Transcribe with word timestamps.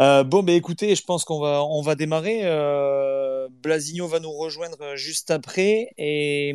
Euh, 0.00 0.22
bon, 0.22 0.42
ben 0.42 0.54
écoutez, 0.54 0.94
je 0.94 1.02
pense 1.02 1.24
qu'on 1.24 1.40
va, 1.40 1.62
on 1.64 1.82
va 1.82 1.94
démarrer. 1.94 2.40
Euh, 2.44 3.48
Blasigno 3.50 4.06
va 4.06 4.20
nous 4.20 4.30
rejoindre 4.30 4.94
juste 4.94 5.30
après. 5.30 5.90
Et, 5.98 6.52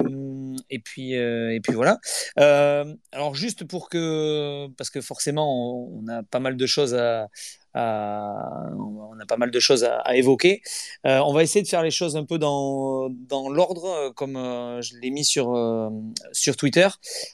et, 0.70 0.80
puis, 0.80 1.16
euh, 1.16 1.54
et 1.54 1.60
puis 1.60 1.74
voilà. 1.74 2.00
Euh, 2.40 2.94
alors, 3.12 3.36
juste 3.36 3.66
pour 3.66 3.90
que. 3.90 4.68
Parce 4.78 4.90
que 4.90 5.02
forcément, 5.02 5.90
on, 5.92 6.08
a 6.08 6.24
pas 6.24 6.40
mal 6.40 6.56
de 6.56 6.66
choses 6.66 6.96
à. 6.96 7.28
à 7.74 8.34
on 8.78 9.20
a 9.20 9.26
pas 9.26 9.38
mal 9.38 9.52
de 9.52 9.60
choses 9.60 9.84
à, 9.84 9.98
à 10.00 10.16
évoquer. 10.16 10.62
Euh, 11.06 11.20
on 11.20 11.34
va 11.34 11.44
essayer 11.44 11.64
de 11.64 11.68
faire 11.68 11.84
les 11.84 11.92
choses 11.92 12.16
un 12.16 12.26
peu 12.26 12.38
dans, 12.38 13.10
dans 13.10 13.50
l'ordre, 13.50 14.12
comme 14.16 14.36
je 14.82 14.96
l'ai 15.02 15.10
mis 15.10 15.26
sur, 15.26 15.54
sur 16.32 16.56
Twitter. 16.56 16.88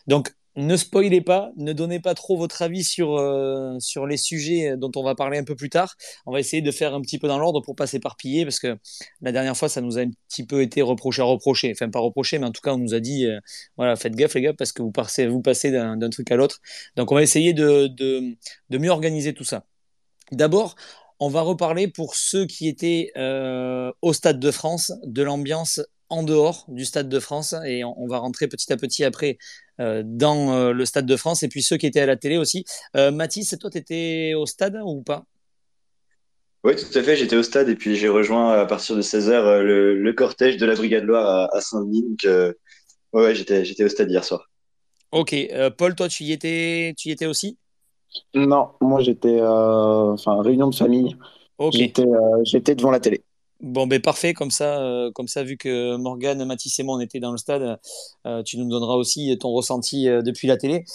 Donc, 0.08 0.34
ne 0.56 0.76
spoilez 0.76 1.22
pas, 1.22 1.52
ne 1.58 1.74
donnez 1.74 2.00
pas 2.00 2.16
trop 2.16 2.38
votre 2.38 2.62
avis 2.62 2.84
sur, 2.84 3.16
euh, 3.18 3.78
sur 3.80 4.06
les 4.06 4.18
sujets 4.18 4.76
dont 4.78 4.92
on 4.96 5.04
va 5.04 5.16
parler 5.16 5.38
un 5.38 5.44
peu 5.44 5.56
plus 5.56 5.70
tard. 5.70 5.96
On 6.26 6.32
va 6.32 6.40
essayer 6.40 6.62
de 6.62 6.72
faire 6.72 6.94
un 6.94 7.02
petit 7.02 7.20
peu 7.20 7.28
dans 7.28 7.40
l'ordre 7.40 7.62
pour 7.62 7.76
pas 7.76 7.88
s'éparpiller 7.88 8.46
parce 8.46 8.60
que 8.60 8.78
la 9.22 9.32
dernière 9.32 9.56
fois, 9.56 9.70
ça 9.70 9.82
nous 9.82 9.98
a 9.98 10.02
un 10.02 10.12
petit 10.28 10.46
peu 10.46 10.62
été 10.62 10.82
reproché 10.82 11.22
à 11.22 11.26
reprocher. 11.26 11.72
Enfin, 11.72 11.90
pas 11.90 12.00
reproché, 12.00 12.40
mais 12.40 12.46
en 12.48 12.52
tout 12.52 12.62
cas, 12.62 12.74
on 12.74 12.78
nous 12.78 12.94
a 12.94 13.00
dit 13.00 13.26
euh, 13.26 13.40
voilà, 13.78 13.96
faites 13.96 14.16
gaffe, 14.16 14.34
les 14.36 14.42
gars, 14.42 14.54
parce 14.54 14.72
que 14.72 14.82
vous 14.82 14.92
passez, 14.92 15.28
vous 15.28 15.42
passez 15.42 15.72
d'un 15.72 16.10
truc 16.10 16.32
à 16.32 16.36
l'autre. 16.36 16.60
Donc, 16.96 17.12
on 17.12 17.16
va 17.16 17.24
essayer 17.24 17.54
de, 17.54 17.88
de, 17.88 18.78
mieux 18.78 18.90
organiser 18.90 19.34
tout 19.34 19.44
ça. 19.44 19.66
D'abord, 20.32 20.76
on 21.20 21.30
va 21.30 21.42
reparler 21.42 21.88
pour 21.88 22.16
ceux 22.16 22.46
qui 22.46 22.68
étaient 22.68 23.12
euh, 23.18 23.92
au 24.02 24.14
Stade 24.14 24.40
de 24.40 24.52
France 24.52 24.94
de 25.04 25.22
l'ambiance 25.22 25.82
en 26.10 26.24
dehors 26.24 26.66
du 26.68 26.86
Stade 26.86 27.08
de 27.08 27.20
France 27.20 27.56
et 27.66 27.84
on, 27.84 28.08
va 28.08 28.18
rentrer 28.18 28.48
petit 28.48 28.72
à 28.74 28.78
petit 28.78 29.04
après 29.04 29.38
euh, 29.80 30.04
dans 30.06 30.54
euh, 30.54 30.72
le 30.72 30.86
Stade 30.86 31.06
de 31.06 31.16
France 31.16 31.44
et 31.44 31.48
puis 31.48 31.62
ceux 31.62 31.78
qui 31.78 31.86
étaient 31.86 32.00
à 32.00 32.06
la 32.06 32.18
télé 32.18 32.38
aussi. 32.38 32.66
Euh, 32.96 33.12
Mathis, 33.12 33.56
toi, 33.60 33.70
tu 33.70 33.78
étais 33.78 34.34
au 34.36 34.46
stade 34.46 34.80
ou 34.84 35.02
pas? 35.02 35.24
Oui, 36.64 36.76
tout 36.76 36.98
à 36.98 37.04
fait, 37.04 37.16
j'étais 37.16 37.38
au 37.38 37.44
stade 37.44 37.70
et 37.70 37.76
puis 37.76 37.96
j'ai 37.96 38.10
rejoint 38.10 38.52
à 38.54 38.66
partir 38.66 38.96
de 38.96 39.02
16h 39.02 39.62
le, 39.62 40.14
cortège 40.14 40.58
de 40.58 40.66
la 40.66 40.76
Brigade 40.76 41.04
Loire 41.04 41.50
à, 41.54 41.62
Saint-Denis. 41.62 42.04
Donc, 42.04 42.56
ouais, 43.14 43.34
j'étais, 43.34 43.64
j'étais 43.64 43.86
au 43.86 43.90
stade 43.90 44.12
hier 44.12 44.24
soir. 44.24 44.50
Ok, 45.12 45.36
Paul, 45.78 45.96
toi, 45.96 46.10
tu 46.10 46.24
y 46.24 46.34
étais, 46.34 46.94
tu 46.98 47.10
y 47.10 47.12
étais 47.12 47.28
aussi? 47.28 47.58
Non, 48.34 48.72
moi 48.82 49.02
j'étais, 49.02 49.40
enfin, 49.42 50.42
réunion 50.42 50.70
de 50.70 50.76
famille. 50.76 51.16
J'étais, 51.72 52.06
j'étais 52.44 52.76
devant 52.76 52.92
la 52.92 53.00
télé. 53.00 53.24
Bon, 53.62 53.88
ben 53.88 54.02
parfait, 54.02 54.34
comme 54.34 54.52
ça, 54.52 54.80
euh, 54.80 55.12
comme 55.12 55.28
ça, 55.28 55.44
vu 55.44 55.58
que 55.58 55.98
Morgane, 55.98 56.46
Mathis 56.46 56.80
et 56.80 56.84
moi, 56.84 56.96
on 56.96 57.02
était 57.02 57.20
dans 57.20 57.32
le 57.32 57.38
stade, 57.38 57.78
euh, 58.26 58.42
tu 58.44 58.58
nous 58.58 58.70
donneras 58.70 58.96
aussi 58.96 59.38
ton 59.38 59.52
ressenti 59.52 60.08
euh, 60.08 60.22
depuis 60.22 60.48
la 60.48 60.56
télé. 60.56 60.86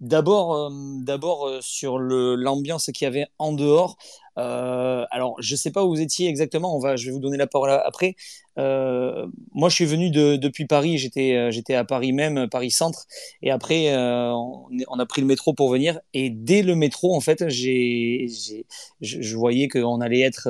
d'abord, 0.00 0.70
d'abord 1.02 1.50
sur 1.60 1.98
l'ambiance 1.98 2.86
qu'il 2.94 3.04
y 3.04 3.08
avait 3.08 3.26
en 3.38 3.52
dehors. 3.52 3.96
Euh, 4.40 5.04
alors, 5.10 5.36
je 5.40 5.54
ne 5.54 5.56
sais 5.56 5.70
pas 5.70 5.84
où 5.84 5.90
vous 5.90 6.00
étiez 6.00 6.28
exactement. 6.28 6.74
On 6.74 6.78
va, 6.78 6.96
je 6.96 7.06
vais 7.06 7.12
vous 7.12 7.18
donner 7.18 7.36
la 7.36 7.46
parole 7.46 7.70
après. 7.70 8.16
Euh, 8.58 9.26
moi, 9.52 9.68
je 9.68 9.74
suis 9.74 9.84
venu 9.84 10.10
de, 10.10 10.36
depuis 10.36 10.66
Paris. 10.66 10.98
J'étais, 10.98 11.34
euh, 11.34 11.50
j'étais 11.50 11.74
à 11.74 11.84
Paris 11.84 12.12
même, 12.12 12.48
Paris 12.48 12.70
Centre. 12.70 13.06
Et 13.42 13.50
après, 13.50 13.94
on, 13.94 14.98
a 14.98 15.06
pris 15.06 15.20
le 15.20 15.26
métro 15.26 15.52
pour 15.52 15.70
venir. 15.70 16.00
Et 16.14 16.30
dès 16.30 16.62
le 16.62 16.74
métro, 16.74 17.14
en 17.14 17.20
fait, 17.20 17.48
j'ai, 17.48 18.28
je, 19.00 19.20
je, 19.20 19.36
voyais 19.36 19.68
qu'on 19.68 20.00
allait 20.00 20.20
être 20.20 20.48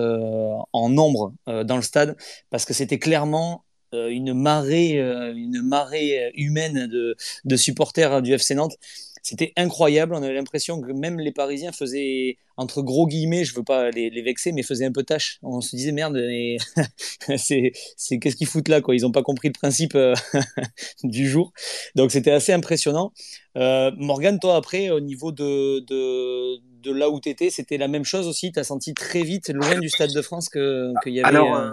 en 0.73 0.89
nombre 0.89 1.33
dans 1.47 1.77
le 1.77 1.83
stade 1.83 2.17
parce 2.51 2.65
que 2.65 2.75
c'était 2.75 2.99
clairement 2.99 3.65
une 3.93 4.35
marée, 4.35 4.99
une 4.99 5.63
marée 5.63 6.31
humaine 6.35 6.87
de, 6.87 7.17
de 7.45 7.57
supporters 7.57 8.23
du 8.23 8.33
FC 8.33 8.55
Nantes 8.55 8.77
c'était 9.23 9.53
incroyable. 9.57 10.15
On 10.15 10.23
avait 10.23 10.35
l'impression 10.35 10.81
que 10.81 10.93
même 10.93 11.19
les 11.19 11.33
Parisiens 11.33 11.73
faisaient, 11.73 12.39
entre 12.57 12.83
gros 12.83 13.07
guillemets, 13.07 13.45
je 13.45 13.55
veux 13.55 13.63
pas 13.63 13.91
les, 13.91 14.11
vexer, 14.23 14.53
mais 14.53 14.63
faisaient 14.63 14.85
un 14.85 14.93
peu 14.93 15.03
tâche. 15.03 15.39
On 15.43 15.61
se 15.61 15.77
disait 15.77 15.93
merde, 15.93 16.17
c'est, 17.37 17.73
c'est 17.97 18.19
qu'est-ce 18.19 18.37
qu'ils 18.37 18.47
foutent 18.47 18.69
là 18.69 18.81
quoi? 18.81 18.95
Ils 18.95 19.03
n'ont 19.03 19.13
pas 19.13 19.23
compris 19.23 19.49
le 19.49 19.53
principe 19.53 19.95
euh, 19.95 20.15
du 21.05 21.29
jour. 21.29 21.53
Donc 21.95 22.11
c'était 22.11 22.33
assez 22.33 22.53
impressionnant. 22.53 23.13
Euh, 23.57 23.91
Morgane, 23.97 24.39
toi 24.39 24.57
après, 24.57 24.91
au 24.91 25.01
niveau 25.01 25.33
de, 25.33 25.81
de, 25.81 26.61
de 26.83 26.93
là 26.93 27.11
où 27.11 27.21
tu 27.21 27.29
étais, 27.29 27.51
c'était 27.51 27.79
la 27.79 27.89
même 27.89 28.05
chose 28.05 28.27
aussi? 28.27 28.53
Tu 28.53 28.61
as 28.61 28.65
senti 28.65 28.95
très 28.95 29.23
vite, 29.23 29.51
loin 29.51 29.79
du 29.79 29.89
Stade 29.89 30.13
de 30.13 30.23
France, 30.23 30.49
qu'il 30.49 30.95
y 31.07 31.21
avait. 31.21 31.29
Alors, 31.29 31.55
euh, 31.57 31.71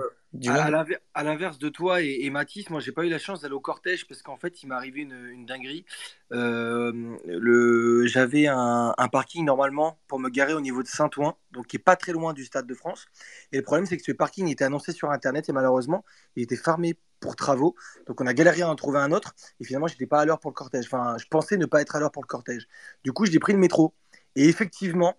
à, 1.14 1.24
l'inverse 1.24 1.58
de 1.58 1.70
toi 1.70 2.02
et, 2.02 2.30
Mathis, 2.30 2.70
moi 2.70 2.80
j'ai 2.80 2.92
pas 2.92 3.06
eu 3.06 3.10
la 3.10 3.18
chance 3.18 3.42
d'aller 3.42 3.54
au 3.54 3.60
cortège 3.60 4.08
parce 4.08 4.22
qu'en 4.22 4.38
fait 4.38 4.62
il 4.62 4.68
m'est 4.68 4.76
arrivé 4.76 5.02
une, 5.02 5.46
dinguerie. 5.46 5.86
Euh, 6.34 8.06
j'avais 8.06 8.48
un, 8.48 8.94
parking 9.12 9.46
normalement 9.46 10.00
pour 10.08 10.20
me 10.20 10.30
garer 10.30 10.54
au 10.54 10.62
niveau 10.62 10.84
de 10.84 10.88
Saint-Ouen, 10.88 11.38
donc 11.52 11.68
qui 11.68 11.78
est 11.78 11.80
pas 11.80 11.96
très 11.96 12.12
loin 12.12 12.34
du 12.34 12.46
Stade 12.46 12.68
de 12.68 12.74
France. 12.74 13.06
Et 13.52 13.58
le 13.58 13.64
problème 13.64 13.86
c'est 13.86 13.98
que 13.98 14.04
ce 14.04 14.12
parking 14.12 14.48
était 14.50 14.66
annoncé 14.66 14.92
sur 14.92 15.12
internet 15.12 15.48
et 15.50 15.54
malheureusement 15.54 16.04
il 16.36 16.44
était 16.44 16.58
fermé 16.58 16.98
pour 17.20 17.36
travaux. 17.36 17.76
Donc 18.06 18.22
on 18.22 18.28
a 18.28 18.34
galéré 18.34 18.62
à 18.62 18.70
en 18.70 18.76
trouver 18.76 19.00
un 19.00 19.12
autre 19.12 19.34
et 19.60 19.64
finalement 19.64 19.88
j'étais 19.88 20.08
pas 20.08 20.20
à 20.20 20.26
l'heure 20.26 20.40
pour 20.40 20.52
le 20.52 20.56
cortège. 20.56 20.86
Enfin 20.86 21.16
je 21.18 21.26
pensais 21.30 21.58
ne 21.58 21.66
pas 21.66 21.82
être 21.82 21.96
à 21.96 22.00
l'heure 22.00 22.12
pour 22.12 22.24
le 22.24 22.28
cortège. 22.28 22.68
Du 23.04 23.14
coup 23.14 23.26
j'ai 23.26 23.40
pris 23.40 23.54
le 23.54 23.60
métro 23.60 23.94
et 24.36 24.48
effectivement 24.50 25.16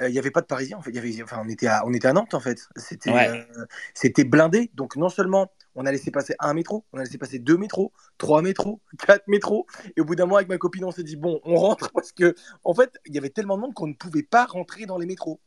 il 0.00 0.12
n'y 0.12 0.18
avait 0.18 0.30
pas 0.30 0.40
de 0.40 0.46
Parisiens. 0.46 0.78
En 0.78 0.82
fait. 0.82 0.90
y 0.92 0.98
avait, 0.98 1.22
enfin, 1.22 1.42
on, 1.44 1.48
était 1.48 1.66
à, 1.66 1.86
on 1.86 1.92
était 1.92 2.08
à 2.08 2.12
Nantes, 2.12 2.34
en 2.34 2.40
fait. 2.40 2.68
C'était 2.76 3.10
euh, 3.10 3.64
c'était 3.94 4.24
blindé. 4.24 4.70
Donc, 4.74 4.96
non 4.96 5.08
seulement 5.08 5.50
on 5.74 5.86
a 5.86 5.92
laissé 5.92 6.10
passer 6.10 6.34
un 6.40 6.54
métro, 6.54 6.84
on 6.92 6.98
a 6.98 7.04
laissé 7.04 7.18
passer 7.18 7.38
deux 7.38 7.56
métros, 7.56 7.92
trois 8.18 8.42
métros, 8.42 8.80
quatre 9.06 9.28
métros. 9.28 9.66
Et 9.96 10.00
au 10.00 10.04
bout 10.04 10.16
d'un 10.16 10.26
mois, 10.26 10.40
avec 10.40 10.48
ma 10.48 10.58
copine, 10.58 10.84
on 10.84 10.90
s'est 10.90 11.04
dit, 11.04 11.16
bon, 11.16 11.40
on 11.44 11.54
rentre 11.54 11.90
parce 11.94 12.10
que, 12.10 12.34
en 12.64 12.74
fait, 12.74 12.92
il 13.06 13.14
y 13.14 13.18
avait 13.18 13.30
tellement 13.30 13.56
de 13.56 13.62
monde 13.62 13.74
qu'on 13.74 13.86
ne 13.86 13.94
pouvait 13.94 14.24
pas 14.24 14.44
rentrer 14.46 14.86
dans 14.86 14.98
les 14.98 15.06
métros. 15.06 15.40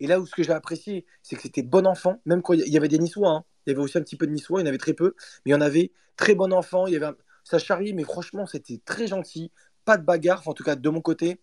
Et 0.00 0.06
là 0.06 0.20
où 0.20 0.26
ce 0.26 0.34
que 0.34 0.42
j'ai 0.42 0.52
apprécié, 0.52 1.06
c'est 1.22 1.36
que 1.36 1.42
c'était 1.42 1.62
bon 1.62 1.86
enfant, 1.86 2.20
même 2.26 2.42
quand 2.42 2.52
il 2.52 2.68
y 2.68 2.76
avait 2.76 2.88
des 2.88 2.98
Niçois. 2.98 3.30
Hein. 3.30 3.44
Il 3.66 3.70
y 3.70 3.72
avait 3.72 3.82
aussi 3.82 3.96
un 3.98 4.02
petit 4.02 4.16
peu 4.16 4.26
de 4.26 4.32
Niçois, 4.32 4.60
il 4.60 4.64
y 4.64 4.66
en 4.66 4.68
avait 4.68 4.78
très 4.78 4.94
peu, 4.94 5.14
mais 5.44 5.50
il 5.50 5.52
y 5.52 5.54
en 5.54 5.60
avait 5.62 5.92
très 6.16 6.34
bon 6.34 6.52
enfant. 6.52 6.86
Il 6.86 6.92
y 6.92 6.96
avait 6.96 7.16
Ça 7.44 7.58
charriait, 7.58 7.94
mais 7.94 8.04
franchement, 8.04 8.46
c'était 8.46 8.80
très 8.84 9.06
gentil. 9.06 9.50
Pas 9.86 9.96
de 9.96 10.04
bagarre, 10.04 10.46
en 10.46 10.52
tout 10.52 10.64
cas 10.64 10.76
de 10.76 10.88
mon 10.90 11.00
côté. 11.00 11.40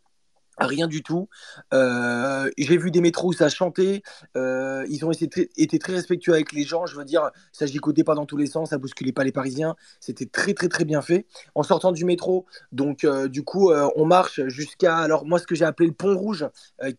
Rien 0.57 0.87
du 0.87 1.03
tout. 1.03 1.27
Euh, 1.73 2.49
j'ai 2.57 2.77
vu 2.77 2.91
des 2.91 3.01
métros 3.01 3.29
où 3.29 3.33
ça 3.33 3.49
chantait. 3.49 4.03
Euh, 4.37 4.85
ils 4.89 5.05
ont 5.05 5.11
été, 5.11 5.79
très 5.79 5.93
respectueux 5.93 6.33
avec 6.33 6.53
les 6.53 6.63
gens. 6.63 6.85
Je 6.85 6.95
veux 6.95 7.03
dire, 7.03 7.29
ça 7.51 7.65
gigotait 7.65 8.03
pas 8.03 8.15
dans 8.15 8.25
tous 8.25 8.37
les 8.37 8.47
sens, 8.47 8.69
ça 8.69 8.77
bousculait 8.77 9.11
pas 9.11 9.23
les 9.23 9.33
Parisiens. 9.33 9.75
C'était 9.99 10.25
très 10.25 10.53
très 10.53 10.69
très 10.69 10.85
bien 10.85 11.01
fait. 11.01 11.25
En 11.55 11.63
sortant 11.63 11.91
du 11.91 12.05
métro, 12.05 12.45
donc 12.71 13.03
euh, 13.03 13.27
du 13.27 13.43
coup, 13.43 13.71
on 13.95 14.05
marche 14.05 14.41
jusqu'à 14.47 14.97
alors 14.97 15.25
moi 15.25 15.39
ce 15.39 15.47
que 15.47 15.55
j'ai 15.55 15.65
appelé 15.65 15.87
le 15.87 15.93
pont 15.93 16.15
rouge 16.15 16.47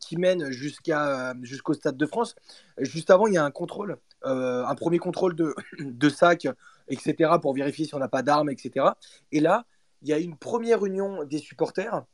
qui 0.01 0.17
mène 0.17 0.51
jusqu'au 0.51 1.75
stade 1.75 1.97
de 1.97 2.07
France. 2.07 2.35
Juste 2.79 3.11
avant, 3.11 3.27
il 3.27 3.35
y 3.35 3.39
a 3.39 3.45
un 3.45 3.51
contrôle, 3.51 3.97
un 4.23 4.75
premier 4.75 4.99
contrôle 4.99 5.35
de, 5.35 5.55
de 5.81 6.09
sac, 6.09 6.47
etc. 6.89 7.31
pour 7.41 7.55
vérifier 7.55 7.87
si 7.87 7.95
on 7.95 7.99
n'a 7.99 8.09
pas 8.09 8.23
d'armes, 8.23 8.51
etc. 8.51 8.87
Et 9.33 9.41
là, 9.41 9.65
il 10.03 10.09
y 10.09 10.13
a 10.13 10.19
une 10.19 10.37
première 10.37 10.85
union 10.85 11.25
des 11.25 11.39
supporters 11.39 12.05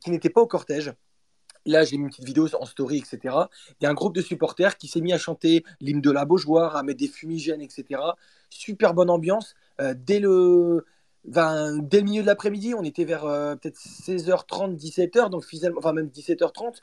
qui 0.00 0.10
n'était 0.10 0.30
pas 0.30 0.40
au 0.40 0.46
cortège. 0.46 0.92
Là, 1.66 1.84
j'ai 1.84 1.98
mis 1.98 2.04
une 2.04 2.10
petite 2.10 2.24
vidéo 2.24 2.48
en 2.54 2.64
story, 2.64 2.98
etc. 2.98 3.34
Il 3.80 3.84
y 3.84 3.86
a 3.86 3.90
un 3.90 3.94
groupe 3.94 4.14
de 4.14 4.22
supporters 4.22 4.78
qui 4.78 4.86
s'est 4.86 5.00
mis 5.00 5.12
à 5.12 5.18
chanter 5.18 5.64
l'hymne 5.80 6.00
de 6.00 6.10
la 6.12 6.24
Beaujoire, 6.24 6.76
à 6.76 6.84
mettre 6.84 7.00
des 7.00 7.08
fumigènes, 7.08 7.60
etc. 7.60 8.00
Super 8.50 8.94
bonne 8.94 9.10
ambiance. 9.10 9.56
Euh, 9.80 9.92
dès, 9.96 10.20
le, 10.20 10.86
dès 11.24 12.00
le 12.00 12.04
milieu 12.04 12.22
de 12.22 12.26
l'après-midi, 12.26 12.74
on 12.74 12.84
était 12.84 13.04
vers 13.04 13.24
euh, 13.24 13.56
peut-être 13.56 13.78
16h30, 13.78 14.76
17h, 14.76 15.28
donc 15.28 15.44
finalement, 15.44 15.78
enfin 15.80 15.92
même 15.92 16.06
17h30, 16.06 16.82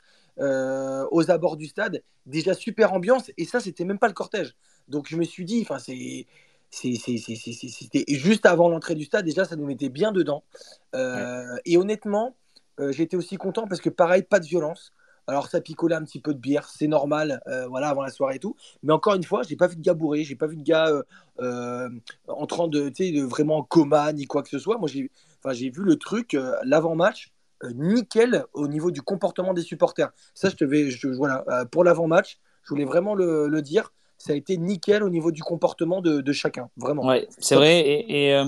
aux 1.10 1.30
abords 1.30 1.56
du 1.56 1.66
stade. 1.66 2.02
Déjà 2.26 2.52
super 2.52 2.92
ambiance, 2.92 3.30
et 3.38 3.46
ça, 3.46 3.60
c'était 3.60 3.84
même 3.84 3.98
pas 3.98 4.08
le 4.08 4.14
cortège. 4.14 4.54
Donc 4.88 5.08
je 5.08 5.16
me 5.16 5.24
suis 5.24 5.46
dit, 5.46 5.62
enfin, 5.62 5.78
c'est 5.78 6.26
c'était 6.70 8.04
juste 8.08 8.46
avant 8.46 8.68
l'entrée 8.68 8.96
du 8.96 9.04
stade, 9.04 9.24
déjà 9.24 9.44
ça 9.44 9.54
nous 9.54 9.64
mettait 9.64 9.88
bien 9.88 10.10
dedans. 10.10 10.42
Et 11.64 11.76
honnêtement, 11.78 12.34
euh, 12.80 12.92
j'étais 12.92 13.16
aussi 13.16 13.36
content 13.36 13.66
parce 13.66 13.80
que 13.80 13.90
pareil, 13.90 14.22
pas 14.22 14.40
de 14.40 14.46
violence. 14.46 14.92
Alors 15.26 15.46
ça 15.48 15.62
picolait 15.62 15.94
un 15.94 16.04
petit 16.04 16.20
peu 16.20 16.34
de 16.34 16.38
bière, 16.38 16.68
c'est 16.68 16.86
normal, 16.86 17.40
euh, 17.46 17.66
voilà, 17.68 17.88
avant 17.88 18.02
la 18.02 18.10
soirée 18.10 18.36
et 18.36 18.38
tout. 18.38 18.56
Mais 18.82 18.92
encore 18.92 19.14
une 19.14 19.24
fois, 19.24 19.42
j'ai 19.42 19.56
pas 19.56 19.66
vu 19.68 19.76
de 19.76 19.80
gars 19.80 19.94
bourré, 19.94 20.22
j'ai 20.22 20.36
pas 20.36 20.46
vu 20.46 20.56
de 20.56 20.62
gars 20.62 20.92
euh, 21.40 21.88
en 22.28 22.46
train 22.46 22.68
de, 22.68 22.90
de 22.90 23.22
vraiment 23.22 23.58
en 23.58 23.62
coma 23.62 24.12
ni 24.12 24.26
quoi 24.26 24.42
que 24.42 24.50
ce 24.50 24.58
soit. 24.58 24.76
Moi, 24.76 24.86
j'ai, 24.86 25.10
enfin, 25.42 25.54
j'ai 25.54 25.70
vu 25.70 25.82
le 25.82 25.96
truc 25.96 26.36
l'avant-match 26.64 27.32
nickel 27.74 28.44
au 28.52 28.68
niveau 28.68 28.90
du 28.90 29.00
comportement 29.00 29.54
des 29.54 29.62
supporters. 29.62 30.10
Ça, 30.34 30.50
je 30.50 30.56
te 30.56 30.64
vais, 30.64 30.90
je, 30.90 31.08
voilà, 31.08 31.42
pour 31.70 31.84
l'avant-match, 31.84 32.38
je 32.62 32.68
voulais 32.68 32.84
vraiment 32.84 33.14
le, 33.14 33.48
le 33.48 33.62
dire 33.62 33.92
ça 34.24 34.32
a 34.32 34.36
été 34.36 34.56
nickel 34.56 35.02
au 35.02 35.10
niveau 35.10 35.32
du 35.32 35.42
comportement 35.42 36.00
de, 36.00 36.32
chacun, 36.32 36.70
vraiment. 36.76 37.04
Ouais, 37.04 37.28
c'est 37.38 37.56
vrai. 37.56 37.80
Et, 37.80 38.30
et, 38.30 38.42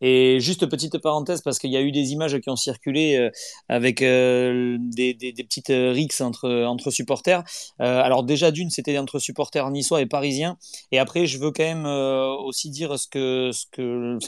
Et 0.00 0.40
juste 0.40 0.66
petite 0.66 0.98
parenthèse, 0.98 1.42
parce 1.42 1.58
qu'il 1.58 1.70
y 1.70 1.76
a 1.76 1.80
eu 1.80 1.92
des 1.92 2.12
images 2.12 2.38
qui 2.40 2.50
ont 2.50 2.56
circulé 2.56 3.16
euh, 3.16 3.30
avec 3.68 4.02
euh, 4.02 4.76
des, 4.80 5.14
petites 5.14 5.68
rixes 5.70 6.20
entre, 6.20 6.64
entre 6.64 6.90
supporters. 6.90 7.42
alors 7.78 8.24
déjà 8.24 8.50
d'une, 8.50 8.70
c'était 8.70 8.98
entre 8.98 9.18
supporters 9.18 9.70
niçois 9.70 10.00
et 10.00 10.06
parisiens. 10.06 10.56
Et 10.92 10.98
après, 10.98 11.26
je 11.26 11.38
veux 11.38 11.50
quand 11.50 11.62
même 11.62 11.86
aussi 11.86 12.70
dire 12.70 12.98
ce 12.98 13.06
que, 13.06 13.50
ce 13.52 13.66
que, 13.70 14.18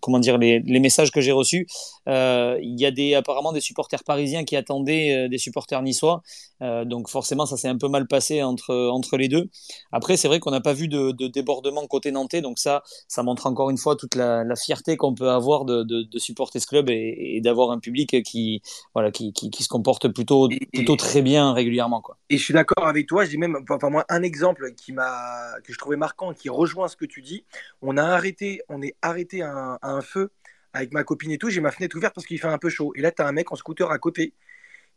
comment 0.00 0.18
dire, 0.18 0.38
les, 0.38 0.60
les 0.60 0.80
messages 0.80 1.10
que 1.10 1.20
j'ai 1.20 1.32
reçus. 1.32 1.66
Il 2.06 2.76
y 2.78 2.86
a 2.86 2.90
des, 2.90 3.14
apparemment 3.14 3.52
des 3.52 3.60
supporters 3.60 4.04
parisiens 4.04 4.44
qui 4.44 4.56
attendaient 4.56 5.28
des 5.28 5.38
supporters 5.38 5.82
niçois. 5.82 6.22
donc 6.60 7.08
forcément, 7.08 7.46
ça 7.46 7.56
s'est 7.56 7.68
un 7.68 7.78
peu 7.78 7.88
mal 7.88 8.06
passé 8.06 8.42
entre, 8.42 8.74
entre 8.88 9.16
les 9.16 9.28
deux. 9.28 9.48
Après, 9.92 10.16
c'est 10.16 10.28
vrai 10.28 10.40
qu'on 10.40 10.50
n'a 10.50 10.60
pas 10.60 10.72
vu 10.72 10.88
de, 10.88 11.12
de, 11.12 11.28
débordement 11.28 11.86
côté 11.86 12.10
nantais, 12.10 12.40
donc 12.40 12.58
ça, 12.58 12.82
ça 13.08 13.22
montre 13.22 13.46
encore 13.46 13.70
une 13.70 13.78
fois 13.78 13.96
toute 13.96 14.14
la, 14.14 14.44
fierté 14.56 14.96
qu'on 14.96 15.13
peut 15.14 15.30
avoir 15.30 15.64
de, 15.64 15.82
de, 15.82 16.18
supporter 16.18 16.60
ce 16.60 16.66
club 16.66 16.88
et, 16.88 17.40
d'avoir 17.42 17.70
un 17.70 17.78
public 17.78 18.22
qui, 18.22 18.62
voilà, 18.94 19.10
qui, 19.10 19.32
qui, 19.32 19.50
qui, 19.50 19.62
se 19.62 19.68
comporte 19.68 20.08
plutôt, 20.08 20.48
plutôt 20.72 20.96
très 20.96 21.22
bien 21.22 21.52
régulièrement. 21.52 22.00
Quoi. 22.00 22.16
Et 22.30 22.38
je 22.38 22.42
suis 22.42 22.54
d'accord 22.54 22.86
avec 22.86 23.06
toi, 23.06 23.24
j'ai 23.24 23.36
même 23.36 23.56
enfin, 23.68 23.90
moi, 23.90 24.04
un 24.08 24.22
exemple 24.22 24.72
qui 24.74 24.92
m'a, 24.92 25.60
que 25.64 25.72
je 25.72 25.78
trouvais 25.78 25.96
marquant 25.96 26.32
et 26.32 26.34
qui 26.34 26.48
rejoint 26.48 26.88
ce 26.88 26.96
que 26.96 27.04
tu 27.04 27.22
dis. 27.22 27.44
On 27.82 27.96
a 27.96 28.04
arrêté, 28.04 28.60
on 28.68 28.82
est 28.82 28.94
arrêté 29.02 29.42
à 29.42 29.78
un, 29.82 30.00
feu 30.00 30.30
avec 30.72 30.92
ma 30.92 31.04
copine 31.04 31.30
et 31.30 31.38
tout, 31.38 31.50
j'ai 31.50 31.60
ma 31.60 31.70
fenêtre 31.70 31.96
ouverte 31.96 32.14
parce 32.14 32.26
qu'il 32.26 32.38
fait 32.40 32.48
un 32.48 32.58
peu 32.58 32.68
chaud. 32.68 32.92
Et 32.96 33.00
là, 33.00 33.12
tu 33.12 33.22
as 33.22 33.26
un 33.26 33.32
mec 33.32 33.52
en 33.52 33.56
scooter 33.56 33.90
à 33.90 33.98
côté 33.98 34.32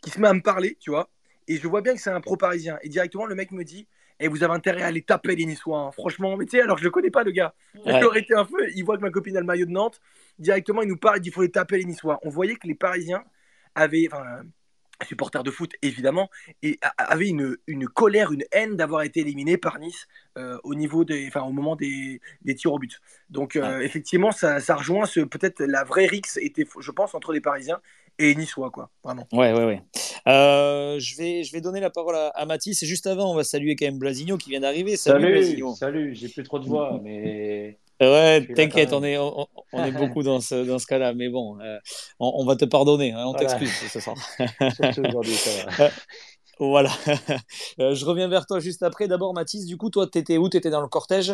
qui 0.01 0.09
se 0.09 0.19
met 0.19 0.27
à 0.27 0.33
me 0.33 0.41
parler, 0.41 0.77
tu 0.79 0.89
vois. 0.89 1.09
Et 1.47 1.57
je 1.57 1.67
vois 1.67 1.81
bien 1.81 1.93
que 1.93 2.01
c'est 2.01 2.09
un 2.09 2.21
pro 2.21 2.35
parisien. 2.35 2.77
Et 2.81 2.89
directement, 2.89 3.25
le 3.25 3.35
mec 3.35 3.51
me 3.51 3.63
dit 3.63 3.87
et 4.19 4.27
vous 4.27 4.43
avez 4.43 4.53
intérêt 4.53 4.81
à 4.81 4.87
aller 4.87 5.01
taper 5.01 5.35
les 5.35 5.45
Niçois. 5.45 5.79
Hein. 5.79 5.91
Franchement, 5.91 6.37
mais 6.37 6.45
tu 6.45 6.57
sais, 6.57 6.61
alors 6.61 6.77
je 6.77 6.83
le 6.83 6.89
connais 6.89 7.11
pas, 7.11 7.23
le 7.23 7.31
gars. 7.31 7.53
Il 7.85 8.03
aurait 8.03 8.21
été 8.21 8.33
un 8.35 8.45
feu. 8.45 8.69
Il 8.75 8.83
voit 8.83 8.97
que 8.97 9.01
ma 9.01 9.11
copine 9.11 9.37
a 9.37 9.39
le 9.39 9.45
maillot 9.45 9.65
de 9.65 9.71
Nantes. 9.71 10.01
Directement, 10.39 10.81
il 10.81 10.89
nous 10.89 10.97
parle, 10.97 11.17
il 11.17 11.21
dit 11.21 11.29
qu'il 11.29 11.33
faut 11.33 11.41
les 11.41 11.51
taper 11.51 11.77
les 11.77 11.85
Niçois. 11.85 12.19
On 12.23 12.29
voyait 12.29 12.55
que 12.55 12.67
les 12.67 12.75
Parisiens 12.75 13.23
avaient, 13.75 14.07
enfin, 14.11 14.41
supporters 15.05 15.43
de 15.43 15.51
foot 15.51 15.73
évidemment, 15.81 16.29
et 16.63 16.79
avaient 16.97 17.29
une, 17.29 17.57
une 17.67 17.87
colère, 17.87 18.31
une 18.31 18.43
haine 18.51 18.75
d'avoir 18.75 19.03
été 19.03 19.19
éliminés 19.19 19.57
par 19.57 19.77
Nice 19.77 20.07
euh, 20.37 20.57
au 20.63 20.73
niveau 20.73 21.05
des, 21.05 21.27
enfin, 21.27 21.41
au 21.41 21.51
moment 21.51 21.75
des, 21.75 22.19
des 22.41 22.55
tirs 22.55 22.73
au 22.73 22.79
but. 22.79 22.99
Donc 23.29 23.55
euh, 23.55 23.79
effectivement, 23.81 24.31
ça, 24.31 24.59
ça 24.59 24.75
rejoint 24.75 25.05
ce, 25.05 25.19
peut-être 25.19 25.63
la 25.63 25.83
vraie 25.83 26.07
rixe 26.07 26.37
était, 26.41 26.65
je 26.79 26.91
pense, 26.91 27.13
entre 27.13 27.31
les 27.31 27.41
Parisiens 27.41 27.79
et 28.19 28.35
niçois, 28.35 28.71
quoi, 28.71 28.89
vraiment. 29.03 29.27
Ouais, 29.31 29.53
ouais, 29.53 29.65
ouais. 29.65 29.81
Euh, 30.27 30.99
je, 30.99 31.15
vais, 31.17 31.43
je 31.43 31.51
vais 31.51 31.61
donner 31.61 31.79
la 31.79 31.89
parole 31.89 32.15
à, 32.15 32.45
Mathis. 32.45 32.81
Et 32.83 32.85
juste 32.85 33.07
avant, 33.07 33.31
on 33.31 33.35
va 33.35 33.43
saluer 33.43 33.75
quand 33.75 33.85
même 33.85 33.99
Blasigno 33.99 34.37
qui 34.37 34.49
vient 34.49 34.59
d'arriver. 34.59 34.97
Salut, 34.97 35.43
salut, 35.43 35.75
salut. 35.75 36.15
j'ai 36.15 36.29
plus 36.29 36.43
trop 36.43 36.59
de 36.59 36.65
voix, 36.65 36.99
mais. 37.03 37.77
Ouais, 37.99 38.45
t'inquiète, 38.55 38.93
on 38.93 39.03
est, 39.03 39.17
on, 39.17 39.47
est 39.73 39.91
beaucoup 39.91 40.21
dans 40.21 40.39
ce, 40.39 40.55
dans 40.67 40.77
ce 40.77 40.85
cas-là, 40.85 41.13
mais 41.13 41.29
bon, 41.29 41.59
euh, 41.61 41.79
on, 42.19 42.45
va 42.45 42.55
te 42.55 42.65
pardonner, 42.65 43.11
hein, 43.11 43.25
on 43.25 43.33
t'excuse 43.33 43.71
ce 43.71 43.99
soir. 43.99 44.15
aujourd'hui, 45.07 45.33
ça 45.33 45.65
va. 45.65 45.85
Euh, 45.85 45.89
voilà. 46.59 46.91
je 47.77 48.05
reviens 48.05 48.27
vers 48.27 48.45
toi 48.45 48.59
juste 48.59 48.83
après. 48.83 49.07
D'abord, 49.07 49.33
Mathis, 49.33 49.65
du 49.65 49.77
coup, 49.77 49.89
toi, 49.89 50.05
t'étais 50.07 50.37
où? 50.37 50.47
T'étais 50.47 50.69
dans 50.69 50.81
le 50.81 50.87
cortège 50.87 51.33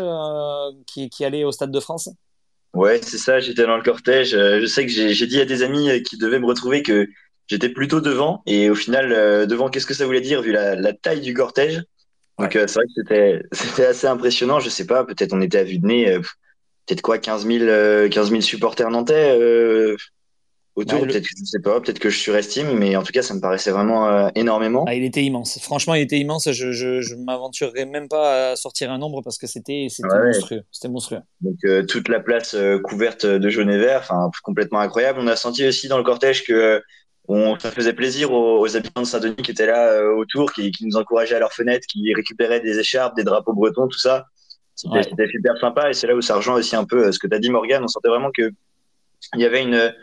qui, 0.85 1.09
qui 1.09 1.25
allait 1.25 1.43
au 1.43 1.51
Stade 1.51 1.71
de 1.71 1.79
France? 1.81 2.09
Ouais, 2.73 2.99
c'est 3.03 3.19
ça, 3.19 3.39
j'étais 3.39 3.63
dans 3.63 3.77
le 3.77 3.83
cortège. 3.83 4.33
Euh, 4.33 4.59
je 4.59 4.65
sais 4.65 4.85
que 4.85 4.91
j'ai 4.91 5.27
dit 5.27 5.39
à 5.39 5.45
des 5.45 5.61
amis 5.61 5.89
euh, 5.91 5.99
qui 5.99 6.17
devaient 6.17 6.39
me 6.39 6.47
retrouver 6.47 6.81
que 6.81 7.07
j'étais 7.47 7.69
plutôt 7.69 8.01
devant. 8.01 8.41
Et 8.47 8.69
au 8.69 8.75
final, 8.75 9.11
euh, 9.13 9.45
devant, 9.45 9.69
qu'est-ce 9.69 9.85
que 9.85 9.93
ça 9.93 10.05
voulait 10.07 10.21
dire 10.21 10.41
vu 10.41 10.51
la, 10.51 10.75
la 10.75 10.93
taille 10.93 11.21
du 11.21 11.33
cortège? 11.35 11.83
Donc 12.39 12.53
c'est 12.53 12.73
vrai 12.73 12.85
que 12.95 13.41
c'était 13.51 13.85
assez 13.85 14.07
impressionnant. 14.07 14.59
Je 14.59 14.69
sais 14.69 14.87
pas, 14.87 15.03
peut-être 15.05 15.33
on 15.33 15.41
était 15.41 15.59
à 15.59 15.63
vue 15.63 15.77
de 15.77 15.85
nez, 15.85 16.19
peut-être 16.87 17.01
quoi, 17.03 17.19
15 17.19 17.45
000, 17.45 18.09
15 18.09 18.29
000 18.31 18.41
supporters 18.41 18.89
nantais 18.89 19.37
autour. 20.75 21.01
Bah, 21.01 21.07
peut-être 21.07 21.23
que 21.23 21.35
je 21.37 21.45
sais 21.45 21.59
pas, 21.59 21.79
peut-être 21.79 21.99
que 21.99 22.09
je 22.09 22.17
surestime, 22.17 22.77
mais 22.77 22.95
en 22.95 23.03
tout 23.03 23.11
cas, 23.11 23.21
ça 23.21 23.33
me 23.33 23.39
paraissait 23.39 23.71
vraiment 23.71 24.07
euh, 24.07 24.29
énormément. 24.35 24.85
Ah, 24.87 24.95
il 24.95 25.03
était 25.03 25.23
immense. 25.23 25.59
Franchement, 25.59 25.93
il 25.93 26.01
était 26.01 26.17
immense. 26.17 26.51
Je, 26.51 26.71
je, 26.71 27.01
je 27.01 27.15
m'aventurerais 27.15 27.85
même 27.85 28.07
pas 28.07 28.51
à 28.51 28.55
sortir 28.55 28.91
un 28.91 28.97
nombre 28.97 29.21
parce 29.21 29.37
que 29.37 29.47
c'était 29.47 29.87
monstrueux. 30.01 30.63
C'était 30.71 30.89
monstrueux. 30.89 31.19
Donc 31.41 31.57
euh, 31.65 31.83
toute 31.85 32.07
la 32.09 32.19
place 32.19 32.53
euh, 32.53 32.79
couverte 32.79 33.25
de 33.25 33.49
jaune 33.49 33.69
et 33.69 33.77
vert, 33.77 34.01
enfin 34.01 34.29
complètement 34.43 34.79
incroyable. 34.79 35.19
On 35.21 35.27
a 35.27 35.35
senti 35.35 35.65
aussi 35.67 35.87
dans 35.87 35.97
le 35.97 36.03
cortège 36.03 36.43
que 36.43 36.81
on, 37.29 37.57
ça 37.57 37.71
faisait 37.71 37.93
plaisir 37.93 38.33
aux, 38.33 38.75
habitants 38.75 39.01
de 39.01 39.07
Saint-Denis 39.07 39.37
qui 39.37 39.51
étaient 39.51 39.65
là 39.65 40.03
autour, 40.17 40.51
qui, 40.51 40.71
qui, 40.71 40.85
nous 40.85 40.97
encourageaient 40.97 41.35
à 41.35 41.39
leurs 41.39 41.53
fenêtres, 41.53 41.87
qui 41.87 42.13
récupéraient 42.13 42.59
des 42.59 42.79
écharpes, 42.79 43.15
des 43.15 43.23
drapeaux 43.23 43.53
bretons, 43.53 43.87
tout 43.87 43.97
ça. 43.97 44.25
C'était 44.75 45.27
super 45.27 45.55
sympa 45.57 45.89
et 45.89 45.93
c'est 45.93 46.07
là 46.07 46.15
où 46.15 46.21
ça 46.21 46.35
rejoint 46.35 46.55
aussi 46.55 46.75
un 46.75 46.83
peu 46.83 47.13
ce 47.13 47.19
que 47.19 47.27
tu 47.27 47.35
as 47.35 47.39
dit, 47.39 47.49
Morgan. 47.49 47.81
On 47.81 47.87
sentait 47.87 48.09
vraiment 48.09 48.31
que 48.35 48.51
il 49.35 49.39
y 49.39 49.45
avait 49.45 49.61
une 49.61 49.93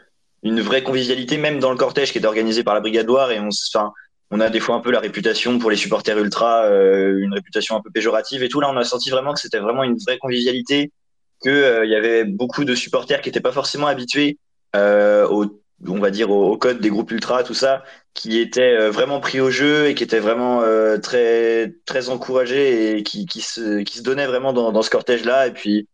une 0.43 0.61
vraie 0.61 0.83
convivialité, 0.83 1.37
même 1.37 1.59
dans 1.59 1.71
le 1.71 1.77
cortège 1.77 2.13
qui 2.13 2.19
est 2.19 2.25
organisé 2.25 2.65
par 2.65 2.75
la 2.75 2.81
Brigade 2.81 3.07
Loire. 3.07 3.31
Et 3.31 3.41
on, 3.41 3.49
enfin, 3.49 3.93
on 4.31 4.41
a 4.41 4.49
des 4.49 4.61
fois 4.61 4.77
un 4.77 4.81
peu 4.81 4.91
la 4.91 5.01
réputation 5.01 5.59
pour 5.59 5.71
les 5.71 5.77
supporters 5.77 6.19
ultra, 6.19 6.65
euh, 6.65 7.19
une 7.19 7.35
réputation 7.35 7.77
un 7.77 7.81
peu 7.81 7.91
péjorative 7.91 8.43
et 8.43 8.49
tout. 8.49 8.61
Là, 8.61 8.71
on 8.71 8.77
a 8.77 8.85
senti 8.85 9.11
vraiment 9.11 9.35
que 9.35 9.41
c'était 9.41 9.59
vraiment 9.59 9.83
une 9.83 9.97
vraie 9.99 10.19
convivialité, 10.19 10.93
qu'il 11.43 11.51
euh, 11.51 11.87
y 11.87 11.95
avait 11.95 12.25
beaucoup 12.25 12.65
de 12.65 12.75
supporters 12.75 13.21
qui 13.21 13.29
n'étaient 13.29 13.41
pas 13.41 13.53
forcément 13.53 13.89
habitués 13.89 14.39
euh, 14.77 15.27
au, 15.29 15.61
on 15.89 15.99
va 15.99 16.11
dire, 16.11 16.31
au, 16.31 16.57
code 16.57 16.81
des 16.81 16.91
groupes 16.91 17.11
ultra, 17.11 17.43
tout 17.43 17.55
ça, 17.55 17.83
qui 18.15 18.39
étaient 18.39 18.77
euh, 18.79 18.91
vraiment 18.91 19.21
pris 19.21 19.41
au 19.41 19.51
jeu 19.51 19.89
et 19.89 19.95
qui 19.95 20.05
étaient 20.05 20.21
vraiment 20.21 20.63
très, 21.03 21.75
très 21.87 22.09
encouragés 22.09 22.99
et 22.99 23.03
qui, 23.03 23.27
qui, 23.27 23.41
se, 23.41 23.83
qui 23.83 23.99
se 23.99 24.03
donnaient 24.03 24.27
vraiment 24.27 24.53
dans, 24.53 24.73
dans 24.73 24.83
ce 24.83 24.91
cortège-là. 24.91 25.49
Et 25.49 25.53
puis, 25.53 25.89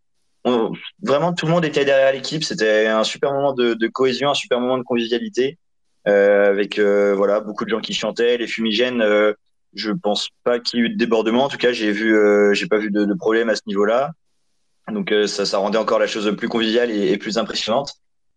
vraiment 1.02 1.32
tout 1.32 1.46
le 1.46 1.52
monde 1.52 1.64
était 1.64 1.84
derrière 1.84 2.12
l'équipe. 2.12 2.44
C'était 2.44 2.86
un 2.86 3.04
super 3.04 3.32
moment 3.32 3.52
de, 3.52 3.86
cohésion, 3.88 4.30
un 4.30 4.34
super 4.34 4.60
moment 4.60 4.78
de 4.78 4.82
convivialité, 4.82 5.58
euh, 6.08 6.48
avec 6.48 6.78
euh, 6.78 7.14
voilà 7.14 7.40
beaucoup 7.40 7.64
de 7.64 7.70
gens 7.70 7.80
qui 7.80 7.94
chantaient, 7.94 8.36
les 8.38 8.46
fumigènes. 8.46 9.02
Euh, 9.02 9.32
je 9.74 9.92
pense 9.92 10.28
pas 10.44 10.58
qu'il 10.58 10.80
y 10.80 10.82
ait 10.82 10.86
eu 10.86 10.88
de 10.90 10.96
débordement. 10.96 11.44
En 11.44 11.48
tout 11.48 11.58
cas, 11.58 11.72
j'ai 11.72 11.92
vu, 11.92 12.16
j'ai 12.54 12.66
pas 12.66 12.78
vu 12.78 12.90
de, 12.90 13.14
problème 13.14 13.50
à 13.50 13.56
ce 13.56 13.62
niveau-là. 13.66 14.12
Donc 14.90 15.12
ça, 15.26 15.44
ça 15.44 15.58
rendait 15.58 15.78
encore 15.78 15.98
la 15.98 16.06
chose 16.06 16.34
plus 16.36 16.48
conviviale 16.48 16.90
et, 16.90 17.18
plus 17.18 17.36
impressionnante. 17.36 17.92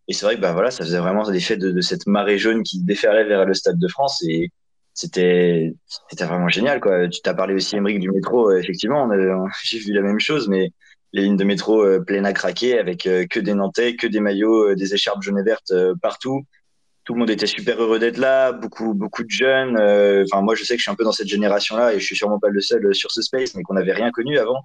Et 0.09 0.13
c'est 0.13 0.25
vrai 0.25 0.35
que 0.35 0.41
bah 0.41 0.53
voilà, 0.53 0.71
ça 0.71 0.83
faisait 0.83 0.97
vraiment 0.97 1.29
l'effet 1.29 1.55
de, 1.55 1.71
de 1.71 1.81
cette 1.81 2.07
marée 2.07 2.39
jaune 2.39 2.63
qui 2.63 2.81
déferlait 2.83 3.25
vers 3.25 3.45
le 3.45 3.53
Stade 3.53 3.77
de 3.77 3.87
France 3.87 4.23
et 4.27 4.49
c'était 4.93 5.71
c'était 6.09 6.25
vraiment 6.25 6.49
génial 6.49 6.81
quoi. 6.81 7.07
Tu 7.07 7.21
t'as 7.21 7.35
parlé 7.35 7.53
aussi 7.53 7.77
Émeric 7.77 7.99
du 7.99 8.11
métro, 8.11 8.51
effectivement, 8.51 9.07
j'ai 9.63 9.79
vu 9.79 9.93
la 9.93 10.01
même 10.01 10.19
chose, 10.19 10.49
mais 10.49 10.73
les 11.13 11.23
lignes 11.23 11.37
de 11.37 11.43
métro 11.43 11.83
euh, 11.83 11.99
pleines 11.99 12.25
à 12.25 12.33
craquer 12.33 12.77
avec 12.77 13.07
euh, 13.07 13.25
que 13.29 13.39
des 13.39 13.53
Nantais, 13.53 13.95
que 13.95 14.07
des 14.07 14.19
maillots, 14.19 14.69
euh, 14.69 14.75
des 14.75 14.93
écharpes 14.93 15.21
jaunes 15.21 15.39
et 15.39 15.43
vertes 15.43 15.73
partout. 16.01 16.43
Tout 17.03 17.13
le 17.13 17.19
monde 17.19 17.29
était 17.29 17.47
super 17.47 17.81
heureux 17.81 17.97
d'être 17.97 18.17
là, 18.17 18.51
beaucoup 18.51 18.93
beaucoup 18.93 19.23
de 19.23 19.29
jeunes. 19.29 19.75
Enfin 19.75 20.41
moi 20.41 20.53
je 20.53 20.63
sais 20.63 20.75
que 20.75 20.79
je 20.79 20.83
suis 20.83 20.91
un 20.91 20.95
peu 20.95 21.03
dans 21.03 21.11
cette 21.11 21.27
génération-là 21.27 21.93
et 21.93 21.99
je 21.99 22.05
suis 22.05 22.15
sûrement 22.15 22.39
pas 22.39 22.49
le 22.49 22.61
seul 22.61 22.93
sur 22.93 23.11
ce 23.11 23.23
space, 23.23 23.55
mais 23.55 23.63
qu'on 23.63 23.73
n'avait 23.73 23.93
rien 23.93 24.11
connu 24.11 24.37
avant, 24.37 24.59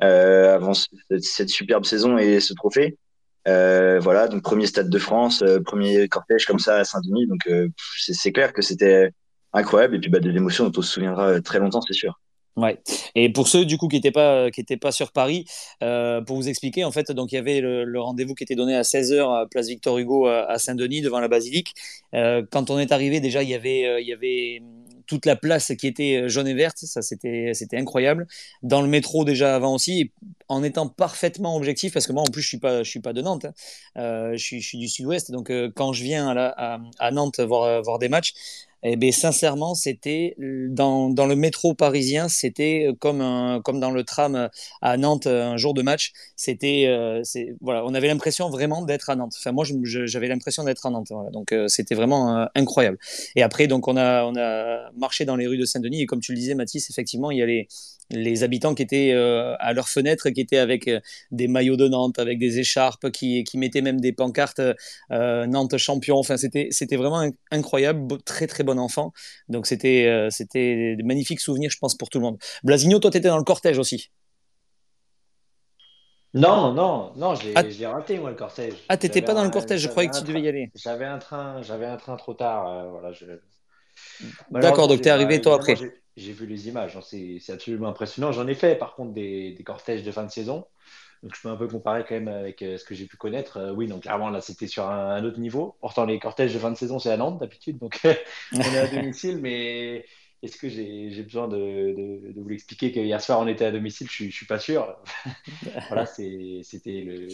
avant 0.00 0.72
cette 0.72 1.50
superbe 1.50 1.84
saison 1.84 2.16
et 2.16 2.40
ce 2.40 2.54
trophée. 2.54 2.96
voilà, 3.44 4.28
donc 4.28 4.42
premier 4.42 4.66
stade 4.66 4.88
de 4.88 4.98
France, 4.98 5.44
premier 5.66 6.08
cortège 6.08 6.46
comme 6.46 6.58
ça 6.58 6.76
à 6.76 6.84
Saint-Denis. 6.84 7.26
Donc 7.26 7.46
c'est 7.98 8.32
clair 8.32 8.54
que 8.54 8.62
c'était 8.62 9.10
incroyable 9.52 9.96
et 9.96 10.00
puis 10.00 10.08
bah, 10.08 10.20
des 10.20 10.30
émotions 10.30 10.64
dont 10.64 10.78
on 10.78 10.82
se 10.82 10.92
souviendra 10.94 11.42
très 11.42 11.58
longtemps, 11.58 11.82
c'est 11.82 11.92
sûr. 11.92 12.18
Et 13.14 13.32
pour 13.32 13.48
ceux 13.48 13.64
du 13.64 13.78
coup 13.78 13.88
qui 13.88 13.96
n'étaient 13.96 14.10
pas 14.10 14.50
qui 14.50 14.60
étaient 14.60 14.76
pas 14.76 14.92
sur 14.92 15.12
Paris, 15.12 15.44
euh, 15.82 16.20
pour 16.20 16.36
vous 16.36 16.48
expliquer, 16.48 16.84
en 16.84 16.92
fait, 16.92 17.10
donc 17.12 17.32
il 17.32 17.36
y 17.36 17.38
avait 17.38 17.60
le, 17.60 18.00
rendez-vous 18.00 18.34
qui 18.34 18.44
était 18.44 18.54
donné 18.54 18.74
à 18.74 18.82
16h 18.82 19.42
à 19.42 19.46
Place 19.46 19.68
Victor 19.68 19.98
Hugo 19.98 20.26
à, 20.26 20.58
Saint-Denis 20.58 21.02
devant 21.02 21.20
la 21.20 21.28
basilique. 21.28 21.74
Euh, 22.14 22.42
quand 22.50 22.70
on 22.70 22.78
est 22.78 22.92
arrivé, 22.92 23.20
déjà 23.20 23.42
il 23.42 23.50
y 23.50 23.54
avait 23.54 23.86
euh, 23.86 24.00
il 24.00 24.06
y 24.06 24.12
avait 24.12 24.62
toute 25.06 25.26
la 25.26 25.34
place 25.34 25.72
qui 25.76 25.88
était 25.88 26.28
jaune 26.28 26.46
et 26.46 26.54
verte, 26.54 26.78
ça 26.78 27.02
c'était 27.02 27.50
c'était 27.52 27.76
incroyable. 27.76 28.26
Dans 28.62 28.80
le 28.80 28.88
métro 28.88 29.24
déjà 29.24 29.56
avant 29.56 29.74
aussi, 29.74 30.12
en 30.48 30.62
étant 30.62 30.88
parfaitement 30.88 31.56
objectif, 31.56 31.92
parce 31.92 32.06
que 32.06 32.12
moi 32.12 32.22
en 32.22 32.30
plus 32.30 32.42
je 32.42 32.48
suis 32.48 32.58
pas 32.58 32.82
je 32.84 32.90
suis 32.90 33.00
pas 33.00 33.12
de 33.12 33.20
Nantes, 33.20 33.46
hein. 33.96 34.32
je, 34.34 34.58
suis, 34.60 34.78
du 34.78 34.88
Sud-Ouest, 34.88 35.32
donc 35.32 35.52
quand 35.74 35.92
je 35.92 36.04
viens 36.04 36.28
à 36.28 37.10
Nantes 37.10 37.40
voir 37.40 37.82
voir 37.82 37.98
des 37.98 38.08
matchs, 38.08 38.34
eh 38.82 38.96
bien, 38.96 39.12
sincèrement, 39.12 39.74
c'était 39.74 40.36
dans, 40.38 41.10
dans, 41.10 41.26
le 41.26 41.36
métro 41.36 41.74
parisien, 41.74 42.28
c'était 42.28 42.88
comme, 42.98 43.20
un, 43.20 43.60
comme 43.62 43.78
dans 43.80 43.90
le 43.90 44.04
tram 44.04 44.48
à 44.80 44.96
Nantes 44.96 45.26
un 45.26 45.56
jour 45.56 45.74
de 45.74 45.82
match. 45.82 46.12
C'était, 46.36 46.86
euh, 46.86 47.22
voilà, 47.60 47.84
on 47.84 47.94
avait 47.94 48.08
l'impression 48.08 48.48
vraiment 48.48 48.82
d'être 48.82 49.10
à 49.10 49.16
Nantes. 49.16 49.34
Enfin, 49.38 49.52
moi, 49.52 49.64
j'avais 49.84 50.28
l'impression 50.28 50.64
d'être 50.64 50.86
à 50.86 50.90
Nantes. 50.90 51.12
Donc, 51.32 51.52
euh, 51.52 51.68
c'était 51.68 51.94
vraiment 51.94 52.36
euh, 52.36 52.46
incroyable. 52.54 52.98
Et 53.36 53.42
après, 53.42 53.66
donc, 53.66 53.88
on 53.88 53.96
a, 53.96 54.24
on 54.24 54.36
a 54.36 54.90
marché 54.96 55.24
dans 55.24 55.36
les 55.36 55.46
rues 55.46 55.58
de 55.58 55.64
Saint-Denis. 55.64 56.02
Et 56.02 56.06
comme 56.06 56.20
tu 56.20 56.32
le 56.32 56.38
disais, 56.38 56.54
Mathis, 56.54 56.88
effectivement, 56.90 57.30
il 57.30 57.38
y 57.38 57.42
a 57.42 57.46
les, 57.46 57.68
les 58.10 58.42
habitants 58.42 58.74
qui 58.74 58.82
étaient 58.82 59.12
euh, 59.12 59.54
à 59.58 59.72
leur 59.72 59.88
fenêtre, 59.88 60.30
qui 60.30 60.40
étaient 60.40 60.58
avec 60.58 60.88
euh, 60.88 61.00
des 61.30 61.48
maillots 61.48 61.76
de 61.76 61.88
Nantes, 61.88 62.18
avec 62.18 62.38
des 62.38 62.58
écharpes, 62.58 63.10
qui, 63.10 63.44
qui 63.44 63.58
mettaient 63.58 63.82
même 63.82 64.00
des 64.00 64.12
pancartes 64.12 64.60
euh, 65.12 65.46
Nantes 65.46 65.76
champion. 65.78 66.16
Enfin, 66.18 66.36
c'était, 66.36 66.68
c'était 66.70 66.96
vraiment 66.96 67.30
incroyable, 67.50 68.20
très 68.22 68.46
très 68.46 68.64
bon 68.64 68.78
enfant. 68.78 69.12
Donc 69.48 69.66
c'était, 69.66 70.28
c'était 70.30 70.96
de 70.96 71.02
magnifiques 71.04 71.40
souvenirs, 71.40 71.70
je 71.70 71.78
pense, 71.78 71.96
pour 71.96 72.08
tout 72.08 72.18
le 72.18 72.24
monde. 72.24 72.38
Blasigno, 72.62 72.98
toi, 72.98 73.10
tu 73.10 73.18
étais 73.18 73.28
dans 73.28 73.38
le 73.38 73.44
cortège 73.44 73.78
aussi. 73.78 74.10
Non, 76.32 76.72
non, 76.72 77.12
non, 77.16 77.34
je 77.34 77.48
l'ai 77.48 77.84
ah. 77.84 77.90
raté, 77.90 78.18
moi, 78.18 78.30
le 78.30 78.36
cortège. 78.36 78.74
Ah, 78.88 78.96
t'étais 78.96 79.20
pas 79.20 79.34
dans 79.34 79.42
le 79.42 79.50
cortège, 79.50 79.80
je 79.80 79.88
croyais 79.88 80.08
que 80.08 80.18
tu 80.18 80.24
devais 80.24 80.40
y 80.40 80.48
aller. 80.48 80.70
J'avais 80.76 81.04
un 81.04 81.18
train, 81.18 81.60
j'avais 81.62 81.86
un 81.86 81.96
train 81.96 82.16
trop 82.16 82.34
tard. 82.34 82.88
Voilà, 82.90 83.12
je... 83.12 83.26
D'accord, 84.50 84.86
donc 84.88 85.00
t'es 85.00 85.10
arrivé 85.10 85.40
toi 85.40 85.56
après. 85.56 85.74
J'ai 86.20 86.32
vu 86.32 86.46
les 86.46 86.68
images, 86.68 86.96
hein, 86.96 87.00
c'est 87.02 87.52
absolument 87.52 87.88
impressionnant. 87.88 88.32
J'en 88.32 88.46
ai 88.46 88.54
fait, 88.54 88.76
par 88.76 88.94
contre, 88.94 89.12
des, 89.12 89.56
cortèges 89.64 90.02
de 90.02 90.10
fin 90.12 90.24
de 90.24 90.30
saison. 90.30 90.66
Donc, 91.22 91.34
je 91.34 91.40
peux 91.40 91.48
un 91.48 91.56
peu 91.56 91.68
comparer 91.68 92.04
quand 92.04 92.14
même 92.14 92.28
avec 92.28 92.62
euh, 92.62 92.78
ce 92.78 92.84
que 92.84 92.94
j'ai 92.94 93.06
pu 93.06 93.16
connaître. 93.16 93.58
Euh, 93.58 93.72
oui, 93.72 93.86
donc 93.86 94.02
clairement, 94.02 94.30
là, 94.30 94.40
c'était 94.40 94.66
sur 94.66 94.88
un, 94.88 95.22
autre 95.24 95.38
niveau. 95.38 95.76
Pourtant, 95.80 96.06
les 96.06 96.18
cortèges 96.18 96.54
de 96.54 96.58
fin 96.58 96.70
de 96.70 96.76
saison, 96.76 96.98
c'est 96.98 97.10
à 97.10 97.16
Nantes 97.16 97.40
d'habitude. 97.40 97.78
Donc, 97.78 98.00
on 98.52 98.60
est 98.60 98.78
à 98.78 98.86
domicile. 98.86 99.38
Mais 99.38 100.04
est-ce 100.42 100.56
que 100.56 100.68
j'ai 100.68 101.22
besoin 101.22 101.48
de, 101.48 101.56
de, 101.56 102.40
vous 102.40 102.48
l'expliquer 102.48 102.92
qu'hier 102.92 103.20
soir, 103.20 103.40
on 103.40 103.46
était 103.48 103.66
à 103.66 103.70
domicile? 103.70 104.08
Je 104.10 104.24
ne 104.24 104.30
suis 104.30 104.46
pas 104.46 104.58
sûr. 104.58 104.96
voilà, 105.88 106.06
c'était 106.06 107.02
le 107.02 107.28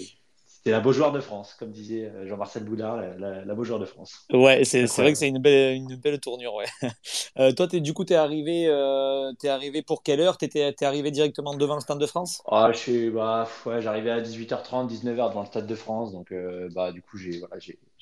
c'est 0.66 0.72
la 0.72 0.80
beau 0.80 0.90
joueur 0.90 1.12
de 1.12 1.20
France, 1.20 1.54
comme 1.56 1.70
disait 1.70 2.10
euh, 2.12 2.26
Jean-Marcel 2.26 2.64
Boudard, 2.64 2.96
la, 2.96 3.54
beau 3.54 3.62
joueur 3.62 3.78
de 3.78 3.84
France. 3.84 4.26
Ouais, 4.32 4.64
c'est 4.64 4.84
vrai 4.86 5.12
que 5.12 5.18
c'est 5.18 5.28
une 5.28 5.38
belle, 5.38 5.76
une 5.76 5.94
belle 5.94 6.18
tournure. 6.18 6.54
Ouais. 6.54 6.66
Euh, 7.38 7.52
toi, 7.52 7.68
es, 7.70 7.80
du 7.80 7.92
coup, 7.92 8.06
tu 8.06 8.14
es, 8.14 8.16
arrivé, 8.16 8.66
euh, 8.66 9.30
es 9.44 9.48
arrivé 9.48 9.82
pour 9.82 10.02
quelle 10.02 10.20
heure? 10.20 10.38
Tu 10.38 10.46
es, 10.46 10.84
arrivé 10.84 11.10
directement 11.10 11.54
devant 11.54 11.74
le 11.74 11.82
Stade 11.82 11.98
de 11.98 12.06
France? 12.06 12.42
Ah, 12.50 12.70
je 12.72 12.78
suis, 12.78 13.10
bah, 13.10 13.46
ouais, 13.66 13.82
J'arrivais 13.82 14.10
à 14.10 14.22
18h30, 14.22 14.88
19h 14.88 15.28
devant 15.28 15.42
le 15.42 15.46
Stade 15.46 15.66
de 15.66 15.74
France. 15.74 16.12
Donc, 16.12 16.32
bah, 16.74 16.92
du 16.92 17.02
coup, 17.02 17.18
j'ai 17.18 17.38
voilà, 17.38 17.56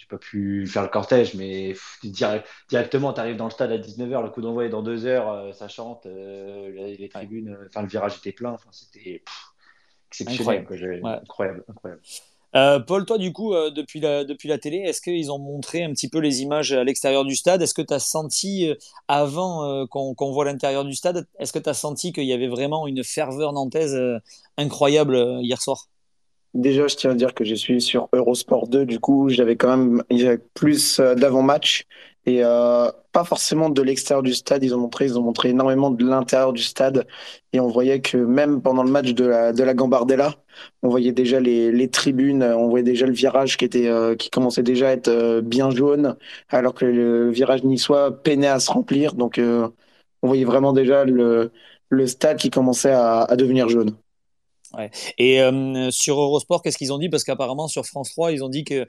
pas 0.08 0.18
pu 0.18 0.68
faire 0.68 0.82
le 0.82 0.88
cortège, 0.88 1.34
mais 1.34 1.74
directement, 2.04 3.12
tu 3.12 3.20
arrives 3.20 3.36
dans 3.36 3.46
le 3.46 3.50
stade 3.50 3.72
à 3.72 3.78
19h, 3.78 4.22
le 4.22 4.30
coup 4.30 4.40
d'envoi 4.40 4.66
est 4.66 4.68
dans 4.68 4.82
2 4.82 5.04
heures, 5.06 5.52
ça 5.52 5.66
chante, 5.66 6.06
les, 6.06 7.08
tribunes, 7.08 7.58
enfin, 7.66 7.82
le 7.82 7.88
virage 7.88 8.18
était 8.18 8.32
plein. 8.32 8.56
C'était 8.70 9.24
exceptionnel. 10.10 10.60
Incroyable. 10.60 11.22
incroyable, 11.22 11.64
incroyable. 11.68 12.02
Euh, 12.56 12.78
Paul, 12.78 13.04
toi, 13.04 13.18
du 13.18 13.32
coup, 13.32 13.52
euh, 13.52 13.70
depuis, 13.70 14.00
la, 14.00 14.24
télé, 14.58 14.78
est-ce 14.78 15.00
qu'ils 15.00 15.32
ont 15.32 15.38
montré 15.40 15.82
un 15.82 15.90
petit 15.90 16.08
peu 16.08 16.18
les 16.18 16.42
images 16.42 16.72
à 16.72 16.84
l'extérieur 16.84 17.24
du 17.24 17.34
stade? 17.34 17.62
Est-ce 17.62 17.74
que 17.74 17.82
tu 17.82 17.92
as 17.92 17.98
senti, 17.98 18.68
euh, 18.68 18.74
avant 19.08 19.86
qu'on 19.88 20.32
voit 20.32 20.44
l'intérieur 20.44 20.84
du 20.84 20.94
stade, 20.94 21.26
est-ce 21.38 21.52
que 21.52 21.58
tu 21.58 21.68
as 21.68 21.74
senti 21.74 22.12
qu'il 22.12 22.24
y 22.24 22.32
avait 22.32 22.48
vraiment 22.48 22.86
une 22.86 23.02
ferveur 23.02 23.52
nantaise 23.52 23.98
incroyable 24.56 25.40
hier 25.42 25.60
soir? 25.60 25.88
Déjà, 26.54 26.86
je 26.86 26.94
tiens 26.94 27.10
à 27.10 27.14
dire 27.14 27.34
que 27.34 27.44
je 27.44 27.54
suis 27.54 27.80
sur 27.82 28.08
Eurosport 28.12 28.68
2, 28.68 28.86
du 28.86 29.00
coup, 29.00 29.28
j'avais 29.28 29.56
quand 29.56 29.76
même 29.76 30.04
plus 30.54 31.00
d'avant-match 31.00 31.84
et 32.26 32.44
euh, 32.44 32.90
pas 33.12 33.24
forcément 33.24 33.70
de 33.70 33.82
l'extérieur 33.82 34.22
du 34.22 34.32
stade. 34.34 34.62
Ils 34.62 34.72
ont 34.74 34.78
montré, 34.78 35.06
ils 35.06 35.18
ont 35.18 35.22
montré 35.22 35.48
énormément 35.50 35.90
de 35.90 36.04
l'intérieur 36.06 36.52
du 36.52 36.62
stade 36.62 37.06
et 37.52 37.58
on 37.58 37.66
voyait 37.68 38.00
que 38.00 38.16
même 38.18 38.62
pendant 38.62 38.84
le 38.84 38.90
match 38.90 39.12
de 39.14 39.24
la 39.26 39.52
de 39.52 39.62
la 39.64 39.74
Gambardella, 39.74 40.36
on 40.82 40.88
voyait 40.90 41.10
déjà 41.12 41.40
les, 41.40 41.72
les 41.72 41.90
tribunes, 41.90 42.44
on 42.44 42.68
voyait 42.68 42.84
déjà 42.84 43.06
le 43.06 43.12
virage 43.12 43.56
qui 43.56 43.64
était 43.64 43.88
euh, 43.88 44.14
qui 44.14 44.30
commençait 44.30 44.62
déjà 44.62 44.88
à 44.88 44.92
être 44.92 45.08
euh, 45.08 45.40
bien 45.42 45.70
jaune, 45.70 46.16
alors 46.50 46.74
que 46.74 46.84
le 46.86 47.30
virage 47.30 47.64
niçois 47.64 48.22
peinait 48.22 48.46
à 48.46 48.60
se 48.60 48.70
remplir. 48.70 49.14
Donc 49.14 49.40
on 49.40 49.72
voyait 50.28 50.44
vraiment 50.44 50.72
déjà 50.72 51.04
le 51.04 51.50
le 51.90 52.06
stade 52.06 52.38
qui 52.38 52.50
commençait 52.50 52.90
à, 52.92 53.22
à 53.22 53.36
devenir 53.36 53.68
jaune. 53.68 53.96
Et 55.18 55.40
euh, 55.40 55.90
sur 55.90 56.20
Eurosport, 56.20 56.62
qu'est-ce 56.62 56.78
qu'ils 56.78 56.92
ont 56.92 56.98
dit? 56.98 57.08
Parce 57.08 57.24
qu'apparemment, 57.24 57.68
sur 57.68 57.86
France 57.86 58.10
3, 58.10 58.32
ils 58.32 58.44
ont 58.44 58.48
dit 58.48 58.64
que, 58.64 58.86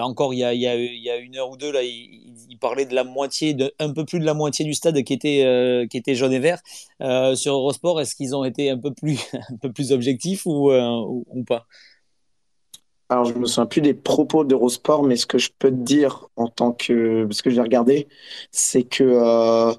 encore 0.00 0.34
il 0.34 0.38
y, 0.38 0.44
a, 0.44 0.52
il, 0.52 1.24
une 1.24 1.36
heure 1.36 1.50
ou 1.50 1.56
deux, 1.56 1.72
là, 1.72 1.82
ils, 1.82 2.58
parlaient 2.60 2.86
de 2.86 2.94
la 2.94 3.04
moitié, 3.04 3.56
un 3.78 3.92
peu 3.92 4.04
plus 4.04 4.18
de 4.18 4.24
la 4.24 4.34
moitié 4.34 4.64
du 4.64 4.74
stade 4.74 5.02
qui 5.02 5.12
était, 5.12 5.44
euh, 5.44 5.86
qui 5.86 5.96
était 5.96 6.14
jaune 6.14 6.32
et 6.32 6.38
vert. 6.38 6.60
Euh, 7.02 7.34
sur 7.34 7.54
Eurosport, 7.54 8.00
est-ce 8.00 8.14
qu'ils 8.14 8.34
ont 8.34 8.44
été 8.44 8.70
un 8.70 8.78
peu 8.78 8.92
plus, 8.92 9.18
un 9.50 9.56
peu 9.56 9.72
plus 9.72 9.92
objectifs 9.92 10.46
ou, 10.46 10.72
ou, 10.72 11.44
pas? 11.44 11.66
Alors, 13.10 13.24
je 13.24 13.34
me 13.34 13.46
souviens 13.46 13.66
plus 13.66 13.80
des 13.80 13.94
propos 13.94 14.44
d'Eurosport, 14.44 15.02
mais 15.02 15.16
ce 15.16 15.26
que 15.26 15.38
je 15.38 15.50
peux 15.58 15.70
te 15.70 15.76
dire 15.76 16.28
en 16.36 16.48
tant 16.48 16.72
que, 16.72 17.24
parce 17.24 17.40
que 17.40 17.50
j'ai 17.50 17.62
regardé, 17.62 18.08
c'est 18.50 18.82
que 18.82 19.72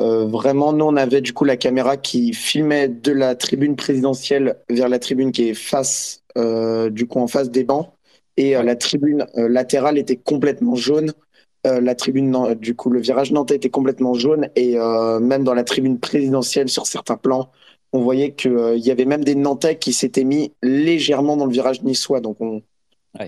euh, 0.00 0.26
vraiment, 0.26 0.72
nous, 0.72 0.86
on 0.86 0.96
avait 0.96 1.20
du 1.20 1.32
coup 1.34 1.44
la 1.44 1.56
caméra 1.56 1.96
qui 1.96 2.32
filmait 2.32 2.88
de 2.88 3.12
la 3.12 3.34
tribune 3.34 3.76
présidentielle 3.76 4.56
vers 4.70 4.88
la 4.88 4.98
tribune 4.98 5.30
qui 5.30 5.50
est 5.50 5.54
face, 5.54 6.22
euh, 6.38 6.88
du 6.88 7.06
coup, 7.06 7.20
en 7.20 7.26
face 7.26 7.50
des 7.50 7.64
bancs. 7.64 7.90
Et 8.38 8.56
euh, 8.56 8.62
la 8.62 8.76
tribune 8.76 9.26
latérale 9.36 9.98
était 9.98 10.16
complètement 10.16 10.74
jaune. 10.74 11.12
la 11.64 11.94
tribune, 11.94 12.54
du 12.54 12.74
coup, 12.74 12.88
le 12.88 13.00
virage 13.00 13.32
nantais 13.32 13.56
était 13.56 13.68
complètement 13.68 14.14
jaune. 14.14 14.48
Et 14.56 14.76
même 15.20 15.44
dans 15.44 15.54
la 15.54 15.64
tribune 15.64 15.98
présidentielle, 15.98 16.70
sur 16.70 16.86
certains 16.86 17.16
plans, 17.18 17.50
on 17.92 18.00
voyait 18.00 18.32
qu'il 18.32 18.78
y 18.78 18.90
avait 18.90 19.04
même 19.04 19.24
des 19.24 19.34
Nantais 19.34 19.76
qui 19.76 19.92
s'étaient 19.92 20.24
mis 20.24 20.52
légèrement 20.62 21.36
dans 21.36 21.44
le 21.44 21.52
virage 21.52 21.82
niçois. 21.82 22.20
Donc, 22.20 22.40
on, 22.40 22.62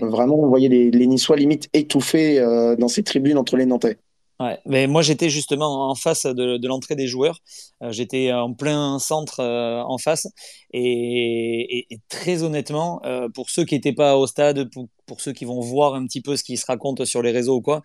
vraiment, 0.01 0.39
on 0.39 0.47
voyait 0.47 0.69
les, 0.69 0.89
les 0.89 1.05
Niçois 1.05 1.35
limite 1.35 1.69
étouffés 1.73 2.39
dans 2.79 2.87
ces 2.87 3.03
tribunes 3.03 3.37
entre 3.37 3.55
les 3.55 3.67
Nantais. 3.67 3.97
Ouais, 4.39 4.59
mais 4.65 4.87
moi 4.87 5.03
j'étais 5.03 5.29
justement 5.29 5.89
en 5.89 5.95
face 5.95 6.25
de, 6.25 6.67
l'entrée 6.67 6.95
des 6.95 7.07
joueurs. 7.07 7.39
Euh, 7.83 7.91
j'étais 7.91 8.31
en 8.33 8.53
plein 8.53 8.97
centre 8.99 9.39
euh, 9.39 9.83
en 9.83 9.97
face. 9.97 10.27
Et, 10.73 11.87
très 12.09 12.41
honnêtement, 12.43 12.99
euh, 13.05 13.29
pour 13.29 13.49
ceux 13.51 13.63
qui 13.63 13.75
n'étaient 13.75 13.93
pas 13.93 14.17
au 14.17 14.25
stade, 14.25 14.69
pour, 14.71 14.87
pour, 15.05 15.21
ceux 15.21 15.33
qui 15.33 15.45
vont 15.45 15.59
voir 15.59 15.93
un 15.93 16.05
petit 16.07 16.21
peu 16.21 16.35
ce 16.35 16.43
qui 16.43 16.57
se 16.57 16.65
raconte 16.65 17.05
sur 17.05 17.21
les 17.21 17.31
réseaux 17.31 17.57
ou 17.57 17.61
quoi, 17.61 17.83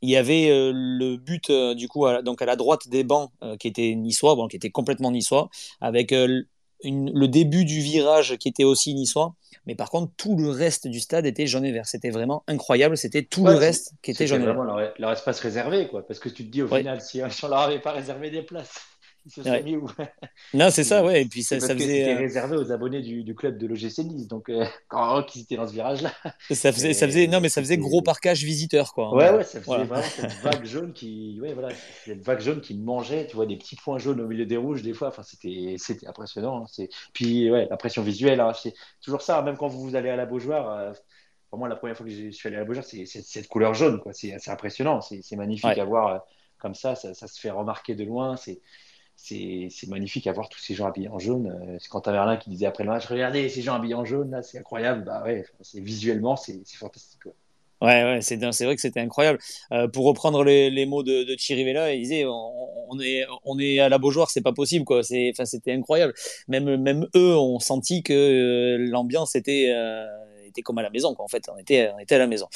il 0.00 0.10
y 0.10 0.16
avait 0.16 0.48
le 0.72 1.16
but 1.16 1.50
du 1.76 1.88
coup 1.88 2.06
à, 2.06 2.22
donc 2.22 2.40
à 2.42 2.46
la 2.46 2.54
droite 2.54 2.88
des 2.88 3.02
bancs 3.02 3.30
qui 3.58 3.66
était 3.66 3.94
niçois, 3.96 4.36
bon, 4.36 4.46
qui 4.46 4.56
était 4.56 4.70
complètement 4.70 5.10
niçois, 5.10 5.48
avec 5.80 6.14
une, 6.82 7.10
le 7.12 7.28
début 7.28 7.64
du 7.64 7.80
virage 7.80 8.36
qui 8.38 8.48
était 8.48 8.64
aussi 8.64 8.94
niçois. 8.94 9.34
Mais 9.66 9.74
par 9.74 9.90
contre, 9.90 10.12
tout 10.16 10.36
le 10.36 10.50
reste 10.50 10.88
du 10.88 11.00
stade 11.00 11.26
était 11.26 11.46
jaune 11.46 11.64
et 11.64 11.72
vert. 11.72 11.86
C'était 11.86 12.10
vraiment 12.10 12.42
incroyable. 12.46 12.96
C'était 12.96 13.22
tout 13.22 13.46
le 13.46 13.54
reste 13.54 13.92
qui 14.02 14.12
était 14.12 14.26
jaune 14.26 14.42
et 14.42 14.46
vert. 14.46 14.54
Vraiment 14.54 14.80
leur, 14.98 15.12
espace 15.12 15.40
réservé, 15.40 15.88
quoi. 15.88 16.06
Parce 16.06 16.18
que 16.18 16.28
tu 16.28 16.46
te 16.46 16.50
dis, 16.50 16.62
au 16.62 16.68
final, 16.68 17.00
si 17.00 17.20
on 17.22 17.48
leur 17.48 17.60
avait 17.60 17.80
pas 17.80 17.92
réservé 17.92 18.30
des 18.30 18.42
places, 18.42 18.74
non, 20.54 20.70
c'est 20.70 20.84
ça, 20.84 21.04
ouais. 21.04 21.22
Et 21.22 21.24
puis 21.26 21.42
ça, 21.42 21.60
ça 21.60 21.74
faisait. 21.74 21.86
C'était 21.86 22.14
euh, 22.14 22.18
réservé 22.18 22.56
aux 22.56 22.72
abonnés 22.72 23.02
du, 23.02 23.24
du 23.24 23.34
club 23.34 23.58
de 23.58 23.66
l'OGC 23.66 23.98
Nice. 23.98 24.28
Donc, 24.28 24.48
euh, 24.48 24.64
quand 24.88 25.34
ils 25.34 25.42
étaient 25.42 25.56
dans 25.56 25.66
ce 25.66 25.72
virage-là. 25.72 26.12
Ça 26.50 26.72
faisait, 26.72 26.92
ça 26.94 27.06
faisait, 27.06 27.26
non, 27.26 27.40
mais 27.40 27.48
ça 27.48 27.60
faisait 27.60 27.76
gros 27.76 28.02
parcage 28.02 28.44
visiteur, 28.44 28.92
quoi. 28.92 29.14
Ouais, 29.14 29.30
ouais, 29.30 29.44
ça 29.44 29.60
faisait 29.60 29.84
vraiment 29.84 30.02
cette 30.02 30.32
vague 30.42 30.64
jaune 30.64 30.92
qui, 30.92 31.38
ouais, 31.40 31.52
voilà, 31.52 31.68
cette 32.04 32.22
vague 32.22 32.40
jaune 32.40 32.60
qui 32.60 32.74
mangeait. 32.74 33.26
Tu 33.26 33.36
vois, 33.36 33.46
des 33.46 33.56
petits 33.56 33.76
points 33.76 33.98
jaunes 33.98 34.20
au 34.20 34.26
milieu 34.26 34.46
des 34.46 34.56
rouges, 34.56 34.82
des 34.82 34.94
fois. 34.94 35.08
Enfin, 35.08 35.22
c'était, 35.22 35.76
c'était 35.78 36.06
impressionnant. 36.06 36.62
Hein. 36.62 36.66
C'est, 36.70 36.88
puis, 37.12 37.50
ouais, 37.50 37.66
l'impression 37.70 38.02
visuelle, 38.02 38.40
hein, 38.40 38.52
c'est 38.54 38.74
toujours 39.02 39.22
ça. 39.22 39.42
Même 39.42 39.56
quand 39.56 39.68
vous 39.68 39.96
allez 39.96 40.10
à 40.10 40.16
la 40.16 40.26
Beaujoire. 40.26 40.70
Euh, 40.70 40.92
pour 41.50 41.58
moi, 41.58 41.68
la 41.68 41.76
première 41.76 41.96
fois 41.96 42.04
que 42.04 42.12
je 42.12 42.30
suis 42.30 42.46
allé 42.46 42.56
à 42.56 42.60
la 42.60 42.66
Beaujoire, 42.66 42.84
c'est 42.84 43.06
cette 43.06 43.48
couleur 43.48 43.72
jaune, 43.72 44.00
quoi. 44.00 44.12
C'est 44.12 44.50
impressionnant. 44.50 45.00
C'est 45.00 45.36
magnifique 45.36 45.78
à 45.78 45.84
voir 45.84 46.22
comme 46.58 46.74
ça, 46.74 46.94
ça, 46.94 47.14
ça, 47.14 47.26
se 47.26 47.40
fait 47.40 47.50
remarquer 47.50 47.94
de 47.94 48.04
loin. 48.04 48.36
C'est 48.36 48.60
c'est 49.18 49.88
magnifique 49.88 50.26
à 50.26 50.32
voir 50.32 50.48
tous 50.48 50.60
ces 50.60 50.74
gens 50.74 50.86
habillés 50.86 51.08
en 51.08 51.18
jaune. 51.18 51.48
Euh, 51.48 51.76
c'est 51.80 51.88
quand 51.88 52.06
l'un 52.06 52.36
qui 52.36 52.50
disait 52.50 52.66
après 52.66 52.84
le 52.84 52.90
match, 52.90 53.06
regardez 53.06 53.48
ces 53.48 53.62
gens 53.62 53.74
habillés 53.74 53.94
en 53.94 54.04
jaune, 54.04 54.30
là, 54.30 54.42
c'est 54.42 54.58
incroyable. 54.58 55.04
Bah 55.04 55.22
ouais, 55.24 55.44
visuellement, 55.74 56.36
c'est 56.36 56.62
fantastique. 56.76 57.22
Ouais, 57.80 58.02
ouais, 58.02 58.20
c'est 58.22 58.36
vrai 58.64 58.74
que 58.74 58.80
c'était 58.80 59.00
incroyable. 59.00 59.38
Euh, 59.72 59.86
pour 59.86 60.04
reprendre 60.04 60.42
les, 60.42 60.68
les, 60.70 60.84
mots 60.84 61.04
de, 61.04 61.22
de 61.22 61.36
Chirivella, 61.38 61.94
il 61.94 62.02
disait 62.02 62.24
on, 62.26 62.98
est, 63.00 63.24
on 63.44 63.58
est 63.58 63.78
à 63.78 63.88
la 63.88 63.98
Beaujoire, 63.98 64.30
c'est 64.30 64.40
pas 64.40 64.52
possible, 64.52 64.84
quoi. 64.84 65.02
C'était 65.02 65.72
incroyable. 65.72 66.12
Même, 66.48 66.76
même 66.76 67.06
eux 67.14 67.36
ont 67.36 67.60
senti 67.60 68.02
que 68.02 68.12
euh, 68.12 68.78
l'ambiance 68.78 69.36
était, 69.36 69.72
comme 70.62 70.78
à 70.78 70.82
la 70.82 70.90
maison, 70.90 71.14
quoi, 71.14 71.24
en 71.24 71.28
fait. 71.28 71.44
On 71.52 71.58
était, 71.58 71.90
on 71.94 71.98
était 71.98 72.14
à 72.14 72.18
la 72.18 72.26
maison. 72.26 72.46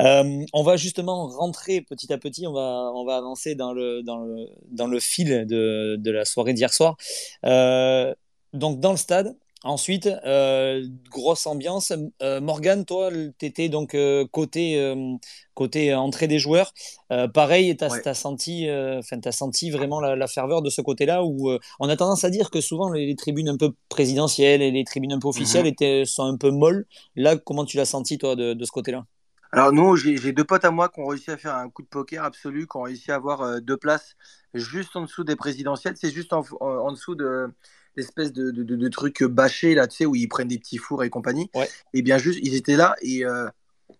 Euh, 0.00 0.44
on 0.52 0.62
va 0.62 0.76
justement 0.76 1.26
rentrer 1.28 1.80
petit 1.80 2.12
à 2.12 2.18
petit, 2.18 2.46
on 2.46 2.52
va, 2.52 2.90
on 2.94 3.04
va 3.04 3.16
avancer 3.16 3.54
dans 3.54 3.72
le, 3.72 4.02
dans 4.02 4.18
le, 4.18 4.48
dans 4.68 4.86
le 4.86 5.00
fil 5.00 5.46
de, 5.46 5.96
de 5.98 6.10
la 6.10 6.24
soirée 6.24 6.52
d'hier 6.52 6.72
soir. 6.72 6.96
Euh, 7.44 8.14
donc, 8.52 8.80
dans 8.80 8.92
le 8.92 8.96
stade, 8.98 9.36
Ensuite, 9.66 10.08
euh, 10.24 10.86
grosse 11.10 11.44
ambiance. 11.44 11.92
Euh, 12.22 12.40
Morgan, 12.40 12.84
toi, 12.84 13.10
tu 13.10 13.46
étais 13.46 13.68
donc 13.68 13.96
euh, 13.96 14.24
côté, 14.30 14.94
côté 15.54 15.92
entrée 15.92 16.28
des 16.28 16.38
joueurs. 16.38 16.72
pareil, 17.34 17.76
tu 17.76 17.84
as, 17.84 18.14
senti, 18.14 18.68
as 18.68 19.32
senti 19.32 19.70
vraiment 19.70 20.00
la, 20.00 20.26
ferveur 20.28 20.62
de 20.62 20.70
ce 20.70 20.80
côté-là 20.82 21.24
où 21.24 21.50
on 21.80 21.88
a 21.88 21.96
tendance 21.96 22.22
à 22.22 22.30
dire 22.30 22.50
que 22.50 22.60
souvent 22.60 22.90
les, 22.90 23.16
tribunes 23.16 23.48
un 23.48 23.56
peu 23.56 23.72
présidentielles 23.88 24.62
et 24.62 24.70
les 24.70 24.84
tribunes 24.84 25.12
un 25.12 25.18
peu 25.18 25.28
officielles 25.28 25.64
mhm. 25.64 25.72
étaient, 25.72 26.04
sont 26.04 26.24
un 26.24 26.36
peu 26.36 26.50
molles. 26.50 26.86
Là, 27.16 27.36
comment 27.36 27.64
tu 27.64 27.76
l'as 27.76 27.86
senti, 27.86 28.18
toi, 28.18 28.36
de, 28.36 28.64
ce 28.64 28.70
côté-là? 28.70 29.04
Alors 29.50 29.72
nous, 29.72 29.96
j'ai 29.96 30.32
deux 30.32 30.44
potes 30.44 30.64
à 30.64 30.70
moi 30.70 30.88
qui 30.88 31.00
ont 31.00 31.06
réussi 31.06 31.32
à 31.32 31.36
faire 31.36 31.56
un 31.56 31.70
coup 31.70 31.82
de 31.82 31.88
poker 31.88 32.22
absolu, 32.22 32.68
qui 32.68 32.76
ont 32.76 32.82
réussi 32.82 33.10
à 33.10 33.16
avoir 33.16 33.60
deux 33.60 33.76
places 33.76 34.14
juste 34.54 34.94
en 34.94 35.02
dessous 35.02 35.24
des 35.24 35.34
présidentielles. 35.34 35.94
C'est 35.96 36.12
juste 36.12 36.32
en 36.32 36.92
dessous 36.92 37.16
de, 37.16 37.50
espèce 37.96 38.32
de, 38.32 38.50
de, 38.50 38.62
de, 38.62 38.88
trucs 38.88 39.22
bâchés 39.22 39.74
là, 39.74 39.86
tu 39.86 39.96
sais, 39.96 40.06
où 40.06 40.14
ils 40.14 40.28
prennent 40.28 40.48
des 40.48 40.58
petits 40.58 40.78
fours 40.78 41.04
et 41.04 41.10
compagnie. 41.10 41.50
Et 41.92 42.02
bien 42.02 42.18
juste, 42.18 42.38
ils 42.42 42.54
étaient 42.54 42.76
là 42.76 42.96
et 43.02 43.24
euh, 43.24 43.48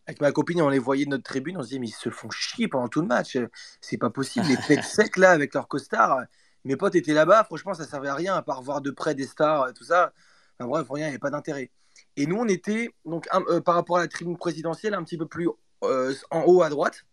avec 0.06 0.20
ma 0.20 0.32
copine, 0.32 0.60
on 0.62 0.68
les 0.68 0.78
voyait 0.78 1.04
de 1.04 1.10
notre 1.10 1.24
tribune, 1.24 1.56
on 1.56 1.62
se 1.62 1.68
disait, 1.68 1.78
mais 1.80 1.88
ils 1.88 1.92
se 1.92 2.10
font 2.10 2.30
chier 2.30 2.68
pendant 2.68 2.88
tout 2.88 3.00
le 3.00 3.06
match. 3.06 3.38
C'est 3.80 3.98
pas 3.98 4.10
possible. 4.10 4.46
Les 4.46 4.56
têtes 4.56 4.84
secs 4.84 5.16
là 5.16 5.30
avec 5.30 5.54
leurs 5.54 5.68
costards. 5.68 6.22
Mes 6.64 6.76
potes 6.76 6.94
étaient 6.94 7.14
là-bas, 7.14 7.44
franchement, 7.44 7.74
ça 7.74 7.86
servait 7.86 8.08
à 8.08 8.14
rien 8.14 8.34
à 8.34 8.42
part 8.42 8.62
voir 8.62 8.80
de 8.80 8.90
près 8.90 9.14
des 9.14 9.26
stars, 9.26 9.72
tout 9.74 9.84
ça. 9.84 10.12
Enfin 10.58 10.68
bref, 10.68 10.86
rien, 10.90 11.06
il 11.06 11.08
n'y 11.08 11.14
avait 11.14 11.18
pas 11.18 11.30
d'intérêt. 11.30 11.70
Et 12.16 12.26
nous, 12.26 12.36
on 12.36 12.48
était, 12.48 12.90
donc, 13.04 13.28
par 13.64 13.74
rapport 13.74 13.98
à 13.98 14.00
la 14.00 14.08
tribune 14.08 14.36
présidentielle, 14.36 14.94
un 14.94 15.04
petit 15.04 15.16
peu 15.16 15.26
plus 15.26 15.48
en 15.82 16.42
haut 16.46 16.62
à 16.62 16.68
droite 16.68 17.04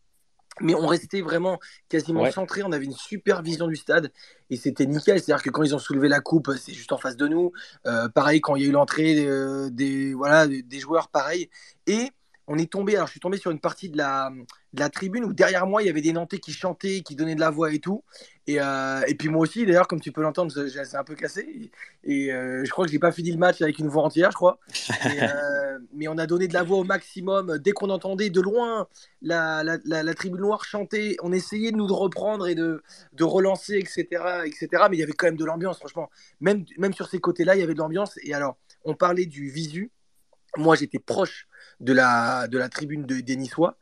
mais 0.61 0.75
on 0.75 0.87
restait 0.87 1.21
vraiment 1.21 1.59
quasiment 1.89 2.29
centré. 2.31 2.63
On 2.63 2.71
avait 2.71 2.85
une 2.85 2.93
super 2.93 3.41
vision 3.41 3.67
du 3.67 3.75
stade 3.75 4.11
et 4.49 4.55
c'était 4.55 4.85
nickel. 4.85 5.19
C'est-à-dire 5.19 5.43
que 5.43 5.49
quand 5.49 5.63
ils 5.63 5.75
ont 5.75 5.79
soulevé 5.79 6.07
la 6.09 6.19
coupe, 6.19 6.51
c'est 6.57 6.73
juste 6.73 6.91
en 6.91 6.97
face 6.97 7.17
de 7.17 7.27
nous. 7.27 7.51
Euh, 7.85 8.09
pareil, 8.09 8.41
quand 8.41 8.55
il 8.55 8.63
y 8.63 8.65
a 8.65 8.69
eu 8.69 8.71
l'entrée 8.71 9.25
euh, 9.25 9.69
des, 9.69 10.13
voilà, 10.13 10.47
des 10.47 10.79
joueurs, 10.79 11.09
pareil. 11.09 11.49
Et 11.87 12.11
on 12.47 12.57
est 12.57 12.71
tombé, 12.71 12.95
alors 12.95 13.07
je 13.07 13.11
suis 13.11 13.19
tombé 13.19 13.37
sur 13.37 13.51
une 13.51 13.59
partie 13.59 13.89
de 13.89 13.97
la, 13.97 14.29
de 14.73 14.79
la 14.79 14.89
tribune 14.89 15.23
où 15.23 15.33
derrière 15.33 15.65
moi 15.65 15.81
il 15.81 15.85
y 15.85 15.89
avait 15.89 16.01
des 16.01 16.11
Nantais 16.11 16.39
qui 16.39 16.51
chantaient, 16.51 17.01
qui 17.01 17.15
donnaient 17.15 17.35
de 17.35 17.39
la 17.39 17.49
voix 17.49 17.73
et 17.73 17.79
tout. 17.79 18.03
Et, 18.45 18.59
euh, 18.59 19.01
et 19.07 19.15
puis 19.15 19.29
moi 19.29 19.41
aussi, 19.41 19.65
d'ailleurs, 19.65 19.87
comme 19.87 20.01
tu 20.01 20.11
peux 20.11 20.21
l'entendre, 20.21 20.51
c'est 20.51 20.97
un 20.97 21.03
peu 21.05 21.15
cassé. 21.15 21.71
Et, 22.03 22.33
euh, 22.33 22.65
je 22.65 22.69
crois 22.69 22.85
que 22.85 22.91
j'ai 22.91 22.99
pas 22.99 23.13
fini 23.13 23.31
le 23.31 23.37
match 23.37 23.61
avec 23.61 23.79
une 23.79 23.87
voix 23.87 24.03
entière, 24.03 24.31
je 24.31 24.35
crois. 24.35 24.59
Euh, 25.23 25.79
mais 25.93 26.07
on 26.07 26.17
a 26.17 26.25
donné 26.25 26.47
de 26.47 26.53
la 26.53 26.63
voix 26.63 26.77
au 26.77 26.83
maximum. 26.83 27.57
Dès 27.59 27.71
qu'on 27.71 27.89
entendait 27.89 28.29
de 28.29 28.41
loin 28.41 28.87
la, 29.21 29.63
la, 29.63 29.77
la, 30.03 30.13
tribune 30.13 30.41
noire 30.41 30.65
chanter, 30.65 31.17
on 31.21 31.31
essayait 31.31 31.71
de 31.71 31.77
nous 31.77 31.87
de 31.87 31.93
reprendre 31.93 32.47
et 32.47 32.55
de, 32.55 32.81
de 33.13 33.23
relancer, 33.23 33.75
etc., 33.75 34.05
etc. 34.45 34.67
Mais 34.89 34.97
il 34.97 34.99
y 34.99 35.03
avait 35.03 35.13
quand 35.13 35.27
même 35.27 35.37
de 35.37 35.45
l'ambiance, 35.45 35.77
franchement. 35.77 36.09
Même, 36.41 36.65
même 36.77 36.93
sur 36.93 37.07
ces 37.07 37.19
côtés-là, 37.19 37.55
il 37.55 37.59
y 37.59 37.63
avait 37.63 37.73
de 37.73 37.79
l'ambiance. 37.79 38.17
Et 38.23 38.33
alors, 38.33 38.57
on 38.85 38.95
parlait 38.95 39.25
du 39.25 39.49
visu. 39.49 39.91
Moi, 40.57 40.75
j'étais 40.75 40.99
proche 40.99 41.47
de 41.83 41.93
la, 41.93 42.47
de 42.47 42.57
la 42.57 42.69
tribune 42.69 43.05
de, 43.05 43.19
des 43.19 43.35
Niçois, 43.35 43.77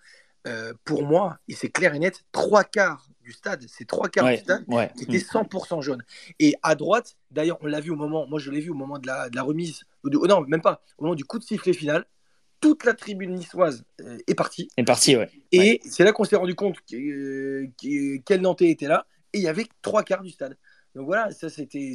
euh, 0.47 0.73
pour 0.85 1.03
moi, 1.03 1.37
et 1.47 1.53
c'est 1.53 1.69
clair 1.69 1.93
et 1.93 1.99
net, 1.99 2.23
trois 2.31 2.63
quarts 2.63 3.07
du 3.21 3.31
stade, 3.31 3.63
c'est 3.67 3.85
trois 3.85 4.09
quarts 4.09 4.27
du 4.27 4.37
stade 4.37 4.65
qui 4.97 5.03
étaient 5.03 5.17
100% 5.17 5.81
jaune. 5.81 6.03
Et 6.39 6.55
à 6.63 6.73
droite, 6.73 7.15
d'ailleurs, 7.29 7.59
on 7.61 7.67
l'a 7.67 7.79
vu 7.79 7.91
au 7.91 7.95
moment, 7.95 8.25
moi 8.27 8.39
je 8.39 8.49
l'ai 8.49 8.59
vu 8.59 8.71
au 8.71 8.75
moment 8.75 8.97
de 8.97 9.05
la, 9.05 9.29
de 9.29 9.35
la 9.35 9.43
remise, 9.43 9.83
de, 10.03 10.17
oh 10.17 10.25
non, 10.25 10.41
même 10.41 10.61
pas, 10.61 10.81
au 10.97 11.03
moment 11.03 11.15
du 11.15 11.25
coup 11.25 11.37
de 11.37 11.43
sifflet 11.43 11.73
final, 11.73 12.05
toute 12.59 12.85
la 12.85 12.93
tribune 12.93 13.35
niçoise 13.35 13.83
euh, 14.01 14.17
est 14.27 14.33
partie. 14.33 14.69
Est 14.77 14.83
partie, 14.83 15.15
ouais. 15.15 15.29
Et 15.51 15.79
c'est 15.85 16.03
là 16.03 16.11
qu'on 16.11 16.23
s'est 16.23 16.35
rendu 16.35 16.55
compte 16.55 16.77
que, 16.89 17.69
quel 18.25 18.41
Nantais 18.41 18.69
était 18.69 18.87
là, 18.87 19.05
et 19.33 19.37
il 19.37 19.43
y 19.43 19.47
avait 19.47 19.67
trois 19.83 20.01
quarts 20.03 20.23
du 20.23 20.31
stade. 20.31 20.57
Donc 20.95 21.05
voilà, 21.05 21.31
ça 21.31 21.49
c'était 21.49 21.93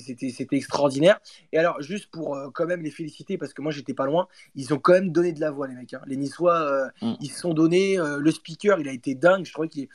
extraordinaire. 0.52 1.20
Et 1.52 1.58
alors, 1.58 1.80
juste 1.82 2.10
pour 2.10 2.36
euh, 2.36 2.48
quand 2.52 2.66
même 2.66 2.82
les 2.82 2.90
féliciter, 2.90 3.36
parce 3.36 3.52
que 3.52 3.60
moi 3.60 3.70
j'étais 3.70 3.94
pas 3.94 4.06
loin, 4.06 4.26
ils 4.54 4.72
ont 4.72 4.78
quand 4.78 4.92
même 4.92 5.10
donné 5.10 5.32
de 5.32 5.40
la 5.40 5.50
voix, 5.50 5.68
les 5.68 5.74
mecs. 5.74 5.92
Hein. 5.92 6.00
Les 6.06 6.16
Niçois, 6.16 6.60
euh, 6.60 6.88
mm. 7.02 7.14
ils 7.20 7.30
se 7.30 7.40
sont 7.40 7.52
donnés. 7.52 7.98
Euh, 7.98 8.18
le 8.18 8.30
speaker, 8.30 8.80
il 8.80 8.88
a 8.88 8.92
été 8.92 9.14
dingue. 9.14 9.44
Je 9.44 9.52
crois 9.52 9.68
qu'il 9.68 9.88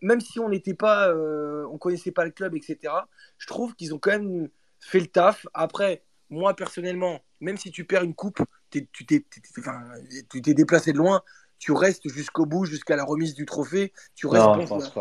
même 0.00 0.20
si 0.20 0.38
on 0.38 0.48
n'était 0.48 0.74
pas, 0.74 1.14
on 1.14 1.78
connaissait 1.78 2.10
pas 2.10 2.24
le 2.24 2.30
club, 2.30 2.54
etc. 2.54 2.92
Je 3.38 3.46
trouve 3.46 3.74
qu'ils 3.74 3.94
ont 3.94 3.98
quand 3.98 4.12
même 4.12 4.48
fait 4.80 5.00
le 5.00 5.06
taf. 5.06 5.46
Après, 5.52 6.02
moi 6.30 6.54
personnellement, 6.54 7.22
même 7.40 7.56
si 7.56 7.70
tu 7.70 7.84
perds 7.84 8.04
une 8.04 8.14
coupe, 8.14 8.40
tu 8.70 8.86
t'es 9.06 10.54
déplacé 10.54 10.92
de 10.92 10.98
loin 10.98 11.22
tu 11.58 11.72
restes 11.72 12.08
jusqu'au 12.08 12.46
bout, 12.46 12.64
jusqu'à 12.64 12.96
la 12.96 13.04
remise 13.04 13.34
du 13.34 13.46
trophée. 13.46 13.92
Tu 14.14 14.26
restes. 14.26 14.44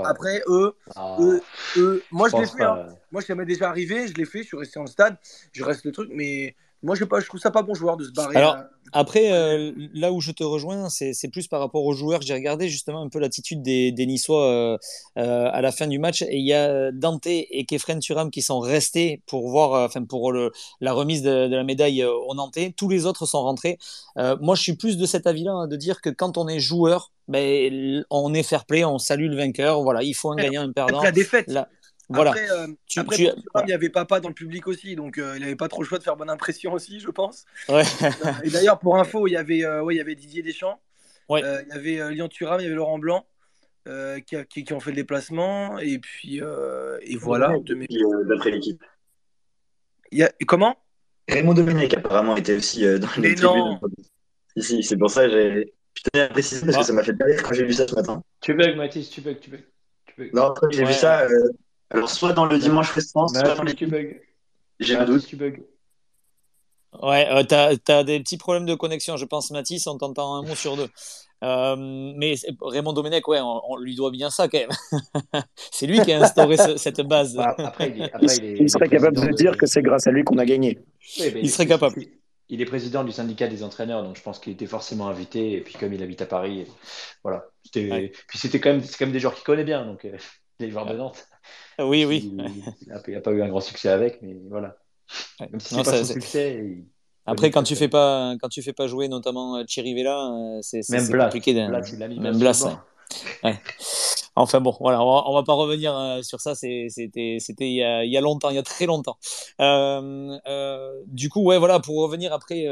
Après, 0.05 0.41
eux, 0.47 0.75
eux, 1.19 1.41
eux, 1.77 2.03
moi 2.11 2.29
je, 2.29 2.37
l'ai 2.37 2.47
fait. 2.47 2.63
Hein. 2.63 2.87
Moi, 3.11 3.21
ça 3.21 3.35
m'est 3.35 3.45
déjà 3.45 3.69
arrivé, 3.69 4.07
je 4.07 4.13
l'ai 4.13 4.25
fait, 4.25 4.43
je 4.43 4.47
suis 4.47 4.57
resté 4.57 4.79
en 4.79 4.87
stade, 4.87 5.17
je 5.51 5.63
reste 5.63 5.85
le 5.85 5.91
truc, 5.91 6.09
mais 6.13 6.55
moi, 6.83 6.95
je, 6.95 7.05
pas, 7.05 7.21
je 7.21 7.27
trouve 7.27 7.39
ça 7.39 7.49
pas 7.49 7.61
bon 7.61 7.73
joueur 7.73 7.95
de 7.95 8.03
se 8.03 8.11
barrer. 8.11 8.35
Alors, 8.35 8.57
après, 8.91 9.31
euh, 9.31 9.71
là 9.93 10.11
où 10.11 10.19
je 10.19 10.31
te 10.31 10.43
rejoins, 10.43 10.89
c'est 10.89 11.29
plus 11.31 11.47
par 11.47 11.61
rapport 11.61 11.85
aux 11.85 11.93
joueurs. 11.93 12.21
J'ai 12.21 12.33
regardé 12.33 12.67
justement 12.67 13.01
un 13.01 13.09
peu 13.09 13.19
l'attitude 13.19 13.61
des, 13.61 13.91
des, 13.91 14.05
Niçois 14.05 14.45
euh, 14.45 14.77
euh, 15.17 15.49
à 15.51 15.61
la 15.61 15.71
fin 15.71 15.87
du 15.87 15.97
match. 15.97 16.21
Et 16.21 16.37
il 16.37 16.45
y 16.45 16.53
a 16.53 16.91
Dante 16.91 17.25
et 17.25 17.65
Kefren 17.65 17.99
Turam 17.99 18.29
qui 18.29 18.41
sont 18.41 18.59
restés 18.59 19.21
pour 19.25 19.49
voir, 19.49 19.85
enfin, 19.85 20.03
pour 20.03 20.33
le, 20.33 20.51
la 20.81 20.91
remise 20.91 21.21
de, 21.23 21.47
de, 21.47 21.55
la 21.55 21.63
médaille 21.63 22.03
au 22.03 22.35
Nantais. 22.35 22.73
Tous 22.75 22.89
les 22.89 23.05
autres 23.05 23.25
sont 23.25 23.41
rentrés. 23.41 23.77
moi, 24.17 24.55
je 24.55 24.61
suis 24.61 24.75
plus 24.75 24.97
de 24.97 25.05
cet 25.05 25.25
avis-là, 25.25 25.53
hein, 25.53 25.67
de 25.67 25.75
dire 25.77 26.01
que 26.01 26.09
quand 26.09 26.37
on 26.37 26.47
est 26.49 26.59
joueur, 26.59 27.11
ben, 27.29 28.03
on 28.09 28.33
est 28.33 28.43
fair 28.43 28.65
play, 28.65 28.83
on 28.83 28.99
salue 28.99 29.29
le 29.29 29.37
vainqueur. 29.37 29.81
Voilà, 29.81 30.03
il 30.03 30.13
faut 30.13 30.31
un 30.31 30.35
gagnant, 30.35 30.63
un 30.63 30.71
perdant. 30.73 31.01
La 31.01 31.11
défaite. 31.11 31.49
Voilà. 32.09 32.31
Après, 32.31 32.51
euh, 32.51 32.67
il 33.63 33.69
y 33.69 33.73
avait 33.73 33.89
papa 33.89 34.19
dans 34.19 34.27
le 34.27 34.33
public 34.33 34.67
aussi, 34.67 34.95
donc 34.95 35.17
euh, 35.17 35.33
il 35.35 35.41
n'avait 35.41 35.55
pas 35.55 35.67
trop 35.67 35.81
le 35.81 35.87
choix 35.87 35.99
de 35.99 36.03
faire 36.03 36.17
bonne 36.17 36.29
impression 36.29 36.73
aussi, 36.73 36.99
je 36.99 37.09
pense. 37.09 37.45
Ouais. 37.69 37.83
et 38.43 38.49
d'ailleurs, 38.49 38.79
pour 38.79 38.97
info, 38.97 39.27
il 39.27 39.31
y 39.31 39.37
avait, 39.37 39.63
euh, 39.63 39.81
ouais, 39.81 39.95
il 39.95 39.97
y 39.97 40.01
avait 40.01 40.15
Didier 40.15 40.41
Deschamps, 40.41 40.79
ouais. 41.29 41.41
il 41.41 41.69
y 41.69 41.97
avait 41.99 42.13
Lyon 42.13 42.27
Thuram, 42.27 42.59
il 42.59 42.63
y 42.63 42.65
avait 42.65 42.75
Laurent 42.75 42.99
Blanc. 42.99 43.25
Qui, 44.25 44.63
qui, 44.63 44.73
ont 44.73 44.79
fait 44.79 44.91
le 44.91 44.95
déplacement 44.95 45.77
et 45.77 45.99
puis 45.99 46.37
et 46.37 47.17
voilà 47.17 47.53
d'après 48.29 48.51
l'équipe 48.51 48.81
a... 50.21 50.29
comment? 50.47 50.77
Raymond 51.27 51.53
Domenech 51.53 51.93
apparemment 51.93 52.37
était 52.37 52.55
aussi 52.55 52.85
dans 52.85 53.09
les 53.17 53.35
tribunes 53.35 53.79
ici 54.55 54.83
c'est 54.83 54.95
pour 54.95 55.11
ça 55.11 55.27
j'ai 55.27 55.73
je 55.95 56.03
tenais 56.03 56.23
à 56.23 56.29
préciser 56.29 56.65
parce 56.65 56.77
que 56.77 56.83
ça 56.83 56.93
m'a 56.93 57.03
fait 57.03 57.21
rire 57.21 57.43
quand 57.43 57.53
j'ai 57.53 57.65
vu 57.65 57.73
ça 57.73 57.85
ce 57.85 57.93
matin 57.93 58.23
tu 58.39 58.53
bugs 58.53 58.73
Mathis 58.77 59.09
tu 59.09 59.19
bugs 59.19 59.35
tu 59.35 59.49
bugs 59.49 59.63
non, 60.33 60.53
j'ai 60.71 60.85
vu 60.85 60.93
ça. 60.93 61.23
Euh, 61.23 61.49
alors, 61.93 62.09
soit 62.09 62.33
dans 62.33 62.45
le 62.45 62.57
dimanche 62.57 62.91
restant, 62.91 63.27
soit 63.27 63.55
dans 63.55 63.63
les. 63.63 63.75
J'ai 64.79 64.95
un 64.95 65.05
doute. 65.05 65.31
Ouais, 67.01 67.27
euh, 67.31 67.43
t'as 67.43 67.75
as 67.87 68.03
des 68.03 68.19
petits 68.19 68.37
problèmes 68.37 68.65
de 68.65 68.75
connexion, 68.75 69.17
je 69.17 69.25
pense, 69.25 69.51
Mathis, 69.51 69.87
on 69.87 69.97
t'entend 69.97 70.35
un 70.35 70.41
mot 70.43 70.55
sur 70.55 70.75
deux. 70.75 70.89
Euh, 71.43 71.75
mais 71.77 72.35
Raymond 72.61 72.93
Domenech, 72.93 73.27
ouais, 73.27 73.39
on, 73.41 73.75
lui 73.77 73.95
doit 73.95 74.11
bien 74.11 74.29
ça 74.29 74.47
quand 74.47 74.59
même. 74.59 74.69
c'est 75.71 75.87
lui 75.87 75.99
qui 76.01 76.11
a 76.13 76.21
instauré 76.21 76.55
cette 76.77 77.01
base. 77.01 77.35
Bah, 77.35 77.55
après, 77.57 77.93
il, 78.59 78.69
serait 78.69 78.89
capable 78.89 79.17
de 79.17 79.33
dire 79.33 79.57
que 79.57 79.65
c'est 79.65 79.81
grâce 79.81 80.07
à 80.07 80.11
lui 80.11 80.23
qu'on 80.23 80.37
a 80.37 80.45
gagné. 80.45 80.79
il 81.17 81.49
serait 81.49 81.67
capable. 81.67 82.01
Il 82.49 82.61
est 82.61 82.65
président 82.65 83.03
du 83.03 83.11
syndicat 83.11 83.47
des 83.47 83.63
entraîneurs, 83.63 84.03
donc 84.03 84.15
je 84.15 84.21
pense 84.21 84.39
qu'il 84.39 84.53
était 84.53 84.67
forcément 84.67 85.07
invité. 85.07 85.53
Et 85.53 85.61
puis 85.61 85.73
comme 85.75 85.93
il 85.93 86.01
habite 86.01 86.21
à 86.21 86.25
Paris, 86.25 86.65
voilà. 87.23 87.45
Puis 87.71 88.13
c'était 88.35 88.59
quand 88.59 88.71
même, 88.71 88.81
quand 88.81 89.05
même 89.05 89.11
des 89.11 89.19
joueurs 89.19 89.33
qu'il 89.33 89.43
connaît 89.43 89.63
bien, 89.63 89.85
donc 89.85 90.05
euh, 90.05 90.15
les 90.59 90.69
joueurs 90.71 90.85
de 90.85 90.93
Nantes. 90.93 91.27
Oui, 91.79 92.05
oui. 92.05 92.33
Il 92.81 92.87
n'a 92.87 93.21
pas 93.21 93.31
eu 93.31 93.41
un 93.41 93.49
grand 93.49 93.59
succès 93.59 93.89
avec, 93.89 94.21
mais 94.21 94.37
voilà. 94.49 94.77
Même 95.39 95.59
si 95.59 95.75
c'est 95.75 95.83
pas 95.83 96.03
son 96.03 96.13
succès. 96.13 96.77
Après, 97.25 97.51
quand 97.51 97.63
tu 97.63 97.75
fais 97.75 97.87
pas, 97.87 98.35
quand 98.41 98.49
tu 98.49 98.61
fais 98.61 98.73
pas 98.73 98.87
jouer 98.87 99.07
notamment 99.07 99.57
euh, 99.57 99.63
Chirivella, 99.67 100.17
euh, 100.17 100.59
c'est 100.61 100.81
compliqué. 101.17 101.53
Même 101.53 102.37
Blas. 102.37 102.67
Ouais. 103.43 103.59
Enfin 104.35 104.61
bon, 104.61 104.75
voilà, 104.79 105.03
on 105.03 105.33
va, 105.33 105.41
va 105.41 105.43
pas 105.43 105.53
revenir 105.53 105.95
euh, 105.95 106.21
sur 106.23 106.41
ça. 106.41 106.55
C'était, 106.55 107.37
il, 107.59 107.75
y 107.75 108.17
a 108.17 108.21
longtemps, 108.21 108.49
il 108.49 108.55
y 108.55 108.59
a 108.59 108.63
très 108.63 108.85
longtemps. 108.85 109.17
Euh, 109.61 110.37
euh, 110.47 110.91
du 111.07 111.29
coup, 111.29 111.43
ouais, 111.43 111.59
voilà, 111.59 111.79
pour 111.79 111.97
revenir 111.97 112.33
après 112.33 112.65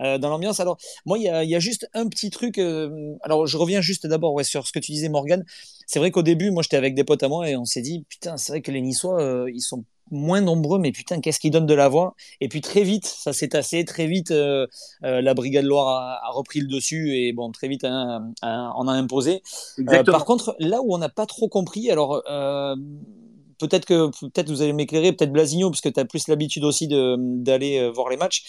dans 0.00 0.28
l'ambiance. 0.28 0.60
Alors, 0.60 0.78
moi, 1.06 1.18
il 1.18 1.24
y 1.24 1.28
a, 1.28 1.58
juste 1.58 1.88
un 1.94 2.08
petit 2.08 2.30
truc. 2.30 2.58
alors, 2.58 3.46
je 3.46 3.56
reviens 3.56 3.80
juste 3.80 4.06
d'abord 4.06 4.44
sur 4.44 4.66
ce 4.66 4.72
que 4.72 4.78
tu 4.78 4.92
disais, 4.92 5.08
Morgan. 5.08 5.44
C'est 5.86 5.98
vrai 5.98 6.10
qu'au 6.10 6.22
début, 6.22 6.50
moi, 6.50 6.62
j'étais 6.62 6.76
avec 6.76 6.94
des 6.94 7.04
potes 7.04 7.22
à 7.22 7.28
moi 7.28 7.48
et 7.48 7.56
on 7.56 7.64
s'est 7.64 7.82
dit, 7.82 8.04
putain, 8.08 8.36
c'est 8.36 8.52
vrai 8.52 8.62
que 8.62 8.70
les 8.70 8.80
Niçois, 8.80 9.46
ils 9.52 9.60
sont 9.60 9.84
moins 10.10 10.40
nombreux, 10.40 10.78
mais 10.78 10.92
putain, 10.92 11.20
qu'est-ce 11.20 11.40
qui 11.40 11.50
donne 11.50 11.66
de 11.66 11.74
la 11.74 11.88
voix? 11.88 12.14
Et 12.40 12.48
puis 12.48 12.60
très 12.60 12.82
vite, 12.82 13.06
ça 13.06 13.32
s'est 13.32 13.48
tassé, 13.48 13.84
très 13.84 14.06
vite, 14.06 14.30
euh, 14.30 14.66
euh, 15.04 15.20
la 15.20 15.34
Brigade 15.34 15.64
Loire 15.64 16.20
a, 16.22 16.30
repris 16.30 16.60
le 16.60 16.68
dessus 16.68 17.16
et 17.16 17.32
bon, 17.32 17.50
très 17.50 17.68
vite, 17.68 17.84
hein, 17.84 18.32
on 18.42 18.88
a 18.88 18.92
imposé. 18.92 19.42
Euh, 19.78 20.04
par 20.04 20.24
contre, 20.24 20.54
là 20.58 20.80
où 20.82 20.94
on 20.94 20.98
n'a 20.98 21.08
pas 21.08 21.26
trop 21.26 21.48
compris, 21.48 21.90
alors 21.90 22.22
peut-être 23.58 23.86
que 23.86 24.10
peut-être 24.20 24.50
vous 24.50 24.62
allez 24.62 24.72
m'éclairer, 24.72 25.12
peut-être 25.12 25.32
Blasigno, 25.32 25.70
parce 25.70 25.80
que 25.80 25.88
tu 25.88 26.00
as 26.00 26.04
plus 26.04 26.28
l'habitude 26.28 26.64
aussi 26.64 26.88
d'aller 26.88 27.90
voir 27.90 28.08
les 28.08 28.16
matchs. 28.16 28.44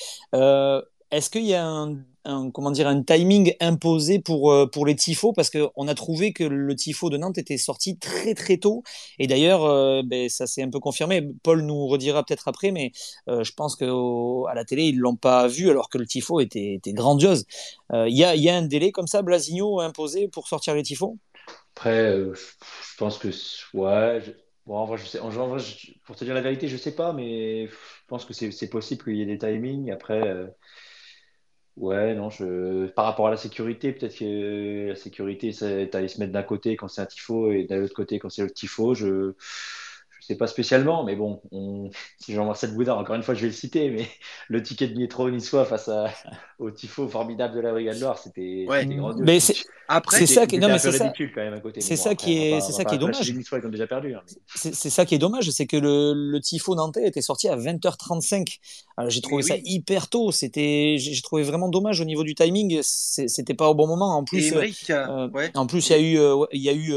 Est-ce 1.11 1.29
qu'il 1.29 1.45
y 1.45 1.55
a 1.55 1.65
un 1.65 1.97
un, 2.25 2.51
comment 2.51 2.71
dire, 2.71 2.87
un 2.87 3.01
timing 3.03 3.53
imposé 3.59 4.19
pour, 4.19 4.51
euh, 4.51 4.67
pour 4.67 4.85
les 4.85 4.95
tifos 4.95 5.33
parce 5.33 5.49
qu'on 5.49 5.87
a 5.87 5.95
trouvé 5.95 6.33
que 6.33 6.43
le 6.43 6.75
tifo 6.75 7.09
de 7.09 7.17
Nantes 7.17 7.37
était 7.37 7.57
sorti 7.57 7.97
très 7.97 8.33
très 8.33 8.57
tôt. 8.57 8.83
Et 9.19 9.27
d'ailleurs, 9.27 9.63
euh, 9.63 10.01
ben, 10.05 10.29
ça 10.29 10.47
s'est 10.47 10.61
un 10.63 10.69
peu 10.69 10.79
confirmé. 10.79 11.27
Paul 11.43 11.61
nous 11.61 11.87
redira 11.87 12.23
peut-être 12.23 12.47
après, 12.47 12.71
mais 12.71 12.91
euh, 13.27 13.43
je 13.43 13.53
pense 13.53 13.75
qu'à 13.75 13.85
la 14.53 14.65
télé, 14.65 14.85
ils 14.85 14.97
ne 14.97 15.01
l'ont 15.01 15.15
pas 15.15 15.47
vu 15.47 15.69
alors 15.69 15.89
que 15.89 15.97
le 15.97 16.05
tifo 16.05 16.39
était, 16.39 16.73
était 16.75 16.93
grandiose. 16.93 17.45
Il 17.91 18.15
y 18.15 18.23
a, 18.23 18.35
y, 18.35 18.49
a, 18.49 18.55
un 18.55 18.61
délai 18.61 18.91
comme 18.91 19.07
ça, 19.07 19.21
Blasigno, 19.21 19.79
imposé 19.79 20.27
pour 20.27 20.47
sortir 20.47 20.75
les 20.75 20.83
tifos? 20.83 21.17
Après, 21.75 22.13
je 22.13 22.97
pense 22.97 23.17
que. 23.17 23.29
Ouais. 23.73 24.21
Bon, 24.67 24.75
en 24.77 24.85
vrai, 24.85 24.97
je 24.97 25.05
sais, 25.05 25.19
pour 26.05 26.15
te 26.15 26.23
dire 26.23 26.35
la 26.35 26.41
vérité, 26.41 26.67
je 26.67 26.77
sais 26.77 26.93
pas, 26.93 27.13
mais 27.13 27.65
je 27.65 27.73
pense 28.07 28.25
que 28.25 28.33
c'est 28.33 28.69
possible 28.69 29.03
qu'il 29.03 29.15
y 29.15 29.21
ait 29.23 29.25
des 29.25 29.39
timings. 29.39 29.89
Après, 29.89 30.21
Ouais, 31.77 32.13
non, 32.13 32.29
je... 32.29 32.87
par 32.87 33.05
rapport 33.05 33.27
à 33.27 33.31
la 33.31 33.37
sécurité, 33.37 33.93
peut-être 33.93 34.17
que 34.17 34.89
la 34.89 34.95
sécurité, 34.95 35.51
c'est 35.51 35.95
aller 35.95 36.07
se 36.07 36.19
mettre 36.19 36.33
d'un 36.33 36.43
côté 36.43 36.75
quand 36.75 36.87
c'est 36.87 37.01
un 37.01 37.05
tifo 37.05 37.51
et 37.51 37.63
de 37.63 37.75
l'autre 37.75 37.93
côté 37.93 38.19
quand 38.19 38.29
c'est 38.29 38.43
le 38.43 38.51
tifo. 38.51 38.93
Je 38.93 39.33
sais 40.19 40.35
pas 40.35 40.47
spécialement, 40.47 41.03
mais 41.03 41.15
bon, 41.15 41.41
on... 41.51 41.89
si 42.19 42.33
Jean-Marcel 42.33 42.73
Boudard, 42.73 42.97
encore 42.97 43.15
une 43.15 43.23
fois, 43.23 43.33
je 43.33 43.41
vais 43.41 43.47
le 43.47 43.53
citer, 43.53 43.89
mais 43.89 44.07
le 44.49 44.61
ticket 44.61 44.87
de 44.87 44.97
métro 44.97 45.29
niçois 45.29 45.65
face 45.65 45.87
à... 45.87 46.11
au 46.59 46.71
tifo 46.71 47.07
formidable 47.07 47.55
de 47.55 47.61
la 47.61 47.71
Brigade 47.71 47.99
Loire, 47.99 48.17
c'était 48.17 48.65
ouais. 48.67 48.85
Mais 49.19 49.39
c'est 49.39 49.55
après, 49.91 50.19
c'est 50.19 50.27
ça 50.27 50.45
qui 50.45 50.57
est, 50.57 50.59
non, 50.59 50.67
mais 50.67 50.77
c'est 50.77 50.91
ridicule 50.91 51.31
quand 51.33 51.41
même 51.41 51.55
à 51.55 51.59
côté. 51.59 51.81
C'est 51.81 51.95
ça 51.95 52.13
qui 52.13 52.37
est, 52.37 52.61
c'est 52.61 52.73
ça 52.73 52.85
qui 52.85 52.93
est 52.93 52.99
dommage. 52.99 53.27
Les 53.27 53.33
Niçois, 53.33 53.57
ils 53.57 53.65
ont 53.65 53.69
déjà 53.69 53.87
perdu. 53.87 54.13
Hein, 54.13 54.21
c'est 54.53 54.73
ça 54.73 55.03
qui 55.03 55.15
est 55.15 55.17
dommage, 55.17 55.49
c'est 55.49 55.65
que 55.65 55.77
le, 55.77 56.13
le 56.13 56.39
tifo 56.39 56.75
nantais 56.75 57.07
était 57.07 57.23
sorti 57.23 57.49
à 57.49 57.57
20h35, 57.57 58.59
j'ai 59.07 59.21
trouvé 59.21 59.43
ça 59.43 59.55
hyper 59.63 60.09
tôt. 60.09 60.31
C'était, 60.31 60.95
j'ai 60.97 61.21
trouvé 61.21 61.43
vraiment 61.43 61.69
dommage 61.69 62.01
au 62.01 62.05
niveau 62.05 62.23
du 62.23 62.35
timing. 62.35 62.79
C'était 62.81 63.53
pas 63.53 63.69
au 63.69 63.75
bon 63.75 63.87
moment. 63.87 64.17
En 64.17 64.23
plus, 64.23 64.53
en 65.55 65.67
plus, 65.67 65.89
il 65.89 65.91
y 65.91 65.95
a 65.95 65.99
eu, 65.99 66.45
il 66.51 66.61
y 66.61 66.69
a 66.69 66.73
eu 66.73 66.93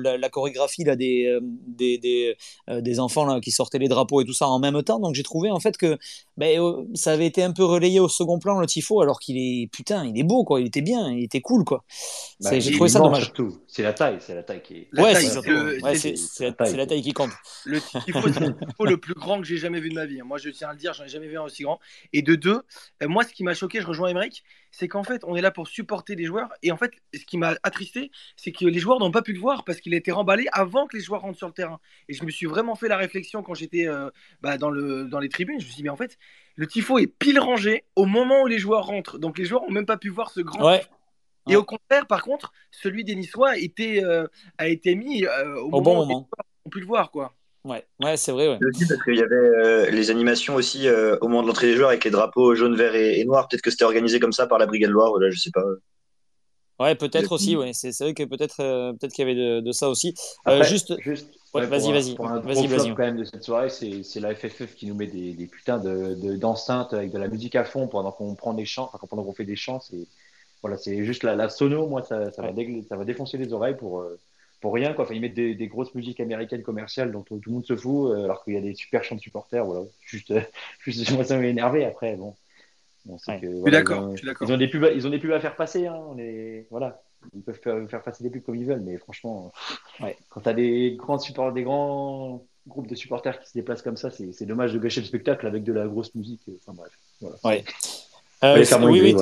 la, 0.00 0.28
chorégraphie 0.28 0.84
là 0.84 0.96
des 0.96 1.38
des, 1.66 1.98
des, 1.98 2.34
des, 2.68 3.00
enfants 3.00 3.26
là 3.26 3.40
qui 3.40 3.50
sortaient 3.50 3.78
les 3.78 3.88
drapeaux 3.88 4.20
et 4.20 4.24
tout 4.24 4.32
ça 4.32 4.48
en 4.48 4.58
même 4.58 4.82
temps. 4.82 5.00
Donc 5.00 5.14
j'ai 5.14 5.22
trouvé 5.22 5.50
en 5.50 5.60
fait 5.60 5.76
que 5.76 5.98
ben, 6.36 6.86
ça 6.94 7.12
avait 7.12 7.26
été 7.26 7.42
un 7.42 7.52
peu 7.52 7.64
relayé 7.64 8.00
au 8.00 8.08
second 8.08 8.38
plan 8.38 8.58
le 8.58 8.66
tifo 8.66 9.00
alors 9.02 9.20
qu'il 9.20 9.36
est 9.36 9.66
putain, 9.70 10.06
il 10.06 10.18
est 10.18 10.24
beau 10.24 10.44
quoi. 10.44 10.60
Il 10.60 10.68
était 10.68 10.80
bien, 10.80 11.10
il 11.10 11.24
était 11.24 11.40
cool 11.40 11.64
quoi. 11.64 11.84
Bah, 12.40 12.58
j'ai 12.58 12.72
trouvé 12.72 12.88
ça 12.88 13.00
dommage. 13.00 13.32
C'est 13.66 13.82
la 13.82 13.92
taille, 13.92 14.18
c'est 14.20 14.34
la 14.34 14.42
taille 14.42 14.62
qui. 14.62 14.86
La 14.92 15.02
ouais, 15.02 15.14
c'est 15.94 16.76
la 16.76 16.86
taille 16.86 17.02
qui 17.02 17.12
compte. 17.12 17.30
Le 17.64 17.80
tifo, 17.80 18.32
c'est 18.32 18.40
le 18.40 18.92
le 18.92 18.98
plus 18.98 19.14
grand 19.14 19.40
que 19.40 19.46
j'ai 19.46 19.56
jamais 19.56 19.80
vu 19.80 19.88
de 19.88 19.94
ma 19.94 20.06
vie. 20.06 20.20
Moi, 20.22 20.38
je 20.38 20.50
tiens 20.50 20.68
à 20.68 20.72
le 20.72 20.78
dire, 20.78 20.92
j'en 20.92 21.04
ai 21.04 21.08
jamais 21.08 21.26
vu 21.26 21.38
aussi 21.44 21.62
grand. 21.62 21.80
Et 22.12 22.22
de 22.22 22.34
deux, 22.34 22.62
euh, 23.02 23.08
moi, 23.08 23.24
ce 23.24 23.32
qui 23.32 23.44
m'a 23.44 23.54
choqué, 23.54 23.80
je 23.80 23.86
rejoins 23.86 24.08
Emmerich, 24.08 24.42
c'est 24.70 24.88
qu'en 24.88 25.04
fait, 25.04 25.22
on 25.24 25.36
est 25.36 25.40
là 25.40 25.50
pour 25.50 25.68
supporter 25.68 26.14
les 26.14 26.24
joueurs. 26.24 26.48
Et 26.62 26.72
en 26.72 26.76
fait, 26.76 26.92
ce 27.14 27.24
qui 27.24 27.38
m'a 27.38 27.54
attristé, 27.62 28.10
c'est 28.36 28.52
que 28.52 28.64
les 28.64 28.78
joueurs 28.78 28.98
n'ont 28.98 29.10
pas 29.10 29.22
pu 29.22 29.32
le 29.32 29.38
voir 29.40 29.64
parce 29.64 29.80
qu'il 29.80 29.94
a 29.94 29.96
été 29.96 30.10
remballé 30.12 30.46
avant 30.52 30.86
que 30.86 30.96
les 30.96 31.02
joueurs 31.02 31.20
rentrent 31.20 31.38
sur 31.38 31.46
le 31.46 31.52
terrain. 31.52 31.80
Et 32.08 32.14
je 32.14 32.24
me 32.24 32.30
suis 32.30 32.46
vraiment 32.46 32.74
fait 32.74 32.88
la 32.88 32.96
réflexion 32.96 33.42
quand 33.42 33.54
j'étais 33.54 33.86
euh, 33.86 34.10
bah, 34.40 34.58
dans, 34.58 34.70
le, 34.70 35.04
dans 35.04 35.18
les 35.18 35.28
tribunes. 35.28 35.60
Je 35.60 35.66
me 35.66 35.70
suis 35.70 35.76
dit, 35.76 35.82
mais 35.82 35.90
en 35.90 35.96
fait, 35.96 36.18
le 36.56 36.66
tifo 36.66 36.98
est 36.98 37.06
pile 37.06 37.38
rangé 37.38 37.84
au 37.96 38.06
moment 38.06 38.42
où 38.42 38.46
les 38.46 38.58
joueurs 38.58 38.86
rentrent. 38.86 39.18
Donc 39.18 39.38
les 39.38 39.44
joueurs 39.44 39.62
n'ont 39.62 39.72
même 39.72 39.86
pas 39.86 39.98
pu 39.98 40.08
voir 40.08 40.30
ce 40.30 40.40
grand. 40.40 40.66
Ouais. 40.66 40.82
Et 41.48 41.56
au 41.56 41.64
contraire, 41.64 42.06
par 42.06 42.22
contre, 42.22 42.52
celui 42.70 43.04
des 43.04 43.16
Niçois 43.16 43.58
était, 43.58 44.02
euh, 44.04 44.28
a 44.58 44.68
été 44.68 44.94
mis 44.94 45.26
au, 45.26 45.70
moment 45.70 45.82
bon 45.82 45.92
où 45.92 45.94
moment. 45.94 46.06
les 46.06 46.14
joueurs 46.14 46.46
ont 46.64 46.70
pu 46.70 46.80
le 46.80 46.86
voir. 46.86 47.10
quoi. 47.10 47.34
Ouais, 47.64 47.84
ouais 48.00 48.16
c'est 48.16 48.32
vrai. 48.32 48.48
Ouais. 48.48 48.58
Aussi 48.68 48.86
parce 48.86 49.02
qu'il 49.04 49.16
y 49.16 49.22
avait 49.22 49.34
euh, 49.34 49.90
les 49.90 50.10
animations 50.10 50.56
aussi 50.56 50.88
euh, 50.88 51.16
au 51.20 51.28
moment 51.28 51.42
de 51.42 51.48
l'entrée 51.48 51.68
des 51.68 51.76
joueurs 51.76 51.90
avec 51.90 52.04
les 52.04 52.10
drapeaux 52.10 52.54
jaune, 52.54 52.74
vert 52.76 52.94
et, 52.94 53.20
et 53.20 53.24
noir. 53.24 53.46
Peut-être 53.48 53.62
que 53.62 53.70
c'était 53.70 53.84
organisé 53.84 54.18
comme 54.18 54.32
ça 54.32 54.46
par 54.46 54.58
la 54.58 54.66
Brigade 54.66 54.90
Loire, 54.90 55.16
là, 55.18 55.30
je 55.30 55.38
sais 55.38 55.50
pas. 55.52 55.62
Ouais, 56.80 56.96
peut-être 56.96 57.30
aussi, 57.30 57.56
ouais. 57.56 57.72
C'est 57.72 57.96
vrai 58.00 58.14
que 58.14 58.24
peut-être 58.24 58.60
euh, 58.60 58.92
peut-être 58.94 59.12
qu'il 59.12 59.28
y 59.28 59.30
avait 59.30 59.38
de, 59.38 59.60
de 59.60 59.72
ça 59.72 59.88
aussi. 59.88 60.14
Après, 60.44 60.64
juste, 60.64 60.98
juste 61.00 61.28
ouais, 61.54 61.66
vas-y, 61.66 61.92
vas-y. 61.92 62.16
Pour 62.16 62.26
un 62.28 62.40
vas-y, 62.40 62.66
vas-y. 62.66 62.88
quand 62.88 63.04
même 63.04 63.18
de 63.18 63.24
cette 63.24 63.44
soirée, 63.44 63.68
c'est 63.70 64.20
la 64.20 64.34
FFF 64.34 64.74
qui 64.74 64.86
nous 64.86 64.94
met 64.94 65.06
des, 65.06 65.32
des 65.34 65.46
putains 65.46 65.78
de 65.78 66.14
de- 66.14 66.36
d'enceintes 66.36 66.92
avec 66.94 67.12
de 67.12 67.18
la 67.18 67.28
musique 67.28 67.54
à 67.54 67.64
fond 67.64 67.86
pendant 67.86 68.10
qu'on 68.10 68.34
prend 68.34 68.54
des 68.54 68.64
chants, 68.64 68.90
enfin, 68.92 69.06
pendant 69.08 69.22
qu'on 69.22 69.34
fait 69.34 69.44
des 69.44 69.54
chants. 69.56 69.78
C'est 69.78 70.08
voilà, 70.62 70.76
c'est 70.76 71.04
juste 71.04 71.24
la, 71.24 71.34
la 71.36 71.48
sono, 71.48 71.86
moi, 71.88 72.02
ça, 72.02 72.30
ça, 72.30 72.42
va 72.42 72.52
ça 72.88 72.96
va 72.96 73.04
défoncer 73.04 73.36
les 73.36 73.52
oreilles 73.52 73.76
pour, 73.76 74.00
euh, 74.00 74.18
pour 74.62 74.72
rien. 74.72 74.94
Quoi. 74.94 75.04
Enfin, 75.04 75.14
ils 75.14 75.20
mettent 75.20 75.34
des, 75.34 75.54
des 75.54 75.66
grosses 75.68 75.94
musiques 75.94 76.20
américaines 76.20 76.62
commerciales 76.62 77.12
dont 77.12 77.20
tout, 77.22 77.38
tout 77.38 77.50
le 77.50 77.54
monde 77.56 77.66
se 77.66 77.76
fout, 77.76 78.10
euh, 78.12 78.24
alors 78.24 78.42
qu'il 78.44 78.54
y 78.54 78.56
a 78.56 78.60
des 78.62 78.74
super 78.74 79.04
chants 79.04 79.16
de 79.16 79.20
supporters. 79.20 79.64
Voilà. 79.66 79.82
Juste, 80.06 80.30
euh, 80.30 80.40
juste 80.86 81.10
moi, 81.12 81.24
ça 81.24 81.36
m'a 81.36 81.44
énervé 81.46 81.84
après. 81.84 82.16
Bon. 82.16 82.34
Bon, 83.04 83.18
c'est 83.18 83.32
Ouais. 83.32 83.40
que, 83.40 83.46
voilà, 83.48 83.78
d'accord, 83.78 84.14
ils 84.22 84.30
ont-. 84.50 84.54
Ils 84.54 84.58
des 84.58 84.68
pubs, 84.68 84.84
à- 84.84 84.92
ils 84.92 85.06
ont 85.06 85.10
des 85.10 85.18
pubs 85.18 85.32
à 85.32 85.40
faire 85.40 85.56
passer. 85.56 85.86
Hein. 85.86 86.00
On 86.08 86.16
est, 86.18 86.66
voilà. 86.70 87.02
Ils 87.34 87.42
peuvent 87.42 87.60
faire, 87.62 87.88
faire 87.88 88.02
passer 88.02 88.24
des 88.24 88.30
pubs 88.30 88.42
comme 88.42 88.56
ils 88.56 88.64
veulent, 88.66 88.80
mais 88.80 88.96
franchement, 88.96 89.52
Ouais. 90.00 90.16
quand 90.30 90.40
tu 90.42 90.48
as 90.48 90.54
des 90.54 90.94
grands 90.96 91.18
supporters, 91.18 91.52
des 91.52 91.64
grands 91.64 92.44
groupes 92.68 92.86
de 92.86 92.94
supporters 92.94 93.40
qui 93.40 93.48
se 93.48 93.54
déplacent 93.54 93.82
comme 93.82 93.96
ça, 93.96 94.10
c'est 94.10 94.32
c'est 94.32 94.46
dommage 94.46 94.72
de 94.72 94.78
gâcher 94.78 95.00
le 95.00 95.06
spectacle 95.06 95.46
avec 95.48 95.64
de 95.64 95.72
la 95.72 95.86
grosse 95.88 96.14
musique. 96.14 96.42
Enfin 96.60 96.74
bref. 96.76 96.92
Voilà. 97.20 97.36
Ouais. 97.44 97.64
Euh, 98.44 98.64
oui, 98.82 99.00
oui, 99.00 99.16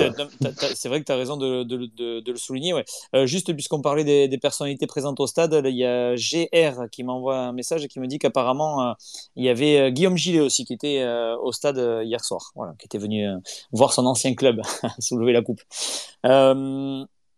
c'est 0.75 0.89
vrai 0.89 0.99
que 0.99 1.05
tu 1.05 1.11
as 1.11 1.15
raison 1.15 1.37
de, 1.37 1.63
de, 1.63 1.85
de, 1.95 2.19
de 2.21 2.31
le 2.31 2.37
souligner. 2.37 2.73
Ouais. 2.73 2.85
Euh, 3.15 3.25
juste 3.25 3.53
puisqu'on 3.53 3.81
parlait 3.81 4.03
des, 4.03 4.27
des 4.27 4.37
personnalités 4.37 4.87
présentes 4.87 5.19
au 5.19 5.27
stade, 5.27 5.61
il 5.65 5.75
y 5.75 5.85
a 5.85 6.15
GR 6.15 6.89
qui 6.91 7.03
m'envoie 7.03 7.37
un 7.37 7.53
message 7.53 7.85
et 7.85 7.87
qui 7.87 7.99
me 7.99 8.07
dit 8.07 8.19
qu'apparemment 8.19 8.89
euh, 8.89 8.93
il 9.35 9.45
y 9.45 9.49
avait 9.49 9.91
Guillaume 9.91 10.17
Gillet 10.17 10.39
aussi 10.39 10.65
qui 10.65 10.73
était 10.73 11.05
au 11.41 11.51
stade 11.51 11.77
hier 12.03 12.23
soir, 12.23 12.51
voilà, 12.55 12.73
qui 12.79 12.85
était 12.85 12.97
venu 12.97 13.27
voir 13.71 13.93
son 13.93 14.05
ancien 14.05 14.33
club 14.33 14.61
soulever 14.99 15.33
la 15.33 15.41
coupe. 15.41 15.61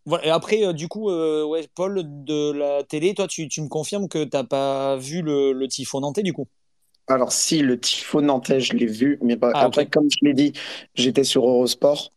Voilà. 0.06 0.26
Et 0.26 0.30
après, 0.30 0.66
euh, 0.66 0.74
du 0.74 0.88
coup, 0.88 1.10
euh, 1.10 1.46
ouais, 1.46 1.68
Paul 1.76 2.04
de 2.26 2.52
la 2.52 2.84
télé, 2.84 3.14
toi, 3.14 3.28
tu, 3.28 3.48
tu 3.48 3.62
me 3.62 3.70
confirmes 3.70 4.10
que 4.10 4.24
t'as 4.26 4.44
pas 4.44 4.98
vu 4.98 5.22
le, 5.22 5.54
le 5.54 5.68
tifo 5.68 6.00
nantais 6.00 6.24
du 6.24 6.34
coup? 6.34 6.48
Alors, 7.08 7.32
si 7.32 7.62
le 7.62 7.80
tifo 7.80 8.22
nantais, 8.22 8.60
je 8.60 8.74
l'ai 8.74 8.86
vu, 8.86 9.20
mais 9.22 9.36
bah, 9.36 9.52
Ah, 9.54 9.66
après, 9.66 9.88
comme 9.88 10.08
je 10.10 10.26
l'ai 10.26 10.34
dit, 10.34 10.54
j'étais 10.96 11.24
sur 11.24 11.48
Eurosport. 11.48 12.12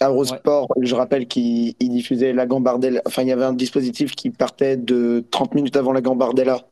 Eurosport, 0.00 0.68
je 0.80 0.94
rappelle 0.94 1.26
qu'il 1.26 1.74
il 1.78 1.88
diffusait 1.90 2.32
la 2.32 2.46
Gambardella. 2.46 3.02
Enfin, 3.06 3.22
il 3.22 3.28
y 3.28 3.32
avait 3.32 3.44
un 3.44 3.52
dispositif 3.52 4.14
qui 4.14 4.30
partait 4.30 4.76
de 4.76 5.24
30 5.30 5.54
minutes 5.54 5.76
avant 5.76 5.92
la 5.92 6.00
Gambardella 6.00 6.66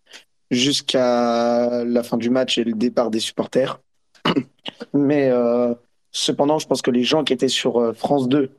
jusqu'à 0.50 1.84
la 1.84 2.02
fin 2.02 2.16
du 2.16 2.30
match 2.30 2.58
et 2.58 2.64
le 2.64 2.72
départ 2.72 3.10
des 3.10 3.20
supporters. 3.20 3.80
Mais 4.94 5.28
euh, 5.30 5.74
cependant, 6.10 6.58
je 6.58 6.66
pense 6.66 6.82
que 6.82 6.90
les 6.90 7.04
gens 7.04 7.24
qui 7.24 7.32
étaient 7.32 7.48
sur 7.48 7.78
euh, 7.78 7.92
France 7.92 8.28
2 8.28 8.50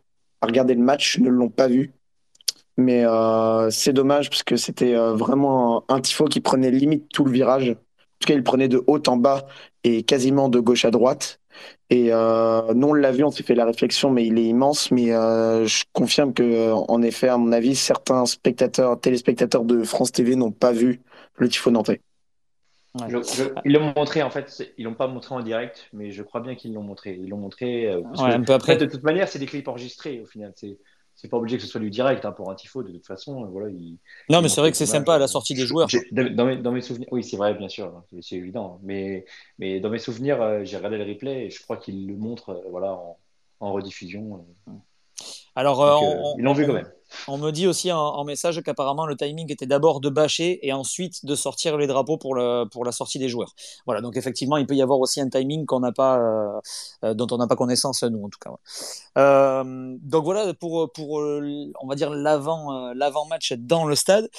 à 0.41 0.47
regarder 0.47 0.73
le 0.73 0.81
match 0.81 1.19
ne 1.19 1.29
l'ont 1.29 1.49
pas 1.49 1.67
vu. 1.67 1.91
Mais 2.77 3.05
euh, 3.05 3.69
c'est 3.69 3.93
dommage 3.93 4.29
parce 4.29 4.43
que 4.43 4.55
c'était 4.55 4.95
vraiment 4.95 5.83
un 5.89 5.99
tifo 5.99 6.25
qui 6.25 6.39
prenait 6.39 6.71
limite 6.71 7.09
tout 7.09 7.25
le 7.25 7.31
virage. 7.31 7.75
En 8.21 8.25
tout 8.25 8.27
cas, 8.27 8.35
il 8.35 8.43
prenait 8.43 8.67
de 8.67 8.83
haut 8.85 9.01
en 9.07 9.17
bas 9.17 9.47
et 9.83 10.03
quasiment 10.03 10.47
de 10.47 10.59
gauche 10.59 10.85
à 10.85 10.91
droite. 10.91 11.39
Et 11.89 12.13
euh, 12.13 12.73
nous, 12.75 12.89
on 12.89 12.93
l'a 12.93 13.11
vu, 13.11 13.23
on 13.23 13.31
s'est 13.31 13.41
fait 13.43 13.55
la 13.55 13.65
réflexion, 13.65 14.11
mais 14.11 14.25
il 14.27 14.37
est 14.37 14.45
immense. 14.45 14.91
Mais 14.91 15.11
euh, 15.11 15.65
je 15.65 15.83
confirme 15.91 16.33
que, 16.33 16.71
en 16.71 17.01
effet, 17.01 17.29
à 17.29 17.37
mon 17.37 17.51
avis, 17.51 17.75
certains 17.75 18.25
spectateurs, 18.27 18.99
téléspectateurs 18.99 19.65
de 19.65 19.83
France 19.83 20.11
TV 20.11 20.35
n'ont 20.35 20.51
pas 20.51 20.71
vu 20.71 21.01
le 21.37 21.49
tifo 21.49 21.71
nantais. 21.71 22.01
Ouais. 22.93 23.07
Je- 23.09 23.23
je- 23.23 23.53
ils 23.63 23.71
l'ont 23.71 23.93
montré 23.95 24.21
en 24.21 24.29
fait, 24.29 24.73
ils 24.77 24.83
l'ont 24.83 24.95
pas 24.95 25.07
montré 25.07 25.33
en 25.33 25.39
direct, 25.41 25.87
mais 25.93 26.11
je 26.11 26.23
crois 26.23 26.41
bien 26.41 26.55
qu'ils 26.55 26.73
l'ont 26.73 26.83
montré. 26.83 27.17
Ils 27.21 27.29
l'ont 27.29 27.37
montré 27.37 27.87
euh, 27.87 28.01
parce 28.03 28.21
Ouais, 28.21 28.27
que, 28.27 28.31
un 28.33 28.41
peu 28.43 28.53
en 28.53 28.55
après. 28.55 28.73
fait, 28.73 28.77
de 28.77 28.85
toute 28.85 29.03
manière, 29.03 29.29
c'est 29.29 29.39
des 29.39 29.45
clips 29.45 29.67
enregistrés 29.69 30.19
au 30.19 30.25
final. 30.25 30.51
C'est 30.55 30.77
c'est 31.21 31.27
pas 31.29 31.37
obligé 31.37 31.57
que 31.57 31.63
ce 31.63 31.69
soit 31.69 31.79
du 31.79 31.91
direct 31.91 32.25
hein, 32.25 32.31
pour 32.31 32.49
un 32.49 32.55
tifo. 32.55 32.81
De 32.81 32.91
toute 32.91 33.05
façon, 33.05 33.43
euh, 33.43 33.47
voilà. 33.47 33.69
Ils, 33.69 33.97
Non, 34.29 34.41
mais 34.41 34.49
c'est 34.49 34.59
vrai 34.59 34.71
que 34.71 34.77
c'est 34.77 34.87
sympa 34.87 35.13
à 35.15 35.19
la 35.19 35.27
sortie 35.27 35.53
des 35.53 35.67
joueurs. 35.67 35.87
Dans, 36.11 36.45
mes, 36.45 36.57
dans 36.57 36.71
mes 36.71 36.81
souvenirs, 36.81 37.07
oui, 37.11 37.23
c'est 37.23 37.37
vrai, 37.37 37.53
bien 37.53 37.69
sûr, 37.69 37.85
hein, 37.85 38.03
c'est 38.21 38.35
évident. 38.37 38.79
Mais 38.83 39.25
mais 39.59 39.79
dans 39.79 39.89
mes 39.91 39.99
souvenirs, 39.99 40.41
euh, 40.41 40.61
j'ai 40.63 40.77
regardé 40.77 40.97
le 40.97 41.03
replay 41.05 41.45
et 41.45 41.49
je 41.51 41.61
crois 41.61 41.77
qu'ils 41.77 42.07
le 42.07 42.15
montrent, 42.15 42.49
euh, 42.49 42.69
voilà, 42.71 42.93
en, 42.93 43.17
en 43.59 43.71
rediffusion. 43.71 44.43
euh. 44.67 44.71
Alors, 45.55 45.77
Donc, 45.77 46.01
on- 46.03 46.37
ils 46.39 46.43
l'ont 46.43 46.53
vu 46.53 46.65
quand 46.65 46.73
même. 46.73 46.91
On 47.27 47.37
me 47.37 47.51
dit 47.51 47.67
aussi 47.67 47.91
en, 47.91 48.23
message 48.23 48.61
qu'apparemment 48.61 49.05
le 49.05 49.15
timing 49.15 49.51
était 49.51 49.65
d'abord 49.65 49.99
de 49.99 50.09
bâcher 50.09 50.65
et 50.65 50.73
ensuite 50.73 51.25
de 51.25 51.35
sortir 51.35 51.77
les 51.77 51.87
drapeaux 51.87 52.17
pour, 52.17 52.35
le, 52.35 52.65
pour 52.65 52.85
la 52.85 52.91
sortie 52.91 53.19
des 53.19 53.29
joueurs. 53.29 53.53
Voilà, 53.85 54.01
donc 54.01 54.15
effectivement, 54.15 54.57
il 54.57 54.65
peut 54.65 54.75
y 54.75 54.81
avoir 54.81 54.99
aussi 54.99 55.19
un 55.21 55.29
timing 55.29 55.65
pas, 55.95 56.19
euh, 56.19 56.59
euh, 57.03 57.13
dont 57.13 57.27
on 57.31 57.37
n'a 57.37 57.47
pas 57.47 57.55
connaissance 57.55 58.03
nous 58.03 58.23
en 58.23 58.29
tout 58.29 58.39
cas. 58.39 58.51
Euh, 59.17 59.97
donc 60.01 60.23
voilà 60.23 60.53
pour, 60.53 60.91
pour 60.91 61.19
on 61.19 61.87
va 61.87 61.95
dire 61.95 62.09
l'avant, 62.09 63.25
match 63.29 63.53
dans 63.53 63.85
le 63.85 63.95
stade. 63.95 64.29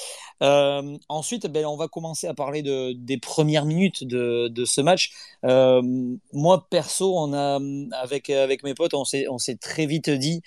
Ensuite, 0.40 1.46
ben, 1.48 1.66
on 1.66 1.76
va 1.76 1.88
commencer 1.88 2.26
à 2.26 2.34
parler 2.34 2.62
de, 2.62 2.92
des 2.92 3.18
premières 3.18 3.64
minutes 3.64 4.04
de, 4.06 4.48
de 4.48 4.64
ce 4.64 4.80
match. 4.80 5.12
Moi 5.42 6.66
perso, 6.70 7.16
on 7.16 7.32
a 7.32 7.58
avec 8.00 8.30
avec 8.30 8.62
mes 8.62 8.74
potes, 8.74 8.94
on 8.94 9.04
s'est 9.04 9.56
très 9.60 9.86
vite 9.86 10.10
dit 10.10 10.42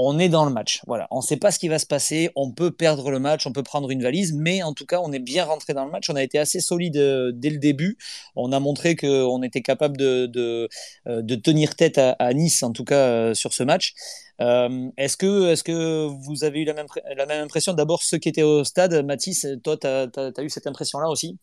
on 0.00 0.20
est 0.20 0.28
dans 0.28 0.44
le 0.44 0.52
match. 0.52 0.80
Voilà, 0.86 1.08
on 1.10 1.16
ne 1.16 1.22
sait 1.22 1.36
pas 1.36 1.50
ce 1.50 1.58
qui 1.58 1.66
va 1.66 1.80
se 1.80 1.84
passer. 1.84 2.30
On 2.36 2.52
peut 2.52 2.70
perdre 2.70 3.10
le 3.10 3.18
match, 3.18 3.48
on 3.48 3.52
peut 3.52 3.64
prendre 3.64 3.90
une 3.90 4.00
valise, 4.00 4.32
mais 4.32 4.62
en 4.62 4.72
tout 4.72 4.86
cas, 4.86 5.00
on 5.02 5.10
est 5.12 5.18
bien 5.18 5.44
rentré 5.44 5.74
dans 5.74 5.84
le 5.84 5.90
match. 5.90 6.08
On 6.08 6.14
a 6.14 6.22
été 6.22 6.38
assez 6.38 6.60
solide 6.60 6.96
euh, 6.96 7.32
dès 7.34 7.50
le 7.50 7.58
début. 7.58 7.98
On 8.36 8.52
a 8.52 8.60
montré 8.60 8.94
qu'on 8.94 9.42
était 9.42 9.60
capable 9.60 9.96
de, 9.96 10.26
de, 10.26 10.68
euh, 11.08 11.36
tenir 11.42 11.74
tête 11.74 11.98
à, 11.98 12.32
Nice, 12.32 12.62
en 12.62 12.70
tout 12.70 12.84
cas 12.84 13.08
euh, 13.08 13.34
sur 13.34 13.52
ce 13.52 13.64
match. 13.64 13.94
Est-ce 14.38 15.16
que, 15.16 15.48
est-ce 15.50 15.64
que 15.64 16.06
vous 16.06 16.44
avez 16.44 16.60
eu 16.60 16.64
la 16.64 16.74
même, 16.74 16.86
la 17.16 17.26
même 17.26 17.42
impression? 17.42 17.72
D'abord, 17.72 18.04
ceux 18.04 18.18
qui 18.18 18.28
étaient 18.28 18.44
au 18.44 18.62
stade, 18.62 19.04
Mathis, 19.04 19.48
toi, 19.64 19.76
tu 19.76 19.88
as, 19.88 20.42
eu 20.42 20.48
cette 20.48 20.68
impression-là 20.68 21.08
aussi? 21.08 21.36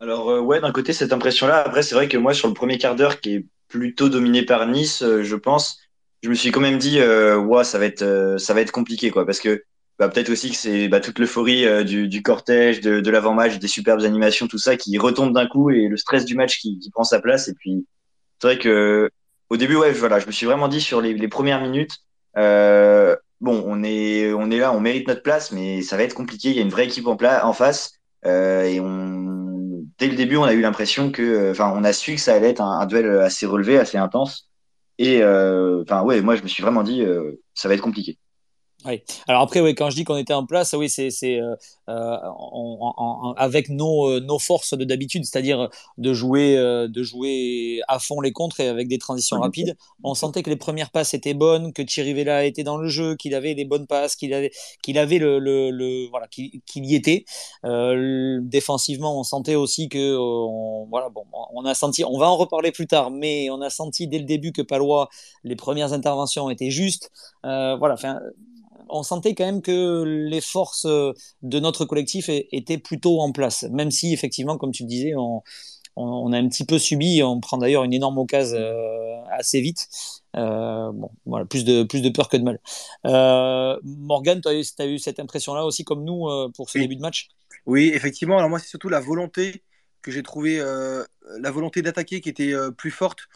Alors, 0.00 0.28
euh, 0.28 0.40
ouais, 0.40 0.60
d'un 0.60 0.72
côté, 0.72 0.92
cette 0.92 1.14
impression-là. 1.14 1.62
Après, 1.64 1.82
c'est 1.82 1.94
vrai 1.94 2.08
que 2.08 2.18
moi, 2.18 2.34
sur 2.34 2.48
le 2.48 2.52
premier 2.52 2.76
quart 2.76 2.94
d'heure, 2.94 3.22
qui 3.22 3.36
est 3.36 3.46
plutôt 3.68 4.10
dominé 4.10 4.42
par 4.42 4.66
Nice, 4.66 5.02
je 5.02 5.36
pense, 5.36 5.78
je 6.22 6.28
me 6.28 6.34
suis 6.34 6.50
quand 6.50 6.60
même 6.60 6.78
dit, 6.78 7.00
euh, 7.00 7.62
ça 7.64 7.78
va 7.78 7.86
être, 7.86 8.02
euh, 8.02 8.38
ça 8.38 8.54
va 8.54 8.60
être 8.60 8.72
compliqué, 8.72 9.10
quoi, 9.10 9.24
parce 9.24 9.40
que 9.40 9.64
bah, 9.98 10.08
peut-être 10.08 10.30
aussi 10.30 10.50
que 10.50 10.56
c'est 10.56 10.88
bah, 10.88 11.00
toute 11.00 11.18
l'euphorie 11.18 11.66
euh, 11.66 11.84
du, 11.84 12.22
cortège, 12.22 12.80
de, 12.80 13.10
l'avant-match, 13.10 13.58
des 13.58 13.68
superbes 13.68 14.00
animations, 14.02 14.46
tout 14.48 14.58
ça 14.58 14.76
qui 14.76 14.96
retombe 14.98 15.34
d'un 15.34 15.46
coup 15.46 15.70
et 15.70 15.88
le 15.88 15.96
stress 15.96 16.24
du 16.24 16.34
match 16.34 16.58
qui, 16.58 16.80
prend 16.92 17.04
sa 17.04 17.20
place. 17.20 17.48
Et 17.48 17.54
puis, 17.54 17.86
c'est 18.40 18.46
vrai 18.48 18.58
que 18.58 19.10
au 19.50 19.56
début, 19.56 19.76
ouais, 19.76 19.92
voilà, 19.92 20.18
je 20.18 20.26
me 20.26 20.32
suis 20.32 20.46
vraiment 20.46 20.68
dit 20.68 20.80
sur 20.80 21.00
les, 21.00 21.28
premières 21.28 21.60
minutes, 21.60 21.98
euh, 22.36 23.16
bon, 23.40 23.62
on 23.66 23.82
est, 23.82 24.32
on 24.32 24.50
est 24.50 24.58
là, 24.58 24.72
on 24.72 24.80
mérite 24.80 25.08
notre 25.08 25.22
place, 25.22 25.52
mais 25.52 25.82
ça 25.82 25.96
va 25.96 26.04
être 26.04 26.14
compliqué. 26.14 26.50
Il 26.50 26.56
y 26.56 26.60
a 26.60 26.62
une 26.62 26.70
vraie 26.70 26.86
équipe 26.86 27.06
en, 27.06 27.52
face, 27.52 27.92
et 28.24 28.80
on, 28.80 29.84
dès 29.98 30.08
le 30.08 30.16
début, 30.16 30.36
on 30.36 30.44
a 30.44 30.54
eu 30.54 30.60
l'impression 30.60 31.10
que, 31.10 31.50
enfin, 31.50 31.72
on 31.76 31.84
a 31.84 31.92
su 31.92 32.14
que 32.14 32.20
ça 32.20 32.34
allait 32.34 32.50
être 32.50 32.62
un 32.62 32.86
duel 32.86 33.10
assez 33.20 33.44
relevé, 33.46 33.78
assez 33.78 33.98
intense. 33.98 34.49
Et 35.00 35.22
euh, 35.22 35.82
enfin, 35.82 36.02
ouais, 36.04 36.22
moi, 36.22 36.36
je 36.36 36.42
me 36.44 36.48
suis 36.48 36.62
vraiment 36.62 36.82
dit, 36.84 37.02
euh, 37.02 37.32
ça 37.54 37.68
va 37.68 37.74
être 37.74 37.82
compliqué. 37.82 38.18
Oui. 38.86 39.02
Alors 39.28 39.42
après, 39.42 39.60
oui, 39.60 39.74
quand 39.74 39.90
je 39.90 39.96
dis 39.96 40.04
qu'on 40.04 40.16
était 40.16 40.32
en 40.32 40.46
place, 40.46 40.72
oui, 40.72 40.88
c'est 40.88 41.10
euh, 41.24 41.54
euh, 41.88 42.16
avec 43.36 43.68
nos, 43.68 44.08
euh, 44.08 44.20
nos 44.20 44.38
forces 44.38 44.74
de 44.74 44.84
d'habitude, 44.84 45.24
c'est-à-dire 45.24 45.68
de 45.98 46.14
jouer, 46.14 46.56
de 46.56 47.02
jouer 47.02 47.80
à 47.88 47.98
fond 47.98 48.20
les 48.20 48.32
contres 48.32 48.60
et 48.60 48.68
avec 48.68 48.88
des 48.88 48.98
transitions 48.98 49.38
rapides. 49.38 49.76
On 50.02 50.14
sentait 50.14 50.42
que 50.42 50.50
les 50.50 50.56
premières 50.56 50.90
passes 50.90 51.14
étaient 51.14 51.34
bonnes, 51.34 51.72
que 51.72 51.82
Chirivella 51.86 52.44
était 52.44 52.64
dans 52.64 52.78
le 52.78 52.88
jeu, 52.88 53.16
qu'il 53.16 53.34
avait 53.34 53.54
les 53.54 53.64
bonnes 53.64 53.86
passes, 53.86 54.16
qu'il 54.16 54.32
avait, 54.32 54.50
qu'il 54.82 54.98
avait 54.98 55.18
le, 55.18 55.38
le, 55.38 56.08
voilà, 56.08 56.26
qu'il 56.28 56.60
y 56.74 56.94
était. 56.94 57.24
défensivement, 57.62 59.18
on 59.18 59.22
sentait 59.24 59.56
aussi 59.56 59.88
que, 59.88 60.16
on, 60.18 60.86
voilà, 60.86 61.08
bon, 61.10 61.24
on 61.52 61.64
a 61.66 61.74
senti, 61.74 62.04
on 62.04 62.18
va 62.18 62.28
en 62.28 62.36
reparler 62.36 62.72
plus 62.72 62.86
tard, 62.86 63.10
mais 63.10 63.50
on 63.50 63.60
a 63.60 63.70
senti 63.70 64.08
dès 64.08 64.18
le 64.18 64.24
début 64.24 64.52
que 64.52 64.62
Palois, 64.62 65.08
les 65.44 65.56
premières 65.56 65.92
interventions 65.92 66.48
étaient 66.50 66.70
justes. 66.70 67.10
voilà, 67.42 67.94
enfin 67.94 68.20
on 68.92 69.02
sentait 69.02 69.34
quand 69.34 69.44
même 69.44 69.62
que 69.62 70.04
les 70.04 70.40
forces 70.40 70.86
euh, 70.86 71.12
de 71.42 71.60
notre 71.60 71.84
collectif 71.84 72.28
étaient 72.28 72.78
plutôt 72.78 73.20
en 73.20 73.32
place, 73.32 73.64
même 73.70 73.90
si 73.90 74.12
effectivement, 74.12 74.58
comme 74.58 74.72
tu 74.72 74.84
le 74.84 74.88
disais, 74.88 75.14
on, 75.16 75.42
a 76.32 76.38
un 76.38 76.48
petit 76.48 76.64
peu 76.64 76.78
subi, 76.78 77.22
on 77.22 77.40
prend 77.40 77.58
d'ailleurs 77.58 77.84
une 77.84 77.92
énorme 77.92 78.18
occasion 78.18 78.58
euh, 78.58 79.22
assez 79.30 79.60
vite. 79.60 79.88
Euh, 80.36 80.90
bon, 80.92 81.10
voilà, 81.26 81.44
plus 81.44 81.64
de, 81.64 81.82
plus 81.82 82.00
de 82.00 82.08
peur 82.08 82.28
que 82.28 82.36
de 82.36 82.42
mal. 82.42 82.60
Morgan, 83.84 84.40
tu 84.40 84.48
as, 84.48 84.86
eu 84.86 84.98
cette 84.98 85.20
impression-là 85.20 85.64
aussi 85.64 85.84
comme 85.84 86.04
nous 86.04 86.26
pour 86.54 86.70
ce 86.70 86.78
début 86.78 86.96
de 86.96 87.02
match? 87.02 87.28
Oui, 87.66 87.90
effectivement. 87.94 88.38
Alors 88.38 88.48
moi, 88.48 88.58
c'est 88.58 88.68
surtout 88.68 88.88
la 88.88 89.00
volonté 89.00 89.62
que 90.02 90.10
j'ai 90.10 90.22
trouvé, 90.22 90.58
la 90.58 91.50
volonté 91.50 91.82
d'attaquer 91.82 92.20
qui 92.20 92.30
était 92.30 92.54
plus 92.78 92.90
forte 92.90 93.28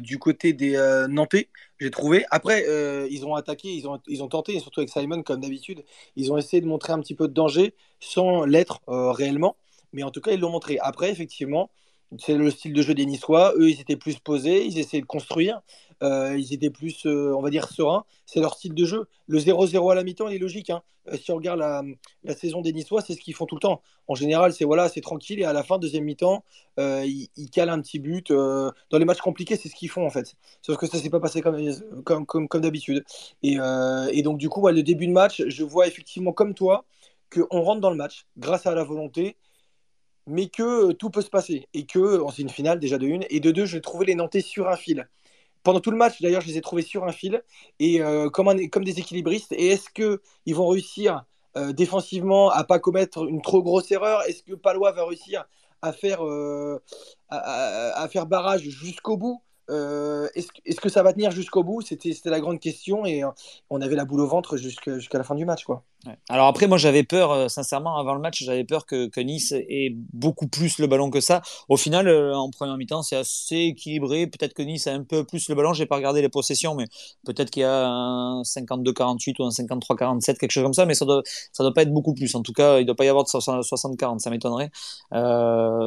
du 0.00 0.18
côté 0.18 0.52
des 0.52 0.76
Nantais 1.08 1.48
j'ai 1.80 1.90
trouvé. 1.90 2.24
Après, 2.30 2.64
euh, 2.68 3.06
ils 3.10 3.24
ont 3.24 3.34
attaqué, 3.34 3.68
ils 3.68 3.86
ont, 3.88 4.00
ils 4.08 4.22
ont 4.22 4.28
tenté, 4.28 4.58
surtout 4.60 4.80
avec 4.80 4.90
Simon, 4.90 5.22
comme 5.22 5.40
d'habitude, 5.40 5.84
ils 6.16 6.32
ont 6.32 6.36
essayé 6.38 6.60
de 6.60 6.66
montrer 6.66 6.92
un 6.92 7.00
petit 7.00 7.14
peu 7.14 7.28
de 7.28 7.32
danger 7.32 7.74
sans 8.00 8.44
l'être 8.44 8.80
euh, 8.88 9.12
réellement. 9.12 9.56
Mais 9.92 10.02
en 10.02 10.10
tout 10.10 10.20
cas, 10.20 10.32
ils 10.32 10.40
l'ont 10.40 10.50
montré. 10.50 10.78
Après, 10.80 11.10
effectivement, 11.10 11.70
c'est 12.16 12.34
le 12.34 12.50
style 12.50 12.72
de 12.72 12.82
jeu 12.82 12.94
des 12.94 13.06
Niçois. 13.06 13.52
Eux, 13.56 13.68
ils 13.68 13.80
étaient 13.80 13.96
plus 13.96 14.18
posés, 14.18 14.64
ils 14.64 14.78
essayaient 14.78 15.02
de 15.02 15.06
construire. 15.06 15.60
Euh, 16.02 16.36
ils 16.38 16.54
étaient 16.54 16.70
plus, 16.70 17.06
euh, 17.06 17.34
on 17.36 17.42
va 17.42 17.50
dire, 17.50 17.68
sereins. 17.68 18.04
C'est 18.24 18.40
leur 18.40 18.54
style 18.54 18.74
de 18.74 18.84
jeu. 18.84 19.08
Le 19.26 19.38
0-0 19.38 19.90
à 19.90 19.94
la 19.94 20.04
mi-temps, 20.04 20.28
il 20.28 20.36
est 20.36 20.38
logique. 20.38 20.70
Hein. 20.70 20.82
Euh, 21.08 21.16
si 21.16 21.32
on 21.32 21.36
regarde 21.36 21.58
la, 21.58 22.34
saison 22.34 22.60
des 22.60 22.72
Niçois, 22.72 23.02
c'est 23.02 23.14
ce 23.14 23.20
qu'ils 23.20 23.34
font 23.34 23.46
tout 23.46 23.56
le 23.56 23.60
temps. 23.60 23.82
En 24.06 24.14
général, 24.14 24.52
c'est 24.52 24.64
voilà, 24.64 24.88
c'est 24.88 25.00
tranquille. 25.00 25.40
Et 25.40 25.44
à 25.44 25.52
la 25.52 25.62
fin, 25.62 25.78
deuxième 25.78 26.04
mi-temps, 26.04 26.44
ils, 26.78 27.50
calent 27.52 27.70
un 27.70 27.80
petit 27.80 27.98
but. 27.98 28.32
dans 28.32 28.98
les 28.98 29.04
matchs 29.04 29.20
compliqués, 29.20 29.56
c'est 29.56 29.68
ce 29.68 29.74
qu'ils 29.74 29.90
font 29.90 30.06
en 30.06 30.10
fait. 30.10 30.34
Sauf 30.62 30.76
que 30.76 30.86
ça 30.86 30.98
s'est 30.98 31.10
pas 31.10 31.20
passé 31.20 31.42
comme, 31.42 32.26
comme, 32.26 32.60
d'habitude. 32.60 33.04
Et, 33.42 33.58
et, 34.12 34.22
donc, 34.22 34.38
du 34.38 34.48
coup, 34.48 34.66
le 34.68 34.82
début 34.82 35.06
de 35.06 35.12
match, 35.12 35.42
je 35.46 35.64
vois 35.64 35.86
effectivement 35.86 36.32
comme 36.32 36.54
toi 36.54 36.84
qu'on 37.30 37.60
rentre 37.60 37.80
dans 37.80 37.90
le 37.90 37.96
match 37.96 38.26
grâce 38.38 38.66
à 38.66 38.74
la 38.74 38.84
volonté 38.84 39.36
mais 40.28 40.48
que 40.48 40.92
tout 40.92 41.10
peut 41.10 41.22
se 41.22 41.30
passer. 41.30 41.68
Et 41.74 41.86
que 41.86 42.22
c'est 42.34 42.42
une 42.42 42.50
finale 42.50 42.78
déjà 42.78 42.98
de 42.98 43.06
une 43.06 43.24
et 43.30 43.40
de 43.40 43.50
deux, 43.50 43.66
j'ai 43.66 43.80
trouvé 43.80 44.06
les 44.06 44.14
Nantais 44.14 44.40
sur 44.40 44.68
un 44.68 44.76
fil. 44.76 45.08
Pendant 45.62 45.80
tout 45.80 45.90
le 45.90 45.96
match, 45.96 46.22
d'ailleurs, 46.22 46.40
je 46.40 46.48
les 46.48 46.58
ai 46.58 46.60
trouvés 46.60 46.82
sur 46.82 47.04
un 47.04 47.12
fil. 47.12 47.42
Et 47.78 48.00
euh, 48.00 48.30
comme, 48.30 48.54
des 48.54 48.98
équilibristes. 49.00 49.52
Et 49.52 49.68
est-ce 49.68 49.90
qu'ils 49.90 50.54
vont 50.54 50.68
réussir 50.68 51.24
euh, 51.56 51.72
défensivement 51.72 52.50
à 52.50 52.64
pas 52.64 52.78
commettre 52.78 53.26
une 53.26 53.42
trop 53.42 53.62
grosse 53.62 53.90
erreur? 53.90 54.22
Est-ce 54.28 54.42
que 54.42 54.54
Palois 54.54 54.92
va 54.92 55.04
réussir 55.04 55.44
à 55.82 55.92
faire, 55.92 56.24
euh, 56.24 56.82
à, 57.28 58.08
faire 58.10 58.26
barrage 58.26 58.62
jusqu'au 58.62 59.16
bout? 59.16 59.42
Euh, 59.70 60.28
est-ce, 60.34 60.80
que 60.80 60.88
ça 60.88 61.02
va 61.02 61.12
tenir 61.12 61.30
jusqu'au 61.30 61.62
bout? 61.62 61.82
C'était, 61.82 62.14
la 62.24 62.40
grande 62.40 62.58
question 62.58 63.04
et 63.04 63.22
euh, 63.22 63.28
on 63.68 63.80
avait 63.80 63.96
la 63.96 64.04
boule 64.04 64.20
au 64.20 64.26
ventre 64.26 64.56
jusqu'à, 64.56 64.92
la 65.12 65.24
fin 65.24 65.34
du 65.34 65.44
match. 65.44 65.66
Alors 66.28 66.46
après, 66.46 66.66
moi 66.66 66.78
j'avais 66.78 67.02
peur, 67.02 67.32
euh, 67.32 67.48
sincèrement, 67.48 67.98
avant 67.98 68.14
le 68.14 68.20
match, 68.20 68.42
j'avais 68.42 68.64
peur 68.64 68.86
que, 68.86 69.20
Nice 69.20 69.52
ait 69.52 69.94
beaucoup 70.12 70.46
plus 70.46 70.78
le 70.78 70.86
ballon 70.86 71.10
que 71.10 71.20
ça. 71.20 71.42
Au 71.68 71.76
final, 71.76 72.08
en 72.32 72.50
première 72.50 72.76
mi-temps, 72.76 73.02
c'est 73.02 73.16
assez 73.16 73.56
équilibré. 73.56 74.26
Peut-être 74.26 74.54
que 74.54 74.62
Nice 74.62 74.86
a 74.86 74.92
un 74.92 75.04
peu 75.04 75.24
plus 75.24 75.48
le 75.48 75.54
ballon. 75.54 75.72
J'ai 75.72 75.86
pas 75.86 75.96
regardé 75.96 76.22
les 76.22 76.30
possessions, 76.30 76.74
mais 76.74 76.86
peut-être 77.26 77.50
qu'il 77.50 77.62
y 77.62 77.66
a 77.66 77.86
un 77.86 78.42
52-48 78.42 79.34
ou 79.40 79.44
un 79.44 79.50
53-47, 79.50 80.38
quelque 80.38 80.50
chose 80.50 80.62
comme 80.62 80.72
ça. 80.72 80.86
Mais 80.86 80.94
ça 80.94 81.04
doit, 81.04 81.22
ça 81.52 81.62
doit 81.62 81.74
pas 81.74 81.82
être 81.82 81.92
beaucoup 81.92 82.14
plus. 82.14 82.34
En 82.34 82.42
tout 82.42 82.52
cas, 82.52 82.78
il 82.78 82.86
doit 82.86 82.96
pas 82.96 83.04
y 83.04 83.08
avoir 83.08 83.24
de 83.24 83.28
60-40, 83.28 84.20
ça 84.20 84.30
m'étonnerait. 84.30 84.70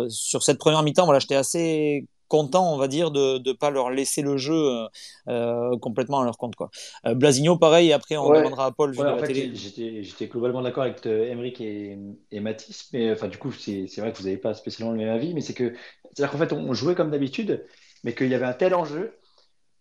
sur 0.10 0.44
cette 0.44 0.60
première 0.60 0.84
mi-temps, 0.84 1.06
voilà, 1.06 1.20
j'étais 1.20 1.36
assez 1.36 2.06
content, 2.32 2.74
on 2.74 2.78
va 2.78 2.88
dire, 2.88 3.12
de 3.12 3.42
ne 3.46 3.52
pas 3.52 3.70
leur 3.72 3.90
laisser 3.90 4.22
le 4.22 4.38
jeu 4.38 4.56
euh, 4.56 4.88
euh, 5.28 5.78
complètement 5.80 6.22
à 6.22 6.24
leur 6.24 6.38
compte. 6.38 6.56
Quoi. 6.56 6.70
Euh, 7.06 7.14
Blasigno, 7.14 7.58
pareil, 7.58 7.92
après 7.92 8.16
on 8.16 8.32
demandera 8.32 8.68
à 8.68 8.72
Paul. 8.72 8.96
J'étais 9.26 10.28
globalement 10.28 10.62
d'accord 10.62 10.84
avec 10.84 11.06
Emeric 11.06 11.60
et, 11.60 11.98
et 12.32 12.40
Mathis, 12.40 12.88
mais 12.94 13.12
enfin, 13.12 13.28
du 13.28 13.38
coup, 13.38 13.52
c'est 13.52 13.86
vrai 13.98 14.14
que 14.14 14.18
vous 14.18 14.24
n'avez 14.24 14.38
pas 14.38 14.54
spécialement 14.54 14.94
le 14.94 14.98
même 14.98 15.14
avis, 15.14 15.34
mais 15.34 15.42
c'est 15.42 15.54
que, 15.54 15.74
c'est-à-dire 16.14 16.32
qu'en 16.32 16.38
fait, 16.38 16.54
on 16.54 16.74
jouait 16.74 16.96
comme 16.96 17.12
d'habitude, 17.12 17.66
mais 18.06 18.16
qu'il 18.16 18.30
y 18.30 18.36
avait 18.36 18.46
un 18.46 18.54
tel 18.54 18.74
enjeu 18.74 19.20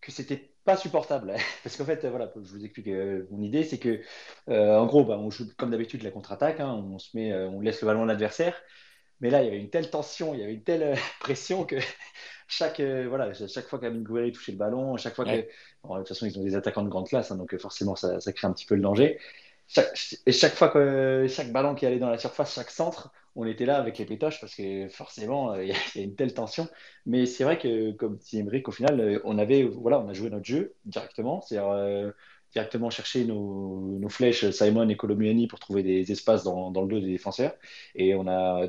que 0.00 0.10
c'était 0.10 0.50
pas 0.64 0.76
supportable. 0.76 1.34
Parce 1.62 1.76
qu'en 1.76 1.84
fait, 1.84 2.04
voilà, 2.04 2.32
je 2.34 2.52
vous 2.52 2.64
explique 2.64 2.88
mon 3.30 3.42
idée, 3.42 3.62
c'est 3.62 3.78
que, 3.78 4.00
en 4.48 4.86
gros, 4.86 5.04
bah, 5.04 5.18
on 5.20 5.30
joue 5.30 5.46
comme 5.56 5.70
d'habitude 5.70 6.02
la 6.02 6.10
contre-attaque, 6.10 6.58
hein, 6.58 6.84
on 6.92 6.98
se 6.98 7.16
met, 7.16 7.32
on 7.32 7.60
laisse 7.60 7.80
le 7.80 7.86
ballon 7.86 8.02
à 8.02 8.06
l'adversaire. 8.06 8.60
Mais 9.20 9.28
là, 9.30 9.42
il 9.42 9.44
y 9.44 9.48
avait 9.48 9.60
une 9.60 9.70
telle 9.70 9.90
tension, 9.90 10.34
il 10.34 10.40
y 10.40 10.42
avait 10.42 10.54
une 10.54 10.64
telle 10.64 10.96
pression 11.20 11.64
que 11.64 11.76
chaque, 12.50 12.80
euh, 12.80 13.06
voilà, 13.08 13.32
chaque 13.32 13.66
fois 13.66 13.78
qu'Amin 13.78 14.00
Gouiri 14.00 14.32
touchait 14.32 14.52
le 14.52 14.58
ballon, 14.58 14.96
chaque 14.96 15.14
fois 15.14 15.24
que. 15.24 15.30
de 15.30 15.98
toute 15.98 16.08
façon, 16.08 16.26
ils 16.26 16.38
ont 16.38 16.42
des 16.42 16.56
attaquants 16.56 16.82
de 16.82 16.88
grande 16.88 17.08
classe, 17.08 17.30
hein, 17.30 17.36
donc 17.36 17.54
euh, 17.54 17.58
forcément, 17.58 17.94
ça, 17.96 18.18
crée 18.32 18.46
un 18.46 18.52
petit 18.52 18.66
peu 18.66 18.74
le 18.74 18.82
danger. 18.82 19.18
et 20.26 20.32
chaque 20.32 20.54
fois 20.54 20.68
que 20.68 21.26
chaque 21.28 21.52
ballon 21.52 21.74
qui 21.76 21.86
allait 21.86 22.00
dans 22.00 22.10
la 22.10 22.18
surface, 22.18 22.54
chaque 22.54 22.70
centre, 22.70 23.12
on 23.36 23.46
était 23.46 23.66
là 23.66 23.78
avec 23.78 23.98
les 23.98 24.04
pétoches 24.04 24.40
parce 24.40 24.54
que 24.56 24.88
forcément, 24.88 25.52
euh, 25.52 25.64
il 25.64 25.68
y, 25.68 26.00
a 26.00 26.02
une 26.02 26.16
telle 26.16 26.34
tension. 26.34 26.68
Mais 27.06 27.24
c'est 27.24 27.44
vrai 27.44 27.56
que, 27.56 27.92
comme 27.92 28.16
dit 28.16 28.38
Emmerich, 28.38 28.68
au 28.68 28.72
final, 28.72 29.20
on 29.24 29.38
avait, 29.38 29.62
voilà, 29.62 30.00
on 30.00 30.08
a 30.08 30.12
joué 30.12 30.28
notre 30.28 30.44
jeu 30.44 30.74
directement, 30.84 31.40
c'est-à-dire 31.42 32.12
directement 32.52 32.90
chercher 32.90 33.24
nos, 33.24 33.96
nos, 34.00 34.08
flèches 34.08 34.50
Simon 34.50 34.88
et 34.88 34.96
Colomiani 34.96 35.46
pour 35.46 35.60
trouver 35.60 35.84
des 35.84 36.10
espaces 36.10 36.42
dans, 36.42 36.72
dans, 36.72 36.82
le 36.82 36.88
dos 36.88 36.98
des 36.98 37.06
défenseurs. 37.06 37.54
Et 37.94 38.16
on 38.16 38.26
a 38.26 38.66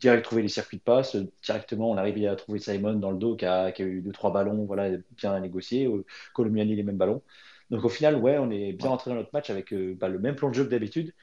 direct 0.00 0.24
trouver 0.24 0.42
les 0.42 0.48
circuits 0.48 0.78
de 0.78 0.82
passe. 0.82 1.16
Directement, 1.42 1.90
on 1.90 1.96
arrive 1.96 2.26
à 2.26 2.36
trouver 2.36 2.58
Simon 2.58 2.94
dans 2.94 3.10
le 3.10 3.18
dos 3.18 3.36
qui 3.36 3.46
a, 3.46 3.72
eu 3.80 4.00
deux, 4.02 4.12
trois 4.12 4.32
ballons, 4.32 4.64
voilà, 4.64 4.90
bien 5.16 5.38
négocié. 5.40 5.88
Colomiani, 6.34 6.76
les 6.76 6.82
mêmes 6.82 6.96
ballons. 6.96 7.22
Donc 7.70 7.84
au 7.84 7.88
final, 7.88 8.16
ouais, 8.16 8.38
on 8.38 8.50
est 8.50 8.72
bien 8.72 8.88
rentré 8.90 9.10
dans 9.10 9.16
notre 9.16 9.30
match 9.32 9.50
avec 9.50 9.72
euh, 9.72 9.94
bah, 9.98 10.08
le 10.08 10.18
même 10.18 10.36
plan 10.36 10.48
de 10.50 10.54
jeu 10.54 10.64
que 10.64 10.70
d'habitude. 10.70 11.14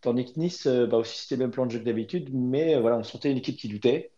Tandis 0.00 0.32
que 0.32 0.38
Nice, 0.38 0.66
euh, 0.66 0.86
bah, 0.86 0.98
aussi 0.98 1.22
c'était 1.22 1.36
le 1.36 1.44
même 1.44 1.50
plan 1.50 1.66
de 1.66 1.70
jeu 1.72 1.78
que 1.78 1.84
d'habitude, 1.84 2.30
mais 2.34 2.76
euh, 2.76 2.80
voilà, 2.80 2.98
on 2.98 3.02
sentait 3.04 3.30
une 3.30 3.38
équipe 3.38 3.56
qui 3.58 3.68
doutait 3.68 4.12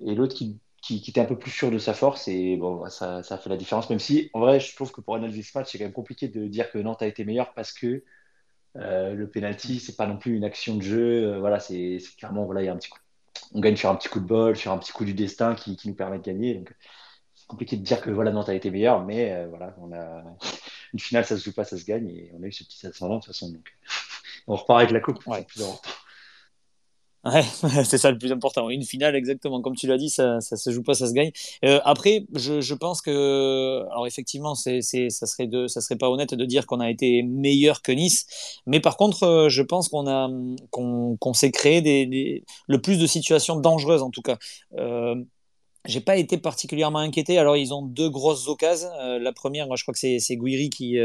et 0.00 0.14
l'autre 0.14 0.34
qui, 0.34 0.60
qui, 0.82 1.02
était 1.08 1.20
un 1.20 1.26
peu 1.26 1.38
plus 1.38 1.50
sûr 1.50 1.70
de 1.70 1.78
sa 1.78 1.94
force. 1.94 2.28
Et 2.28 2.56
bon, 2.56 2.88
ça, 2.90 3.22
ça 3.22 3.36
a 3.36 3.38
fait 3.38 3.50
la 3.50 3.56
différence, 3.56 3.90
même 3.90 4.00
si 4.00 4.30
en 4.34 4.40
vrai, 4.40 4.60
je 4.60 4.74
trouve 4.74 4.92
que 4.92 5.00
pour 5.00 5.14
analyser 5.16 5.42
ce 5.42 5.56
match, 5.58 5.72
c'est 5.72 5.78
quand 5.78 5.84
même 5.84 5.92
compliqué 5.92 6.28
de 6.28 6.46
dire 6.48 6.70
que 6.70 6.78
Nantes 6.78 7.02
a 7.02 7.06
été 7.06 7.24
meilleur 7.24 7.54
parce 7.54 7.72
que 7.72 8.04
euh, 8.76 9.14
le 9.14 9.28
penalty, 9.28 9.80
c'est 9.80 9.96
pas 9.96 10.06
non 10.06 10.16
plus 10.16 10.36
une 10.36 10.44
action 10.44 10.76
de 10.76 10.82
jeu. 10.82 11.34
Euh, 11.34 11.40
voilà, 11.40 11.60
c'est 11.60 11.98
clairement, 12.18 12.44
voilà, 12.44 12.62
il 12.62 12.66
y 12.66 12.68
a 12.68 12.72
un 12.72 12.76
petit 12.76 12.88
coup. 12.88 12.98
On 13.54 13.60
gagne 13.60 13.76
sur 13.76 13.90
un 13.90 13.96
petit 13.96 14.08
coup 14.08 14.20
de 14.20 14.26
bol, 14.26 14.56
sur 14.56 14.72
un 14.72 14.78
petit 14.78 14.92
coup 14.92 15.04
du 15.04 15.14
destin 15.14 15.54
qui, 15.54 15.78
nous 15.84 15.94
permet 15.94 16.18
de 16.18 16.22
gagner. 16.22 16.54
Donc, 16.54 16.74
c'est 17.34 17.46
compliqué 17.46 17.76
de 17.76 17.82
dire 17.82 18.00
que 18.00 18.10
voilà, 18.10 18.30
Nantes 18.30 18.48
a 18.48 18.54
été 18.54 18.70
meilleur, 18.70 19.04
mais 19.04 19.32
euh, 19.32 19.46
voilà, 19.48 19.74
on 19.80 19.92
a 19.92 20.22
une 20.92 20.98
finale, 20.98 21.24
ça 21.24 21.36
se 21.36 21.44
joue 21.44 21.52
pas, 21.52 21.64
ça 21.64 21.76
se 21.76 21.84
gagne, 21.84 22.08
et 22.08 22.32
on 22.34 22.42
a 22.42 22.46
eu 22.46 22.52
ce 22.52 22.64
petit 22.64 22.86
ascendant 22.86 23.16
de 23.16 23.20
toute 23.20 23.28
façon. 23.28 23.50
Donc, 23.50 23.76
on 24.46 24.56
repart 24.56 24.80
avec 24.80 24.90
la 24.90 25.00
coupe. 25.00 25.26
Ouais. 25.26 25.44
Plus 25.44 25.62
C'est 27.84 27.98
ça 27.98 28.10
le 28.10 28.18
plus 28.18 28.32
important. 28.32 28.68
Une 28.68 28.82
finale, 28.82 29.14
exactement. 29.14 29.60
Comme 29.62 29.76
tu 29.76 29.86
l'as 29.86 29.96
dit, 29.96 30.10
ça, 30.10 30.40
ça 30.40 30.56
se 30.56 30.70
joue 30.70 30.82
pas, 30.82 30.94
ça 30.94 31.06
se 31.06 31.12
gagne. 31.12 31.30
Euh, 31.64 31.80
après, 31.84 32.26
je, 32.34 32.74
pense 32.74 33.00
que, 33.00 33.82
alors 33.92 34.06
effectivement, 34.06 34.54
c'est, 34.56 34.80
ça 34.82 35.26
serait 35.26 35.46
de, 35.46 35.68
ça 35.68 35.80
serait 35.80 35.96
pas 35.96 36.10
honnête 36.10 36.34
de 36.34 36.44
dire 36.44 36.66
qu'on 36.66 36.80
a 36.80 36.90
été 36.90 37.22
meilleur 37.22 37.82
que 37.82 37.92
Nice. 37.92 38.26
Mais 38.66 38.80
par 38.80 38.96
contre, 38.96 39.22
euh, 39.22 39.48
je 39.48 39.62
pense 39.62 39.88
qu'on 39.88 40.08
a, 40.08 40.28
qu'on, 40.70 41.16
qu'on 41.16 41.32
s'est 41.32 41.52
créé 41.52 41.80
des, 41.80 42.44
le 42.66 42.80
plus 42.80 42.98
de 42.98 43.06
situations 43.06 43.56
dangereuses, 43.56 44.02
en 44.02 44.10
tout 44.10 44.22
cas. 44.22 44.38
Euh, 44.78 45.14
j'ai 45.84 46.00
pas 46.00 46.16
été 46.16 46.38
particulièrement 46.38 47.00
inquiété. 47.00 47.38
Alors, 47.38 47.56
ils 47.56 47.74
ont 47.74 47.82
deux 47.82 48.10
grosses 48.10 48.48
occasions. 48.48 48.88
Euh, 49.00 49.18
la 49.18 49.32
première, 49.32 49.66
moi, 49.66 49.76
je 49.76 49.84
crois 49.84 49.92
que 49.92 49.98
c'est, 49.98 50.18
c'est 50.18 50.36
Guiri 50.36 50.70
qui, 50.70 50.96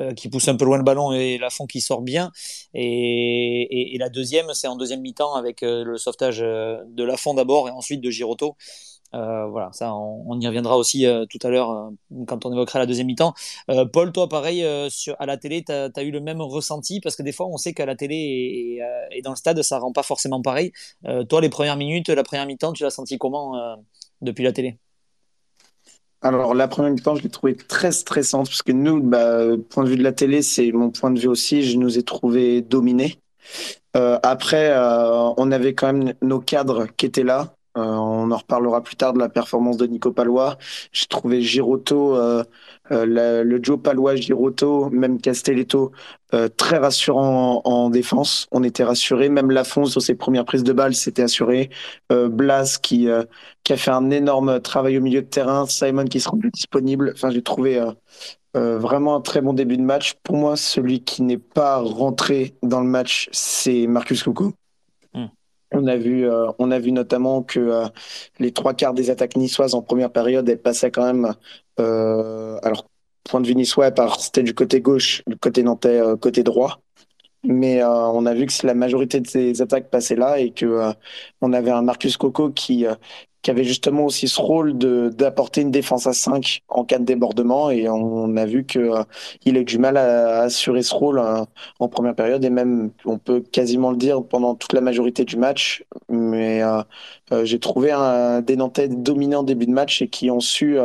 euh, 0.00 0.12
qui 0.12 0.28
pousse 0.28 0.48
un 0.48 0.56
peu 0.56 0.64
loin 0.64 0.76
le 0.76 0.82
ballon 0.82 1.12
et 1.12 1.38
Lafont 1.38 1.66
qui 1.66 1.80
sort 1.80 2.02
bien. 2.02 2.32
Et, 2.74 3.96
la 3.98 4.08
deuxième, 4.08 4.52
c'est 4.52 4.66
en 4.66 4.74
deuxième 4.74 5.00
mi-temps 5.00 5.34
avec 5.34 5.62
euh, 5.62 5.84
le 5.84 5.98
sauvetage 5.98 6.42
euh, 6.42 6.82
de 6.88 7.04
Lafont 7.04 7.32
d'abord 7.32 7.68
et 7.68 7.70
ensuite 7.70 8.00
de 8.00 8.10
Giroto. 8.10 8.56
voilà, 9.12 9.70
ça, 9.72 9.94
on, 9.94 10.40
y 10.40 10.46
reviendra 10.48 10.76
aussi 10.76 11.06
tout 11.30 11.38
à 11.44 11.48
l'heure 11.48 11.92
quand 12.26 12.44
on 12.44 12.52
évoquera 12.52 12.80
la 12.80 12.86
deuxième 12.86 13.06
mi-temps. 13.06 13.34
Paul, 13.92 14.10
toi, 14.12 14.28
pareil, 14.28 14.66
sur, 14.90 15.14
à 15.20 15.26
la 15.26 15.36
télé, 15.36 15.62
tu 15.64 15.72
as, 15.72 16.02
eu 16.02 16.10
le 16.10 16.20
même 16.20 16.40
ressenti? 16.42 17.00
Parce 17.00 17.14
que 17.14 17.22
des 17.22 17.32
fois, 17.32 17.46
on 17.46 17.56
sait 17.56 17.72
qu'à 17.74 17.86
la 17.86 17.94
télé 17.94 18.16
et, 18.16 18.80
et, 19.16 19.22
dans 19.22 19.30
le 19.30 19.36
stade, 19.36 19.62
ça 19.62 19.78
rend 19.78 19.92
pas 19.92 20.02
forcément 20.02 20.42
pareil. 20.42 20.72
toi, 21.28 21.40
les 21.40 21.50
premières 21.50 21.76
minutes, 21.76 22.08
la 22.08 22.24
première 22.24 22.46
mi-temps, 22.46 22.72
tu 22.72 22.82
l'as 22.82 22.90
senti 22.90 23.16
comment 23.18 23.76
depuis 24.20 24.42
la 24.42 24.52
télé? 24.52 24.78
Alors, 26.24 26.54
la 26.54 26.68
première 26.68 26.90
mi-temps, 26.90 27.16
je 27.16 27.22
l'ai 27.22 27.28
trouvée 27.28 27.54
très 27.54 27.92
stressante 27.92 28.48
parce 28.48 28.62
que 28.62 28.72
nous, 28.72 29.02
bah, 29.02 29.42
point 29.68 29.84
de 29.84 29.90
vue 29.90 29.96
de 29.96 30.02
la 30.02 30.12
télé, 30.12 30.40
c'est 30.40 30.72
mon 30.72 30.90
point 30.90 31.10
de 31.10 31.20
vue 31.20 31.28
aussi. 31.28 31.62
Je 31.62 31.76
nous 31.76 31.98
ai 31.98 32.02
trouvés 32.02 32.62
dominés. 32.62 33.18
Euh, 33.96 34.18
après, 34.22 34.70
euh, 34.70 35.32
on 35.36 35.52
avait 35.52 35.74
quand 35.74 35.92
même 35.92 36.14
nos 36.22 36.40
cadres 36.40 36.86
qui 36.96 37.06
étaient 37.06 37.24
là. 37.24 37.54
Euh, 37.76 37.82
on 37.82 38.30
en 38.30 38.36
reparlera 38.36 38.82
plus 38.82 38.96
tard 38.96 39.12
de 39.12 39.18
la 39.18 39.28
performance 39.28 39.76
de 39.76 39.86
Nico 39.86 40.12
Palois. 40.12 40.58
J'ai 40.92 41.06
trouvé 41.06 41.42
Giroto, 41.42 42.16
euh, 42.16 42.44
euh, 42.92 43.04
le 43.44 43.58
Joe 43.62 43.80
Palois, 43.82 44.14
Giroto, 44.16 44.90
même 44.90 45.20
Castelletto, 45.20 45.92
très 46.56 46.78
rassurant 46.78 47.62
en, 47.64 47.90
défense. 47.90 48.48
On 48.50 48.64
était 48.64 48.82
rassurés. 48.84 49.28
Même 49.28 49.50
Lafont 49.52 49.84
sur 49.84 50.02
ses 50.02 50.14
premières 50.16 50.44
prises 50.44 50.64
de 50.64 50.72
balles, 50.72 50.94
c'était 50.94 51.22
assuré. 51.22 51.70
Blas 52.10 52.78
qui, 52.82 53.08
qui 53.62 53.72
a 53.72 53.76
fait 53.76 53.92
un 53.92 54.10
énorme 54.10 54.60
travail 54.60 54.98
au 54.98 55.00
milieu 55.00 55.22
de 55.22 55.26
terrain. 55.26 55.66
Simon 55.66 56.06
qui 56.06 56.18
se 56.18 56.28
rendait 56.28 56.50
disponible. 56.50 57.12
Enfin, 57.14 57.30
j'ai 57.30 57.42
trouvé 57.42 57.80
vraiment 58.54 59.14
un 59.14 59.20
très 59.20 59.42
bon 59.42 59.52
début 59.52 59.76
de 59.76 59.82
match. 59.82 60.14
Pour 60.24 60.36
moi, 60.36 60.56
celui 60.56 61.04
qui 61.04 61.22
n'est 61.22 61.38
pas 61.38 61.78
rentré 61.78 62.56
dans 62.64 62.80
le 62.80 62.88
match, 62.88 63.28
c'est 63.30 63.86
Marcus 63.86 64.24
Coco. 64.24 64.54
On 65.74 65.86
a 65.86 65.96
vu, 65.96 66.28
euh, 66.28 66.50
on 66.58 66.70
a 66.70 66.78
vu 66.78 66.92
notamment 66.92 67.42
que 67.42 67.58
euh, 67.58 67.86
les 68.38 68.52
trois 68.52 68.74
quarts 68.74 68.94
des 68.94 69.10
attaques 69.10 69.36
niçoises 69.36 69.74
en 69.74 69.82
première 69.82 70.12
période, 70.12 70.48
elles 70.48 70.60
passaient 70.62 70.90
quand 70.90 71.04
même. 71.04 71.34
Euh, 71.80 72.58
alors, 72.62 72.88
point 73.24 73.40
de 73.40 73.46
vue 73.46 73.56
niçois, 73.56 73.90
c'était 74.18 74.42
du 74.42 74.54
côté 74.54 74.80
gauche, 74.80 75.22
du 75.26 75.36
côté 75.36 75.62
nantais, 75.62 76.00
côté 76.20 76.42
droit. 76.42 76.80
Mais 77.44 77.84
on 77.84 78.26
a 78.26 78.34
vu 78.34 78.46
que 78.46 78.66
la 78.66 78.74
majorité 78.74 79.20
de 79.20 79.26
ces 79.26 79.60
attaques 79.62 79.90
passaient 79.90 80.16
là 80.16 80.38
et 80.38 80.52
que 80.52 80.92
on 81.42 81.52
avait 81.52 81.70
un 81.70 81.82
Marcus 81.82 82.16
Coco 82.16 82.50
qui 82.50 82.86
qui 83.44 83.50
avait 83.50 83.64
justement 83.64 84.06
aussi 84.06 84.26
ce 84.26 84.40
rôle 84.40 84.76
de 84.78 85.10
d'apporter 85.10 85.60
une 85.60 85.70
défense 85.70 86.06
à 86.06 86.14
5 86.14 86.62
en 86.68 86.84
cas 86.84 86.98
de 86.98 87.04
débordement. 87.04 87.70
Et 87.70 87.88
on 87.88 88.36
a 88.36 88.46
vu 88.46 88.64
que 88.64 88.78
euh, 88.78 89.04
il 89.44 89.56
a 89.58 89.60
eu 89.60 89.64
du 89.64 89.78
mal 89.78 89.98
à, 89.98 90.40
assurer 90.42 90.82
ce 90.82 90.94
rôle 90.94 91.18
euh, 91.18 91.44
en 91.78 91.88
première 91.88 92.14
période. 92.14 92.44
Et 92.44 92.50
même 92.50 92.90
on 93.04 93.18
peut 93.18 93.40
quasiment 93.40 93.90
le 93.90 93.98
dire 93.98 94.24
pendant 94.24 94.54
toute 94.54 94.72
la 94.72 94.80
majorité 94.80 95.24
du 95.24 95.36
match. 95.36 95.84
Mais 96.08 96.62
euh, 96.62 96.82
j'ai 97.44 97.58
trouvé 97.60 97.92
un 97.92 98.40
des 98.40 98.56
Nantais 98.56 98.88
dominants 98.88 99.42
début 99.42 99.66
de 99.66 99.72
match 99.72 100.02
et 100.02 100.08
qui 100.08 100.30
ont 100.30 100.40
su 100.40 100.78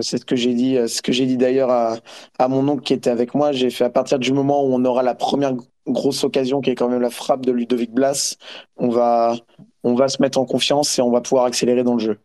c'est 0.00 0.18
ce 0.18 0.24
que 0.24 0.34
j'ai 0.36 0.54
dit, 0.54 0.76
ce 0.88 1.02
que 1.02 1.12
j'ai 1.12 1.26
dit 1.26 1.36
d'ailleurs 1.36 1.70
à, 1.70 1.96
à 2.38 2.48
mon 2.48 2.68
oncle 2.68 2.82
qui 2.82 2.94
était 2.94 3.10
avec 3.10 3.34
moi. 3.34 3.52
J'ai 3.52 3.70
fait 3.70 3.84
à 3.84 3.90
partir 3.90 4.18
du 4.18 4.32
moment 4.32 4.64
où 4.64 4.74
on 4.74 4.84
aura 4.84 5.02
la 5.02 5.14
première 5.14 5.54
grosse 5.86 6.24
occasion 6.24 6.60
qui 6.60 6.70
est 6.70 6.74
quand 6.74 6.88
même 6.88 7.00
la 7.00 7.10
frappe 7.10 7.44
de 7.44 7.52
Ludovic 7.52 7.92
Blas, 7.92 8.36
on 8.76 8.88
va, 8.88 9.36
on 9.84 9.94
va 9.94 10.08
se 10.08 10.20
mettre 10.20 10.38
en 10.38 10.44
confiance 10.46 10.98
et 10.98 11.02
on 11.02 11.10
va 11.10 11.20
pouvoir 11.20 11.44
accélérer 11.44 11.84
dans 11.84 11.94
le 11.94 12.00
jeu. 12.00 12.18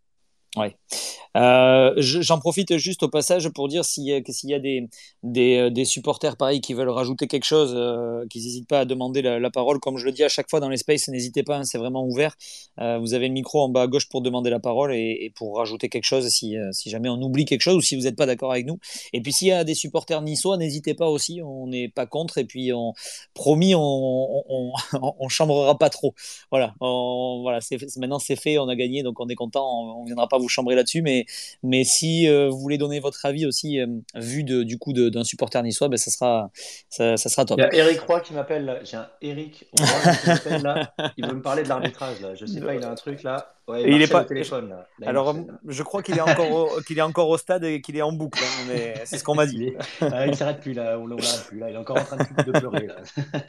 Euh, 1.37 1.93
j'en 1.97 2.39
profite 2.39 2.77
juste 2.77 3.03
au 3.03 3.07
passage 3.07 3.49
pour 3.49 3.67
dire 3.67 3.85
s'il 3.85 4.05
y 4.05 4.13
a, 4.53 4.59
des, 4.59 4.87
des, 5.23 5.57
euh, 5.57 5.85
supporters 5.85 6.37
pareil 6.37 6.59
qui 6.59 6.73
veulent 6.73 6.89
rajouter 6.89 7.27
quelque 7.27 7.45
chose, 7.45 7.73
euh, 7.75 8.25
qu'ils 8.29 8.43
n'hésitent 8.43 8.67
pas 8.67 8.81
à 8.81 8.85
demander 8.85 9.21
la, 9.21 9.49
parole. 9.51 9.79
Comme 9.79 9.97
je 9.97 10.05
le 10.05 10.11
dis 10.11 10.23
à 10.23 10.29
chaque 10.29 10.49
fois 10.49 10.59
dans 10.59 10.69
les 10.69 10.77
spaces, 10.77 11.07
n'hésitez 11.07 11.43
pas, 11.43 11.57
hein, 11.57 11.63
c'est 11.63 11.77
vraiment 11.77 12.05
ouvert. 12.05 12.35
vous 12.77 13.13
avez 13.13 13.27
le 13.27 13.33
micro 13.33 13.61
en 13.61 13.69
bas 13.69 13.83
à 13.83 13.87
gauche 13.87 14.09
pour 14.09 14.21
demander 14.21 14.49
la 14.49 14.59
parole 14.59 14.93
et, 14.93 15.31
pour 15.35 15.57
rajouter 15.57 15.89
quelque 15.89 16.05
chose 16.05 16.27
si, 16.29 16.55
jamais 16.85 17.09
on 17.09 17.21
oublie 17.21 17.45
quelque 17.45 17.61
chose 17.61 17.75
ou 17.75 17.81
si 17.81 17.95
vous 17.95 18.03
n'êtes 18.03 18.15
pas 18.15 18.25
d'accord 18.25 18.51
avec 18.51 18.65
nous. 18.65 18.79
Et 19.13 19.21
puis 19.21 19.33
s'il 19.33 19.47
y 19.47 19.51
a 19.51 19.63
des 19.63 19.75
supporters 19.75 20.21
niçois, 20.21 20.57
n'hésitez 20.57 20.93
pas 20.93 21.07
aussi, 21.07 21.41
on 21.43 21.67
n'est 21.67 21.89
pas 21.89 22.05
contre. 22.05 22.37
Et 22.37 22.45
puis 22.45 22.73
on, 22.73 22.93
promis, 23.33 23.75
on, 23.75 23.81
on, 23.81 24.73
on, 25.19 25.29
chambrera 25.29 25.77
pas 25.77 25.89
trop. 25.89 26.13
Voilà, 26.51 26.75
voilà 26.79 27.59
maintenant 27.97 28.19
c'est 28.19 28.35
fait, 28.35 28.57
on 28.57 28.67
a 28.67 28.75
gagné, 28.75 29.03
donc 29.03 29.19
on 29.19 29.27
est 29.27 29.35
content. 29.35 29.97
On 29.97 30.01
ne 30.01 30.05
viendra 30.07 30.27
pas 30.27 30.37
vous 30.37 30.49
chambrer 30.49 30.75
là-dessus, 30.75 31.01
mais 31.01 31.18
mais, 31.63 31.84
si 31.84 32.27
euh, 32.27 32.49
vous 32.49 32.60
voulez 32.60 32.77
donner 32.77 32.99
votre 32.99 33.25
avis 33.25 33.45
aussi, 33.45 33.79
euh, 33.79 33.88
vu 34.15 34.43
de, 34.43 34.63
du 34.63 34.77
coup 34.77 34.93
d'un 34.93 35.23
supporter 35.23 35.62
niçois, 35.63 35.89
ben, 35.89 35.97
ça, 35.97 36.12
sera, 36.12 36.51
ça, 36.89 37.17
sera 37.17 37.45
top. 37.45 37.60
Il 37.60 37.77
y 37.77 37.82
a 37.82 37.86
Eric 37.86 38.01
Roy 38.01 38.19
qui 38.21 38.34
m'appelle. 38.34 38.82
J'ai 38.84 38.97
un 38.97 39.10
Eric 39.21 39.65
Roy 39.77 40.13
qui 40.13 40.27
m'appelle 40.29 40.62
là. 40.62 40.93
Il 41.17 41.25
veut 41.25 41.36
me 41.36 41.41
parler 41.41 41.63
de 41.63 41.69
l'arbitrage. 41.69 42.21
Là. 42.21 42.36
Je 42.36 42.45
sais 42.45 42.62
pas, 42.62 42.75
il 42.75 42.84
a 42.84 42.89
un 42.89 42.95
truc 42.95 43.23
là. 43.23 43.53
il, 43.69 44.01
est 44.01 44.12
pas. 44.12 44.23
téléphone, 44.23 44.69
là. 44.69 44.88
Alors, 45.05 45.36
je 45.67 45.84
crois 45.84 46.01
qu'il 46.01 46.17
est, 46.17 46.21
encore 46.21 46.51
au... 46.51 46.82
qu'il 46.82 46.97
est 46.97 47.03
encore 47.03 47.29
au 47.29 47.38
stade 47.38 47.63
et 47.63 47.82
qu'il 47.82 47.97
est 47.97 48.01
en 48.01 48.12
boucle. 48.12 48.43
Hein, 48.43 48.73
c'est 49.05 49.17
ce 49.17 49.23
qu'on 49.23 49.36
m'a 49.36 49.45
dit. 49.45 49.73
Ah, 50.01 50.27
il 50.27 50.36
s'arrête 50.36 50.60
plus 50.60 50.73
là. 50.73 50.97
On 50.99 51.08
l'arrête 51.08 51.45
plus 51.47 51.60
là. 51.60 51.69
Il 51.69 51.75
est 51.75 51.79
encore 51.79 51.97
en 51.97 52.03
train 52.03 52.17
de, 52.17 52.51
pleurer 52.51 52.88
là. 52.88 52.95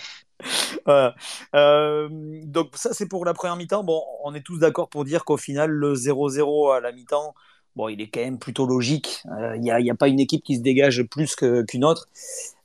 Voilà. 0.87 1.15
Euh, 1.55 2.09
donc 2.45 2.71
ça 2.75 2.93
c'est 2.93 3.09
pour 3.09 3.25
la 3.25 3.35
première 3.35 3.57
mi-temps. 3.57 3.85
Bon, 3.85 4.03
on 4.25 4.35
est 4.35 4.41
tous 4.41 4.59
d'accord 4.59 4.89
pour 4.89 5.05
dire 5.05 5.25
qu'au 5.25 5.37
final 5.37 5.71
le 5.71 5.95
0-0 5.95 6.77
à 6.77 6.81
la 6.81 6.93
mi-temps, 6.93 7.35
bon, 7.77 7.89
il 7.89 8.01
est 8.01 8.09
quand 8.09 8.21
même 8.21 8.39
plutôt 8.39 8.67
logique. 8.67 9.23
Euh, 9.31 9.57
il 9.57 9.63
n'y 9.63 9.91
a, 9.91 9.95
pas 9.95 10.09
une 10.09 10.21
équipe 10.21 10.43
qui 10.45 10.57
se 10.57 10.61
dégage 10.63 11.03
plus 11.05 11.35
qu'une 11.37 11.85
autre. 11.85 12.09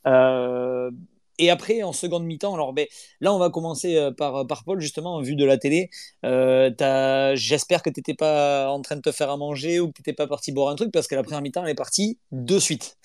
Euh, 0.08 0.91
et 1.38 1.50
après, 1.50 1.84
en 1.84 1.91
seconde 1.91 2.26
mi-temps, 2.26 2.54
alors 2.54 2.72
ben, 2.74 2.88
là, 3.20 3.34
on 3.34 3.38
va 3.38 3.50
commencer 3.50 3.98
euh, 3.98 4.12
par, 4.12 4.48
par 4.48 4.63
Paul, 4.63 4.80
justement, 4.80 5.15
en 5.15 5.22
vue 5.22 5.36
de 5.36 5.46
la 5.46 5.58
télé. 5.58 5.89
J'espère 6.24 7.82
que 7.82 7.89
tu 7.89 8.00
n'étais 8.00 8.13
pas 8.13 8.70
en 8.70 8.82
train 8.82 8.96
de 8.96 9.02
te 9.02 9.12
faire 9.12 9.30
à 9.30 9.38
manger 9.38 9.80
ou 9.80 9.88
que 9.88 9.94
tu 9.94 10.02
n'étais 10.02 10.13
pas 10.13 10.28
parti 10.28 10.52
boire 10.52 10.70
un 10.70 10.76
truc, 10.76 10.91
parce 10.91 11.08
que 11.08 11.15
la 11.15 11.24
première 11.24 11.41
mi-temps, 11.41 11.63
elle 11.63 11.72
est 11.72 11.76
partie 11.76 12.20
de 12.32 12.60
suite. 12.60 12.98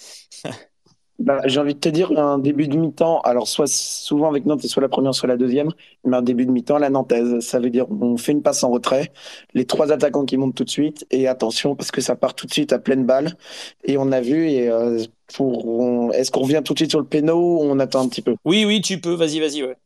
Bah, 1.21 1.39
j'ai 1.45 1.61
envie 1.61 1.75
de 1.75 1.79
te 1.79 1.91
dire 1.91 2.19
un 2.19 2.39
début 2.39 2.67
de 2.67 2.79
mi-temps, 2.79 3.21
alors 3.21 3.47
soit 3.47 3.67
souvent 3.67 4.31
avec 4.31 4.47
Nantes, 4.47 4.63
soit 4.63 4.81
la 4.81 4.89
première, 4.89 5.15
soit 5.15 5.29
la 5.29 5.37
deuxième, 5.37 5.69
mais 6.03 6.17
un 6.17 6.23
début 6.23 6.47
de 6.47 6.51
mi-temps 6.51 6.79
la 6.79 6.89
Nantaise. 6.89 7.41
Ça 7.41 7.61
veut 7.61 7.69
dire 7.69 7.85
on 7.91 8.17
fait 8.17 8.33
une 8.33 8.41
passe 8.41 8.65
en 8.65 8.71
retrait, 8.71 9.13
les 9.53 9.67
trois 9.67 9.93
attaquants 9.93 10.25
qui 10.25 10.39
montent 10.39 10.55
tout 10.55 10.65
de 10.65 10.71
suite, 10.71 11.07
et 11.11 11.29
attention 11.29 11.77
parce 11.77 11.91
que 11.91 12.01
ça 12.01 12.17
part 12.17 12.35
tout 12.35 12.47
de 12.47 12.53
suite 12.53 12.73
à 12.73 12.79
pleine 12.79 13.05
balle. 13.05 13.37
Et 13.85 13.99
on 13.99 14.13
a 14.13 14.23
vu, 14.23 14.49
et 14.49 14.71
euh, 14.71 14.99
pour, 15.35 16.11
est-ce 16.15 16.31
qu'on 16.31 16.41
revient 16.41 16.63
tout 16.65 16.73
de 16.73 16.79
suite 16.79 16.91
sur 16.91 17.01
le 17.01 17.07
péno 17.07 17.37
ou 17.37 17.61
on 17.65 17.79
attend 17.81 18.03
un 18.03 18.09
petit 18.09 18.23
peu? 18.23 18.35
Oui, 18.47 18.65
oui, 18.65 18.81
tu 18.81 18.99
peux, 18.99 19.13
vas-y, 19.13 19.41
vas-y. 19.41 19.63
Ouais. 19.63 19.77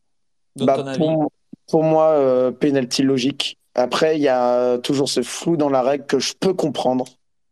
Bah, 0.55 0.85
pour, 0.97 1.33
pour, 1.69 1.83
moi, 1.83 2.11
euh, 2.11 2.53
penalty 2.53 3.03
logique. 3.03 3.59
Après, 3.75 4.17
il 4.17 4.23
y 4.23 4.29
a 4.29 4.79
toujours 4.79 5.09
ce 5.09 5.23
flou 5.23 5.57
dans 5.57 5.69
la 5.69 5.83
règle 5.83 6.07
que 6.07 6.21
je 6.21 6.33
peux 6.39 6.55
comprendre 6.55 7.07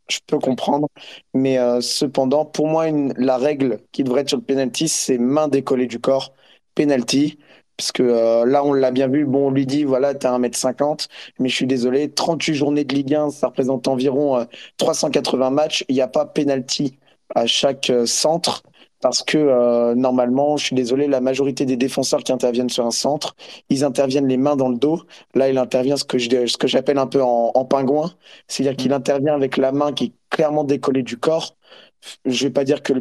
je 0.09 0.19
peux 0.27 0.39
comprendre. 0.39 0.89
Mais 1.35 1.59
euh, 1.59 1.81
cependant, 1.81 2.45
pour 2.45 2.69
moi, 2.69 2.87
la 3.17 3.39
règle 3.39 3.79
qui 3.93 4.05
devrait 4.05 4.23
être 4.23 4.29
sur 4.31 4.39
le 4.39 4.45
penalty, 4.45 4.89
c'est 4.89 5.19
main 5.19 5.49
décollée 5.49 5.87
du 5.87 6.01
corps, 6.01 6.33
penalty. 6.75 7.39
Parce 7.77 7.93
que 7.93 8.03
euh, 8.03 8.45
là, 8.45 8.65
on 8.65 8.73
l'a 8.73 8.91
bien 8.91 9.09
vu. 9.09 9.25
Bon, 9.25 9.49
on 9.49 9.51
lui 9.51 9.67
dit, 9.67 9.85
voilà, 9.85 10.15
t'as 10.15 10.39
1m50, 10.39 11.09
mais 11.39 11.49
je 11.49 11.55
suis 11.55 11.67
désolé, 11.67 12.11
38 12.13 12.55
journées 12.55 12.85
de 12.85 12.95
Ligue 12.95 13.15
1, 13.15 13.31
ça 13.31 13.49
représente 13.49 13.89
environ 13.89 14.47
380 14.77 15.47
euh, 15.47 15.51
matchs. 15.51 15.85
Il 15.89 15.95
n'y 15.95 16.01
a 16.03 16.09
pas 16.09 16.27
penalty 16.27 16.99
à 17.35 17.47
chaque 17.47 17.91
centre 18.07 18.63
parce 19.03 19.23
que 19.23 19.37
euh, 19.37 19.95
normalement, 19.95 20.57
je 20.57 20.67
suis 20.67 20.77
désolé, 20.77 21.09
la 21.09 21.21
majorité 21.21 21.67
des 21.67 21.77
défenseurs 21.77 22.23
qui 22.23 22.33
interviennent 22.33 22.71
sur 22.71 22.87
un 22.87 22.91
centre, 22.93 23.37
ils 23.69 23.85
interviennent 23.85 24.29
les 24.29 24.39
mains 24.39 24.57
dans 24.57 24.71
le 24.71 24.77
dos. 24.77 25.03
Là, 25.35 25.51
il 25.51 25.59
intervient 25.59 25.97
ce 25.99 26.05
que 26.05 26.19
je, 26.19 26.47
ce 26.47 26.57
que 26.57 26.67
j'appelle 26.69 26.99
un 26.99 27.07
peu 27.07 27.23
en, 27.23 27.53
en 27.55 27.65
pingouin, 27.67 28.13
c'est-à-dire 28.49 28.77
qu'il 28.77 28.91
mm. 28.93 28.95
intervient 28.95 29.35
avec 29.35 29.57
la 29.59 29.73
main 29.73 29.93
qui 29.93 30.05
est 30.05 30.13
clairement 30.31 30.65
décollée 30.65 31.03
du 31.03 31.19
corps. 31.19 31.57
Je 32.25 32.45
vais 32.47 32.53
pas 32.53 32.65
dire 32.65 32.83
que 32.83 32.95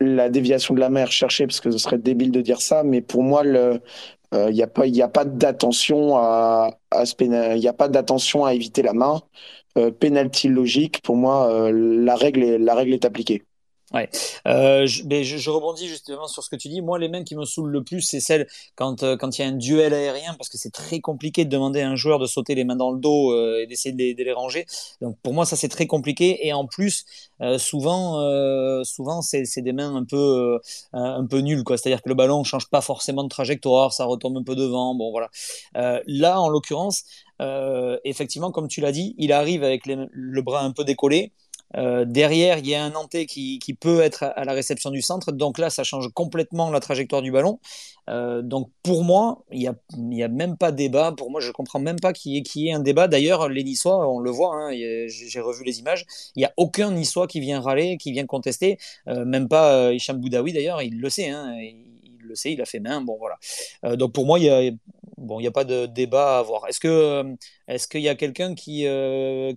la 0.00 0.28
déviation 0.28 0.74
de 0.74 0.80
la 0.80 0.90
main 0.90 1.00
est 1.00 1.04
recherchée 1.04 1.46
parce 1.46 1.60
que 1.60 1.70
ce 1.70 1.78
serait 1.78 1.98
débile 1.98 2.30
de 2.30 2.40
dire 2.40 2.60
ça, 2.60 2.82
mais 2.84 3.00
pour 3.00 3.22
moi, 3.22 3.42
le 3.44 3.80
il 4.34 4.38
euh, 4.38 4.52
n'y 4.52 4.62
a 4.62 4.66
pas, 4.66 4.86
il 4.86 5.00
a 5.02 5.08
pas 5.08 5.24
d'attention 5.24 6.16
à, 6.16 6.78
à 6.90 7.04
il 7.20 7.58
y 7.58 7.68
a 7.68 7.72
pas 7.72 7.88
d'attention 7.88 8.44
à 8.44 8.54
éviter 8.54 8.82
la 8.82 8.92
main. 8.92 9.22
Euh, 9.78 9.90
penalty 9.90 10.48
logique, 10.48 11.02
pour 11.02 11.16
moi, 11.16 11.48
euh, 11.50 11.72
la 11.72 12.16
règle 12.16 12.42
est, 12.44 12.58
la 12.58 12.74
règle 12.74 12.94
est 12.94 13.04
appliquée. 13.04 13.44
Ouais, 13.94 14.10
euh, 14.48 14.86
je, 14.86 15.04
je, 15.22 15.50
rebondis 15.50 15.86
justement 15.86 16.26
sur 16.26 16.42
ce 16.42 16.50
que 16.50 16.56
tu 16.56 16.68
dis. 16.68 16.82
Moi, 16.82 16.98
les 16.98 17.08
mains 17.08 17.22
qui 17.22 17.36
me 17.36 17.44
saoulent 17.44 17.70
le 17.70 17.84
plus, 17.84 18.00
c'est 18.00 18.18
celles 18.18 18.48
quand 18.74 19.04
euh, 19.04 19.16
quand 19.16 19.38
il 19.38 19.42
y 19.42 19.44
a 19.44 19.48
un 19.48 19.52
duel 19.52 19.94
aérien, 19.94 20.34
parce 20.34 20.48
que 20.48 20.58
c'est 20.58 20.72
très 20.72 20.98
compliqué 20.98 21.44
de 21.44 21.50
demander 21.50 21.80
à 21.80 21.90
un 21.90 21.94
joueur 21.94 22.18
de 22.18 22.26
sauter 22.26 22.56
les 22.56 22.64
mains 22.64 22.74
dans 22.74 22.90
le 22.90 22.98
dos 22.98 23.30
euh, 23.32 23.62
et 23.62 23.68
d'essayer 23.68 23.92
de 23.92 23.98
les, 23.98 24.14
de 24.14 24.24
les, 24.24 24.32
ranger. 24.32 24.66
Donc 25.00 25.16
pour 25.22 25.32
moi, 25.32 25.46
ça 25.46 25.54
c'est 25.54 25.68
très 25.68 25.86
compliqué. 25.86 26.44
Et 26.44 26.52
en 26.52 26.66
plus, 26.66 27.04
euh, 27.40 27.56
souvent, 27.56 28.18
euh, 28.18 28.82
souvent 28.82 29.22
c'est 29.22 29.44
des 29.62 29.72
mains 29.72 29.94
un 29.94 30.04
peu 30.04 30.58
un 30.92 31.24
peu 31.26 31.38
nulles, 31.38 31.62
quoi. 31.62 31.78
C'est-à-dire 31.78 32.02
que 32.02 32.08
le 32.08 32.16
ballon 32.16 32.42
change 32.42 32.68
pas 32.70 32.80
forcément 32.80 33.22
de 33.22 33.28
trajectoire, 33.28 33.92
ça 33.92 34.06
retombe 34.06 34.36
un 34.38 34.42
peu 34.42 34.56
devant. 34.56 34.96
Bon, 34.96 35.12
voilà. 35.12 35.30
là, 36.06 36.40
en 36.40 36.48
l'occurrence, 36.48 37.04
effectivement, 38.04 38.50
comme 38.50 38.66
tu 38.66 38.80
l'as 38.80 38.92
dit, 38.92 39.14
il 39.18 39.32
arrive 39.32 39.62
avec 39.62 39.86
le 39.86 40.42
bras 40.42 40.62
un 40.62 40.72
peu 40.72 40.82
décollé. 40.82 41.32
Euh, 41.76 42.04
derrière, 42.04 42.58
il 42.58 42.66
y 42.68 42.74
a 42.74 42.84
un 42.84 42.90
Nantais 42.90 43.26
qui, 43.26 43.58
qui, 43.58 43.74
peut 43.74 44.00
être 44.00 44.24
à 44.36 44.44
la 44.44 44.52
réception 44.52 44.90
du 44.90 45.02
centre. 45.02 45.32
Donc 45.32 45.58
là, 45.58 45.70
ça 45.70 45.84
change 45.84 46.08
complètement 46.12 46.70
la 46.70 46.80
trajectoire 46.80 47.22
du 47.22 47.32
ballon. 47.32 47.58
Euh, 48.10 48.42
donc 48.42 48.70
pour 48.82 49.02
moi, 49.02 49.44
il 49.50 49.60
n'y 49.60 49.68
a, 49.68 49.74
y 49.96 50.22
a 50.22 50.28
même 50.28 50.56
pas 50.56 50.72
débat. 50.72 51.12
Pour 51.12 51.30
moi, 51.30 51.40
je 51.40 51.48
ne 51.48 51.52
comprends 51.52 51.80
même 51.80 51.98
pas 51.98 52.12
qu'il 52.12 52.32
y, 52.32 52.38
ait, 52.38 52.68
ait 52.68 52.72
un 52.72 52.80
débat. 52.80 53.08
D'ailleurs, 53.08 53.48
les 53.48 53.64
Niçois, 53.64 54.08
on 54.08 54.20
le 54.20 54.30
voit, 54.30 54.54
hein, 54.54 54.70
j'ai 55.08 55.40
revu 55.40 55.64
les 55.64 55.80
images, 55.80 56.04
il 56.36 56.40
n'y 56.40 56.44
a 56.44 56.52
aucun 56.56 56.90
Niçois 56.92 57.26
qui 57.26 57.40
vient 57.40 57.60
râler, 57.60 57.96
qui 57.96 58.12
vient 58.12 58.26
contester. 58.26 58.78
Euh, 59.08 59.24
même 59.24 59.48
pas 59.48 59.92
Hicham 59.92 60.18
Boudaoui, 60.18 60.52
d'ailleurs, 60.52 60.82
il 60.82 61.00
le 61.00 61.10
sait. 61.10 61.30
Hein, 61.30 61.56
il, 61.60 61.76
le 62.26 62.34
sait, 62.34 62.52
il 62.52 62.60
a 62.62 62.64
fait 62.64 62.80
main. 62.80 63.02
Bon, 63.02 63.18
voilà. 63.18 63.96
Donc 63.96 64.12
pour 64.12 64.24
moi, 64.24 64.38
il 64.38 64.46
y 64.46 64.48
a 64.48 64.70
bon, 65.16 65.40
il 65.40 65.42
n'y 65.42 65.48
a 65.48 65.52
pas 65.52 65.64
de 65.64 65.86
débat 65.86 66.36
à 66.36 66.38
avoir. 66.40 66.66
Est-ce 66.68 66.80
que 66.80 67.24
est-ce 67.68 67.88
qu'il 67.88 68.02
y 68.02 68.08
a 68.08 68.14
quelqu'un 68.14 68.54
qui, 68.54 68.86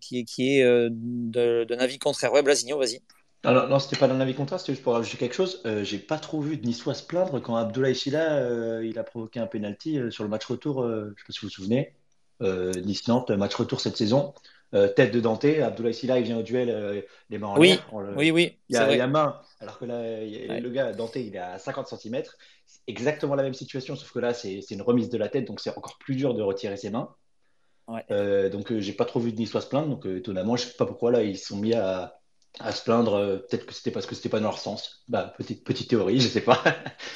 qui, 0.02 0.26
qui 0.26 0.60
est 0.60 0.90
d'un 0.90 1.80
avis 1.80 2.00
contraire? 2.00 2.34
Ouais, 2.34 2.42
Blasigno, 2.44 2.78
vas-y. 2.78 3.02
Alors, 3.44 3.68
non, 3.70 3.80
c'était 3.80 3.98
pas 3.98 4.08
d'un 4.08 4.20
avis 4.20 4.34
contraire, 4.34 4.60
c'était 4.60 4.74
juste 4.74 4.84
pour 4.84 4.94
rajouter 4.94 5.18
quelque 5.18 5.36
chose. 5.36 5.62
j'ai 5.84 6.00
pas 6.00 6.18
trop 6.18 6.42
vu 6.42 6.58
de 6.58 6.66
Niçois 6.66 6.94
se 6.96 7.04
plaindre 7.04 7.40
quand 7.42 7.56
Abdoulaye 7.56 7.96
Silla 7.96 8.82
il 8.82 8.98
a 9.00 9.04
provoqué 9.04 9.40
un 9.40 9.48
penalty 9.48 10.00
sur 10.12 10.24
le 10.24 10.30
match 10.30 10.46
retour. 10.46 10.88
je 10.88 11.10
sais 11.10 11.26
pas 11.26 11.34
si 11.34 11.40
vous 11.42 11.48
vous 11.48 11.54
souvenez. 11.54 11.94
Nice-Nantes, 12.42 13.32
match 13.32 13.56
retour 13.56 13.80
cette 13.80 13.98
saison. 13.98 14.34
Euh, 14.74 14.90
tête 14.90 15.14
de 15.14 15.22
Dante, 15.22 15.46
Abdoulaye 15.46 15.94
Silla, 15.94 16.20
il 16.20 16.26
vient 16.26 16.38
au 16.38 16.44
duel, 16.44 16.70
euh, 16.70 17.02
les 17.30 17.38
mains 17.38 17.48
en 17.48 17.58
oui, 17.58 17.70
l'air. 17.70 17.88
Oui, 17.94 18.32
oui, 18.32 18.58
il 18.68 18.76
y, 18.76 18.78
a, 18.78 18.92
il 18.92 18.98
y 18.98 19.02
a 19.02 19.08
main, 19.08 19.40
alors 19.62 19.80
que 19.80 19.86
là, 19.86 20.20
le 20.60 20.70
gars, 20.70 20.92
Dante, 20.92 21.16
il 21.16 21.34
est 21.36 21.40
à 21.40 21.58
50 21.58 21.88
cm. 21.88 22.24
Exactement 22.88 23.36
la 23.36 23.44
même 23.44 23.54
situation, 23.54 23.96
sauf 23.96 24.12
que 24.12 24.20
là, 24.20 24.34
c'est 24.34 24.60
une 24.72 24.82
remise 24.82 25.10
de 25.10 25.18
la 25.18 25.30
tête, 25.30 25.46
donc 25.46 25.62
c'est 25.62 25.70
encore 25.70 25.98
plus 26.00 26.16
dur 26.16 26.34
de 26.34 26.42
retirer 26.42 26.76
ses 26.76 26.90
mains. 26.90 27.16
Ouais. 27.88 28.04
Euh, 28.12 28.50
donc, 28.50 28.78
j'ai 28.78 28.92
pas 28.92 29.06
trop 29.06 29.22
vu 29.22 29.32
de 29.32 29.38
Niçois 29.38 29.62
se 29.62 29.68
plaindre, 29.68 29.88
donc 29.88 30.06
étonnamment, 30.06 30.58
je 30.58 30.66
sais 30.66 30.74
pas 30.78 30.86
pourquoi 30.86 31.12
là, 31.12 31.24
ils 31.24 31.38
sont 31.38 31.56
mis 31.56 31.74
à, 31.74 32.20
à 32.60 32.74
se 32.74 32.84
plaindre. 32.84 33.46
Peut-être 33.50 33.68
que 33.68 33.74
c'était 33.74 33.92
parce 33.92 34.06
que 34.06 34.16
c'était 34.16 34.28
pas 34.28 34.42
dans 34.42 34.50
leur 34.50 34.60
sens. 34.60 35.06
Bah, 35.08 35.34
petite, 35.38 35.64
petite 35.64 35.90
théorie, 35.90 36.20
je 36.20 36.28
sais 36.28 36.42
pas. 36.42 36.62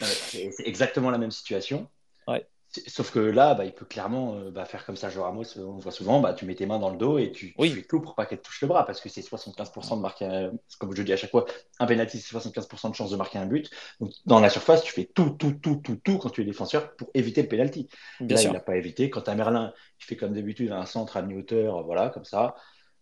c'est 0.00 0.50
exactement 0.66 1.10
la 1.10 1.18
même 1.18 1.30
situation. 1.30 1.86
Ouais. 2.26 2.44
Sauf 2.86 3.10
que 3.10 3.18
là, 3.18 3.54
bah, 3.54 3.64
il 3.64 3.72
peut 3.72 3.84
clairement 3.84 4.34
euh, 4.36 4.50
bah, 4.50 4.64
faire 4.64 4.84
comme 4.84 4.96
ça, 4.96 5.10
Joe 5.10 5.24
Ramos, 5.24 5.44
on 5.58 5.78
voit 5.78 5.92
souvent, 5.92 6.20
bah, 6.20 6.34
tu 6.34 6.44
mets 6.44 6.54
tes 6.54 6.66
mains 6.66 6.78
dans 6.78 6.90
le 6.90 6.96
dos 6.96 7.18
et 7.18 7.32
tu, 7.32 7.54
fais 7.58 7.82
tout 7.82 8.00
pour 8.00 8.14
pas 8.14 8.26
qu'elle 8.26 8.40
touche 8.40 8.60
le 8.62 8.68
bras, 8.68 8.84
parce 8.86 9.00
que 9.00 9.08
c'est 9.08 9.20
75% 9.20 9.96
de 9.96 10.00
marquer, 10.00 10.50
comme 10.78 10.94
je 10.94 11.02
dis 11.02 11.12
à 11.12 11.16
chaque 11.16 11.30
fois, 11.30 11.46
un 11.78 11.86
penalty, 11.86 12.18
c'est 12.18 12.36
75% 12.36 12.90
de 12.90 12.94
chance 12.94 13.10
de 13.10 13.16
marquer 13.16 13.38
un 13.38 13.46
but. 13.46 13.70
Donc, 14.00 14.12
dans 14.24 14.40
la 14.40 14.50
surface, 14.50 14.82
tu 14.82 14.92
fais 14.92 15.04
tout, 15.04 15.30
tout, 15.30 15.52
tout, 15.52 15.76
tout, 15.76 15.96
tout 15.96 16.18
quand 16.18 16.30
tu 16.30 16.42
es 16.42 16.44
défenseur 16.44 16.94
pour 16.96 17.08
éviter 17.14 17.42
le 17.42 17.48
penalty. 17.48 17.88
là, 18.20 18.40
il 18.42 18.52
n'a 18.52 18.60
pas 18.60 18.76
évité. 18.76 19.10
Quand 19.10 19.22
tu 19.22 19.30
as 19.30 19.34
Merlin, 19.34 19.72
tu 19.98 20.06
fais 20.06 20.16
comme 20.16 20.32
d'habitude 20.32 20.72
un 20.72 20.86
centre 20.86 21.16
à 21.16 21.22
mi-hauteur, 21.22 21.82
voilà, 21.84 22.10
comme 22.10 22.24
ça. 22.24 22.54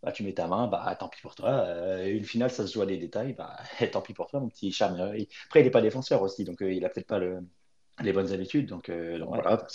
Bah, 0.05 0.13
tu 0.13 0.23
mets 0.23 0.35
ta 0.35 0.47
main, 0.47 0.67
bah, 0.67 0.95
tant 1.01 1.09
pis 1.09 1.23
pour 1.23 1.35
toi. 1.35 1.65
Euh, 1.67 2.07
une 2.15 2.25
finale, 2.25 2.51
ça 2.51 2.67
se 2.67 2.75
joue 2.75 2.83
à 2.83 2.87
des 2.87 2.99
détails, 2.99 3.33
bah, 3.33 3.57
tant 3.93 4.03
pis 4.03 4.13
pour 4.13 4.27
toi, 4.27 4.39
mon 4.41 4.49
petit 4.49 4.71
charme. 4.71 5.01
Après, 5.01 5.61
il 5.61 5.65
n'est 5.65 5.71
pas 5.71 5.81
défenseur 5.81 6.21
aussi, 6.21 6.45
donc 6.45 6.63
euh, 6.63 6.73
il 6.73 6.85
a 6.85 6.91
peut-être 6.91 7.07
pas 7.07 7.19
le, 7.19 7.39
les 8.03 8.13
bonnes 8.13 8.33
habitudes. 8.33 8.67
Donc, 8.67 8.89
euh, 8.89 9.23
voilà. 9.27 9.67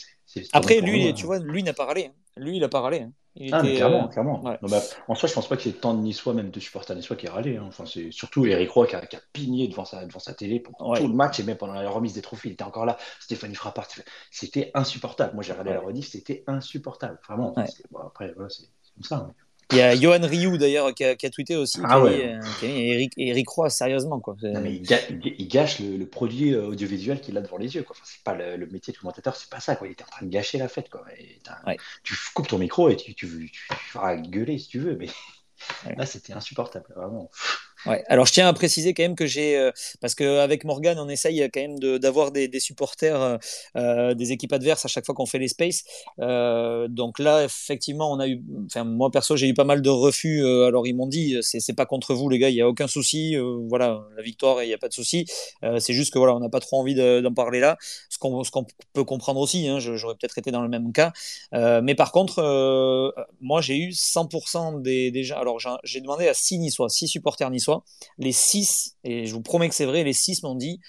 Après, 0.54 0.82
lui, 0.82 1.14
tu 1.14 1.26
vois, 1.26 1.40
lui 1.40 1.64
n'a 1.64 1.74
pas 1.74 1.86
râlé. 1.86 2.08
Hein. 2.08 2.14
Lui, 2.38 2.58
il 2.58 2.62
n'a 2.62 2.70
pas 2.70 2.82
râlé. 2.82 3.02
Hein. 3.02 3.12
ah, 3.52 3.64
mais 3.64 3.76
clairement, 3.76 4.06
euh, 4.06 4.08
clairement. 4.08 4.40
bah, 4.44 4.82
en 5.08 5.16
soi, 5.16 5.30
je 5.30 5.34
pense 5.34 5.48
pas 5.48 5.58
qu'il 5.58 5.72
y 5.72 5.76
ait 5.76 5.78
tant 5.78 5.94
de 5.94 6.00
Niçois, 6.02 6.34
même 6.34 6.52
de 6.52 6.60
supporters 6.60 6.96
niçois, 6.96 7.16
qui 7.16 7.26
aient 7.26 7.30
râlé. 7.30 7.58
Hein. 7.58 7.66
Enfin, 7.68 7.86
c'est 7.86 8.12
surtout 8.12 8.46
Eric 8.46 8.70
Roy 8.72 8.88
qui 8.88 8.96
a, 8.96 9.06
qui 9.06 9.16
a, 9.16 9.22
pigné 9.34 9.68
devant 9.68 9.86
sa, 9.86 10.06
devant 10.06 10.20
sa 10.20 10.34
télé 10.34 10.60
pour 10.60 10.76
tout 10.96 11.08
le 11.08 11.14
match 11.14 11.40
et 11.40 11.44
même 11.44 11.58
pendant 11.58 11.74
la 11.74 11.90
remise 11.90 12.14
des 12.14 12.22
trophées. 12.22 12.50
Il 12.50 12.54
était 12.54 12.64
encore 12.64 12.86
là. 12.86 12.98
Stéphanie 13.20 13.56
Frappard, 13.56 13.88
c'était 14.32 14.72
insupportable. 14.74 15.34
Moi, 15.34 15.44
j'ai 15.44 15.52
regardé 15.52 15.72
la 15.72 15.82
rediff, 15.82 16.10
c'était 16.10 16.44
insupportable. 16.48 17.20
Vraiment. 17.28 17.54
Bon, 17.92 18.00
après, 18.00 18.32
voilà, 18.34 18.50
c'est 18.50 18.68
comme 18.96 19.04
ça. 19.04 19.30
Il 19.72 19.78
y 19.78 19.82
a 19.82 19.96
Johan 19.96 20.22
Rioux 20.22 20.58
d'ailleurs 20.58 20.94
qui 20.96 21.04
a, 21.04 21.16
qui 21.16 21.28
a, 21.28 21.30
tweeté 21.30 21.56
aussi. 21.56 21.80
Ah 21.84 22.02
ouais. 22.02 22.40
Qui 22.60 22.66
Eric, 22.66 23.14
Eric 23.18 23.48
Roy, 23.50 23.70
sérieusement. 23.70 24.20
Quoi. 24.20 24.36
Non, 24.42 24.62
mais 24.62 24.74
il, 24.74 25.48
gâche 25.48 25.80
le, 25.80 25.96
le, 25.96 26.06
produit 26.08 26.56
euh, 26.56 26.70
audiovisuel 26.70 27.22
qu'il 27.22 27.38
a 27.38 27.42
devant 27.42 27.58
les 27.58 27.76
yeux. 27.76 27.84
Quoi. 27.84 27.96
Enfin, 27.96 28.06
c'est 28.06 28.24
pas 28.24 28.34
le, 28.34 28.58
le, 28.58 28.66
métier 28.68 28.94
de 28.94 28.98
commentateur, 28.98 29.36
c'est 29.36 29.50
pas 29.50 29.60
ça. 29.60 29.76
Quoi. 29.76 29.88
Il 29.88 29.92
était 29.92 30.04
en 30.04 30.08
train 30.08 30.26
de 30.26 30.32
gâcher 30.32 30.58
la 30.58 30.70
fête. 30.70 30.90
Quoi. 30.90 31.06
Ouais. 31.68 31.78
Tu 32.04 32.16
coupes 32.34 32.48
ton 32.48 32.58
micro 32.58 32.90
et 32.90 32.96
tu, 32.96 33.14
tu, 33.14 33.28
tu, 33.28 33.52
tu, 33.52 33.76
feras 33.92 34.16
gueuler 34.16 34.58
si 34.58 34.70
tu 34.70 34.80
veux. 34.80 34.96
Mais 34.96 35.08
là, 35.98 36.08
c'était 36.08 36.34
insupportable. 36.34 36.88
Vraiment. 36.96 37.30
Alors 37.86 38.26
je 38.26 38.34
tiens 38.34 38.48
à 38.48 38.54
préciser 38.54 38.94
quand 38.94 39.04
même 39.04 39.16
que 39.16 39.26
j'ai, 39.26 39.58
euh, 39.58 39.72
parce 40.02 40.14
qu'avec 40.14 40.66
Morgan, 40.66 41.00
on 41.00 41.08
essaye 41.08 41.48
quand 41.54 41.62
même 41.62 41.80
d'avoir 42.00 42.32
des, 42.32 42.48
des, 42.48 42.60
supporters 42.60 43.22
euh, 43.22 43.38
euh, 43.78 44.14
des 44.14 44.32
équipes 44.32 44.52
adverses 44.54 44.84
à 44.86 44.88
chaque 44.90 45.06
fois 45.06 45.16
qu'on 45.16 45.26
fait 45.26 45.40
les 45.40 45.48
spaces. 45.48 45.84
Donc 46.18 47.20
là, 47.20 47.44
effectivement, 47.46 48.12
on 48.12 48.20
a 48.20 48.28
eu, 48.28 48.42
enfin 48.66 48.84
moi 48.84 49.12
perso, 49.12 49.38
j'ai 49.38 49.48
eu 49.48 49.54
pas 49.54 49.64
mal 49.64 49.82
de 49.82 49.90
refus. 49.90 50.46
Alors 50.46 50.88
ils 50.88 50.96
m'ont 50.96 51.08
dit, 51.08 51.38
c'est 51.42 51.74
pas 51.74 51.86
contre 51.86 52.14
vous 52.14 52.30
les 52.30 52.40
gars, 52.40 52.50
il 52.50 52.56
y 52.56 52.62
a 52.62 52.68
aucun 52.68 52.88
souci. 52.88 53.36
voilà, 53.70 54.02
la 54.16 54.24
victoire, 54.24 54.62
il 54.64 54.68
n'y 54.68 54.74
a 54.74 54.78
pas 54.78 54.90
de 54.90 54.94
souci. 54.94 55.26
c'est 55.80 55.94
juste 55.94 56.14
que 56.14 56.20
voilà, 56.20 56.36
on 56.36 56.40
n'a 56.40 56.50
pas 56.50 56.60
trop 56.60 56.80
envie 56.80 56.96
d'en 56.96 57.34
parler 57.34 57.60
là. 57.60 57.78
Ce 58.10 58.18
qu'on 58.18 58.44
qu'on 58.52 58.66
peut 58.94 59.04
comprendre 59.04 59.40
aussi, 59.40 59.68
hein, 59.68 59.80
j'aurais 59.80 60.16
peut-être 60.16 60.38
été 60.38 60.52
dans 60.52 60.62
le 60.62 60.70
même 60.70 60.92
cas. 60.92 61.14
mais 61.54 61.96
par 61.96 62.12
contre, 62.12 63.14
moi 63.42 63.62
j'ai 63.62 63.78
eu 63.78 63.90
100% 63.90 64.82
des 64.82 65.12
déjà. 65.12 65.40
Alors 65.40 65.60
j'ai 65.84 66.02
demandé 66.02 66.28
à 66.28 66.34
6 66.34 66.60
niçois, 66.60 66.90
6 66.90 67.08
supporters 67.08 67.50
niçois 67.50 67.69
les 68.18 68.32
six, 68.32 68.98
et 69.04 69.26
je 69.26 69.34
vous 69.34 69.42
promets 69.42 69.70
que 69.70 69.76
c'est 69.76 69.86
vrai, 69.86 70.04
les 70.04 70.14
six 70.14 70.44
m'ont 70.44 70.56
dit 70.56 70.80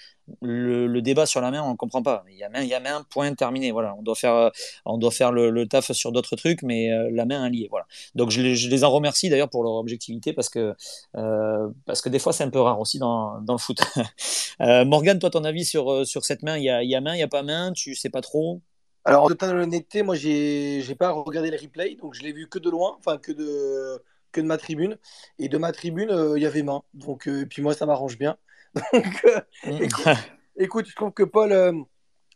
le, 0.41 1.01
débat 1.01 1.25
sur 1.25 1.41
la 1.41 1.51
main, 1.51 1.61
on 1.63 1.71
ne 1.71 1.75
comprend 1.75 2.01
pas. 2.01 2.23
Il 2.29 2.37
y 2.37 2.43
a 2.43 2.49
main, 2.49 2.61
il 2.61 2.67
y 2.67 2.73
a 2.73 2.79
main, 2.79 3.05
point 3.09 3.33
terminé. 3.33 3.71
Voilà, 3.71 3.95
on 3.97 4.01
doit 4.01 4.15
faire, 4.15 4.51
on 4.85 4.97
doit 4.97 5.11
faire 5.11 5.31
le, 5.31 5.67
taf 5.67 5.91
sur 5.91 6.11
d'autres 6.11 6.35
trucs, 6.35 6.63
mais 6.63 6.91
euh, 6.91 7.09
la 7.11 7.25
main 7.25 7.45
est 7.45 7.49
liée. 7.49 7.67
Voilà. 7.69 7.85
Donc 8.15 8.29
je 8.29 8.41
les, 8.41 8.83
en 8.83 8.91
remercie 8.91 9.29
d'ailleurs 9.29 9.49
pour 9.49 9.63
leur 9.63 9.73
objectivité 9.73 10.33
parce 10.33 10.49
que, 10.49 10.75
euh, 11.17 11.69
parce 11.85 12.01
que 12.01 12.09
des 12.09 12.19
fois 12.19 12.33
c'est 12.33 12.43
un 12.43 12.49
peu 12.49 12.59
rare 12.59 12.79
aussi 12.79 12.99
dans, 12.99 13.41
dans 13.41 13.53
le 13.53 13.59
foot. 13.59 13.79
euh, 14.61 14.85
Morgane, 14.85 15.19
toi, 15.19 15.29
ton 15.29 15.43
avis 15.43 15.65
sur, 15.65 16.05
sur 16.05 16.25
cette 16.25 16.43
main, 16.43 16.57
il 16.57 16.63
y 16.63 16.69
a, 16.69 16.83
y 16.83 16.95
a 16.95 17.01
main, 17.01 17.13
il 17.13 17.17
n'y 17.17 17.23
a 17.23 17.27
pas 17.27 17.43
main, 17.43 17.71
tu 17.73 17.95
sais 17.95 18.09
pas 18.09 18.21
trop? 18.21 18.61
Alors, 19.03 19.29
de 19.29 19.33
toute 19.33 19.49
honnêteté, 19.49 20.03
moi, 20.03 20.15
j'ai 20.15 20.95
pas 20.97 21.11
regardé 21.11 21.49
les 21.49 21.57
replays, 21.57 21.95
donc 21.95 22.13
je 22.13 22.21
l'ai 22.21 22.33
vu 22.33 22.47
que 22.47 22.59
de 22.59 22.69
loin, 22.69 22.95
enfin 22.99 23.17
que 23.17 23.31
de, 23.31 23.99
que 24.31 24.41
de 24.41 24.45
ma 24.45 24.57
tribune. 24.57 24.97
Et 25.39 25.49
de 25.49 25.57
ma 25.57 25.71
tribune, 25.71 26.09
euh, 26.09 26.37
il 26.37 26.43
y 26.43 26.45
avait 26.45 26.63
main. 26.63 26.83
Donc, 26.93 27.27
euh, 27.27 27.41
et 27.41 27.45
puis 27.45 27.61
moi, 27.61 27.73
ça 27.73 27.85
m'arrange 27.85 28.17
bien. 28.17 28.37
Donc, 28.93 29.25
euh, 29.25 29.41
mm. 29.65 30.13
écoute, 30.57 30.85
je 30.87 30.95
trouve 30.95 31.11
que 31.11 31.23
Paul 31.23 31.85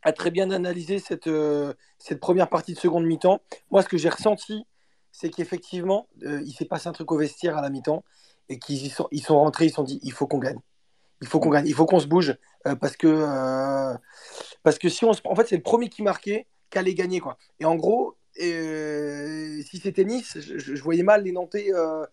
a 0.04 0.14
très 0.14 0.32
bien 0.32 0.52
analysé 0.52 1.00
cette, 1.00 1.30
cette 1.98 2.20
première 2.20 2.50
partie 2.50 2.74
de 2.74 2.80
seconde 2.80 3.06
mi-temps. 3.06 3.42
Moi, 3.72 3.82
ce 3.82 3.88
que 3.88 3.98
j'ai 3.98 4.10
ressenti, 4.10 4.66
c'est 5.12 5.30
qu'effectivement, 5.30 6.08
il 6.22 6.52
s'est 6.52 6.66
passé 6.66 6.90
un 6.90 6.92
truc 6.92 7.12
au 7.12 7.18
vestiaire 7.18 7.58
à 7.58 7.62
la 7.62 7.70
mi-temps 7.70 8.04
et 8.50 8.60
qu'ils 8.60 8.92
sont, 8.92 9.08
ils 9.12 9.24
sont 9.24 9.40
rentrés, 9.40 9.66
ils 9.66 9.70
se 9.70 9.76
sont 9.76 9.84
dit 9.84 10.00
il 10.04 10.12
faut 10.12 10.28
qu'on 10.28 10.38
gagne. 10.38 10.60
Il 11.22 11.28
faut 11.28 11.40
qu'on 11.40 11.50
gagne, 11.50 11.66
il 11.66 11.74
faut 11.74 11.86
qu'on 11.86 12.00
se 12.00 12.08
bouge 12.08 12.36
parce 12.82 12.98
que 12.98 13.96
parce 14.62 14.78
que 14.78 14.90
si 14.90 15.06
on 15.06 15.14
se... 15.14 15.22
en 15.24 15.34
fait 15.34 15.48
c'est 15.48 15.56
le 15.56 15.64
premier 15.64 15.90
qui 15.90 16.04
marquait 16.04 16.46
qu'allait 16.70 16.94
gagner 16.94 17.20
quoi. 17.20 17.38
Et 17.60 17.66
en 17.66 17.76
gros 17.76 18.16
et 18.36 18.54
euh, 18.54 19.62
si 19.64 19.78
c'était 19.78 20.04
Nice, 20.04 20.38
je, 20.40 20.82
voyais 20.82 21.04
mal 21.04 21.24
les 21.24 21.32
Nantais. 21.32 21.74
Euh, 21.74 22.06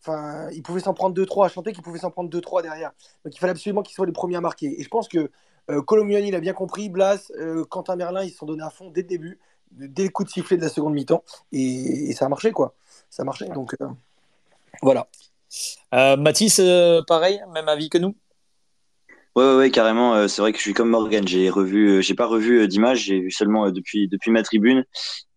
enfin, 0.00 0.48
ils 0.52 0.62
pouvaient 0.62 0.80
s'en 0.80 0.94
prendre 0.94 1.14
2-3 1.20 1.46
à 1.46 1.48
chanter, 1.48 1.72
qu'ils 1.72 1.82
pouvaient 1.82 1.98
s'en 1.98 2.10
prendre 2.10 2.30
2-3 2.30 2.62
derrière. 2.62 2.92
Donc 3.24 3.34
il 3.34 3.38
fallait 3.38 3.50
absolument 3.50 3.82
qu'ils 3.82 3.94
soient 3.94 4.06
les 4.06 4.12
premiers 4.12 4.36
à 4.36 4.40
marquer. 4.40 4.80
Et 4.80 4.82
je 4.82 4.88
pense 4.88 5.08
que 5.08 5.30
euh, 5.70 5.82
Colomiani 5.82 6.30
l'a 6.30 6.40
bien 6.40 6.54
compris, 6.54 6.88
Blas, 6.88 7.30
euh, 7.38 7.64
Quentin 7.64 7.96
Merlin, 7.96 8.24
ils 8.24 8.30
se 8.30 8.38
sont 8.38 8.46
donnés 8.46 8.62
à 8.62 8.70
fond 8.70 8.90
dès 8.90 9.02
le 9.02 9.08
début, 9.08 9.38
dès 9.72 10.04
le 10.04 10.08
coup 10.08 10.24
de 10.24 10.30
sifflet 10.30 10.56
de 10.56 10.62
la 10.62 10.70
seconde 10.70 10.94
mi-temps. 10.94 11.22
Et, 11.52 12.12
ça 12.14 12.24
a 12.24 12.28
marché, 12.28 12.52
quoi. 12.52 12.74
Ça 13.10 13.22
a 13.22 13.24
marché. 13.26 13.46
Donc 13.48 13.76
voilà. 14.80 15.06
Mathis, 15.92 16.60
pareil, 17.06 17.42
même 17.52 17.68
avis 17.68 17.90
que 17.90 17.98
nous? 17.98 18.14
Ouais, 19.36 19.56
ouais, 19.56 19.70
carrément. 19.70 20.26
c'est 20.26 20.40
vrai 20.40 20.52
que 20.52 20.58
je 20.58 20.62
suis 20.62 20.74
comme 20.74 20.88
Morgan. 20.88 21.26
J'ai 21.28 21.48
revu, 21.50 22.02
j'ai 22.02 22.14
pas 22.14 22.26
revu 22.26 22.66
d'image. 22.66 23.04
J'ai 23.04 23.20
vu 23.20 23.30
seulement 23.30 23.70
depuis 23.70 24.08
depuis 24.08 24.30
ma 24.30 24.42
tribune. 24.42 24.84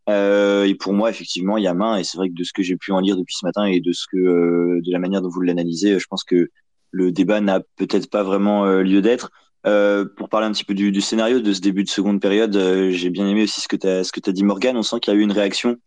Euh, 0.10 0.66
et 0.66 0.76
pour 0.76 0.94
moi, 0.94 1.10
effectivement, 1.10 1.58
il 1.58 1.64
y 1.64 1.68
a 1.68 1.74
main. 1.74 1.98
Et 1.98 2.04
c'est 2.04 2.18
vrai 2.18 2.30
que 2.30 2.34
de 2.34 2.44
ce 2.44 2.54
que 2.54 2.64
j'ai 2.64 2.76
pu 2.78 2.92
en 2.92 3.00
lire 3.00 3.18
depuis 3.18 3.36
ce 3.36 3.46
matin 3.46 3.66
et 3.66 3.80
de 3.80 3.92
ce 3.92 4.06
que, 4.12 4.18
euh, 4.18 4.82
de 4.84 4.92
la 4.92 5.00
manière 5.00 5.22
dont 5.22 5.30
vous 5.30 5.42
l'analysez, 5.42 6.00
je 6.00 6.08
pense 6.08 6.24
que 6.24 6.50
le 6.92 7.12
débat 7.12 7.42
n'a 7.42 7.62
peut-être 7.78 8.10
pas 8.10 8.24
vraiment 8.24 8.66
euh, 8.66 8.82
lieu 8.84 9.02
d'être. 9.02 9.32
Pour 9.64 10.30
parler 10.30 10.48
un 10.48 10.52
petit 10.52 10.64
peu 10.64 10.74
du, 10.74 11.02
scénario 11.02 11.40
de 11.40 11.54
ce 11.54 11.62
début 11.62 11.84
de 11.84 11.90
seconde 11.90 12.20
période, 12.20 12.58
j'ai 12.90 13.12
bien 13.12 13.28
aimé 13.28 13.44
aussi 13.44 13.62
ce 13.62 13.68
que 13.68 13.76
tu 13.76 13.88
as, 13.88 14.34
dit 14.34 14.44
Morgan. 14.44 14.76
On 14.76 14.82
sent 14.82 15.00
qu'il 15.00 15.14
y 15.14 15.18
a 15.18 15.20
eu 15.20 15.24
une 15.24 15.32
réaction. 15.32 15.78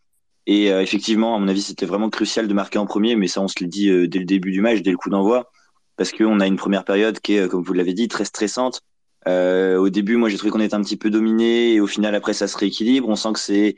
Et 0.47 0.67
effectivement, 0.67 1.35
à 1.35 1.41
mon 1.41 1.49
avis, 1.49 1.63
c'était 1.63 1.85
vraiment 1.85 2.09
crucial 2.09 2.47
de 2.47 2.55
marquer 2.55 2.79
en 2.79 2.87
premier. 2.87 3.17
Mais 3.17 3.27
ça, 3.27 3.41
on 3.41 3.49
se 3.49 3.57
l'est 3.61 3.67
dit 3.67 3.89
dès 4.09 4.21
le 4.21 4.27
début 4.27 4.53
du 4.53 4.61
match, 4.61 4.83
dès 4.83 4.93
le 4.93 4.97
coup 4.97 5.11
d'envoi. 5.11 5.51
Parce 5.97 6.13
qu'on 6.13 6.39
a 6.39 6.47
une 6.47 6.55
première 6.55 6.85
période 6.85 7.19
qui 7.19 7.35
est, 7.35 7.49
comme 7.49 7.65
vous 7.65 7.73
l'avez 7.73 7.95
dit, 7.95 8.07
très 8.07 8.25
stressante. 8.25 8.81
au 9.27 9.89
début, 9.89 10.17
moi, 10.19 10.29
j'ai 10.29 10.37
trouvé 10.37 10.53
qu'on 10.53 10.61
était 10.61 10.77
un 10.77 10.83
petit 10.83 10.97
peu 10.97 11.11
dominé. 11.11 11.75
Et 11.75 11.81
au 11.81 11.89
final, 11.89 12.15
après, 12.15 12.33
ça 12.33 12.47
se 12.47 12.57
rééquilibre. 12.57 13.09
On 13.09 13.17
sent 13.17 13.33
que 13.33 13.41
c'est 13.41 13.75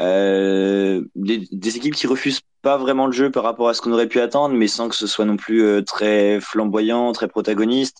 euh, 0.00 1.02
des, 1.14 1.46
des, 1.52 1.76
équipes 1.76 1.94
qui 1.94 2.06
refusent 2.06 2.40
pas 2.62 2.78
vraiment 2.78 3.06
le 3.06 3.12
jeu 3.12 3.30
par 3.30 3.42
rapport 3.42 3.68
à 3.68 3.74
ce 3.74 3.82
qu'on 3.82 3.92
aurait 3.92 4.08
pu 4.08 4.20
attendre, 4.20 4.54
mais 4.54 4.68
sans 4.68 4.88
que 4.88 4.96
ce 4.96 5.06
soit 5.06 5.24
non 5.24 5.36
plus 5.36 5.62
euh, 5.62 5.82
très 5.82 6.40
flamboyant, 6.40 7.12
très 7.12 7.28
protagoniste. 7.28 7.98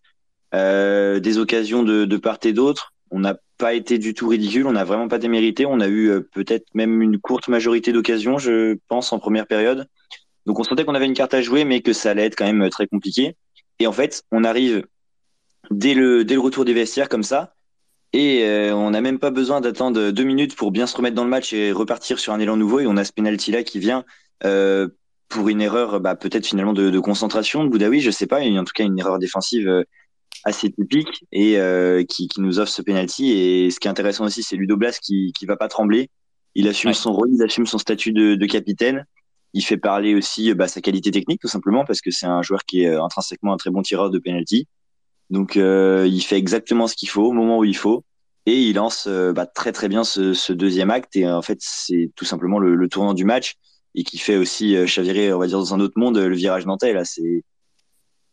Euh, 0.54 1.18
des 1.18 1.38
occasions 1.38 1.82
de, 1.82 2.04
de 2.04 2.16
part 2.18 2.38
et 2.44 2.52
d'autre. 2.52 2.92
On 3.10 3.20
n'a 3.20 3.36
pas 3.56 3.72
été 3.72 3.96
du 3.96 4.12
tout 4.12 4.28
ridicule, 4.28 4.66
on 4.66 4.72
n'a 4.72 4.84
vraiment 4.84 5.08
pas 5.08 5.18
démérité. 5.18 5.64
On 5.64 5.80
a 5.80 5.88
eu 5.88 6.10
euh, 6.10 6.20
peut-être 6.20 6.66
même 6.74 7.00
une 7.00 7.18
courte 7.18 7.48
majorité 7.48 7.90
d'occasions, 7.92 8.36
je 8.36 8.76
pense, 8.88 9.12
en 9.14 9.18
première 9.18 9.46
période. 9.46 9.86
Donc 10.44 10.58
on 10.58 10.64
sentait 10.64 10.84
qu'on 10.84 10.94
avait 10.94 11.06
une 11.06 11.14
carte 11.14 11.32
à 11.32 11.40
jouer, 11.40 11.64
mais 11.64 11.80
que 11.80 11.94
ça 11.94 12.10
allait 12.10 12.26
être 12.26 12.36
quand 12.36 12.50
même 12.50 12.68
très 12.68 12.86
compliqué. 12.86 13.34
Et 13.78 13.86
en 13.86 13.92
fait, 13.92 14.24
on 14.30 14.44
arrive 14.44 14.84
dès 15.70 15.94
le, 15.94 16.24
dès 16.24 16.34
le 16.34 16.40
retour 16.40 16.66
des 16.66 16.74
vestiaires 16.74 17.08
comme 17.08 17.22
ça, 17.22 17.54
et 18.12 18.44
euh, 18.44 18.74
on 18.74 18.90
n'a 18.90 19.00
même 19.00 19.18
pas 19.18 19.30
besoin 19.30 19.60
d'attendre 19.60 20.10
deux 20.10 20.24
minutes 20.24 20.54
pour 20.54 20.70
bien 20.70 20.86
se 20.86 20.96
remettre 20.96 21.16
dans 21.16 21.24
le 21.24 21.30
match 21.30 21.52
et 21.52 21.72
repartir 21.72 22.18
sur 22.18 22.32
un 22.32 22.40
élan 22.40 22.56
nouveau. 22.56 22.80
Et 22.80 22.86
on 22.86 22.96
a 22.96 23.04
ce 23.04 23.12
penalty 23.12 23.52
là 23.52 23.62
qui 23.62 23.78
vient 23.78 24.04
euh, 24.44 24.88
pour 25.28 25.48
une 25.48 25.62
erreur, 25.62 26.00
bah, 26.00 26.14
peut-être 26.14 26.46
finalement 26.46 26.74
de, 26.74 26.90
de, 26.90 26.98
concentration 27.00 27.64
de 27.64 27.70
Boudaoui, 27.70 28.00
je 28.00 28.10
sais 28.10 28.26
pas, 28.26 28.42
et 28.42 28.58
en 28.58 28.64
tout 28.64 28.72
cas 28.74 28.84
une 28.84 28.98
erreur 28.98 29.18
défensive 29.18 29.66
euh, 29.66 29.82
assez 30.44 30.70
typique 30.70 31.24
et 31.32 31.58
euh, 31.58 32.04
qui, 32.04 32.28
qui, 32.28 32.40
nous 32.42 32.58
offre 32.58 32.70
ce 32.70 32.82
penalty. 32.82 33.32
Et 33.32 33.70
ce 33.70 33.80
qui 33.80 33.88
est 33.88 33.90
intéressant 33.90 34.26
aussi, 34.26 34.42
c'est 34.42 34.56
Ludo 34.56 34.76
Blas 34.76 34.98
qui 35.00 35.32
qui 35.32 35.46
va 35.46 35.56
pas 35.56 35.68
trembler. 35.68 36.10
Il 36.54 36.68
assume 36.68 36.92
son 36.92 37.14
rôle, 37.14 37.30
il 37.32 37.42
assume 37.42 37.66
son 37.66 37.78
statut 37.78 38.12
de, 38.12 38.34
de 38.34 38.46
capitaine. 38.46 39.06
Il 39.54 39.62
fait 39.62 39.78
parler 39.78 40.14
aussi 40.14 40.52
bah, 40.54 40.68
sa 40.68 40.82
qualité 40.82 41.10
technique 41.10 41.40
tout 41.40 41.48
simplement 41.48 41.84
parce 41.86 42.02
que 42.02 42.10
c'est 42.10 42.26
un 42.26 42.42
joueur 42.42 42.64
qui 42.64 42.82
est 42.82 42.94
intrinsèquement 42.94 43.54
un 43.54 43.56
très 43.56 43.70
bon 43.70 43.80
tireur 43.80 44.10
de 44.10 44.18
penalty. 44.18 44.66
Donc 45.32 45.56
euh, 45.56 46.06
il 46.06 46.20
fait 46.22 46.36
exactement 46.36 46.86
ce 46.86 46.94
qu'il 46.94 47.08
faut 47.08 47.24
au 47.24 47.32
moment 47.32 47.58
où 47.58 47.64
il 47.64 47.76
faut. 47.76 48.04
Et 48.44 48.60
il 48.60 48.76
lance 48.76 49.06
euh, 49.08 49.32
bah, 49.32 49.46
très 49.46 49.72
très 49.72 49.88
bien 49.88 50.04
ce, 50.04 50.52
deuxième 50.52 50.90
acte. 50.90 51.16
Et 51.16 51.26
en 51.28 51.42
fait 51.42 51.58
c'est 51.60 52.12
tout 52.16 52.26
simplement 52.26 52.58
le, 52.58 52.88
tournant 52.88 53.14
du 53.14 53.24
match. 53.24 53.56
Et 53.94 54.04
qui 54.04 54.18
fait 54.18 54.36
aussi 54.36 54.86
chavirer 54.86 55.32
on 55.32 55.38
va 55.38 55.46
dire 55.46 55.58
dans 55.58 55.74
un 55.74 55.80
autre 55.80 55.98
monde 55.98 56.18
le 56.18 56.36
virage 56.36 56.66
nantais. 56.66 56.92
Là 56.92 57.04
c'est 57.04 57.44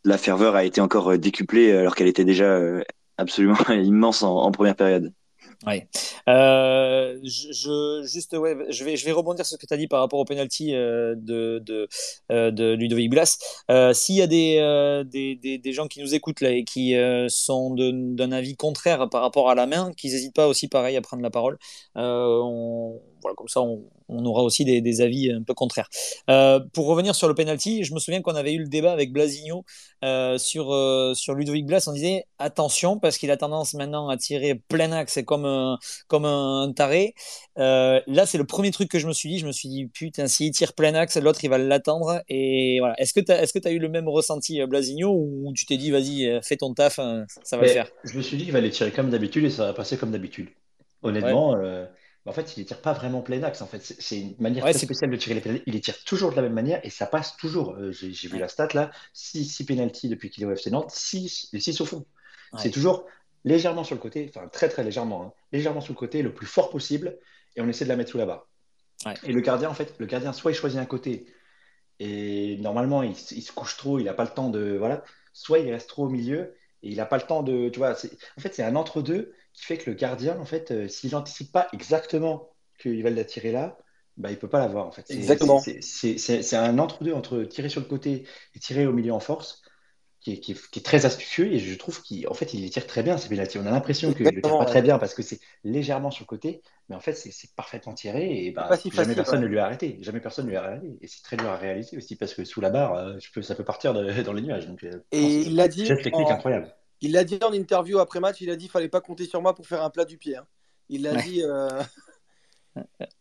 la 0.04 0.18
ferveur 0.18 0.54
a 0.56 0.64
été 0.64 0.80
encore 0.80 1.18
décuplée 1.18 1.72
alors 1.72 1.94
qu'elle 1.94 2.06
était 2.06 2.24
déjà 2.24 2.60
absolument 3.16 3.58
immense 3.70 4.22
en, 4.22 4.36
en 4.36 4.50
première 4.52 4.76
période. 4.76 5.12
Ouais. 5.66 5.86
Euh, 6.28 7.18
je, 7.22 8.02
juste, 8.06 8.34
ouais, 8.34 8.56
je 8.70 8.82
vais, 8.82 8.96
je 8.96 9.04
vais 9.04 9.12
rebondir 9.12 9.44
sur 9.44 9.56
ce 9.56 9.60
que 9.60 9.66
tu 9.66 9.74
as 9.74 9.76
dit 9.76 9.88
par 9.88 10.00
rapport 10.00 10.18
au 10.18 10.24
penalty 10.24 10.74
euh, 10.74 11.14
de, 11.18 11.58
de, 11.58 11.86
euh, 12.32 12.76
Ludovic 12.76 13.10
Blas. 13.10 13.36
S'il 13.92 14.14
y 14.14 14.22
a 14.22 14.26
des, 14.26 15.04
des, 15.06 15.58
des, 15.58 15.72
gens 15.72 15.86
qui 15.86 16.00
nous 16.00 16.14
écoutent 16.14 16.40
là 16.40 16.50
et 16.50 16.64
qui 16.64 16.94
sont 17.28 17.74
d'un 17.74 18.32
avis 18.32 18.56
contraire 18.56 19.08
par 19.10 19.20
rapport 19.20 19.50
à 19.50 19.54
la 19.54 19.66
main, 19.66 19.92
qu'ils 19.96 20.12
n'hésitent 20.12 20.34
pas 20.34 20.48
aussi 20.48 20.68
pareil 20.68 20.96
à 20.96 21.02
prendre 21.02 21.22
la 21.22 21.30
parole. 21.30 21.58
Voilà, 23.22 23.34
comme 23.34 23.48
ça, 23.48 23.60
on, 23.60 23.84
on 24.10 24.24
aura 24.24 24.42
aussi 24.42 24.64
des, 24.64 24.80
des, 24.80 25.00
avis 25.00 25.30
un 25.30 25.42
peu 25.42 25.54
contraires. 25.54 25.88
Euh, 26.28 26.60
pour 26.72 26.86
revenir 26.86 27.14
sur 27.14 27.28
le 27.28 27.34
penalty, 27.34 27.84
je 27.84 27.94
me 27.94 27.98
souviens 27.98 28.20
qu'on 28.22 28.34
avait 28.34 28.52
eu 28.52 28.58
le 28.58 28.68
débat 28.68 28.92
avec 28.92 29.12
Blasigno 29.12 29.64
euh, 30.04 30.36
sur, 30.38 30.72
euh, 30.72 31.14
sur 31.14 31.34
Ludovic 31.34 31.66
Blas. 31.66 31.84
On 31.86 31.92
disait 31.92 32.24
attention 32.38 32.98
parce 32.98 33.18
qu'il 33.18 33.30
a 33.30 33.36
tendance 33.36 33.74
maintenant 33.74 34.08
à 34.08 34.16
tirer 34.16 34.54
plein 34.54 34.92
axe 34.92 35.20
comme 35.24 35.44
un, 35.44 35.78
comme 36.08 36.24
un 36.24 36.72
taré. 36.74 37.14
Là, 37.56 38.26
c'est 38.26 38.38
le 38.38 38.44
premier 38.44 38.70
truc 38.70 38.90
que 38.90 38.98
je 38.98 39.06
me 39.06 39.12
suis 39.12 39.28
dit. 39.28 39.38
Je 39.38 39.46
me 39.46 39.52
suis 39.52 39.68
dit 39.68 39.86
putain, 39.86 40.26
s'il 40.26 40.50
tire 40.52 40.72
plein 40.72 40.94
axe, 40.94 41.16
l'autre 41.16 41.42
il 41.44 41.50
va 41.50 41.58
l'attendre. 41.58 42.22
Et 42.28 42.78
voilà. 42.80 43.00
Est-ce 43.00 43.12
que 43.12 43.20
tu 43.20 43.32
as, 43.32 43.46
que 43.46 43.68
as 43.68 43.70
eu 43.70 43.78
le 43.78 43.88
même 43.88 44.08
ressenti, 44.08 44.60
Blasigno, 44.66 45.10
ou 45.12 45.52
tu 45.54 45.66
t'es 45.66 45.76
dit 45.76 45.90
vas-y, 45.90 46.40
fais 46.42 46.56
ton 46.56 46.74
taf, 46.74 46.96
ça 46.96 47.56
va 47.56 47.62
Mais 47.62 47.68
le 47.68 47.72
faire? 47.72 47.90
Je 48.04 48.16
me 48.16 48.22
suis 48.22 48.36
dit 48.36 48.44
qu'il 48.44 48.52
va 48.52 48.60
les 48.60 48.70
tirer 48.70 48.90
comme 48.90 49.10
d'habitude 49.10 49.44
et 49.44 49.50
ça 49.50 49.66
va 49.66 49.72
passer 49.72 49.96
comme 49.96 50.10
d'habitude. 50.10 50.48
Honnêtement. 51.02 51.52
Ouais 51.52 51.86
en 52.26 52.32
fait, 52.32 52.54
il 52.56 52.60
les 52.60 52.66
tire 52.66 52.80
pas 52.80 52.92
vraiment 52.92 53.22
plein 53.22 53.42
axe. 53.42 53.62
En 53.62 53.66
fait, 53.66 53.80
c'est 53.80 54.20
une 54.20 54.34
manière 54.38 54.64
ouais, 54.64 54.72
très 54.72 54.84
spéciale 54.84 55.10
de 55.10 55.16
tirer 55.16 55.34
les 55.34 55.40
pénaltys. 55.40 55.64
Il 55.66 55.72
les 55.72 55.80
tire 55.80 56.02
toujours 56.04 56.30
de 56.30 56.36
la 56.36 56.42
même 56.42 56.52
manière 56.52 56.80
et 56.84 56.90
ça 56.90 57.06
passe 57.06 57.36
toujours. 57.36 57.74
Euh, 57.76 57.92
J'ai 57.92 58.28
vu 58.28 58.38
la 58.38 58.48
stat 58.48 58.68
là 58.74 58.90
6 59.14 59.44
six, 59.44 59.64
pénalties 59.64 60.08
depuis 60.08 60.30
qu'il 60.30 60.44
est 60.44 60.46
au 60.46 60.52
FC 60.52 60.70
Nantes, 60.70 60.90
6 60.90 61.48
les 61.52 61.60
6 61.60 61.80
au 61.80 61.86
fond. 61.86 62.04
Ouais. 62.52 62.60
C'est 62.62 62.70
toujours 62.70 63.06
légèrement 63.44 63.84
sur 63.84 63.94
le 63.94 64.00
côté, 64.00 64.30
enfin 64.34 64.48
très 64.48 64.68
très 64.68 64.84
légèrement, 64.84 65.22
hein, 65.22 65.32
légèrement 65.52 65.80
sur 65.80 65.94
le 65.94 65.98
côté, 65.98 66.20
le 66.20 66.34
plus 66.34 66.46
fort 66.46 66.68
possible 66.68 67.18
et 67.56 67.62
on 67.62 67.68
essaie 67.68 67.84
de 67.84 67.88
la 67.88 67.96
mettre 67.96 68.10
sous 68.10 68.18
la 68.18 68.26
barre. 68.26 68.46
Et 69.22 69.32
le 69.32 69.40
gardien, 69.40 69.70
en 69.70 69.74
fait, 69.74 69.94
le 69.98 70.04
gardien, 70.04 70.34
soit 70.34 70.50
il 70.50 70.54
choisit 70.54 70.78
un 70.78 70.84
côté 70.84 71.26
et 72.00 72.58
normalement 72.58 73.02
il, 73.02 73.12
il 73.12 73.42
se 73.42 73.52
couche 73.52 73.78
trop, 73.78 73.98
il 73.98 74.04
n'a 74.04 74.14
pas 74.14 74.24
le 74.24 74.30
temps 74.30 74.50
de. 74.50 74.76
Voilà, 74.76 75.04
soit 75.32 75.58
il 75.58 75.70
reste 75.70 75.88
trop 75.88 76.04
au 76.06 76.10
milieu 76.10 76.54
et 76.82 76.90
il 76.90 76.96
n'a 76.96 77.06
pas 77.06 77.16
le 77.16 77.22
temps 77.22 77.42
de. 77.42 77.70
Tu 77.70 77.78
vois, 77.78 77.92
en 77.92 78.40
fait, 78.40 78.54
c'est 78.54 78.62
un 78.62 78.76
entre-deux 78.76 79.32
qui 79.60 79.66
fait 79.66 79.76
que 79.76 79.90
le 79.90 79.96
gardien, 79.96 80.38
en 80.38 80.46
fait, 80.46 80.70
euh, 80.70 80.88
s'il 80.88 81.12
n'anticipe 81.12 81.52
pas 81.52 81.68
exactement 81.72 82.48
qu'il 82.80 83.02
va 83.02 83.10
la 83.10 83.24
tirer 83.24 83.52
là, 83.52 83.76
bah, 84.16 84.30
il 84.30 84.38
peut 84.38 84.48
pas 84.48 84.58
l'avoir. 84.58 84.86
En 84.86 84.90
fait. 84.90 85.10
Exactement. 85.10 85.60
C'est 85.60 86.56
un 86.56 86.78
entre-deux 86.78 87.12
entre 87.12 87.42
tirer 87.42 87.68
sur 87.68 87.80
le 87.80 87.86
côté 87.86 88.24
et 88.54 88.58
tirer 88.58 88.86
au 88.86 88.92
milieu 88.92 89.12
en 89.12 89.20
force. 89.20 89.62
Qui 90.22 90.34
est, 90.34 90.40
qui, 90.40 90.52
est, 90.52 90.70
qui 90.70 90.80
est, 90.80 90.82
très 90.82 91.06
astucieux 91.06 91.50
et 91.50 91.58
je 91.58 91.74
trouve 91.78 92.02
qu'en 92.02 92.34
fait 92.34 92.52
il 92.52 92.60
les 92.60 92.68
tire 92.68 92.86
très 92.86 93.02
bien 93.02 93.16
ces 93.16 93.30
pénalty. 93.30 93.56
On 93.56 93.64
a 93.64 93.70
l'impression 93.70 94.12
qu'il 94.12 94.26
ne 94.26 94.30
le 94.30 94.42
tire 94.42 94.58
pas 94.58 94.66
très 94.66 94.82
bien 94.82 94.98
parce 94.98 95.14
que 95.14 95.22
c'est 95.22 95.40
légèrement 95.64 96.10
sur 96.10 96.24
le 96.24 96.26
côté, 96.26 96.60
mais 96.90 96.94
en 96.94 97.00
fait 97.00 97.14
c'est 97.14 97.54
parfaitement 97.54 97.94
tiré 97.94 98.44
et 98.44 98.50
bah, 98.50 98.68
si 98.76 98.90
jamais 98.90 98.96
facile, 98.96 99.14
personne 99.14 99.38
ouais. 99.38 99.44
ne 99.46 99.50
lui 99.50 99.58
a 99.58 99.64
arrêté. 99.64 99.96
Jamais 100.02 100.20
personne 100.20 100.44
ne 100.44 100.50
lui 100.50 100.58
a 100.58 100.64
arrêté 100.64 100.98
et 101.00 101.06
c'est 101.06 101.22
très 101.22 101.38
dur 101.38 101.48
à 101.48 101.56
réaliser 101.56 101.96
aussi 101.96 102.16
parce 102.16 102.34
que 102.34 102.44
sous 102.44 102.60
la 102.60 102.68
barre, 102.68 102.96
euh, 102.96 103.16
peux, 103.32 103.40
ça 103.40 103.54
peut 103.54 103.64
partir 103.64 103.94
de, 103.94 104.20
dans 104.20 104.34
les 104.34 104.42
nuages. 104.42 104.66
Donc, 104.66 104.84
euh, 104.84 105.02
et 105.10 105.24
il 105.24 105.56
l'a 105.56 105.68
dit. 105.68 105.86
Geste 105.86 106.02
technique 106.02 106.26
en... 106.26 106.32
incroyable. 106.32 106.70
Il 107.02 107.12
l'a 107.12 107.24
dit 107.24 107.38
en 107.42 107.52
interview 107.52 107.98
après 107.98 108.20
match, 108.20 108.40
il 108.40 108.50
a 108.50 108.56
dit 108.56 108.64
qu'il 108.64 108.70
fallait 108.72 108.88
pas 108.88 109.00
compter 109.00 109.26
sur 109.26 109.40
moi 109.40 109.54
pour 109.54 109.66
faire 109.66 109.82
un 109.82 109.90
plat 109.90 110.04
du 110.04 110.18
pied. 110.18 110.36
Hein. 110.36 110.46
Il 110.88 111.02
l'a 111.02 111.12
Ouais. 111.14 111.22
dit. 111.22 111.42
euh, 111.44 111.68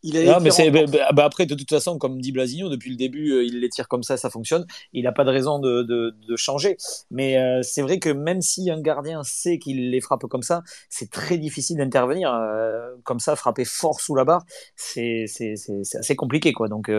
il 0.04 0.18
a 0.18 0.34
Non, 0.34 0.40
mais 0.42 0.52
c'est, 0.52 0.70
bah, 0.72 0.86
bah, 1.14 1.26
après, 1.26 1.46
de 1.46 1.56
toute 1.56 1.70
façon, 1.70 1.98
comme 1.98 2.22
dit 2.22 2.32
Blasigno, 2.32 2.70
depuis 2.70 2.92
le 2.92 2.96
début, 2.96 3.32
euh, 3.32 3.44
il 3.44 3.60
les 3.60 3.70
tire 3.70 3.88
comme 3.88 4.04
ça, 4.04 4.18
ça 4.18 4.30
fonctionne. 4.30 4.66
Il 4.94 5.04
n'a 5.04 5.12
pas 5.12 5.24
de 5.24 5.32
raison 5.32 5.60
de, 5.60 5.84
de, 5.84 6.16
de 6.28 6.36
changer. 6.36 6.78
Mais 7.12 7.38
euh, 7.38 7.62
c'est 7.64 7.82
vrai 7.82 8.00
que 8.00 8.10
même 8.10 8.42
si 8.42 8.70
un 8.70 8.80
gardien 8.80 9.24
sait 9.24 9.60
qu'il 9.60 9.90
les 9.92 10.02
frappe 10.02 10.26
comme 10.28 10.44
ça, 10.44 10.64
c'est 10.90 11.10
très 11.10 11.38
difficile 11.38 11.78
d'intervenir. 11.78 12.34
Euh, 12.34 12.96
comme 13.04 13.20
ça, 13.20 13.36
frapper 13.36 13.66
fort 13.66 14.00
sous 14.00 14.16
la 14.16 14.26
barre, 14.26 14.44
c'est, 14.76 15.26
c'est, 15.28 15.56
c'est, 15.56 15.84
c'est 15.84 15.98
assez 15.98 16.16
compliqué, 16.16 16.54
quoi. 16.54 16.68
Donc, 16.68 16.92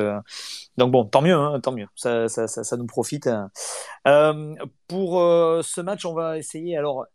donc 0.76 0.90
bon, 0.90 1.04
tant 1.04 1.22
mieux, 1.22 1.34
hein, 1.34 1.60
tant 1.60 1.72
mieux. 1.72 1.86
Ça, 1.94 2.28
ça, 2.28 2.46
ça, 2.46 2.64
ça 2.64 2.76
nous 2.76 2.86
profite. 2.86 3.28
Pour 4.88 5.12
ce 5.62 5.80
match, 5.80 6.04
on 6.04 6.14
va 6.14 6.38
essayer. 6.38 6.76
Alors, 6.76 7.06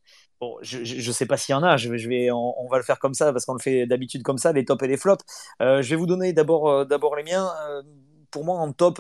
Bon, 0.42 0.58
je, 0.62 0.84
je 0.84 1.12
sais 1.12 1.26
pas 1.26 1.38
s'il 1.38 1.54
y 1.54 1.56
en 1.56 1.64
a, 1.64 1.78
je 1.78 1.96
je 1.96 2.10
vais, 2.10 2.30
on, 2.32 2.68
va 2.70 2.78
le 2.78 2.84
faire 2.84 3.00
comme 3.00 3.14
ça 3.14 3.32
parce 3.32 3.46
qu'on 3.46 3.54
le 3.54 3.60
fait 3.60 3.86
d'habitude 3.86 4.22
comme 4.24 4.38
ça, 4.38 4.52
les 4.52 4.66
tops 4.66 4.84
et 4.84 4.88
les 4.88 4.98
flops. 4.98 5.24
Euh, 5.62 5.82
je 5.82 5.90
vais 5.90 5.96
vous 5.96 6.08
donner 6.08 6.34
d'abord, 6.34 6.70
euh, 6.70 6.86
d'abord 6.86 7.16
les 7.16 7.24
miens. 7.24 7.50
Euh, 7.70 7.84
pour 8.32 8.44
moi, 8.44 8.60
en 8.60 8.74
top, 8.74 9.00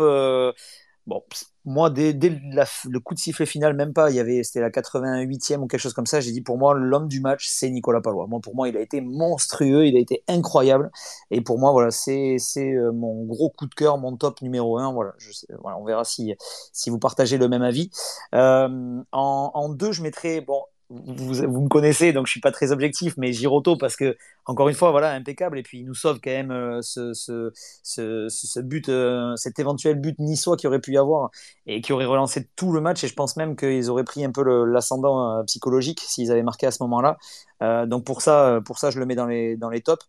bon, 1.07 1.23
moi 1.65 1.89
dès, 1.89 2.13
dès 2.13 2.29
le 2.29 2.99
coup 2.99 3.13
de 3.15 3.19
sifflet 3.19 3.45
final, 3.45 3.75
même 3.75 3.91
pas, 3.91 4.11
il 4.11 4.15
y 4.15 4.19
avait, 4.21 4.43
c'était 4.43 4.61
la 4.61 4.69
88e 4.69 5.57
ou 5.57 5.67
quelque 5.67 5.81
chose 5.81 5.93
comme 5.93 6.05
ça. 6.05 6.21
J'ai 6.21 6.31
dit 6.31 6.41
pour 6.41 6.57
moi, 6.57 6.73
l'homme 6.73 7.09
du 7.09 7.19
match, 7.19 7.47
c'est 7.49 7.69
Nicolas 7.69 7.99
Palois. 7.99 8.27
Moi, 8.27 8.39
pour 8.39 8.55
moi, 8.55 8.69
il 8.69 8.77
a 8.77 8.79
été 8.79 9.01
monstrueux, 9.01 9.86
il 9.88 9.97
a 9.97 9.99
été 9.99 10.23
incroyable. 10.29 10.89
Et 11.31 11.41
pour 11.41 11.59
moi, 11.59 11.71
voilà, 11.73 11.91
c'est, 11.91 12.38
mon 12.93 13.25
gros 13.25 13.49
coup 13.49 13.65
de 13.67 13.75
cœur, 13.75 13.97
mon 13.97 14.15
top 14.15 14.41
numéro 14.41 14.77
un. 14.77 14.93
Voilà, 14.93 15.13
on 15.77 15.83
verra 15.83 16.05
si, 16.05 16.33
si 16.71 16.89
vous 16.89 16.99
partagez 16.99 17.38
le 17.38 17.49
même 17.49 17.63
avis. 17.63 17.89
En, 18.31 19.01
en 19.11 19.69
deux, 19.69 19.91
je 19.91 20.01
mettrais, 20.01 20.39
bon, 20.39 20.61
vous, 20.89 21.61
me 21.61 21.67
connaissez, 21.67 22.13
donc 22.13 22.27
je 22.27 22.31
suis 22.31 22.41
pas 22.41 22.51
très 22.51 22.71
objectif, 22.71 23.15
mais 23.17 23.33
Giroto 23.33 23.75
parce 23.75 23.95
que 23.95 24.15
encore 24.45 24.69
une 24.69 24.75
fois, 24.75 24.91
voilà, 24.91 25.11
impeccable, 25.13 25.57
et 25.57 25.63
puis 25.63 25.79
il 25.79 25.86
nous 25.86 25.95
sauve 25.95 26.19
quand 26.23 26.29
même 26.29 26.51
euh, 26.51 26.81
ce, 26.81 27.13
ce, 27.13 27.51
ce, 27.83 28.59
but, 28.59 28.89
euh, 28.89 29.36
cet 29.36 29.57
éventuel 29.57 29.99
but 29.99 30.19
niçois 30.19 30.57
qui 30.57 30.67
aurait 30.67 30.79
pu 30.79 30.93
y 30.93 30.97
avoir 30.97 31.31
et 31.65 31.81
qui 31.81 31.91
aurait 31.91 32.05
relancé 32.05 32.47
tout 32.55 32.71
le 32.71 32.81
match. 32.81 33.03
Et 33.03 33.07
je 33.07 33.15
pense 33.15 33.36
même 33.36 33.55
qu'ils 33.55 33.89
auraient 33.89 34.03
pris 34.03 34.23
un 34.23 34.31
peu 34.31 34.43
l'ascendant 34.65 35.39
euh, 35.39 35.43
psychologique 35.43 36.01
s'ils 36.01 36.31
avaient 36.31 36.43
marqué 36.43 36.67
à 36.67 36.71
ce 36.71 36.83
moment-là. 36.83 37.17
Euh, 37.63 37.86
donc 37.88 38.05
pour 38.05 38.21
ça, 38.21 38.59
pour 38.65 38.77
ça, 38.77 38.91
je 38.91 38.99
le 38.99 39.05
mets 39.07 39.15
dans 39.15 39.25
les 39.25 39.57
dans 39.57 39.69
les 39.69 39.81
tops. 39.81 40.05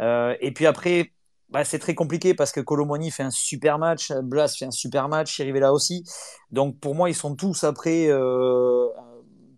Et 0.00 0.52
puis 0.54 0.66
après. 0.66 1.10
Bah, 1.50 1.62
c'est 1.62 1.78
très 1.78 1.94
compliqué 1.94 2.34
parce 2.34 2.50
que 2.50 2.60
Colomoni 2.60 3.12
fait 3.12 3.22
un 3.22 3.30
super 3.30 3.78
match, 3.78 4.10
Blas 4.10 4.56
fait 4.58 4.64
un 4.64 4.72
super 4.72 5.08
match, 5.08 5.30
Chirivella 5.30 5.72
aussi. 5.72 6.02
Donc 6.50 6.80
pour 6.80 6.96
moi, 6.96 7.10
ils 7.10 7.14
sont 7.14 7.36
tous 7.36 7.62
après 7.62 8.08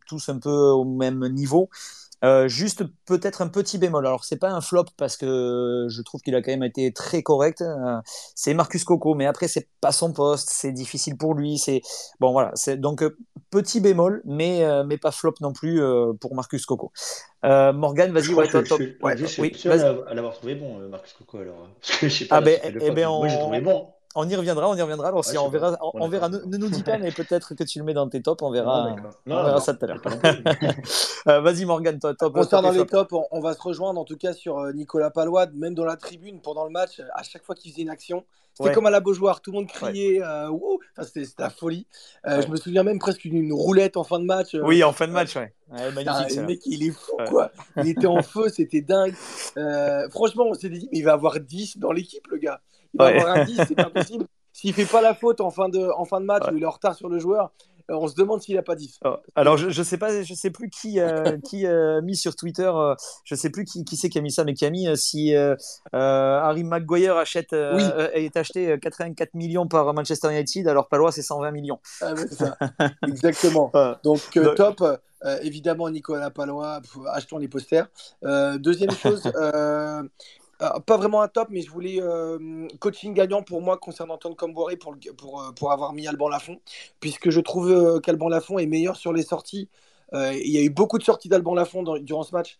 tous 0.07 0.29
un 0.29 0.39
peu 0.39 0.51
au 0.51 0.85
même 0.85 1.27
niveau. 1.29 1.69
Euh, 2.25 2.49
juste 2.49 2.83
peut-être 3.05 3.43
un 3.43 3.49
petit 3.49 3.77
bémol. 3.77 4.07
Alors 4.07 4.25
c'est 4.25 4.39
pas 4.39 4.51
un 4.51 4.63
flop 4.63 4.87
parce 4.97 5.19
que 5.19 5.87
je 5.91 6.03
trouve 6.03 6.23
qu'il 6.23 6.35
a 6.35 6.41
quand 6.41 6.51
même 6.51 6.63
été 6.63 6.93
très 6.93 7.23
correct. 7.23 7.61
Euh, 7.61 8.01
c'est 8.35 8.55
Marcus 8.55 8.85
Coco, 8.85 9.15
mais 9.15 9.27
après 9.27 9.49
c'est 9.49 9.69
pas 9.83 9.93
son 9.93 10.13
poste, 10.13 10.49
c'est 10.51 10.73
difficile 10.73 11.19
pour 11.19 11.35
lui. 11.35 11.59
C'est 11.59 11.83
bon 12.19 12.33
voilà. 12.33 12.53
C'est 12.55 12.79
donc 12.81 13.03
euh, 13.03 13.19
petit 13.51 13.81
bémol, 13.81 14.23
mais 14.25 14.65
mais 14.87 14.97
pas 14.97 15.11
flop 15.11 15.35
non 15.41 15.53
plus 15.53 15.81
pour 16.21 16.35
Marcus 16.35 16.65
Coco. 16.65 16.91
Morgan, 17.43 18.11
vas-y, 18.13 18.33
ouais, 18.35 18.49
je 18.51 18.65
suis, 18.65 18.97
Ouais, 19.03 19.17
je 19.17 19.27
suis 19.27 19.43
oui, 19.43 19.53
à, 19.71 20.15
l'avoir 20.15 20.35
trouvé 20.35 20.55
bon, 20.55 20.89
Marcus 20.89 21.13
Coco 21.13 21.39
alors. 21.39 21.65
hein. 21.65 21.71
Parce 21.81 22.01
que 22.01 22.09
je 22.09 22.19
sais 22.19 22.25
pas 22.25 22.37
Ah 22.37 22.41
ben, 22.41 22.59
eh 22.65 22.91
ben 22.91 23.09
moi 23.09 23.29
j'ai 23.29 23.39
trouvé 23.39 23.59
on, 23.59 23.63
bon. 23.63 23.89
On 24.17 24.29
y 24.29 24.35
reviendra, 24.35 24.69
on 24.69 24.75
y 24.77 24.83
reviendra. 24.83 25.09
Alors 25.09 25.19
Ouais, 25.25 25.31
si 25.33 25.39
on 25.39 25.45
pas. 25.51 25.59
verra, 25.59 25.79
on, 25.81 26.09
verra. 26.09 26.29
Ne, 26.29 26.39
ne 26.39 26.57
nous 26.57 26.69
dis 26.69 26.83
pas, 26.83 26.99
mais 26.99 27.13
peut-être 27.13 27.55
que 27.55 27.63
tu 27.65 27.79
le 27.79 27.85
mets 27.85 27.95
dans 27.95 28.09
tes 28.09 28.21
tops. 28.23 28.43
On 28.43 28.47
Non, 28.47 28.53
verra, 28.53 28.91
d'accord. 28.97 29.11
on 29.27 29.31
Non, 29.31 29.37
verra 29.37 29.53
non, 29.53 29.61
ça 29.61 29.75
tout 29.75 29.85
à 29.85 29.89
l'heure. 29.89 30.01
Euh, 31.29 31.41
vas-y 31.41 31.65
Morgan, 31.65 31.99
toi, 31.99 32.15
top, 32.15 32.35
Concernant 32.35 32.71
les 32.71 32.87
tops, 32.87 33.13
on, 33.13 33.25
on 33.33 33.41
va 33.41 33.53
se 33.55 33.61
rejoindre 33.61 33.99
en 34.01 34.05
tout 34.05 34.17
cas 34.17 34.33
sur 34.33 34.59
euh, 34.61 34.73
Nicolas 34.73 35.11
Palois, 35.11 35.47
même 35.55 35.75
dans 35.75 35.85
la 35.85 35.97
tribune 35.97 36.41
pendant 36.41 36.65
le 36.65 36.71
match, 36.71 37.01
à 37.15 37.25
chaque 37.25 37.43
fois 37.45 37.57
qu'il 37.57 37.73
faisait 37.73 37.83
une 37.83 37.91
action. 37.91 38.25
C'était 38.55 38.69
Ouais, 38.71 38.75
comme 38.75 38.87
à 38.87 38.91
la 38.91 39.01
Beaujoire, 39.01 39.41
tout 39.43 39.51
le 39.51 39.57
monde 39.57 39.67
ouais, 39.67 39.91
criait, 39.91 40.23
euh, 40.23 40.49
Wouh 40.49 40.79
enfin, 40.97 41.07
c'était 41.07 41.25
c'était 41.27 41.43
la 41.43 41.51
folie. 41.51 41.87
Euh, 42.27 42.37
je 42.41 42.47
ouais. 42.47 42.53
me 42.53 42.57
souviens 42.57 42.85
même 42.85 42.99
presque 43.01 43.23
d'une 43.23 43.53
roulette 43.53 43.97
en 43.97 44.05
fin 44.05 44.19
de 44.21 44.25
match. 44.25 44.55
euh, 44.55 44.63
Oui, 44.65 44.83
en 44.85 44.93
fin 44.93 45.07
de 45.07 45.11
euh, 45.11 45.15
match, 45.15 45.35
ouais. 45.37 45.53
Ouais, 45.73 45.91
magnifique 45.93 46.37
le 46.37 46.47
mec, 46.47 46.61
il 46.65 46.87
est 46.87 46.91
fou 46.93 47.17
Ouais. 47.19 47.25
quoi. 47.29 47.51
Il 47.79 47.89
était 47.89 48.07
en 48.07 48.23
feu, 48.23 48.49
c'était 48.49 48.81
dingue. 48.81 49.15
Euh, 49.59 50.09
franchement, 50.11 50.45
on 50.49 50.55
s'était 50.55 50.79
dit, 50.79 50.89
mais 50.93 50.99
il 51.01 51.03
va 51.05 51.13
avoir 51.15 51.41
10 51.41 51.79
dans 51.79 51.91
l'équipe, 51.93 52.27
le 52.29 52.39
gars. 52.39 52.61
Il 52.95 52.99
va 52.99 53.07
Ouais. 53.07 53.21
avoir 53.21 53.37
un 53.37 53.45
10, 53.45 53.61
c'est 53.69 53.75
pas 53.75 53.91
possible. 53.91 54.27
S'il 54.53 54.73
fait 54.73 54.87
pas 54.87 55.03
la 55.03 55.15
faute 55.15 55.41
en 55.41 55.51
fin 55.51 55.69
de, 55.69 55.89
en 55.97 56.05
fin 56.05 56.21
de 56.21 56.27
match 56.27 56.45
Ouais. 56.47 56.53
où 56.53 56.57
il 56.57 56.63
est 56.63 56.67
en 56.67 56.71
retard 56.71 56.95
sur 56.95 57.09
le 57.09 57.19
joueur, 57.19 57.51
on 57.89 58.09
se 58.09 58.17
demande 58.17 58.43
s'il 58.43 58.59
a 58.59 58.63
pas 58.65 58.75
dit. 58.75 58.99
Oh, 59.05 59.15
alors, 59.37 59.57
je, 59.57 59.71
je 59.71 59.83
sais 59.85 59.97
pas, 59.97 60.23
je 60.25 60.35
sais 60.35 60.51
plus 60.51 60.71
qui, 60.71 60.99
euh, 60.99 61.37
qui 61.49 61.67
a 61.67 62.01
mis 62.01 62.17
sur 62.17 62.35
Twitter, 62.35 62.69
euh, 62.75 62.95
je 63.25 63.35
sais 63.37 63.49
plus 63.51 63.65
qui, 63.65 63.85
qui 63.85 63.97
c'est 63.97 64.09
qui 64.09 64.19
a 64.19 64.23
mis 64.23 64.33
ça, 64.33 64.43
mais 64.43 64.55
qui 64.55 64.65
a 64.67 64.71
mis 64.71 64.89
euh, 64.89 64.97
si 64.97 65.33
Harry 65.93 66.65
Maguire 66.65 67.17
achète, 67.17 67.53
est 67.53 68.37
acheté 68.37 68.77
84 68.81 69.35
millions 69.35 69.69
par 69.69 69.93
Manchester 69.95 70.31
United, 70.33 70.67
alors 70.67 70.89
Palois 70.89 71.13
c'est 71.13 71.23
120 71.23 71.51
millions. 71.53 71.79
Ah, 72.01 72.15
ça. 72.31 72.57
Exactement. 73.07 73.71
Donc, 74.03 74.21
top. 74.57 74.83
évidemment, 75.43 75.89
Nicolas 75.91 76.31
Palois, 76.31 76.81
achetons 77.13 77.39
les 77.39 77.47
posters. 77.49 77.87
deuxième 78.59 78.91
chose, 79.03 79.23
euh, 80.63 80.81
pas 80.81 80.97
vraiment 80.97 81.21
un 81.23 81.29
top, 81.29 81.49
mais 81.51 81.61
je 81.61 81.71
voulais 81.71 82.01
euh, 82.01 82.67
coaching 82.79 83.13
gagnant 83.15 83.43
pour 83.43 83.61
moi 83.61 83.77
concernant 83.77 84.15
Antoine 84.15 84.35
Comboiré 84.35 84.77
pour, 84.77 84.97
pour, 85.17 85.43
euh, 85.43 85.53
pour 85.53 85.73
avoir 85.73 85.93
mis 85.93 86.07
Alban 86.07 86.29
Lafont, 86.29 86.61
puisque 87.01 87.31
je 87.31 87.41
trouve 87.41 88.01
qu'Alban 88.01 88.29
Lafont 88.29 88.59
est 88.59 88.67
meilleur 88.67 88.97
sur 88.97 89.13
les 89.13 89.23
sorties. 89.23 89.69
il 90.13 90.51
y 90.51 90.59
a 90.59 90.63
eu 90.63 90.71
beaucoup 90.71 90.99
de 90.99 91.05
sorties 91.05 91.29
d'Alban 91.29 91.55
Lafont 91.55 91.83
durant 92.01 92.23
ce 92.23 92.33
match. 92.35 92.59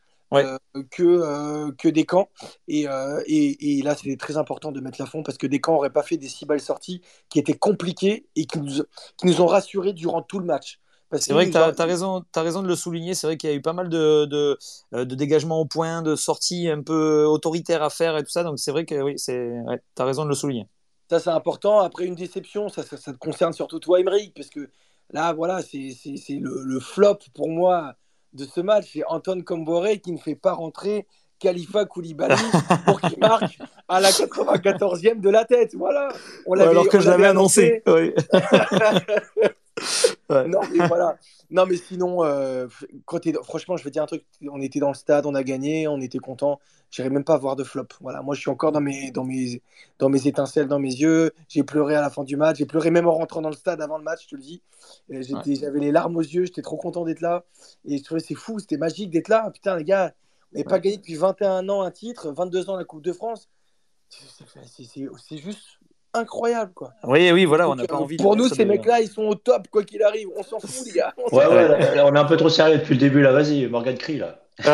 que, 0.91 1.71
que 1.73 1.89
Descamps. 1.89 2.29
Et, 2.69 2.87
et, 3.27 3.79
et, 3.79 3.83
là, 3.83 3.95
c'est 3.95 4.17
très 4.17 4.37
important 4.37 4.73
de 4.73 4.81
mettre 4.81 5.01
Lafont 5.01 5.23
parce 5.23 5.39
que 5.39 5.47
Descamps 5.47 5.75
n'aurait 5.75 5.91
pas 5.91 6.03
fait 6.03 6.17
des 6.17 6.29
six 6.29 6.45
balles 6.45 6.61
sorties 6.61 7.01
qui 7.29 7.39
étaient 7.39 7.57
compliquées 7.57 8.27
et 8.37 8.45
qui 8.47 8.59
nous, 8.59 8.83
qui 9.17 9.27
nous 9.27 9.41
ont 9.41 9.47
rassurés 9.47 9.93
durant 9.93 10.23
tout 10.23 10.39
le 10.39 10.45
match. 10.45 10.81
C'est 11.13 11.33
vrai 11.33 11.47
que 11.47 11.53
tu 11.53 11.57
as, 11.57 11.85
raison, 11.85 12.25
as 12.35 12.43
raison 12.43 12.63
de 12.63 12.69
le 12.69 12.75
souligner. 12.75 13.15
C'est 13.15 13.27
vrai 13.27 13.37
qu'il 13.37 13.49
y 13.49 13.53
a 13.53 13.57
eu 13.57 13.63
pas 13.63 13.73
mal 13.73 13.89
de, 13.89 14.25
de, 14.25 14.59
euh, 14.95 15.05
de 15.05 15.15
dégagements 15.15 15.61
au 15.61 15.65
point, 15.65 16.03
de 16.03 16.17
sorties 16.17 16.69
un 16.69 16.83
peu 16.83 17.25
autoritaires 17.25 17.83
à 17.83 17.91
faire 17.91 18.17
et 18.17 18.25
tout 18.25 18.31
ça. 18.31 18.43
Donc 18.43 18.59
c'est 18.59 18.73
vrai 18.73 18.85
que 18.85 19.01
oui, 19.01 19.15
tu 19.17 19.33
as 19.33 20.05
raison 20.05 20.25
de 20.25 20.29
le 20.29 20.35
souligner. 20.35 20.67
Ça, 21.09 21.21
c'est 21.21 21.31
important. 21.31 21.79
Après 21.81 22.05
une 22.05 22.17
déception, 22.17 22.69
ça, 22.69 22.83
ça, 22.83 22.97
te 22.97 23.19
concerne 23.19 23.53
surtout 23.53 23.79
toi, 23.79 24.01
Émeric, 24.01 24.35
parce 24.35 24.49
que 24.49 24.69
là, 25.11 25.33
voilà, 25.33 25.63
c'est 25.63 25.95
le, 26.29 26.63
le, 26.63 26.81
flop 26.81 27.19
pour 27.35 27.49
moi 27.49 27.95
de 28.33 28.45
ce 28.45 28.61
match. 28.61 28.91
C'est 28.93 29.05
Antoine 29.07 29.45
Comboré 29.45 30.01
qui 30.01 30.11
ne 30.11 30.19
fait 30.19 30.35
pas 30.35 30.55
rentrer 30.55 31.07
Khalifa 31.39 31.85
Koulibaly 31.85 32.35
pour 32.87 33.01
qu'il 33.01 33.19
marque 33.19 33.59
à 33.89 34.01
la 34.01 34.11
94e 34.11 35.21
de 35.21 35.31
la 35.31 35.45
tête. 35.45 35.75
Voilà. 35.75 36.09
On 36.47 36.59
alors 36.59 36.89
que 36.89 37.01
je 37.01 37.09
l'avais 37.09 37.27
annoncé. 37.27 37.83
annoncé. 37.87 38.15
Oui. 39.37 39.51
Non, 40.29 40.61
mais 40.73 40.87
voilà. 40.89 41.19
Non, 41.51 41.67
mais 41.67 41.77
sinon, 41.77 42.25
euh, 42.25 42.67
franchement, 43.45 43.77
je 43.77 43.85
vais 43.85 43.91
dire 43.91 44.03
un 44.03 44.07
truc. 44.07 44.25
On 44.51 44.61
était 44.61 44.81
dans 44.81 44.89
le 44.89 44.95
stade, 44.95 45.27
on 45.27 45.35
a 45.35 45.43
gagné, 45.43 45.87
on 45.87 46.01
était 46.01 46.19
content. 46.19 46.59
J'irai 46.91 47.11
même 47.11 47.25
pas 47.25 47.37
voir 47.37 47.57
de 47.57 47.65
flop. 47.65 47.87
Voilà, 48.01 48.23
moi, 48.23 48.35
je 48.35 48.41
suis 48.41 48.51
encore 48.51 48.73
dans 48.73 48.81
mes, 48.81 49.11
dans 49.11 49.25
mes, 49.25 49.63
dans 49.99 50.09
mes 50.09 50.27
étincelles, 50.27 50.67
dans 50.67 50.79
mes 50.79 50.93
yeux. 50.93 51.33
J'ai 51.49 51.63
pleuré 51.63 51.95
à 51.95 52.01
la 52.01 52.11
fin 52.11 52.25
du 52.25 52.37
match. 52.37 52.59
J'ai 52.59 52.67
pleuré 52.67 52.91
même 52.91 53.07
en 53.07 53.13
rentrant 53.13 53.43
dans 53.43 53.51
le 53.51 53.57
stade 53.57 53.81
avant 53.81 53.99
le 53.99 54.05
match, 54.05 54.25
je 54.25 54.31
te 54.31 54.37
le 54.37 54.43
dis. 54.43 54.63
J'avais 55.09 55.81
les 55.81 55.93
larmes 55.93 56.17
aux 56.17 56.21
yeux. 56.21 56.47
J'étais 56.47 56.63
trop 56.63 56.77
content 56.77 57.05
d'être 57.05 57.21
là. 57.21 57.45
Et 57.85 57.99
je 57.99 58.03
trouvais 58.03 58.21
c'est 58.21 58.35
fou, 58.35 58.59
c'était 58.59 58.79
magique 58.79 59.11
d'être 59.11 59.29
là. 59.29 59.51
Putain, 59.53 59.77
les 59.77 59.85
gars, 59.85 60.15
n'avait 60.53 60.65
pas 60.65 60.79
gagné 60.79 60.97
depuis 60.97 61.15
21 61.15 61.69
ans 61.69 61.83
un 61.83 61.91
titre, 61.91 62.33
22 62.33 62.71
ans 62.71 62.77
la 62.77 62.85
Coupe 62.85 63.03
de 63.03 63.13
France. 63.13 63.49
C'est 64.09 65.39
juste 65.39 65.79
incroyable 66.15 66.73
quoi. 66.75 66.93
Oui 67.05 67.31
oui 67.33 67.45
voilà, 67.45 67.69
on 67.69 67.75
n'a 67.75 67.85
pas 67.87 67.97
envie. 67.97 68.17
Pour 68.17 68.37
nous 68.37 68.49
ces 68.49 68.65
mecs-là, 68.65 69.01
ils 69.01 69.09
sont 69.09 69.25
au 69.25 69.35
top 69.35 69.69
quoi 69.69 69.83
qu'il 69.85 70.03
arrive. 70.03 70.29
On 70.37 70.43
s'en 70.43 70.59
fout 70.61 70.87
les 70.87 70.93
gars. 70.93 71.13
On 71.19 71.37
ouais 71.37 71.47
ouais, 71.47 72.01
on 72.03 72.15
est 72.15 72.19
un 72.19 72.25
peu 72.25 72.37
trop 72.37 72.49
sérieux 72.49 72.79
depuis 72.79 72.95
le 72.95 73.01
début 73.01 73.23
là. 73.23 73.33
Vas-y, 73.33 73.67
Morgan 73.67 73.97
crie 73.97 74.19
là. 74.19 74.43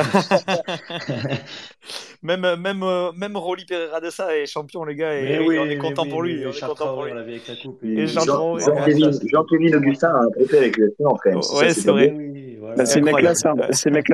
même 2.22 2.54
même 2.56 2.84
euh, 2.84 3.10
même 3.16 3.36
Rolly 3.36 3.64
Pereira 3.64 4.00
de 4.00 4.10
ça 4.10 4.36
est 4.36 4.46
champion 4.46 4.84
les 4.84 4.94
gars 4.94 5.12
et, 5.12 5.40
on 5.40 5.64
est 5.64 5.76
content 5.76 6.06
pour 6.06 6.22
lui. 6.22 6.46
On 6.46 6.50
est 6.50 6.60
content 6.60 6.94
pour 6.94 7.02
lui. 7.02 7.10
Avec 7.10 7.48
la 7.48 7.56
coupe 7.56 7.82
et, 7.82 8.06
Jean-Kévin 8.06 9.76
Augustin 9.76 10.08
a 10.08 10.20
un 10.20 10.28
avec 10.56 10.76
le 10.76 10.94
en 11.04 11.16
fait. 11.16 11.34
Ouais 11.34 11.74
c'est 11.74 11.90
vrai. 11.90 12.14
Bah, 12.76 12.86
ces 12.86 13.00
mecs-là, 13.00 13.34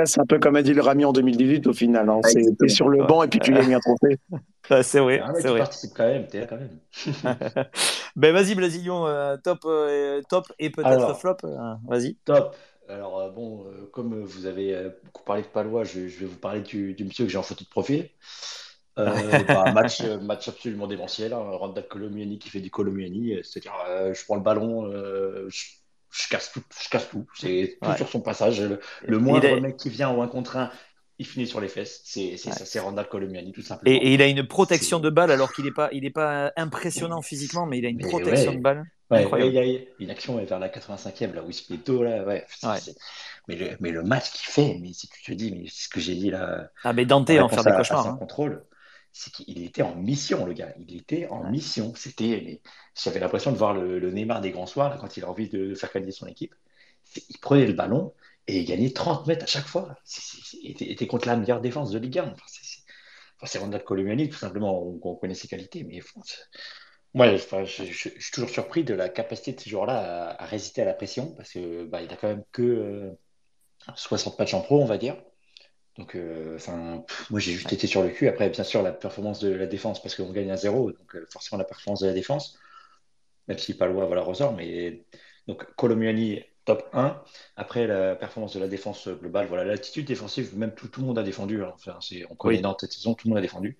c'est 0.06 0.20
un, 0.20 0.26
peu 0.26 0.38
comme 0.38 0.56
a 0.56 0.62
dit 0.62 0.74
le 0.74 0.82
Rami 0.82 1.04
en 1.04 1.12
2018 1.12 1.66
au 1.66 1.72
final. 1.72 2.08
Hein. 2.08 2.20
C'est 2.24 2.68
sur 2.68 2.88
le 2.88 3.04
banc 3.04 3.22
et 3.22 3.28
puis 3.28 3.40
tu 3.40 3.52
gagnes 3.52 3.74
un 3.74 3.80
trophée. 3.80 4.18
c'est 4.82 5.00
vrai. 5.00 5.20
Ah, 5.24 5.32
c'est 5.34 5.48
vrai. 5.48 5.60
participes 5.60 5.92
quand 5.94 6.06
même, 6.06 6.26
t'es 6.26 6.40
là 6.40 6.46
quand 6.46 6.58
même. 6.58 6.78
ben 8.16 8.32
vas-y 8.32 8.54
Blasillon, 8.54 9.06
euh, 9.06 9.36
top, 9.36 9.60
euh, 9.64 10.22
top 10.28 10.52
et 10.58 10.70
peut-être 10.70 11.16
flop. 11.16 11.36
Euh, 11.44 11.74
vas-y. 11.86 12.14
Top. 12.24 12.56
Alors 12.88 13.30
bon, 13.32 13.66
comme 13.92 14.22
vous 14.22 14.46
avez 14.46 14.90
beaucoup 15.04 15.22
parlé 15.22 15.42
de 15.42 15.48
Palois, 15.48 15.84
je, 15.84 16.00
vais 16.00 16.26
vous 16.26 16.38
parler 16.38 16.62
du, 16.62 16.96
monsieur 17.00 17.26
que 17.26 17.30
j'ai 17.30 17.38
en 17.38 17.42
photo 17.42 17.64
de 17.64 17.68
profil. 17.68 18.08
bah, 18.96 19.72
match, 19.72 20.02
match 20.22 20.48
absolument 20.48 20.86
démentiel. 20.86 21.32
Hein. 21.32 21.38
Randall 21.38 21.86
Colomiani 21.86 22.38
qui 22.38 22.48
fait 22.48 22.60
du 22.60 22.70
Colomiani, 22.70 23.36
c'est-à-dire 23.42 23.74
je 24.12 24.24
prends 24.24 24.36
le 24.36 24.42
ballon, 24.42 24.90
je, 25.48 25.77
je 26.10 26.28
casse 26.28 26.52
tout, 26.52 26.62
je 26.82 26.88
casse 26.88 27.08
tout. 27.10 27.26
C'est 27.34 27.78
tout 27.82 27.96
sur 27.96 28.08
son 28.08 28.20
passage. 28.20 28.62
Le, 29.06 29.18
moindre 29.18 29.60
mec 29.60 29.76
qui 29.76 29.90
vient 29.90 30.10
au 30.10 30.22
1 30.22 30.28
contre 30.28 30.56
1, 30.56 30.70
il 31.18 31.26
finit 31.26 31.46
sur 31.46 31.60
les 31.60 31.68
fesses. 31.68 32.00
C'est 32.04 32.36
ça, 32.36 32.52
c'est 32.52 32.80
Randall 32.80 33.08
Colomiani, 33.08 33.52
tout 33.52 33.62
simplement. 33.62 33.94
Et, 33.94 34.14
il 34.14 34.22
a 34.22 34.26
une 34.26 34.46
protection 34.46 35.00
de 35.00 35.10
balle 35.10 35.30
alors 35.30 35.52
qu'il 35.52 35.64
n'est 35.64 35.72
pas, 35.72 35.88
il 35.92 36.04
est 36.04 36.10
pas 36.10 36.52
impressionnant 36.56 37.22
physiquement, 37.22 37.66
mais 37.66 37.78
il 37.78 37.86
a 37.86 37.88
une 37.88 37.98
protection 37.98 38.54
de 38.54 38.60
balle. 38.60 38.84
il 39.10 39.52
y 39.52 39.58
a 39.58 39.80
une 39.98 40.10
action 40.10 40.42
vers 40.42 40.58
la 40.58 40.68
85e, 40.68 41.34
là 41.34 41.42
où 41.42 41.48
il 41.48 41.54
se 41.54 41.72
met 41.72 41.78
dos, 41.78 42.02
là. 42.02 42.24
Ouais, 42.24 42.44
mais, 43.48 43.56
le, 43.56 43.76
mais 43.80 43.90
le 43.90 44.02
match 44.02 44.30
qu'il 44.32 44.48
fait, 44.48 44.78
mais 44.80 44.92
si 44.92 45.08
tu 45.08 45.22
te 45.22 45.32
dis, 45.32 45.52
mais 45.52 45.64
c'est 45.68 45.84
ce 45.84 45.88
que 45.88 46.00
j'ai 46.00 46.14
dit 46.14 46.30
là. 46.30 46.70
Ah, 46.84 46.92
mais 46.92 47.06
Dante 47.06 47.30
en 47.30 47.48
faire 47.48 47.64
des 47.64 47.72
cauchemars. 47.72 48.06
Hein. 48.06 48.16
contrôle 48.18 48.62
c'est 49.12 49.32
qu'il 49.32 49.64
était 49.64 49.82
en 49.82 49.94
mission, 49.96 50.46
le 50.46 50.52
gars. 50.52 50.72
Il 50.78 50.96
était 50.96 51.26
en 51.28 51.48
mission. 51.50 51.92
C'était, 51.96 52.60
j'avais 52.94 53.20
l'impression 53.20 53.52
de 53.52 53.56
voir 53.56 53.74
le, 53.74 54.10
Neymar 54.10 54.40
des 54.40 54.50
grands 54.50 54.66
soirs 54.66 54.98
quand 54.98 55.16
il 55.16 55.24
a 55.24 55.30
envie 55.30 55.48
de, 55.48 55.74
faire 55.74 55.92
gagner 55.92 56.12
son 56.12 56.26
équipe. 56.26 56.54
Il 57.28 57.38
prenait 57.38 57.66
le 57.66 57.72
ballon 57.72 58.14
et 58.46 58.60
il 58.60 58.64
gagnait 58.64 58.90
30 58.90 59.26
mètres 59.26 59.44
à 59.44 59.46
chaque 59.46 59.66
fois. 59.66 59.96
Il 60.62 60.90
était, 60.90 61.06
contre 61.06 61.26
la 61.26 61.36
meilleure 61.36 61.60
défense 61.60 61.90
de 61.90 61.98
Ligue 61.98 62.18
1. 62.18 62.24
Enfin, 62.32 63.46
c'est 63.46 63.58
Ronald 63.58 63.84
Colomani, 63.84 64.28
tout 64.28 64.36
simplement. 64.36 64.82
On, 64.82 65.14
connaît 65.16 65.34
ses 65.34 65.48
qualités, 65.48 65.84
mais 65.84 66.00
moi, 67.14 67.34
je, 67.36 67.82
suis 67.84 68.30
toujours 68.32 68.50
surpris 68.50 68.84
de 68.84 68.94
la 68.94 69.08
capacité 69.08 69.52
de 69.52 69.60
ces 69.60 69.70
joueurs-là 69.70 70.36
à, 70.38 70.46
résister 70.46 70.82
à 70.82 70.84
la 70.84 70.94
pression 70.94 71.32
parce 71.34 71.52
que 71.52 71.84
bah, 71.84 72.02
il 72.02 72.12
a 72.12 72.16
quand 72.16 72.28
même 72.28 72.44
que 72.52 73.16
60 73.94 74.34
euh, 74.34 74.36
matchs 74.38 74.54
en 74.54 74.60
pro, 74.60 74.82
on 74.82 74.84
va 74.84 74.98
dire. 74.98 75.16
Donc, 75.98 76.14
euh, 76.14 76.54
enfin, 76.56 77.04
moi 77.28 77.40
j'ai 77.40 77.52
juste 77.52 77.72
été 77.72 77.86
sur 77.86 78.02
le 78.02 78.10
cul. 78.10 78.28
Après, 78.28 78.48
bien 78.48 78.64
sûr, 78.64 78.82
la 78.82 78.92
performance 78.92 79.40
de 79.40 79.50
la 79.50 79.66
défense, 79.66 80.00
parce 80.00 80.14
qu'on 80.14 80.30
gagne 80.30 80.50
à 80.50 80.56
zéro, 80.56 80.92
donc 80.92 81.16
euh, 81.16 81.26
forcément 81.30 81.58
la 81.58 81.64
performance 81.64 82.00
de 82.00 82.06
la 82.06 82.14
défense, 82.14 82.56
même 83.48 83.58
si 83.58 83.74
Palois 83.76 84.06
voilà, 84.06 84.22
ressort, 84.22 84.54
mais 84.54 85.04
donc 85.48 85.64
Colomiani 85.74 86.42
top 86.64 86.88
1. 86.92 87.20
Après, 87.56 87.86
la 87.86 88.14
performance 88.14 88.54
de 88.54 88.60
la 88.60 88.68
défense 88.68 89.08
globale, 89.08 89.46
voilà, 89.48 89.64
l'attitude 89.64 90.06
défensive, 90.06 90.56
même 90.56 90.74
tout, 90.74 90.86
tout, 90.88 91.00
le 91.00 91.06
monde 91.06 91.18
a 91.18 91.22
défendu. 91.22 91.64
Hein. 91.64 91.72
Enfin, 91.74 91.98
c'est, 92.00 92.24
on 92.30 92.36
connaît 92.36 92.58
dans 92.60 92.76
cette 92.78 92.92
saison, 92.92 93.14
tout 93.14 93.26
le 93.26 93.30
monde 93.30 93.38
a 93.38 93.42
défendu. 93.42 93.76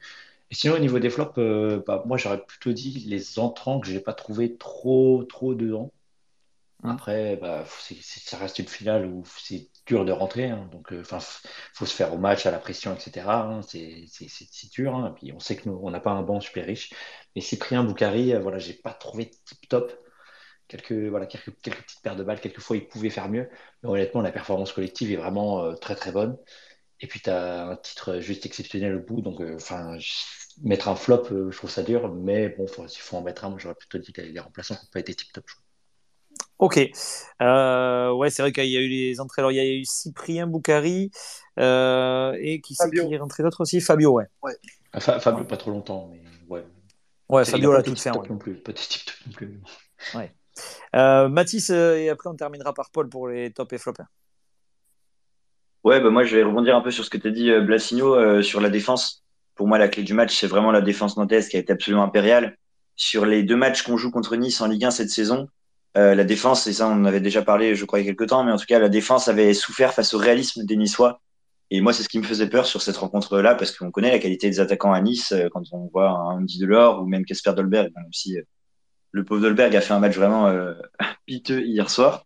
Et 0.50 0.54
sinon, 0.54 0.74
au 0.76 0.78
niveau 0.78 0.98
des 0.98 1.10
flops, 1.10 1.38
euh, 1.38 1.82
bah, 1.86 2.02
moi 2.06 2.16
j'aurais 2.16 2.42
plutôt 2.42 2.72
dit 2.72 3.04
les 3.06 3.38
entrants 3.38 3.80
que 3.80 3.86
je 3.86 3.92
n'ai 3.92 4.00
pas 4.00 4.14
trouvé 4.14 4.56
trop, 4.56 5.22
trop 5.24 5.54
dedans. 5.54 5.92
Hein. 6.82 6.92
Après, 6.92 7.36
bah, 7.36 7.64
ça 8.00 8.38
reste 8.38 8.58
une 8.58 8.68
finale 8.68 9.06
où 9.06 9.22
c'est 9.26 9.68
dur 9.88 10.04
de 10.04 10.12
rentrer. 10.12 10.50
Hein. 10.50 10.68
donc, 10.72 10.92
euh, 10.92 11.00
enfin, 11.00 11.18
faut 11.74 11.86
se 11.86 11.94
faire 11.94 12.12
au 12.14 12.18
match, 12.18 12.46
à 12.46 12.50
la 12.50 12.58
pression, 12.58 12.94
etc. 12.94 13.26
Hein. 13.28 13.60
c'est 13.62 14.70
dur. 14.72 14.94
Hein. 14.94 15.14
puis 15.16 15.32
on 15.32 15.40
sait 15.40 15.56
que 15.56 15.68
nous, 15.68 15.78
on 15.82 15.90
n'a 15.90 16.00
pas 16.00 16.10
un 16.10 16.22
banc 16.22 16.40
super 16.40 16.66
riche. 16.66 16.92
Mais 17.34 17.40
Cyprien 17.40 17.84
Boukari, 17.84 18.34
euh, 18.34 18.40
voilà, 18.40 18.58
j'ai 18.58 18.74
pas 18.74 18.92
trouvé 18.92 19.30
tip 19.30 19.68
top. 19.68 19.92
Quelques, 20.68 20.92
voilà, 20.92 21.26
quelques, 21.26 21.50
petites 21.52 22.02
paires 22.02 22.16
de 22.16 22.24
balles. 22.24 22.40
Quelquefois, 22.40 22.76
il 22.76 22.86
pouvait 22.88 23.10
faire 23.10 23.28
mieux. 23.28 23.48
Mais 23.82 23.88
honnêtement, 23.88 24.20
la 24.20 24.32
performance 24.32 24.72
collective 24.72 25.10
est 25.12 25.16
vraiment 25.16 25.64
euh, 25.64 25.74
très 25.74 25.94
très 25.94 26.12
bonne. 26.12 26.36
Et 27.00 27.06
puis, 27.06 27.20
tu 27.20 27.30
as 27.30 27.68
un 27.68 27.76
titre 27.76 28.20
juste 28.20 28.46
exceptionnel 28.46 28.96
au 28.96 29.00
bout. 29.00 29.22
Donc, 29.22 29.40
enfin, 29.40 29.96
mettre 30.62 30.88
un 30.88 30.96
flop, 30.96 31.24
je 31.50 31.56
trouve 31.56 31.70
ça 31.70 31.82
dur. 31.82 32.12
Mais 32.14 32.50
bon, 32.50 32.66
il 32.66 32.88
faut 32.98 33.16
en 33.16 33.22
mettre 33.22 33.44
un. 33.44 33.50
Moi, 33.50 33.58
j'aurais 33.60 33.76
plutôt 33.76 33.98
dit 33.98 34.12
que 34.12 34.22
les 34.22 34.40
remplaçants 34.40 34.74
n'ont 34.74 34.90
pas 34.92 35.00
été 35.00 35.14
tip 35.14 35.32
top. 35.32 35.46
Ok. 36.58 36.80
Euh, 37.40 38.12
ouais, 38.12 38.30
c'est 38.30 38.42
vrai 38.42 38.52
qu'il 38.52 38.66
y 38.66 38.76
a 38.76 38.80
eu 38.80 38.88
les 38.88 39.20
entrées. 39.20 39.42
Alors, 39.42 39.52
il 39.52 39.56
y 39.56 39.60
a 39.60 39.64
eu 39.64 39.84
Cyprien 39.84 40.46
Boukari 40.46 41.10
euh, 41.58 42.36
et 42.40 42.60
qui 42.60 42.74
c'est 42.74 42.90
qui 42.90 42.98
est 42.98 43.18
rentré 43.18 43.42
d'autre 43.42 43.60
aussi? 43.60 43.80
Fabio, 43.80 44.12
ouais. 44.12 44.26
ouais. 44.42 44.54
Fabio, 44.98 45.44
pas 45.44 45.56
trop 45.56 45.70
longtemps, 45.70 46.10
mais 46.10 46.20
ouais. 46.48 46.64
Ouais, 47.28 47.44
Fabio 47.44 47.72
l'a 47.72 47.82
tout 47.82 47.94
fait. 47.94 48.10
Ouais. 48.10 48.28
Non 48.28 48.38
plus, 48.38 48.54
pas 48.54 48.72
type 48.72 49.10
non 49.26 49.32
plus. 49.32 49.60
Ouais. 50.14 50.34
Euh, 50.96 51.28
Mathis, 51.28 51.70
euh, 51.70 51.96
et 51.96 52.08
après 52.08 52.28
on 52.30 52.34
terminera 52.34 52.72
par 52.74 52.90
Paul 52.90 53.08
pour 53.08 53.28
les 53.28 53.52
top 53.52 53.72
et 53.72 53.78
flop. 53.78 53.94
Ouais, 55.84 56.00
bah 56.00 56.10
moi 56.10 56.24
je 56.24 56.34
vais 56.34 56.42
rebondir 56.42 56.74
un 56.74 56.80
peu 56.80 56.90
sur 56.90 57.04
ce 57.04 57.10
que 57.10 57.18
tu 57.18 57.28
as 57.28 57.30
dit, 57.30 57.50
euh, 57.50 57.60
Blasigno, 57.60 58.42
sur 58.42 58.60
la 58.60 58.70
défense. 58.70 59.24
Pour 59.54 59.66
moi, 59.66 59.76
la 59.76 59.88
clé 59.88 60.04
du 60.04 60.14
match, 60.14 60.38
c'est 60.38 60.46
vraiment 60.46 60.70
la 60.70 60.80
défense 60.80 61.16
nantaise 61.16 61.48
qui 61.48 61.56
a 61.56 61.60
été 61.60 61.72
absolument 61.72 62.04
impériale. 62.04 62.56
Sur 62.94 63.26
les 63.26 63.42
deux 63.42 63.56
matchs 63.56 63.82
qu'on 63.82 63.96
joue 63.96 64.12
contre 64.12 64.36
Nice 64.36 64.60
en 64.60 64.68
Ligue 64.68 64.84
1 64.84 64.92
cette 64.92 65.10
saison, 65.10 65.48
euh, 65.96 66.14
la 66.14 66.24
défense, 66.24 66.66
et 66.66 66.72
ça 66.72 66.88
on 66.88 66.92
en 66.92 67.04
avait 67.04 67.20
déjà 67.20 67.42
parlé, 67.42 67.74
je 67.74 67.84
crois, 67.84 68.00
il 68.00 68.06
y 68.06 68.08
a 68.08 68.12
quelques 68.12 68.28
temps, 68.28 68.44
mais 68.44 68.52
en 68.52 68.56
tout 68.56 68.66
cas, 68.66 68.78
la 68.78 68.88
défense 68.88 69.28
avait 69.28 69.54
souffert 69.54 69.94
face 69.94 70.14
au 70.14 70.18
réalisme 70.18 70.64
des 70.64 70.76
Niçois. 70.76 71.20
Et 71.70 71.80
moi, 71.80 71.92
c'est 71.92 72.02
ce 72.02 72.08
qui 72.08 72.18
me 72.18 72.24
faisait 72.24 72.48
peur 72.48 72.64
sur 72.66 72.80
cette 72.80 72.96
rencontre-là, 72.96 73.54
parce 73.54 73.72
qu'on 73.72 73.90
connaît 73.90 74.10
la 74.10 74.18
qualité 74.18 74.48
des 74.48 74.60
attaquants 74.60 74.92
à 74.92 75.00
Nice, 75.00 75.32
euh, 75.32 75.48
quand 75.50 75.62
on 75.72 75.88
voit 75.92 76.08
un 76.08 76.38
Andy 76.38 76.58
Delors 76.58 77.02
ou 77.02 77.06
même 77.06 77.24
Casper 77.24 77.52
Dolberg, 77.54 77.90
même 77.96 78.12
si 78.12 78.38
euh, 78.38 78.42
le 79.12 79.24
pauvre 79.24 79.40
Dolberg 79.42 79.74
a 79.74 79.80
fait 79.80 79.92
un 79.94 79.98
match 79.98 80.16
vraiment 80.16 80.52
piteux 81.26 81.62
hier 81.62 81.90
soir. 81.90 82.24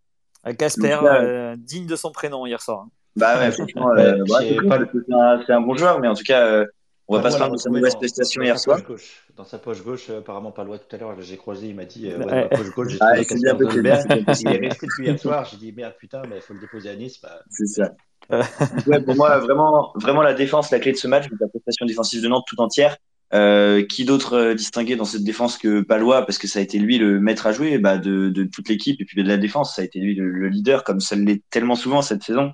Casper, 0.59 0.99
euh, 1.05 1.57
digne 1.57 1.87
de 1.87 1.97
son 1.97 2.11
prénom 2.11 2.47
hier 2.47 2.61
soir. 2.61 2.87
Bah 3.15 3.39
ouais, 3.39 3.53
franchement, 3.53 3.91
bah, 3.97 4.15
c'est 4.41 4.57
cool, 4.57 4.69
pas- 4.69 4.79
parce 4.79 4.93
que 4.93 4.99
c'est 5.07 5.15
un, 5.15 5.43
c'est 5.47 5.53
un 5.53 5.61
bon 5.61 5.77
joueur, 5.77 6.01
mais 6.01 6.09
en 6.09 6.15
tout 6.15 6.25
cas, 6.25 6.47
euh, 6.47 6.67
on 7.13 7.17
va 7.17 7.19
Bah, 7.19 7.23
pas 7.25 7.31
se 7.31 7.37
plaindre 7.37 7.53
de 7.55 7.59
sa 7.59 7.71
mauvaise 7.71 7.95
prestation 7.97 8.43
hier 8.43 8.59
soir. 8.59 8.83
gauche. 8.83 9.27
Dans 9.37 9.45
sa 9.45 9.59
poche 9.59 9.83
gauche, 9.83 10.11
euh, 10.11 10.19
apparemment 10.19 10.51
pas 10.53 10.65
loin 10.65 10.79
tout 10.79 10.95
à 10.95 10.99
l'heure, 10.99 11.21
j'ai 11.21 11.37
croisé, 11.37 11.69
il 11.69 11.75
m'a 11.75 11.85
dit 11.85 12.07
euh, 12.09 12.19
ouais, 12.19 12.25
dans 12.25 12.31
ma 12.37 12.49
poche 12.49 12.71
gauche, 12.75 12.89
j'ai 12.93 12.99
Ah, 13.01 13.07
trouvé 13.07 13.19
resté 14.69 14.87
depuis 14.87 15.05
hier 15.05 15.19
soir, 15.19 15.45
j'ai 15.51 15.57
dit 15.57 15.73
merde 15.73 15.95
putain, 15.99 16.23
mais 16.29 16.37
il 16.37 16.43
faut 16.43 16.55
le 16.55 16.61
déposer 16.61 16.91
à 16.91 16.97
Nice. 16.97 17.21
Bah, 17.23 17.41
C'est 17.51 17.67
ça. 17.67 17.91
Ouais, 18.87 19.03
pour 19.03 19.17
moi, 19.17 19.39
vraiment, 19.39 19.93
vraiment 19.97 20.23
la 20.23 20.35
défense, 20.35 20.71
la 20.71 20.79
clé 20.79 20.93
de 20.93 20.97
ce 20.97 21.09
match, 21.09 21.27
la 21.41 21.49
prestation 21.49 21.87
défensive 21.87 22.23
de 22.23 22.29
Nantes 22.29 22.45
tout 22.49 22.61
entière. 22.61 22.97
Euh, 23.35 23.83
qui 23.87 24.05
d'autre 24.05 24.53
distingué 24.53 24.95
dans 24.95 25.07
cette 25.07 25.25
défense 25.25 25.57
que 25.57 25.81
Palois, 25.81 26.27
parce 26.27 26.37
que 26.37 26.47
ça 26.47 26.59
a 26.59 26.63
été 26.63 26.79
lui 26.79 26.99
le 26.99 27.19
maître 27.19 27.47
à 27.47 27.53
jouer 27.53 27.79
bah, 27.79 27.97
de, 27.97 28.29
de 28.29 28.45
toute 28.45 28.69
l'équipe 28.69 29.01
et 29.01 29.07
puis 29.07 29.23
de 29.23 29.27
la 29.27 29.39
défense, 29.39 29.75
ça 29.75 29.81
a 29.81 29.87
été 29.87 30.01
lui 30.01 30.15
le, 30.15 30.29
le 30.29 30.49
leader, 30.51 30.85
comme 30.85 31.01
ça 31.01 31.17
l'est 31.17 31.43
tellement 31.49 31.75
souvent 31.75 32.03
cette 32.03 32.23
saison. 32.23 32.53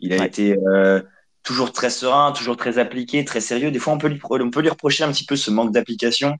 Il 0.00 0.14
a 0.14 0.20
Ouais. 0.20 0.26
été 0.26 0.56
euh, 0.74 1.02
toujours 1.46 1.72
très 1.72 1.90
serein, 1.90 2.32
toujours 2.32 2.56
très 2.56 2.78
appliqué, 2.78 3.24
très 3.24 3.40
sérieux. 3.40 3.70
Des 3.70 3.78
fois, 3.78 3.94
on 3.94 3.98
peut 3.98 4.08
lui, 4.08 4.18
peut 4.18 4.68
reprocher 4.68 5.04
un 5.04 5.12
petit 5.12 5.24
peu 5.24 5.36
ce 5.36 5.50
manque 5.50 5.72
d'application, 5.72 6.36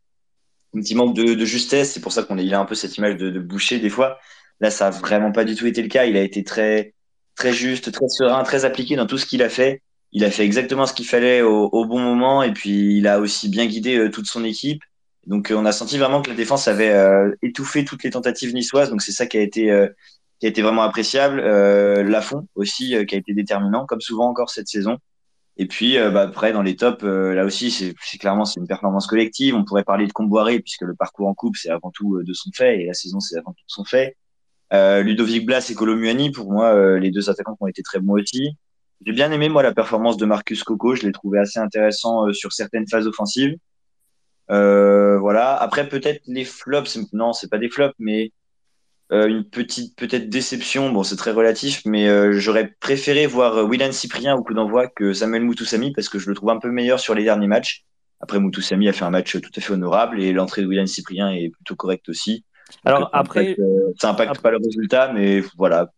un 0.74 0.80
petit 0.80 0.96
manque 0.96 1.14
de, 1.14 1.44
justesse. 1.44 1.92
C'est 1.92 2.00
pour 2.00 2.12
ça 2.12 2.24
qu'on 2.24 2.36
a, 2.36 2.58
un 2.58 2.64
peu 2.64 2.74
cette 2.74 2.96
image 2.98 3.16
de, 3.16 3.38
boucher 3.38 3.78
des 3.78 3.88
fois. 3.88 4.18
Là, 4.60 4.70
ça 4.70 4.88
a 4.88 4.90
vraiment 4.90 5.32
pas 5.32 5.44
du 5.44 5.54
tout 5.54 5.66
été 5.66 5.80
le 5.80 5.88
cas. 5.88 6.06
Il 6.06 6.16
a 6.16 6.22
été 6.22 6.42
très, 6.42 6.92
très 7.36 7.52
juste, 7.52 7.92
très 7.92 8.08
serein, 8.08 8.42
très 8.42 8.64
appliqué 8.64 8.96
dans 8.96 9.06
tout 9.06 9.16
ce 9.16 9.26
qu'il 9.26 9.42
a 9.42 9.48
fait. 9.48 9.80
Il 10.10 10.24
a 10.24 10.30
fait 10.30 10.44
exactement 10.44 10.86
ce 10.86 10.92
qu'il 10.92 11.06
fallait 11.06 11.40
au, 11.40 11.84
bon 11.86 12.00
moment 12.00 12.42
et 12.42 12.52
puis 12.52 12.98
il 12.98 13.06
a 13.06 13.20
aussi 13.20 13.48
bien 13.48 13.66
guidé 13.66 13.96
euh, 13.96 14.10
toute 14.10 14.26
son 14.26 14.44
équipe. 14.44 14.82
Donc, 15.26 15.50
euh, 15.50 15.56
on 15.56 15.66
a 15.66 15.72
senti 15.72 15.98
vraiment 15.98 16.20
que 16.22 16.30
la 16.30 16.36
défense 16.36 16.68
avait 16.68 16.90
euh, 16.90 17.30
étouffé 17.42 17.84
toutes 17.84 18.02
les 18.02 18.10
tentatives 18.10 18.54
niçoises. 18.54 18.90
Donc, 18.90 19.02
c'est 19.02 19.12
ça 19.12 19.26
qui 19.26 19.38
a 19.38 19.40
été, 19.40 19.70
qui 20.40 20.46
a 20.46 20.48
été 20.48 20.62
vraiment 20.62 20.82
appréciable. 20.82 21.40
Euh, 21.40 22.02
Lafont 22.02 22.46
aussi, 22.54 22.96
euh, 22.96 23.04
qui 23.04 23.14
a 23.14 23.18
été 23.18 23.34
déterminant, 23.34 23.86
comme 23.86 24.00
souvent 24.00 24.28
encore 24.28 24.50
cette 24.50 24.68
saison. 24.68 24.98
Et 25.58 25.66
puis, 25.66 25.96
euh, 25.96 26.10
bah, 26.10 26.22
après, 26.22 26.52
dans 26.52 26.62
les 26.62 26.76
tops, 26.76 27.02
euh, 27.02 27.34
là 27.34 27.44
aussi, 27.44 27.70
c'est 27.70 27.94
clairement 28.18 28.44
c'est 28.44 28.60
une 28.60 28.66
performance 28.66 29.06
collective. 29.06 29.54
On 29.54 29.64
pourrait 29.64 29.84
parler 29.84 30.06
de 30.06 30.12
Comboiré, 30.12 30.60
puisque 30.60 30.82
le 30.82 30.94
parcours 30.94 31.28
en 31.28 31.34
coupe, 31.34 31.56
c'est 31.56 31.70
avant 31.70 31.90
tout 31.90 32.16
euh, 32.16 32.24
de 32.24 32.32
son 32.34 32.50
fait, 32.52 32.82
et 32.82 32.86
la 32.86 32.92
saison, 32.92 33.20
c'est 33.20 33.38
avant 33.38 33.52
tout 33.52 33.64
de 33.64 33.70
son 33.70 33.84
fait. 33.84 34.16
Ludovic 34.72 35.46
Blas 35.46 35.70
et 35.70 35.74
Colomuani, 35.74 36.30
pour 36.32 36.50
moi, 36.50 36.98
les 36.98 37.12
deux 37.12 37.30
attaquants 37.30 37.54
qui 37.54 37.62
ont 37.62 37.68
été 37.68 37.82
très 37.82 38.00
bons 38.00 38.14
aussi. 38.14 38.56
J'ai 39.06 39.12
bien 39.12 39.30
aimé, 39.30 39.48
moi, 39.48 39.62
la 39.62 39.72
performance 39.72 40.16
de 40.16 40.26
Marcus 40.26 40.64
Coco. 40.64 40.96
Je 40.96 41.06
l'ai 41.06 41.12
trouvé 41.12 41.38
assez 41.38 41.60
intéressant 41.60 42.32
sur 42.32 42.52
certaines 42.52 42.86
phases 42.88 43.06
offensives. 43.06 43.54
Voilà. 44.48 45.54
Après, 45.54 45.88
peut-être 45.88 46.20
les 46.26 46.44
flops, 46.44 46.98
non, 47.12 47.32
c'est 47.32 47.48
pas 47.48 47.58
des 47.58 47.68
flops, 47.68 47.94
mais 48.00 48.32
euh, 49.12 49.28
une 49.28 49.44
petite 49.44 49.96
peut-être 49.96 50.28
déception. 50.28 50.90
Bon, 50.90 51.02
c'est 51.02 51.16
très 51.16 51.30
relatif, 51.30 51.82
mais 51.84 52.08
euh, 52.08 52.32
j'aurais 52.32 52.74
préféré 52.80 53.26
voir 53.26 53.56
euh, 53.58 53.64
Willan 53.64 53.92
Cyprien 53.92 54.34
au 54.34 54.42
coup 54.42 54.54
d'envoi 54.54 54.88
que 54.88 55.12
Samuel 55.12 55.42
Moutoussamy 55.42 55.92
parce 55.92 56.08
que 56.08 56.18
je 56.18 56.28
le 56.28 56.34
trouve 56.34 56.50
un 56.50 56.58
peu 56.58 56.70
meilleur 56.70 56.98
sur 57.00 57.14
les 57.14 57.24
derniers 57.24 57.46
matchs. 57.46 57.84
Après, 58.20 58.40
Moutoussamy 58.40 58.88
a 58.88 58.92
fait 58.92 59.04
un 59.04 59.10
match 59.10 59.40
tout 59.40 59.50
à 59.54 59.60
fait 59.60 59.72
honorable 59.72 60.20
et 60.20 60.32
l'entrée 60.32 60.62
de 60.62 60.66
Willan 60.66 60.86
Cyprien 60.86 61.30
est 61.30 61.50
plutôt 61.50 61.76
correcte 61.76 62.08
aussi. 62.08 62.44
Alors 62.84 63.00
Donc, 63.00 63.08
ça 63.12 63.18
après, 63.18 63.40
impacte, 63.40 63.58
euh, 63.60 63.92
ça 64.00 64.10
impacte 64.10 64.30
après- 64.30 64.42
pas 64.42 64.50
le 64.50 64.56
résultat, 64.56 65.12
mais 65.12 65.42
voilà. 65.56 65.90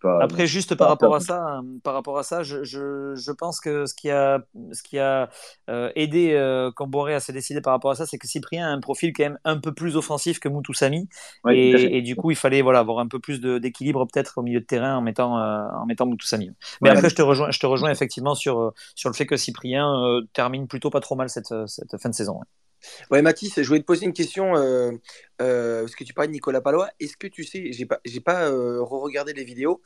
Pas, 0.00 0.20
Après, 0.20 0.48
juste 0.48 0.74
par 0.74 0.88
pas 0.88 0.88
rapport 0.88 1.14
à 1.14 1.20
ça, 1.20 1.60
par 1.84 1.94
rapport 1.94 2.18
à 2.18 2.24
ça, 2.24 2.42
je, 2.42 2.64
je, 2.64 3.14
je 3.14 3.30
pense 3.32 3.60
que 3.60 3.86
ce 3.86 3.94
qui 3.94 4.10
a, 4.10 4.40
ce 4.72 4.82
qui 4.82 4.98
a 4.98 5.30
euh, 5.70 5.92
aidé 5.94 6.32
euh, 6.32 6.72
Camboré 6.72 7.14
à 7.14 7.20
se 7.20 7.30
décider 7.30 7.60
par 7.60 7.72
rapport 7.72 7.92
à 7.92 7.94
ça, 7.94 8.04
c'est 8.04 8.18
que 8.18 8.26
Cyprien 8.26 8.66
a 8.66 8.70
un 8.72 8.80
profil 8.80 9.12
quand 9.12 9.22
même 9.22 9.38
un 9.44 9.58
peu 9.58 9.72
plus 9.72 9.96
offensif 9.96 10.40
que 10.40 10.48
Moutoussamy, 10.48 11.08
Ouais, 11.44 11.58
et, 11.60 11.98
et 11.98 12.02
du 12.02 12.16
coup, 12.16 12.32
il 12.32 12.36
fallait 12.36 12.62
voilà 12.62 12.80
avoir 12.80 12.98
un 12.98 13.06
peu 13.06 13.20
plus 13.20 13.40
d'équilibre 13.40 14.06
peut-être 14.12 14.38
au 14.38 14.42
milieu 14.42 14.58
de 14.60 14.64
terrain 14.66 14.96
en 14.96 15.02
mettant 15.02 15.38
euh, 15.38 15.68
en 15.72 15.86
mettant 15.86 16.06
Moutoussamy. 16.06 16.50
Mais 16.82 16.90
Ouais. 16.90 16.90
après, 16.90 17.10
je 17.10 17.14
te 17.14 17.22
rejoins, 17.22 17.50
je 17.52 17.60
te 17.60 17.66
rejoins 17.66 17.90
effectivement 17.90 18.34
sur 18.34 18.58
euh, 18.60 18.70
sur 18.96 19.10
le 19.10 19.14
fait 19.14 19.26
que 19.26 19.36
Cyprien 19.36 19.88
euh, 20.04 20.22
termine 20.32 20.66
plutôt 20.66 20.90
pas 20.90 21.00
trop 21.00 21.14
mal 21.14 21.28
cette, 21.30 21.54
cette 21.68 21.96
fin 22.02 22.08
de 22.08 22.14
saison. 22.14 22.40
Ouais. 23.10 23.22
Mathis, 23.22 23.54
je 23.60 23.66
voulais 23.66 23.80
te 23.80 23.84
poser 23.86 24.06
une 24.06 24.12
question, 24.12 24.56
euh, 24.56 24.92
euh, 25.40 25.80
parce 25.82 25.94
que 25.96 26.04
tu 26.04 26.14
parlais 26.14 26.28
de 26.28 26.32
Nicolas 26.32 26.60
Palois. 26.60 26.90
Est-ce 27.00 27.16
que 27.16 27.26
tu 27.26 27.44
sais, 27.44 27.72
j'ai 27.72 27.86
pas, 27.86 28.00
j'ai 28.04 28.20
pas 28.20 28.48
euh, 28.50 28.82
re-regardé 28.82 29.32
les 29.32 29.44
vidéos, 29.44 29.80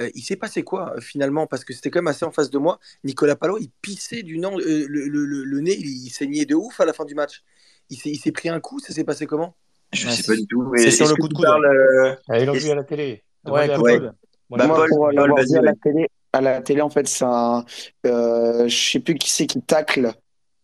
euh, 0.00 0.10
il 0.14 0.22
s'est 0.22 0.36
passé 0.36 0.62
quoi 0.64 0.94
euh, 0.96 1.00
finalement? 1.00 1.46
Parce 1.46 1.64
que 1.64 1.74
c'était 1.74 1.90
quand 1.90 2.00
même 2.00 2.08
assez 2.08 2.24
en 2.24 2.32
face 2.32 2.50
de 2.50 2.58
moi. 2.58 2.80
Nicolas 3.04 3.36
Palois, 3.36 3.58
il 3.60 3.70
pissait 3.82 4.22
du 4.22 4.38
nez, 4.38 4.46
euh, 4.48 4.86
le, 4.88 5.08
le- 5.08 5.24
le- 5.26 5.44
le 5.44 5.60
nez, 5.60 5.76
il, 5.78 5.86
il 6.06 6.10
saignait 6.10 6.46
de 6.46 6.54
ouf 6.54 6.80
à 6.80 6.84
la 6.84 6.92
fin 6.92 7.04
du 7.04 7.14
match. 7.14 7.42
Il 7.90 7.98
s'est, 7.98 8.10
il 8.10 8.18
s'est 8.18 8.32
pris 8.32 8.48
un 8.48 8.60
coup, 8.60 8.78
ça 8.80 8.92
s'est 8.92 9.04
passé 9.04 9.26
comment? 9.26 9.56
Je 9.92 10.08
Ouais, 10.08 10.08
sais 10.08 10.22
pas 10.24 10.34
du 10.36 10.46
tout. 10.46 10.72
c'est 10.76 10.90
sur 10.90 11.06
le 11.08 11.16
coup 11.16 11.28
de 11.28 11.34
coude, 11.34 11.46
parles, 11.46 11.66
euh, 11.66 12.14
Ah, 12.28 12.38
ils 12.38 12.46
l'ont 12.46 12.56
vu 12.56 12.70
à 12.70 12.74
la 12.74 12.84
télé. 12.84 13.24
Ouais, 13.44 13.62
à 13.64 13.68
coup 13.68 13.82
de 13.82 13.82
ouais. 13.82 13.98
Moi, 14.48 14.58
Bah, 14.58 14.66
Moi, 14.66 14.76
Paul, 14.76 14.88
pour 14.88 15.10
l'avoir 15.10 15.36
vas-y, 15.36 15.56
vu 15.56 15.58
à 15.58 15.62
la 15.62 15.74
télé, 15.74 16.08
à 16.32 16.40
la 16.40 16.62
télé, 16.62 16.80
en 16.80 16.90
fait, 16.90 17.06
c'est 17.08 17.24
un, 17.24 17.64
euh, 18.06 18.68
je 18.68 18.90
sais 18.92 19.00
plus 19.00 19.14
qui 19.14 19.30
c'est 19.30 19.46
qui 19.46 19.60
tacle. 19.62 20.12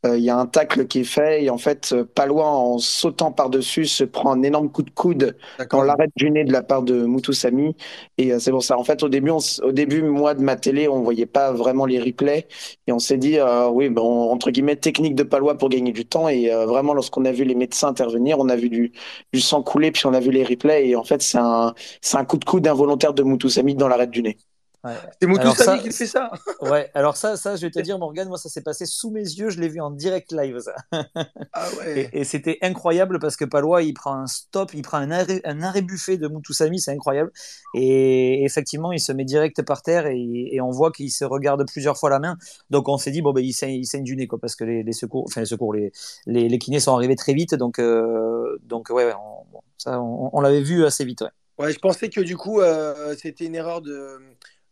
Euh, 0.06 0.16
Il 0.16 0.22
y 0.24 0.30
a 0.30 0.36
un 0.38 0.46
tacle 0.46 0.86
qui 0.86 1.00
est 1.00 1.04
fait 1.04 1.42
et 1.44 1.50
en 1.50 1.58
fait, 1.58 1.92
euh, 1.92 2.04
Palois, 2.04 2.46
en 2.46 2.78
sautant 2.78 3.32
par-dessus, 3.32 3.86
se 3.86 4.04
prend 4.04 4.30
un 4.32 4.42
énorme 4.42 4.70
coup 4.70 4.82
de 4.82 4.90
coude 4.90 5.36
dans 5.72 5.82
D'accord. 5.82 5.82
l'arrêt 5.82 6.06
du 6.16 6.30
nez 6.30 6.44
de 6.44 6.52
la 6.52 6.62
part 6.62 6.82
de 6.82 7.02
Moutoussamy. 7.04 7.74
Et 8.16 8.32
euh, 8.32 8.38
c'est 8.38 8.52
pour 8.52 8.62
ça. 8.62 8.78
En 8.78 8.84
fait, 8.84 9.02
au 9.02 9.08
début, 9.08 9.30
on 9.30 9.38
au 9.62 9.72
début, 9.72 10.02
moi, 10.02 10.34
de 10.34 10.42
ma 10.42 10.54
télé, 10.56 10.88
on 10.88 11.02
voyait 11.02 11.26
pas 11.26 11.52
vraiment 11.52 11.84
les 11.84 11.98
replays. 12.00 12.46
Et 12.86 12.92
on 12.92 12.98
s'est 13.00 13.18
dit, 13.18 13.38
euh, 13.38 13.68
oui, 13.68 13.88
bon, 13.88 14.30
entre 14.30 14.50
guillemets, 14.52 14.76
technique 14.76 15.16
de 15.16 15.24
Palois 15.24 15.58
pour 15.58 15.68
gagner 15.68 15.92
du 15.92 16.06
temps. 16.06 16.28
Et 16.28 16.52
euh, 16.52 16.64
vraiment, 16.66 16.94
lorsqu'on 16.94 17.24
a 17.24 17.32
vu 17.32 17.44
les 17.44 17.54
médecins 17.56 17.88
intervenir, 17.88 18.38
on 18.38 18.48
a 18.48 18.56
vu 18.56 18.68
du, 18.68 18.92
du 19.32 19.40
sang 19.40 19.62
couler, 19.62 19.90
puis 19.90 20.06
on 20.06 20.14
a 20.14 20.20
vu 20.20 20.30
les 20.30 20.44
replays. 20.44 20.88
Et 20.88 20.96
en 20.96 21.04
fait, 21.04 21.22
c'est 21.22 21.38
un, 21.38 21.74
un 22.14 22.24
coup 22.24 22.36
de 22.38 22.44
coude 22.44 22.66
involontaire 22.68 23.14
de 23.14 23.22
Moutoussamy 23.24 23.74
dans 23.74 23.88
l'arrête 23.88 24.10
du 24.10 24.22
nez. 24.22 24.36
Ouais. 24.84 24.94
C'est 25.20 25.64
ça- 25.64 25.78
qui 25.78 25.90
fait 25.90 26.06
ça 26.06 26.30
Ouais, 26.62 26.88
alors 26.94 27.16
ça, 27.16 27.36
ça, 27.36 27.56
je 27.56 27.62
vais 27.66 27.70
te 27.70 27.80
dire, 27.80 27.98
Morgane, 27.98 28.28
moi, 28.28 28.38
ça 28.38 28.48
s'est 28.48 28.62
passé 28.62 28.86
sous 28.86 29.10
mes 29.10 29.22
yeux, 29.22 29.50
je 29.50 29.60
l'ai 29.60 29.68
vu 29.68 29.80
en 29.80 29.90
direct 29.90 30.30
live, 30.32 30.60
ça. 30.60 30.74
Ah 31.52 31.66
ouais. 31.78 32.08
Et, 32.12 32.20
et 32.20 32.24
c'était 32.24 32.58
incroyable 32.62 33.18
parce 33.18 33.36
que 33.36 33.44
Palois, 33.44 33.82
il 33.82 33.92
prend 33.92 34.14
un 34.14 34.26
stop, 34.28 34.72
il 34.74 34.82
prend 34.82 34.98
un 34.98 35.10
arrêt, 35.10 35.40
un 35.44 35.62
arrêt 35.62 35.82
buffet 35.82 36.16
de 36.16 36.28
Moutoussamy, 36.28 36.78
c'est 36.80 36.92
incroyable. 36.92 37.32
Et 37.74 38.44
effectivement, 38.44 38.92
il 38.92 39.00
se 39.00 39.10
met 39.12 39.24
direct 39.24 39.62
par 39.62 39.82
terre 39.82 40.06
et, 40.06 40.48
et 40.52 40.60
on 40.60 40.70
voit 40.70 40.92
qu'il 40.92 41.10
se 41.10 41.24
regarde 41.24 41.64
plusieurs 41.68 41.96
fois 41.98 42.10
la 42.10 42.20
main. 42.20 42.36
Donc 42.70 42.88
on 42.88 42.98
s'est 42.98 43.10
dit, 43.10 43.20
bon, 43.22 43.32
ben, 43.32 43.44
il 43.44 43.52
saigne, 43.52 43.74
il 43.74 43.86
saigne 43.86 44.04
du 44.04 44.14
nez, 44.16 44.26
quoi, 44.28 44.38
parce 44.38 44.54
que 44.54 44.64
les, 44.64 44.82
les 44.84 44.92
secours, 44.92 45.24
enfin, 45.28 45.40
les 45.40 45.46
secours, 45.46 45.72
les, 45.74 45.90
les, 46.26 46.48
les 46.48 46.58
kinés 46.58 46.80
sont 46.80 46.94
arrivés 46.94 47.16
très 47.16 47.34
vite. 47.34 47.54
Donc, 47.56 47.78
euh, 47.80 48.58
donc 48.62 48.90
ouais, 48.90 49.04
ouais, 49.06 49.14
on, 49.14 49.44
bon, 49.52 49.60
ça, 49.76 50.00
on, 50.00 50.30
on 50.32 50.40
l'avait 50.40 50.62
vu 50.62 50.84
assez 50.86 51.04
vite, 51.04 51.22
ouais. 51.22 51.30
Ouais, 51.58 51.72
je 51.72 51.78
pensais 51.80 52.08
que 52.08 52.20
du 52.20 52.36
coup, 52.36 52.60
euh, 52.60 53.16
c'était 53.20 53.44
une 53.46 53.56
erreur 53.56 53.82
de, 53.82 54.16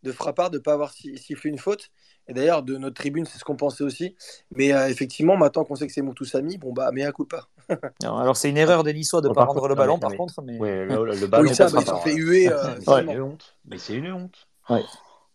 de 0.07 0.13
Frappard 0.13 0.51
de 0.51 0.59
ne 0.59 0.63
pas 0.63 0.73
avoir 0.73 0.93
si- 0.93 1.17
sifflé 1.19 1.51
une 1.51 1.59
faute. 1.59 1.91
Et 2.29 2.33
d'ailleurs, 2.35 2.63
de 2.63 2.77
notre 2.77 2.95
tribune, 2.97 3.25
c'est 3.25 3.39
ce 3.39 3.45
qu'on 3.45 3.55
pensait 3.57 3.85
aussi. 3.85 4.17
Mais 4.55 4.73
euh, 4.73 4.89
effectivement, 4.89 5.37
maintenant 5.37 5.65
qu'on 5.65 5.77
sait 5.77 5.87
que 5.87 5.93
c'est 5.93 6.03
Moutoussamy, 6.03 6.59
bon, 6.59 6.73
bah, 6.73 6.91
mais 6.93 7.05
à 7.05 7.13
coup 7.13 7.25
pas. 7.25 7.49
Alors, 8.03 8.21
alors, 8.21 8.37
c'est 8.37 8.49
une 8.51 8.57
erreur 8.57 8.83
des 8.83 8.95
Niçois 8.95 9.21
de 9.21 9.29
ne 9.29 9.33
Bon, 9.33 9.35
pas 9.35 9.45
rendre 9.45 9.61
contre, 9.61 9.69
le 9.69 9.75
ballon, 9.75 9.95
mais- 9.95 10.01
par 10.01 10.11
mais- 10.11 10.17
contre. 10.17 10.43
Mais... 10.43 10.59
Ouais, 10.59 10.85
le, 10.87 11.05
le 11.15 11.27
ballon, 11.27 11.49
Oui, 11.49 11.55
ça, 11.55 11.67
ils 11.73 11.85
sont 11.87 11.97
fait 11.99 12.15
huer. 12.15 12.49
euh, 12.53 12.75
une 13.01 13.21
honte. 13.23 13.57
Mais 13.65 13.79
c'est 13.79 13.95
une 13.95 14.11
honte. 14.13 14.49
Ouais. 14.71 14.83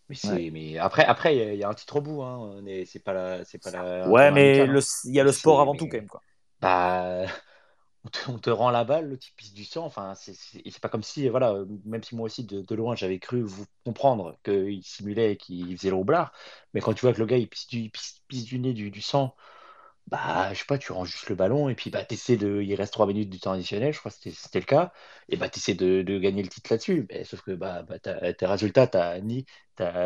Mais, 0.10 0.16
c'est- 0.16 0.50
mais 0.52 0.78
après, 0.78 1.06
après, 1.06 1.36
il 1.36 1.40
y 1.40 1.42
a- 1.46 1.54
il 1.54 1.60
y, 1.60 1.64
a 1.64 1.70
un 1.70 1.74
titre 1.74 1.96
au 1.98 2.02
bout. 2.02 2.22
Hein. 2.24 2.62
C'est 2.86 3.00
pas 3.04 3.14
la, 3.14 3.46
c'est 3.46 3.58
pas 3.58 3.72
la. 3.72 4.10
Ouais, 4.10 4.32
mais 4.32 4.62
hein. 4.62 4.66
le- 4.66 4.82
il 5.06 5.16
y 5.16 5.20
a 5.20 5.24
le 5.24 5.32
sport 5.32 5.62
avant 5.62 5.72
mais- 5.74 5.80
tout, 5.80 5.88
quand 5.88 5.98
même, 5.98 6.08
quoi. 6.08 6.22
Bah, 6.60 7.26
on 8.28 8.40
te, 8.40 8.50
rend 8.50 8.72
la 8.72 8.84
balle, 8.84 9.10
le 9.10 9.18
type 9.18 9.36
pisse 9.36 9.54
du 9.54 9.64
sang. 9.64 9.86
Enfin, 9.86 10.14
c'est 10.16 10.80
pas 10.80 10.90
comme 10.90 11.04
si, 11.04 11.30
voilà, 11.30 11.56
même 11.86 12.04
si 12.04 12.16
moi 12.16 12.26
aussi 12.26 12.44
de, 12.46 12.76
loin 12.76 12.96
j'avais 12.96 13.20
cru 13.20 13.42
vous 13.44 13.66
comprendre 13.86 14.38
qu'il 14.44 14.84
simulait 14.84 15.34
et 15.34 15.38
qu'il 15.38 15.78
faisait 15.78 15.90
le 15.90 15.96
roublard, 15.96 16.32
mais 16.74 16.82
quand 16.82 16.94
tu 16.94 17.02
vois 17.02 17.14
que 17.14 17.20
le 17.20 17.26
gars 17.26 17.38
il 17.38 17.48
pisse 17.50 17.68
du, 17.68 17.90
pisse, 17.90 18.22
pisse 18.28 18.46
du 18.46 18.60
nez 18.60 18.74
du, 18.74 19.02
sang, 19.02 19.36
bah, 20.08 20.54
je 20.54 20.60
sais 20.60 20.66
pas, 20.66 20.78
tu 20.78 20.92
rends 20.92 21.06
juste 21.06 21.30
le 21.30 21.36
ballon 21.36 21.70
et 21.70 21.76
puis 21.76 21.90
bah, 21.90 22.04
t'essaies 22.06 22.38
de. 22.38 22.62
Il 22.62 22.76
reste 22.76 22.94
3 22.94 23.08
minutes 23.08 23.30
du 23.30 23.40
temps 23.40 23.54
additionnel, 23.54 23.94
je 23.94 24.00
crois 24.00 24.12
que 24.12 24.18
c'était 24.32 24.60
le 24.60 24.66
cas, 24.66 24.94
et 25.30 25.38
bah, 25.38 25.50
t'essaies 25.50 25.76
de, 25.76 26.20
gagner 26.20 26.44
le 26.44 26.50
titre 26.50 26.72
là-dessus. 26.74 27.08
Sauf 27.26 27.42
que 27.42 27.52
bah, 27.52 27.84
bah, 27.84 28.00
tes 28.00 28.46
résultats, 28.46 28.88
t'as 28.88 29.20
ni, 29.22 29.46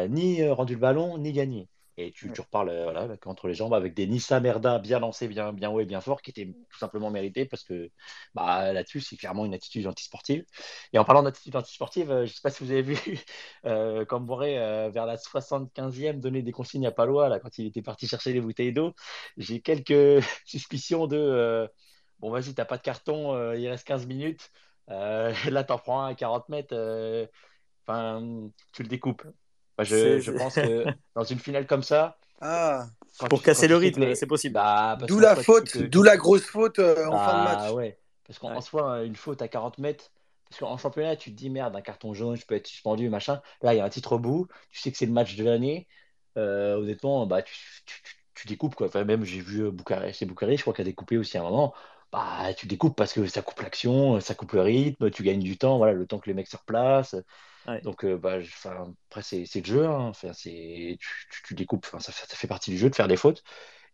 ni 0.09 0.41
euh, 0.41 0.53
rendu 0.53 0.73
le 0.75 0.79
ballon, 0.79 1.17
ni 1.17 1.33
gagné. 1.33 1.69
Et 1.97 2.11
tu, 2.11 2.29
tu 2.31 2.41
reparles 2.41 2.69
euh, 2.69 2.83
voilà, 2.83 3.07
entre 3.25 3.47
les 3.47 3.53
jambes 3.53 3.73
avec 3.73 3.93
des 3.93 4.05
Nissa 4.05 4.39
Merda 4.41 4.79
bien 4.79 4.99
lancés, 4.99 5.27
bien, 5.29 5.53
bien 5.53 5.69
haut 5.69 5.79
et 5.79 5.85
bien 5.85 6.01
fort, 6.01 6.21
qui 6.21 6.29
étaient 6.31 6.45
tout 6.69 6.77
simplement 6.77 7.09
mérités 7.09 7.45
parce 7.45 7.63
que 7.63 7.89
bah, 8.33 8.73
là-dessus, 8.73 8.99
c'est 9.01 9.15
clairement 9.15 9.45
une 9.45 9.53
attitude 9.53 9.87
antisportive. 9.87 10.45
Et 10.93 10.99
en 10.99 11.05
parlant 11.05 11.23
d'attitude 11.23 11.55
antisportive, 11.55 12.11
euh, 12.11 12.25
je 12.25 12.31
ne 12.31 12.35
sais 12.35 12.41
pas 12.43 12.49
si 12.49 12.63
vous 12.63 12.71
avez 12.71 12.81
vu 12.81 12.97
euh, 13.65 14.05
comme 14.05 14.25
Boré, 14.25 14.59
euh, 14.59 14.89
vers 14.89 15.05
la 15.05 15.17
75e, 15.17 16.19
donner 16.19 16.41
des 16.41 16.51
consignes 16.51 16.85
à 16.87 16.91
Palois 16.91 17.29
là, 17.29 17.39
quand 17.39 17.57
il 17.57 17.67
était 17.67 17.81
parti 17.81 18.07
chercher 18.07 18.33
les 18.33 18.41
bouteilles 18.41 18.73
d'eau. 18.73 18.93
J'ai 19.37 19.61
quelques 19.61 20.23
suspicions 20.45 21.07
de 21.07 21.17
euh, 21.17 21.67
bon, 22.19 22.29
vas-y, 22.29 22.53
t'as 22.53 22.65
pas 22.65 22.77
de 22.77 22.83
carton, 22.83 23.53
il 23.53 23.67
reste 23.69 23.87
15 23.87 24.05
minutes. 24.07 24.51
Là, 24.87 25.63
t'en 25.63 25.77
prends 25.79 26.01
un 26.03 26.09
à 26.09 26.15
40 26.15 26.49
mètres. 26.49 26.75
Enfin, 27.83 28.49
tu 28.73 28.83
le 28.83 28.89
découpes. 28.89 29.23
Enfin, 29.77 29.83
je, 29.83 30.31
pense 30.31 30.55
que 30.55 30.85
dans 31.15 31.23
une 31.23 31.39
finale 31.39 31.67
comme 31.67 31.83
ça, 31.83 32.17
Ah, 32.41 32.87
Pour 33.29 33.39
tu- 33.39 33.45
casser 33.45 33.67
le 33.67 33.77
rythme, 33.77 34.01
les- 34.01 34.15
c'est 34.15 34.27
possible. 34.27 34.53
Bah, 34.53 34.95
parce 34.99 35.07
d'où 35.09 35.15
qu'en 35.15 35.21
la 35.21 35.35
faute, 35.35 35.71
que- 35.71 35.79
d'où 35.79 36.03
la 36.03 36.17
grosse 36.17 36.43
faute 36.45 36.79
euh, 36.79 37.05
en 37.07 37.17
fin 37.17 37.33
de 37.33 37.47
Ah 37.47 37.55
match. 37.55 37.71
ouais, 37.73 37.97
parce 38.27 38.39
qu'en 38.39 38.55
Ouais. 38.55 38.61
soi, 38.61 39.03
une 39.03 39.15
faute 39.15 39.41
à 39.41 39.47
40 39.47 39.77
mètres, 39.77 40.11
en 40.61 40.77
championnat, 40.77 41.15
tu 41.15 41.31
te 41.31 41.35
dis 41.35 41.49
merde, 41.49 41.75
un 41.75 41.81
carton 41.81 42.13
jaune, 42.13 42.35
je 42.37 42.45
peux 42.45 42.55
être 42.55 42.67
suspendu, 42.67 43.09
machin. 43.09 43.41
Là, 43.61 43.73
il 43.73 43.77
y 43.77 43.79
a 43.81 43.85
un 43.85 43.89
titre 43.89 44.13
au 44.13 44.19
bout, 44.19 44.47
tu 44.71 44.79
sais 44.79 44.91
que 44.91 44.97
c'est 44.97 45.05
le 45.05 45.11
match 45.11 45.35
de 45.35 45.43
l'année. 45.43 45.87
Euh, 46.37 46.75
honnêtement, 46.77 47.25
bah, 47.25 47.41
tu, 47.41 47.53
tu, 47.85 48.01
tu, 48.35 48.47
découpes. 48.47 48.75
Quoi. 48.75 48.87
Enfin, 48.87 49.03
même 49.05 49.23
j'ai 49.25 49.39
vu 49.41 49.69
Boucaré, 49.71 50.13
c'est 50.13 50.25
Boucaré, 50.25 50.55
je 50.57 50.61
crois 50.61 50.73
qu'il 50.73 50.81
a 50.83 50.85
découpé 50.85 51.17
aussi 51.17 51.37
à 51.37 51.41
un 51.41 51.43
moment. 51.49 51.73
Bah, 52.11 52.53
tu 52.55 52.67
découpes 52.67 52.95
parce 52.95 53.13
que 53.13 53.25
ça 53.27 53.41
coupe 53.41 53.59
l'action, 53.61 54.19
ça 54.21 54.35
coupe 54.35 54.53
le 54.53 54.61
rythme, 54.61 55.09
tu 55.11 55.23
gagnes 55.23 55.39
du 55.41 55.57
temps, 55.57 55.77
voilà, 55.77 55.93
le 55.93 56.05
temps 56.05 56.19
que 56.19 56.27
les 56.29 56.33
mecs 56.33 56.47
se 56.47 56.57
replacent. 56.57 57.15
Donc, 57.83 58.05
euh, 58.05 58.17
bah, 58.17 58.37
après, 59.09 59.21
c'est 59.21 59.55
le 59.55 59.65
jeu. 59.65 59.85
Hein. 59.85 60.07
Enfin, 60.09 60.31
tu, 60.31 60.97
tu, 61.45 61.55
découpes. 61.55 61.85
Enfin, 61.87 61.99
ça, 61.99 62.11
ça, 62.11 62.35
fait 62.35 62.47
partie 62.47 62.71
du 62.71 62.77
jeu 62.77 62.89
de 62.89 62.95
faire 62.95 63.07
des 63.07 63.17
fautes. 63.17 63.43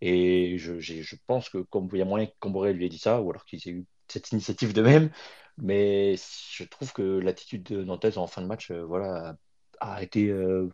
Et 0.01 0.57
je, 0.57 0.79
je 0.79 1.15
pense 1.27 1.49
que 1.49 1.59
comme 1.59 1.87
il 1.93 1.99
y 1.99 2.01
a 2.01 2.05
moyen 2.05 2.25
que 2.25 2.33
Camboré 2.39 2.73
lui 2.73 2.85
ait 2.85 2.89
dit 2.89 2.97
ça, 2.97 3.21
ou 3.21 3.29
alors 3.29 3.45
qu'ils 3.45 3.67
aient 3.67 3.71
eu 3.71 3.85
cette 4.07 4.31
initiative 4.31 4.73
de 4.73 4.81
même. 4.81 5.11
Mais 5.57 6.15
je 6.51 6.63
trouve 6.63 6.93
que 6.93 7.01
l'attitude 7.19 7.63
de 7.63 7.83
Nantes 7.83 8.17
en 8.17 8.27
fin 8.27 8.41
de 8.41 8.47
match, 8.47 8.71
euh, 8.71 8.83
voilà, 8.83 9.35
a 9.79 10.01
été. 10.03 10.27
Euh, 10.27 10.69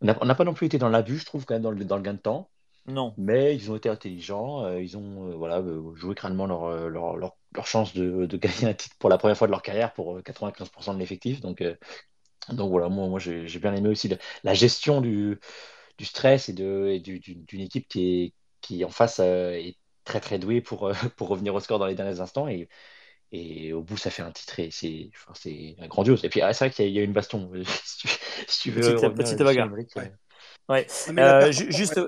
on 0.00 0.06
n'a 0.06 0.34
pas 0.34 0.44
non 0.44 0.54
plus 0.54 0.66
été 0.66 0.78
dans 0.78 0.88
l'abus, 0.88 1.18
je 1.18 1.26
trouve, 1.26 1.44
quand 1.44 1.54
même, 1.54 1.62
dans 1.62 1.72
le, 1.72 1.84
dans 1.84 1.96
le 1.96 2.02
gain 2.02 2.14
de 2.14 2.18
temps. 2.18 2.50
Non. 2.86 3.14
Mais 3.18 3.54
ils 3.54 3.70
ont 3.70 3.76
été 3.76 3.88
intelligents, 3.88 4.64
euh, 4.64 4.80
ils 4.80 4.96
ont 4.96 5.36
voilà, 5.36 5.62
joué 5.94 6.14
crânement 6.14 6.46
leur, 6.46 6.88
leur, 6.88 7.16
leur, 7.16 7.66
chance 7.66 7.94
de, 7.94 8.26
de, 8.26 8.36
gagner 8.36 8.66
un 8.66 8.74
titre 8.74 8.96
pour 8.98 9.10
la 9.10 9.18
première 9.18 9.36
fois 9.36 9.46
de 9.48 9.52
leur 9.52 9.62
carrière 9.62 9.92
pour 9.92 10.18
95% 10.20 10.94
de 10.94 10.98
l'effectif. 10.98 11.40
Donc, 11.40 11.62
donc 12.50 12.70
voilà, 12.70 12.88
moi, 12.88 13.08
moi 13.08 13.18
j'ai 13.18 13.58
bien 13.58 13.74
aimé 13.74 13.88
aussi 13.88 14.10
la, 14.42 14.54
gestion 14.54 15.00
du, 15.00 15.38
du 15.98 16.04
stress 16.04 16.48
et 16.48 16.52
d'une 16.52 17.00
du, 17.00 17.60
équipe 17.60 17.88
qui 17.88 18.22
est, 18.24 18.32
qui 18.60 18.84
en 18.84 18.90
face 18.90 19.18
est 19.20 19.76
très 20.04 20.20
très 20.20 20.38
douée 20.38 20.60
pour, 20.60 20.90
pour 21.16 21.28
revenir 21.28 21.54
au 21.54 21.60
score 21.60 21.78
dans 21.78 21.86
les 21.86 21.94
derniers 21.94 22.20
instants. 22.20 22.48
Et, 22.48 22.68
et 23.30 23.72
au 23.74 23.82
bout, 23.82 23.98
ça 23.98 24.10
fait 24.10 24.22
un 24.22 24.30
titre 24.30 24.58
et 24.58 24.70
c'est 24.70 25.10
enfin, 25.28 25.86
grandiose. 25.86 26.24
Et 26.24 26.28
puis, 26.30 26.40
ah, 26.40 26.52
c'est 26.52 26.66
vrai 26.66 26.74
qu'il 26.74 26.88
y, 26.88 26.98
a 26.98 27.02
une 27.02 27.12
baston. 27.12 27.50
si 28.46 28.60
tu 28.62 28.70
veux. 28.70 28.94
Petite, 28.94 29.14
petite 29.14 29.38
bagarre. 29.42 29.70
Ouais. 29.70 30.12
ouais. 30.68 30.86
Euh, 31.18 31.52
juste, 31.52 32.00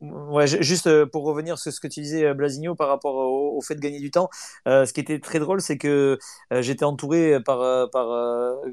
Ouais, 0.00 0.46
juste 0.46 0.86
euh, 0.86 1.04
pour 1.04 1.24
revenir 1.24 1.58
sur 1.58 1.70
ce 1.70 1.78
que 1.78 1.86
tu 1.86 2.00
disais, 2.00 2.24
euh, 2.24 2.32
Blasigno, 2.32 2.74
par 2.74 2.88
rapport 2.88 3.16
au, 3.16 3.60
fait 3.60 3.74
de 3.74 3.80
gagner 3.80 4.00
du 4.00 4.10
temps, 4.10 4.30
euh, 4.66 4.86
ce 4.86 4.94
qui 4.94 5.00
était 5.00 5.18
très 5.20 5.38
drôle, 5.38 5.60
c'est 5.60 5.76
que 5.76 6.18
j'étais 6.50 6.86
entouré 6.86 7.38
par, 7.44 7.90
par 7.90 8.06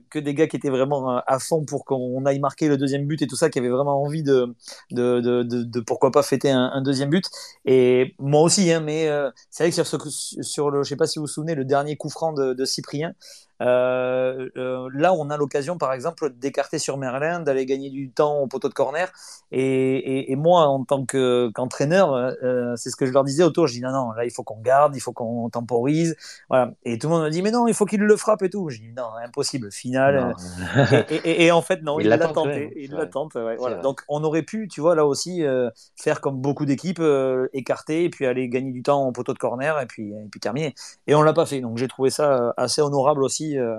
que 0.10 0.20
des 0.20 0.34
gars 0.34 0.48
qui 0.48 0.56
étaient 0.56 0.70
vraiment 0.70 1.18
à 1.18 1.40
fond 1.40 1.66
pour 1.66 1.84
qu'on 1.84 2.26
aille 2.26 2.40
marquer 2.40 2.70
le 2.70 2.78
deuxième 2.78 3.06
but 3.06 3.22
et 3.22 3.28
tout 3.28 3.36
ça, 3.36 3.50
qui 3.50 3.60
avaient 3.60 3.68
vraiment 3.68 4.02
envie 4.02 4.24
de, 4.24 4.56
de, 4.92 5.20
de, 5.44 5.80
pourquoi 5.82 6.12
pas 6.12 6.24
fêter 6.24 6.50
un, 6.50 6.82
deuxième 6.82 7.10
but. 7.10 7.26
Et 7.66 8.16
moi 8.20 8.42
aussi, 8.42 8.72
hein, 8.72 8.80
mais 8.80 9.10
c'est 9.50 9.64
vrai 9.64 9.70
que 9.72 9.76
sur, 9.76 9.86
ce, 9.86 9.98
sur 10.42 10.70
le, 10.72 10.84
je 10.84 10.90
sais 10.90 10.96
pas 10.96 11.08
si 11.08 11.20
vous 11.20 11.26
vous 11.26 11.32
souvenez, 11.32 11.56
le 11.56 11.66
dernier 11.66 11.98
coup 11.98 12.10
franc 12.10 12.32
de 12.32 12.66
Cyprien, 12.66 13.14
euh, 13.62 14.49
euh, 14.58 14.89
là, 14.93 15.14
on 15.14 15.30
a 15.30 15.38
l'occasion, 15.38 15.78
par 15.78 15.93
exemple, 15.93 16.32
d'écarter 16.32 16.80
sur 16.80 16.97
Merlin, 16.97 17.39
d'aller 17.39 17.66
gagner 17.66 17.89
du 17.89 18.12
temps 18.12 18.39
au 18.39 18.47
poteau 18.47 18.70
de 18.70 18.74
corner. 18.74 19.12
Et, 19.51 20.36
moi, 20.36 20.68
en 20.68 20.84
tant 20.84 21.05
qu'entraîneur, 21.05 22.14
euh, 22.14 22.76
c'est 22.76 22.89
ce 22.89 22.95
que 22.95 23.05
je 23.05 23.12
leur 23.12 23.24
disais 23.24 23.43
autour. 23.43 23.68
Je 23.68 23.74
dis 23.74 23.82
non, 23.82 23.91
non, 23.91 24.12
là, 24.12 24.26
il 24.26 24.32
faut 24.32 24.43
qu'on 24.43 24.62
garde, 24.62 24.95
il 24.95 24.99
faut 24.99 25.14
qu'on 25.14 25.49
temporise. 25.49 26.16
Voilà. 26.49 26.74
Et 26.84 26.97
tout 26.99 27.08
le 27.08 27.16
monde 27.16 27.24
me 27.24 27.30
dit 27.30 27.41
mais 27.41 27.51
non, 27.51 27.68
il 27.68 27.74
faut 27.74 27.86
qu'il 27.86 28.01
le 28.01 28.18
frappe 28.18 28.43
et 28.43 28.49
tout. 28.49 28.70
Je 28.70 28.80
dis 28.80 28.93
non, 28.95 29.10
impossible, 29.24 29.72
final. 29.72 30.36
Et, 31.26 31.51
en 31.51 31.62
fait, 31.62 31.82
non, 31.82 31.99
il 31.99 32.08
l'a 32.08 32.18
tenté. 32.18 32.72
Il 32.76 32.95
voilà. 33.58 33.78
Donc, 33.78 34.03
on 34.08 34.24
aurait 34.24 34.43
pu, 34.43 34.68
tu 34.68 34.82
vois, 34.82 34.95
là 34.95 35.05
aussi, 35.05 35.43
faire 35.95 36.22
comme 36.22 36.38
beaucoup 36.38 36.66
d'équipes, 36.66 37.01
écarter 37.53 38.03
et 38.03 38.10
puis 38.10 38.26
aller 38.26 38.49
gagner 38.49 38.72
du 38.72 38.84
temps 38.84 39.08
au 39.08 39.12
poteau 39.12 39.34
de 39.34 39.39
corner 39.39 39.80
et 39.80 39.86
puis, 39.86 40.12
et 40.12 40.28
puis 40.30 40.39
terminer. 40.39 40.76
Et 41.08 41.16
on 41.16 41.22
l'a 41.22 41.34
pas 41.34 41.45
fait. 41.45 41.62
Donc, 41.62 41.78
j'ai 41.78 41.88
trouvé 41.88 42.10
ça 42.10 42.53
assez 42.58 42.82
honorable 42.82 43.24
aussi 43.24 43.47
euh, 43.56 43.78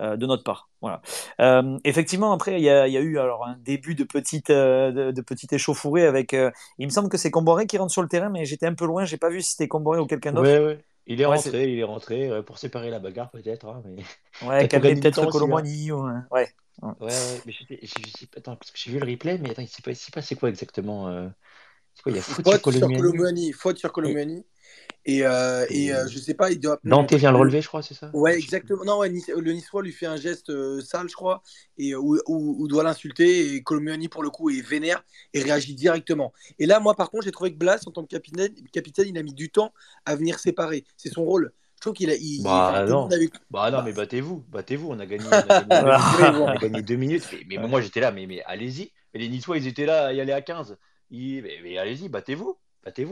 euh, 0.00 0.16
de 0.16 0.26
notre 0.26 0.44
part. 0.44 0.70
Voilà. 0.80 1.02
Euh, 1.40 1.78
effectivement, 1.84 2.32
après, 2.32 2.60
il 2.60 2.64
y, 2.64 2.70
a, 2.70 2.86
eu 2.88 3.18
alors 3.18 3.46
un 3.46 3.56
début 3.58 3.94
de 3.94 4.04
petite, 4.04 4.50
de, 4.50 5.20
petite 5.20 5.52
échauffourée 5.52 6.06
avec. 6.06 6.32
il 6.32 6.86
me 6.86 6.90
semble 6.90 7.08
que 7.08 7.18
c'est 7.18 7.30
Comboré 7.30 7.66
qui 7.66 7.78
rentre 7.78 7.92
sur 7.92 8.02
le 8.02 8.08
terrain, 8.08 8.30
mais 8.30 8.44
j'étais 8.44 8.66
un 8.66 8.74
peu 8.74 8.86
loin, 8.86 9.04
j'ai 9.04 9.16
pas 9.16 9.30
vu 9.30 9.42
si 9.42 9.52
c'était 9.52 9.68
Comboré 9.68 9.98
ou 9.98 10.06
quelqu'un 10.06 10.32
d'autre. 10.32 10.48
Ouais, 10.48 10.78
Il 11.06 11.20
est 11.20 11.24
rentré, 11.24 11.72
il 11.72 11.78
est 11.78 11.84
rentré 11.84 12.42
pour 12.44 12.58
séparer 12.58 12.90
la 12.90 12.98
bagarre 12.98 13.30
peut-être. 13.30 13.66
Hein, 13.66 13.82
mais... 13.84 14.02
Ouais, 14.48 14.68
calmer 14.68 14.94
peut-être 14.94 15.26
Colomani. 15.26 15.92
Ou... 15.92 16.04
Ouais. 16.30 16.48
Ouais, 16.80 16.94
ouais, 17.00 17.12
mais 17.46 17.52
attends, 18.36 18.56
parce 18.56 18.70
que 18.70 18.78
j'ai 18.78 18.90
vu 18.90 18.98
le 18.98 19.06
replay, 19.06 19.38
mais 19.38 19.50
attends, 19.50 19.62
il 19.62 19.68
s'est 19.68 20.10
passé, 20.12 20.34
quoi 20.34 20.48
exactement 20.48 21.30
C'est 21.94 22.02
quoi 22.02 22.12
Il 22.12 22.16
y 22.16 22.18
a 22.18 22.22
faute, 22.22 22.46
sur 22.46 22.88
Colomani. 22.88 23.52
Faute 23.52 23.78
sur 23.78 23.92
Colomani. 23.92 24.44
Et, 25.04 25.24
euh, 25.24 25.66
et 25.68 25.92
euh, 25.92 26.06
je 26.08 26.18
sais 26.18 26.34
pas, 26.34 26.52
il 26.52 26.60
doit. 26.60 26.78
Dante 26.84 27.12
vient 27.14 27.32
le 27.32 27.38
relever, 27.38 27.60
je 27.60 27.66
crois, 27.66 27.82
c'est 27.82 27.94
ça? 27.94 28.10
Ouais, 28.14 28.36
exactement. 28.38 28.84
Non, 28.84 28.98
ouais, 28.98 29.08
le 29.08 29.52
Niçois 29.52 29.82
lui 29.82 29.92
fait 29.92 30.06
un 30.06 30.16
geste 30.16 30.50
euh, 30.50 30.80
sale, 30.80 31.08
je 31.08 31.14
crois, 31.14 31.42
et 31.76 31.94
où, 31.96 32.68
doit 32.68 32.84
l'insulter. 32.84 33.54
Et 33.54 33.62
Colomiani, 33.62 34.08
pour 34.08 34.22
le 34.22 34.30
coup, 34.30 34.50
est 34.50 34.60
vénère 34.60 35.04
et 35.34 35.42
réagit 35.42 35.74
directement. 35.74 36.32
Et 36.58 36.66
là, 36.66 36.78
moi, 36.78 36.94
par 36.94 37.10
contre, 37.10 37.24
j'ai 37.24 37.32
trouvé 37.32 37.52
que 37.52 37.58
Blas, 37.58 37.80
en 37.86 37.90
tant 37.90 38.02
que 38.02 38.08
capitaine, 38.08 38.54
capitaine, 38.72 39.08
il 39.08 39.18
a 39.18 39.22
mis 39.22 39.34
du 39.34 39.50
temps 39.50 39.72
à 40.06 40.14
venir 40.14 40.38
séparer. 40.38 40.84
C'est 40.96 41.12
son 41.12 41.24
rôle. 41.24 41.52
Je 41.76 41.80
trouve 41.80 41.94
qu'il 41.94 42.10
a. 42.10 42.14
Il, 42.14 42.44
bah, 42.44 42.86
non. 42.88 43.08
bah, 43.50 43.72
non, 43.72 43.82
mais 43.82 43.92
battez-vous, 43.92 44.44
battez-vous. 44.50 44.88
On 44.88 45.00
a 45.00 45.06
gagné, 45.06 45.24
on 45.26 46.46
a 46.46 46.56
gagné, 46.56 46.80
deux 46.82 46.94
minutes. 46.94 47.28
Mais, 47.48 47.58
moi, 47.58 47.80
j'étais 47.80 47.98
là, 47.98 48.12
mais, 48.12 48.26
mais 48.26 48.40
allez-y. 48.44 48.92
Les 49.14 49.28
Niçois, 49.28 49.58
ils 49.58 49.66
étaient 49.66 49.84
là 49.84 50.12
y 50.12 50.20
aller 50.20 50.32
à 50.32 50.42
15. 50.42 50.78
mais 51.10 51.76
allez-y, 51.76 52.08
battez-vous 52.08 52.56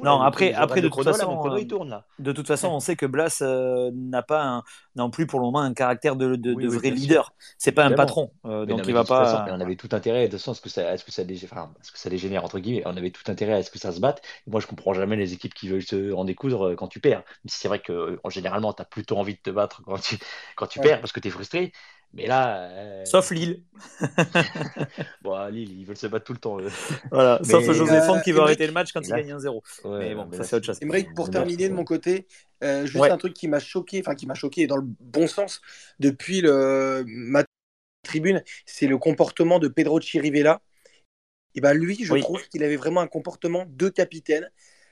non, 0.02 0.20
après, 0.20 0.52
après 0.52 0.80
de, 0.80 0.88
toute 0.88 1.04
façon, 1.04 1.42
euh, 1.46 2.00
de 2.18 2.32
toute 2.32 2.46
façon, 2.46 2.68
on 2.68 2.80
sait 2.80 2.96
que 2.96 3.06
Blas 3.06 3.40
euh, 3.40 3.90
n'a 3.94 4.22
pas 4.22 4.62
non 4.96 5.10
plus 5.10 5.26
pour 5.28 5.38
le 5.38 5.46
moment 5.46 5.60
un 5.60 5.74
caractère 5.74 6.16
de, 6.16 6.34
de, 6.34 6.68
vrai 6.68 6.90
leader. 6.90 7.32
C'est 7.56 7.70
pas 7.70 7.84
un 7.84 7.92
patron, 7.92 8.32
euh, 8.46 8.66
donc 8.66 8.86
il 8.86 8.94
va 8.94 9.04
pas. 9.04 9.46
on 9.48 9.60
avait 9.60 9.76
tout 9.76 9.88
intérêt, 9.92 10.28
de 10.28 10.38
sens, 10.38 10.56
ce 10.56 10.62
que 10.62 10.68
ça, 10.68 10.92
est-ce 10.92 11.04
que 11.04 11.12
ça, 11.12 11.22
enfin, 11.44 11.72
ce 11.82 11.92
que 11.92 11.98
ça 11.98 12.10
dégénère 12.10 12.44
entre 12.44 12.58
guillemets. 12.58 12.82
On 12.84 12.96
avait 12.96 13.10
tout 13.10 13.30
intérêt 13.30 13.54
à 13.54 13.62
ce 13.62 13.70
que 13.70 13.78
ça 13.78 13.92
se 13.92 14.00
batte. 14.00 14.22
moi, 14.46 14.60
je 14.60 14.66
comprends 14.66 14.92
jamais 14.92 15.16
les 15.16 15.32
équipes 15.34 15.54
qui 15.54 15.68
veulent 15.68 15.82
se 15.82 16.12
en 16.12 16.24
découdre 16.24 16.74
quand 16.74 16.88
tu 16.88 16.98
perds. 16.98 17.22
c'est 17.46 17.68
vrai 17.68 17.78
que 17.78 18.18
en 18.24 18.30
généralement, 18.30 18.72
tu 18.72 18.82
as 18.82 18.86
plutôt 18.86 19.18
envie 19.18 19.34
de 19.34 19.40
te 19.40 19.50
battre 19.50 19.82
quand 19.84 20.00
tu 20.00 20.18
quand 20.56 20.66
tu 20.66 20.80
perds 20.80 21.00
parce 21.00 21.12
que 21.12 21.20
tu 21.20 21.28
es 21.28 21.30
frustré. 21.30 21.72
Mais 22.12 22.26
là. 22.26 22.68
Euh, 22.70 23.04
sauf 23.04 23.30
Lille. 23.30 23.62
bon, 25.22 25.46
Lille, 25.48 25.80
ils 25.80 25.86
veulent 25.86 25.96
se 25.96 26.06
battre 26.06 26.24
tout 26.24 26.32
le 26.32 26.38
temps. 26.38 26.58
Voilà, 27.10 27.40
sauf 27.44 27.64
José 27.70 27.92
euh, 27.92 28.20
qui 28.20 28.32
va 28.32 28.42
arrêter 28.42 28.66
le 28.66 28.72
match 28.72 28.92
quand 28.92 29.00
il 29.00 29.10
gagne 29.10 29.32
1-0. 29.32 29.60
mais 29.98 30.14
bon, 30.14 30.28
ça 30.32 30.44
c'est 30.44 30.56
autre 30.56 30.66
chose. 30.66 30.80
pour 31.14 31.30
terminer 31.30 31.68
de 31.68 31.74
mon 31.74 31.84
côté, 31.84 32.26
euh, 32.64 32.86
juste 32.86 33.04
un 33.04 33.16
truc 33.16 33.34
qui 33.34 33.48
m'a 33.48 33.60
choqué, 33.60 34.00
enfin 34.00 34.14
qui 34.14 34.26
m'a 34.26 34.34
choqué 34.34 34.66
dans 34.66 34.76
le 34.76 34.84
bon 34.84 35.26
sens 35.26 35.60
depuis 36.00 36.40
le... 36.40 37.04
ma 37.06 37.44
tribune, 38.02 38.42
c'est 38.66 38.86
le 38.86 38.98
comportement 38.98 39.58
de 39.58 39.68
Pedro 39.68 40.00
Chirivella. 40.00 40.60
Et 41.54 41.60
ben 41.60 41.74
lui, 41.74 42.04
je 42.04 42.14
trouve 42.14 42.48
qu'il 42.48 42.62
avait 42.62 42.76
vraiment 42.76 43.00
un 43.00 43.08
comportement 43.08 43.66
de 43.68 43.88
capitaine. 43.88 44.48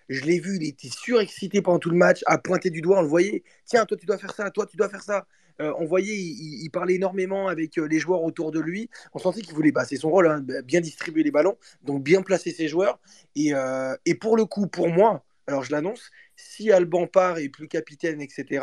Je 0.08 0.24
l'ai 0.24 0.40
vu, 0.40 0.56
il 0.56 0.66
était 0.66 0.88
surexcité 0.88 1.62
pendant 1.62 1.78
tout 1.78 1.90
le 1.90 1.96
match, 1.96 2.22
à 2.26 2.38
pointer 2.38 2.70
du 2.70 2.80
doigt, 2.80 2.98
on 2.98 3.02
le 3.02 3.08
voyait. 3.08 3.42
Tiens, 3.66 3.84
toi 3.84 3.96
tu 3.96 4.06
dois 4.06 4.18
faire 4.18 4.34
ça, 4.34 4.50
toi 4.50 4.66
tu 4.66 4.76
dois 4.76 4.88
faire 4.88 5.02
ça. 5.02 5.26
Euh, 5.60 5.72
on 5.78 5.84
voyait, 5.84 6.14
il, 6.14 6.68
parlait 6.70 6.94
énormément 6.94 7.48
avec 7.48 7.78
euh, 7.78 7.86
les 7.86 7.98
joueurs 7.98 8.22
autour 8.22 8.52
de 8.52 8.60
lui. 8.60 8.88
On 9.12 9.18
sentait 9.18 9.40
qu'il 9.40 9.54
voulait, 9.54 9.72
bah, 9.72 9.84
c'est 9.84 9.96
son 9.96 10.10
rôle, 10.10 10.28
hein, 10.28 10.44
bien 10.64 10.80
distribuer 10.80 11.22
les 11.22 11.30
ballons, 11.30 11.56
donc 11.82 12.02
bien 12.02 12.22
placer 12.22 12.52
ses 12.52 12.68
joueurs. 12.68 13.00
Et, 13.34 13.54
euh, 13.54 13.96
et 14.06 14.14
pour 14.14 14.36
le 14.36 14.44
coup, 14.44 14.68
pour 14.68 14.88
moi, 14.88 15.24
alors 15.46 15.64
je 15.64 15.72
l'annonce, 15.72 16.10
si 16.36 16.70
Alban 16.70 17.06
part 17.06 17.38
et 17.38 17.48
plus 17.48 17.68
capitaine, 17.68 18.20
etc., 18.20 18.44
et 18.50 18.58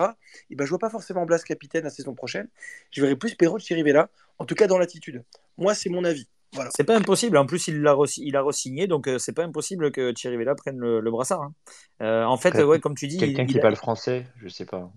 eh 0.51 0.55
ben, 0.55 0.65
je 0.65 0.69
vois 0.69 0.79
pas 0.79 0.89
forcément 0.89 1.25
Blas 1.25 1.39
capitaine 1.39 1.83
la 1.83 1.89
saison 1.89 2.13
prochaine. 2.13 2.47
Je 2.91 3.01
verrai 3.01 3.15
plus 3.15 3.35
Perrault 3.35 3.57
là, 3.69 4.09
en 4.39 4.45
tout 4.45 4.55
cas 4.55 4.67
dans 4.67 4.77
l'attitude. 4.77 5.23
Moi, 5.57 5.73
c'est 5.73 5.89
mon 5.89 6.05
avis. 6.05 6.27
Voilà. 6.53 6.69
C'est 6.73 6.85
pas 6.85 6.95
impossible. 6.95 7.35
En 7.37 7.45
plus, 7.45 7.67
il 7.67 7.81
l'a 7.81 7.97
il 8.17 8.37
a 8.37 8.41
re-signé, 8.41 8.87
donc 8.87 9.09
c'est 9.17 9.33
pas 9.33 9.43
impossible 9.43 9.91
que 9.91 10.13
Chirivella 10.15 10.55
prenne 10.55 10.77
le, 10.77 11.11
brassard. 11.11 11.51
Hein. 11.99 12.25
en 12.25 12.37
fait, 12.37 12.63
ouais, 12.63 12.79
comme 12.79 12.95
tu 12.95 13.07
dis, 13.07 13.17
quelqu'un 13.17 13.45
qui 13.45 13.59
parle 13.59 13.75
français, 13.75 14.27
je 14.37 14.47
sais 14.47 14.65
pas 14.65 14.89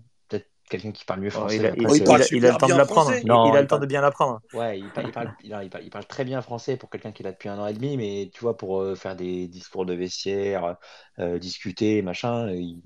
quelqu'un 0.69 0.91
qui 0.91 1.03
parle 1.03 1.19
mieux 1.19 1.29
français. 1.29 1.57
il, 1.57 1.65
a, 1.65 1.71
le 1.71 2.57
temps 2.57 2.67
de 2.67 2.73
l'apprendre. 2.73 3.11
il, 3.13 3.29
a 3.29 3.61
le 3.61 3.67
temps 3.67 3.79
de 3.79 3.85
bien 3.85 4.01
l'apprendre. 4.01 4.39
Ouais, 4.53 4.79
il 4.79 4.89
parle, 4.91 5.33
il, 5.43 5.89
parle, 5.89 6.05
très 6.05 6.23
bien 6.23 6.41
français 6.41 6.77
pour 6.77 6.89
quelqu'un 6.89 7.11
qui 7.11 7.23
l'a 7.23 7.31
depuis 7.31 7.49
un 7.49 7.59
an 7.59 7.67
et 7.67 7.73
demi, 7.73 7.97
mais 7.97 8.29
tu 8.33 8.41
vois, 8.41 8.55
pour 8.55 8.81
euh, 8.81 8.95
faire 8.95 9.15
des 9.15 9.47
discours 9.47 9.85
de 9.85 9.93
vestiaire, 9.93 10.77
euh, 11.19 11.39
discuter, 11.39 12.01
machin, 12.01 12.51
il, 12.51 12.81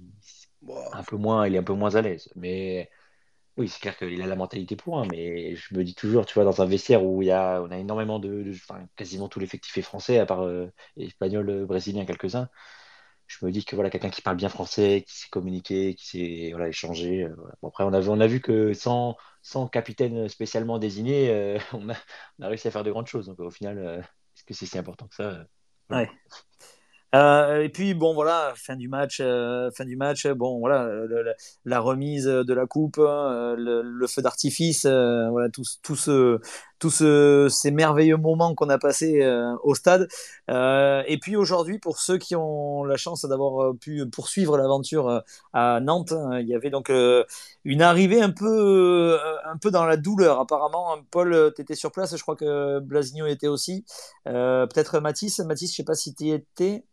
un 0.93 1.03
peu 1.03 1.17
moins, 1.17 1.47
il 1.47 1.55
est 1.55 1.59
un 1.59 1.63
peu 1.63 1.73
moins 1.73 1.95
à 1.95 2.01
l'aise. 2.01 2.29
Mais 2.35 2.89
oui, 3.57 3.67
c'est 3.67 3.79
clair 3.79 3.97
qu'il 3.97 4.21
a 4.21 4.25
la 4.25 4.35
mentalité 4.35 4.75
pour, 4.75 4.99
hein, 4.99 5.07
mais 5.11 5.55
je 5.55 5.75
me 5.75 5.83
dis 5.83 5.93
toujours, 5.93 6.25
tu 6.25 6.33
vois, 6.33 6.43
dans 6.45 6.61
un 6.61 6.65
vestiaire 6.65 7.03
où 7.03 7.21
il 7.21 7.27
y 7.27 7.31
a, 7.31 7.61
on 7.61 7.69
a 7.69 7.77
énormément 7.77 8.19
de, 8.19 8.51
enfin, 8.55 8.87
quasiment 8.95 9.27
tout 9.27 9.39
l'effectif 9.39 9.77
est 9.77 9.81
français, 9.81 10.19
à 10.19 10.25
part 10.25 10.43
euh, 10.43 10.71
espagnol, 10.97 11.65
brésilien, 11.65 12.05
quelques-uns 12.05 12.49
je 13.39 13.45
me 13.45 13.51
dis 13.51 13.65
que 13.65 13.75
voilà 13.75 13.89
quelqu'un 13.89 14.09
qui 14.09 14.21
parle 14.21 14.37
bien 14.37 14.49
français, 14.49 15.03
qui 15.07 15.17
sait 15.17 15.29
communiquer, 15.29 15.95
qui 15.95 16.07
sait 16.07 16.49
voilà, 16.51 16.67
échanger. 16.67 17.23
Euh, 17.23 17.35
après, 17.65 17.83
on 17.83 17.93
a, 17.93 18.07
on 18.07 18.19
a 18.19 18.27
vu 18.27 18.41
que 18.41 18.73
sans, 18.73 19.17
sans 19.41 19.67
capitaine 19.67 20.27
spécialement 20.29 20.79
désigné, 20.79 21.29
euh, 21.29 21.57
on, 21.73 21.89
a, 21.89 21.95
on, 22.39 22.43
a, 22.43 22.47
réussi 22.47 22.67
à 22.67 22.71
faire 22.71 22.83
de 22.83 22.91
grandes 22.91 23.07
choses. 23.07 23.27
Donc 23.27 23.39
au 23.39 23.51
final, 23.51 23.77
euh, 23.79 23.99
est-ce 23.99 24.43
que 24.43 24.53
c'est 24.53 24.65
si 24.65 24.77
important 24.77 25.07
que 25.07 25.15
ça 25.15 25.45
Ouais. 25.89 26.09
Et 27.63 27.69
puis 27.69 27.93
bon 27.93 28.15
voilà, 28.15 28.53
fin 28.55 28.75
du 28.75 28.87
match, 28.87 29.17
fin 29.17 29.85
du 29.85 29.95
match. 29.95 30.25
Bon 30.27 30.57
voilà, 30.57 30.89
la 31.63 31.79
remise 31.79 32.25
de 32.25 32.53
la 32.55 32.65
coupe, 32.65 32.97
hein, 32.97 33.53
le, 33.55 34.07
feu 34.07 34.23
d'artifice, 34.23 34.87
voilà 34.87 35.49
tout, 35.49 35.61
tout 35.83 35.95
ce, 35.95 36.39
tous 36.83 36.89
ce, 36.89 37.47
ces 37.49 37.71
merveilleux 37.71 38.17
moments 38.17 38.55
qu'on 38.55 38.69
a 38.69 38.77
passés 38.77 39.25
au 39.63 39.75
stade. 39.75 40.07
et 40.49 41.17
puis 41.21 41.35
aujourd'hui, 41.35 41.79
pour 41.79 41.99
ceux 41.99 42.17
qui 42.17 42.35
ont 42.35 42.83
la 42.83 42.97
chance 42.97 43.25
d'avoir 43.25 43.75
pu 43.75 44.05
poursuivre 44.09 44.57
l'aventure 44.57 45.23
à 45.53 45.79
Nantes, 45.79 46.11
hein, 46.11 46.39
il 46.39 46.47
y 46.47 46.55
avait 46.55 46.69
donc 46.69 46.91
une 47.63 47.81
arrivée 47.81 48.21
un 48.21 48.31
peu, 48.31 49.17
un 49.45 49.57
peu 49.57 49.71
dans 49.71 49.85
la 49.85 49.97
douleur. 49.97 50.39
Apparemment, 50.39 50.97
Paul, 51.11 51.53
tu 51.55 51.75
sur 51.75 51.91
place. 51.91 52.15
Je 52.15 52.21
crois 52.21 52.35
que 52.35 52.79
Blasigno 52.79 53.25
était 53.27 53.47
aussi. 53.47 53.85
Peut-être 54.25 54.99
Mathis. 54.99 55.39
Mathis, 55.39 55.71
je 55.71 55.77
sais 55.77 55.83
pas 55.83 55.95
si 55.95 56.13
tu 56.13 56.29
étais. 56.29 56.83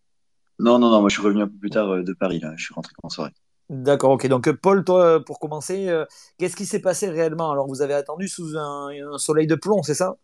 Non, 0.60 0.78
non, 0.78 0.90
non, 0.90 1.00
moi 1.00 1.08
je 1.08 1.14
suis 1.14 1.22
revenu 1.22 1.42
un 1.42 1.48
peu 1.48 1.56
plus 1.56 1.70
tard 1.70 1.88
euh, 1.88 2.02
de 2.02 2.12
Paris, 2.12 2.38
là. 2.38 2.52
Je 2.56 2.64
suis 2.64 2.74
rentré 2.74 2.92
en 3.02 3.08
soirée. 3.08 3.32
D'accord, 3.70 4.10
ok. 4.10 4.26
Donc, 4.26 4.50
Paul, 4.50 4.82
toi, 4.82 5.24
pour 5.24 5.38
commencer, 5.38 5.88
euh, 5.88 6.04
qu'est-ce 6.38 6.56
qui 6.56 6.66
s'est 6.66 6.80
passé 6.80 7.08
réellement? 7.08 7.52
Alors, 7.52 7.68
vous 7.68 7.82
avez 7.82 7.94
attendu 7.94 8.26
sous 8.26 8.56
un, 8.56 8.90
soleil 9.16 9.46
de 9.46 9.54
plomb, 9.54 9.84
c'est 9.84 9.94
ça? 9.94 10.16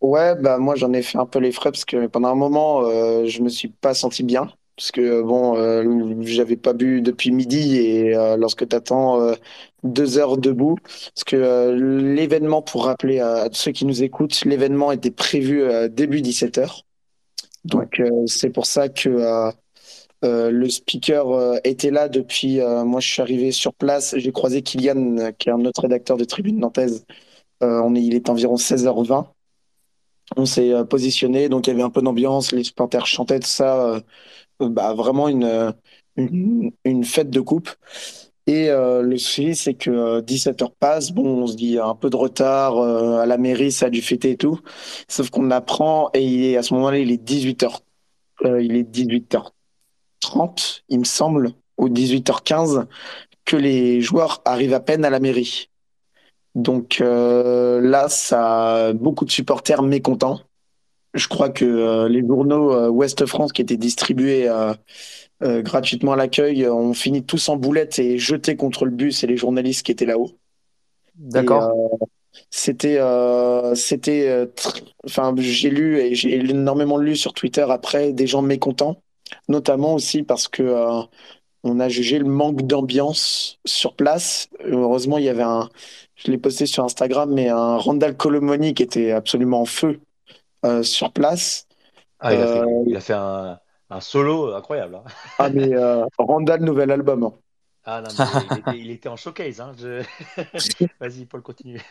Ouais, 0.00 0.36
bah 0.36 0.58
moi 0.58 0.74
j'en 0.74 0.92
ai 0.92 1.02
fait 1.02 1.18
un 1.18 1.24
peu 1.24 1.38
les 1.38 1.50
frais 1.50 1.70
parce 1.70 1.86
que 1.86 2.06
pendant 2.08 2.28
un 2.28 2.34
moment 2.34 2.82
euh, 2.82 3.24
je 3.24 3.40
me 3.40 3.48
suis 3.48 3.68
pas 3.68 3.94
senti 3.94 4.22
bien. 4.22 4.50
Parce 4.76 4.90
que 4.90 5.22
bon 5.22 5.56
euh, 5.56 6.14
j'avais 6.20 6.56
pas 6.56 6.74
bu 6.74 7.00
depuis 7.00 7.30
midi 7.30 7.78
et 7.78 8.12
lorsque 8.36 8.68
tu 8.68 8.76
attends 8.76 9.34
deux 9.82 10.18
heures 10.18 10.36
debout. 10.36 10.76
Parce 11.14 11.24
que 11.24 11.70
l'événement 11.70 12.60
pour 12.60 12.84
rappeler 12.84 13.20
à, 13.20 13.48
ceux 13.52 13.72
qui 13.72 13.86
nous 13.86 14.02
écoutent 14.02 14.44
l'événement 14.44 14.92
était 14.92 15.10
prévu 15.10 15.64
début 15.88 16.20
17h 16.20 16.82
donc 17.64 18.02
c'est 18.26 18.50
pour 18.50 18.66
ça 18.66 18.90
que 18.90 19.52
euh, 20.24 20.50
le 20.50 20.68
speaker 20.70 21.30
euh, 21.30 21.56
était 21.64 21.90
là 21.90 22.08
depuis. 22.08 22.60
Euh, 22.60 22.84
moi, 22.84 23.00
je 23.00 23.08
suis 23.08 23.22
arrivé 23.22 23.52
sur 23.52 23.74
place. 23.74 24.14
J'ai 24.16 24.32
croisé 24.32 24.62
Kylian, 24.62 25.32
qui 25.38 25.48
est 25.48 25.52
un 25.52 25.64
autre 25.64 25.82
rédacteur 25.82 26.16
de 26.16 26.24
Tribune 26.24 26.58
Nantaise. 26.58 27.04
on 27.60 27.94
est, 27.94 28.02
il 28.02 28.14
est 28.14 28.28
environ 28.30 28.56
16h20. 28.56 29.26
On 30.36 30.46
s'est 30.46 30.72
positionné, 30.88 31.48
donc 31.48 31.66
il 31.66 31.70
y 31.70 31.72
avait 31.74 31.82
un 31.82 31.90
peu 31.90 32.02
d'ambiance. 32.02 32.52
Les 32.52 32.64
supporters 32.64 33.06
chantaient 33.06 33.40
tout 33.40 33.46
ça. 33.46 34.02
bah, 34.60 34.94
vraiment 34.94 35.28
une, 35.28 35.74
une, 36.16 37.04
fête 37.04 37.30
de 37.30 37.40
coupe. 37.40 37.70
Et 38.46 38.68
le 38.68 39.16
souci, 39.18 39.54
c'est 39.54 39.74
que 39.74 40.20
17h 40.22 40.70
passe. 40.78 41.12
Bon, 41.12 41.42
on 41.42 41.46
se 41.46 41.56
dit 41.56 41.78
un 41.78 41.94
peu 41.94 42.10
de 42.10 42.16
retard 42.16 42.78
à 42.78 43.26
la 43.26 43.38
mairie, 43.38 43.72
ça 43.72 43.86
a 43.86 43.90
dû 43.90 44.02
fêter 44.02 44.32
et 44.32 44.36
tout. 44.36 44.60
Sauf 45.08 45.30
qu'on 45.30 45.50
apprend 45.50 46.10
et 46.14 46.24
il 46.24 46.44
est, 46.44 46.56
à 46.56 46.62
ce 46.62 46.74
moment-là, 46.74 46.98
il 46.98 47.10
est 47.12 47.22
18h. 47.22 47.80
il 48.44 48.76
est 48.76 48.90
18h 48.90 49.50
30, 50.30 50.84
il 50.88 51.00
me 51.00 51.04
semble, 51.04 51.52
ou 51.76 51.88
18h15, 51.88 52.86
que 53.44 53.56
les 53.56 54.00
joueurs 54.00 54.42
arrivent 54.44 54.74
à 54.74 54.80
peine 54.80 55.04
à 55.04 55.10
la 55.10 55.20
mairie. 55.20 55.68
Donc 56.54 57.00
euh, 57.00 57.80
là, 57.80 58.08
ça 58.08 58.86
a 58.86 58.92
beaucoup 58.92 59.24
de 59.24 59.30
supporters 59.30 59.82
mécontents. 59.82 60.40
Je 61.12 61.28
crois 61.28 61.48
que 61.48 61.64
euh, 61.64 62.08
les 62.08 62.26
journaux 62.26 62.72
euh, 62.72 62.88
Ouest 62.88 63.26
France 63.26 63.52
qui 63.52 63.62
étaient 63.62 63.76
distribués 63.76 64.50
gratuitement 65.42 66.12
à 66.12 66.16
l'accueil 66.16 66.66
ont 66.68 66.94
fini 66.94 67.22
tous 67.22 67.50
en 67.50 67.56
boulettes 67.56 67.98
et 67.98 68.18
jetés 68.18 68.56
contre 68.56 68.86
le 68.86 68.92
bus 68.92 69.24
et 69.24 69.26
les 69.26 69.36
journalistes 69.36 69.84
qui 69.84 69.92
étaient 69.92 70.06
là-haut. 70.06 70.30
D'accord. 71.16 71.70
c'était, 72.48 72.98
c'était, 73.74 74.48
enfin, 75.04 75.34
j'ai 75.36 75.68
lu 75.68 75.98
et 75.98 76.14
j'ai 76.14 76.36
énormément 76.36 76.96
lu 76.96 77.14
sur 77.14 77.34
Twitter 77.34 77.66
après 77.68 78.12
des 78.14 78.26
gens 78.26 78.40
mécontents 78.40 79.02
notamment 79.48 79.94
aussi 79.94 80.22
parce 80.22 80.48
que 80.48 80.62
euh, 80.62 81.02
on 81.62 81.80
a 81.80 81.88
jugé 81.88 82.18
le 82.18 82.26
manque 82.26 82.62
d'ambiance 82.62 83.58
sur 83.64 83.94
place. 83.94 84.48
Heureusement, 84.64 85.18
il 85.18 85.24
y 85.24 85.28
avait 85.28 85.42
un, 85.42 85.70
je 86.14 86.30
l'ai 86.30 86.38
posté 86.38 86.66
sur 86.66 86.84
Instagram, 86.84 87.32
mais 87.32 87.48
un 87.48 87.76
Randall 87.76 88.16
Colomoni 88.16 88.74
qui 88.74 88.82
était 88.82 89.12
absolument 89.12 89.62
en 89.62 89.64
feu 89.64 90.00
euh, 90.64 90.82
sur 90.82 91.12
place. 91.12 91.66
Ah, 92.20 92.32
il, 92.32 92.40
a 92.96 93.00
fait, 93.00 93.14
euh, 93.14 93.54
un, 93.90 94.00
solo 94.00 94.54
incroyable. 94.54 94.96
Hein. 94.96 95.04
Ah, 95.38 95.50
mais 95.50 95.70
Randall, 96.18 96.62
nouvel 96.62 96.90
album. 96.90 97.24
Hein. 97.24 97.32
Ah 97.86 98.00
non, 98.00 98.72
il, 98.74 98.90
était, 98.90 99.10
en 99.10 99.16
showcase. 99.16 99.60
Hein. 99.60 99.72
Vas-y, 101.00 101.26
Paul, 101.26 101.42
continue. 101.42 101.82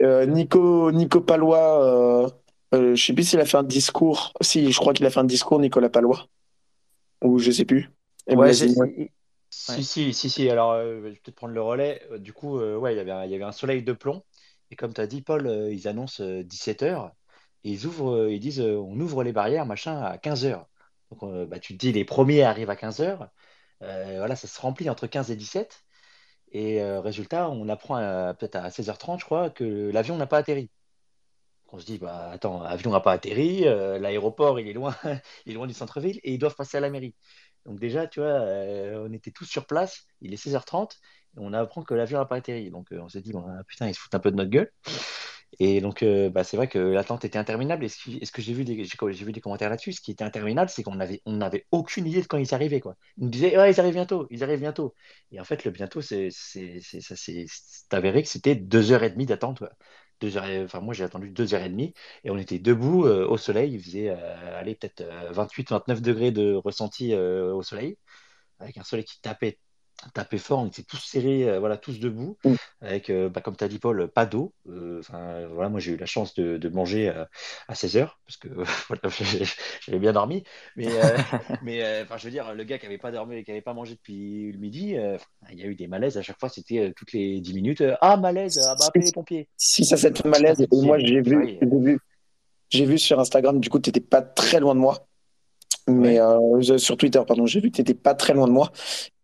Nico, 0.00 0.90
Nico 0.90 1.20
Palois, 1.20 2.30
euh, 2.72 2.94
je 2.94 3.04
sais 3.04 3.12
plus 3.12 3.24
s'il 3.28 3.40
a 3.40 3.44
fait 3.44 3.56
un 3.56 3.62
discours. 3.62 4.32
Si, 4.40 4.70
je 4.70 4.78
crois 4.78 4.92
qu'il 4.92 5.06
a 5.06 5.10
fait 5.10 5.20
un 5.20 5.24
discours, 5.24 5.58
Nicolas 5.60 5.88
Palois. 5.88 6.26
Ou 7.22 7.38
je 7.38 7.50
sais 7.50 7.64
plus. 7.64 7.90
Ouais, 8.28 8.52
Si, 8.52 9.82
si, 9.82 10.14
si, 10.14 10.30
si. 10.30 10.48
Alors, 10.48 10.72
euh, 10.72 10.96
je 10.96 11.00
vais 11.00 11.10
peut-être 11.10 11.34
prendre 11.34 11.54
le 11.54 11.62
relais. 11.62 12.02
Euh, 12.12 12.18
du 12.18 12.32
coup, 12.32 12.58
ouais, 12.58 12.94
il 12.94 12.96
y 12.96 13.00
avait 13.00 13.10
un, 13.10 13.24
il 13.24 13.30
y 13.30 13.34
avait 13.34 13.44
un 13.44 13.52
soleil 13.52 13.82
de 13.82 13.92
plomb. 13.92 14.22
Et 14.70 14.76
comme 14.76 14.94
tu 14.94 15.00
as 15.00 15.06
dit, 15.06 15.22
Paul, 15.22 15.48
ils 15.72 15.88
annoncent 15.88 16.22
17h. 16.22 17.10
Et 17.64 17.72
ils 17.72 17.86
ouvrent, 17.86 18.28
ils 18.30 18.38
disent, 18.38 18.60
on 18.60 18.98
ouvre 19.00 19.24
les 19.24 19.32
barrières, 19.32 19.66
machin, 19.66 20.00
à 20.00 20.16
15h. 20.16 20.64
Donc, 21.10 21.48
bah, 21.48 21.58
tu 21.58 21.74
te 21.74 21.78
dis, 21.78 21.92
les 21.92 22.04
premiers 22.04 22.44
arrivent 22.44 22.70
à 22.70 22.76
15h. 22.76 23.28
voilà, 23.80 24.36
ça 24.36 24.46
se 24.46 24.60
remplit 24.60 24.88
entre 24.88 25.08
15 25.08 25.32
et 25.32 25.36
17. 25.36 25.82
Et 26.52 26.82
résultat, 26.82 27.50
on 27.50 27.68
apprend 27.68 27.96
peut-être 28.34 28.54
à 28.54 28.68
16h30, 28.68 29.18
je 29.18 29.24
crois, 29.24 29.50
que 29.50 29.90
l'avion 29.92 30.16
n'a 30.16 30.26
pas 30.26 30.38
atterri 30.38 30.70
on 31.72 31.78
se 31.78 31.86
dit, 31.86 31.98
bah, 31.98 32.30
attends, 32.30 32.62
l'avion 32.62 32.90
n'a 32.90 33.00
pas 33.00 33.12
atterri, 33.12 33.66
euh, 33.66 33.98
l'aéroport, 33.98 34.60
il 34.60 34.68
est 34.68 34.72
loin, 34.72 34.94
il 35.46 35.52
est 35.52 35.54
loin 35.54 35.66
du 35.66 35.74
centre-ville, 35.74 36.20
et 36.22 36.34
ils 36.34 36.38
doivent 36.38 36.56
passer 36.56 36.76
à 36.78 36.80
la 36.80 36.90
mairie. 36.90 37.14
Donc 37.66 37.78
déjà, 37.78 38.06
tu 38.06 38.20
vois, 38.20 38.28
euh, 38.28 39.06
on 39.08 39.12
était 39.12 39.30
tous 39.30 39.44
sur 39.44 39.66
place, 39.66 40.06
il 40.20 40.32
est 40.32 40.42
16h30, 40.42 40.92
et 40.92 40.96
on 41.36 41.52
apprend 41.52 41.82
que 41.82 41.94
l'avion 41.94 42.18
n'a 42.18 42.24
pas 42.24 42.36
atterri. 42.36 42.70
Donc 42.70 42.92
euh, 42.92 43.00
on 43.00 43.08
s'est 43.08 43.20
dit, 43.20 43.32
ah, 43.36 43.62
putain, 43.66 43.88
ils 43.88 43.94
se 43.94 44.00
foutent 44.00 44.14
un 44.14 44.20
peu 44.20 44.30
de 44.30 44.36
notre 44.36 44.50
gueule. 44.50 44.72
Et 45.58 45.80
donc, 45.80 46.04
bah, 46.32 46.44
c'est 46.44 46.56
vrai 46.56 46.68
que 46.68 46.78
l'attente 46.78 47.24
était 47.24 47.38
interminable. 47.38 47.84
Et 47.84 47.88
ce, 47.88 48.30
que 48.30 48.40
j'ai 48.40 48.52
vu, 48.52 48.64
des, 48.64 48.84
vu 48.84 49.32
des 49.32 49.40
commentaires 49.40 49.68
là-dessus, 49.68 49.92
ce 49.92 50.00
qui 50.00 50.12
était 50.12 50.22
interminable, 50.22 50.70
c'est 50.70 50.84
qu'on 50.84 50.94
n'avait 50.94 51.20
on 51.26 51.40
avait 51.40 51.66
aucune 51.72 52.06
idée 52.06 52.22
de 52.22 52.26
quand 52.28 52.38
ils 52.38 52.54
arrivaient. 52.54 52.80
Quoi. 52.80 52.96
Ils 53.18 53.24
nous 53.24 53.30
disaient, 53.30 53.58
ouais, 53.58 53.72
ils 53.72 53.80
arrivent 53.80 53.94
bientôt, 53.94 54.28
ils 54.30 54.44
arrivent 54.44 54.60
bientôt. 54.60 54.94
Et 55.32 55.40
en 55.40 55.44
fait, 55.44 55.64
le 55.64 55.72
bientôt, 55.72 56.00
c'est, 56.02 56.28
c'est, 56.30 56.80
ça 56.80 57.16
s'est 57.16 57.46
avéré 57.90 58.22
que 58.22 58.28
c'était 58.28 58.54
deux 58.54 58.92
heures 58.92 59.02
et 59.02 59.10
demie 59.10 59.26
d'attente 59.26 59.64
moi 60.82 60.94
j'ai 60.94 61.04
attendu 61.04 61.30
deux 61.30 61.54
heures 61.54 61.62
et 61.62 61.68
demie 61.68 61.94
et 62.24 62.30
on 62.30 62.38
était 62.38 62.58
debout 62.58 63.06
euh, 63.06 63.26
au 63.26 63.36
soleil. 63.36 63.72
Il 63.74 63.82
faisait 63.82 64.10
euh, 64.10 64.62
peut-être 64.64 65.02
28-29 65.32 65.98
euh, 65.98 66.00
degrés 66.00 66.30
de 66.32 66.54
ressenti 66.54 67.14
au 67.14 67.62
soleil, 67.62 67.98
avec 68.60 68.78
un 68.78 68.84
soleil 68.84 69.04
qui 69.04 69.20
tapait 69.20 69.58
tapé 70.14 70.38
fort, 70.38 70.60
on 70.60 70.66
était 70.66 70.82
tous 70.82 70.98
serrés, 70.98 71.48
euh, 71.48 71.58
voilà, 71.58 71.76
tous 71.76 72.00
debout, 72.00 72.36
mm. 72.44 72.54
avec, 72.80 73.10
euh, 73.10 73.28
bah, 73.28 73.40
comme 73.40 73.56
tu 73.56 73.64
as 73.64 73.68
dit 73.68 73.78
Paul, 73.78 74.08
pas 74.08 74.26
d'eau. 74.26 74.52
Euh, 74.68 75.00
voilà, 75.52 75.68
moi 75.68 75.80
j'ai 75.80 75.92
eu 75.92 75.96
la 75.96 76.06
chance 76.06 76.34
de, 76.34 76.68
manger 76.70 77.08
à 77.08 77.74
16h, 77.74 78.10
parce 78.26 78.36
que 78.36 78.48
j'avais 79.86 79.98
bien 79.98 80.12
dormi. 80.12 80.44
Mais, 80.76 80.86
mais 81.62 82.04
je 82.16 82.24
veux 82.24 82.30
dire, 82.30 82.54
le 82.54 82.64
gars 82.64 82.78
qui 82.78 82.86
n'avait 82.86 82.98
pas 82.98 83.10
dormi 83.10 83.36
et 83.36 83.44
qui 83.44 83.50
n'avait 83.50 83.60
pas 83.60 83.74
mangé 83.74 83.94
depuis 83.94 84.52
le 84.52 84.58
midi, 84.58 84.96
il 85.50 85.58
y 85.58 85.62
a 85.62 85.66
eu 85.66 85.74
des 85.74 85.88
malaises 85.88 86.16
à 86.16 86.22
chaque 86.22 86.38
fois, 86.38 86.48
c'était 86.48 86.92
toutes 86.96 87.12
les 87.12 87.40
10 87.40 87.54
minutes. 87.54 87.82
ah, 88.00 88.16
malaise, 88.16 88.58
ah, 88.64 88.74
bah, 88.78 88.86
appelez 88.86 89.06
les 89.06 89.12
pompiers. 89.12 89.48
Si 89.56 89.84
ça 89.84 89.96
s'est 89.96 90.12
malaise, 90.24 90.60
et 90.60 90.66
moi 90.70 90.98
j'ai 90.98 91.20
vu, 91.20 91.58
j'ai 92.68 92.84
vu, 92.84 92.92
vu 92.92 92.98
sur 92.98 93.18
Instagram, 93.18 93.60
du 93.60 93.68
coup, 93.68 93.80
tu 93.80 93.88
n'étais 93.88 94.00
pas 94.00 94.22
très 94.22 94.60
loin 94.60 94.74
de 94.74 94.80
moi. 94.80 95.09
Mais 95.90 96.20
euh, 96.20 96.78
sur 96.78 96.96
Twitter, 96.96 97.20
pardon, 97.26 97.46
j'ai 97.46 97.60
vu 97.60 97.70
que 97.70 97.76
tu 97.76 97.80
n'étais 97.80 97.94
pas 97.94 98.14
très 98.14 98.34
loin 98.34 98.46
de 98.46 98.52
moi. 98.52 98.70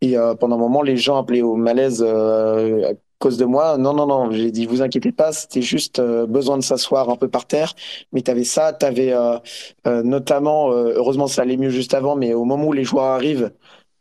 Et 0.01 0.17
euh, 0.17 0.35
pendant 0.35 0.57
un 0.57 0.59
moment, 0.59 0.83
les 0.83 0.97
gens 0.97 1.19
appelaient 1.19 1.43
au 1.43 1.57
malaise 1.57 2.05
euh, 2.07 2.91
à 2.91 2.95
cause 3.19 3.39
de 3.39 3.45
moi. 3.45 3.79
Non, 3.79 3.95
non, 3.95 4.07
non, 4.07 4.31
j'ai 4.31 4.51
dit, 4.51 4.67
vous 4.67 4.83
inquiétez 4.83 5.13
pas, 5.13 5.33
c'était 5.33 5.63
juste 5.63 6.01
besoin 6.01 6.59
de 6.59 6.63
s'asseoir 6.63 7.09
un 7.11 7.17
peu 7.17 7.29
par 7.29 7.47
terre. 7.47 7.75
Mais 8.13 8.23
tu 8.23 8.31
avais 8.31 8.45
ça, 8.45 8.73
tu 8.73 8.85
avais 8.85 9.15
notamment, 9.87 10.71
heureusement 10.71 11.27
ça 11.27 11.43
allait 11.43 11.57
mieux 11.57 11.71
juste 11.71 11.95
avant, 11.95 12.15
mais 12.17 12.35
au 12.35 12.45
moment 12.45 12.67
où 12.67 12.73
les 12.73 12.85
joueurs 12.85 13.05
arrivent, 13.05 13.53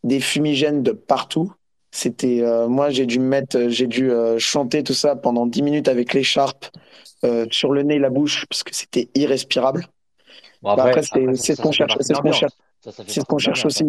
des 0.04 0.20
fumigènes 0.20 0.84
de 0.84 0.92
partout. 0.92 1.54
C'était, 1.92 2.44
moi 2.68 2.90
j'ai 2.90 3.06
dû 3.06 3.20
mettre, 3.20 3.70
j'ai 3.70 3.88
dû 3.88 4.12
chanter 4.38 4.84
tout 4.84 4.94
ça 4.94 5.16
pendant 5.16 5.46
10 5.46 5.62
minutes 5.62 5.88
avec 5.88 6.14
l'écharpe 6.14 6.66
sur 7.52 7.72
le 7.72 7.84
nez 7.84 7.96
et 7.96 8.00
la 8.00 8.10
bouche 8.10 8.46
parce 8.50 8.64
que 8.64 8.76
c'était 8.76 9.08
irrespirable. 9.16 9.88
Bah, 10.66 10.86
après, 10.86 11.04
c'est 11.04 11.56
ce 11.56 11.62
qu'on 11.62 11.72
cherche. 11.72 11.96
C'est 12.00 12.16
ce 12.16 12.22
qu'on 12.22 12.32
cherche. 12.32 12.54
C'est 12.82 13.20
ce 13.22 13.26
qu'on 13.26 13.38
cherche 13.38 13.66
aussi. 13.66 13.86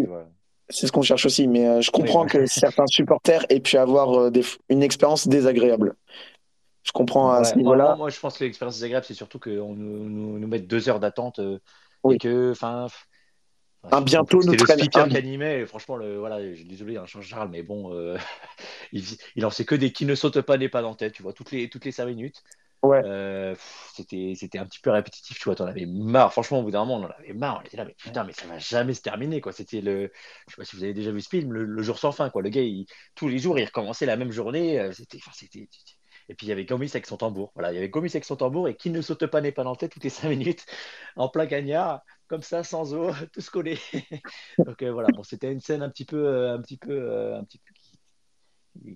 C'est 0.68 0.87
ce 0.87 0.93
qu'on 0.93 1.03
cherche 1.03 1.24
aussi. 1.24 1.49
Mais 1.49 1.66
euh, 1.66 1.81
je 1.81 1.91
comprends 1.91 2.27
que 2.27 2.45
certains 2.47 2.87
supporters 2.87 3.47
aient 3.49 3.61
pu 3.61 3.79
avoir 3.79 4.20
euh, 4.20 4.33
une 4.68 4.83
expérience 4.83 5.29
désagréable. 5.29 5.95
Je 6.83 6.93
comprends 6.93 7.33
à 7.33 7.45
ce 7.45 7.57
niveau-là. 7.57 7.97
Moi, 7.97 8.11
je 8.11 8.20
pense 8.20 8.39
que 8.39 8.45
l'expérience 8.45 8.77
désagréable, 8.77 9.07
c'est 9.07 9.14
surtout 9.14 9.39
qu'on 9.39 9.74
nous, 9.74 10.39
nous, 10.39 10.47
met 10.47 10.61
deux 10.61 10.89
heures 10.89 11.01
d'attente 11.01 11.39
euh, 11.39 11.59
et 12.11 12.18
que, 12.18 12.51
enfin. 12.53 12.87
Un 13.93 14.01
bientôt 14.01 14.43
nous 14.43 14.57
traîne. 14.57 14.79
C'est 14.79 14.97
le 14.97 15.09
qui 15.09 15.16
animait. 15.16 15.64
franchement, 15.64 15.97
le, 15.97 16.18
voilà, 16.18 16.41
désolé, 16.41 16.97
un 16.97 17.07
change 17.07 17.27
Charles, 17.27 17.49
mais 17.51 17.62
bon, 17.62 17.93
il, 18.93 19.05
il 19.37 19.47
en 19.47 19.51
sait 19.51 19.64
que 19.64 19.77
des 19.77 19.93
qui 19.93 20.05
ne 20.05 20.16
sautent 20.16 20.41
pas 20.41 20.59
n'est 20.59 20.68
pas 20.68 20.83
dans 20.83 20.95
tête, 20.95 21.12
tu 21.12 21.22
vois, 21.22 21.33
toutes 21.33 21.53
les 21.53 21.68
toutes 21.68 21.85
les 21.85 21.93
cinq 21.93 22.07
minutes. 22.07 22.43
Ouais. 22.83 23.03
Euh, 23.05 23.55
c'était, 23.95 24.35
c'était 24.37 24.59
un 24.59 24.66
petit 24.66 24.79
peu 24.81 24.91
répétitif, 24.91 25.39
tu 25.39 25.45
vois, 25.45 25.57
t'en 25.57 25.66
avais 25.66 25.87
marre. 25.87 26.33
Franchement, 26.33 26.61
au 26.61 26.62
bout 26.62 26.70
d'un 26.70 26.85
moment, 26.85 27.05
on 27.05 27.07
en 27.09 27.11
avait 27.18 27.33
marre. 27.33 27.59
On 27.62 27.66
était 27.66 27.77
là, 27.77 27.85
mais 27.85 27.95
putain, 27.95 28.22
mais 28.24 28.33
ça 28.33 28.47
va 28.47 28.59
jamais 28.59 28.95
se 28.95 29.03
terminer, 29.03 29.41
quoi. 29.41 29.53
C'était 29.53 29.81
le, 29.81 30.12
je 30.47 30.53
sais 30.55 30.57
pas 30.57 30.64
si 30.64 30.77
vous 30.77 30.85
avez 30.85 30.95
déjà 30.95 31.11
vu 31.11 31.20
ce 31.20 31.29
film, 31.29 31.53
le, 31.53 31.64
le 31.64 31.83
jour 31.83 31.99
sans 31.99 32.12
fin, 32.12 32.31
quoi. 32.31 32.43
Le 32.43 32.49
gars, 32.51 32.62
tous 33.16 33.29
les 33.29 33.39
jours, 33.39 33.59
il 33.59 33.64
recommençait 33.64 34.07
la 34.07 34.16
même 34.16 34.31
journée. 34.31 34.79
euh, 34.79 34.93
C'était. 34.93 35.18
Et 36.29 36.35
puis 36.35 36.47
il 36.47 36.49
y 36.51 36.53
avait 36.53 36.64
Gomis 36.64 36.89
avec 36.91 37.07
son 37.07 37.16
tambour. 37.16 37.53
Voilà, 37.55 37.72
il 37.72 37.77
y 37.77 37.79
avait 37.79 37.89
Gomis 37.89 38.11
avec 38.11 38.24
son 38.24 38.37
tambour 38.37 38.68
et 38.68 38.77
qui 38.77 38.91
ne 38.91 39.01
saute 39.01 39.27
pas 39.27 39.41
n'est 39.41 39.53
pas 39.53 39.64
denté 39.64 39.89
toutes 39.89 40.05
les 40.05 40.11
cinq 40.11 40.29
minutes 40.31 40.66
en 41.16 41.29
plein 41.29 41.47
cagnard, 41.47 42.03
comme 42.29 42.43
ça, 42.43 42.64
sans 42.64 42.95
eau, 42.95 43.12
tous 43.33 43.49
collés. 43.51 43.79
Donc 44.64 44.83
euh, 44.83 44.93
voilà, 44.93 45.12
bon, 45.12 45.22
c'était 45.22 45.53
une 45.53 45.61
scène 45.61 45.83
un 45.83 45.91
petit 45.91 46.05
peu, 46.05 46.49
un 46.51 46.61
petit 46.61 46.77
peu, 46.79 47.35
un 47.35 47.45
petit 47.45 47.59
peu 47.59 47.72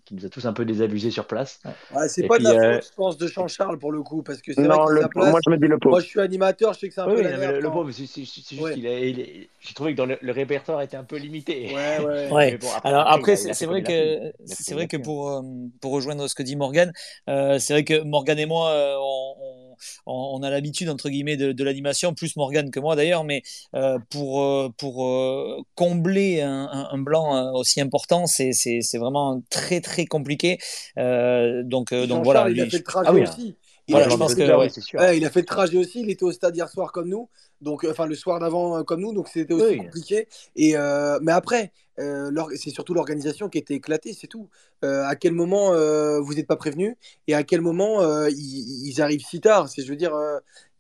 qui, 0.05 0.15
nous 0.15 0.27
a 0.27 0.29
tous 0.29 0.45
un 0.47 0.53
peu 0.53 0.65
désabusés 0.65 1.11
sur 1.11 1.27
place. 1.27 1.61
Ouais, 1.95 2.09
c'est 2.09 2.27
pas 2.27 2.37
puis, 2.37 2.47
de 2.47 2.53
la 2.53 2.61
euh, 2.61 2.75
faute, 2.75 2.89
je 2.91 2.95
pense, 2.97 3.19
de 3.19 3.27
Jean-Charles 3.27 3.79
pour 3.79 3.93
le 3.93 4.03
coup, 4.03 4.23
parce 4.23 4.41
que 4.41 4.53
c'est 4.53 4.67
vrai 4.67 4.79
le, 4.89 5.09
place, 5.09 5.31
moi 5.31 5.41
je 5.45 5.51
me 5.51 5.57
dis 5.57 5.67
le 5.67 5.79
pauvre. 5.79 5.95
moi 5.95 6.01
je 6.01 6.07
suis 6.07 6.21
animateur, 6.21 6.73
je 6.75 6.81
sais 6.81 6.89
que 6.89 6.95
c'est 6.95 7.01
un 7.01 7.07
Oui, 7.07 7.15
peu 7.15 7.23
oui, 7.23 7.31
la 7.31 7.61
le, 7.61 7.71
pauvre, 7.71 7.91
c'est 7.91 8.05
juste 8.25 8.53
Ouais. 8.61 8.75
qu'il 8.75 8.87
est- 8.87 9.49
j'ai 9.61 9.75
trouvé 9.75 9.93
que 9.93 9.97
dans 9.97 10.07
le, 10.07 10.19
le 10.21 10.33
répertoire 10.33 10.83
était 10.83 10.97
un 10.97 11.05
peu 11.05 11.17
limité. 11.17 11.69
Ouais, 11.73 11.99
ouais. 12.33 12.59
Bon, 12.59 12.69
après, 12.73 12.89
Alors 12.89 13.09
après, 13.09 13.37
c'est 13.37 13.67
vrai 13.67 13.83
que 13.83 14.33
c'est 14.47 14.75
vrai 14.75 14.87
que 14.87 14.97
pour 14.97 15.31
euh, 15.31 15.43
pour 15.81 15.93
rejoindre 15.93 16.27
ce 16.29 16.35
que 16.35 16.43
dit 16.43 16.57
Morgan, 16.57 16.93
euh, 17.29 17.59
c'est 17.59 17.73
vrai 17.75 17.85
que 17.85 18.03
Morgan 18.03 18.39
et 18.39 18.47
moi, 18.47 18.71
euh, 18.71 18.97
on, 18.99 19.70
on- 20.07 20.39
on 20.41 20.43
a 20.43 20.51
l'habitude 20.51 20.89
entre 20.89 21.09
guillemets 21.11 21.37
de, 21.37 21.53
de 21.53 21.65
l'animation, 21.65 22.15
plus 22.15 22.37
Morgan 22.37 22.71
que 22.71 22.81
moi 22.81 22.97
d'ailleurs, 22.97 23.25
mais 23.25 23.43
euh, 23.75 23.99
pour 24.11 24.43
euh, 24.43 24.69
pour 24.77 25.05
euh, 25.07 25.59
combler 25.75 26.41
un, 26.43 26.69
un- 26.71 26.89
un 26.93 26.99
blanc 26.99 27.53
aussi 27.55 27.81
important, 27.81 28.27
c'est 28.27 28.53
c'est 28.53 28.81
c'est 28.83 28.99
vraiment 28.99 29.43
très 29.51 29.81
très 29.81 30.07
compliqué. 30.07 30.59
Donc 30.97 31.93
donc 31.95 32.25
voilà, 32.25 32.49
il 32.51 32.61
a 32.61 32.67
fait 32.67 32.79
le 32.79 32.85
trajet 32.85 33.09
Ah 33.09 33.13
oui, 33.13 33.23
aussi. 33.23 33.57
Il 33.87 33.95
voilà, 33.95 34.07
a, 34.07 34.11
je 34.11 34.17
pense 34.17 34.31
fait, 34.31 34.37
que 34.37 34.41
deux 34.43 34.51
heures, 34.51 34.61
ouais. 34.61 34.67
oui, 34.67 34.73
c'est 34.73 34.81
sûr. 34.81 35.01
ouais, 35.01 35.17
il 35.17 35.25
a 35.25 35.31
fait 35.31 35.41
le 35.41 35.47
trajet 35.47 35.77
aussi. 35.79 36.01
Il 36.01 36.11
était 36.11 36.23
au 36.23 36.33
stade 36.33 36.55
hier 36.55 36.69
soir 36.69 36.93
comme 36.93 37.09
nous, 37.09 37.29
donc 37.61 37.85
enfin 37.89 38.07
le 38.07 38.15
soir 38.15 38.39
d'avant 38.39 38.79
euh, 38.79 38.83
comme 38.85 39.01
nous, 39.01 39.13
donc 39.13 39.29
c'était 39.29 39.53
aussi 39.55 39.71
Oui. 39.71 39.77
compliqué. 39.77 40.29
Et 40.57 40.77
euh, 40.77 41.19
mais 41.23 41.33
après, 41.33 41.73
euh, 42.01 42.31
c'est 42.57 42.71
surtout 42.71 42.95
l'organisation 42.95 43.49
qui 43.49 43.59
était 43.59 43.75
éclatée, 43.75 44.13
c'est 44.15 44.27
tout. 44.27 44.49
Euh, 44.85 45.05
à 45.05 45.17
quel 45.17 45.33
moment 45.33 45.73
euh, 45.75 46.21
vous 46.21 46.35
n'êtes 46.35 46.47
pas 46.47 46.57
prévenu 46.57 46.97
et 47.29 47.35
à 47.35 47.43
quel 47.45 47.61
moment 47.61 48.03
ils, 48.29 48.89
ils 48.89 49.03
arrivent 49.03 49.25
si 49.25 49.41
tard? 49.41 49.69
C'est, 49.69 49.83
je 49.83 49.89
veux 49.91 49.97
dire, 49.97 50.13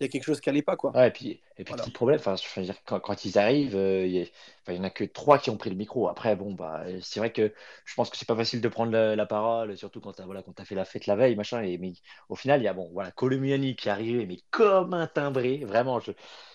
il 0.00 0.04
y 0.04 0.06
a 0.06 0.08
quelque 0.08 0.24
chose 0.24 0.40
qui 0.40 0.48
allait 0.48 0.62
pas 0.62 0.76
quoi. 0.76 0.94
Ouais, 0.94 1.06
et 1.06 1.10
puis, 1.12 1.40
et 1.56 1.62
puis 1.64 1.74
Voilà. 1.74 1.76
petit 1.76 1.92
problème, 1.92 2.18
enfin, 2.18 2.34
je 2.34 2.60
veux 2.60 2.66
dire, 2.66 2.74
quand, 2.84 2.98
quand 2.98 3.24
ils 3.24 3.38
arrivent, 3.38 3.74
il 3.76 4.10
y, 4.10 4.18
a- 4.22 4.26
enfin, 4.62 4.72
il 4.72 4.76
y 4.76 4.80
en 4.80 4.82
a 4.82 4.90
que 4.90 5.04
trois 5.04 5.38
qui 5.38 5.48
ont 5.48 5.56
pris 5.56 5.70
le 5.70 5.76
micro. 5.76 6.08
Après, 6.08 6.34
bon, 6.34 6.52
bah, 6.52 6.82
c'est 7.00 7.20
vrai 7.20 7.32
que 7.32 7.54
je 7.84 7.94
pense 7.94 8.10
que 8.10 8.16
c'est 8.16 8.26
pas 8.26 8.34
facile 8.34 8.60
de 8.60 8.68
prendre 8.68 8.90
la, 8.90 9.14
la 9.14 9.24
parole, 9.26 9.76
surtout 9.78 10.00
quand 10.00 10.12
tu 10.14 10.22
voilà, 10.24 10.42
quand 10.42 10.58
as 10.58 10.64
fait 10.64 10.74
la 10.74 10.84
fête 10.84 11.06
la 11.06 11.14
veille, 11.14 11.36
machin. 11.36 11.62
Et, 11.62 11.78
mais 11.78 11.92
au 12.28 12.34
final, 12.34 12.60
il 12.60 12.64
y 12.64 12.68
a 12.68 12.72
bon, 12.74 12.90
voilà, 12.92 13.12
Colomiani 13.12 13.76
qui 13.76 13.86
est 13.88 13.92
arrivé, 13.92 14.26
mais 14.26 14.38
comme 14.50 14.92
un 14.94 15.06
timbré. 15.06 15.58
Vraiment, 15.64 16.00
je 16.00 16.10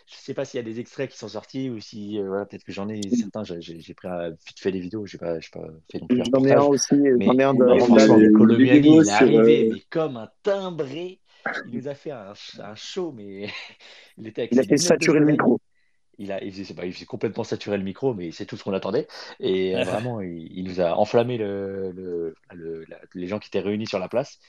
je 0.07 0.15
sais 0.15 0.33
pas 0.33 0.45
s'il 0.45 0.57
y 0.59 0.61
a 0.61 0.63
des 0.63 0.79
extraits 0.79 1.09
qui 1.11 1.17
sont 1.17 1.29
sortis 1.29 1.69
ou 1.69 1.79
si, 1.79 2.19
euh, 2.19 2.27
voilà, 2.27 2.45
peut-être 2.45 2.63
que 2.63 2.71
j'en 2.71 2.89
ai 2.89 3.11
certains. 3.11 3.43
J'ai 3.43 3.93
pris 3.93 4.07
un- 4.07 4.31
vite 4.31 4.59
fait 4.59 4.71
des 4.71 4.79
vidéos, 4.79 5.05
j'ai 5.05 5.17
pas, 5.17 5.35
pas 5.51 5.67
fait 5.91 5.99
non 6.01 6.07
plus 6.07 6.21
J'en 6.33 6.43
ai 6.45 6.53
un 6.53 6.61
aussi, 6.63 6.95
Mais, 7.17 7.37
j'en 7.51 7.67
ai 7.67 7.99
un 7.99 8.19
de 8.19 8.27
Colomiani, 8.29 8.97
vidéos 8.97 9.01
il 9.01 9.07
est 9.09 9.11
arrivé, 9.11 9.65
euh, 9.69 9.69
mais 9.69 9.81
comme 9.89 10.17
un 10.17 10.29
timbré. 10.43 11.19
Il 11.65 11.73
nous 11.73 11.87
a 11.87 11.95
fait 11.95 12.11
un, 12.11 12.33
un 12.59 12.75
show, 12.75 13.11
mais 13.11 13.47
il 14.17 14.27
était 14.27 14.49
Il 14.51 14.59
a 14.59 14.63
fait 14.63 14.77
saturer 14.77 15.19
le 15.19 15.25
micro. 15.27 15.59
Il 16.17 16.31
a, 16.31 16.41
il 16.43 16.51
faisait, 16.53 16.73
bah, 16.73 16.85
il 16.85 16.93
faisait 16.93 17.05
complètement 17.05 17.43
saturer 17.43 17.77
le 17.77 17.83
micro, 17.83 18.13
mais 18.13 18.31
c'est 18.31 18.45
tout 18.45 18.55
ce 18.57 18.63
qu'on 18.63 18.73
attendait. 18.73 19.07
Et 19.39 19.75
euh, 19.75 19.81
vraiment, 19.83 20.21
il, 20.21 20.47
il 20.57 20.63
nous 20.65 20.79
a 20.81 20.95
enflammé 20.97 21.37
le, 21.37 21.91
le- 21.91 22.35
le- 22.53 22.85
la- 22.85 23.01
les 23.13 23.27
gens 23.27 23.39
qui 23.39 23.47
étaient 23.49 23.59
réunis 23.59 23.87
sur 23.87 23.99
la 23.99 24.07
place. 24.09 24.39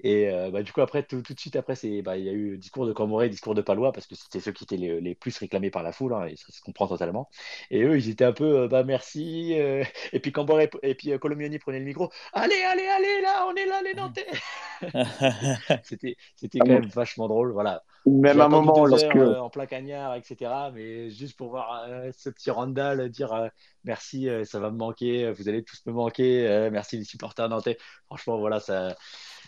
Et 0.00 0.28
euh, 0.30 0.50
bah, 0.50 0.62
du 0.62 0.72
coup, 0.72 0.80
après, 0.80 1.02
tout, 1.04 1.22
tout 1.22 1.34
de 1.34 1.40
suite 1.40 1.56
après, 1.56 1.74
c'est, 1.76 2.02
bah, 2.02 2.16
il 2.18 2.24
y 2.24 2.28
a 2.28 2.32
eu 2.32 2.58
discours 2.58 2.86
de 2.86 2.92
Camboré, 2.92 3.28
discours 3.28 3.54
de 3.54 3.62
Palois, 3.62 3.92
parce 3.92 4.06
que 4.06 4.14
c'était 4.14 4.40
ceux 4.40 4.52
qui 4.52 4.64
étaient 4.64 4.76
les, 4.76 5.00
les 5.00 5.14
plus 5.14 5.36
réclamés 5.38 5.70
par 5.70 5.82
la 5.82 5.92
foule, 5.92 6.12
hein, 6.14 6.26
et 6.26 6.36
ça 6.36 6.52
se 6.52 6.60
comprend 6.60 6.86
totalement. 6.88 7.28
Et 7.70 7.82
eux, 7.84 7.96
ils 7.96 8.08
étaient 8.10 8.24
un 8.24 8.32
peu, 8.32 8.60
euh, 8.62 8.68
bah 8.68 8.84
merci. 8.84 9.54
euh, 9.58 9.84
et 10.12 10.20
puis 10.20 10.32
Camboré, 10.32 10.70
et 10.82 10.94
puis 10.94 11.12
euh, 11.12 11.18
Colomiani 11.18 11.58
prenait 11.58 11.78
le 11.78 11.84
micro. 11.84 12.10
Allez, 12.32 12.62
allez, 12.62 12.86
allez, 12.86 13.20
là, 13.22 13.46
on 13.48 13.54
est 13.54 13.66
là, 13.66 13.82
les 13.82 13.94
Nantais. 13.94 14.26
C'était, 15.82 16.16
c'était 16.36 16.60
Ah 16.60 16.64
quand 16.64 16.72
bon. 16.72 16.80
même 16.80 16.88
vachement 16.88 17.28
drôle. 17.28 17.52
Voilà. 17.52 17.82
Même 18.06 18.40
un 18.40 18.48
moment, 18.48 18.84
deux 18.84 18.86
lorsque. 18.86 19.16
heures 19.16 19.20
euh, 19.20 19.38
en 19.40 19.50
plein 19.50 19.66
cagnard, 19.66 20.14
etc. 20.14 20.70
Mais 20.72 21.10
juste 21.10 21.36
pour 21.36 21.50
voir 21.50 21.84
euh, 21.88 22.10
ce 22.16 22.28
petit 22.30 22.50
Randall 22.50 23.08
dire 23.10 23.32
euh, 23.32 23.48
merci, 23.84 24.28
euh, 24.28 24.44
ça 24.44 24.60
va 24.60 24.70
me 24.70 24.76
manquer, 24.76 25.30
vous 25.32 25.48
allez 25.48 25.64
tous 25.64 25.80
me 25.86 25.92
manquer, 25.92 26.46
euh, 26.46 26.70
merci 26.70 26.98
les 26.98 27.04
supporters 27.04 27.48
nantais. 27.48 27.78
Franchement, 28.06 28.38
voilà, 28.38 28.60
ça. 28.60 28.94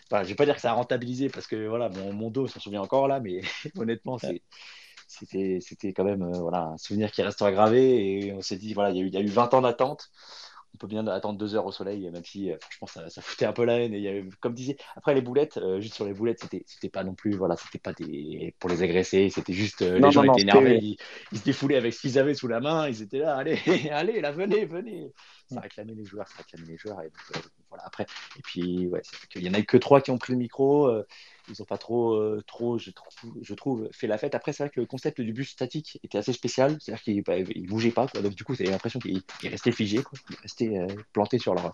Enfin, 0.09 0.23
je 0.23 0.29
vais 0.29 0.35
pas 0.35 0.45
dire 0.45 0.55
que 0.55 0.61
ça 0.61 0.71
a 0.71 0.73
rentabilisé 0.73 1.29
parce 1.29 1.47
que 1.47 1.67
voilà, 1.67 1.89
mon, 1.89 2.13
mon 2.13 2.31
dos 2.31 2.47
s'en 2.47 2.59
souvient 2.59 2.81
encore 2.81 3.07
là, 3.07 3.19
mais 3.19 3.41
honnêtement, 3.77 4.17
c'est. 4.17 4.41
C'était, 5.07 5.59
c'était 5.61 5.93
quand 5.93 6.03
même 6.03 6.21
euh, 6.21 6.39
voilà, 6.39 6.63
un 6.73 6.77
souvenir 6.77 7.11
qui 7.11 7.21
restera 7.21 7.51
gravé 7.51 8.25
et 8.27 8.33
on 8.33 8.41
s'est 8.41 8.57
dit, 8.57 8.73
voilà, 8.73 8.91
il 8.91 8.97
y 8.97 8.99
a 8.99 9.03
eu, 9.03 9.07
il 9.07 9.13
y 9.13 9.17
a 9.17 9.21
eu 9.21 9.27
20 9.27 9.53
ans 9.53 9.61
d'attente. 9.61 10.09
On 10.73 10.77
peut 10.77 10.87
bien 10.87 11.07
attendre 11.07 11.39
deux 11.39 11.55
heures 11.55 11.65
au 11.65 11.71
soleil, 11.71 12.09
même 12.11 12.25
si 12.25 12.51
euh, 12.51 12.57
franchement 12.59 12.87
ça, 12.87 13.09
ça 13.09 13.21
foutait 13.21 13.45
un 13.45 13.53
peu 13.53 13.63
la 13.63 13.79
haine. 13.79 13.93
Et 13.93 13.97
il 13.97 14.03
y 14.03 14.07
avait, 14.09 14.25
comme 14.41 14.53
disait, 14.53 14.77
après 14.95 15.15
les 15.15 15.21
boulettes, 15.21 15.57
euh, 15.57 15.79
juste 15.79 15.95
sur 15.95 16.05
les 16.05 16.13
boulettes, 16.13 16.39
c'était, 16.41 16.63
c'était 16.67 16.89
pas 16.89 17.03
non 17.05 17.15
plus, 17.15 17.35
voilà, 17.37 17.55
c'était 17.55 17.79
pas 17.79 17.93
des, 17.93 18.53
pour 18.59 18.69
les 18.69 18.83
agresser, 18.83 19.29
c'était 19.29 19.53
juste 19.53 19.81
Non, 19.81 20.07
les 20.07 20.11
gens 20.11 20.23
non, 20.23 20.27
non, 20.27 20.33
étaient 20.33 20.41
énervés, 20.41 20.77
ils, 20.81 20.97
ils 21.31 21.39
se 21.39 21.43
défoulaient 21.43 21.77
avec 21.77 21.93
ce 21.93 22.01
qu'ils 22.01 22.19
avaient 22.19 22.35
sous 22.35 22.47
la 22.49 22.59
main, 22.59 22.87
ils 22.89 23.01
étaient 23.01 23.19
là, 23.19 23.37
allez, 23.37 23.57
allez, 23.91 24.21
là, 24.21 24.31
venez, 24.31 24.65
venez. 24.65 25.13
Ça 25.47 25.61
réclamait 25.61 25.95
les 25.95 26.05
joueurs, 26.05 26.27
ça 26.27 26.35
réclamait 26.39 26.67
les 26.67 26.77
joueurs. 26.77 27.01
Et 27.01 27.09
donc, 27.09 27.43
voilà, 27.69 27.85
après, 27.85 28.05
et 28.37 28.41
puis, 28.41 28.87
ouais, 28.87 29.01
c'est 29.03 29.15
vrai 29.15 29.27
qu'il 29.29 29.43
y 29.43 29.49
en 29.49 29.53
a 29.53 29.61
que 29.61 29.77
trois 29.77 30.01
qui 30.01 30.11
ont 30.11 30.17
pris 30.17 30.33
le 30.33 30.39
micro. 30.39 30.87
euh, 30.87 31.05
ils 31.49 31.55
n'ont 31.59 31.65
pas 31.65 31.77
trop, 31.77 32.13
euh, 32.15 32.43
trop 32.45 32.77
je, 32.77 32.91
trouve, 32.91 33.33
je 33.41 33.53
trouve, 33.53 33.89
fait 33.93 34.07
la 34.07 34.17
fête. 34.17 34.35
Après, 34.35 34.53
c'est 34.53 34.63
vrai 34.63 34.69
que 34.69 34.79
le 34.79 34.85
concept 34.85 35.21
du 35.21 35.33
bus 35.33 35.49
statique 35.49 35.99
était 36.03 36.17
assez 36.17 36.33
spécial. 36.33 36.77
C'est-à-dire 36.79 37.03
qu'il 37.03 37.23
bah, 37.23 37.37
il 37.37 37.67
bougeait 37.67 37.91
pas. 37.91 38.07
Donc, 38.07 38.35
du 38.35 38.43
coup, 38.43 38.55
c'est 38.55 38.65
l'impression 38.65 38.99
qu'il 38.99 39.21
il 39.43 39.49
restait 39.49 39.71
figé. 39.71 40.03
Quoi. 40.03 40.19
Il 40.29 40.35
restait 40.41 40.77
euh, 40.77 40.87
planté 41.13 41.39
sur 41.39 41.55
leur, 41.55 41.73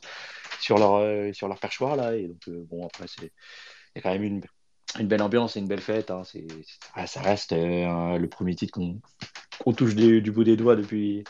sur 0.59 0.77
leur, 0.77 1.33
sur 1.35 1.47
leur 1.47 1.59
perchoir. 1.59 1.95
Là. 1.95 2.15
Et 2.15 2.27
donc, 2.27 2.49
bon, 2.69 2.85
après, 2.85 3.05
il 3.19 3.23
y 3.95 3.99
a 3.99 4.01
quand 4.01 4.11
même 4.11 4.23
une, 4.23 4.41
une 4.99 5.07
belle 5.07 5.21
ambiance 5.21 5.55
et 5.55 5.59
une 5.59 5.67
belle 5.67 5.81
fête. 5.81 6.11
Hein. 6.11 6.21
C'est, 6.25 6.45
c'est- 6.95 7.07
ça 7.07 7.21
reste 7.21 7.53
euh, 7.53 8.17
le 8.17 8.27
premier 8.27 8.55
titre 8.55 8.73
qu'on, 8.73 8.99
qu'on 9.63 9.73
touche 9.73 9.95
du, 9.95 10.21
du 10.21 10.31
bout 10.31 10.43
des 10.43 10.55
doigts 10.57 10.75
depuis, 10.75 11.23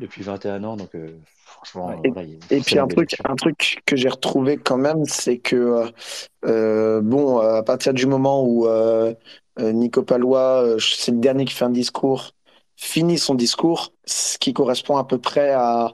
depuis 0.00 0.22
21 0.22 0.64
ans. 0.64 0.76
Donc, 0.76 0.94
euh, 0.94 1.18
franchement, 1.44 1.90
Et- 2.50 2.60
puis 2.60 2.78
un 2.78 2.86
truc, 2.96 3.16
un 3.28 3.36
truc 3.36 3.82
que 3.86 3.96
j'ai 3.96 4.08
retrouvé 4.08 4.56
quand 4.56 4.78
même, 4.78 5.04
c'est 5.04 5.38
que 5.38 5.84
euh, 6.44 7.00
bon, 7.02 7.38
à 7.38 7.62
partir 7.62 7.92
du 7.94 8.06
moment 8.06 8.44
où 8.44 8.66
Nico 9.58 10.02
Palois, 10.02 10.62
euh, 10.64 10.78
c'est 10.78 11.12
le 11.12 11.18
dernier 11.18 11.44
qui 11.46 11.54
fait 11.54 11.64
un 11.64 11.70
discours, 11.70 12.32
finit 12.76 13.18
son 13.18 13.34
discours, 13.34 13.92
ce 14.04 14.36
qui 14.38 14.52
correspond 14.52 14.96
à 14.98 15.04
peu 15.04 15.18
près 15.18 15.50
à 15.52 15.92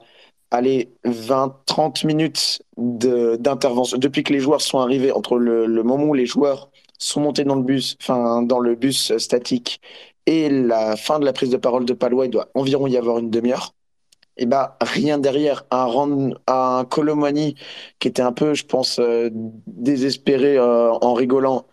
allez, 0.51 0.93
20-30 1.05 2.05
minutes 2.05 2.61
de- 2.77 3.37
d'intervention. 3.37 3.97
Depuis 3.97 4.23
que 4.23 4.33
les 4.33 4.39
joueurs 4.39 4.61
sont 4.61 4.79
arrivés, 4.79 5.11
entre 5.11 5.37
le, 5.37 5.65
le 5.65 5.83
moment 5.83 6.03
où 6.03 6.13
les 6.13 6.25
joueurs 6.27 6.69
sont 7.09 7.21
montés 7.21 7.43
dans 7.45 7.55
le 7.55 7.63
bus, 7.63 7.97
enfin 8.01 8.41
dans 8.43 8.59
le 8.59 8.75
bus 8.75 9.15
statique, 9.17 9.81
et 10.25 10.49
la 10.49 10.95
fin 10.95 11.19
de 11.19 11.25
la 11.25 11.33
prise 11.33 11.49
de 11.49 11.57
parole 11.57 11.85
de 11.85 11.93
Palois, 11.93 12.25
il 12.25 12.31
doit 12.31 12.49
environ 12.55 12.87
y 12.87 12.97
avoir 12.97 13.19
une 13.19 13.29
demi-heure. 13.29 13.73
Et 14.37 14.45
bah 14.47 14.77
rien 14.81 15.19
derrière. 15.19 15.65
Un 16.47 16.85
Colomani 16.89 17.55
qui 17.99 18.07
était 18.07 18.21
un 18.23 18.31
peu 18.33 18.53
je 18.55 18.65
pense 18.65 18.99
euh, 18.99 19.29
désespéré 19.67 20.57
euh, 20.57 20.91
en 20.91 21.13
rigolant 21.13 21.67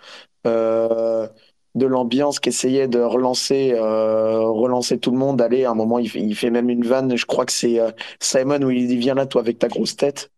euh, 0.46 1.26
de 1.74 1.86
l'ambiance 1.86 2.40
qui 2.40 2.50
essayait 2.50 2.88
de 2.88 3.00
relancer 3.00 3.72
euh, 3.74 4.40
relancer 4.48 4.98
tout 4.98 5.10
le 5.12 5.18
monde. 5.18 5.40
Allez 5.40 5.64
à 5.64 5.70
un 5.70 5.74
moment 5.74 5.98
il 5.98 6.10
fait, 6.10 6.20
il 6.20 6.34
fait 6.36 6.50
même 6.50 6.68
une 6.70 6.84
vanne. 6.84 7.16
Je 7.16 7.26
crois 7.26 7.46
que 7.46 7.52
c'est 7.52 7.80
euh, 7.80 7.92
Simon 8.20 8.62
où 8.62 8.70
il 8.70 8.88
dit 8.88 8.96
viens 8.96 9.14
là 9.14 9.26
toi 9.26 9.40
avec 9.42 9.58
ta 9.58 9.68
grosse 9.68 9.96
tête. 9.96 10.30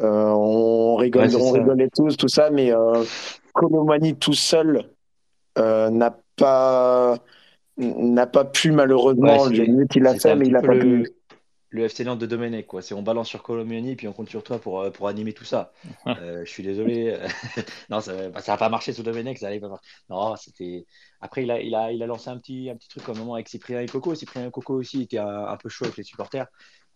Euh, 0.00 0.04
on 0.30 0.96
rigole 0.96 1.28
Ouais, 1.28 1.34
on 1.36 1.50
ça. 1.50 1.58
rigolait 1.58 1.88
tous 1.94 2.16
tout 2.16 2.28
ça 2.28 2.50
mais 2.50 2.72
Colomani 3.52 4.16
tout 4.16 4.32
seul 4.34 4.90
euh, 5.58 5.90
n'a 5.90 6.16
pas 6.36 7.18
n'a 7.78 8.26
pas 8.26 8.44
pu 8.44 8.70
malheureusement 8.72 9.42
Ouais, 9.44 9.48
c'était- 9.50 9.64
limite 9.64 9.94
il 9.96 10.02
l'a 10.02 10.14
fait 10.18 10.30
un 10.30 10.36
mais 10.36 10.46
il 10.46 10.56
a 10.56 10.60
peu 10.60 10.66
pas 10.68 10.74
le, 10.74 10.80
pu 11.02 11.10
le 11.74 11.84
FC 11.84 12.04
Nantes 12.04 12.18
de 12.18 12.26
Domenech, 12.26 12.66
quoi. 12.66 12.82
C'est 12.82 12.92
on 12.94 13.00
balance 13.02 13.28
sur 13.28 13.42
Colomiani 13.42 13.96
puis 13.96 14.06
on 14.06 14.12
compte 14.12 14.28
sur 14.28 14.42
toi 14.44 14.58
pour, 14.58 14.82
euh, 14.82 14.90
pour 14.90 15.08
animer 15.08 15.32
tout 15.32 15.44
ça. 15.46 15.72
Euh, 16.06 16.44
je 16.44 16.50
suis 16.50 16.62
désolé. 16.62 17.16
non, 17.88 18.00
ça 18.02 18.12
n'a 18.30 18.56
pas 18.58 18.68
marché 18.68 18.92
sous 18.92 19.02
Domenech, 19.02 19.38
ça 19.38 19.46
allait 19.46 19.58
pas 19.58 19.68
marcher. 19.70 19.88
Non, 20.10 20.36
c'était. 20.36 20.84
Après, 21.22 21.44
il 21.44 21.50
a, 21.50 21.60
il, 21.62 21.74
a, 21.74 21.90
il 21.90 22.02
a 22.02 22.06
lancé 22.06 22.28
un 22.28 22.36
petit, 22.36 22.68
un 22.68 22.76
petit 22.76 22.88
truc 22.88 23.08
au 23.08 23.14
moment 23.14 23.34
avec 23.34 23.48
Cyprien 23.48 23.80
et 23.80 23.86
Coco. 23.86 24.14
Cyprien 24.14 24.46
et 24.48 24.50
Coco 24.50 24.74
aussi 24.74 25.00
étaient 25.02 25.16
un, 25.16 25.46
un 25.46 25.56
peu 25.56 25.70
chaud 25.70 25.86
avec 25.86 25.96
les 25.96 26.02
supporters. 26.04 26.46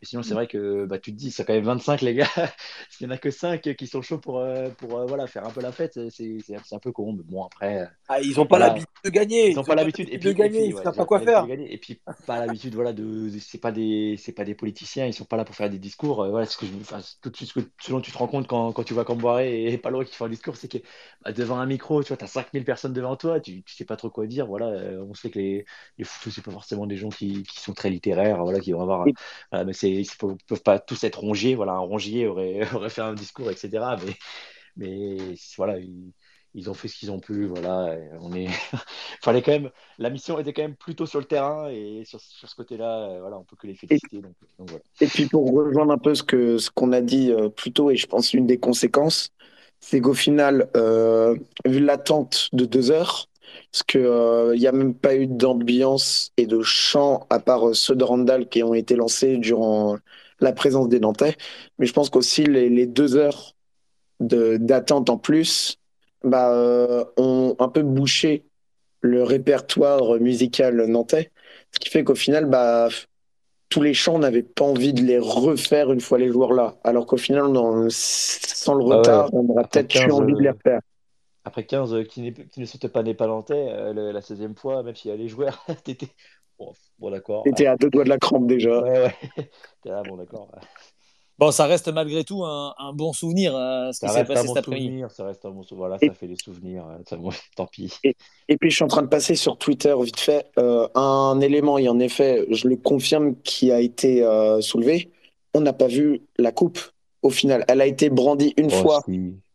Sinon, 0.03 0.23
c'est 0.23 0.35
vrai 0.35 0.47
que 0.47 0.85
bah, 0.85 0.99
tu 0.99 1.13
te 1.13 1.17
dis, 1.17 1.31
c'est 1.31 1.45
quand 1.45 1.55
même 1.55 1.65
25 1.65 2.03
les 2.03 2.15
gars. 2.15 2.27
S'il 2.91 3.07
n'y 3.07 3.13
en 3.13 3.17
a 3.17 3.19
que 3.19 3.31
5 3.31 3.75
qui 3.77 3.87
sont 3.87 4.03
chauds 4.03 4.19
pour, 4.19 4.39
euh, 4.39 4.69
pour 4.79 4.99
euh, 4.99 5.07
voilà, 5.07 5.27
faire 5.27 5.47
un 5.47 5.51
peu 5.51 5.61
la 5.61 5.73
fête, 5.73 5.99
c'est 6.11 6.73
un 6.73 6.79
peu 6.79 6.93
con. 6.93 7.13
Mais 7.13 7.23
bon, 7.25 7.45
après. 7.45 7.83
Euh, 7.83 7.87
ah, 8.09 8.21
ils 8.21 8.37
n'ont 8.37 8.47
pas 8.47 8.59
l'habitude 8.59 8.89
de 9.05 9.11
gagner. 9.11 9.51
Ils 9.51 9.57
n'ont 9.57 9.65
pas 9.65 9.75
l'habitude 9.75 10.18
de 10.18 10.33
gagner. 10.33 10.67
Ils 10.67 10.75
ne 10.75 10.83
savent 10.83 10.97
pas 10.97 11.07
quoi 11.07 11.21
faire. 11.21 11.47
Et 11.51 11.79
puis, 11.79 12.01
pas 12.27 12.45
l'habitude, 12.45 12.75
voilà, 12.75 12.93
de. 12.93 13.31
C'est 13.41 13.59
pas, 13.59 13.73
des... 13.73 14.17
pas 14.37 14.45
des 14.45 14.55
politiciens. 14.55 15.05
Ils 15.05 15.11
ne 15.11 15.14
sont 15.14 15.25
pas 15.25 15.37
là 15.37 15.45
pour 15.45 15.55
faire 15.55 15.71
des 15.71 15.79
discours. 15.79 16.27
voilà, 16.29 16.47
ce 16.47 16.57
que 16.57 16.67
je... 16.67 16.73
enfin, 16.81 17.01
tout 17.23 17.31
de 17.31 17.37
suite, 17.37 17.53
ce, 17.81 17.91
dont 17.91 18.01
tu 18.01 18.13
te 18.13 18.18
rends 18.18 18.29
compte 18.29 18.47
quand, 18.47 18.73
quand 18.73 18.85
tu 18.85 18.95
vois 18.95 19.05
Camboiré 19.05 19.73
et 19.73 19.79
Palo 19.79 20.05
qui 20.05 20.14
font 20.14 20.27
un 20.27 20.31
discours, 20.31 20.57
c'est 20.57 20.71
que 20.71 20.79
bah, 21.25 21.33
devant 21.33 21.59
un 21.59 21.67
micro, 21.67 22.03
tu 22.03 22.09
vois, 22.09 22.17
tu 22.17 22.25
as 22.25 22.29
5000 22.29 22.64
personnes 22.64 22.93
devant 22.93 23.17
toi, 23.17 23.41
tu 23.41 23.53
ne 23.53 23.63
sais 23.67 23.85
pas 23.85 23.97
trop 23.97 24.11
quoi 24.11 24.27
dire. 24.27 24.47
Voilà, 24.47 24.67
on 25.01 25.14
sait 25.14 25.31
que 25.31 25.39
les, 25.39 25.64
les 25.99 26.05
ce 26.05 26.31
c'est 26.31 26.43
pas 26.43 26.51
forcément 26.51 26.87
des 26.87 26.97
gens 26.97 27.09
qui, 27.09 27.43
qui, 27.45 27.61
sont 27.61 27.73
très 27.73 27.91
littéraires, 27.91 28.43
voilà, 28.43 28.61
qui 28.61 28.73
vont 28.73 28.83
avoir. 28.83 29.07
mais 29.53 29.73
ils 29.91 30.08
peuvent 30.49 30.63
pas 30.63 30.79
tous 30.79 31.03
être 31.04 31.21
rongiers. 31.21 31.54
Voilà, 31.54 31.72
un 31.72 31.79
rongier 31.79 32.26
aurait, 32.26 32.61
aurait 32.75 32.91
fait 32.91 33.03
un 33.03 33.14
discours, 33.14 33.50
etc. 33.50 33.96
Mais, 34.04 34.14
mais 34.76 35.17
voilà, 35.57 35.79
ils, 36.54 36.71
ont 36.71 36.75
fait 36.75 36.88
ce 36.88 36.96
qu'ils 36.96 37.11
ont 37.11 37.21
pu. 37.21 37.46
Voilà, 37.46 37.96
on 38.21 38.33
est. 38.34 38.49
Fallait 39.22 39.42
quand 39.42 39.53
même. 39.53 39.71
La 39.99 40.11
mission 40.11 40.38
était 40.38 40.53
quand 40.53 40.63
même 40.63 40.76
plutôt 40.76 41.07
sur 41.07 41.18
le 41.18 41.26
terrain 41.26 41.68
et 41.71 42.03
sur, 42.04 42.21
sur 42.21 42.49
ce 42.49 42.54
côté-là, 42.54 43.11
euh, 43.11 43.21
voilà, 43.21 43.38
on 43.38 43.45
peut 43.45 43.57
que 43.57 43.67
les 43.67 43.75
féliciter. 43.75 44.21
Donc, 44.21 44.34
voilà. 44.58 44.83
Et 45.00 45.07
puis 45.07 45.26
pour 45.26 45.50
rejoindre 45.53 45.92
un 45.92 45.99
peu 45.99 46.14
ce 46.14 46.58
ce 46.58 46.71
qu'on 46.71 46.92
a 46.92 47.00
dit 47.00 47.30
euh, 47.33 47.49
plus 47.49 47.72
tôt, 47.72 47.91
et 47.91 47.96
je 47.96 48.07
pense 48.07 48.34
une 48.34 48.46
des 48.46 48.58
conséquences, 48.58 49.30
c'est 49.80 50.00
qu'au 50.00 50.14
final, 50.14 50.68
euh, 50.76 51.37
vu 51.64 51.80
l'attente 51.80 52.49
de 52.53 52.64
deux 52.64 52.91
heures, 52.91 53.29
parce 53.72 53.83
qu'il 53.83 54.58
n'y 54.58 54.66
a 54.66 54.72
même 54.72 54.95
pas 54.95 55.14
eu 55.14 55.26
d'ambiance 55.26 56.33
et 56.37 56.46
de 56.46 56.62
chant 56.62 57.26
à 57.30 57.38
part 57.38 57.74
ceux 57.74 57.95
de 57.95 58.04
Randall 58.04 58.49
qui 58.49 58.62
ont 58.62 58.74
été 58.74 58.96
lancés 58.96 59.37
durant 59.37 59.96
la 60.41 60.53
présence 60.53 60.88
des 60.88 61.00
Nantais. 61.00 61.37
Mais 61.78 61.87
je 61.87 61.92
pense 61.92 62.11
qu'aussi 62.11 62.45
les, 62.45 62.87
deux 62.87 63.16
heures 63.16 63.54
d'attente 64.20 65.11
en 65.11 65.18
plus 65.18 65.78
bah, 66.24 66.53
euh, 66.53 67.04
ont 67.16 67.54
un 67.58 67.68
peu 67.68 67.83
bouché 67.83 68.45
le 69.00 69.22
répertoire 69.22 70.18
musical 70.20 70.87
nantais. 70.87 71.30
Ce 71.72 71.78
qui 71.78 71.91
fait 71.91 72.04
qu'au 72.04 72.14
final, 72.14 72.46
bah, 72.46 72.88
tous 73.68 73.83
les 73.83 73.95
chants, 73.95 74.14
on 74.14 74.20
n'avait 74.20 74.42
pas 74.42 74.64
envie 74.64 74.92
de 74.92 75.03
les 75.03 75.18
refaire 75.18 75.92
une 75.92 76.00
fois 76.00 76.18
les 76.18 76.28
joueurs 76.28 76.53
là. 76.53 76.76
Alors 76.84 77.07
qu'au 77.07 77.16
final, 77.16 77.46
sans 77.91 78.74
le 78.74 78.84
ah 78.91 78.96
retard, 78.96 79.34
on 79.34 79.49
aurait 79.50 79.64
peut-être 79.70 79.95
eu 79.95 80.11
envie 80.11 80.34
de 80.34 80.41
les 80.41 80.50
refaire. 80.50 80.80
Après 81.47 81.64
15 81.64 81.95
euh, 81.95 82.03
qui, 82.03 82.33
qui, 82.33 82.61
ne 82.61 82.67
sautent 82.67 82.89
pas 82.89 83.03
des 83.03 83.14
palantais, 83.14 83.68
euh, 83.71 84.13
la 84.13 84.21
16e 84.21 84.55
fois, 84.55 84.83
même 84.83 84.95
s'il 84.95 85.11
y 85.11 85.14
a 85.14 85.17
les 85.17 85.29
joueurs, 85.29 85.64
t'étais 85.85 86.09
Bon, 86.99 87.11
d'accord. 87.11 87.43
T'étais 87.43 87.67
à 87.67 87.77
deux 87.77 87.91
doigts 87.91 88.05
de 88.05 88.09
la 88.09 88.18
crampe 88.18 88.47
déjà. 88.47 88.81
Ouais, 88.83 89.13
ouais. 89.37 89.51
là, 89.85 90.03
bon, 90.03 90.17
d'accord. 90.17 90.49
Bon, 91.39 91.51
ça 91.51 91.67
reste 91.67 91.89
malgré 91.89 92.25
tout 92.25 92.45
un, 92.45 92.75
bon 92.95 93.13
souvenir, 93.13 93.55
euh, 93.55 93.93
ce 93.93 94.01
qui 94.01 94.11
s'est 94.11 94.25
passé 94.25 94.49
cet 94.49 94.57
après-midi. 94.57 95.03
Ça 95.11 95.27
reste 95.27 95.45
un 95.45 95.51
bon 95.51 95.63
souvenir. 95.63 95.87
Voilà, 95.87 95.99
ça 95.99 96.14
fait 96.14 96.29
des 96.29 96.37
souvenirs. 96.43 96.87
Euh, 96.89 96.99
ça, 97.07 97.18
tant 97.57 97.67
pis. 97.67 97.93
Et, 98.03 98.57
puis, 98.57 98.71
je 98.71 98.77
suis 98.77 98.85
en 98.85 98.89
train 98.89 99.03
de 99.03 99.09
passer 99.09 99.35
sur 99.35 99.59
Twitter 99.59 99.95
vite 100.03 100.18
fait. 100.18 100.51
Euh, 100.59 100.89
un 100.95 101.39
élément, 101.41 101.77
et 101.77 101.89
en 101.89 101.99
effet, 101.99 102.47
je 102.51 102.68
le 102.68 102.77
confirme, 102.77 103.37
qui 103.43 103.71
a 103.71 103.81
été 103.81 104.23
soulevé. 104.61 105.13
On 105.53 105.61
n'a 105.61 105.75
pas 105.75 105.89
vu 105.89 106.23
la 106.39 106.53
coupe 106.53 106.81
au 107.27 107.31
final. 107.31 107.65
Elle 107.69 107.81
a 107.81 107.87
été 107.87 108.11
brandie 108.11 108.55
une 108.57 108.71
fois 108.71 109.03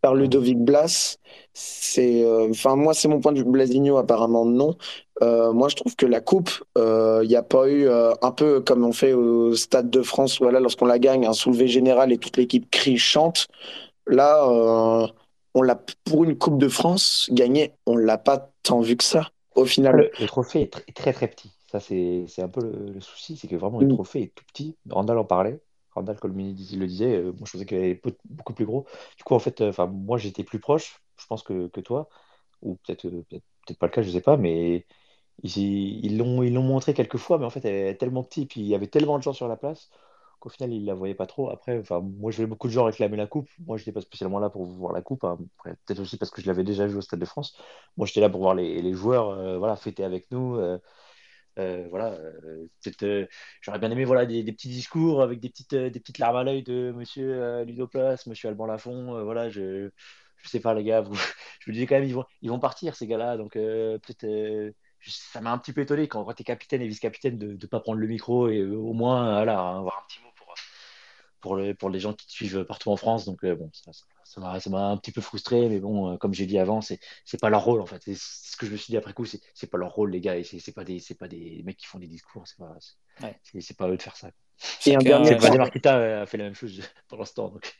par 0.02 0.16
Ludovic 0.16 0.60
Blas. 0.60 1.18
C'est, 1.54 2.26
enfin, 2.50 2.76
moi, 2.76 2.94
c'est 2.94 3.08
mon 3.08 3.20
point 3.20 3.32
de 3.32 3.40
vue. 3.40 3.46
Blasigno, 3.46 3.98
apparemment, 3.98 4.46
non. 4.46 4.76
Euh, 5.22 5.54
moi, 5.54 5.70
je 5.70 5.76
trouve 5.76 5.96
que 5.96 6.06
la 6.06 6.20
coupe, 6.20 6.50
il 6.76 6.82
euh, 6.82 7.26
n'y 7.26 7.36
a 7.36 7.44
pas 7.44 7.68
eu 7.68 7.88
euh, 7.88 8.14
un 8.22 8.32
peu 8.32 8.60
comme 8.60 8.84
on 8.84 8.92
fait 8.92 9.14
au 9.14 9.56
Stade 9.56 9.90
de 9.90 10.02
France, 10.02 10.40
voilà, 10.40 10.60
lorsqu'on 10.60 10.88
la 10.88 11.00
gagne, 11.00 11.26
un 11.26 11.34
soulevé 11.34 11.68
général 11.68 12.12
et 12.12 12.18
toute 12.18 12.38
l'équipe 12.38 12.70
crie, 12.72 12.98
chante. 12.98 13.48
Là, 14.08 14.48
on 15.54 15.62
l'a 15.62 15.80
pour 16.06 16.24
une 16.24 16.38
Coupe 16.38 16.58
de 16.58 16.68
France 16.68 17.30
gagnée, 17.32 17.74
on 17.86 17.96
l'a 17.96 18.18
pas 18.18 18.52
tant 18.64 18.82
vu 18.82 18.98
que 18.98 19.04
ça. 19.04 19.30
Au 19.56 19.66
final, 19.66 20.10
le, 20.20 20.28
trophée 20.28 20.62
est 20.62 20.94
très, 20.96 21.14
très 21.14 21.28
petit. 21.28 21.52
Ça, 21.72 21.80
c'est 21.80 22.26
un 22.40 22.48
peu 22.48 22.62
le, 22.62 23.00
souci, 23.00 23.38
c'est 23.38 23.48
que 23.48 23.56
vraiment 23.56 23.80
le 23.80 23.88
mm. 23.88 23.94
trophée 23.94 24.22
est 24.24 24.36
tout 24.36 24.44
petit. 24.52 24.76
Randall 24.90 25.20
en 25.20 25.26
parlait. 25.26 25.60
Randall 25.94 26.20
Colmini 26.20 26.54
le 26.78 26.88
disait. 26.88 27.22
moi, 27.22 27.34
je 27.46 27.52
pensais 27.52 27.66
qu'il 27.66 27.78
est 27.78 28.02
beaucoup 28.26 28.54
plus 28.54 28.66
gros. 28.66 28.86
Du 29.18 29.24
coup, 29.24 29.36
en 29.36 29.40
fait, 29.40 29.62
enfin, 29.62 29.88
moi, 29.88 30.18
j'étais 30.18 30.44
plus 30.44 30.60
proche, 30.60 31.02
je 31.18 31.26
pense 31.28 31.44
que, 31.44 31.68
que 31.68 31.82
toi, 31.82 32.10
ou 32.62 32.76
peut-être 32.86 33.10
peut-être 33.10 33.80
pas 33.80 33.88
le 33.88 33.92
cas, 33.92 34.02
je 34.02 34.10
sais 34.12 34.22
pas, 34.22 34.38
mais 34.38 34.86
ils 35.44 36.18
l'ont 36.18 36.44
ils 36.44 36.54
l'ont 36.54 36.64
montré 36.64 36.94
quelques 36.94 37.18
fois, 37.18 37.38
mais 37.40 37.46
en 37.46 37.50
fait, 37.50 37.66
elle 37.66 37.88
est 37.90 37.96
tellement 37.98 38.24
petite, 38.24 38.50
puis 38.52 38.62
il 38.62 38.68
y 38.68 38.76
avait 38.76 38.88
tellement 38.88 39.18
de 39.18 39.24
gens 39.24 39.34
sur 39.34 39.48
la 39.48 39.58
place 39.58 39.90
qu'au 40.40 40.50
final, 40.50 40.74
ils 40.74 40.86
la 40.86 40.96
voyaient 40.96 41.16
pas 41.16 41.28
trop. 41.28 41.50
Après, 41.52 41.84
moi, 42.02 42.32
je 42.32 42.38
voyais 42.38 42.48
beaucoup 42.48 42.68
de 42.68 42.74
gens 42.74 42.86
réclamer 42.86 43.16
la 43.18 43.28
coupe. 43.28 43.48
Moi, 43.60 43.78
je 43.78 43.84
n'étais 43.84 43.92
pas 43.92 44.02
spécialement 44.02 44.40
là 44.40 44.50
pour 44.50 44.66
voir 44.66 44.92
la 44.92 45.02
coupe. 45.02 45.24
Hein. 45.24 45.38
Peut-être 45.64 46.00
aussi 46.00 46.18
parce 46.18 46.32
que 46.32 46.42
je 46.42 46.48
l'avais 46.48 46.64
déjà 46.64 46.88
vu 46.88 46.96
au 46.98 47.02
Stade 47.02 47.20
de 47.20 47.26
France. 47.26 47.56
Moi, 47.96 48.08
j'étais 48.08 48.22
là 48.22 48.30
pour 48.30 48.42
voir 48.42 48.56
les, 48.56 48.82
les 48.82 48.94
joueurs 48.94 49.30
euh, 49.30 49.58
voilà, 49.60 49.76
fêter 49.76 50.04
avec 50.04 50.32
nous. 50.32 50.58
Euh, 51.60 51.86
euh, 51.86 51.88
voilà, 51.90 52.18
j'aurais 53.62 53.80
bien 53.80 53.92
aimé 53.92 54.06
voilà, 54.06 54.26
des, 54.26 54.44
petits 54.52 54.70
discours 54.70 55.22
avec 55.22 55.40
des 55.40 55.50
petites, 55.50 55.76
des 55.76 56.00
petites 56.00 56.18
larmes 56.18 56.38
à 56.38 56.44
l'œil 56.44 56.64
de 56.64 56.92
monsieur 56.96 57.64
Ludoplas, 57.64 58.24
monsieur 58.28 58.50
Alban 58.50 58.66
Lafont. 58.66 59.24
voilà, 59.24 59.50
je 59.50 59.90
je 60.38 60.50
sais 60.50 60.60
pas, 60.60 60.74
les 60.74 60.84
gars, 60.84 61.02
vous, 61.02 61.14
je 61.60 61.70
me 61.70 61.74
disais 61.74 61.86
quand 61.86 61.96
même, 61.96 62.06
ils 62.06 62.16
vont, 62.16 62.26
ils 62.42 62.50
vont 62.50 62.60
partir, 62.60 62.96
ces 62.96 63.06
gars-là. 63.08 63.38
Donc, 63.38 63.54
peut-être, 63.54 64.26
ça 65.06 65.42
m'a 65.42 65.52
un 65.52 65.58
petit 65.58 65.74
peu 65.74 65.82
étonné 65.82 66.08
quand, 66.08 66.26
tu 66.34 66.42
es 66.42 66.44
capitaine 66.46 66.82
et 66.82 66.88
vice-capitaine 66.88 67.38
de 67.38 67.54
ne 67.54 67.68
pas 67.68 67.80
prendre 67.80 68.00
le 68.00 68.08
micro 68.08 68.50
et 68.50 68.60
euh, 68.60 68.76
au 68.76 68.94
moins 68.94 69.34
voilà, 69.36 69.60
avoir 69.60 70.00
un 70.00 70.08
petit 70.08 70.20
mot 70.24 70.31
pour, 71.42 71.56
le, 71.56 71.74
pour 71.74 71.90
les 71.90 72.00
gens 72.00 72.14
qui 72.14 72.28
te 72.28 72.32
suivent 72.32 72.64
partout 72.64 72.92
en 72.92 72.98
France. 72.98 73.26
Donc, 73.26 73.44
euh, 73.44 73.56
bon, 73.56 73.70
ça 73.74 73.92
m'a 74.40 74.60
ça, 74.60 74.70
un 74.78 74.98
petit 74.98 75.12
peu 75.12 75.22
frustré, 75.22 75.68
mais 75.68 75.80
bon, 75.80 76.14
euh, 76.14 76.18
comme 76.18 76.34
j'ai 76.34 76.46
dit 76.46 76.60
avant, 76.60 76.82
c'est 76.82 77.00
pas 77.40 77.50
leur 77.50 77.64
rôle 77.64 77.82
en 77.82 77.86
fait. 77.86 78.02
C'est 78.04 78.16
ce 78.18 78.56
que 78.58 78.66
je 78.66 78.72
me 78.72 78.78
suis 78.78 78.92
dit 78.92 78.98
après 78.98 79.14
coup, 79.14 79.26
c'est 79.26 79.70
pas 79.70 79.78
leur 79.78 79.94
rôle, 79.94 80.12
les 80.12 80.22
gars, 80.22 80.38
et 80.38 80.44
c'est 80.44 80.74
pas, 80.74 80.84
des, 80.84 81.02
pas 81.20 81.28
des 81.28 81.62
mecs 81.66 81.78
qui 81.78 81.88
font 81.88 82.00
des 82.00 82.08
discours, 82.08 82.44
c'est 82.48 82.58
pas, 82.58 82.76
c'est 83.60 83.78
pas 83.78 83.90
eux 83.90 83.98
de 83.98 84.02
faire 84.02 84.16
ça. 84.16 84.32
Et 84.86 84.96
un 84.96 85.00
dernier 85.00 85.36
Marquita 85.58 86.22
a 86.22 86.26
fait 86.26 86.38
la 86.38 86.46
même 86.46 86.56
chose 86.56 86.82
pour 87.08 87.18
l'instant. 87.18 87.50
Donc. 87.50 87.74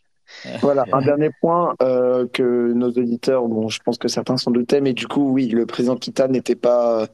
Voilà, 0.62 0.86
un 0.94 1.02
dernier 1.02 1.30
point 1.42 1.76
euh, 1.82 2.28
que 2.28 2.74
nos 2.74 2.90
auditeurs, 2.90 3.48
bon, 3.48 3.70
je 3.70 3.80
pense 3.84 3.98
que 3.98 4.08
certains 4.08 4.38
s'en 4.38 4.52
doutaient, 4.52 4.82
mais 4.82 4.94
du 4.94 5.08
coup, 5.08 5.32
oui, 5.32 5.48
le 5.48 5.66
président 5.66 5.96
Kita 5.96 6.28
n'était 6.28 6.56
pas, 6.56 7.08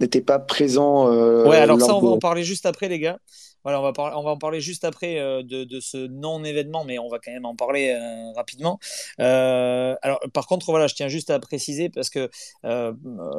n'était 0.00 0.20
pas 0.20 0.38
présent. 0.38 1.10
Euh, 1.12 1.48
ouais, 1.48 1.56
alors 1.56 1.80
ça, 1.80 1.94
on 1.94 2.00
va 2.00 2.08
en 2.08 2.18
parler 2.18 2.44
juste 2.44 2.66
après, 2.66 2.88
les 2.88 2.98
gars. 2.98 3.18
Voilà, 3.64 3.80
on 3.80 3.90
va, 3.90 4.18
on 4.18 4.22
va 4.22 4.30
en 4.30 4.38
parler 4.38 4.60
juste 4.60 4.84
après 4.84 5.18
euh, 5.18 5.42
de, 5.42 5.64
de, 5.64 5.80
ce 5.80 6.06
non-événement, 6.06 6.84
mais 6.84 6.98
on 6.98 7.08
va 7.08 7.18
quand 7.18 7.32
même 7.32 7.44
en 7.44 7.56
parler 7.56 7.90
euh, 7.90 8.32
rapidement. 8.36 8.78
Euh, 9.20 9.96
alors, 10.02 10.20
par 10.32 10.46
contre, 10.46 10.70
voilà, 10.70 10.86
je 10.86 10.94
tiens 10.94 11.08
juste 11.08 11.30
à 11.30 11.38
préciser 11.38 11.88
parce 11.88 12.10
que 12.10 12.30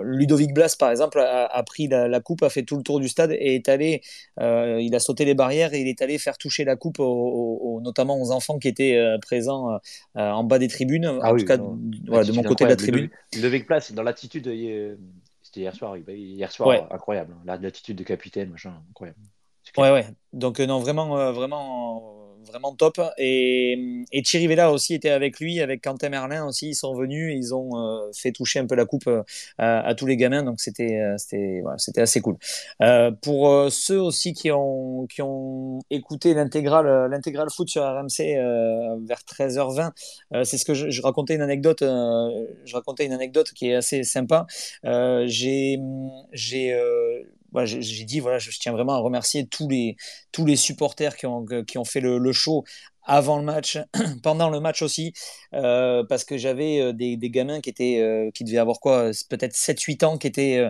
Ludovic 0.04 0.54
Blas, 0.54 0.76
par 0.78 0.92
exemple, 0.92 1.20
a, 1.20 1.64
pris 1.64 1.88
la, 1.88 2.20
coupe, 2.20 2.44
a 2.44 2.50
fait 2.50 2.64
tout 2.64 2.78
le 2.78 2.84
tour 2.84 3.00
du 3.00 3.08
stade 3.08 3.32
et 3.32 3.56
est 3.56 3.70
allé, 3.70 4.02
il 4.40 4.94
a 4.94 5.00
sauté 5.00 5.26
les 5.26 5.34
barrières 5.34 5.74
et 5.74 5.82
il 5.82 5.88
est 5.88 6.02
allé 6.02 6.18
faire 6.18 6.38
toucher 6.38 6.66
la 6.66 6.76
coupe, 6.76 7.00
notamment 7.00 8.22
aux 8.22 8.32
enfants 8.32 8.60
qui 8.60 8.68
étaient 8.68 9.00
présents 9.22 9.80
en 10.16 10.44
bas 10.44 10.60
des 10.60 10.68
tribunes, 10.68 11.20
ah 11.22 11.34
en 11.34 11.38
tout 11.38 11.46
cas 11.46 11.58
voilà, 12.08 12.24
de 12.24 12.32
mon 12.32 12.44
côté 12.44 12.66
de 12.66 12.70
la 12.70 12.76
tribune. 12.76 13.10
Ludovic 13.34 13.68
Blas, 13.68 13.92
dans 13.94 14.04
l'attitude, 14.04 14.46
c'était 15.42 15.62
hier 15.62 15.76
soir, 15.76 15.98
hier 15.98 16.52
soir, 16.52 16.88
incroyable, 16.92 17.34
hein. 17.48 17.58
l'attitude 17.60 17.98
de 17.98 18.04
capitaine, 18.04 18.50
machin, 18.50 18.74
incroyable. 18.90 19.20
Ouais, 19.78 19.92
ouais. 19.92 20.06
Donc, 20.34 20.60
euh, 20.60 20.66
non, 20.66 20.80
vraiment, 20.80 21.18
euh, 21.18 21.32
vraiment, 21.32 22.16
vraiment 22.46 22.76
top. 22.76 23.00
Et, 23.18 24.04
et 24.12 24.22
Thierry 24.22 24.48
Vella 24.48 24.72
aussi 24.72 24.94
était 24.94 25.10
avec 25.10 25.40
lui, 25.40 25.60
avec 25.60 25.84
Quentin 25.84 26.10
Merlin 26.10 26.46
aussi. 26.46 26.70
Ils 26.70 26.76
sont 26.76 26.96
venus, 26.96 27.34
ils 27.36 27.54
ont 27.54 27.78
euh, 27.78 28.12
fait 28.16 28.32
toucher 28.32 28.60
un 28.60 28.66
peu 28.66 28.76
la 28.76 28.86
coupe 28.86 29.10
à, 29.58 29.96
tous 29.96 30.06
les 30.06 30.18
gamins. 30.18 30.44
Donc, 30.44 30.60
c'était 30.60 31.00
c'était 31.18 32.02
assez 32.02 32.22
cool. 32.22 32.38
pour 33.22 33.72
ceux 33.72 34.00
aussi 34.00 34.34
qui 34.34 34.52
ont, 34.52 35.06
qui 35.08 35.22
ont 35.22 35.80
écouté 35.90 36.34
l'intégrale 36.34 37.50
foot 37.52 37.70
sur 37.70 37.84
RMC 37.84 38.36
vers 39.08 39.20
13h20, 39.20 39.92
c'est 40.44 40.58
ce 40.58 40.66
que 40.66 40.74
je, 40.74 40.90
je, 40.90 41.02
racontais 41.02 41.36
une 41.36 41.42
anecdote. 41.42 41.82
je 41.82 42.74
racontais 42.74 43.06
une 43.06 43.14
anecdote 43.14 43.52
qui 43.54 43.70
est 43.70 43.76
assez 43.76 44.04
sympa. 44.04 44.48
j'ai 44.84 45.80
j'ai 46.34 46.76
j'ai 47.64 48.04
dit, 48.06 48.20
voilà, 48.20 48.40
je 48.40 48.50
tiens 48.60 48.72
vraiment 48.72 48.94
à 48.94 49.00
remercier 49.00 49.48
tous 49.48 49.68
les, 49.70 49.96
tous 50.32 50.46
les 50.46 50.56
supporters 50.56 51.16
qui 51.16 51.26
ont, 51.26 51.46
qui 51.68 51.78
ont 51.78 51.86
fait 51.86 52.02
le, 52.02 52.32
show 52.32 52.64
avant 53.04 53.38
le 53.40 53.44
match, 53.44 53.80
pendant 54.24 54.52
le 54.52 54.60
match 54.60 54.84
aussi, 54.84 55.14
euh, 55.56 56.04
parce 56.08 56.24
que 56.24 56.38
j'avais 56.38 56.80
euh, 56.80 56.94
des, 56.94 57.18
gamins 57.18 57.60
qui 57.60 57.72
étaient, 57.72 58.00
euh, 58.00 58.30
qui 58.32 58.44
devaient 58.44 58.60
avoir 58.60 58.80
quoi, 58.80 59.10
peut-être 59.30 59.56
7-8 59.56 60.06
ans, 60.06 60.18
qui 60.18 60.28
étaient 60.28 60.70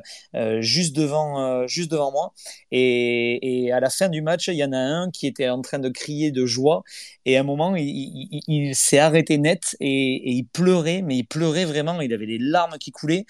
juste 0.61 0.95
devant, 0.95 1.67
juste 1.67 1.91
devant 1.91 2.11
moi. 2.11 2.33
Et, 2.71 3.71
à 3.73 3.79
la 3.79 3.89
fin 3.89 4.09
du 4.09 4.21
match, 4.21 4.47
il 4.47 4.55
y 4.55 4.63
en 4.63 4.71
a 4.71 4.77
un 4.77 5.11
qui 5.11 5.27
était 5.27 5.49
en 5.49 5.61
train 5.61 5.79
de 5.79 5.89
crier 5.89 6.31
de 6.31 6.45
joie. 6.45 6.83
Et 7.25 7.37
à 7.37 7.41
un 7.41 7.43
moment, 7.43 7.75
il, 7.75 8.71
s'est 8.73 8.99
arrêté 8.99 9.37
net 9.37 9.75
et, 9.79 9.87
et, 9.87 10.31
il 10.31 10.45
pleurait, 10.45 11.01
mais 11.01 11.17
il 11.17 11.23
pleurait 11.25 11.65
vraiment. 11.65 11.99
Il 12.01 12.13
avait 12.13 12.25
des 12.25 12.39
larmes 12.39 12.77
qui 12.79 12.91
coulaient. 12.91 13.25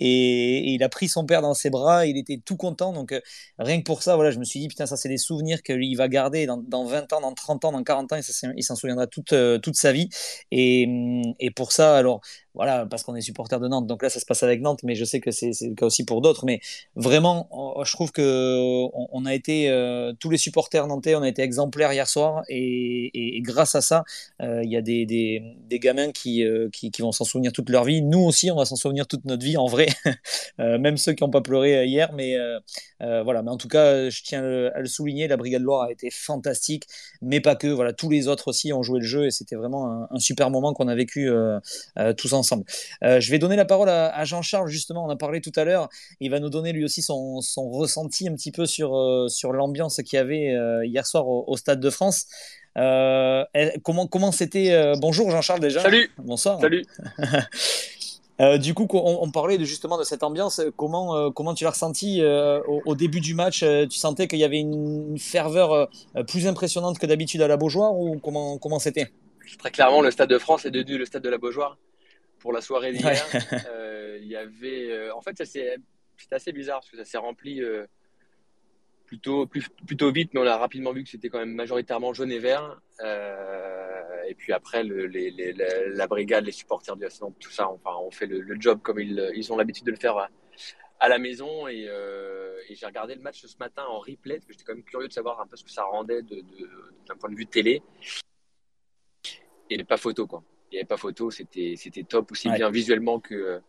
Et, 0.00 0.72
il 0.72 0.82
a 0.82 0.88
pris 0.88 1.08
son 1.08 1.26
père 1.26 1.42
dans 1.42 1.54
ses 1.54 1.70
bras. 1.70 2.06
Il 2.06 2.16
était 2.18 2.40
tout 2.44 2.56
content. 2.56 2.92
Donc 2.92 3.14
rien 3.58 3.78
que 3.78 3.84
pour 3.84 4.02
ça, 4.02 4.16
voilà, 4.16 4.30
je 4.30 4.38
me 4.38 4.44
suis 4.44 4.60
dit 4.60 4.68
putain, 4.68 4.86
ça 4.86 4.96
c'est 4.96 5.08
des 5.08 5.18
souvenirs 5.18 5.62
que 5.62 5.72
lui 5.72 5.90
il 5.90 5.96
va 5.96 6.08
garder 6.08 6.46
dans, 6.46 6.56
dans 6.58 6.84
20 6.84 7.12
ans, 7.12 7.20
dans 7.20 7.34
30 7.34 7.64
ans, 7.66 7.72
dans 7.72 7.82
40 7.84 8.12
ans, 8.12 8.16
il 8.56 8.64
s'en 8.64 8.76
souviendra 8.76 9.06
toute 9.06 9.34
toute 9.62 9.76
sa 9.76 9.92
vie. 9.92 10.08
Et, 10.50 10.88
et 11.38 11.50
pour 11.50 11.72
ça, 11.72 11.96
alors 11.96 12.20
voilà, 12.54 12.84
parce 12.86 13.04
qu'on 13.04 13.14
est 13.14 13.20
supporter 13.20 13.60
de 13.60 13.68
Nantes. 13.68 13.86
Donc 13.86 14.02
là, 14.02 14.10
ça 14.10 14.18
se 14.18 14.26
passe 14.26 14.42
avec 14.42 14.60
Nantes, 14.60 14.80
mais 14.82 14.94
je 14.94 15.04
sais 15.04 15.20
que 15.20 15.30
c'est 15.30 15.52
le 15.62 15.74
cas 15.74 15.86
aussi 15.86 16.04
pour 16.04 16.20
d'autres. 16.20 16.44
Mais 16.44 16.60
vraiment, 16.96 17.48
je 17.84 17.92
trouve 17.92 18.10
que 18.10 18.20
on, 19.12 19.24
a 19.24 19.34
été 19.34 19.70
euh, 19.70 20.12
tous 20.18 20.30
les 20.30 20.36
supporters 20.36 20.86
nantais, 20.86 21.14
on 21.14 21.22
a 21.22 21.28
été 21.28 21.42
exemplaires 21.42 21.92
hier 21.92 22.08
soir, 22.08 22.42
et, 22.48 23.40
grâce 23.42 23.74
à 23.74 23.80
ça, 23.80 24.04
euh, 24.42 24.62
il 24.64 24.70
y 24.70 24.76
a 24.76 24.82
des, 24.82 25.06
des, 25.06 25.78
gamins 25.78 26.12
qui, 26.12 26.44
euh, 26.44 26.68
qui, 26.72 26.90
qui, 26.90 27.02
vont 27.02 27.12
s'en 27.12 27.24
souvenir 27.24 27.52
toute 27.52 27.70
leur 27.70 27.84
vie. 27.84 28.02
Nous 28.02 28.20
aussi, 28.20 28.50
on 28.50 28.56
va 28.56 28.64
s'en 28.64 28.76
souvenir 28.76 29.06
toute 29.06 29.24
notre 29.24 29.44
vie, 29.44 29.56
en 29.56 29.66
vrai, 29.66 29.86
même 30.58 30.96
ceux 30.96 31.12
qui 31.12 31.22
n'ont 31.22 31.30
pas 31.30 31.40
pleuré 31.40 31.86
hier. 31.86 32.12
Mais 32.12 32.36
voilà, 32.98 33.42
mais 33.42 33.50
en 33.50 33.56
tout 33.56 33.68
cas, 33.68 34.10
je 34.10 34.22
tiens 34.22 34.42
à 34.42 34.80
le 34.80 34.86
souligner, 34.86 35.28
la 35.28 35.36
Brigade 35.36 35.62
Loire 35.62 35.84
a 35.84 35.92
été 35.92 36.10
fantastique, 36.10 36.86
mais 37.22 37.40
pas 37.40 37.54
que. 37.54 37.68
Voilà, 37.68 37.92
tous 37.92 38.10
les 38.10 38.28
autres 38.28 38.48
aussi 38.48 38.72
ont 38.72 38.82
joué 38.82 39.00
le 39.00 39.06
jeu, 39.06 39.26
et 39.26 39.30
c'était 39.30 39.56
vraiment 39.56 40.06
un, 40.10 40.18
super 40.18 40.50
moment 40.50 40.74
qu'on 40.74 40.88
a 40.88 40.94
vécu 40.94 41.30
tous 42.16 42.32
ensemble 42.32 42.39
ensemble. 42.40 42.64
Euh, 43.04 43.20
je 43.20 43.30
vais 43.30 43.38
donner 43.38 43.56
la 43.56 43.64
parole 43.64 43.88
à, 43.88 44.24
Jean-Charles, 44.24 44.68
justement, 44.68 45.06
on 45.06 45.10
a 45.10 45.16
parlé 45.16 45.40
tout 45.40 45.52
à 45.54 45.64
l'heure. 45.64 45.88
Il 46.20 46.30
va 46.30 46.40
nous 46.40 46.50
donner 46.50 46.72
lui 46.72 46.84
aussi 46.84 47.02
son, 47.02 47.40
ressenti 47.56 48.28
un 48.28 48.34
petit 48.34 48.50
peu 48.50 48.66
sur, 48.66 48.96
euh, 48.96 49.28
sur 49.28 49.52
l'ambiance 49.52 49.96
qu'il 50.04 50.16
y 50.16 50.20
avait 50.20 50.54
euh, 50.54 50.84
hier 50.84 51.06
soir 51.06 51.28
au, 51.28 51.56
Stade 51.56 51.80
de 51.80 51.90
France. 51.90 52.26
comment 52.74 54.06
comment 54.06 54.32
c'était 54.32 54.94
Bonjour 54.98 55.30
Jean-Charles 55.30 55.60
déjà. 55.60 55.82
Salut. 55.82 56.10
Bonsoir. 56.18 56.58
Salut. 56.60 56.84
du 58.58 58.72
coup, 58.72 58.88
on, 58.94 59.30
parlait 59.30 59.58
de, 59.58 59.64
justement 59.64 59.98
de 59.98 60.04
cette 60.04 60.22
ambiance. 60.22 60.62
Comment, 60.76 61.30
comment 61.32 61.52
tu 61.52 61.64
l'as 61.64 61.70
ressenti 61.70 62.22
au, 62.24 62.94
début 62.94 63.20
du 63.20 63.34
match? 63.34 63.62
Tu 63.90 63.98
sentais 63.98 64.26
qu'il 64.26 64.38
y 64.38 64.44
avait 64.44 64.60
une, 64.60 65.18
ferveur 65.18 65.90
plus 66.26 66.46
impressionnante 66.46 66.98
que 66.98 67.06
d'habitude 67.06 67.42
à 67.42 67.48
la 67.48 67.58
Beaujoire 67.58 67.94
ou 67.94 68.18
comment 68.18 68.56
comment 68.56 68.78
c'était? 68.78 69.12
Très 69.58 69.70
clairement, 69.70 70.00
le 70.00 70.10
Stade 70.10 70.30
de 70.30 70.38
France 70.38 70.64
est 70.64 70.70
devenu 70.70 70.96
le 70.96 71.04
Stade 71.04 71.22
de 71.22 71.28
la 71.28 71.38
Beaujoire 71.38 71.76
pour 72.40 72.52
la 72.52 72.60
soirée 72.60 72.92
d'hier. 72.92 73.24
Euh, 73.68 74.18
il 74.20 74.28
y 74.28 74.36
avait, 74.36 74.90
euh, 74.90 75.14
en 75.14 75.20
fait, 75.20 75.36
ça 75.36 75.44
c'était 75.44 75.76
assez 76.32 76.52
bizarre 76.52 76.80
parce 76.80 76.90
que 76.90 76.96
ça 76.96 77.04
s'est 77.04 77.18
rempli 77.18 77.62
euh, 77.62 77.86
plutôt, 79.06 79.46
plutôt 79.46 80.10
vite, 80.10 80.32
mais 80.34 80.40
on 80.40 80.46
a 80.46 80.56
rapidement 80.56 80.92
vu 80.92 81.04
que 81.04 81.10
c'était 81.10 81.28
quand 81.28 81.38
même 81.38 81.54
majoritairement 81.54 82.12
jaune 82.12 82.32
et 82.32 82.38
vert. 82.38 82.80
et 83.00 84.34
puis 84.34 84.52
après, 84.52 84.82
le, 84.82 85.06
les, 85.06 85.30
la, 85.94 86.06
brigade, 86.06 86.44
les 86.44 86.52
supporters 86.52 86.96
du 86.96 87.04
Arsenal, 87.04 87.32
tout 87.38 87.50
ça, 87.50 87.68
enfin, 87.68 87.96
on 88.00 88.10
fait 88.10 88.26
le, 88.26 88.60
job 88.60 88.80
comme 88.82 88.98
ils, 89.00 89.30
ils 89.34 89.52
ont 89.52 89.56
l'habitude 89.56 89.86
de 89.86 89.90
le 89.90 89.96
faire 89.96 90.16
à, 90.98 91.08
la 91.08 91.18
maison. 91.18 91.68
Et, 91.68 91.88
j'ai 92.70 92.86
regardé 92.86 93.14
le 93.14 93.20
match 93.20 93.44
ce 93.44 93.58
matin 93.58 93.84
en 93.84 93.98
replay 93.98 94.36
parce 94.36 94.46
que 94.46 94.52
j'étais 94.52 94.64
quand 94.64 94.74
même 94.74 94.84
curieux 94.84 95.08
de 95.08 95.12
savoir 95.12 95.40
un 95.40 95.46
peu 95.46 95.56
ce 95.56 95.64
que 95.64 95.70
ça 95.70 95.84
rendait 95.84 96.22
d'un 96.22 96.36
de, 96.36 97.18
point 97.18 97.30
de 97.30 97.36
vue 97.36 97.46
télé. 97.46 97.82
Et 99.70 99.84
pas 99.84 99.96
photo, 99.96 100.26
quoi 100.26 100.42
il 100.70 100.74
n'y 100.74 100.78
avait 100.78 100.86
pas 100.86 100.96
photo, 100.96 101.30
c'était 101.30 101.76
top, 102.08 102.32
aussi 102.32 102.50
bien 102.50 102.70
visuellement 102.70 103.20
que, 103.20 103.60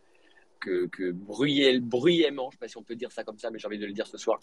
que, 0.59 0.87
que 0.87 1.11
bruyamment, 1.11 2.43
je 2.43 2.47
ne 2.47 2.51
sais 2.51 2.57
pas 2.59 2.67
si 2.67 2.77
on 2.77 2.83
peut 2.83 2.95
dire 2.95 3.11
ça 3.11 3.23
comme 3.23 3.37
ça, 3.37 3.49
mais 3.49 3.59
j'ai 3.59 3.67
envie 3.67 3.79
de 3.79 3.85
le 3.85 3.93
dire 3.93 4.07
ce 4.07 4.17
soir. 4.17 4.39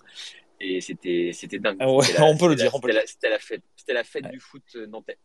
Et 0.60 0.80
c'était 0.80 1.32
dingue. 1.58 1.76
Ah 1.80 1.88
on 1.88 2.36
peut 2.36 2.48
le 2.48 2.56
dire. 2.56 2.72
C'était 3.06 3.30
la, 3.30 3.38
fête, 3.38 3.62
la 3.88 4.04
fête 4.04 4.28
du 4.30 4.40
foot 4.40 4.76
nantais. 4.88 5.18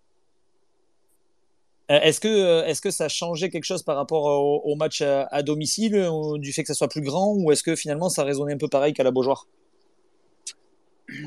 Euh, 1.91 1.99
est-ce 1.99 2.21
que, 2.21 2.27
euh, 2.27 2.65
est 2.65 2.81
que 2.81 2.91
ça 2.91 3.05
a 3.05 3.09
changé 3.09 3.49
quelque 3.49 3.65
chose 3.65 3.83
par 3.83 3.97
rapport 3.97 4.23
au, 4.65 4.75
match 4.75 5.01
à, 5.01 5.43
domicile, 5.43 6.09
du 6.35 6.53
fait 6.53 6.63
que 6.63 6.67
ça 6.67 6.73
soit 6.73 6.87
plus 6.87 7.01
grand, 7.01 7.33
ou 7.35 7.51
est-ce 7.51 7.63
que 7.63 7.75
finalement 7.75 8.09
ça 8.09 8.23
résonnait 8.23 8.53
un 8.53 8.57
peu 8.57 8.69
pareil 8.69 8.93
qu'à 8.93 9.03
la 9.03 9.11
Beaujoire? 9.11 9.47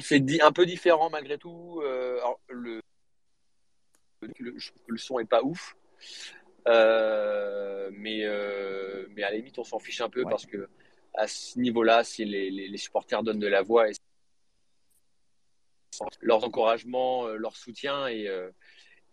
C'est 0.00 0.22
un 0.40 0.52
peu 0.52 0.66
différent 0.66 1.10
malgré 1.10 1.36
tout. 1.38 1.80
Euh, 1.84 2.18
le, 2.48 2.80
le, 4.38 4.56
le, 4.86 4.96
son 4.96 5.18
est 5.18 5.28
pas 5.28 5.42
ouf. 5.42 5.76
Euh, 6.68 7.90
mais, 7.92 8.24
euh, 8.24 9.06
mais 9.14 9.22
à 9.22 9.30
la 9.30 9.36
limite, 9.36 9.58
on 9.58 9.64
s'en 9.64 9.78
fiche 9.78 10.00
un 10.00 10.08
peu 10.08 10.24
parce 10.24 10.46
que 10.46 10.68
à 11.14 11.26
ce 11.26 11.58
niveau-là, 11.58 12.04
si 12.04 12.24
les, 12.24 12.50
les, 12.50 12.76
supporters 12.76 13.22
donnent 13.22 13.38
de 13.38 13.46
la 13.46 13.62
voix 13.62 13.88
et 13.88 13.92
leurs 16.20 16.44
encouragements, 16.44 17.26
euh, 17.26 17.36
leur 17.36 17.56
soutien 17.56 18.08
et, 18.08 18.28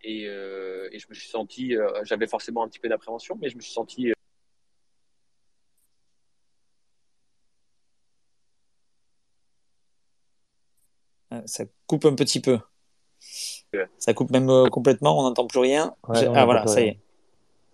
et, 0.01 0.23
et, 0.23 0.99
je 0.99 1.07
me 1.09 1.13
suis 1.13 1.29
senti, 1.29 1.75
j'avais 2.03 2.27
forcément 2.27 2.63
un 2.63 2.67
petit 2.67 2.79
peu 2.79 2.89
d'appréhension, 2.89 3.37
mais 3.39 3.49
je 3.49 3.55
me 3.55 3.61
suis 3.61 3.73
senti 3.73 4.11
ça 11.45 11.65
coupe 11.87 12.05
un 12.05 12.15
petit 12.15 12.41
peu. 12.41 12.59
Ça 13.97 14.13
coupe 14.13 14.31
même 14.31 14.49
euh, 14.49 14.67
complètement, 14.69 15.19
on 15.19 15.23
n'entend 15.23 15.47
plus 15.47 15.59
rien. 15.59 15.95
ah 16.07 16.45
voilà, 16.45 16.67
ça 16.67 16.81
y 16.81 16.89
est. 16.89 16.99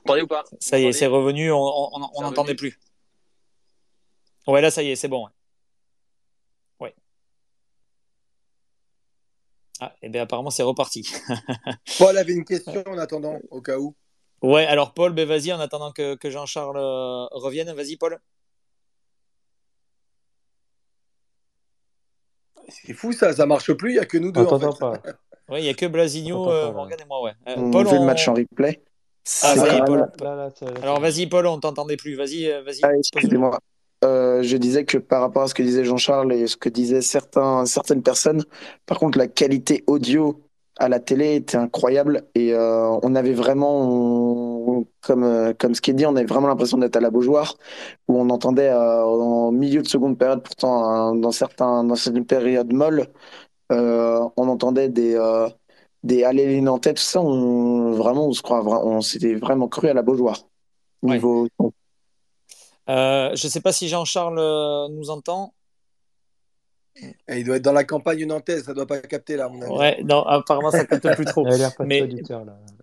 Vous 0.06 0.16
ou 0.16 0.28
pas 0.28 0.44
Ça 0.60 0.80
y 0.80 0.86
est, 0.86 0.94
c'est 0.94 1.08
revenu, 1.08 1.52
on 1.52 2.22
n'entendait 2.22 2.56
plus. 2.56 2.80
Ouais, 4.48 4.62
là, 4.62 4.72
ça 4.72 4.82
y 4.82 4.90
est, 4.90 4.96
c'est 4.96 5.08
bon. 5.08 5.28
Ouais. 6.80 6.96
Ah, 9.80 9.94
et 10.02 10.08
eh 10.08 10.10
bien 10.10 10.24
apparemment, 10.24 10.50
c'est 10.50 10.64
reparti. 10.64 11.08
Paul 12.00 12.18
avait 12.18 12.34
une 12.34 12.46
question 12.46 12.84
en 12.88 12.98
attendant, 12.98 13.38
au 13.52 13.62
cas 13.62 13.78
où. 13.78 13.96
Ouais, 14.42 14.66
alors 14.66 14.94
Paul, 14.94 15.14
ben 15.14 15.28
vas-y, 15.28 15.52
en 15.52 15.60
attendant 15.60 15.92
que, 15.92 16.16
que 16.16 16.30
Jean-Charles 16.30 16.78
euh, 16.78 17.26
revienne, 17.32 17.72
vas-y 17.74 17.98
Paul. 17.98 18.20
C'est 22.70 22.94
fou 22.94 23.12
ça, 23.14 23.34
ça 23.34 23.46
marche 23.46 23.74
plus, 23.74 23.92
il 23.92 23.94
n'y 23.94 24.00
a 24.00 24.06
que 24.06 24.18
nous 24.18 24.32
deux. 24.32 24.46
en 24.46 24.60
fait. 24.60 24.80
pas. 24.80 25.02
Oui, 25.52 25.60
il 25.60 25.64
n'y 25.64 25.70
a 25.70 25.74
que 25.74 25.86
Blasigno, 25.86 26.52
euh, 26.52 26.72
Morgan 26.72 27.00
et 27.02 27.08
moi, 27.08 27.24
ouais. 27.24 27.32
Euh, 27.48 27.56
on 27.58 27.72
Paul, 27.72 27.88
vu 27.88 27.96
le 27.96 28.06
match 28.06 28.28
en 28.28 28.34
replay. 28.34 28.82
Ah, 29.44 29.56
ça 29.56 29.74
y 29.74 29.78
est, 29.78 29.86
Paul. 29.86 30.08
Alors 30.82 31.00
vas-y, 31.00 31.28
Paul, 31.28 31.48
on 31.48 31.60
t'entendait 31.60 31.98
plus. 31.98 32.16
Vas-y, 32.16 32.50
euh, 32.50 32.62
vas-y. 32.64 32.80
Ah, 32.84 32.96
excusez-moi. 32.96 33.58
je 34.04 34.58
disais 34.58 34.86
que 34.86 34.98
par 34.98 35.22
rapport 35.22 35.44
à 35.44 35.48
ce 35.48 35.54
que 35.54 35.64
disait 35.64 35.86
Jean-Charles 35.86 36.34
et 36.34 36.48
ce 36.48 36.58
que 36.58 36.70
disaient 36.70 37.02
certains, 37.02 37.66
certaines 37.66 38.04
personnes, 38.04 38.44
par 38.86 39.00
contre, 39.00 39.18
la 39.18 39.28
qualité 39.28 39.84
audio 39.88 40.44
à 40.78 40.88
la 40.88 41.00
télé 41.00 41.36
était 41.36 41.58
incroyable 41.58 42.24
et 42.36 42.56
on 42.56 43.14
avait 43.16 43.34
vraiment, 43.34 44.86
comme, 45.02 45.54
comme 45.60 45.76
ce 45.76 45.82
qui 45.82 45.92
est 45.92 45.94
dit, 45.94 46.06
on 46.06 46.16
avait 46.16 46.26
vraiment 46.26 46.48
l'impression 46.48 46.78
d'être 46.78 46.96
à 46.96 47.02
la 47.02 47.10
Beaujoire 47.10 47.58
où 48.08 48.18
on 48.18 48.30
entendait 48.30 48.72
en 48.72 49.52
milieu 49.52 49.82
de 49.82 49.88
seconde 49.88 50.18
période, 50.18 50.42
pourtant 50.42 51.14
dans, 51.16 51.32
certains, 51.32 51.84
dans 51.84 51.96
certaines 51.96 52.26
périodes 52.26 52.72
molles, 52.72 53.02
euh, 53.02 53.49
on 53.70 54.48
entendait 54.48 54.90
des 54.90 55.16
euh, 55.16 55.48
des 56.04 56.24
allées 56.24 56.62
Nantais, 56.62 56.94
tout 56.94 57.02
ça, 57.02 57.22
on, 57.22 57.92
vraiment, 57.92 58.28
on 58.28 58.32
se 58.32 58.42
croit, 58.42 58.64
on 58.64 59.02
s'était 59.02 59.36
vraiment 59.36 59.68
cru 59.68 59.90
à 59.90 59.94
la 59.94 60.02
Beaujoire. 60.02 60.40
Niveau. 61.04 61.48
Euh, 62.90 63.36
je 63.36 63.48
ne 63.48 63.52
sais 63.52 63.62
pas 63.62 63.72
si 63.72 63.88
Jean-Charles 63.88 64.90
nous 64.92 65.10
entend. 65.10 65.54
Il 67.30 67.44
doit 67.44 67.58
être 67.58 67.64
dans 67.64 67.74
la 67.74 67.84
campagne 67.84 68.26
nantaise, 68.26 68.64
ça 68.64 68.74
doit 68.74 68.86
pas 68.86 69.00
capter 69.00 69.36
là. 69.36 69.50
Ouais, 69.50 70.02
non, 70.04 70.24
apparemment 70.24 70.72
ça 70.72 70.86
capte 70.86 71.16
plus 71.16 71.26
trop. 71.26 71.46
mais 71.86 72.08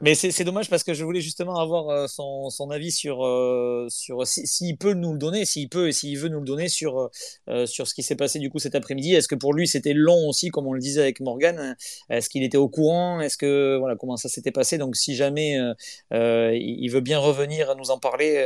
mais 0.02 0.14
c'est 0.14 0.44
dommage 0.44 0.68
parce 0.68 0.84
que 0.84 0.94
je 0.94 1.04
voulais 1.04 1.20
justement 1.20 1.58
avoir 1.58 1.88
euh, 1.88 2.06
son, 2.06 2.50
son 2.50 2.70
avis 2.70 2.92
sur 2.92 3.24
euh, 3.24 3.86
sur 3.88 4.26
s'il 4.26 4.46
si, 4.46 4.76
peut 4.76 4.94
nous 4.94 5.12
le 5.12 5.18
donner, 5.18 5.44
s'il 5.44 5.68
peut 5.68 5.88
et 5.88 5.92
s'il 5.92 6.18
veut 6.18 6.28
nous 6.28 6.40
le 6.40 6.44
donner 6.44 6.68
sur 6.68 7.10
euh, 7.48 7.66
sur 7.66 7.86
ce 7.86 7.94
qui 7.94 8.02
s'est 8.02 8.16
passé 8.16 8.38
du 8.38 8.50
coup 8.50 8.58
cet 8.58 8.74
après-midi. 8.74 9.14
Est-ce 9.14 9.28
que 9.28 9.34
pour 9.34 9.54
lui 9.54 9.66
c'était 9.66 9.94
long 9.94 10.28
aussi, 10.28 10.50
comme 10.50 10.66
on 10.66 10.72
le 10.72 10.80
disait 10.80 11.02
avec 11.02 11.20
Morgan 11.20 11.76
Est-ce 12.10 12.28
qu'il 12.28 12.42
était 12.42 12.58
au 12.58 12.68
courant? 12.68 13.20
Est-ce 13.20 13.36
que 13.36 13.76
voilà 13.78 13.96
comment 13.96 14.16
ça 14.16 14.28
s'était 14.28 14.52
passé? 14.52 14.78
Donc 14.78 14.96
si 14.96 15.14
jamais 15.14 15.58
il 16.12 16.88
veut 16.88 17.00
bien 17.00 17.18
revenir 17.18 17.70
à 17.70 17.74
nous 17.74 17.90
en 17.90 17.98
parler, 17.98 18.44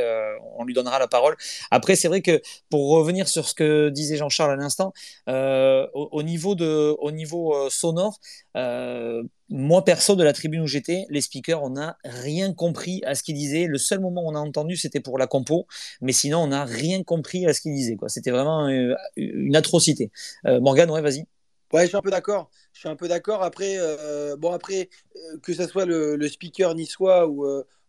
on 0.57 0.63
lui 0.63 0.73
donnera 0.73 0.99
la 0.99 1.07
parole. 1.07 1.35
Après 1.69 1.95
c'est 1.95 2.07
vrai 2.07 2.21
que 2.21 2.41
pour 2.69 2.91
revenir 2.91 3.27
sur 3.27 3.47
ce 3.47 3.53
que 3.53 3.89
disait 3.89 4.17
Jean-Charles 4.17 4.51
à 4.51 4.55
l'instant. 4.55 4.93
Euh, 5.29 5.60
au, 5.93 6.23
niveau, 6.23 6.55
de, 6.55 6.95
au 6.99 7.11
niveau 7.11 7.55
euh, 7.55 7.69
sonore, 7.69 8.19
euh, 8.57 9.23
moi 9.49 9.83
perso 9.83 10.15
de 10.15 10.23
la 10.23 10.33
tribune 10.33 10.61
où 10.61 10.67
j'étais, 10.67 11.05
les 11.09 11.21
speakers, 11.21 11.61
on 11.63 11.71
n'a 11.71 11.97
rien 12.03 12.53
compris 12.53 13.01
à 13.05 13.15
ce 13.15 13.23
qu'ils 13.23 13.35
disaient. 13.35 13.65
Le 13.67 13.77
seul 13.77 13.99
moment 13.99 14.23
où 14.23 14.29
on 14.29 14.35
a 14.35 14.39
entendu, 14.39 14.75
c'était 14.77 14.99
pour 14.99 15.17
la 15.17 15.27
compo, 15.27 15.67
mais 16.01 16.13
sinon 16.13 16.39
on 16.39 16.47
n'a 16.47 16.65
rien 16.65 17.03
compris 17.03 17.45
à 17.45 17.53
ce 17.53 17.61
qu'ils 17.61 17.73
disaient. 17.73 17.97
C'était 18.07 18.31
vraiment 18.31 18.67
une 19.15 19.55
atrocité. 19.55 20.11
Morgan, 20.45 20.89
ouais, 20.91 21.01
vas-y. 21.01 21.25
Ouais, 21.73 21.83
je 21.83 21.87
suis 21.87 21.97
un 21.97 22.01
peu 22.01 22.11
d'accord. 22.11 22.49
Je 22.73 22.79
suis 22.79 22.89
un 22.89 22.95
peu 22.95 23.07
d'accord. 23.07 23.43
Après, 23.43 23.77
bon 24.37 24.51
après, 24.51 24.89
que 25.41 25.53
ce 25.53 25.67
soit 25.67 25.85
le, 25.85 26.27
speaker 26.27 26.75
niçois 26.75 27.27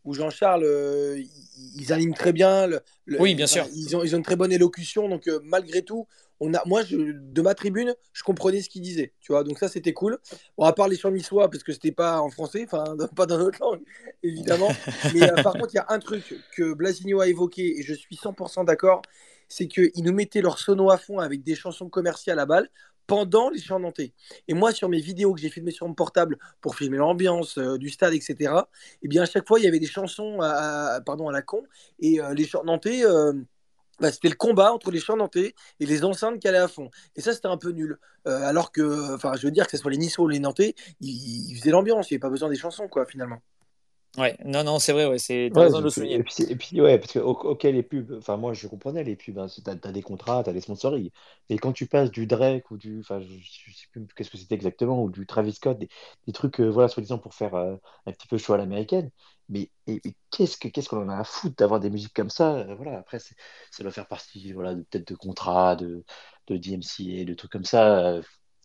ou 0.05 0.15
Jean-Charles, 0.15 0.65
euh, 0.65 1.19
ils, 1.19 1.81
ils 1.83 1.93
animent 1.93 2.15
très 2.15 2.33
bien. 2.33 2.67
le- 2.67 2.81
le- 3.05 3.21
Oui, 3.21 3.35
bien 3.35 3.47
sûr. 3.47 3.67
Ils 3.75 3.97
ont, 3.97 4.03
ils 4.03 4.15
ont 4.15 4.19
une 4.19 4.25
très 4.25 4.37
bonne 4.37 4.53
élocution. 4.53 5.09
Donc, 5.09 5.29
euh, 5.29 5.41
malgré 5.45 5.83
tout, 5.83 6.07
on 6.45 6.53
a, 6.55 6.63
moi, 6.67 6.83
je, 6.83 6.97
de 6.97 7.43
ma 7.43 7.55
tribune, 7.55 7.95
je 8.13 8.23
comprenais 8.25 8.61
ce 8.63 8.69
qu'ils 8.69 8.83
disaient. 8.83 9.13
Tu 9.21 9.33
vois, 9.33 9.45
donc 9.45 9.59
ça, 9.59 9.69
c'était 9.69 9.93
cool. 9.93 10.19
Bon, 10.59 10.65
à 10.65 10.73
part 10.73 10.89
les 10.89 10.97
chants 10.97 11.13
niçois, 11.13 11.49
parce 11.49 11.63
que 11.63 11.73
c'était 11.73 11.93
pas 11.93 12.21
en 12.21 12.31
français, 12.31 12.67
enfin, 12.67 12.97
pas 13.17 13.27
dans 13.27 13.39
notre 13.39 13.61
langue, 13.61 13.83
évidemment. 14.23 14.77
Mais 15.09 15.31
euh, 15.31 15.39
par 15.39 15.57
contre, 15.57 15.73
il 15.73 15.77
y 15.77 15.81
a 15.81 15.87
un 15.89 16.01
truc 16.01 16.35
que 16.57 16.75
Blasigno 16.75 17.21
a 17.21 17.29
évoqué, 17.29 17.79
et 17.79 17.83
je 17.83 17.95
suis 17.95 18.17
100% 18.17 18.65
d'accord, 18.65 19.03
c'est 19.49 19.69
qu'ils 19.69 20.03
nous 20.03 20.13
mettaient 20.13 20.41
leur 20.43 20.59
sono 20.59 20.91
à 20.91 20.99
fond 20.99 21.21
avec 21.21 21.45
des 21.45 21.55
chansons 21.55 21.89
commerciales 21.89 22.41
à 22.41 22.47
balle 22.47 22.69
pendant 23.07 23.51
les 23.51 23.61
chants 23.61 23.79
nantais. 23.81 24.13
Et 24.49 24.55
moi, 24.55 24.73
sur 24.73 24.89
mes 24.89 25.01
vidéos 25.01 25.35
que 25.35 25.41
j'ai 25.41 25.51
filmées 25.51 25.71
sur 25.71 25.87
mon 25.87 25.95
portable 25.95 26.39
pour 26.61 26.75
filmer 26.75 26.99
l'ambiance 26.99 27.59
euh, 27.59 27.77
du 27.79 27.89
stade, 27.89 28.15
etc., 28.15 28.55
eh 29.03 29.09
bien, 29.09 29.23
à 29.23 29.27
chaque 29.27 29.47
fois, 29.47 29.61
il 29.61 29.65
y 29.65 29.69
avait 29.69 29.81
des 29.81 29.87
chansons 29.87 30.41
à, 30.41 30.95
à- 30.95 31.01
pardon, 31.03 31.29
à 31.29 31.33
la 31.33 31.43
con, 31.43 31.63
et 32.01 32.21
euh, 32.21 32.35
les 32.35 32.47
chants 32.47 32.65
nantais... 32.65 33.05
bah, 34.01 34.11
c'était 34.13 34.29
le 34.29 34.35
combat 34.37 34.73
entre 34.73 34.91
les 34.91 35.01
chants 35.01 35.17
nantais 35.17 35.55
et 35.81 35.87
les 35.87 36.05
enceintes 36.05 36.41
qui 36.41 36.49
allaient 36.49 36.59
à 36.59 36.69
fond. 36.69 36.91
Et 37.17 37.21
ça, 37.21 37.33
c'était 37.35 37.49
un 37.49 37.57
peu 37.57 37.71
nul. 37.71 37.99
Euh, 38.27 38.43
alors 38.45 38.73
que, 38.73 39.15
enfin, 39.15 39.35
je 39.37 39.47
veux 39.47 39.51
dire 39.53 39.67
que 39.67 39.73
ce 39.73 39.79
soit 39.79 39.91
les 39.91 39.99
Niçois 39.99 40.25
ou 40.25 40.29
les 40.29 40.39
Nantais, 40.41 40.75
ils, 41.01 41.51
ils 41.51 41.57
faisaient 41.59 41.71
l'ambiance, 41.71 42.11
il 42.11 42.15
n'y 42.15 42.17
avait 42.17 42.21
pas 42.21 42.31
besoin 42.31 42.49
des 42.49 42.57
chansons, 42.57 42.89
quoi, 42.89 43.07
finalement. 43.07 43.41
Ouais, 44.19 44.37
non, 44.45 44.63
non, 44.63 44.79
c'est 44.79 44.93
vrai, 44.93 45.07
ouais, 45.07 45.19
c'est, 45.19 45.51
Ouais, 45.55 45.63
raison 45.63 45.79
de 45.79 45.85
le 45.85 45.89
et 45.89 45.93
puis, 45.93 46.13
souligner. 46.13 46.21
et 46.21 46.23
puis, 46.23 46.35
c'est- 46.35 46.51
et 46.51 46.57
puis, 46.57 46.79
ouais, 46.83 46.99
parce 46.99 47.13
que, 47.15 47.19
ok, 47.19 47.63
les 47.63 47.83
pubs, 47.83 48.13
enfin, 48.19 48.37
moi, 48.37 48.53
je 48.53 48.67
comprenais 48.69 49.03
les 49.05 49.17
pubs, 49.17 49.39
hein, 49.39 49.47
t'as, 49.65 49.75
des 49.91 50.03
contrats, 50.03 50.43
t'as 50.45 50.53
des 50.53 50.61
sponsoring, 50.61 51.09
et 51.49 51.57
quand 51.57 51.73
tu 51.73 51.87
passes 51.87 52.11
du 52.11 52.27
Drake 52.27 52.71
ou 52.71 52.77
du, 52.77 53.01
enfin, 53.01 53.21
je, 53.21 53.27
je 53.27 53.73
sais 53.73 53.87
plus 53.91 54.07
qu'est-ce 54.15 54.29
que 54.31 54.37
c'était 54.37 54.55
exactement, 54.55 55.03
ou 55.03 55.11
du 55.11 55.25
Travis 55.27 55.55
Scott, 55.55 55.79
des, 55.79 55.89
des 56.27 56.33
trucs, 56.35 56.61
euh, 56.61 56.69
voilà, 56.69 56.89
soi-disant 56.89 57.17
pour 57.19 57.33
faire 57.33 57.55
euh, 57.55 57.77
un 58.05 58.13
petit 58.13 58.27
peu 58.29 58.37
show 58.37 58.53
à 58.53 58.59
l'américaine, 58.59 59.11
mais 59.53 59.71
qu'est-ce 60.31 60.57
que, 60.59 60.69
qu'est-ce 60.69 60.89
qu'on 60.89 61.03
en 61.05 61.09
a 61.09 61.19
à 61.19 61.25
foutre 61.25 61.57
d'avoir 61.57 61.81
des 61.81 61.91
musiques 61.91 62.15
comme 62.15 62.31
ça, 62.31 62.55
euh, 62.57 62.75
voilà, 62.75 62.99
après, 62.99 63.19
ça 63.21 63.35
doit 63.83 63.93
faire 63.93 64.09
partie, 64.09 64.53
voilà, 64.53 64.75
peut-être 64.75 65.09
de 65.09 65.15
contrats, 65.15 65.77
de, 65.77 66.05
de 66.49 66.57
DMCA, 66.57 67.25
de 67.25 67.35
trucs 67.35 67.53
comme 67.53 67.65
ça, 67.65 68.09
euh, 68.09 68.23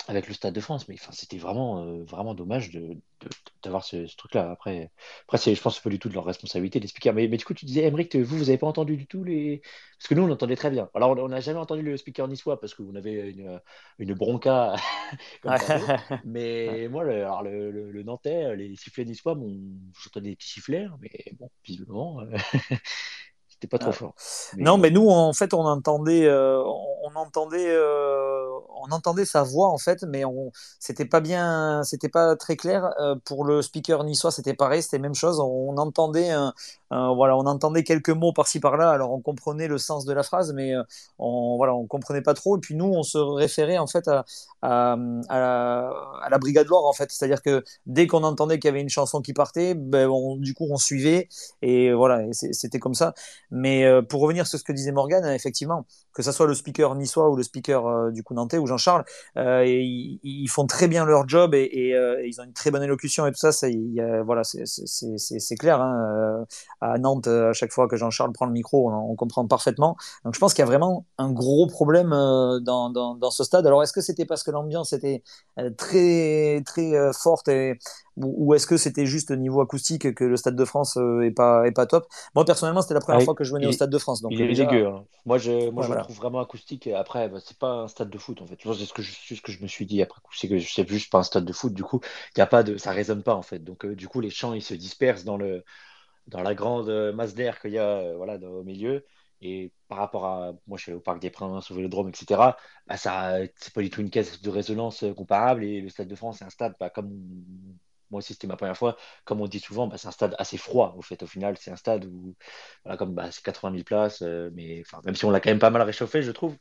avec 0.07 0.27
le 0.27 0.33
Stade 0.33 0.53
de 0.53 0.61
France, 0.61 0.87
mais 0.87 0.95
enfin, 0.95 1.11
c'était 1.11 1.37
vraiment, 1.37 1.83
euh, 1.83 2.03
vraiment 2.05 2.33
dommage 2.33 2.71
de, 2.71 2.79
de- 3.21 3.29
d'avoir 3.63 3.83
ce, 3.83 4.07
ce 4.07 4.15
truc-là. 4.15 4.49
Après, 4.51 4.91
après, 5.23 5.37
je 5.55 5.61
pense 5.61 5.73
que 5.75 5.77
c'est 5.81 5.83
pas 5.83 5.89
du 5.89 5.99
tout 5.99 6.09
de 6.09 6.13
leur 6.13 6.25
responsabilité 6.25 6.79
d'expliquer. 6.79 7.11
Mais, 7.11 7.27
mais 7.27 7.37
du 7.37 7.45
coup, 7.45 7.53
tu 7.53 7.65
disais, 7.65 7.83
Emmerich, 7.83 8.15
vous, 8.15 8.37
vous 8.37 8.49
avez 8.49 8.57
pas 8.57 8.67
entendu 8.67 8.95
du 8.97 9.07
tout 9.07 9.23
les. 9.23 9.61
Parce 9.99 10.07
que 10.07 10.15
nous, 10.15 10.23
on 10.23 10.31
entendait 10.31 10.55
très 10.55 10.69
bien. 10.71 10.89
Alors, 10.93 11.11
on 11.17 11.27
n'a 11.27 11.41
jamais 11.41 11.59
entendu 11.59 11.81
le 11.81 11.97
speaker 11.97 12.27
niçois 12.27 12.59
parce 12.59 12.73
que 12.73 12.83
vous 12.83 12.95
avez 12.95 13.31
une, 13.31 13.59
une 13.99 14.13
bronca 14.13 14.75
comme 15.41 15.55
tantôt. 15.57 15.91
Mais 16.23 16.87
moi, 16.89 17.03
le, 17.03 17.13
alors, 17.25 17.43
le, 17.43 17.71
le- 17.71 17.91
le 17.91 18.03
Nantais, 18.03 18.55
les 18.55 18.75
sifflets 18.75 19.05
niçois, 19.05 19.35
bon, 19.35 19.59
j'entendais 20.03 20.29
des 20.31 20.35
petits 20.35 20.49
sifflets, 20.49 20.83
hein, 20.85 20.97
mais 21.01 21.11
bon, 21.39 21.49
visiblement, 21.65 22.21
euh, 22.21 22.37
c'était 23.59 23.67
pas 23.69 23.79
trop 23.79 23.91
Ouais. 23.91 23.93
fort. 23.93 24.13
Non, 24.57 24.77
mais 24.77 24.91
nous, 24.91 25.09
en 25.09 25.33
fait, 25.33 25.53
on 25.53 25.65
entendait, 25.65 26.25
euh, 26.27 26.61
on, 26.63 27.11
on 27.11 27.15
entendait, 27.15 27.67
euh, 27.69 28.47
on 28.75 28.91
entendait 28.91 29.25
sa 29.25 29.43
voix 29.43 29.67
en 29.69 29.77
fait, 29.77 30.03
mais 30.03 30.25
on, 30.25 30.51
c'était 30.79 31.05
pas 31.05 31.19
bien, 31.21 31.83
c'était 31.83 32.09
pas 32.09 32.35
très 32.35 32.55
clair. 32.55 32.89
Euh, 32.99 33.15
pour 33.25 33.45
le 33.45 33.61
speaker 33.61 34.03
niçois, 34.03 34.31
c'était 34.31 34.53
pareil, 34.53 34.83
c'était 34.83 34.97
la 34.97 35.01
même 35.03 35.15
chose. 35.15 35.39
On, 35.39 35.75
entendait, 35.77 36.29
un- 36.31 36.53
un- 36.91 37.13
voilà, 37.13 37.37
on 37.37 37.45
entendait 37.45 37.83
quelques 37.83 38.09
mots 38.09 38.33
par-ci 38.33 38.59
par-là. 38.59 38.89
Alors, 38.91 39.11
on 39.11 39.21
comprenait 39.21 39.67
le 39.67 39.77
sens 39.77 40.05
de 40.05 40.13
la 40.13 40.23
phrase, 40.23 40.53
mais 40.53 40.73
euh, 40.75 40.83
on, 41.19 41.57
voilà, 41.57 41.73
on 41.75 41.85
comprenait 41.87 42.21
pas 42.21 42.33
trop. 42.33 42.57
Et 42.57 42.59
puis 42.59 42.75
nous, 42.75 42.85
on 42.85 43.03
se 43.03 43.17
référait 43.17 43.77
en 43.77 43.87
fait 43.87 44.07
à, 44.07 44.25
à, 44.61 46.29
la, 46.29 46.37
Brigade 46.39 46.67
Loire 46.67 46.85
en 46.85 46.93
fait, 46.93 47.11
c'est-à-dire 47.11 47.41
que 47.41 47.63
dès 47.85 48.07
qu'on 48.07 48.23
entendait 48.23 48.59
qu'il 48.59 48.67
y 48.67 48.71
avait 48.71 48.81
une 48.81 48.89
chanson 48.89 49.21
qui 49.21 49.33
partait, 49.33 49.73
ben, 49.75 50.09
du 50.37 50.53
coup, 50.53 50.67
on 50.69 50.77
suivait 50.77 51.29
et 51.61 51.91
voilà, 51.93 52.21
c'était 52.33 52.79
comme 52.79 52.93
ça. 52.93 53.13
Mais 53.51 53.85
euh, 53.85 54.01
pour 54.01 54.21
revenir 54.21 54.47
sur 54.47 54.59
ce 54.59 54.63
que 54.63 54.71
disait 54.73 54.91
Morgan, 54.91 55.25
effectivement, 55.25 55.85
que 56.17 56.23
ce 56.23 56.31
soit 56.31 56.47
le 56.47 56.55
speaker 56.55 56.95
niçois 56.95 57.29
ou 57.29 57.35
le 57.35 57.43
speaker 57.43 57.85
euh, 57.85 58.11
du 58.11 58.23
coup 58.23 58.33
nantais 58.33 58.57
ou 58.57 58.65
Jean-Charles, 58.65 59.05
euh, 59.37 59.63
ils, 59.67 60.47
font 60.49 60.65
très 60.65 60.87
bien 60.87 61.05
leur 61.05 61.27
job 61.29 61.53
et, 61.53 61.69
et, 61.71 61.95
euh, 61.95 62.25
ils 62.25 62.41
ont 62.41 62.43
une 62.43 62.53
très 62.53 62.71
bonne 62.71 62.81
élocution 62.81 63.27
et 63.27 63.31
tout 63.31 63.37
ça. 63.37 63.49
a- 63.49 64.23
voilà, 64.23 64.43
c'est- 64.43 64.65
c'est 64.65 65.17
c'est- 65.19 65.39
c'est 65.39 65.55
clair. 65.55 65.79
Hein, 65.81 66.41
euh, 66.41 66.45
à 66.81 66.97
Nantes, 66.97 67.27
à 67.27 67.53
chaque 67.53 67.71
fois 67.71 67.87
que 67.87 67.95
Jean-Charles 67.97 68.31
prend 68.33 68.45
le 68.47 68.51
micro, 68.51 68.89
on, 68.91 69.15
comprend 69.15 69.45
parfaitement. 69.47 69.95
Donc 70.25 70.33
je 70.35 70.39
pense 70.39 70.53
qu'il 70.53 70.61
y 70.61 70.63
a 70.63 70.65
vraiment 70.67 71.05
un 71.19 71.31
gros 71.31 71.67
problème 71.67 72.13
euh, 72.13 72.59
dans, 72.59 72.89
dans, 72.89 73.15
dans 73.15 73.31
ce 73.31 73.43
stade. 73.43 73.65
Alors 73.67 73.83
est-ce 73.83 73.93
que 73.93 74.01
c'était 74.01 74.25
parce 74.25 74.43
que 74.43 74.51
l'ambiance 74.51 74.93
était 74.93 75.23
euh, 75.59 75.69
très 75.71 76.61
très 76.65 76.95
euh, 76.95 77.11
forte 77.13 77.47
et 77.47 77.77
ou, 78.17 78.53
est-ce 78.55 78.67
que 78.67 78.77
c'était 78.77 79.05
juste 79.05 79.31
au 79.31 79.35
niveau 79.35 79.61
acoustique 79.61 80.13
que 80.15 80.23
le 80.23 80.37
Stade 80.37 80.55
de 80.55 80.65
France 80.65 80.97
euh, 80.97 81.21
est 81.21 81.31
pas 81.31 81.65
est 81.67 81.71
pas 81.71 81.85
top? 81.85 82.07
Moi 82.35 82.45
personnellement, 82.45 82.81
c'était 82.81 82.93
la 82.95 83.01
première 83.01 83.21
Ah, 83.21 83.23
fois 83.23 83.35
que 83.35 83.43
je 83.43 83.53
venais 83.53 83.65
il 83.65 83.69
au 83.69 83.71
Stade 83.71 83.89
de 83.91 83.97
France, 83.99 84.21
donc 84.21 84.39
il 84.39 84.49
est 84.49 84.53
déjà, 84.53 84.55
dégueu. 84.55 84.87
hein. 84.87 85.05
Moi, 85.25 85.37
je, 85.37 85.69
moi, 85.69 85.81
ouais, 85.81 85.87
je 85.87 85.91
le 85.91 85.97
trouve 85.97 86.17
vraiment 86.17 86.39
acoustique. 86.39 86.87
Et 86.87 86.93
Après, 86.93 87.29
bah, 87.29 87.39
c'est 87.43 87.57
pas 87.57 87.69
un 87.71 87.87
stade 87.87 88.09
de 88.09 88.17
foot, 88.17 88.41
en 88.41 88.47
fait. 88.47 88.57
C'est 88.61 88.85
ce 88.85 88.93
que 88.93 89.01
je, 89.01 89.35
ce 89.35 89.41
que 89.41 89.51
je 89.51 89.61
me 89.61 89.67
suis 89.67 89.85
dit 89.85 90.01
après 90.01 90.21
coup. 90.21 90.33
C'est 90.35 90.47
que 90.49 90.59
c'est 90.59 90.87
juste 90.87 91.11
pas 91.11 91.19
un 91.19 91.23
stade 91.23 91.45
de 91.45 91.53
foot. 91.53 91.73
Du 91.73 91.83
coup, 91.83 92.01
il 92.35 92.39
y 92.39 92.41
a 92.41 92.47
pas 92.47 92.63
de, 92.63 92.77
ça 92.77 92.91
résonne 92.91 93.23
pas, 93.23 93.35
en 93.35 93.41
fait. 93.41 93.59
Donc, 93.59 93.85
euh, 93.85 93.95
du 93.95 94.07
coup, 94.07 94.19
les 94.21 94.29
chants, 94.29 94.53
ils 94.53 94.61
se 94.63 94.73
dispersent 94.73 95.23
dans 95.23 95.37
le, 95.37 95.63
dans 96.27 96.41
la 96.43 96.55
grande 96.55 96.89
euh, 96.89 97.13
masse 97.13 97.35
d'air 97.35 97.59
qu'il 97.61 97.71
y 97.73 97.79
a, 97.79 97.99
euh, 97.99 98.17
voilà, 98.17 98.37
dans- 98.39 98.49
au 98.49 98.63
milieu. 98.63 99.05
Et 99.41 99.73
par 99.89 99.99
rapport 99.99 100.25
à, 100.25 100.53
moi, 100.67 100.77
je 100.77 100.83
suis 100.83 100.91
allé 100.91 100.97
au 100.99 101.01
Parc 101.01 101.19
des 101.21 101.29
Princes, 101.31 101.71
au 101.71 101.75
Vélodrome, 101.75 102.09
etc. 102.09 102.57
Bah, 102.87 102.97
ça, 102.97 103.37
c'est 103.57 103.73
pas 103.73 103.81
du 103.81 103.89
tout 103.91 104.01
une 104.01 104.09
caisse 104.11 104.41
de 104.41 104.49
résonance 104.51 105.05
comparable. 105.17 105.63
Et 105.65 105.81
le 105.81 105.89
Stade 105.89 106.07
de 106.09 106.15
France, 106.15 106.37
c'est 106.39 106.45
un 106.45 106.49
stade, 106.51 106.75
bah, 106.79 106.89
comme 106.89 107.11
moi 108.11 108.19
aussi, 108.19 108.33
c'était 108.33 108.47
ma 108.47 108.55
première 108.57 108.77
fois. 108.77 108.97
Comme 109.25 109.41
on 109.41 109.47
dit 109.47 109.59
souvent, 109.59 109.87
bah, 109.87 109.97
c'est 109.97 110.07
un 110.07 110.11
stade 110.11 110.35
assez 110.39 110.57
froid. 110.57 110.93
Au 110.97 111.01
fait, 111.01 111.21
au 111.23 111.27
final, 111.27 111.57
c'est 111.59 111.71
un 111.71 111.75
stade 111.75 112.05
où, 112.05 112.35
voilà, 112.83 112.97
comme 112.97 113.13
bah, 113.13 113.31
c'est 113.31 113.43
80 113.43 113.71
000 113.71 113.83
places, 113.83 114.21
euh, 114.21 114.49
mais 114.53 114.83
même 115.05 115.15
si 115.15 115.25
on 115.25 115.31
l'a 115.31 115.39
quand 115.39 115.49
même 115.49 115.59
pas 115.59 115.69
mal 115.69 115.81
réchauffé, 115.81 116.21
je 116.21 116.31
trouve. 116.31 116.55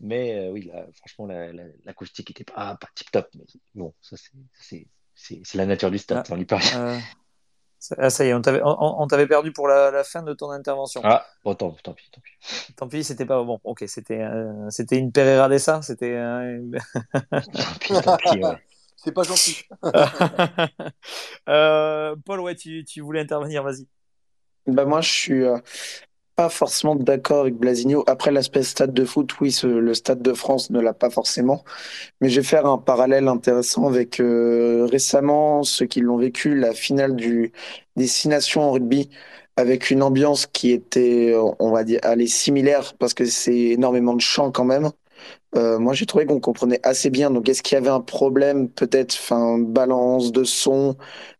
Mais 0.00 0.38
euh, 0.38 0.50
oui, 0.50 0.70
là, 0.72 0.86
franchement, 0.94 1.26
la- 1.26 1.52
la- 1.52 1.64
l'acoustique 1.84 2.30
était 2.30 2.44
pas, 2.44 2.76
pas 2.76 2.88
tip 2.94 3.10
top. 3.10 3.28
Mais 3.34 3.44
bon, 3.74 3.92
ça, 4.00 4.16
c'est, 4.58 4.86
la 5.54 5.66
nature 5.66 5.90
du 5.90 5.98
stade, 5.98 6.24
Ah, 6.28 6.32
on 6.32 6.36
lui 6.36 6.46
parle. 6.46 6.62
euh, 6.76 6.98
ça, 7.78 7.96
ah, 7.98 8.10
ça 8.10 8.24
y 8.24 8.28
est, 8.28 8.34
on 8.34 8.40
t'avait 8.42 8.60
on, 8.62 9.02
on 9.02 9.06
perdu 9.26 9.52
pour 9.52 9.68
la, 9.68 9.90
la 9.90 10.04
fin 10.04 10.22
de 10.22 10.32
ton 10.32 10.50
intervention. 10.50 11.02
Ah, 11.04 11.26
bon, 11.44 11.54
tant, 11.54 11.72
tant 11.82 11.92
pis, 11.92 12.10
tant 12.10 12.20
pis. 12.20 12.72
Tant 12.76 12.88
pis, 12.88 13.04
c'était 13.04 13.26
pas 13.26 13.42
bon. 13.42 13.58
Ok, 13.64 13.84
c'était 13.86 14.26
c'était 14.70 14.98
une 14.98 15.12
Pereira 15.12 15.48
Dessa, 15.48 15.82
c'était. 15.82 16.16
Tant 17.32 17.40
pis, 17.78 17.88
tant 18.02 18.16
pis, 18.16 18.42
ouais. 18.44 18.56
C'est 19.02 19.12
pas 19.12 19.22
gentil. 19.22 19.56
Euh, 21.48 22.16
Paul, 22.24 22.40
ouais, 22.40 22.54
tu, 22.54 22.84
tu 22.84 23.00
voulais 23.00 23.20
intervenir, 23.20 23.62
vas-y. 23.64 23.88
Bah 24.66 24.84
moi, 24.84 25.00
je 25.00 25.10
suis 25.10 25.42
euh, 25.44 25.58
pas 26.36 26.48
forcément 26.50 26.94
d'accord 26.96 27.42
avec 27.42 27.56
Blasigno. 27.56 28.04
Après 28.08 28.30
l'aspect 28.32 28.62
stade 28.64 28.94
de 28.94 29.04
foot, 29.04 29.40
oui, 29.40 29.52
ce- 29.52 29.66
le 29.66 29.94
Stade 29.94 30.22
de 30.22 30.34
France 30.34 30.70
ne 30.70 30.80
l'a 30.80 30.94
pas 30.94 31.10
forcément. 31.10 31.64
Mais 32.20 32.30
je 32.30 32.40
vais 32.40 32.46
faire 32.46 32.66
un 32.66 32.78
parallèle 32.78 33.28
intéressant 33.28 33.88
avec 33.88 34.20
euh, 34.20 34.86
récemment 34.90 35.64
ceux 35.64 35.86
qui 35.86 36.00
l'ont 36.02 36.18
vécu, 36.18 36.56
la 36.56 36.74
finale 36.74 37.16
du, 37.16 37.52
des 37.96 38.06
Six 38.08 38.28
Nations 38.28 38.62
en 38.62 38.72
rugby, 38.72 39.10
avec 39.56 39.90
une 39.90 40.02
ambiance 40.02 40.46
qui 40.46 40.72
était, 40.72 41.34
on 41.60 41.72
va 41.72 41.84
dire, 41.84 42.00
allez, 42.04 42.26
similaire, 42.28 42.94
parce 42.98 43.14
que 43.14 43.24
c'est 43.26 43.56
énormément 43.56 44.14
de 44.14 44.20
chants 44.22 44.52
quand 44.52 44.64
même. 44.66 44.90
Euh, 45.56 45.78
moi, 45.78 45.94
j'ai 45.94 46.06
trouvé 46.06 46.26
qu'on 46.26 46.40
comprenait 46.40 46.80
assez 46.86 47.10
bien. 47.10 47.30
Donc, 47.30 47.48
est-ce 47.48 47.62
qu'il 47.62 47.74
y 47.74 47.78
avait 47.78 47.88
un 47.90 48.00
problème, 48.00 48.70
peut-être, 48.70 49.14
enfin, 49.14 49.58
balance 49.58 50.32
de 50.32 50.44
son 50.44 50.96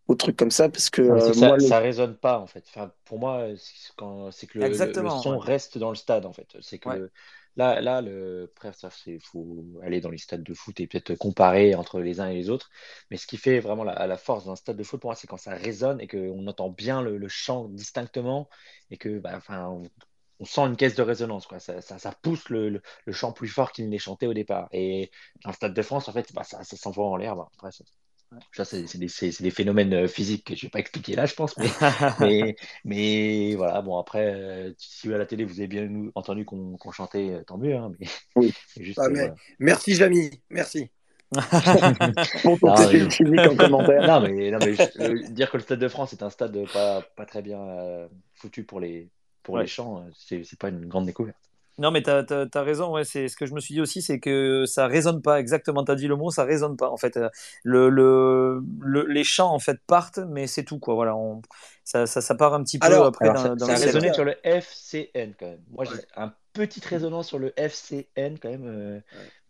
ou 0.09 0.15
truc 0.16 0.37
comme 0.37 0.51
ça? 0.51 0.69
Parce 0.69 0.91
que 0.91 1.01
euh, 1.03 1.32
que 1.32 1.32
moi, 1.35 1.57
ça, 1.57 1.59
le... 1.59 1.61
ça 1.61 1.78
résonne 1.78 2.16
pas 2.16 2.39
en 2.39 2.47
fait. 2.47 2.65
Enfin, 2.69 2.93
pour 3.05 3.19
moi, 3.19 3.47
c'est 3.57 3.93
quand- 3.97 4.31
c'est 4.31 4.47
que 4.47 4.59
le, 4.59 4.77
le- 4.77 4.95
le 4.95 5.09
Exactement. 5.09 5.11
son 5.11 5.39
ouais. 5.39 5.39
reste 5.39 5.78
dans 5.78 5.91
le 5.91 5.97
stade 5.97 6.27
en 6.27 6.32
fait. 6.32 6.57
C'est 6.61 6.78
que 6.78 6.89
Ouais. 6.89 7.01
le- 7.01 7.12
là, 7.57 7.81
là, 7.81 8.01
le 8.01 8.45
après, 8.55 8.73
ça, 8.73 8.91
c'est 8.91 9.19
faut 9.20 9.65
aller 9.82 10.01
dans 10.01 10.11
les 10.11 10.19
stades 10.19 10.43
de 10.43 10.55
foot 10.55 10.78
et 10.81 10.87
peut-être 10.87 11.15
comparer 11.16 11.74
entre 11.74 12.01
les 12.01 12.20
uns 12.20 12.28
et 12.28 12.35
les 12.35 12.51
autres. 12.51 12.70
Mais 13.11 13.16
ce 13.16 13.27
qui 13.27 13.37
fait 13.37 13.61
vraiment 13.61 13.85
la, 13.85 14.07
la 14.07 14.16
force 14.16 14.47
d'un 14.47 14.57
stade 14.57 14.77
de 14.77 14.82
foot 14.85 15.01
pour 15.01 15.09
moi, 15.11 15.16
c'est 15.16 15.27
quand 15.27 15.37
ça 15.37 15.55
résonne 15.55 16.01
et 16.01 16.07
qu'on 16.09 16.47
entend 16.47 16.70
bien 16.70 17.03
le, 17.03 17.16
le 17.19 17.28
chant 17.28 17.69
distinctement 17.69 18.49
et 18.91 18.97
que, 18.99 19.19
bah, 19.19 19.32
enfin, 19.37 19.82
on, 20.40 20.44
sent 20.44 20.62
une 20.62 20.76
caisse 20.76 20.94
de 20.94 21.02
résonance 21.02 21.46
quoi. 21.46 21.60
Ça, 21.60 21.80
ça, 21.80 21.98
ça 21.98 22.12
pousse 22.22 22.48
le, 22.48 22.68
le, 22.70 22.82
le 23.04 23.12
chant 23.12 23.32
plus 23.32 23.48
fort 23.48 23.72
qu'il 23.72 23.88
n'est 23.88 23.98
chanté 23.98 24.26
au 24.26 24.34
départ. 24.34 24.68
Et 24.72 25.10
un 25.44 25.52
stade 25.52 25.74
de 25.74 25.82
France, 25.82 26.08
en 26.08 26.12
fait, 26.12 26.32
bah, 26.34 26.42
ça, 26.44 26.62
ça 26.64 26.76
s'envoie 26.76 27.06
en 27.06 27.16
l'air. 27.16 27.36
Bah, 27.36 27.48
après, 27.54 27.70
ça, 27.72 27.84
ça, 28.52 28.64
c'est 28.64 28.98
des, 28.98 29.08
des 29.40 29.50
phénomènes 29.50 29.92
euh, 29.92 30.08
physiques 30.08 30.44
que 30.46 30.54
je 30.54 30.62
vais 30.62 30.70
pas 30.70 30.78
expliquer 30.78 31.16
là, 31.16 31.26
je 31.26 31.34
pense, 31.34 31.56
mais, 31.56 31.68
mais, 32.20 32.56
mais 32.84 33.54
voilà, 33.56 33.82
bon, 33.82 33.98
après, 33.98 34.32
euh, 34.34 34.72
si 34.78 35.12
à 35.12 35.18
la 35.18 35.26
télé 35.26 35.44
vous 35.44 35.58
avez 35.58 35.66
bien 35.66 35.88
entendu 36.14 36.44
qu'on 36.44 36.76
qu'on 36.76 36.92
chantait, 36.92 37.30
euh, 37.30 37.42
tant 37.44 37.58
mieux, 37.58 37.76
hein, 37.76 37.92
mais 37.98 38.06
Oui. 38.36 38.54
juste, 38.76 38.98
Ah, 39.00 39.06
euh, 39.06 39.10
mais- 39.10 39.18
voilà. 39.20 39.34
Merci, 39.58 39.94
Jamy. 39.94 40.30
Merci. 40.48 40.90
Non, 41.32 41.40
mais- 42.92 43.48
en 43.48 43.56
commentaire. 43.56 44.06
Non, 44.06 44.20
mais, 44.20 44.50
non, 44.50 44.58
mais 44.60 44.74
je- 44.74 45.00
euh, 45.02 45.28
dire 45.30 45.50
que 45.50 45.56
le 45.56 45.62
Stade 45.62 45.78
de 45.78 45.88
France 45.88 46.12
est 46.12 46.22
un 46.22 46.30
stade 46.30 46.58
pas, 46.72 47.02
pas 47.16 47.26
très 47.26 47.42
bien 47.42 47.60
euh, 47.60 48.08
foutu 48.34 48.64
pour 48.64 48.80
les, 48.80 49.08
pour 49.51 49.56
Ouais. 49.56 49.62
les 49.62 49.68
champs, 49.68 49.98
euh, 49.98 50.43
c'est 50.44 50.59
pas 50.59 50.68
une 50.68 50.86
grande 50.86 51.06
découverte. 51.06 51.36
Non, 51.78 51.90
mais 51.90 52.02
tu 52.02 52.10
as, 52.10 52.62
raison. 52.62 52.93
Ouais, 52.93 53.05
c'est 53.05 53.28
ce 53.28 53.36
que 53.36 53.47
je 53.47 53.55
me 53.55 53.60
suis 53.60 53.74
dit 53.74 53.81
aussi, 53.81 54.02
c'est 54.02 54.20
que 54.20 54.66
ça 54.66 54.86
résonne 54.86 55.22
pas 55.22 55.40
exactement. 55.40 55.82
Tu 55.82 55.90
as 55.90 55.94
dit 55.94 56.09
le 56.09 56.16
mot, 56.16 56.31
ça 56.31 56.44
résonne 56.44 56.77
pas. 56.77 56.90
En 56.90 56.98
fait, 56.98 57.18
le, 57.64 57.89
le, 57.89 58.62
les 59.09 59.24
chants 59.24 59.51
en 59.55 59.59
fait 59.59 59.81
partent, 59.86 60.18
mais 60.18 60.47
c'est 60.47 60.62
tout 60.62 60.78
quoi. 60.78 60.94
Voilà, 60.94 61.16
on, 61.16 61.40
ça, 61.85 62.06
ça, 62.06 62.35
part 62.35 62.52
un 62.52 62.62
petit 62.62 62.78
peu 62.78 62.93
après 62.93 63.28
dans, 63.28 63.59
ça, 63.59 63.77
ça 63.77 63.98
a 63.98 64.12
sur 64.12 64.24
le 64.24 64.35
FCN 64.44 65.32
quand 65.39 65.47
même. 65.47 65.62
Moi, 65.70 65.86
j'ai 65.86 66.02
un 66.16 66.35
petit 66.52 66.82
résonance 66.86 67.28
sur 67.28 67.39
le 67.39 67.55
FCN 67.56 68.36
quand 68.40 68.51
même. 68.51 68.66
Euh, 68.66 69.01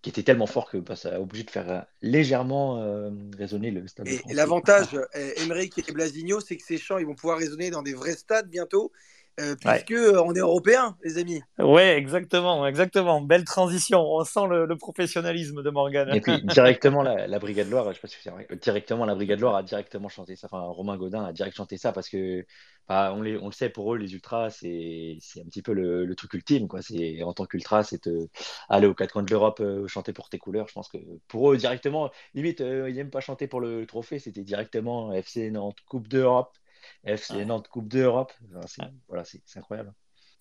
qui 0.02 0.08
était 0.08 0.22
tellement 0.22 0.46
fort 0.46 0.70
que 0.70 0.78
bah, 0.78 0.96
ça 0.96 1.16
a 1.16 1.20
obligé 1.20 1.44
de 1.44 1.50
faire 1.50 1.84
légèrement 2.00 2.80
euh, 2.80 3.10
résonner 3.36 3.70
le 3.70 3.86
stade. 3.86 4.08
Et, 4.08 4.22
l'avantage, 4.32 4.98
Emeric 5.36 5.76
et 5.76 5.92
Blasigno, 5.92 6.40
c'est 6.40 6.56
que 6.56 6.62
ces 6.62 6.78
chants, 6.78 6.96
ils 6.96 7.04
vont 7.04 7.14
pouvoir 7.14 7.38
résonner 7.38 7.70
dans 7.70 7.82
des 7.82 7.92
vrais 7.92 8.14
stades 8.14 8.48
bientôt. 8.48 8.92
Euh, 9.40 9.56
puisque 9.56 9.92
euh, 9.92 10.22
on 10.24 10.34
est 10.34 10.40
européen, 10.40 10.96
les 11.02 11.18
amis. 11.18 11.42
Ouais, 11.58 11.96
exactement, 11.96 12.66
exactement. 12.66 13.20
Belle 13.20 13.44
transition. 13.44 14.00
On 14.00 14.24
sent 14.24 14.46
le, 14.48 14.76
professionnalisme 14.76 15.62
de 15.62 15.70
Morgan. 15.70 16.08
Et 16.14 16.20
puis 16.20 16.42
directement 16.42 17.02
la, 17.02 17.38
Brigade 17.38 17.70
Loire, 17.70 17.88
je 17.88 17.94
sais 17.94 18.00
pas 18.00 18.08
si 18.08 18.16
c'est 18.22 18.30
vrai, 18.30 18.46
directement 18.60 19.04
la 19.04 19.14
Brigade 19.14 19.40
Loire 19.40 19.56
a 19.56 19.62
directement 19.62 20.08
chanté 20.08 20.36
ça. 20.36 20.48
Enfin, 20.50 20.60
Romain 20.60 20.96
Godin 20.96 21.24
a 21.24 21.32
direct 21.32 21.56
chanté 21.56 21.76
ça 21.78 21.92
parce 21.92 22.08
que 22.08 22.44
bah, 22.88 23.12
on, 23.14 23.20
on, 23.20 23.46
le 23.46 23.52
sait 23.52 23.70
pour 23.70 23.94
eux, 23.94 23.98
les 23.98 24.12
ultras, 24.12 24.50
c'est 24.50 25.18
un 25.38 25.44
petit 25.44 25.62
peu 25.62 25.72
le, 25.72 26.14
truc 26.14 26.34
ultime, 26.34 26.68
quoi. 26.68 26.82
C'est 26.82 27.22
en 27.22 27.32
tant 27.32 27.46
qu'ultra, 27.46 27.82
c'est 27.82 28.08
aller 28.68 28.86
aux 28.86 28.94
quatre 28.94 29.12
coins 29.12 29.22
de 29.22 29.30
l'Europe 29.30 29.60
euh, 29.60 29.86
chanter 29.86 30.12
pour 30.12 30.28
tes 30.28 30.38
couleurs. 30.38 30.68
Je 30.68 30.74
pense 30.74 30.88
que 30.88 30.98
pour 31.28 31.52
eux 31.52 31.56
directement, 31.56 32.10
limite, 32.34 32.60
ils 32.60 32.94
n'aiment 32.94 33.10
pas 33.10 33.20
chanter 33.20 33.46
pour 33.46 33.60
le 33.60 33.86
trophée, 33.86 34.18
c'était 34.18 34.42
directement 34.42 35.12
FC 35.12 35.50
Nantes 35.50 35.78
Coupe 35.88 36.08
d'Europe 36.08 36.56
FC 37.04 37.44
Nantes 37.44 37.68
Coupe 37.68 37.88
d'Europe. 37.88 38.32
Voilà, 39.08 39.24
c'est 39.24 39.58
incroyable. 39.58 39.92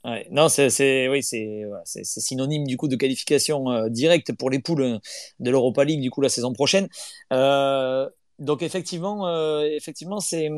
Ouais, 0.05 0.27
non, 0.31 0.47
c'est 0.47 1.09
oui, 1.09 1.21
c'est 1.23 2.03
synonyme 2.03 2.65
du 2.65 2.77
coup 2.77 2.87
de 2.87 2.95
qualification 2.95 3.69
euh, 3.69 3.89
directe 3.89 4.31
pour 4.33 4.49
les 4.49 4.59
poules 4.59 4.81
euh, 4.81 4.99
de 5.39 5.51
l'Europa 5.51 5.83
League 5.83 6.01
du 6.01 6.09
coup 6.09 6.21
la 6.21 6.29
saison 6.29 6.53
prochaine. 6.53 6.87
Euh, 7.33 8.09
donc 8.39 8.61
effectivement, 8.61 9.27
euh, 9.27 9.63
effectivement, 9.63 10.21
c'est, 10.21 10.49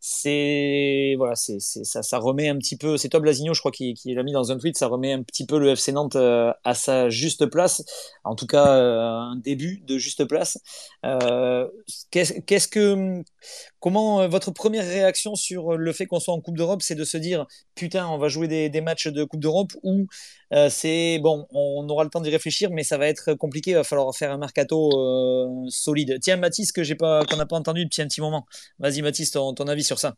c'est, 0.00 1.14
voilà, 1.16 1.36
c'est, 1.36 1.60
ça, 1.60 2.02
ça 2.02 2.18
remet 2.18 2.48
un 2.48 2.58
petit 2.58 2.76
peu. 2.76 2.96
C'est 2.96 3.10
Tom 3.10 3.24
Lasigno, 3.24 3.54
je 3.54 3.60
crois, 3.60 3.70
qui, 3.70 3.94
qui 3.94 4.12
l'a 4.14 4.24
mis 4.24 4.32
dans 4.32 4.50
un 4.50 4.58
tweet. 4.58 4.76
Ça 4.76 4.88
remet 4.88 5.12
un 5.12 5.22
petit 5.22 5.46
peu 5.46 5.58
le 5.58 5.70
FC 5.70 5.92
Nantes 5.92 6.16
euh, 6.16 6.52
à 6.64 6.74
sa 6.74 7.08
juste 7.10 7.46
place. 7.46 7.84
En 8.24 8.34
tout 8.34 8.46
cas, 8.46 8.76
euh, 8.76 9.00
un 9.00 9.36
début 9.36 9.80
de 9.86 9.98
juste 9.98 10.24
place. 10.24 10.58
qu'est-ce 12.10 12.68
que, 12.68 13.22
comment 13.80 14.28
votre 14.28 14.50
première 14.50 14.84
réaction 14.84 15.34
sur 15.34 15.76
le 15.76 15.92
fait 15.92 16.06
qu'on 16.06 16.20
soit 16.20 16.34
en 16.34 16.40
Coupe 16.40 16.56
d'Europe, 16.56 16.82
c'est 16.82 16.94
de 16.94 17.04
se 17.04 17.16
dire, 17.16 17.46
putain, 17.74 18.08
on 18.08 18.18
va 18.18 18.28
jouer 18.28 18.48
des, 18.48 18.80
matchs 18.80 19.08
de 19.08 19.24
Coupe 19.24 19.40
d'Europe 19.40 19.72
ou 19.82 20.06
c'est 20.68 21.18
bon, 21.20 21.46
on 21.50 21.88
aura 21.88 22.04
le 22.04 22.10
temps 22.10 22.20
d'y 22.20 22.30
réfléchir, 22.30 22.70
mais 22.70 22.82
ça 22.84 22.98
va 22.98 23.08
être 23.08 23.34
compliqué. 23.34 23.72
Il 23.72 23.74
va 23.74 23.84
falloir 23.84 24.14
faire 24.14 24.32
un 24.32 24.38
mercato 24.38 25.68
solide. 25.68 26.18
Tiens, 26.20 26.36
Mathis, 26.36 26.72
que 26.72 26.82
j'ai 26.82 26.94
pas 26.94 27.24
qu'on 27.24 27.36
n'a 27.36 27.46
pas 27.46 27.56
entendu 27.56 27.84
depuis 27.84 28.02
un 28.02 28.06
petit 28.06 28.20
moment. 28.20 28.46
Vas-y, 28.78 29.02
Mathis, 29.02 29.30
ton, 29.30 29.54
avis 29.54 29.84
sur 29.84 29.98
ça 29.98 30.16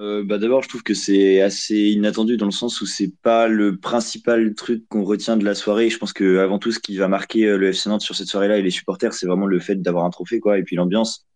euh, 0.00 0.24
bah 0.24 0.38
D'abord, 0.38 0.62
je 0.62 0.68
trouve 0.68 0.82
que 0.82 0.94
c'est 0.94 1.40
assez 1.40 1.76
inattendu 1.76 2.36
dans 2.36 2.46
le 2.46 2.52
sens 2.52 2.80
où 2.80 2.86
c'est 2.86 3.12
pas 3.22 3.48
le 3.48 3.78
principal 3.78 4.54
truc 4.54 4.86
qu'on 4.88 5.04
retient 5.04 5.36
de 5.36 5.44
la 5.44 5.54
soirée. 5.54 5.90
Je 5.90 5.98
pense 5.98 6.12
que 6.12 6.38
avant 6.38 6.58
tout, 6.58 6.72
ce 6.72 6.80
qui 6.80 6.96
va 6.96 7.08
marquer 7.08 7.46
euh, 7.46 7.56
le 7.56 7.68
FC 7.68 7.88
Nantes 7.88 8.02
sur 8.02 8.14
cette 8.14 8.28
soirée-là 8.28 8.58
et 8.58 8.62
les 8.62 8.70
supporters, 8.70 9.12
c'est 9.12 9.26
vraiment 9.26 9.46
le 9.46 9.60
fait 9.60 9.76
d'avoir 9.76 10.04
un 10.04 10.10
trophée, 10.10 10.40
quoi. 10.40 10.58
Et 10.58 10.62
puis 10.62 10.76
l'ambiance. 10.76 11.26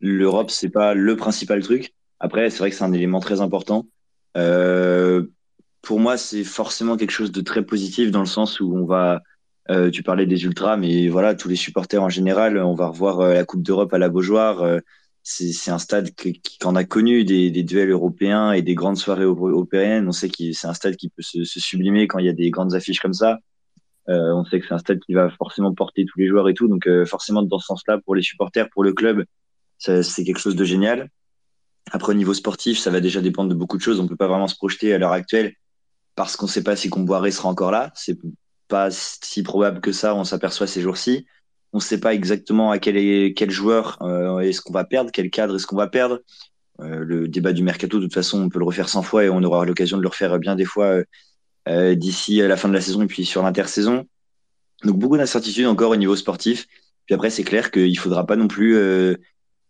L'Europe, 0.00 0.50
c'est 0.50 0.70
pas 0.70 0.94
le 0.94 1.16
principal 1.16 1.62
truc. 1.62 1.94
Après, 2.20 2.50
c'est 2.50 2.58
vrai 2.58 2.70
que 2.70 2.76
c'est 2.76 2.84
un 2.84 2.92
élément 2.92 3.20
très 3.20 3.40
important. 3.40 3.86
Euh, 4.36 5.24
pour 5.82 6.00
moi, 6.00 6.16
c'est 6.16 6.44
forcément 6.44 6.96
quelque 6.96 7.10
chose 7.10 7.32
de 7.32 7.40
très 7.40 7.64
positif 7.64 8.10
dans 8.10 8.20
le 8.20 8.26
sens 8.26 8.60
où 8.60 8.74
on 8.76 8.84
va 8.84 9.22
euh, 9.70 9.90
tu 9.90 10.02
parlais 10.02 10.26
des 10.26 10.44
ultras, 10.44 10.76
mais 10.76 11.08
voilà, 11.08 11.34
tous 11.34 11.48
les 11.48 11.56
supporters 11.56 12.02
en 12.02 12.08
général, 12.08 12.58
on 12.58 12.74
va 12.74 12.88
revoir 12.88 13.20
euh, 13.20 13.34
la 13.34 13.44
Coupe 13.44 13.62
d'Europe 13.62 13.92
à 13.94 13.98
la 13.98 14.08
Beaujoire. 14.08 14.80
C'est 15.22 15.70
un 15.70 15.78
stade 15.78 16.10
qui, 16.14 16.40
en 16.64 16.74
a 16.74 16.84
connu 16.84 17.24
des, 17.24 17.50
duels 17.62 17.90
européens 17.90 18.52
et 18.52 18.62
des 18.62 18.74
grandes 18.74 18.96
soirées 18.96 19.24
européennes. 19.24 20.08
On 20.08 20.12
sait 20.12 20.28
que 20.28 20.52
c'est 20.52 20.66
un 20.66 20.74
stade 20.74 20.96
qui 20.96 21.10
peut 21.10 21.22
se, 21.22 21.44
sublimer 21.44 22.08
quand 22.08 22.18
il 22.18 22.26
y 22.26 22.28
a 22.28 22.32
des 22.32 22.50
grandes 22.50 22.74
affiches 22.74 23.00
comme 23.00 23.12
ça. 23.12 23.38
on 24.08 24.44
sait 24.44 24.60
que 24.60 24.66
c'est 24.66 24.74
un 24.74 24.78
stade 24.78 24.98
qui 25.00 25.14
va 25.14 25.30
forcément 25.30 25.72
porter 25.74 26.04
tous 26.06 26.18
les 26.18 26.26
joueurs 26.26 26.48
et 26.48 26.54
tout. 26.54 26.68
Donc 26.68 26.88
forcément, 27.04 27.42
dans 27.42 27.58
ce 27.58 27.66
sens-là, 27.66 27.98
pour 28.04 28.14
les 28.14 28.22
supporters, 28.22 28.68
pour 28.70 28.82
le 28.82 28.92
club, 28.92 29.24
c'est 29.80 30.24
quelque 30.24 30.38
chose 30.38 30.56
de 30.56 30.64
génial. 30.64 31.10
Après, 31.90 32.12
au 32.12 32.14
niveau 32.14 32.34
sportif, 32.34 32.78
ça 32.78 32.90
va 32.90 33.00
déjà 33.00 33.20
dépendre 33.20 33.48
de 33.48 33.54
beaucoup 33.54 33.76
de 33.76 33.82
choses. 33.82 33.98
On 34.00 34.06
peut 34.06 34.16
pas 34.16 34.28
vraiment 34.28 34.48
se 34.48 34.56
projeter 34.56 34.94
à 34.94 34.98
l'heure 34.98 35.12
actuelle 35.12 35.54
parce 36.14 36.36
qu'on 36.36 36.46
ne 36.46 36.50
sait 36.50 36.62
pas 36.62 36.76
si 36.76 36.90
Comboiré 36.90 37.30
sera 37.30 37.48
encore 37.48 37.70
là. 37.70 37.90
C'est 37.94 38.18
pas 38.68 38.90
si 38.90 39.42
probable 39.42 39.80
que 39.80 39.92
ça, 39.92 40.14
on 40.14 40.24
s'aperçoit 40.24 40.66
ces 40.66 40.80
jours-ci. 40.80 41.26
On 41.72 41.78
ne 41.78 41.82
sait 41.82 42.00
pas 42.00 42.14
exactement 42.14 42.70
à 42.70 42.78
quel, 42.78 43.34
quel 43.34 43.50
joueur 43.50 43.98
euh, 44.02 44.40
est-ce 44.40 44.60
qu'on 44.60 44.72
va 44.72 44.84
perdre, 44.84 45.10
quel 45.12 45.30
cadre 45.30 45.56
est-ce 45.56 45.66
qu'on 45.66 45.76
va 45.76 45.88
perdre. 45.88 46.20
Euh, 46.80 47.04
le 47.04 47.28
débat 47.28 47.52
du 47.52 47.62
mercato, 47.62 47.98
de 47.98 48.04
toute 48.04 48.14
façon, 48.14 48.40
on 48.42 48.48
peut 48.48 48.58
le 48.58 48.64
refaire 48.64 48.88
100 48.88 49.02
fois 49.02 49.24
et 49.24 49.30
on 49.30 49.42
aura 49.42 49.64
l'occasion 49.64 49.96
de 49.96 50.02
le 50.02 50.08
refaire 50.08 50.38
bien 50.38 50.56
des 50.56 50.64
fois 50.64 51.02
euh, 51.68 51.94
d'ici 51.94 52.36
la 52.36 52.56
fin 52.56 52.68
de 52.68 52.74
la 52.74 52.80
saison 52.80 53.02
et 53.02 53.06
puis 53.06 53.24
sur 53.24 53.42
l'intersaison. 53.42 54.06
Donc 54.84 54.98
beaucoup 54.98 55.16
d'incertitudes 55.16 55.66
encore 55.66 55.90
au 55.90 55.96
niveau 55.96 56.16
sportif. 56.16 56.66
Puis 57.06 57.14
après, 57.14 57.30
c'est 57.30 57.44
clair 57.44 57.70
qu'il 57.70 57.98
faudra 57.98 58.24
pas 58.26 58.36
non 58.36 58.48
plus 58.48 58.76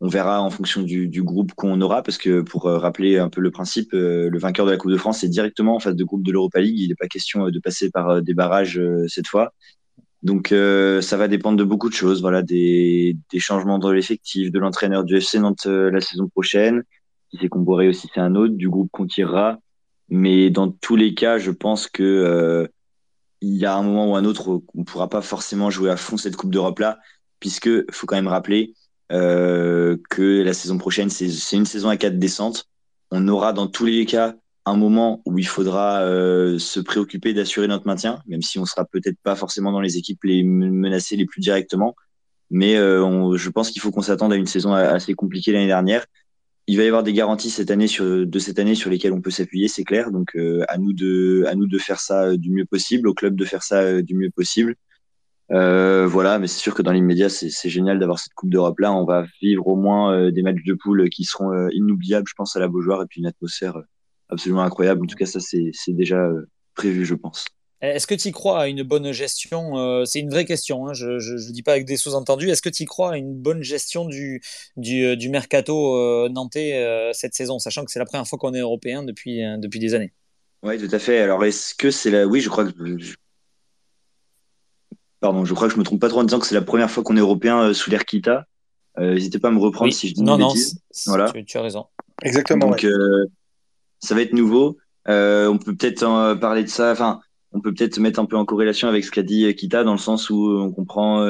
on 0.01 0.09
verra 0.09 0.41
en 0.41 0.51
fonction 0.51 0.83
du, 0.83 1.23
groupe 1.23 1.53
qu'on 1.55 1.81
aura, 1.83 2.03
parce 2.03 2.17
que 2.17 2.41
pour 2.41 2.67
euh, 2.67 2.79
rappeler 2.79 3.19
un 3.19 3.29
peu 3.29 3.43
le 3.43 3.51
principe, 3.51 3.93
euh, 3.93 4.31
le 4.31 4.39
vainqueur 4.39 4.65
de 4.65 4.71
la 4.71 4.79
Coupe 4.79 4.91
de 4.91 4.97
France 4.97 5.23
est 5.25 5.29
directement 5.29 5.77
en 5.77 5.79
face 5.79 5.95
de 5.95 6.05
groupe 6.05 6.23
de 6.23 6.33
l'Europa 6.33 6.61
League. 6.61 6.79
Il 6.79 6.89
n'est 6.89 6.95
pas 6.95 7.07
question 7.07 7.47
euh, 7.47 7.51
de 7.51 7.59
passer 7.59 7.91
par 7.91 8.23
des 8.23 8.33
barrages 8.33 8.81
cette 9.09 9.27
fois. 9.27 9.53
Donc 10.23 10.49
ça 10.49 11.17
va 11.17 11.29
dépendre 11.29 11.57
de 11.57 11.65
beaucoup 11.65 11.89
de 11.89 11.95
choses, 11.95 12.21
voilà, 12.21 12.43
des, 12.43 13.17
changements 13.39 13.79
dans 13.79 13.91
l'effectif, 13.91 14.51
de 14.51 14.59
l'entraîneur 14.59 15.05
du 15.05 15.17
FC 15.17 15.39
Nantes 15.39 15.65
la 15.65 16.01
saison 16.03 16.29
prochaine. 16.29 16.83
Si 17.31 17.39
c'est 17.41 17.49
boirait 17.49 17.89
aussi, 17.89 18.09
c'est 18.15 18.21
un 18.21 18.35
autre, 18.35 18.55
du 18.55 18.69
groupe 18.69 18.91
qu'on 18.93 19.07
tirera. 19.07 19.59
Mais 20.11 20.51
dans 20.51 20.71
tous 20.71 20.97
les 20.97 21.15
cas, 21.15 21.39
je 21.39 21.51
pense 21.51 21.89
que 21.89 22.69
il 23.41 23.57
y 23.57 23.65
a 23.65 23.75
un 23.75 23.83
moment 23.83 24.11
ou 24.11 24.17
un 24.17 24.27
autre 24.27 24.63
on 24.75 24.85
pourra 24.85 25.09
pas 25.09 25.23
forcément 25.23 25.71
jouer 25.71 25.91
à 25.91 25.97
fond 25.97 26.19
cette 26.19 26.37
Coupe 26.37 26.51
d'Europe 26.51 26.81
là, 26.81 26.99
puisque 27.39 27.91
faut 27.91 28.07
quand 28.07 28.17
même 28.17 28.29
rappeler, 28.29 28.75
euh, 29.11 29.97
que 30.09 30.43
la 30.43 30.53
saison 30.53 30.79
prochaine, 30.79 31.11
c'est 31.11 31.57
une 31.57 31.67
saison 31.67 31.89
à 31.89 31.97
quatre 31.97 32.19
descentes. 32.19 32.69
On 33.11 33.27
aura 33.29 33.53
dans 33.53 33.67
tous 33.67 33.87
les 33.87 34.07
cas 34.07 34.37
un 34.67 34.77
moment 34.77 35.21
où 35.25 35.39
il 35.39 35.47
faudra 35.47 36.03
euh, 36.03 36.59
se 36.59 36.79
préoccuper 36.79 37.35
d'assurer 37.35 37.67
notre 37.67 37.87
maintien, 37.87 38.23
même 38.29 38.43
si 38.43 38.59
on 38.59 38.67
sera 38.67 38.85
peut-être 38.85 39.19
pas 39.23 39.35
forcément 39.35 39.73
dans 39.73 39.81
les 39.81 39.97
équipes 39.97 40.23
les 40.25 40.45
menacées 40.45 41.17
les 41.17 41.27
plus 41.27 41.41
directement. 41.41 41.97
Mais 42.51 42.77
euh, 42.77 43.37
je 43.37 43.51
pense 43.51 43.71
qu'il 43.71 43.83
faut 43.83 43.91
qu'on 43.91 44.03
s'attende 44.03 44.33
à 44.33 44.37
une 44.37 44.47
saison 44.47 44.75
assez 44.75 45.15
compliquée 45.15 45.53
l'année 45.53 45.67
dernière. 45.67 46.07
Il 46.67 46.77
va 46.77 46.85
y 46.85 46.87
avoir 46.87 47.03
des 47.03 47.13
garanties 47.13 47.51
cette 47.51 47.71
année 47.71 47.89
sur, 47.89 48.05
de 48.05 48.39
cette 48.39 48.61
année 48.61 48.77
sur 48.77 48.91
lesquelles 48.91 49.13
on 49.13 49.21
peut 49.21 49.31
s'appuyer, 49.31 49.67
c'est 49.67 49.83
clair. 49.83 50.13
Donc 50.13 50.37
à 50.69 50.79
nous 50.79 50.93
de 50.93 51.45
à 51.49 51.57
nous 51.57 51.67
de 51.67 51.79
faire 51.79 51.99
ça 51.99 52.37
du 52.37 52.51
mieux 52.51 52.65
possible, 52.65 53.09
au 53.09 53.15
club 53.15 53.35
de 53.35 53.45
faire 53.45 53.65
ça 53.65 54.03
du 54.03 54.15
mieux 54.15 54.31
possible. 54.31 54.77
Euh, 55.53 56.07
voilà, 56.07 56.39
mais 56.39 56.47
c'est 56.47 56.61
sûr 56.61 56.75
que 56.75 56.83
dans 56.83 56.93
l'immédiat, 56.93 57.29
c'est 57.29 57.69
génial 57.69 57.99
d'avoir 57.99 58.19
cette 58.19 58.35
Coupe 58.35 58.51
d'Europe 58.51 58.79
là. 58.79 58.93
On 58.93 59.05
va 59.05 59.27
vivre 59.43 59.67
au 59.67 59.77
moins 59.77 60.15
euh, 60.15 60.31
des 60.31 60.43
matchs 60.43 60.63
de 60.65 60.75
poule 60.75 61.09
qui 61.11 61.25
seront 61.25 61.53
euh, 61.53 61.69
inoubliables, 61.73 62.27
je 62.29 62.35
pense, 62.35 62.55
à 62.57 62.61
la 62.61 62.69
Beaujoire 62.69 63.03
et 63.03 63.07
puis 63.07 63.21
une 63.21 63.27
atmosphère 63.27 63.81
absolument 64.29 64.63
incroyable. 64.63 65.03
En 65.03 65.07
tout 65.07 65.17
cas, 65.17 65.27
ça, 65.27 65.41
c'est 65.41 65.73
déjà 65.89 66.31
prévu, 66.75 67.05
je 67.05 67.15
pense. 67.17 67.47
Est-ce 67.81 68.07
que 68.07 68.15
tu 68.15 68.31
crois 68.31 68.61
à 68.61 68.69
une 68.69 68.83
bonne 68.83 69.11
gestion 69.11 70.05
C'est 70.05 70.21
une 70.21 70.31
vraie 70.31 70.45
question, 70.45 70.87
hein, 70.87 70.93
je 70.93 71.07
ne 71.09 71.53
dis 71.53 71.63
pas 71.63 71.73
avec 71.73 71.87
des 71.87 71.97
sous-entendus. 71.97 72.51
Est-ce 72.51 72.63
que 72.63 72.69
tu 72.69 72.85
crois 72.85 73.13
à 73.13 73.17
une 73.17 73.35
bonne 73.35 73.63
gestion 73.63 74.05
du, 74.05 74.43
du, 74.77 75.17
du 75.17 75.31
mercato 75.31 76.29
nantais 76.29 77.11
cette 77.13 77.35
saison, 77.35 77.59
sachant 77.59 77.85
que 77.85 77.91
c'est 77.91 77.99
la 77.99 78.05
première 78.05 78.27
fois 78.29 78.39
qu'on 78.39 78.55
est 78.55 78.61
européen 78.61 79.03
depuis, 79.03 79.41
depuis 79.59 79.81
des 79.81 79.95
années? 79.95 80.13
Oui, 80.63 80.79
tout 80.79 80.95
à 80.95 80.99
fait. 80.99 81.21
Alors, 81.21 81.43
est-ce 81.45 81.75
que 81.75 81.91
c'est 81.91 82.11
la. 82.11 82.27
Oui, 82.27 82.41
je 82.41 82.51
crois 82.51 82.67
que 82.67 82.73
Pardon, 85.21 85.45
je 85.45 85.53
crois 85.53 85.69
que 85.69 85.75
je 85.75 85.79
me 85.79 85.85
trompe 85.85 86.01
pas 86.01 86.09
trop 86.09 86.21
en 86.21 86.25
disant 86.25 86.39
que 86.39 86.47
c'est 86.47 86.55
la 86.55 86.63
première 86.63 86.91
fois 86.91 87.03
qu'on 87.03 87.17
est 87.17 87.21
européen 87.21 87.61
euh, 87.61 87.75
sous 87.75 87.91
l'ère 87.91 88.07
Kita. 88.07 88.47
Euh, 88.99 89.15
n'hésitez 89.15 89.39
pas 89.39 89.49
à 89.49 89.51
me 89.51 89.59
reprendre 89.59 89.93
si 89.93 90.09
je 90.09 90.15
dis 90.15 90.23
non, 90.23 90.39
non, 90.39 90.53
voilà. 91.07 91.31
Tu, 91.47 91.59
as 91.59 91.63
raison. 91.63 91.87
Exactement. 92.23 92.71
Donc, 92.71 92.85
euh, 92.85 93.27
ça 94.01 94.15
va 94.15 94.23
être 94.23 94.33
nouveau. 94.33 94.79
on 95.07 95.59
peut 95.59 95.77
peut-être 95.77 96.35
parler 96.41 96.65
de 96.65 96.69
ça. 96.69 96.91
Enfin, 96.91 97.21
on 97.53 97.61
peut 97.61 97.73
peut-être 97.75 97.99
mettre 97.99 98.19
un 98.19 98.25
peu 98.25 98.37
en 98.37 98.45
corrélation 98.45 98.89
avec 98.89 99.05
ce 99.05 99.11
qu'a 99.11 99.23
dit 99.23 99.55
Kita 99.55 99.85
dans 99.85 99.93
le 99.93 99.99
sens 99.99 100.31
où 100.31 100.49
on 100.59 100.73
comprend 100.73 101.25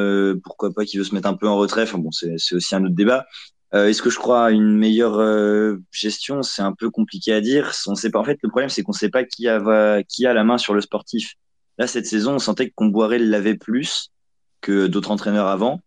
pourquoi 0.44 0.72
pas 0.72 0.84
qu'il 0.84 1.00
veut 1.00 1.04
se 1.04 1.14
mettre 1.14 1.28
un 1.28 1.34
peu 1.34 1.48
en 1.48 1.56
retrait. 1.56 1.82
Enfin 1.82 1.98
bon, 1.98 2.10
c'est 2.12 2.54
aussi 2.54 2.74
un 2.74 2.84
autre 2.84 2.94
débat. 2.94 3.26
Est-ce 3.72 4.02
que 4.02 4.10
je 4.10 4.18
crois 4.18 4.46
à 4.46 4.50
une 4.50 4.76
meilleure 4.76 5.76
gestion? 5.90 6.42
C'est 6.42 6.62
un 6.62 6.72
peu 6.72 6.90
compliqué 6.90 7.32
à 7.32 7.40
dire. 7.40 7.72
On 7.88 7.94
sait 7.96 8.10
pas. 8.10 8.20
En 8.20 8.24
fait, 8.24 8.38
le 8.42 8.48
problème 8.48 8.70
c'est 8.70 8.82
qu'on 8.82 8.92
sait 8.92 9.10
pas 9.10 9.24
qui 9.24 9.48
a 9.48 10.02
qui 10.04 10.26
a 10.26 10.32
la 10.32 10.44
main 10.44 10.58
sur 10.58 10.74
le 10.74 10.80
sportif. 10.80 11.34
Là, 11.80 11.86
cette 11.86 12.04
saison, 12.04 12.34
on 12.34 12.38
sentait 12.38 12.68
que 12.68 12.74
Comboiré 12.74 13.18
l'avait 13.18 13.56
plus 13.56 14.10
que 14.60 14.86
d'autres 14.86 15.12
entraîneurs 15.12 15.46
avant. 15.46 15.80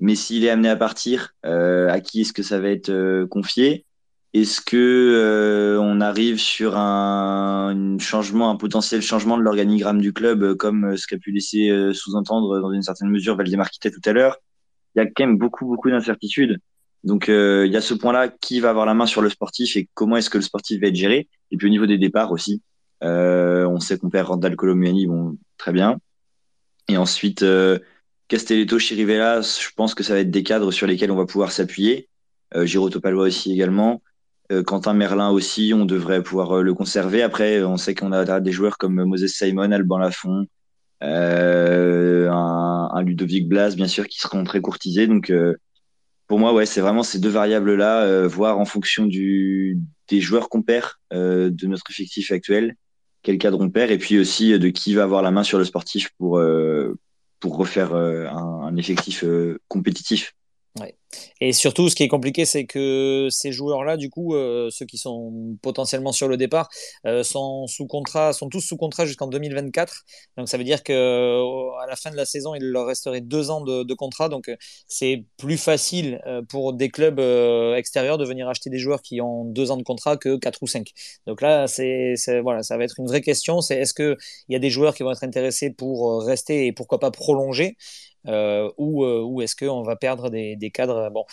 Mais 0.00 0.16
s'il 0.16 0.44
est 0.44 0.50
amené 0.50 0.68
à 0.68 0.74
partir, 0.74 1.34
euh, 1.46 1.88
à 1.88 2.00
qui 2.00 2.22
est-ce 2.22 2.32
que 2.32 2.42
ça 2.42 2.58
va 2.58 2.68
être 2.68 2.90
euh, 2.90 3.28
confié? 3.28 3.86
Est-ce 4.34 4.60
que 4.60 4.76
euh, 4.76 5.80
on 5.80 6.00
arrive 6.00 6.40
sur 6.40 6.76
un, 6.76 7.96
changement, 8.00 8.50
un 8.50 8.56
potentiel 8.56 9.02
changement 9.02 9.38
de 9.38 9.42
l'organigramme 9.42 10.00
du 10.00 10.12
club, 10.12 10.42
euh, 10.42 10.56
comme 10.56 10.96
ce 10.96 11.06
qu'a 11.06 11.16
pu 11.16 11.30
laisser 11.30 11.70
sous-entendre 11.94 12.58
dans 12.60 12.72
une 12.72 12.82
certaine 12.82 13.08
mesure 13.08 13.36
Valdemar 13.36 13.70
Kita 13.70 13.88
tout 13.90 14.00
à 14.04 14.12
l'heure? 14.12 14.38
Il 14.96 14.98
y 14.98 15.02
a 15.02 15.06
quand 15.06 15.26
même 15.26 15.38
beaucoup, 15.38 15.64
beaucoup 15.66 15.90
d'incertitudes. 15.90 16.58
Donc 17.04 17.28
il 17.28 17.70
y 17.70 17.76
a 17.76 17.80
ce 17.80 17.94
point-là, 17.94 18.28
qui 18.28 18.58
va 18.58 18.70
avoir 18.70 18.84
la 18.84 18.94
main 18.94 19.06
sur 19.06 19.22
le 19.22 19.30
sportif 19.30 19.76
et 19.76 19.88
comment 19.94 20.16
est-ce 20.16 20.28
que 20.28 20.38
le 20.38 20.42
sportif 20.42 20.80
va 20.80 20.88
être 20.88 20.96
géré 20.96 21.28
Et 21.52 21.56
puis 21.56 21.68
au 21.68 21.70
niveau 21.70 21.86
des 21.86 21.98
départs 21.98 22.32
aussi, 22.32 22.62
on 23.02 23.80
sait 23.80 23.98
qu'on 23.98 24.10
perd 24.10 24.28
Randall 24.28 24.56
Colomiani, 24.56 25.06
bon, 25.06 25.36
très 25.58 25.72
bien. 25.72 25.98
Et 26.88 26.96
ensuite, 26.96 27.44
Castelletto, 28.28 28.78
Chirivella, 28.78 29.40
je 29.40 29.68
pense 29.76 29.94
que 29.94 30.02
ça 30.02 30.14
va 30.14 30.20
être 30.20 30.30
des 30.30 30.42
cadres 30.42 30.72
sur 30.72 30.86
lesquels 30.86 31.12
on 31.12 31.16
va 31.16 31.26
pouvoir 31.26 31.52
s'appuyer. 31.52 32.08
Euh, 32.54 32.66
Giro 32.66 32.90
Topalois 32.90 33.26
aussi 33.26 33.52
également. 33.52 34.02
Euh, 34.52 34.62
Quentin 34.62 34.94
Merlin 34.94 35.30
aussi, 35.30 35.72
on 35.74 35.84
devrait 35.84 36.22
pouvoir 36.22 36.58
euh, 36.58 36.62
le 36.62 36.74
conserver. 36.74 37.22
Après, 37.22 37.62
on 37.62 37.76
sait 37.76 37.94
qu'on 37.94 38.12
a 38.12 38.40
des 38.40 38.52
joueurs 38.52 38.78
comme 38.78 39.02
Moses 39.04 39.26
Simon, 39.26 39.70
Alban 39.70 39.98
Lafont, 39.98 40.46
euh, 41.02 42.28
un, 42.30 43.02
Ludovic 43.02 43.48
Blas, 43.48 43.76
bien 43.76 43.88
sûr, 43.88 44.08
qui 44.08 44.18
seront 44.18 44.42
très 44.44 44.60
courtisés. 44.60 45.06
Donc, 45.06 45.32
pour 46.26 46.38
moi, 46.40 46.52
ouais, 46.52 46.66
c'est 46.66 46.80
vraiment 46.80 47.02
ces 47.02 47.18
deux 47.20 47.28
variables-là, 47.28 48.26
voir 48.26 48.58
en 48.58 48.64
fonction 48.64 49.06
des 49.06 49.76
joueurs 50.20 50.48
qu'on 50.48 50.62
perd 50.62 50.92
de 51.12 51.66
notre 51.66 51.90
effectif 51.90 52.32
actuel, 52.32 52.74
quel 53.26 53.38
cadre 53.38 53.60
on 53.60 53.68
perd, 53.68 53.90
et 53.90 53.98
puis 53.98 54.20
aussi 54.20 54.56
de 54.56 54.68
qui 54.68 54.94
va 54.94 55.02
avoir 55.02 55.20
la 55.20 55.32
main 55.32 55.42
sur 55.42 55.58
le 55.58 55.64
sportif 55.64 56.10
pour, 56.16 56.40
pour 57.40 57.56
refaire 57.56 57.92
un, 57.92 58.62
un 58.68 58.76
effectif 58.76 59.24
compétitif. 59.66 60.32
Et 61.40 61.52
surtout, 61.52 61.88
ce 61.88 61.94
qui 61.94 62.02
est 62.02 62.08
compliqué, 62.08 62.44
c'est 62.44 62.66
que 62.66 63.28
ces 63.30 63.52
joueurs-là, 63.52 63.96
du 63.96 64.10
coup, 64.10 64.34
euh, 64.34 64.70
ceux 64.70 64.86
qui 64.86 64.98
sont 64.98 65.56
potentiellement 65.62 66.12
sur 66.12 66.28
le 66.28 66.36
départ, 66.36 66.68
euh, 67.06 67.22
sont 67.22 67.66
sous 67.66 67.86
contrat, 67.86 68.32
sont 68.32 68.48
tous 68.48 68.60
sous 68.60 68.76
contrat 68.76 69.06
jusqu'en 69.06 69.26
2024. 69.26 70.04
Donc, 70.36 70.48
ça 70.48 70.58
veut 70.58 70.64
dire 70.64 70.82
que 70.82 70.92
euh, 70.92 71.82
à 71.82 71.86
la 71.86 71.96
fin 71.96 72.10
de 72.10 72.16
la 72.16 72.24
saison, 72.24 72.54
il 72.54 72.64
leur 72.64 72.86
resterait 72.86 73.20
deux 73.20 73.50
ans 73.50 73.60
de, 73.60 73.82
de 73.82 73.94
contrat. 73.94 74.28
Donc, 74.28 74.50
c'est 74.88 75.24
plus 75.36 75.58
facile 75.58 76.20
pour 76.48 76.72
des 76.72 76.88
clubs 76.88 77.20
extérieurs 77.76 78.18
de 78.18 78.24
venir 78.24 78.48
acheter 78.48 78.70
des 78.70 78.78
joueurs 78.78 79.02
qui 79.02 79.20
ont 79.20 79.44
deux 79.44 79.70
ans 79.70 79.76
de 79.76 79.82
contrat 79.82 80.16
que 80.16 80.36
quatre 80.36 80.62
ou 80.62 80.66
cinq. 80.66 80.90
Donc 81.26 81.40
là, 81.40 81.66
c'est 81.66 82.14
voilà, 82.42 82.62
ça 82.62 82.76
va 82.76 82.84
être 82.84 82.98
une 82.98 83.06
vraie 83.06 83.20
question. 83.20 83.60
C'est 83.60 83.76
est-ce 83.78 83.94
que 83.94 84.16
il 84.48 84.52
y 84.52 84.56
a 84.56 84.58
des 84.58 84.70
joueurs 84.70 84.94
qui 84.94 85.02
vont 85.02 85.10
être 85.12 85.24
intéressés 85.24 85.70
pour 85.70 86.22
rester 86.24 86.66
et 86.66 86.72
pourquoi 86.72 86.98
pas 86.98 87.10
prolonger? 87.10 87.76
Ou, 88.26 89.04
euh, 89.04 89.22
ou 89.22 89.42
est-ce 89.42 89.56
qu'on 89.56 89.82
va 89.82 89.96
perdre 89.96 90.30
des, 90.30 90.56
des 90.56 90.70
cadres? 90.70 91.10
Bon, 91.10 91.24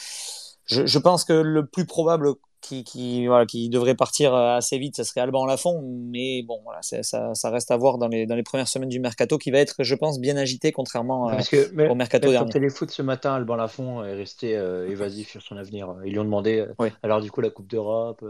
je, 0.65 0.86
je, 0.86 0.99
pense 0.99 1.26
que 1.26 1.34
le 1.34 1.65
plus 1.65 1.86
probable 1.86 2.36
qui, 2.61 2.84
qui, 2.84 3.28
voilà, 3.28 3.45
qui 3.45 3.70
devrait 3.70 3.95
partir 3.95 4.34
assez 4.34 4.78
vite, 4.78 4.95
ce 4.95 5.03
serait 5.03 5.22
Alban 5.22 5.45
Lafont, 5.45 5.82
mais 5.84 6.44
bon, 6.44 6.61
voilà, 6.64 6.82
ça, 6.82 7.03
ça, 7.34 7.49
reste 7.49 7.72
à 7.72 7.78
voir 7.78 7.98
dans 7.98 8.07
les, 8.07 8.26
dans 8.26 8.36
les 8.36 8.44
premières 8.44 8.70
semaines 8.70 8.90
du 8.90 8.99
mercato, 8.99 9.38
qui 9.38 9.52
va 9.52 9.60
être, 9.60 9.76
je 9.84 9.95
pense, 9.95 10.20
bien 10.20 10.38
agité, 10.38 10.72
contrairement 10.72 11.30
Parce 11.30 11.49
que, 11.49 11.70
mais, 11.74 11.90
au 11.90 11.95
mercato 11.95 12.32
dernier. 12.32 12.49
Sur 12.49 12.53
Téléfoot 12.53 12.90
ce 12.90 13.02
matin, 13.02 13.34
Alban 13.36 13.57
Lafont 13.57 14.03
est 14.03 14.14
resté 14.14 14.56
euh, 14.56 14.90
évasif 14.90 15.32
sur 15.32 15.41
son 15.41 15.57
avenir. 15.57 15.94
Ils 16.06 16.14
lui 16.14 16.20
ont 16.20 16.24
demandé, 16.24 16.65
alors 17.03 17.22
du 17.22 17.30
coup, 17.30 17.41
la 17.41 17.49
Coupe 17.49 17.68
d'Europe, 17.68 18.24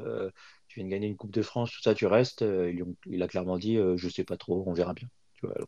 tu 0.67 0.79
viens 0.79 0.87
de 0.87 0.91
gagner 0.91 1.07
une 1.07 1.15
Coupe 1.17 1.31
de 1.31 1.43
France, 1.43 1.71
tout 1.71 1.81
ça, 1.81 1.93
tu 1.93 2.07
restes. 2.07 2.41
Ont, 2.41 2.95
il 3.05 3.21
a 3.21 3.27
clairement 3.27 3.57
dit, 3.57 3.77
je 3.95 4.09
sais 4.09 4.23
pas 4.23 4.37
trop, 4.37 4.63
on 4.65 4.73
verra 4.73 4.93
bien. 4.93 5.07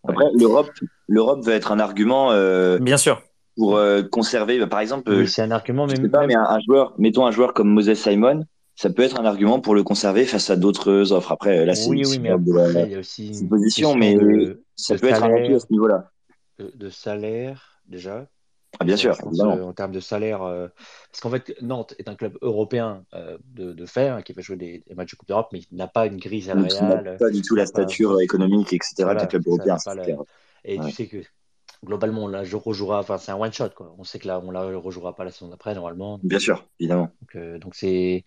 Après, 0.07 0.25
l'Europe, 0.33 0.69
l'Europe 1.07 1.43
va 1.43 1.53
être 1.53 1.71
un 1.71 1.79
argument. 1.79 2.31
Euh, 2.31 2.77
Bien 2.79 2.97
sûr. 2.97 3.21
Pour 3.57 3.77
euh, 3.77 4.03
conserver, 4.03 4.59
bah, 4.59 4.67
par 4.67 4.79
exemple. 4.79 5.11
Oui, 5.11 5.27
c'est 5.27 5.41
un 5.41 5.51
argument, 5.51 5.87
mais. 5.87 6.09
pas, 6.09 6.27
mais 6.27 6.35
un, 6.35 6.59
joueur, 6.65 6.93
mettons 6.97 7.25
un 7.25 7.31
joueur 7.31 7.53
comme 7.53 7.69
Moses 7.69 7.93
Simon, 7.93 8.45
ça 8.75 8.89
peut 8.89 9.03
être 9.03 9.19
un 9.19 9.25
argument 9.25 9.61
pour 9.61 9.75
le 9.75 9.83
conserver 9.83 10.25
face 10.25 10.49
à 10.49 10.57
d'autres 10.57 11.13
offres. 11.13 11.31
Après, 11.31 11.65
là, 11.65 11.73
c'est 11.73 11.89
oui, 11.89 12.03
oui, 12.05 12.19
mais 12.19 12.29
il 12.29 12.91
y 12.91 12.95
a 12.95 12.99
aussi 12.99 13.39
une 13.39 13.47
position, 13.47 13.95
mais 13.95 14.17
ça 14.75 14.97
peut 14.97 15.07
être 15.07 15.23
un 15.23 15.33
atout 15.33 15.55
à 15.55 15.59
ce 15.59 15.67
niveau-là. 15.71 16.11
de 16.59 16.89
salaire, 16.89 17.79
déjà, 17.87 18.27
ah, 18.79 18.85
bien 18.85 18.97
sûr. 18.97 19.17
Euh, 19.23 19.61
en 19.61 19.73
termes 19.73 19.91
de 19.91 19.99
salaire, 19.99 20.43
euh, 20.43 20.67
parce 21.11 21.21
qu'en 21.21 21.29
fait, 21.29 21.55
Nantes 21.61 21.93
est 21.97 22.07
un 22.07 22.15
club 22.15 22.37
européen 22.41 23.03
euh, 23.13 23.37
de, 23.53 23.73
de 23.73 23.85
fait, 23.85 24.07
hein, 24.07 24.21
qui 24.21 24.33
va 24.33 24.41
jouer 24.41 24.57
des, 24.57 24.83
matchs 24.95 25.11
de 25.11 25.17
Coupe 25.17 25.27
d'Europe, 25.27 25.49
mais 25.53 25.59
il 25.59 25.77
n'a 25.77 25.87
pas 25.87 26.07
une 26.07 26.17
grille 26.17 26.41
salariale. 26.41 27.17
Pas 27.19 27.29
du 27.29 27.41
tout 27.41 27.55
la 27.55 27.65
stature 27.65 28.19
économique, 28.21 28.73
etc. 28.73 28.95
d'un 28.97 29.25
club 29.25 29.43
européen. 29.47 29.77
Et 30.63 30.79
tu 30.79 30.91
sais 30.91 31.07
que 31.07 31.17
globalement, 31.83 32.27
là, 32.27 32.43
je 32.43 32.55
rejouera, 32.55 32.99
enfin, 32.99 33.19
c'est 33.19 33.31
un 33.31 33.35
one 33.35 33.53
shot, 33.53 33.69
quoi. 33.69 33.93
On 33.99 34.03
sait 34.03 34.17
que 34.17 34.27
là, 34.27 34.41
on 34.43 34.49
la 34.49 34.63
rejouera 34.77 35.15
pas 35.15 35.23
la 35.23 35.29
saison 35.29 35.49
d'après, 35.49 35.75
normalement. 35.75 36.19
Bien 36.23 36.39
sûr, 36.39 36.65
évidemment. 36.79 37.11
Donc, 37.35 37.75
c'est, 37.75 38.23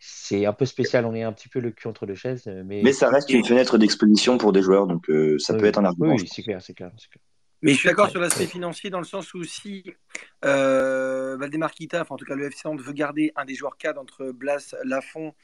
c'est 0.00 0.46
un 0.46 0.54
peu 0.54 0.64
spécial. 0.64 1.04
On 1.04 1.14
est 1.14 1.22
un 1.22 1.32
petit 1.32 1.48
peu 1.48 1.60
le 1.60 1.70
cul 1.70 1.88
entre 1.88 2.06
deux 2.06 2.14
chaises, 2.14 2.46
mais. 2.64 2.80
Mais 2.82 2.92
ça 2.92 3.10
reste 3.10 3.30
une 3.30 3.44
fenêtre 3.44 3.76
d'exposition 3.76 4.38
pour 4.38 4.52
des 4.52 4.62
joueurs, 4.62 4.86
donc 4.86 5.10
ça 5.38 5.54
peut 5.54 5.66
être 5.66 5.78
un 5.78 5.84
argument. 5.84 6.14
Oui, 6.14 6.26
c'est 6.32 6.42
clair, 6.42 6.62
c'est 6.62 6.74
clair, 6.74 6.90
clair. 7.10 7.22
Mais 7.62 7.72
je 7.72 7.78
suis 7.78 7.88
d'accord 7.88 8.10
sur 8.10 8.20
l'aspect 8.20 8.46
financier 8.46 8.90
dans 8.90 8.98
le 8.98 9.04
sens 9.06 9.32
où 9.34 9.42
si 9.42 9.84
euh, 10.44 11.36
Valdemar 11.38 11.72
Kita, 11.72 12.02
enfin 12.02 12.14
en 12.14 12.18
tout 12.18 12.26
cas 12.26 12.34
le 12.34 12.46
FC 12.46 12.68
Nantes 12.68 12.80
veut 12.80 12.92
garder 12.92 13.32
un 13.34 13.44
des 13.44 13.54
joueurs 13.54 13.76
cadres 13.76 14.00
entre 14.00 14.30
Blas, 14.30 14.74
Lafont 14.84 15.34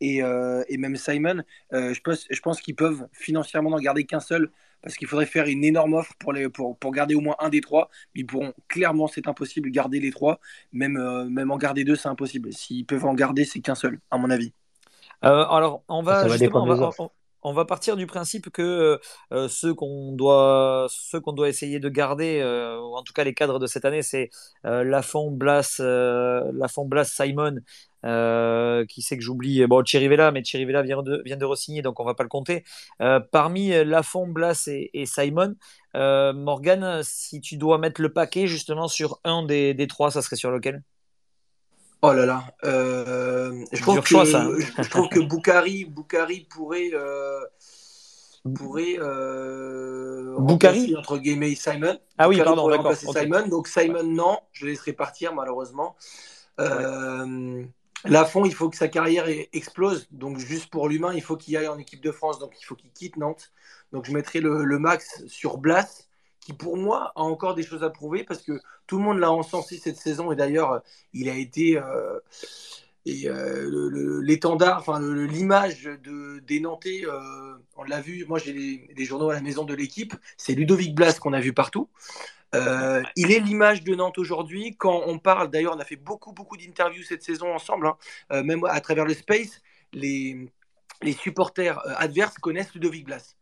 et, 0.00 0.22
euh, 0.22 0.62
et 0.68 0.76
même 0.76 0.96
Simon, 0.96 1.42
euh, 1.72 1.94
je 1.94 2.00
pense, 2.00 2.26
je 2.30 2.40
pense 2.40 2.60
qu'ils 2.60 2.76
peuvent 2.76 3.06
financièrement 3.12 3.70
n'en 3.70 3.80
garder 3.80 4.04
qu'un 4.04 4.20
seul 4.20 4.50
parce 4.82 4.96
qu'il 4.96 5.06
faudrait 5.06 5.26
faire 5.26 5.46
une 5.46 5.64
énorme 5.64 5.94
offre 5.94 6.12
pour, 6.18 6.32
les, 6.32 6.48
pour, 6.48 6.76
pour 6.76 6.92
garder 6.92 7.14
au 7.14 7.20
moins 7.20 7.36
un 7.38 7.48
des 7.48 7.60
trois. 7.60 7.88
Mais 8.14 8.22
ils 8.22 8.26
pourront 8.26 8.52
clairement, 8.68 9.06
c'est 9.06 9.28
impossible, 9.28 9.70
garder 9.70 10.00
les 10.00 10.10
trois. 10.10 10.40
Même, 10.72 10.96
euh, 10.96 11.24
même 11.28 11.50
en 11.50 11.56
garder 11.56 11.84
deux, 11.84 11.96
c'est 11.96 12.08
impossible. 12.08 12.52
S'ils 12.52 12.84
peuvent 12.84 13.04
en 13.04 13.14
garder, 13.14 13.44
c'est 13.44 13.60
qu'un 13.60 13.76
seul, 13.76 14.00
à 14.10 14.18
mon 14.18 14.28
avis. 14.28 14.52
Euh, 15.24 15.44
alors, 15.44 15.84
on 15.88 16.02
va, 16.02 16.26
justement, 16.28 16.64
on 16.64 16.74
va, 16.74 16.90
on 16.98 17.10
va 17.52 17.64
partir 17.64 17.96
du 17.96 18.06
principe 18.06 18.50
que 18.50 18.62
euh, 18.62 18.98
euh, 19.32 19.48
ceux 19.48 19.74
qu'on 19.74 20.12
doit, 20.12 20.88
essayer 21.46 21.80
de 21.80 21.88
garder, 21.88 22.40
euh, 22.40 22.78
ou 22.78 22.96
en 22.96 23.02
tout 23.02 23.12
cas 23.12 23.24
les 23.24 23.34
cadres 23.34 23.58
de 23.58 23.66
cette 23.66 23.84
année, 23.84 24.02
c'est 24.02 24.30
Lafont, 24.64 25.30
Blas, 25.30 25.80
Lafont, 25.80 26.86
Blas, 26.86 27.04
Simon, 27.04 27.56
qui 28.86 29.02
sait 29.02 29.16
que 29.16 29.22
j'oublie, 29.22 29.66
bon, 29.66 29.84
Chirivella, 29.84 30.30
mais 30.30 30.44
Chirivella 30.44 30.82
vient 30.82 31.02
de, 31.02 31.20
vient 31.24 31.36
de 31.36 31.44
re-signer, 31.44 31.82
donc 31.82 31.98
on 32.00 32.04
va 32.04 32.14
pas 32.14 32.22
le 32.22 32.28
compter. 32.28 32.64
parmi 33.32 33.70
Lafont, 33.84 34.28
Blas 34.28 34.68
et, 34.68 34.90
et 34.94 35.06
Simon, 35.06 35.56
Morgan, 35.94 37.00
si 37.02 37.40
tu 37.40 37.56
dois 37.56 37.78
mettre 37.78 38.00
le 38.00 38.12
paquet 38.12 38.46
justement 38.46 38.88
sur 38.88 39.20
un 39.24 39.44
des, 39.44 39.74
des 39.74 39.86
trois, 39.88 40.10
ça 40.10 40.22
serait 40.22 40.36
sur 40.36 40.50
lequel? 40.50 40.82
Oh 42.04 42.12
là 42.12 42.26
là, 42.26 42.44
euh, 42.64 43.64
je, 43.70 43.80
trouve 43.80 44.00
que, 44.00 44.08
je, 44.08 44.90
trouve 44.90 45.08
que 45.08 45.20
Boukari, 45.20 45.84
pourrait, 46.50 46.90
euh, 46.94 47.40
pourrait 48.56 48.96
euh, 48.98 50.36
Boukari 50.36 50.96
entre 50.96 51.18
guillemets 51.18 51.54
Simon. 51.54 51.96
Ah 52.18 52.28
oui, 52.28 52.42
pardon, 52.42 52.68
d'accord. 52.68 52.96
Simon. 52.96 53.46
Donc 53.46 53.68
Simon, 53.68 54.02
non, 54.02 54.40
je 54.50 54.66
laisserai 54.66 54.94
partir 54.94 55.32
malheureusement. 55.32 55.94
Euh, 56.58 57.62
Lafont, 58.04 58.44
il 58.46 58.54
faut 58.54 58.68
que 58.68 58.76
sa 58.76 58.88
carrière 58.88 59.26
explose. 59.52 60.08
Donc 60.10 60.38
juste 60.38 60.70
pour 60.70 60.88
l'humain, 60.88 61.12
il 61.14 61.22
faut 61.22 61.36
qu'il 61.36 61.56
aille 61.56 61.68
en 61.68 61.78
équipe 61.78 62.02
de 62.02 62.10
France. 62.10 62.40
Donc 62.40 62.54
il 62.60 62.64
faut 62.64 62.74
qu'il 62.74 62.90
quitte 62.90 63.16
Nantes. 63.16 63.52
Donc 63.92 64.06
je 64.06 64.12
mettrai 64.12 64.40
le, 64.40 64.64
le 64.64 64.78
max 64.80 65.24
sur 65.28 65.56
Blas 65.56 66.08
qui 66.42 66.52
pour 66.52 66.76
moi 66.76 67.12
a 67.14 67.22
encore 67.22 67.54
des 67.54 67.62
choses 67.62 67.84
à 67.84 67.90
prouver 67.90 68.24
parce 68.24 68.42
que 68.42 68.60
tout 68.86 68.98
le 68.98 69.04
monde 69.04 69.18
l'a 69.18 69.30
encensé 69.30 69.78
cette 69.78 69.96
saison 69.96 70.32
et 70.32 70.36
d'ailleurs 70.36 70.82
il 71.12 71.28
a 71.28 71.34
été 71.34 71.78
euh, 71.78 72.18
euh, 73.08 74.20
l'étendard, 74.22 74.78
enfin 74.78 75.00
l'image 75.00 75.84
de, 75.84 76.40
des 76.40 76.60
Nantais, 76.60 77.02
euh, 77.04 77.54
on 77.76 77.84
l'a 77.84 78.00
vu, 78.00 78.24
moi 78.26 78.38
j'ai 78.38 78.52
des, 78.52 79.04
journaux 79.04 79.30
à 79.30 79.34
la 79.34 79.40
maison 79.40 79.64
de 79.64 79.74
l'équipe, 79.74 80.14
c'est 80.36 80.54
Ludovic 80.54 80.94
Blas 80.94 81.18
qu'on 81.18 81.32
a 81.32 81.40
vu 81.40 81.52
partout. 81.52 81.88
il 82.52 83.32
est 83.32 83.40
l'image 83.40 83.82
de 83.82 83.94
Nantes 83.94 84.18
aujourd'hui. 84.18 84.76
Quand 84.76 85.02
on 85.06 85.18
parle, 85.18 85.48
d'ailleurs, 85.50 85.74
on 85.74 85.80
a 85.80 85.84
fait 85.84 85.96
beaucoup, 85.96 86.32
beaucoup 86.32 86.56
d'interviews 86.56 87.02
cette 87.02 87.22
saison 87.22 87.54
ensemble, 87.54 87.86
hein, 87.86 88.42
même 88.42 88.64
à 88.64 88.80
travers 88.80 89.04
le 89.04 89.14
Space, 89.14 89.62
les 89.92 90.50
supporters 91.18 91.80
adverses 91.98 92.38
connaissent 92.38 92.74
Ludovic 92.74 93.06
Blas 93.06 93.36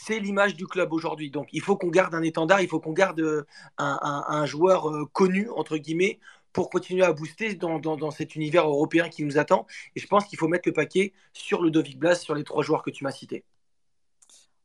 c'est 0.00 0.20
l'image 0.20 0.54
du 0.54 0.66
club 0.66 0.92
aujourd'hui. 0.92 1.30
Donc 1.30 1.48
il 1.52 1.60
faut 1.60 1.76
qu'on 1.76 1.88
garde 1.88 2.14
un 2.14 2.22
étendard, 2.22 2.60
il 2.60 2.68
faut 2.68 2.78
qu'on 2.78 2.92
garde 2.92 3.20
euh, 3.20 3.44
un, 3.78 4.46
joueur 4.46 4.88
euh, 4.88 5.04
connu, 5.12 5.50
entre 5.50 5.76
guillemets, 5.76 6.20
pour 6.52 6.70
continuer 6.70 7.04
à 7.04 7.12
booster 7.12 7.54
dans, 7.54 8.10
cet 8.10 8.36
univers 8.36 8.68
européen 8.68 9.08
qui 9.08 9.24
nous 9.24 9.38
attend. 9.38 9.66
Et 9.96 10.00
je 10.00 10.06
pense 10.06 10.24
qu'il 10.26 10.38
faut 10.38 10.46
mettre 10.46 10.68
le 10.68 10.72
paquet 10.72 11.12
sur 11.32 11.62
le 11.62 11.70
Dovic 11.70 11.98
Blas, 11.98 12.14
sur 12.14 12.34
les 12.34 12.44
trois 12.44 12.62
joueurs 12.62 12.82
que 12.82 12.90
tu 12.90 13.02
m'as 13.02 13.10
cités. 13.10 13.44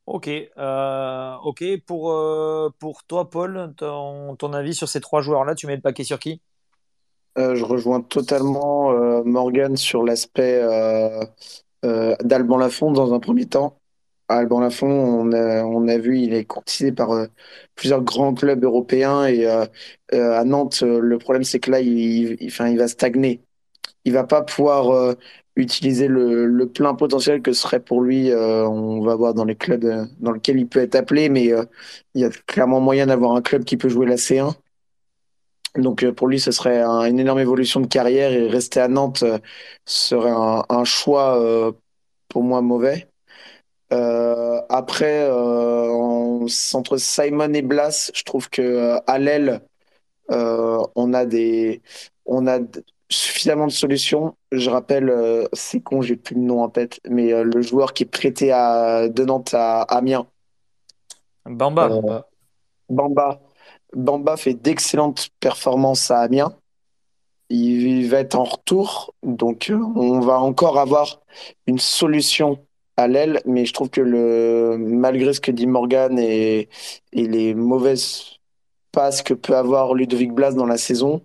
Ok, 0.06 0.28
euh, 0.30 1.36
ok. 1.44 1.64
Pour, 1.86 2.14
pour 2.78 3.04
toi, 3.04 3.30
Paul, 3.30 3.74
ton, 3.76 4.36
ton, 4.36 4.54
avis 4.54 4.76
sur 4.76 4.88
ces 4.88 5.02
trois 5.02 5.22
joueurs-là, 5.22 5.56
tu 5.56 5.66
mets 5.66 5.76
le 5.76 5.82
paquet 5.82 6.04
sur 6.04 6.20
qui? 6.20 6.42
Je 7.36 7.64
rejoins 7.64 8.02
totalement 8.02 8.92
Morgan 9.24 9.76
sur 9.78 10.04
l'aspect 10.04 10.62
d'Alban 11.82 12.58
Lafont 12.58 12.92
dans 12.92 13.14
un 13.14 13.20
premier 13.20 13.48
temps. 13.48 13.80
Alban 14.30 14.62
Lafont, 14.62 14.88
on 14.88 15.88
a, 15.88 15.98
vu, 15.98 16.20
il 16.20 16.34
est 16.34 16.46
courtisé 16.46 16.92
par 16.92 17.12
euh, 17.12 17.28
plusieurs 17.76 18.02
grands 18.02 18.34
clubs 18.34 18.64
européens 18.64 19.26
et 19.26 19.46
euh, 19.46 19.66
euh, 20.14 20.40
à 20.40 20.44
Nantes, 20.46 20.82
le 20.82 21.18
problème 21.18 21.44
c'est 21.44 21.60
que 21.60 21.72
là, 21.72 21.82
il, 21.82 22.50
va 22.78 22.88
stagner. 22.88 23.42
Il 24.06 24.14
va 24.14 24.24
pas 24.26 24.42
pouvoir 24.42 25.16
utiliser 25.56 26.08
le, 26.08 26.46
le 26.46 26.68
plein 26.68 26.96
potentiel 26.96 27.42
que 27.42 27.54
serait 27.54 27.80
pour 27.80 28.02
lui. 28.02 28.32
on 28.34 29.02
va 29.02 29.16
voir 29.16 29.34
dans 29.34 29.46
les 29.46 29.56
clubs 29.56 29.86
dans 30.20 30.32
lesquels 30.32 30.60
il 30.60 30.68
peut 30.68 30.82
être 30.82 30.96
appelé, 30.96 31.30
mais 31.30 31.52
il 32.16 32.22
y 32.22 32.26
a 32.26 32.30
clairement 32.48 32.82
moyen 32.82 33.08
d'avoir 33.08 33.34
un 33.36 33.42
club 33.42 33.64
qui 33.64 33.78
peut 33.78 33.90
jouer 33.90 34.06
la 34.08 34.18
C1. 34.18 34.56
Donc 35.76 36.10
pour 36.12 36.28
lui, 36.28 36.40
ce 36.40 36.52
serait 36.52 36.82
un- 36.82 37.06
une 37.06 37.20
énorme 37.20 37.40
évolution 37.40 37.80
de 37.80 37.88
carrière 37.88 38.32
et 38.32 38.48
rester 38.48 38.80
à 38.82 38.88
Nantes 38.88 39.24
serait 39.86 40.32
un, 40.32 40.84
choix 40.86 41.74
pour 42.30 42.44
moi 42.44 42.62
mauvais. 42.62 43.08
Euh, 43.92 44.62
après, 44.70 45.24
euh, 45.30 45.90
en- 45.92 46.46
entre 46.74 46.98
Simon 46.98 47.54
et 47.54 47.62
Blas, 47.62 48.12
je 48.14 48.24
trouve 48.24 48.50
que 48.50 48.62
euh, 48.62 49.00
à 49.08 49.20
l'aile, 49.20 49.62
euh, 50.32 50.80
on 50.96 51.14
a 51.14 51.26
des, 51.26 51.82
on 52.26 52.48
a 52.48 52.60
suffisamment 53.10 53.68
de 53.68 53.72
solutions. 53.72 54.36
Je 54.52 54.70
rappelle, 54.70 55.12
c'est 55.54 55.82
con, 55.82 56.02
j'ai 56.02 56.16
plus 56.16 56.36
le 56.36 56.42
nom 56.42 56.64
en 56.64 56.70
tête, 56.70 57.00
mais 57.08 57.44
le 57.44 57.62
joueur 57.62 57.94
qui 57.94 58.04
est 58.04 58.08
prêté 58.08 58.52
à, 58.52 59.08
de 59.10 59.26
Nantes 59.26 59.54
à 59.54 59.82
Amiens, 59.84 60.28
Bamba. 61.90 62.26
Bamba. 62.90 63.42
Bamba 63.94 64.38
fait 64.38 64.54
d'excellentes 64.56 65.30
performances 65.40 66.10
à 66.10 66.20
Amiens. 66.22 66.56
Il 67.50 68.10
va 68.10 68.20
être 68.20 68.36
en 68.36 68.46
retour, 68.46 69.14
donc 69.22 69.72
on 69.72 70.20
va 70.22 70.40
encore 70.40 70.80
avoir 70.80 71.22
une 71.68 71.78
solution 71.78 72.66
à 72.98 73.08
l'aile, 73.08 73.42
mais 73.46 73.66
je 73.66 73.74
trouve 73.74 73.90
que 73.90 74.02
le, 74.02 74.78
malgré 74.78 75.34
ce 75.34 75.42
que 75.42 75.52
dit 75.52 75.68
Morgan 75.68 76.18
et, 76.20 76.70
les 77.14 77.54
mauvaises 77.56 78.40
passes 78.92 79.22
que 79.24 79.34
peut 79.34 79.56
avoir 79.56 79.94
Ludovic 79.94 80.32
Blas 80.34 80.52
dans 80.54 80.66
la 80.66 80.78
saison, 80.78 81.22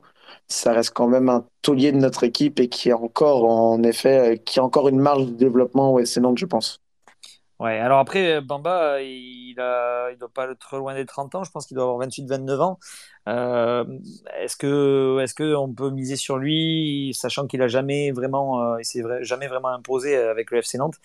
ça 0.49 0.73
reste 0.73 0.95
quand 0.95 1.09
même 1.09 1.28
un 1.28 1.45
taulier 1.62 1.93
de 1.93 1.99
notre 1.99 2.24
équipe 2.24 2.61
et 2.61 2.69
qui 2.69 2.90
a 2.90 2.97
encore, 2.97 3.45
en 3.45 3.82
effet, 3.82 4.35
euh, 4.35 4.36
qui 4.36 4.61
a 4.61 4.65
encore 4.65 4.89
une 4.89 4.99
marge 4.99 5.27
de 5.27 5.32
développement 5.32 5.93
au 5.93 6.05
SC 6.05 6.19
Nantes, 6.19 6.39
je 6.39 6.47
pense. 6.47 6.81
Ouais, 7.61 7.78
alors 7.78 7.99
après, 7.99 8.40
Bamba, 8.40 9.03
il 9.03 9.39
il 9.51 10.16
doit 10.19 10.28
pas 10.32 10.51
être 10.51 10.77
loin 10.77 10.95
des 10.95 11.07
30 11.07 11.35
ans. 11.35 11.45
Je 11.45 11.51
pense 11.51 11.66
qu'il 11.66 11.74
doit 11.77 11.85
avoir 11.85 12.07
28-29 12.07 12.61
ans. 12.61 12.78
Euh, 13.28 13.85
est-ce 14.40 14.57
que, 14.57 15.20
est-ce 15.23 15.35
que 15.35 15.55
on 15.55 15.73
peut 15.73 15.90
miser 15.90 16.16
sur 16.16 16.39
lui, 16.39 17.12
sachant 17.15 17.47
qu'il 17.47 17.62
a 17.62 17.69
jamais 17.69 18.11
vraiment, 18.12 18.62
euh, 18.62 18.82
s'est 18.82 19.03
jamais 19.23 19.49
vraiment 19.49 19.69
imposé 19.69 20.16
avec 20.16 20.51
le 20.51 20.59
FC 20.59 20.78
Nantes? 20.78 20.97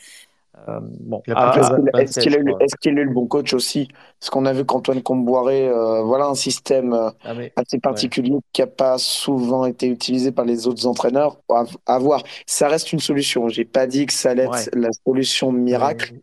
Euh, 0.67 0.80
bon, 0.81 1.21
ah, 1.34 1.57
Est-ce 1.59 1.69
qu'il 1.71 1.89
est-ce 1.97 2.19
27, 2.19 2.23
qu'il 2.23 2.35
a 2.35 2.38
eu, 2.39 3.01
a 3.01 3.03
le 3.03 3.13
bon 3.13 3.27
coach 3.27 3.53
aussi? 3.53 3.88
Parce 4.19 4.30
qu'on 4.30 4.45
a 4.45 4.53
vu 4.53 4.65
qu'Antoine 4.65 5.01
Comboiré, 5.01 5.67
euh, 5.67 6.01
voilà 6.03 6.25
un 6.27 6.35
système 6.35 6.93
euh, 6.93 7.09
Ah, 7.23 7.34
mais 7.34 7.51
assez 7.55 7.77
ouais. 7.77 7.81
particulier 7.81 8.34
qui 8.53 8.61
n'a 8.61 8.67
pas 8.67 8.97
souvent 8.97 9.65
été 9.65 9.88
utilisé 9.88 10.31
par 10.31 10.45
les 10.45 10.67
autres 10.67 10.85
entraîneurs. 10.85 11.39
À, 11.49 11.63
à 11.88 11.99
voir. 11.99 12.23
Ça 12.45 12.67
reste 12.67 12.93
une 12.93 12.99
solution. 12.99 13.47
J'ai 13.49 13.65
pas 13.65 13.88
dit 13.88 14.05
que 14.05 14.13
ça 14.13 14.31
allait 14.31 14.47
ouais. 14.47 14.61
être 14.61 14.69
la 14.75 14.89
solution 15.05 15.51
miracle, 15.51 16.13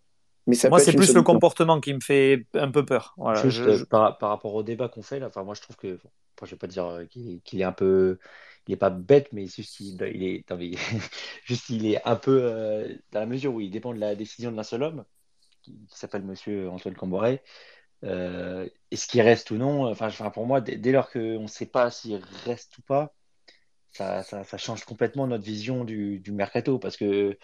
Mais 0.46 0.54
ça 0.54 0.68
Moi, 0.70 0.78
c'est 0.78 0.92
plus 0.92 1.12
le 1.14 1.22
comportement 1.22 1.80
qui 1.80 1.92
me 1.94 2.00
fait 2.00 2.46
un 2.54 2.70
peu 2.70 2.84
peur. 2.84 3.14
Voilà, 3.16 3.42
Juste 3.42 3.58
je, 3.58 3.64
euh, 3.64 3.76
je- 3.78 3.84
par, 3.84 4.16
par 4.18 4.30
rapport 4.30 4.54
au 4.54 4.62
débat 4.62 4.88
qu'on 4.88 5.02
fait 5.02 5.18
là, 5.18 5.26
enfin 5.26 5.44
moi 5.44 5.54
je 5.54 5.60
trouve 5.62 5.76
que, 5.76 5.98
bon, 6.02 6.46
je 6.46 6.50
vais 6.50 6.56
pas 6.56 6.66
dire 6.66 6.86
euh, 6.86 7.04
qu'il 7.06 7.60
est 7.60 7.64
un 7.64 7.72
peu, 7.72 8.18
il 8.66 8.74
est 8.74 8.76
pas 8.76 8.90
bête, 8.90 9.32
mais 9.32 9.46
juste 9.46 9.80
il 9.80 10.02
est, 10.02 10.44
juste 11.44 11.70
il 11.70 11.86
est 11.86 12.06
un 12.06 12.16
peu 12.16 12.40
euh, 12.42 12.94
dans 13.12 13.20
la 13.20 13.26
mesure 13.26 13.54
où 13.54 13.60
il 13.60 13.70
dépend 13.70 13.94
de 13.94 14.00
la 14.00 14.14
décision 14.14 14.52
d'un 14.52 14.62
seul 14.62 14.82
homme, 14.82 15.04
qui, 15.62 15.76
s'appelle 15.88 16.22
Monsieur 16.22 16.70
Antoine 16.70 16.94
Camboré. 16.94 17.42
Euh, 18.04 18.68
est-ce 18.90 19.06
qu'il 19.06 19.20
reste 19.22 19.50
ou 19.50 19.56
non? 19.56 19.86
Enfin, 19.90 20.10
pour 20.30 20.46
moi, 20.46 20.60
dès, 20.60 20.92
lors 20.92 21.10
qu'on 21.10 21.42
ne 21.42 21.46
sait 21.46 21.66
pas 21.66 21.90
s'il 21.90 22.16
reste 22.46 22.78
ou 22.78 22.82
pas, 22.82 23.14
ça 23.92 24.22
change 24.58 24.84
complètement 24.84 25.26
notre 25.26 25.44
vision 25.44 25.84
du, 25.84 26.20
du 26.20 26.32
mercato, 26.32 26.78
parce 26.78 26.96
que 26.96 27.38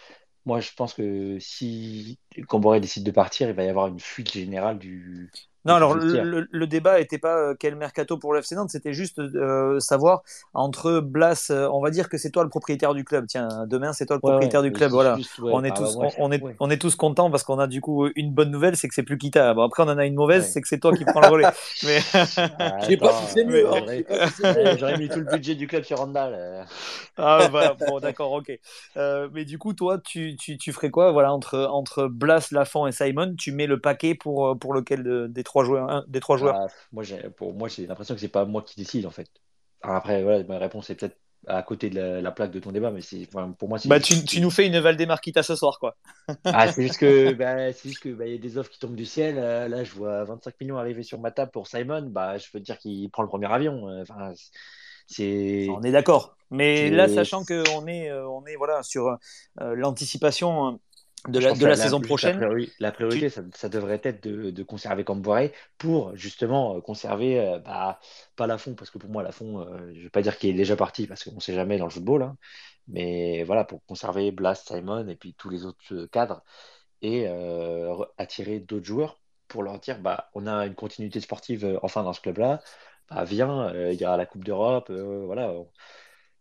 moi 0.47 0.61
je 0.61 0.71
pense 0.73 0.93
que 0.93 1.37
si 1.39 2.19
Camboré 2.47 2.79
décide 2.79 3.03
de 3.03 3.11
partir, 3.11 3.49
il 3.49 3.55
va 3.55 3.65
y 3.65 3.69
avoir 3.69 3.87
une 3.87 3.99
fuite 3.99 4.31
générale 4.31 4.79
du, 4.79 5.29
Non, 5.67 5.75
alors 5.75 5.93
le 5.95 6.65
débat 6.67 6.99
n'était 6.99 7.17
pas 7.17 7.37
euh, 7.37 7.55
quel 7.59 7.75
mercato 7.75 8.17
pour 8.17 8.33
le 8.33 8.41
FC 8.41 8.55
Nantes, 8.55 8.69
c'était 8.69 8.93
juste 8.93 9.19
euh, 9.19 9.79
savoir 9.79 10.23
entre 10.53 10.99
Blas, 10.99 11.47
euh, 11.51 11.69
on 11.71 11.81
va 11.81 11.89
dire 11.91 12.09
que 12.09 12.17
c'est 12.17 12.31
toi 12.31 12.43
le 12.43 12.49
propriétaire 12.49 12.93
du 12.93 13.03
club. 13.03 13.25
Tiens, 13.27 13.65
demain 13.67 13.93
c'est 13.93 14.05
toi 14.05 14.15
le 14.15 14.21
propriétaire 14.21 14.61
ouais, 14.61 14.69
du 14.69 14.71
mais 14.71 14.77
club. 14.77 14.91
Voilà, 14.91 15.15
juste, 15.17 15.39
ouais, 15.39 15.51
on 15.51 15.63
est 15.63 15.69
bah, 15.69 15.75
tous, 15.77 15.95
ouais, 15.97 16.07
on, 16.17 16.27
on 16.27 16.31
est, 16.31 16.43
ouais, 16.43 16.55
on 16.59 16.69
est 16.69 16.77
tous 16.81 16.95
contents 16.95 17.29
parce 17.29 17.43
qu'on 17.43 17.59
a 17.59 17.67
du 17.67 17.81
coup 17.81 18.07
une 18.15 18.33
bonne 18.33 18.51
nouvelle, 18.51 18.75
c'est 18.77 18.87
que 18.87 18.93
c'est 18.95 19.03
plus 19.03 19.17
Kita. 19.17 19.53
Bon, 19.53 19.63
après 19.63 19.83
on 19.83 19.87
en 19.89 19.97
a 19.97 20.05
une 20.05 20.15
mauvaise, 20.15 20.43
ouais. 20.43 20.51
c'est 20.51 20.61
que 20.61 20.67
c'est 20.67 20.79
toi 20.79 20.93
qui 20.93 21.05
prends 21.05 21.21
le 21.21 21.27
relais. 21.27 21.51
Mais, 21.83 21.99
Ah, 22.59 22.81
Je 22.81 22.85
sais 22.85 22.97
pas 22.97 23.11
si 23.11 23.25
attends, 23.25 23.27
c'est 23.27 23.45
euh, 23.45 23.51
mieux, 23.51 23.67
hein. 23.67 23.79
J'aurais 23.79 23.97
sais 23.97 24.03
pas 24.03 24.19
si 24.19 24.31
c'est 24.33 24.45
mieux. 24.45 24.57
euh, 24.57 24.77
j'aurais 24.77 24.95
mis 24.95 25.09
tout 25.09 25.19
le 25.19 25.25
budget 25.25 25.55
du 25.55 25.67
club 25.67 25.83
sur 25.83 25.97
Randall. 25.97 26.33
euh. 26.35 26.63
ah 27.17 27.47
voilà, 27.49 27.73
bon 27.73 27.99
d'accord, 27.99 28.31
ok. 28.31 28.51
Euh, 28.97 29.29
mais 29.33 29.45
du 29.45 29.57
coup, 29.57 29.73
toi, 29.73 29.97
tu, 29.99 30.35
tu, 30.37 30.57
tu 30.57 30.73
ferais 30.73 30.91
quoi? 30.91 31.11
Voilà, 31.11 31.33
entre 31.33 31.59
entre 31.71 32.07
Blas, 32.07 32.49
Lafont 32.51 32.87
et 32.87 32.91
Simon, 32.91 33.35
tu 33.37 33.51
mets 33.51 33.67
le 33.67 33.79
paquet 33.79 34.15
pour 34.15 34.47
euh, 34.47 34.55
pour 34.55 34.73
lequel 34.73 35.03
de- 35.03 35.27
des 35.27 35.43
trois 35.43 35.56
joueurs, 35.65 35.89
un- 35.89 36.05
des 36.07 36.19
trois 36.19 36.37
joueurs? 36.37 36.55
Ah, 36.55 36.67
moi, 36.91 37.03
j'ai, 37.03 37.29
pour 37.31 37.53
moi, 37.53 37.67
j'ai 37.67 37.87
l'impression 37.87 38.13
que 38.15 38.21
c'est 38.21 38.27
pas 38.29 38.45
moi 38.45 38.61
qui 38.63 38.75
décide 38.75 39.05
en 39.05 39.11
fait. 39.11 39.29
Après, 39.81 40.21
voilà, 40.23 40.43
ma 40.43 40.57
réponse 40.59 40.89
est 40.89 40.95
peut-être 40.95 41.17
à 41.47 41.63
côté 41.63 41.89
de 41.89 41.95
la, 41.99 42.21
la 42.21 42.31
plaque 42.31 42.51
de 42.51 42.59
ton 42.59 42.71
débat, 42.71 42.91
mais 42.91 43.01
c'est, 43.01 43.25
enfin, 43.27 43.51
pour 43.53 43.69
moi, 43.69 43.79
c'est 43.79 43.89
Bah, 43.89 43.99
tu, 43.99 44.23
tu 44.25 44.41
nous 44.41 44.49
fais 44.49 44.67
une 44.67 44.79
Valdemarquita 44.79 45.43
ce 45.43 45.55
soir, 45.55 45.79
quoi. 45.79 45.95
ah, 46.51 46.67
c'est 46.67 46.81
juste 46.83 46.99
que 46.99 47.33
bah, 47.33 47.73
c'est 47.73 47.89
juste 47.89 48.01
que 48.01 48.09
bah, 48.09 48.25
y 48.27 48.35
a 48.35 48.37
des 48.37 48.57
offres 48.57 48.71
qui 48.71 48.79
tombent 48.79 48.95
du 48.95 49.05
ciel. 49.05 49.37
Euh, 49.37 49.67
là, 49.67 49.83
je 49.83 49.91
vois 49.93 50.23
25 50.23 50.55
millions 50.61 50.77
arriver 50.77 51.03
sur 51.03 51.19
ma 51.19 51.31
table 51.31 51.51
pour 51.51 51.67
Simon. 51.67 52.03
Bah, 52.09 52.37
je 52.37 52.49
peux 52.51 52.59
te 52.59 52.63
dire 52.65 52.77
qu'il 52.79 53.09
prend 53.11 53.23
le 53.23 53.27
premier 53.29 53.51
avion. 53.51 53.89
Euh, 53.89 54.01
Enfin, 54.03 54.33
c'est 55.07 55.67
On 55.67 55.83
est 55.83 55.91
d'accord. 55.91 56.37
Mais 56.49 56.89
là, 56.89 57.07
sachant 57.09 57.43
qu'on 57.43 57.87
est, 57.87 58.09
euh, 58.09 58.27
on 58.29 58.45
est 58.45 58.55
voilà, 58.55 58.81
sur 58.83 59.17
euh, 59.61 59.75
l'anticipation 59.75 60.79
de 61.27 61.39
la, 61.39 61.53
de 61.53 61.65
la 61.65 61.75
la, 61.75 61.75
saison 61.75 62.01
la, 62.21 62.29
prochaine, 62.29 62.31
priori- 62.31 62.73
la 62.79 62.91
priorité, 62.93 63.29
tu... 63.29 63.29
ça, 63.29 63.41
ça 63.53 63.67
devrait 63.69 63.99
être 64.03 64.23
de, 64.23 64.49
de 64.51 64.63
conserver 64.63 65.03
Camboire 65.03 65.43
pour 65.77 66.15
justement 66.15 66.77
euh, 66.77 66.81
conserver, 66.81 67.39
euh, 67.39 67.59
bah, 67.59 67.99
pas 68.37 68.47
Lafont, 68.47 68.75
parce 68.75 68.91
que 68.91 68.97
pour 68.97 69.09
moi, 69.09 69.23
Lafont, 69.23 69.59
euh, 69.61 69.91
je 69.93 69.97
ne 69.99 70.03
vais 70.03 70.09
pas 70.09 70.21
dire 70.21 70.37
qu'il 70.37 70.49
est 70.51 70.53
déjà 70.53 70.77
parti, 70.77 71.05
parce 71.05 71.23
qu'on 71.25 71.35
ne 71.35 71.39
sait 71.41 71.53
jamais 71.53 71.77
dans 71.77 71.85
le 71.85 71.91
football, 71.91 72.23
hein, 72.23 72.37
mais 72.87 73.43
voilà, 73.43 73.65
pour 73.65 73.83
conserver 73.85 74.31
Blast, 74.31 74.67
Simon 74.69 75.07
et 75.09 75.15
puis 75.17 75.33
tous 75.35 75.49
les 75.49 75.65
autres 75.65 76.05
cadres 76.07 76.43
et 77.01 77.27
euh, 77.27 77.89
re- 77.93 78.09
attirer 78.17 78.59
d'autres 78.61 78.85
joueurs 78.85 79.21
pour 79.49 79.63
leur 79.63 79.79
dire, 79.79 79.99
bah, 80.01 80.29
on 80.35 80.47
a 80.47 80.65
une 80.67 80.75
continuité 80.75 81.19
sportive 81.21 81.79
enfin 81.83 82.03
dans 82.03 82.13
ce 82.13 82.21
club-là, 82.21 82.61
bah, 83.09 83.23
viens, 83.25 83.73
il 83.91 83.99
y 83.99 84.05
a 84.05 84.17
la 84.17 84.25
Coupe 84.27 84.45
d'Europe, 84.45 84.91
voilà. 84.91 85.51
on- 85.53 85.71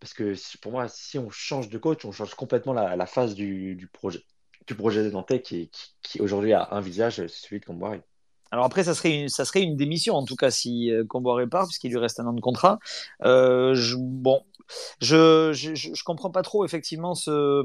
Parce 0.01 0.15
que 0.15 0.35
pour 0.61 0.73
moi, 0.73 0.89
si 0.89 1.19
on 1.19 1.31
change 1.31 1.69
de 1.71 1.79
coach, 1.79 2.05
on 2.05 2.13
change 2.13 2.35
complètement 2.35 2.73
la, 2.75 2.97
la 2.97 3.07
phase 3.07 3.35
du, 3.35 3.75
du 3.77 3.89
projet 3.89 4.25
du 4.67 4.75
projet 4.75 5.03
de 5.05 5.11
Nantais 5.11 5.41
qui, 5.43 5.69
qui, 5.71 5.95
qui 6.03 6.21
aujourd'hui 6.21 6.53
a 6.53 6.69
un 6.73 6.81
visage, 6.81 7.25
celui 7.27 7.61
de 7.61 7.65
Comboiré. 7.65 8.01
Alors 8.53 8.65
après, 8.65 8.85
ça 8.85 8.95
serait 8.95 9.11
une, 9.23 9.29
ça 9.29 9.45
serait 9.45 9.63
une 9.63 9.77
démission, 9.77 10.15
en 10.15 10.25
tout 10.25 10.37
cas, 10.37 10.51
si 10.51 10.91
euh, 10.93 11.05
Comboiré 11.05 11.47
part, 11.49 11.67
puisqu'il 11.67 11.91
lui 11.91 11.99
reste 11.99 12.21
un 12.21 12.27
an 12.27 12.33
de 12.33 12.41
contrat. 12.41 12.79
Euh, 13.25 13.75
je, 13.75 13.97
bon, 13.99 14.43
je, 15.01 15.53
je, 15.53 15.75
je 15.75 16.05
comprends 16.05 16.31
pas 16.31 16.43
trop, 16.43 16.65
effectivement, 16.65 17.17
ce, 17.17 17.63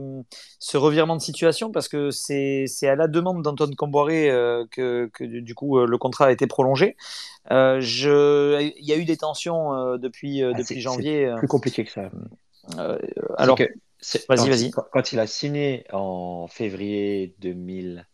ce 0.58 0.78
revirement 0.78 1.16
de 1.16 1.22
situation, 1.22 1.72
parce 1.72 1.88
que 1.88 2.10
c'est 2.10 2.66
à 2.84 2.96
la 2.96 3.08
demande 3.08 3.44
d'Antoine 3.44 3.76
Comboiré 3.76 4.32
euh, 4.32 4.66
que, 4.72 5.10
que, 5.14 5.24
du 5.24 5.54
coup, 5.54 5.80
le 5.86 5.98
contrat 6.00 6.26
a 6.26 6.32
été 6.32 6.48
prolongé. 6.48 6.98
Je, 7.50 8.72
il 8.76 8.86
y 8.86 8.92
a 8.92 8.98
eu 8.98 9.06
des 9.06 9.18
tensions 9.18 9.98
depuis, 9.98 10.42
Ah, 10.42 10.52
c'est 10.56 10.64
depuis 10.64 10.82
janvier. 10.82 11.32
plus 11.38 11.48
compliqué 11.48 11.86
que 11.86 11.92
ça. 11.92 12.10
alors, 13.38 13.56
que 13.56 13.66
vas-y, 14.30 14.50
quand, 14.50 14.60
il, 14.60 14.68
vas-y. 14.68 14.72
quand- 14.72 14.86
quand 14.92 15.12
il 15.14 15.20
a 15.20 15.28
signé 15.28 15.86
en 15.92 16.48
février 16.48 17.36
2021, 17.40 18.06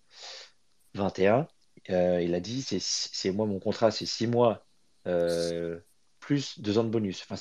euh, 1.89 2.22
il 2.22 2.34
a 2.35 2.39
dit 2.39 2.61
c'est 2.64 3.31
moi 3.31 3.45
mon 3.45 3.59
contrat, 3.59 3.91
c'est 3.91 4.05
six 4.05 4.27
mois 4.27 4.65
euh, 5.07 5.80
plus 6.19 6.59
deux 6.59 6.77
ans 6.77 6.84
de 6.84 6.89
bonus. 6.89 7.22
Enfin, 7.23 7.35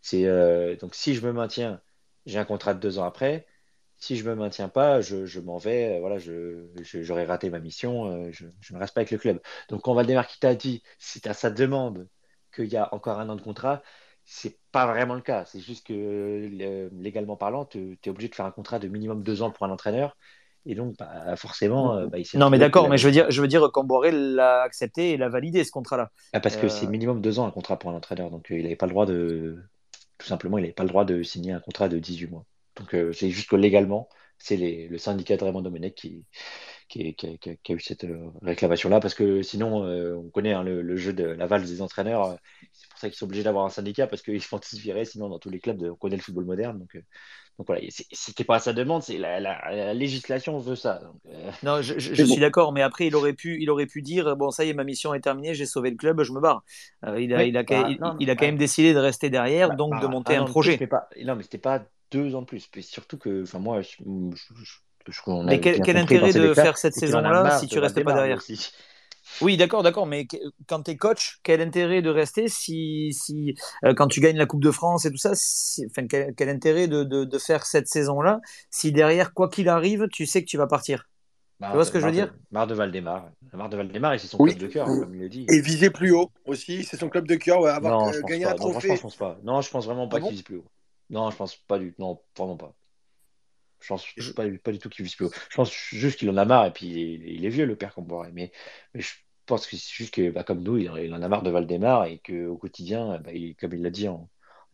c'est 0.00 0.24
euh, 0.26 0.76
donc 0.76 0.94
si 0.94 1.14
je 1.14 1.24
me 1.26 1.32
maintiens, 1.32 1.80
j'ai 2.26 2.38
un 2.38 2.44
contrat 2.44 2.74
de 2.74 2.80
deux 2.80 2.98
ans 2.98 3.04
après. 3.04 3.46
Si 3.96 4.16
je 4.16 4.24
me 4.28 4.34
maintiens 4.34 4.68
pas, 4.68 5.00
je, 5.00 5.26
je 5.26 5.38
m'en 5.40 5.58
vais. 5.58 6.00
Voilà, 6.00 6.18
je, 6.18 6.66
je- 6.82 7.02
j'aurais 7.02 7.24
raté 7.24 7.50
ma 7.50 7.60
mission. 7.60 8.30
je, 8.32 8.46
je 8.60 8.74
ne 8.74 8.78
reste 8.80 8.94
pas 8.94 9.00
avec 9.02 9.12
le 9.12 9.18
club. 9.18 9.40
Donc 9.68 9.82
quand 9.82 9.94
Valdemar 9.94 10.26
qui 10.26 10.40
t'a 10.40 10.54
dit, 10.56 10.82
c'est 10.98 11.26
à 11.28 11.34
sa 11.34 11.50
demande 11.50 12.08
qu'il 12.54 12.66
y 12.66 12.76
a 12.76 12.92
encore 12.94 13.20
un 13.20 13.28
an 13.28 13.36
de 13.36 13.42
contrat, 13.42 13.82
c'est 14.24 14.56
pas 14.70 14.86
vraiment 14.86 15.14
le 15.14 15.20
cas. 15.20 15.44
C'est 15.46 15.60
juste 15.60 15.86
que 15.86 15.92
euh, 15.92 16.88
légalement 16.92 17.36
parlant, 17.36 17.64
tu 17.64 17.98
es 18.04 18.08
obligé 18.10 18.28
de 18.28 18.34
faire 18.34 18.46
un 18.46 18.50
contrat 18.50 18.78
de 18.78 18.88
minimum 18.88 19.22
deux 19.22 19.42
ans 19.42 19.50
pour 19.50 19.66
un 19.66 19.70
entraîneur. 19.70 20.16
Et 20.64 20.74
donc, 20.74 20.96
bah, 20.96 21.34
forcément, 21.36 21.96
euh, 21.96 22.06
bah, 22.06 22.18
il 22.18 22.24
s'est 22.24 22.38
Non, 22.38 22.48
mais 22.48 22.58
d'accord, 22.58 22.88
mais 22.88 22.96
je 22.96 23.06
veux 23.06 23.12
dire, 23.12 23.30
je 23.30 23.40
veux 23.40 23.48
dire, 23.48 23.68
l'a 24.12 24.62
accepté 24.62 25.10
et 25.10 25.16
l'a 25.16 25.28
validé, 25.28 25.64
ce 25.64 25.72
contrat-là. 25.72 26.10
Ah, 26.32 26.40
parce 26.40 26.56
que 26.56 26.68
c'est 26.68 26.86
Euh, 26.86 26.88
minimum 26.88 27.20
deux 27.20 27.38
ans 27.38 27.46
un 27.46 27.50
contrat 27.50 27.78
pour 27.78 27.90
un 27.90 27.94
entraîneur. 27.94 28.30
Donc, 28.30 28.50
euh, 28.50 28.58
il 28.58 28.62
n'avait 28.62 28.76
pas 28.76 28.86
le 28.86 28.92
droit 28.92 29.06
de. 29.06 29.58
Tout 30.18 30.26
simplement, 30.26 30.58
il 30.58 30.62
n'avait 30.62 30.72
pas 30.72 30.84
le 30.84 30.88
droit 30.88 31.04
de 31.04 31.22
signer 31.22 31.52
un 31.52 31.60
contrat 31.60 31.88
de 31.88 31.98
18 31.98 32.28
mois. 32.30 32.44
Donc, 32.76 32.96
c'est 33.12 33.30
juste 33.30 33.50
que 33.50 33.56
légalement, 33.56 34.08
c'est 34.38 34.56
le 34.56 34.98
syndicat 34.98 35.36
de 35.36 35.44
Raymond 35.44 35.62
Domenech 35.62 35.94
qui, 35.94 36.24
qui, 36.88 37.16
a 37.22 37.72
eu 37.72 37.80
cette 37.80 38.06
réclamation-là, 38.40 39.00
parce 39.00 39.14
que 39.14 39.42
sinon, 39.42 39.84
on 39.84 40.30
connaît 40.30 40.52
hein, 40.52 40.62
le, 40.62 40.96
jeu 40.96 41.12
de 41.12 41.24
la 41.24 41.46
valse 41.46 41.68
des 41.68 41.82
entraîneurs. 41.82 42.38
Ça 43.02 43.08
qu'ils 43.08 43.18
sont 43.18 43.24
obligés 43.24 43.42
d'avoir 43.42 43.64
un 43.64 43.68
syndicat, 43.68 44.06
parce 44.06 44.22
qu'ils 44.22 44.40
font 44.40 44.60
virer, 44.74 45.04
sinon 45.04 45.28
dans 45.28 45.40
tous 45.40 45.50
les 45.50 45.58
clubs, 45.58 45.82
on 45.82 45.96
connaît 45.96 46.14
le 46.14 46.22
football 46.22 46.44
moderne. 46.44 46.78
Donc, 46.78 46.94
donc 47.58 47.66
voilà, 47.66 47.82
c'était 48.12 48.44
pas 48.44 48.60
sa 48.60 48.72
demande, 48.72 49.02
c'est 49.02 49.18
la, 49.18 49.92
législation 49.92 50.56
veut 50.58 50.76
ça. 50.76 51.02
Euh. 51.26 51.50
Non, 51.64 51.82
je, 51.82 51.98
suis 51.98 52.36
d'accord, 52.38 52.72
mais 52.72 52.80
après 52.80 53.08
il 53.08 53.16
aurait 53.16 53.32
pu, 53.32 53.60
il 53.60 53.68
aurait 53.70 53.86
pu 53.86 54.02
dire 54.02 54.36
bon 54.36 54.52
ça 54.52 54.64
y 54.64 54.70
est, 54.70 54.72
ma 54.72 54.84
mission 54.84 55.14
est 55.14 55.20
terminée, 55.20 55.52
j'ai 55.52 55.66
sauvé 55.66 55.90
le 55.90 55.96
club, 55.96 56.22
je 56.22 56.32
me 56.32 56.40
barre. 56.40 56.62
Euh, 57.04 57.20
il 57.20 57.34
a, 57.34 57.42
il 57.42 57.56
a, 57.56 57.64
bah, 57.64 57.88
il, 58.20 58.30
a 58.30 58.36
quand 58.36 58.46
même 58.46 58.56
décidé 58.56 58.94
de 58.94 59.00
rester 59.00 59.30
derrière, 59.30 59.70
bah, 59.70 59.74
donc 59.74 59.96
de 59.96 60.06
bah, 60.06 60.12
monter 60.12 60.36
ah 60.36 60.42
un 60.42 60.44
projet. 60.44 60.78
Pas, 60.86 61.08
non, 61.24 61.34
mais 61.34 61.42
c'était 61.42 61.58
pas 61.58 61.82
deux 62.12 62.36
ans 62.36 62.42
de 62.42 62.46
plus. 62.46 62.70
Mais 62.76 62.82
surtout 62.82 63.18
que, 63.18 63.42
enfin 63.42 63.58
moi, 63.58 63.82
je, 63.82 63.96
mais 65.44 65.60
quel, 65.60 65.80
quel 65.82 65.96
intérêt 65.96 66.32
de 66.32 66.54
faire 66.54 66.78
cette 66.78 66.94
saison-là 66.94 67.58
si 67.58 67.66
tu 67.66 67.80
restes 67.80 68.02
pas 68.04 68.12
derrière 68.12 68.40
oui, 69.40 69.56
d'accord, 69.56 69.82
d'accord. 69.82 70.06
Mais 70.06 70.26
quand 70.66 70.82
tu 70.82 70.92
es 70.92 70.96
coach, 70.96 71.38
quel 71.42 71.60
intérêt 71.60 72.02
de 72.02 72.10
rester 72.10 72.48
si, 72.48 73.12
si 73.12 73.54
euh, 73.84 73.94
quand 73.94 74.08
tu 74.08 74.20
gagnes 74.20 74.36
la 74.36 74.46
Coupe 74.46 74.62
de 74.62 74.70
France 74.70 75.04
et 75.04 75.10
tout 75.10 75.16
ça, 75.16 75.30
enfin, 75.30 76.06
quel, 76.06 76.48
intérêt 76.48 76.88
de, 76.88 77.04
de, 77.04 77.38
faire 77.38 77.64
cette 77.66 77.88
saison-là 77.88 78.40
si 78.70 78.92
derrière, 78.92 79.32
quoi 79.32 79.48
qu'il 79.48 79.68
arrive, 79.68 80.08
tu 80.12 80.26
sais 80.26 80.42
que 80.42 80.48
tu 80.48 80.56
vas 80.56 80.66
partir? 80.66 81.08
Tu 81.60 81.72
vois 81.72 81.84
ce 81.84 81.92
que 81.92 82.00
je 82.00 82.06
veux 82.06 82.12
dire? 82.12 82.34
Marre 82.50 82.66
de 82.66 82.74
Valdemar. 82.74 83.30
Marre 83.52 83.68
de 83.68 83.76
Valdemar, 83.76 84.18
c'est 84.18 84.26
son 84.26 84.38
club 84.38 84.58
de 84.58 84.66
cœur, 84.66 84.86
comme 84.86 85.14
il 85.14 85.20
le 85.20 85.28
dit. 85.28 85.46
Et 85.48 85.60
viser 85.60 85.90
plus 85.90 86.12
haut 86.12 86.30
aussi, 86.44 86.82
c'est 86.82 86.96
son 86.96 87.08
club 87.08 87.26
de 87.26 87.36
cœur. 87.36 87.64
avoir 87.66 88.00
non, 88.00 88.10
gagné 88.26 88.44
un 88.44 88.54
trophée. 88.54 88.88
Non, 88.88 88.96
je 88.96 89.02
pense 89.02 89.16
pas. 89.16 89.38
Non, 89.44 89.60
je 89.60 89.70
pense 89.70 89.86
vraiment 89.86 90.08
pas 90.08 90.16
ah 90.18 90.20
qu'il 90.20 90.32
vise 90.32 90.42
plus 90.42 90.56
haut. 90.56 90.66
Non, 91.10 91.30
je 91.30 91.36
pense 91.36 91.56
pas 91.56 91.78
du 91.78 91.94
Non, 91.98 92.18
vraiment 92.36 92.56
pas. 92.56 92.74
Je 93.82 93.88
pense 93.88 94.06
pas, 94.34 94.44
pas 94.62 94.72
du 94.72 94.78
tout 94.78 94.88
qu'il 94.88 95.04
vise 95.04 95.14
plus 95.14 95.26
haut. 95.26 95.32
Je 95.50 95.56
pense 95.56 95.72
juste 95.72 96.18
qu'il 96.18 96.30
en 96.30 96.36
a 96.36 96.44
marre 96.44 96.66
et 96.66 96.72
puis 96.72 96.86
il 96.86 97.44
est, 97.44 97.48
vieux, 97.48 97.66
le 97.66 97.76
père 97.76 97.94
Comboiré. 97.94 98.30
Mais, 98.32 98.52
mais 98.94 99.00
je 99.00 99.12
pense 99.46 99.66
que 99.66 99.76
c'est 99.76 99.92
juste 99.92 100.14
que, 100.14 100.30
bah, 100.30 100.44
comme 100.44 100.62
nous, 100.62 100.78
il, 100.78 101.14
en 101.14 101.22
a 101.22 101.28
marre 101.28 101.42
de 101.42 101.50
Valdemar 101.50 102.06
et 102.06 102.18
qu'au 102.18 102.56
quotidien, 102.56 103.18
bah, 103.18 103.30
comme 103.60 103.74
il 103.74 103.82
l'a 103.82 103.90
dit 103.90 104.08
en, 104.08 104.28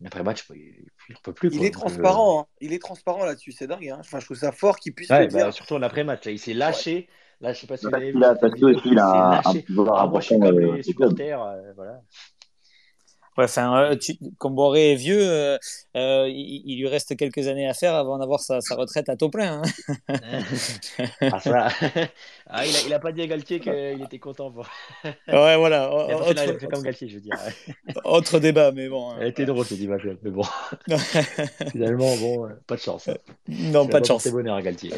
après-match, 0.05 0.47
bah, 0.48 0.55
il 0.56 0.85
ne 1.10 1.14
peut 1.22 1.32
plus. 1.32 1.55
Il 1.55 1.64
est 1.64 1.70
transparent, 1.70 2.43
hein. 2.43 2.47
il 2.60 2.72
est 2.72 2.78
transparent 2.78 3.24
là-dessus, 3.24 3.52
c'est 3.52 3.66
dingue. 3.66 3.89
Hein. 3.89 3.97
Enfin, 4.01 4.20
je 4.20 4.26
trouve 4.26 4.36
ça 4.36 4.52
fort 4.52 4.78
qu'il 4.78 4.94
puisse 4.94 5.10
le 5.10 5.26
dire. 5.26 5.52
Surtout 5.52 5.74
en 5.74 5.82
après-match, 5.82 6.26
il 6.26 6.39
s'est 6.39 6.55
lâché. 6.55 7.09
Là, 7.40 7.52
je 7.52 7.60
sais 7.60 7.66
pas 7.66 7.76
si 7.76 7.86
vous 7.86 7.94
avez 7.94 8.12
vu. 8.12 8.20
Qu'il 8.82 8.98
a, 8.98 9.06
a, 9.06 9.48
un 9.48 9.60
pouvoir 9.60 10.02
important. 10.02 10.39
Moi, 10.39 10.51
je 10.51 10.90
euh, 10.90 11.72
voilà. 11.76 12.02
Ouais, 13.39 13.44
enfin, 13.44 13.93
euh, 13.93 13.97
Comboré 14.39 14.93
est 14.93 14.94
vieux, 14.97 15.20
euh, 15.23 15.59
euh, 15.97 16.28
il, 16.28 16.77
lui 16.77 16.89
reste 16.89 17.16
quelques 17.16 17.47
années 17.47 17.69
à 17.69 17.73
faire 17.73 17.94
avant 17.94 18.19
d'avoir 18.19 18.40
sa, 18.40 18.59
retraite 18.73 19.09
à 19.09 19.15
taux 19.15 19.31
plein. 19.31 19.62
Hein. 20.09 20.15
ah, 21.20 21.69
ah, 22.50 22.64
il, 22.66 22.92
a, 22.92 22.98
pas 22.98 23.12
dit 23.12 23.22
à 23.22 23.26
Galtier 23.26 23.60
qu'il 23.60 24.02
était 24.02 24.18
content. 24.18 24.50
Pour... 24.50 24.66
ouais, 25.04 25.56
voilà. 25.56 25.92
Autre... 25.92 26.66
comme 26.68 26.82
Galtier, 26.82 27.08
je 27.08 27.14
veux 27.16 27.20
dire. 27.20 27.36
Autre 28.04 28.38
débat, 28.38 28.72
mais 28.72 28.88
bon. 28.88 29.14
Elle 29.20 29.28
était 29.28 29.44
drôle, 29.44 29.64
cette 29.64 29.80
image, 29.80 30.08
mais 30.22 30.30
bon. 30.30 30.44
Finalement, 31.72 32.16
bon, 32.16 32.48
pas 32.66 32.76
de 32.76 32.80
chance. 32.80 33.08
Non, 33.48 33.86
pas 33.86 34.00
de 34.00 34.06
chance. 34.06 34.22
C'est 34.22 34.32
bonheur 34.32 34.56
à 34.56 34.62
Galtier. 34.62 34.92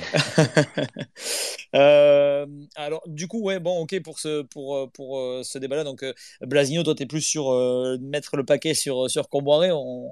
alors, 1.73 3.03
du 3.07 3.29
coup, 3.29 3.43
ouais, 3.43 3.59
bon, 3.59 3.81
ok 3.81 4.01
pour 4.03 4.19
ce, 4.19 4.43
pour, 4.43 4.91
pour 4.93 5.19
ce 5.45 5.59
débat-là. 5.59 5.85
Donc, 5.85 6.05
Blasigno, 6.41 6.83
toi, 6.83 6.95
tu 6.95 7.03
es 7.03 7.07
plus 7.07 7.23
sur 7.23 7.53
mettre 8.01 8.37
le 8.37 8.45
paquet 8.45 8.75
sur, 8.75 9.11
sur 9.11 9.29
Comboiré, 9.29 9.71
on, 9.73 10.11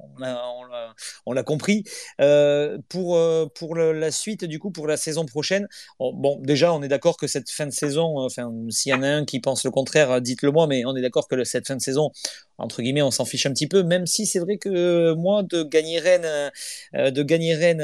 on 1.26 1.32
l'a 1.32 1.42
compris. 1.42 1.84
Euh, 2.20 2.78
pour 2.88 3.16
euh, 3.16 3.46
pour 3.54 3.76
la 3.76 4.10
suite, 4.10 4.44
du 4.44 4.58
coup, 4.58 4.70
pour 4.70 4.86
la 4.86 4.96
saison 4.96 5.26
prochaine, 5.26 5.68
bon, 5.98 6.38
déjà, 6.40 6.72
on 6.72 6.82
est 6.82 6.88
d'accord 6.88 7.16
que 7.16 7.26
cette 7.28 7.50
fin 7.50 7.66
de 7.66 7.70
saison, 7.70 8.18
enfin, 8.18 8.52
s'il 8.70 8.90
y 8.90 8.94
en 8.94 9.02
a 9.02 9.08
un 9.08 9.24
qui 9.24 9.40
pense 9.40 9.64
le 9.64 9.70
contraire, 9.70 10.20
dites-le 10.20 10.50
moi, 10.50 10.66
mais 10.66 10.84
on 10.84 10.96
est 10.96 11.02
d'accord 11.02 11.28
que 11.28 11.44
cette 11.44 11.68
fin 11.68 11.76
de 11.76 11.80
saison, 11.82 12.10
entre 12.58 12.82
guillemets, 12.82 13.02
on 13.02 13.10
s'en 13.10 13.24
fiche 13.24 13.46
un 13.46 13.52
petit 13.52 13.66
peu, 13.66 13.82
même 13.82 14.06
si 14.06 14.26
c'est 14.26 14.38
vrai 14.38 14.58
que 14.58 15.14
moi, 15.14 15.42
de 15.42 15.62
gagner 15.62 15.98
Rennes, 15.98 16.50
euh, 16.94 17.10
de 17.10 17.22
gagner 17.22 17.54
Rennes 17.54 17.80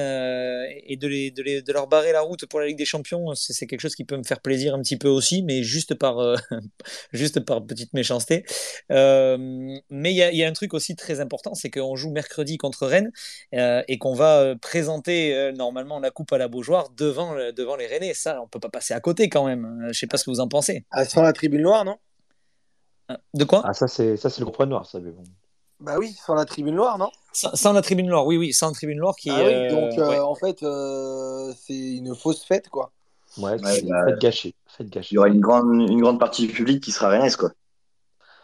et 0.86 0.96
de, 0.96 1.72
leur 1.72 1.86
barrer 1.86 2.12
la 2.12 2.20
route 2.20 2.46
pour 2.46 2.60
la 2.60 2.66
Ligue 2.66 2.78
des 2.78 2.84
Champions, 2.84 3.34
c'est 3.34 3.66
quelque 3.66 3.80
chose 3.80 3.94
qui 3.94 4.04
peut 4.04 4.16
me 4.16 4.24
faire 4.24 4.40
plaisir 4.40 4.74
un 4.74 4.80
petit 4.80 4.96
peu 4.96 5.08
aussi, 5.08 5.42
mais 5.42 5.62
juste 5.62 5.94
par, 5.94 6.36
juste 7.12 7.40
par 7.40 7.64
petite 7.64 7.92
méchanceté. 7.94 8.44
mais 8.90 10.12
il 10.12 10.36
y 10.36 10.44
a 10.44 10.48
un 10.48 10.52
truc 10.52 10.74
aussi 10.74 10.96
très 10.96 11.20
important, 11.20 11.54
c'est 11.54 11.70
qu'on 11.70 11.96
joue 11.96 12.10
mercredi 12.10 12.58
contre 12.58 12.86
Rennes 12.86 13.10
euh, 13.54 13.82
et 13.88 13.98
qu'on 13.98 14.14
va 14.14 14.40
euh, 14.40 14.54
présenter 14.56 15.34
euh, 15.34 15.52
normalement 15.52 15.98
la 15.98 16.10
coupe 16.10 16.32
à 16.32 16.38
la 16.38 16.48
Beaujoire 16.48 16.90
devant, 16.90 17.34
devant 17.52 17.76
les 17.76 17.86
Rennais. 17.86 18.14
Ça, 18.14 18.40
on 18.42 18.48
peut 18.48 18.60
pas 18.60 18.68
passer 18.68 18.94
à 18.94 19.00
côté 19.00 19.28
quand 19.28 19.46
même. 19.46 19.88
Je 19.90 19.98
sais 19.98 20.06
pas 20.06 20.16
ce 20.16 20.24
que 20.24 20.30
vous 20.30 20.40
en 20.40 20.48
pensez. 20.48 20.84
Ah, 20.90 21.04
sans 21.04 21.22
la 21.22 21.32
tribune 21.32 21.62
noire, 21.62 21.84
non? 21.84 21.96
De 23.34 23.44
quoi 23.44 23.62
Ah, 23.64 23.74
ça 23.74 23.86
c'est 23.86 24.16
ça 24.16 24.30
c'est 24.30 24.40
le 24.40 24.46
groupe 24.46 24.66
noir, 24.66 24.86
ça. 24.86 24.98
Mais 25.00 25.10
bon. 25.10 25.22
Bah 25.80 25.96
oui, 25.98 26.12
sans 26.12 26.34
la 26.34 26.44
tribune 26.44 26.76
noire, 26.76 26.98
non? 26.98 27.10
Sans, 27.32 27.72
la 27.72 27.82
tribune 27.82 28.06
noire, 28.06 28.26
oui, 28.26 28.36
oui, 28.36 28.52
sans 28.52 28.68
la 28.68 28.74
tribune 28.74 28.98
noire 28.98 29.14
qui. 29.16 29.28
Ah 29.28 29.42
oui, 29.44 29.68
donc 29.68 29.98
en 29.98 30.34
fait, 30.34 30.64
c'est 31.56 31.96
une 31.96 32.14
fausse 32.14 32.44
fête, 32.44 32.68
quoi. 32.68 32.92
Ouais, 33.38 33.56
c'est 33.62 33.80
une 33.80 33.88
bah, 33.88 34.04
fête 34.06 34.18
gâchée. 34.20 34.54
Il 34.80 35.12
y 35.12 35.18
aura 35.18 35.28
une 35.28 35.40
grande, 35.40 35.90
une 35.90 36.00
grande 36.00 36.20
partie 36.20 36.46
du 36.46 36.52
public 36.52 36.82
qui 36.82 36.92
sera 36.92 37.08
rennaise, 37.08 37.36
quoi. 37.36 37.50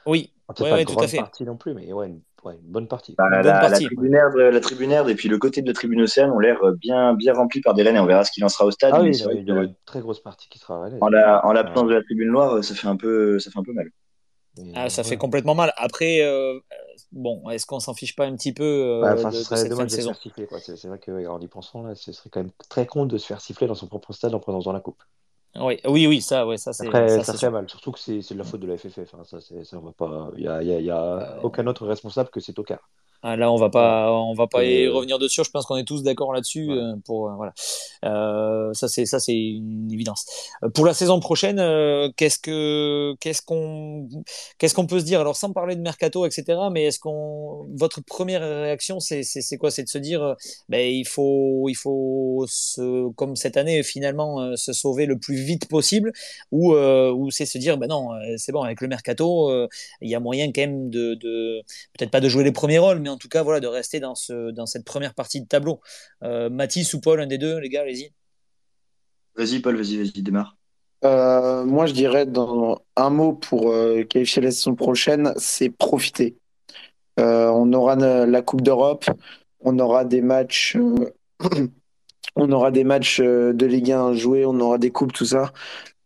Oui, 0.06 0.32
ouais, 0.48 0.70
pas 0.70 0.80
une 0.80 0.84
grande 0.86 1.12
partie 1.12 1.44
non 1.44 1.56
plus, 1.56 1.74
mais 1.74 1.92
ouais, 1.92 2.08
une, 2.08 2.20
ouais, 2.44 2.54
une 2.54 2.70
bonne 2.70 2.88
partie. 2.88 3.14
Bah, 3.16 3.28
la, 3.30 3.42
bonne 3.42 3.52
partie. 3.52 3.84
La, 3.84 4.60
tribune 4.60 4.90
la 4.90 5.08
et 5.08 5.14
puis 5.14 5.28
le 5.28 5.38
côté 5.38 5.62
de 5.62 5.68
la 5.68 5.72
tribune 5.72 6.02
Océane 6.02 6.30
ont 6.30 6.38
l'air 6.38 6.58
bien, 6.78 7.14
bien 7.14 7.34
remplis 7.34 7.60
par 7.60 7.74
des 7.74 7.82
Rennes 7.82 7.96
et 7.96 8.00
on 8.00 8.06
verra 8.06 8.24
ce 8.24 8.32
qu'il 8.32 8.44
en 8.44 8.48
sera 8.48 8.64
au 8.64 8.70
stade. 8.70 8.92
Ah 8.94 9.02
oui, 9.02 9.10
il 9.10 9.48
y 9.48 9.52
a 9.52 9.62
une 9.62 9.74
très 9.84 10.00
grosse 10.00 10.20
partie 10.20 10.48
qui 10.48 10.58
sera 10.58 10.80
Rennes. 10.80 10.98
En 11.00 11.52
l'absence 11.52 11.88
de 11.88 11.94
la 11.94 12.02
tribune 12.02 12.30
noire, 12.30 12.62
ça 12.64 12.74
fait 12.74 12.88
un 12.88 12.96
peu, 12.96 13.38
ça 13.38 13.50
fait 13.50 13.58
un 13.58 13.64
peu 13.64 13.72
mal. 13.72 13.90
Ah, 14.74 14.90
ça 14.90 15.04
fait 15.04 15.16
complètement 15.16 15.54
mal. 15.54 15.72
Après, 15.76 16.22
euh, 16.22 16.58
bon, 17.12 17.48
est-ce 17.50 17.66
qu'on 17.66 17.80
s'en 17.80 17.94
fiche 17.94 18.16
pas 18.16 18.26
un 18.26 18.34
petit 18.36 18.52
peu 18.52 18.64
euh, 18.64 19.00
bah, 19.00 19.14
de, 19.14 19.30
ce 19.30 19.44
serait 19.44 19.64
de 19.64 19.68
dommage 19.68 19.90
de, 19.90 19.96
se 19.96 20.02
faire 20.02 20.16
siffler. 20.16 20.48
C'est 20.58 20.88
vrai 20.88 20.98
qu'en 20.98 21.40
y 21.40 21.48
pensant, 21.48 21.82
là, 21.82 21.94
ce 21.94 22.12
serait 22.12 22.30
quand 22.30 22.40
même 22.40 22.52
très 22.68 22.86
con 22.86 23.06
de 23.06 23.16
se 23.16 23.26
faire 23.26 23.40
siffler 23.40 23.66
dans 23.66 23.74
son 23.74 23.86
propre 23.86 24.12
stade 24.12 24.34
en 24.34 24.40
prenant 24.40 24.72
la 24.72 24.80
coupe. 24.80 25.02
Oui, 25.56 25.80
oui, 25.84 26.06
oui, 26.06 26.20
ça, 26.20 26.46
ouais, 26.46 26.58
ça 26.58 26.72
c'est. 26.72 26.90
Ça, 26.90 27.24
ça 27.24 27.34
fait 27.34 27.50
mal, 27.50 27.68
surtout 27.68 27.90
que 27.90 27.98
c'est 27.98 28.18
de 28.18 28.38
la 28.38 28.44
faute 28.44 28.60
de 28.60 28.68
la 28.68 28.76
FFF. 28.76 29.14
Hein. 29.14 29.22
Ça, 29.24 29.38
ça 29.40 29.78
va 29.78 29.92
pas. 29.92 30.30
Il 30.36 30.44
y 30.44 30.48
a, 30.48 30.62
y 30.62 30.72
a, 30.72 30.80
y 30.80 30.90
a 30.90 31.02
euh, 31.02 31.40
aucun 31.42 31.66
autre 31.66 31.86
responsable 31.86 32.30
que 32.30 32.38
c'est 32.38 32.52
Tocard. 32.52 32.88
Ah, 33.22 33.36
là, 33.36 33.52
on 33.52 33.56
va 33.56 33.68
pas, 33.68 34.10
on 34.12 34.32
va 34.32 34.46
pas 34.46 34.64
y 34.64 34.88
revenir 34.88 35.18
dessus. 35.18 35.42
Je 35.44 35.50
pense 35.50 35.66
qu'on 35.66 35.76
est 35.76 35.84
tous 35.84 36.02
d'accord 36.02 36.32
là-dessus. 36.32 36.70
Euh, 36.70 36.94
pour 37.04 37.28
euh, 37.28 37.34
voilà, 37.36 37.52
euh, 38.06 38.72
ça 38.72 38.88
c'est 38.88 39.04
ça 39.04 39.20
c'est 39.20 39.36
une 39.36 39.92
évidence. 39.92 40.24
Pour 40.74 40.86
la 40.86 40.94
saison 40.94 41.20
prochaine, 41.20 41.58
qu'est-ce 42.16 42.38
que 42.38 43.14
qu'est-ce 43.20 43.42
qu'on 43.42 44.08
qu'est-ce 44.58 44.74
qu'on 44.74 44.86
peut 44.86 45.00
se 45.00 45.04
dire? 45.04 45.20
Alors 45.20 45.36
sans 45.36 45.52
parler 45.52 45.76
de 45.76 45.82
mercato, 45.82 46.24
etc. 46.24 46.58
Mais 46.72 46.84
est-ce 46.84 46.98
qu'on 46.98 47.68
votre 47.74 48.02
première 48.02 48.40
réaction, 48.40 49.00
c'est 49.00 49.22
c'est 49.22 49.58
quoi? 49.58 49.70
C'est 49.70 49.84
de 49.84 49.88
se 49.88 49.98
dire, 49.98 50.34
ben 50.70 50.80
il 50.80 51.06
faut 51.06 51.68
il 51.68 51.76
faut 51.76 52.46
se, 52.48 53.10
comme 53.12 53.36
cette 53.36 53.58
année 53.58 53.82
finalement 53.82 54.56
se 54.56 54.72
sauver 54.72 55.04
le 55.04 55.18
plus 55.18 55.36
vite 55.36 55.68
possible, 55.68 56.12
ou 56.52 56.74
ou 56.74 57.30
c'est 57.30 57.46
se 57.46 57.58
dire, 57.58 57.76
ben 57.76 57.88
non, 57.88 58.08
c'est 58.38 58.52
bon 58.52 58.62
avec 58.62 58.80
le 58.80 58.88
mercato, 58.88 59.50
il 60.00 60.08
y 60.08 60.14
a 60.14 60.20
moyen 60.20 60.52
quand 60.52 60.62
même 60.62 60.88
de, 60.90 61.14
de 61.16 61.62
peut-être 61.98 62.10
pas 62.10 62.20
de 62.20 62.28
jouer 62.28 62.44
les 62.44 62.52
premiers 62.52 62.78
rôles, 62.78 63.00
mais 63.00 63.09
en 63.10 63.16
tout 63.18 63.28
cas, 63.28 63.42
voilà, 63.42 63.60
de 63.60 63.66
rester 63.66 64.00
dans, 64.00 64.14
ce, 64.14 64.50
dans 64.50 64.66
cette 64.66 64.84
première 64.84 65.14
partie 65.14 65.40
de 65.40 65.46
tableau. 65.46 65.80
Euh, 66.22 66.50
Mathis 66.50 66.94
ou 66.94 67.00
Paul, 67.00 67.20
un 67.20 67.26
des 67.26 67.38
deux, 67.38 67.58
les 67.58 67.68
gars, 67.68 67.82
allez-y. 67.82 68.12
Vas-y, 69.36 69.60
Paul, 69.60 69.76
vas-y, 69.76 69.96
vas-y, 69.96 70.22
démarre. 70.22 70.56
Euh, 71.04 71.64
moi, 71.64 71.86
je 71.86 71.92
dirais 71.92 72.26
dans 72.26 72.82
un 72.96 73.10
mot 73.10 73.32
pour 73.32 73.70
euh, 73.70 74.04
qualifier 74.04 74.42
la 74.42 74.50
saison 74.50 74.74
prochaine, 74.74 75.32
c'est 75.36 75.70
profiter. 75.70 76.36
Euh, 77.18 77.48
on 77.48 77.72
aura 77.72 77.96
la 77.96 78.42
Coupe 78.42 78.62
d'Europe, 78.62 79.06
on 79.60 79.78
aura 79.78 80.04
des 80.04 80.20
matchs, 80.20 80.76
on 82.36 82.52
aura 82.52 82.70
des 82.70 82.84
matchs 82.84 83.20
de 83.20 83.66
Ligue 83.66 83.92
1 83.92 84.14
joués, 84.14 84.44
on 84.46 84.58
aura 84.60 84.78
des 84.78 84.90
coupes, 84.90 85.12
tout 85.12 85.24
ça. 85.24 85.52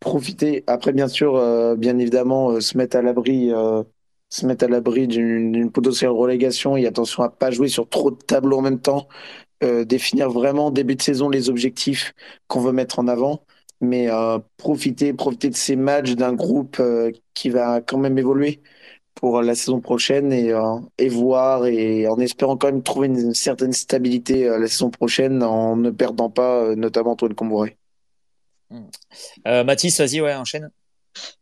Profiter. 0.01 0.65
Après, 0.67 0.93
bien 0.93 1.09
sûr, 1.09 1.77
bien 1.77 1.99
évidemment, 1.99 2.61
se 2.61 2.77
mettre 2.77 2.97
à 2.97 3.03
l'abri 3.03 3.51
se 4.35 4.47
mettre 4.47 4.65
à 4.65 4.69
l'abri 4.69 5.07
d'une 5.07 5.71
potentielle 5.71 6.11
relégation 6.11 6.77
et 6.77 6.87
attention 6.87 7.23
à 7.23 7.29
pas 7.29 7.53
jouer 7.53 7.69
sur 7.69 7.89
trop 7.89 8.11
de 8.11 8.17
tableaux 8.17 8.59
en 8.59 8.63
même 8.63 8.81
temps. 8.81 9.07
Euh, 9.63 9.85
définir 9.85 10.29
vraiment 10.29 10.73
début 10.73 10.97
de 10.97 11.03
saison 11.03 11.29
les 11.29 11.49
objectifs 11.49 12.15
qu'on 12.49 12.61
veut 12.61 12.73
mettre 12.73 12.99
en 12.99 13.07
avant, 13.07 13.45
mais 13.81 14.11
euh, 14.11 14.41
profiter, 14.57 15.13
profiter 15.13 15.51
de 15.51 15.55
ces 15.55 15.77
matchs 15.77 16.15
d'un 16.17 16.33
groupe 16.33 16.79
euh, 16.81 17.13
qui 17.35 17.49
va 17.49 17.81
quand 17.81 17.99
même 17.99 18.19
évoluer 18.19 18.61
pour 19.15 19.41
la 19.41 19.55
saison 19.55 19.81
prochaine 19.81 20.33
et, 20.33 21.09
voir 21.09 21.67
et 21.67 22.09
en 22.09 22.19
espérant 22.19 22.57
quand 22.57 22.67
même 22.67 22.83
trouver 22.83 23.07
une, 23.07 23.35
certaine 23.35 23.73
stabilité 23.73 24.47
la 24.47 24.67
saison 24.67 24.91
prochaine 24.91 25.45
en 25.45 25.77
ne 25.77 25.91
perdant 25.91 26.31
pas 26.31 26.75
notamment 26.75 27.13
Antoine 27.13 27.35
Combouré. 27.35 27.79
Mathis, 29.47 30.01
vas-y, 30.01 30.21
ouais, 30.21 30.35
enchaîne. 30.35 30.73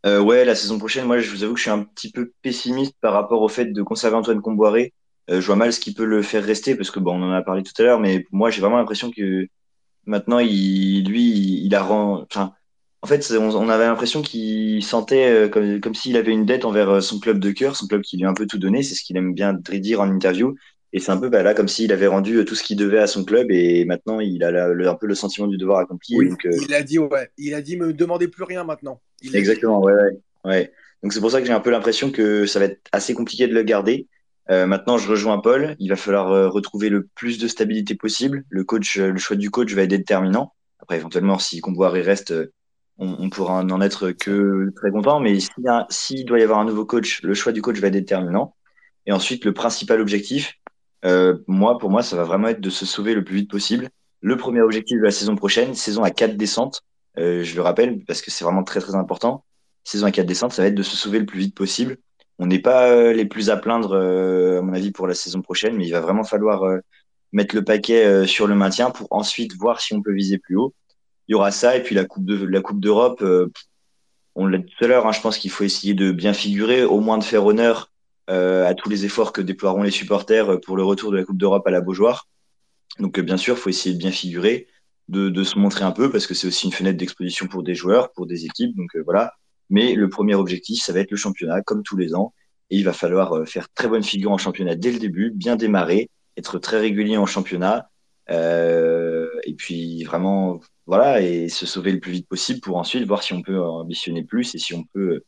Euh, 0.07 0.21
ouais, 0.21 0.45
la 0.45 0.55
saison 0.55 0.79
prochaine, 0.79 1.07
moi, 1.07 1.19
je 1.19 1.31
vous 1.31 1.45
avoue 1.45 1.55
que 1.55 1.59
je 1.59 1.65
suis 1.65 1.71
un 1.71 1.85
petit 1.85 2.11
peu 2.11 2.33
pessimiste 2.43 2.95
par 3.01 3.13
rapport 3.13 3.43
au 3.43 3.49
fait 3.49 3.67
de 3.67 3.83
conserver 3.83 4.17
Antoine 4.17 4.41
Comboiré. 4.41 4.93
Euh, 5.31 5.41
je 5.41 5.47
vois 5.47 5.57
mal 5.57 5.73
ce 5.73 5.81
qui 5.81 5.95
peut 5.95 6.05
le 6.05 6.23
faire 6.23 6.45
rester 6.45 6.75
parce 6.75 6.91
que 6.91 6.99
bon, 6.99 7.21
on 7.21 7.23
en 7.23 7.33
a 7.33 7.43
parlé 7.43 7.63
tout 7.63 7.73
à 7.79 7.83
l'heure, 7.83 8.01
mais 8.01 8.25
moi, 8.33 8.51
j'ai 8.51 8.61
vraiment 8.61 8.79
l'impression 8.79 9.11
que 9.11 9.47
maintenant, 10.07 10.39
il, 10.41 11.05
lui, 11.09 11.65
il 11.65 11.75
a 11.75 11.83
rend, 11.83 12.23
enfin, 12.23 12.53
en 13.03 13.07
fait, 13.07 13.33
on, 13.33 13.69
avait 13.69 13.87
l'impression 13.87 14.23
qu'il 14.23 14.83
sentait 14.85 15.29
euh, 15.31 15.49
comme, 15.49 15.81
comme 15.81 15.95
s'il 15.95 16.17
avait 16.17 16.33
une 16.33 16.47
dette 16.47 16.65
envers 16.65 17.03
son 17.03 17.19
club 17.19 17.39
de 17.39 17.51
cœur, 17.51 17.77
son 17.77 17.87
club 17.87 18.03
qui 18.03 18.17
lui 18.17 18.25
a 18.25 18.29
un 18.29 18.35
peu 18.35 18.47
tout 18.47 18.59
donné. 18.59 18.83
C'est 18.83 18.95
ce 18.95 19.03
qu'il 19.03 19.17
aime 19.17 19.35
bien 19.35 19.55
dire 19.55 20.01
en 20.01 20.09
interview. 20.11 20.55
Et 20.95 21.01
c'est 21.01 21.11
un 21.11 21.17
peu 21.17 21.31
bah, 21.31 21.43
là 21.43 21.55
comme 21.55 21.69
s'il 21.69 21.93
avait 21.93 22.07
rendu 22.07 22.37
euh, 22.37 22.45
tout 22.45 22.55
ce 22.55 22.63
qu'il 22.63 22.77
devait 22.77 22.99
à 22.99 23.07
son 23.07 23.25
club 23.25 23.51
et 23.51 23.85
maintenant 23.87 24.21
il 24.21 24.45
a 24.45 24.67
un 24.67 24.95
peu 24.95 25.07
le 25.07 25.15
sentiment 25.15 25.47
du 25.47 25.57
devoir 25.57 25.79
accompli. 25.79 26.17
donc, 26.29 26.47
Il 26.47 26.75
a 26.75 26.83
dit 26.83 26.99
ouais, 26.99 27.31
il 27.39 27.55
a 27.55 27.63
dit 27.63 27.77
me 27.77 27.93
demandez 27.93 28.29
plus 28.29 28.45
rien 28.45 28.65
maintenant. 28.65 29.01
Exactement, 29.33 29.81
ouais, 29.81 29.95
ouais, 29.95 30.21
ouais. 30.45 30.73
Donc 31.03 31.13
c'est 31.13 31.21
pour 31.21 31.31
ça 31.31 31.41
que 31.41 31.47
j'ai 31.47 31.53
un 31.53 31.61
peu 31.61 31.71
l'impression 31.71 32.11
que 32.11 32.47
ça 32.47 32.59
va 32.59 32.67
être 32.67 32.81
assez 32.93 33.15
compliqué 33.15 33.49
de 33.49 33.55
le 33.55 33.63
garder. 33.63 34.07
Euh, 34.51 34.67
maintenant, 34.67 34.99
je 34.99 35.09
rejoins 35.09 35.39
Paul. 35.39 35.77
Il 35.79 35.89
va 35.89 35.97
falloir 35.97 36.31
euh, 36.31 36.49
retrouver 36.49 36.89
le 36.89 37.09
plus 37.15 37.39
de 37.39 37.49
stabilité 37.49 37.95
possible. 37.95 38.45
Le 38.51 38.65
coach, 38.65 38.99
le 38.99 39.19
choix 39.19 39.37
du 39.37 39.51
coach 39.51 39.73
va 39.73 39.83
être 39.83 39.91
déterminant. 39.91 40.53
Après, 40.81 40.97
éventuellement, 40.97 41.39
si 41.39 41.61
Comboiré 41.61 42.03
reste, 42.03 42.35
on, 42.99 43.17
on, 43.19 43.31
pourra 43.31 43.63
n'en 43.65 43.81
être 43.81 44.11
que 44.11 44.71
très 44.77 44.91
content. 44.91 45.21
Mais 45.21 45.39
s'il 45.91 46.25
doit 46.25 46.41
y 46.41 46.43
avoir 46.43 46.59
un 46.59 46.65
nouveau 46.65 46.85
coach, 46.85 47.23
le 47.23 47.35
choix 47.35 47.53
du 47.53 47.63
coach 47.63 47.79
va 47.79 47.89
être 47.89 47.95
déterminant. 47.95 48.55
Et 49.07 49.13
ensuite, 49.13 49.45
le 49.45 49.53
principal 49.53 50.01
objectif, 50.01 50.55
euh, 51.05 51.39
moi, 51.47 51.79
pour 51.79 51.91
moi, 51.91 52.03
ça 52.03 52.17
va 52.17 52.25
vraiment 52.25 52.49
être 52.49 52.61
de 52.61 52.71
se 52.71 52.87
sauver 52.87 53.15
le 53.15 53.25
plus 53.25 53.37
vite 53.37 53.51
possible. 53.51 53.91
Le 54.21 54.37
premier 54.37 54.61
objectif 54.61 54.99
de 54.99 55.03
la 55.05 55.11
saison 55.11 55.35
prochaine, 55.37 55.75
saison 55.75 56.05
à 56.05 56.11
4 56.11 56.37
descentes, 56.37 56.83
euh, 57.19 57.43
je 57.43 57.57
le 57.57 57.63
rappelle 57.63 58.05
parce 58.05 58.23
que 58.23 58.31
c'est 58.31 58.45
vraiment 58.45 58.65
très 58.65 58.81
très 58.81 58.95
important. 58.95 59.45
Saison 59.85 60.07
à 60.07 60.13
4 60.13 60.27
descentes, 60.27 60.53
ça 60.53 60.63
va 60.63 60.69
être 60.69 60.75
de 60.75 60.83
se 60.83 60.97
sauver 60.97 61.19
le 61.19 61.27
plus 61.27 61.41
vite 61.41 61.55
possible. 61.57 61.99
On 62.43 62.47
n'est 62.47 62.59
pas 62.59 62.89
euh, 62.91 63.13
les 63.13 63.25
plus 63.25 63.51
à 63.51 63.57
plaindre, 63.57 63.93
euh, 63.93 64.59
à 64.59 64.63
mon 64.63 64.73
avis, 64.73 64.91
pour 64.91 65.07
la 65.07 65.15
saison 65.15 65.43
prochaine, 65.43 65.77
mais 65.77 65.87
il 65.87 65.93
va 65.93 66.01
vraiment 66.01 66.25
falloir 66.25 66.65
euh, 66.65 66.79
mettre 67.33 67.55
le 67.55 67.63
paquet 67.63 68.27
sur 68.27 68.49
le 68.49 68.57
maintien 68.57 68.91
pour 68.91 69.07
ensuite 69.13 69.55
voir 69.57 69.81
si 69.81 69.95
on 69.95 70.03
peut 70.03 70.13
viser 70.13 70.39
plus 70.39 70.57
haut. 70.57 70.75
Il 71.29 71.33
y 71.33 71.35
aura 71.37 71.53
ça 71.53 71.77
et 71.77 71.85
puis 71.85 71.95
la 71.95 72.05
coupe 72.05 72.25
de 72.25 72.45
la 72.45 72.61
coupe 72.61 72.81
d'Europe. 72.81 73.25
on 74.35 74.47
l'a 74.47 74.59
tout 74.59 74.85
à 74.85 74.89
l'heure. 74.89 75.07
Hein, 75.07 75.13
je 75.13 75.21
pense 75.21 75.39
qu'il 75.39 75.53
faut 75.53 75.63
essayer 75.63 75.95
de 75.95 76.11
bien 76.11 76.33
figurer, 76.33 76.83
au 76.83 76.99
moins 76.99 77.17
de 77.17 77.23
faire 77.23 77.47
honneur 77.47 77.92
à 78.29 78.75
tous 78.75 78.89
les 78.89 79.05
efforts 79.05 79.33
que 79.33 79.41
déploieront 79.41 79.83
les 79.83 79.91
supporters 79.91 80.61
pour 80.61 80.77
le 80.77 80.85
retour 80.85 81.11
de 81.11 81.17
la 81.17 81.25
Coupe 81.25 81.39
d'Europe 81.39 81.67
à 81.67 81.71
la 81.71 81.81
Beaujoire. 81.81 82.29
Donc 82.99 83.19
bien 83.21 83.37
sûr, 83.37 83.57
il 83.57 83.61
faut 83.61 83.71
essayer 83.71 83.95
de 83.95 83.99
bien 83.99 84.11
figurer, 84.11 84.69
de, 85.09 85.45
se 85.45 85.59
montrer 85.59 85.85
un 85.85 85.93
peu 85.93 86.11
parce 86.11 86.27
que 86.27 86.35
c'est 86.35 86.47
aussi 86.47 86.67
une 86.67 86.73
fenêtre 86.73 86.99
d'exposition 86.99 87.47
pour 87.47 87.63
des 87.63 87.75
joueurs, 87.75 88.13
pour 88.13 88.27
des 88.27 88.45
équipes. 88.45 88.77
Donc 88.77 88.91
voilà. 89.05 89.33
Mais 89.71 89.95
le 89.95 90.09
premier 90.09 90.35
objectif, 90.35 90.83
ça 90.83 90.93
va 90.93 91.01
être 91.01 91.11
le 91.11 91.17
championnat, 91.17 91.63
comme 91.63 91.83
tous 91.83 91.97
les 91.97 92.15
ans. 92.15 92.35
Et 92.71 92.77
il 92.77 92.85
va 92.85 92.93
falloir 92.93 93.47
faire 93.47 93.69
très 93.75 93.89
bonne 93.89 94.03
figure 94.03 94.33
en 94.33 94.39
championnat 94.39 94.75
dès 94.75 94.93
le 94.93 94.99
début, 94.99 95.31
bien 95.31 95.57
démarrer, 95.57 96.11
être 96.37 96.59
très 96.59 96.79
régulier 96.79 97.17
en 97.17 97.27
championnat. 97.27 97.89
Euh, 98.31 99.29
et 99.45 99.55
puis 99.55 100.05
vraiment, 100.05 100.61
voilà, 100.87 101.21
et 101.21 101.49
se 101.49 101.67
sauver 101.67 101.93
le 101.93 102.01
plus 102.01 102.13
vite 102.13 102.29
possible 102.29 102.61
pour 102.61 102.77
ensuite 102.77 103.07
voir 103.07 103.23
si 103.23 103.33
on 103.33 103.43
peut 103.43 103.61
ambitionner 103.61 104.25
plus 104.25 104.55
et 104.55 104.59
si 104.59 104.75
on 104.75 104.85
peut 104.95 105.23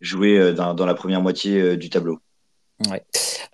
jouer 0.00 0.52
dans 0.54 0.86
la 0.86 0.94
première 0.94 1.22
moitié 1.22 1.76
du 1.76 1.90
tableau. 1.90 2.20
Ouais. 2.88 3.04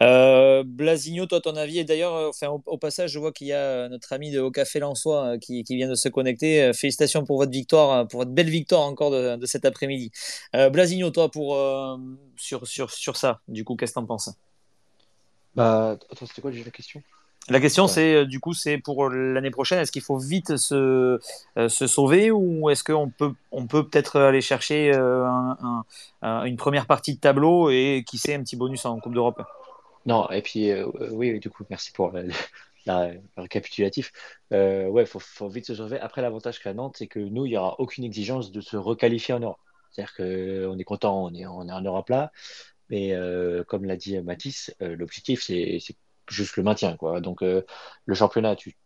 Euh, 0.02 0.62
Blasigno, 0.64 1.26
toi, 1.26 1.40
ton 1.40 1.56
avis, 1.56 1.78
et 1.78 1.84
d'ailleurs, 1.84 2.14
euh, 2.14 2.28
enfin, 2.28 2.48
au, 2.48 2.78
passage, 2.78 3.10
je 3.10 3.18
vois 3.18 3.32
qu'il 3.32 3.48
y 3.48 3.52
a 3.52 3.58
euh, 3.58 3.88
notre 3.88 4.12
ami 4.12 4.30
de 4.30 4.40
Au 4.40 4.50
Café 4.50 4.78
Lançois 4.78 5.24
euh, 5.24 5.38
qui, 5.38 5.64
qui, 5.64 5.74
vient 5.74 5.88
de 5.88 5.94
se 5.94 6.08
connecter. 6.08 6.72
Félicitations 6.74 7.24
pour 7.24 7.38
votre 7.38 7.50
victoire, 7.50 8.06
pour 8.06 8.20
votre 8.20 8.30
belle 8.30 8.50
victoire 8.50 8.82
encore 8.82 9.10
de, 9.10 9.36
de 9.36 9.46
cet 9.46 9.64
après-midi. 9.64 10.12
Euh, 10.54 10.70
Blasigno, 10.70 11.10
toi, 11.10 11.30
pour, 11.30 11.58
sur, 12.36 12.66
sur, 12.66 12.90
sur 12.90 13.16
ça, 13.16 13.40
du 13.48 13.64
coup, 13.64 13.74
qu'est-ce 13.74 13.92
que 13.92 13.98
tu 13.98 14.04
en 14.04 14.06
penses? 14.06 14.30
Bah, 15.54 15.98
attends, 16.10 16.26
c'était 16.26 16.42
quoi 16.42 16.50
déjà 16.50 16.64
la 16.64 16.70
question? 16.70 17.02
La 17.48 17.60
question, 17.60 17.86
c'est 17.86 18.14
euh, 18.14 18.24
du 18.24 18.40
coup, 18.40 18.54
c'est 18.54 18.78
pour 18.78 19.08
l'année 19.08 19.50
prochaine, 19.50 19.78
est-ce 19.78 19.92
qu'il 19.92 20.02
faut 20.02 20.18
vite 20.18 20.56
se, 20.56 21.18
euh, 21.58 21.68
se 21.68 21.86
sauver 21.86 22.30
ou 22.30 22.70
est-ce 22.70 22.82
qu'on 22.82 23.10
peut 23.10 23.32
on 23.52 23.66
peut 23.66 23.88
peut-être 23.88 24.20
aller 24.20 24.40
chercher 24.40 24.92
euh, 24.92 25.24
un, 25.24 25.84
un, 26.22 26.44
une 26.44 26.56
première 26.56 26.86
partie 26.86 27.14
de 27.14 27.20
tableau 27.20 27.70
et 27.70 28.04
qui 28.06 28.18
sait 28.18 28.34
un 28.34 28.42
petit 28.42 28.56
bonus 28.56 28.84
en 28.84 28.98
Coupe 28.98 29.14
d'Europe? 29.14 29.42
Non, 30.06 30.30
et 30.30 30.42
puis 30.42 30.70
oui, 31.10 31.38
du 31.40 31.50
coup, 31.50 31.64
merci 31.68 31.92
pour 31.92 32.12
la, 32.12 32.22
la, 32.86 33.10
récapitulatif. 33.36 34.12
Euh, 34.52 34.86
ouais, 34.88 35.06
faut, 35.06 35.18
faut 35.18 35.48
vite 35.48 35.66
se 35.66 35.74
sauver. 35.74 35.98
Après, 36.00 36.22
l'avantage 36.22 36.60
qu'a 36.60 36.72
Nantes, 36.72 36.96
c'est 36.98 37.08
que 37.08 37.18
nous, 37.18 37.44
il 37.46 37.50
n'y 37.50 37.56
aura 37.56 37.78
aucune 37.80 38.04
exigence 38.04 38.52
de 38.52 38.60
se 38.60 38.76
requalifier 38.76 39.34
en 39.34 39.40
Europe. 39.40 39.58
C'est-à-dire 39.90 40.14
qu'on 40.14 40.78
est 40.78 40.84
content, 40.84 41.24
on 41.24 41.34
est, 41.34 41.46
on 41.46 41.68
est 41.68 41.72
en 41.72 41.80
Europe 41.80 42.08
là. 42.08 42.32
Mais 42.90 43.12
euh, 43.14 43.64
comme 43.64 43.84
l'a 43.84 43.96
dit 43.96 44.18
Mathis, 44.20 44.74
euh, 44.80 44.94
l'objectif, 44.96 45.42
c'est 45.42 45.80
juste 46.28 46.56
le 46.56 46.62
maintien. 46.62 46.96
Quoi. 46.96 47.20
Donc, 47.20 47.42
euh, 47.42 47.62
le 48.04 48.14
championnat, 48.14 48.56
tu, 48.56 48.76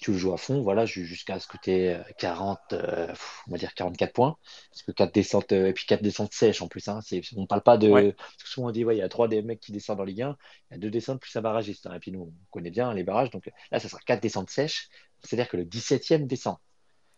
tu 0.00 0.12
le 0.12 0.18
joues 0.18 0.32
à 0.32 0.36
fond, 0.36 0.62
voilà, 0.62 0.86
jusqu'à 0.86 1.40
ce 1.40 1.46
que 1.46 1.56
tu 1.62 1.70
aies 1.70 2.00
40, 2.18 2.58
euh, 2.72 3.12
on 3.46 3.52
va 3.52 3.58
dire 3.58 3.74
44 3.74 4.12
points. 4.12 4.36
Parce 4.70 4.82
que 4.82 4.92
4 4.92 5.12
descentes, 5.12 5.52
euh, 5.52 5.68
et 5.68 5.72
puis 5.72 5.86
4 5.86 6.02
descentes 6.02 6.32
sèches 6.32 6.62
en 6.62 6.68
plus. 6.68 6.86
Hein, 6.88 7.00
on 7.36 7.46
parle 7.46 7.62
pas 7.62 7.78
de. 7.78 7.88
Ouais. 7.88 8.12
Parce 8.12 8.42
que 8.42 8.48
souvent 8.48 8.68
on 8.68 8.70
dit, 8.70 8.84
ouais, 8.84 8.96
il 8.96 8.98
y 8.98 9.02
a 9.02 9.08
3 9.08 9.28
des 9.28 9.42
mecs 9.42 9.60
qui 9.60 9.72
descendent 9.72 10.00
en 10.00 10.04
Ligue 10.04 10.22
1, 10.22 10.36
il 10.70 10.74
y 10.74 10.76
a 10.76 10.78
2 10.78 10.90
descentes 10.90 11.20
plus 11.20 11.34
un 11.36 11.40
barragiste. 11.40 11.86
Hein, 11.86 11.94
et 11.94 12.00
puis 12.00 12.12
nous, 12.12 12.22
on 12.22 12.32
connaît 12.50 12.70
bien 12.70 12.92
les 12.94 13.04
barrages. 13.04 13.30
Donc 13.30 13.50
là, 13.70 13.80
ça 13.80 13.88
sera 13.88 14.00
4 14.04 14.22
descentes 14.22 14.50
sèches. 14.50 14.88
C'est-à-dire 15.22 15.48
que 15.48 15.56
le 15.56 15.64
17e 15.64 16.26
descend. 16.26 16.56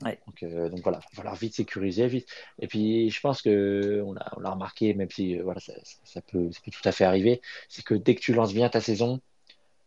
Ouais. 0.03 0.19
Donc, 0.27 0.43
euh, 0.43 0.71
donc, 0.71 0.81
voilà, 0.83 0.99
il 1.03 1.15
va 1.15 1.17
falloir 1.17 1.35
vite 1.35 1.55
sécuriser, 1.55 2.07
vite. 2.07 2.27
Et 2.59 2.67
puis 2.67 3.11
je 3.11 3.21
pense 3.21 3.43
que 3.43 4.03
on 4.07 4.17
a, 4.17 4.33
on 4.39 4.45
a 4.45 4.51
remarqué, 4.51 4.95
même 4.95 5.11
si 5.11 5.37
voilà, 5.39 5.61
ça, 5.61 5.75
ça, 6.05 6.23
peut, 6.23 6.51
ça 6.53 6.61
peut 6.65 6.71
tout 6.71 6.89
à 6.89 6.93
fait 6.93 7.05
arriver, 7.05 7.43
c'est 7.69 7.85
que 7.85 7.95
dès 7.95 8.15
que 8.15 8.21
tu 8.21 8.33
lances 8.33 8.55
bien 8.55 8.71
ta 8.71 8.81
saison, 8.81 9.21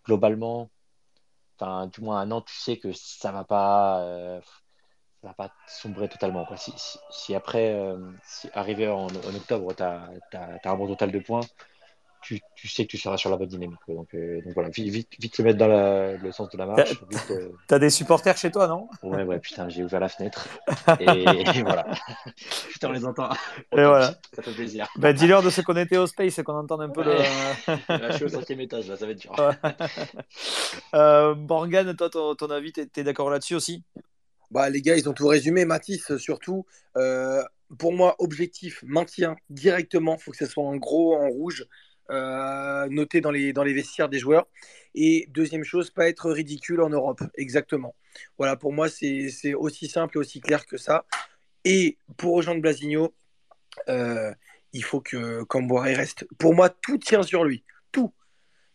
globalement, 0.06 0.70
du 1.62 2.02
moins 2.02 2.20
un 2.22 2.32
an, 2.32 2.42
tu 2.42 2.56
sais 2.56 2.78
que 2.78 2.92
ça 2.94 3.32
va 3.32 3.44
pas, 3.44 4.02
euh, 4.02 4.42
ça 5.22 5.30
va 5.30 5.34
pas 5.34 5.52
sombrer 5.68 6.10
totalement. 6.10 6.46
Quoi. 6.46 6.58
Si, 6.58 6.74
si, 7.10 7.36
après, 7.36 7.74
euh, 7.74 7.98
arrivé 8.54 8.88
en, 8.88 9.08
en 9.08 9.36
octobre, 9.36 9.74
tu 9.74 9.84
as, 9.84 10.10
as, 10.34 10.60
as, 10.64 10.72
un 10.72 10.76
bon 10.76 10.88
total 10.88 11.12
de 11.12 11.20
points, 11.20 11.42
tu, 12.24 12.42
tu, 12.56 12.68
sais 12.68 12.86
que 12.86 12.90
tu 12.90 12.98
seras 12.98 13.18
sur 13.18 13.30
la 13.30 13.38
bonne 13.38 13.50
dynamique. 13.50 13.80
Donc, 13.88 14.14
euh, 14.16 14.42
donc 14.42 14.54
voilà, 14.54 14.70
vite, 14.70 14.88
vite, 14.88 15.10
vite, 15.20 15.36
se 15.36 15.42
mettre 15.42 15.58
dans 15.60 15.68
la, 15.68 16.14
le 16.14 16.32
sens 16.32 16.50
de 16.50 16.58
la 16.58 16.66
marche. 16.66 16.94
T'as 17.28 17.34
euh... 17.34 17.50
as 17.70 17.80
des 17.80 17.90
supporters 17.90 18.38
chez 18.38 18.52
toi, 18.52 18.68
non? 18.68 18.88
Ouais, 19.04 19.24
ouais, 19.24 19.40
putain, 19.40 19.70
j'ai 19.70 19.84
ouvert 19.84 20.00
la 20.00 20.10
fenêtre. 20.10 20.48
Et, 21.00 21.06
et 21.06 21.64
voilà. 21.64 21.86
putain, 22.70 22.90
on 22.90 22.92
les 22.92 23.06
entend. 23.06 23.30
Et 23.72 23.84
voilà. 23.84 24.16
Ça 24.34 24.42
fait 24.42 24.54
plaisir. 24.54 24.88
Bah, 24.96 25.14
Dis-leur 25.14 25.44
de 25.44 25.50
se 25.50 25.62
connecter 25.62 25.98
au 25.98 26.08
space 26.08 26.40
et 26.40 26.44
qu'on 26.44 26.56
entende 26.56 26.82
un 26.82 26.90
peu 26.90 27.02
ouais. 27.02 27.26
le. 27.68 27.98
là, 27.98 28.12
je 28.12 28.16
suis 28.16 28.26
au 28.26 28.30
cinquième 28.30 28.62
étage, 28.62 28.88
là, 28.88 28.96
ça 28.96 29.06
va 29.06 29.12
être 29.12 29.20
dur. 29.20 29.36
euh, 30.96 31.36
Morgane, 31.36 31.96
toi, 31.96 32.10
ton, 32.10 32.36
ton 32.36 32.50
avis, 32.50 32.72
t'es 32.72 32.88
es, 32.96 33.04
d'accord 33.04 33.30
là-dessus 33.30 33.56
aussi? 33.56 33.84
Bah, 34.52 34.70
Les 34.70 34.82
gars, 34.82 34.96
ils 34.96 35.10
ont 35.10 35.14
tout 35.14 35.28
résumé. 35.28 35.66
Mathis, 35.66 36.16
surtout. 36.18 36.66
Euh, 36.98 37.44
pour 37.78 37.92
moi, 37.92 38.16
objectif, 38.20 38.84
maintien 38.86 39.36
directement. 39.50 40.16
Il 40.20 40.24
faut 40.24 40.32
que 40.32 40.38
ce 40.38 40.46
soit 40.46 40.64
en 40.64 40.78
gros, 40.78 41.16
en 41.16 41.28
rouge 41.28 41.66
euh, 42.10 42.88
noté 42.90 43.22
dans 43.22 43.32
les, 43.32 43.54
dans 43.54 43.64
les 43.64 43.74
vestiaires 43.74 44.10
des 44.10 44.20
joueurs. 44.20 44.48
Et 44.96 45.28
deuxième 45.30 45.64
chose, 45.64 45.90
pas 45.90 46.08
être 46.08 46.32
ridicule 46.32 46.82
en 46.82 46.90
Europe. 46.90 47.22
Exactement. 47.36 47.96
Voilà, 48.38 48.56
pour 48.56 48.74
moi, 48.74 48.90
c'est 48.90 49.54
aussi 49.54 49.88
simple 49.88 50.18
et 50.18 50.20
aussi 50.20 50.42
clair 50.42 50.66
que 50.66 50.78
ça. 50.78 51.06
Et 51.66 51.98
pour 52.18 52.36
rejoindre 52.36 52.62
Blasigno, 52.62 53.16
euh, 53.90 54.34
il 54.74 54.84
faut 54.84 55.02
que 55.02 55.44
Camboire 55.44 55.86
reste. 55.86 56.28
Pour 56.38 56.54
moi, 56.54 56.70
tout 56.70 56.98
tient 56.98 57.24
sur 57.24 57.44
lui. 57.44 57.64
Tout. 57.92 58.14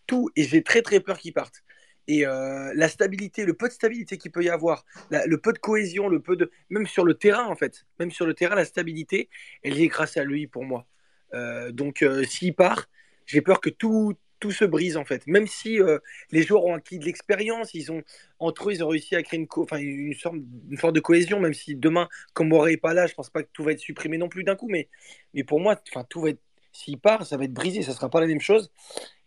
Tout. 0.06 0.30
Et 0.36 0.44
j'ai 0.44 0.62
très 0.62 0.82
très 0.82 1.00
peur 1.00 1.18
qu'il 1.18 1.32
parte. 1.32 1.62
Et 2.06 2.26
euh, 2.26 2.72
la 2.74 2.88
stabilité, 2.88 3.44
le 3.44 3.52
peu 3.52 3.68
de 3.68 3.72
stabilité 3.74 4.16
qu'il 4.16 4.32
peut 4.32 4.42
y 4.42 4.48
avoir, 4.48 4.86
le 5.10 5.36
peu 5.36 5.52
de 5.52 5.58
cohésion, 5.58 6.08
le 6.08 6.20
peu 6.20 6.36
de. 6.36 6.50
Même 6.70 6.86
sur 6.86 7.04
le 7.04 7.14
terrain, 7.14 7.44
en 7.44 7.54
fait. 7.54 7.84
Même 7.98 8.10
sur 8.10 8.26
le 8.26 8.32
terrain, 8.32 8.54
la 8.54 8.64
stabilité, 8.64 9.28
elle 9.62 9.78
est 9.78 9.88
grâce 9.88 10.16
à 10.16 10.24
lui 10.24 10.46
pour 10.46 10.64
moi. 10.64 10.86
Euh, 11.34 11.70
donc, 11.70 12.04
s'il 12.26 12.54
part, 12.54 12.88
j'ai 13.28 13.42
peur 13.42 13.60
que 13.60 13.70
tout, 13.70 14.14
tout 14.40 14.50
se 14.50 14.64
brise 14.64 14.96
en 14.96 15.04
fait. 15.04 15.26
Même 15.26 15.46
si 15.46 15.80
euh, 15.80 15.98
les 16.32 16.42
joueurs 16.42 16.64
ont 16.64 16.74
acquis 16.74 16.98
de 16.98 17.04
l'expérience, 17.04 17.74
ils 17.74 17.92
ont 17.92 18.02
entre 18.38 18.70
eux 18.70 18.72
ils 18.72 18.82
ont 18.82 18.88
réussi 18.88 19.14
à 19.14 19.22
créer 19.22 19.38
une, 19.38 19.46
enfin, 19.56 19.76
une, 19.78 20.14
sorte, 20.14 20.36
une 20.70 20.78
sorte 20.78 20.94
de 20.94 21.00
cohésion. 21.00 21.38
Même 21.38 21.54
si 21.54 21.76
demain, 21.76 22.08
comme 22.32 22.48
Boré 22.48 22.72
n'est 22.72 22.76
pas 22.78 22.94
là, 22.94 23.06
je 23.06 23.14
pense 23.14 23.30
pas 23.30 23.42
que 23.42 23.48
tout 23.52 23.62
va 23.62 23.72
être 23.72 23.80
supprimé 23.80 24.18
non 24.18 24.28
plus 24.28 24.44
d'un 24.44 24.56
coup. 24.56 24.68
Mais, 24.68 24.88
mais 25.34 25.44
pour 25.44 25.60
moi, 25.60 25.80
enfin, 25.90 26.04
tout 26.08 26.20
va 26.20 26.30
être. 26.30 26.40
S'il 26.72 26.98
part, 26.98 27.26
ça 27.26 27.36
va 27.36 27.44
être 27.44 27.52
brisé, 27.52 27.82
ça 27.82 27.92
sera 27.92 28.08
pas 28.08 28.20
la 28.20 28.26
même 28.26 28.40
chose. 28.40 28.70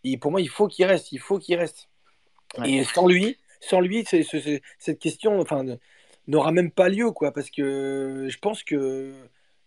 Et 0.04 0.18
pour 0.18 0.32
moi, 0.32 0.42
il 0.42 0.50
faut 0.50 0.68
qu'il 0.68 0.86
reste, 0.86 1.12
il 1.12 1.20
faut 1.20 1.38
qu'il 1.38 1.56
reste. 1.56 1.90
Ouais. 2.58 2.72
Et 2.72 2.84
sans 2.84 3.08
lui, 3.08 3.38
sans 3.60 3.82
lui, 3.82 4.06
c 4.06 4.20
est, 4.20 4.24
c 4.24 4.38
est, 4.38 4.62
cette 4.80 5.00
question, 5.00 5.40
enfin, 5.40 5.66
n'aura 6.28 6.52
même 6.52 6.72
pas 6.72 6.88
lieu, 6.88 7.12
quoi, 7.12 7.34
parce 7.34 7.50
que 7.50 8.28
je 8.30 8.38
pense 8.38 8.64
que 8.64 9.14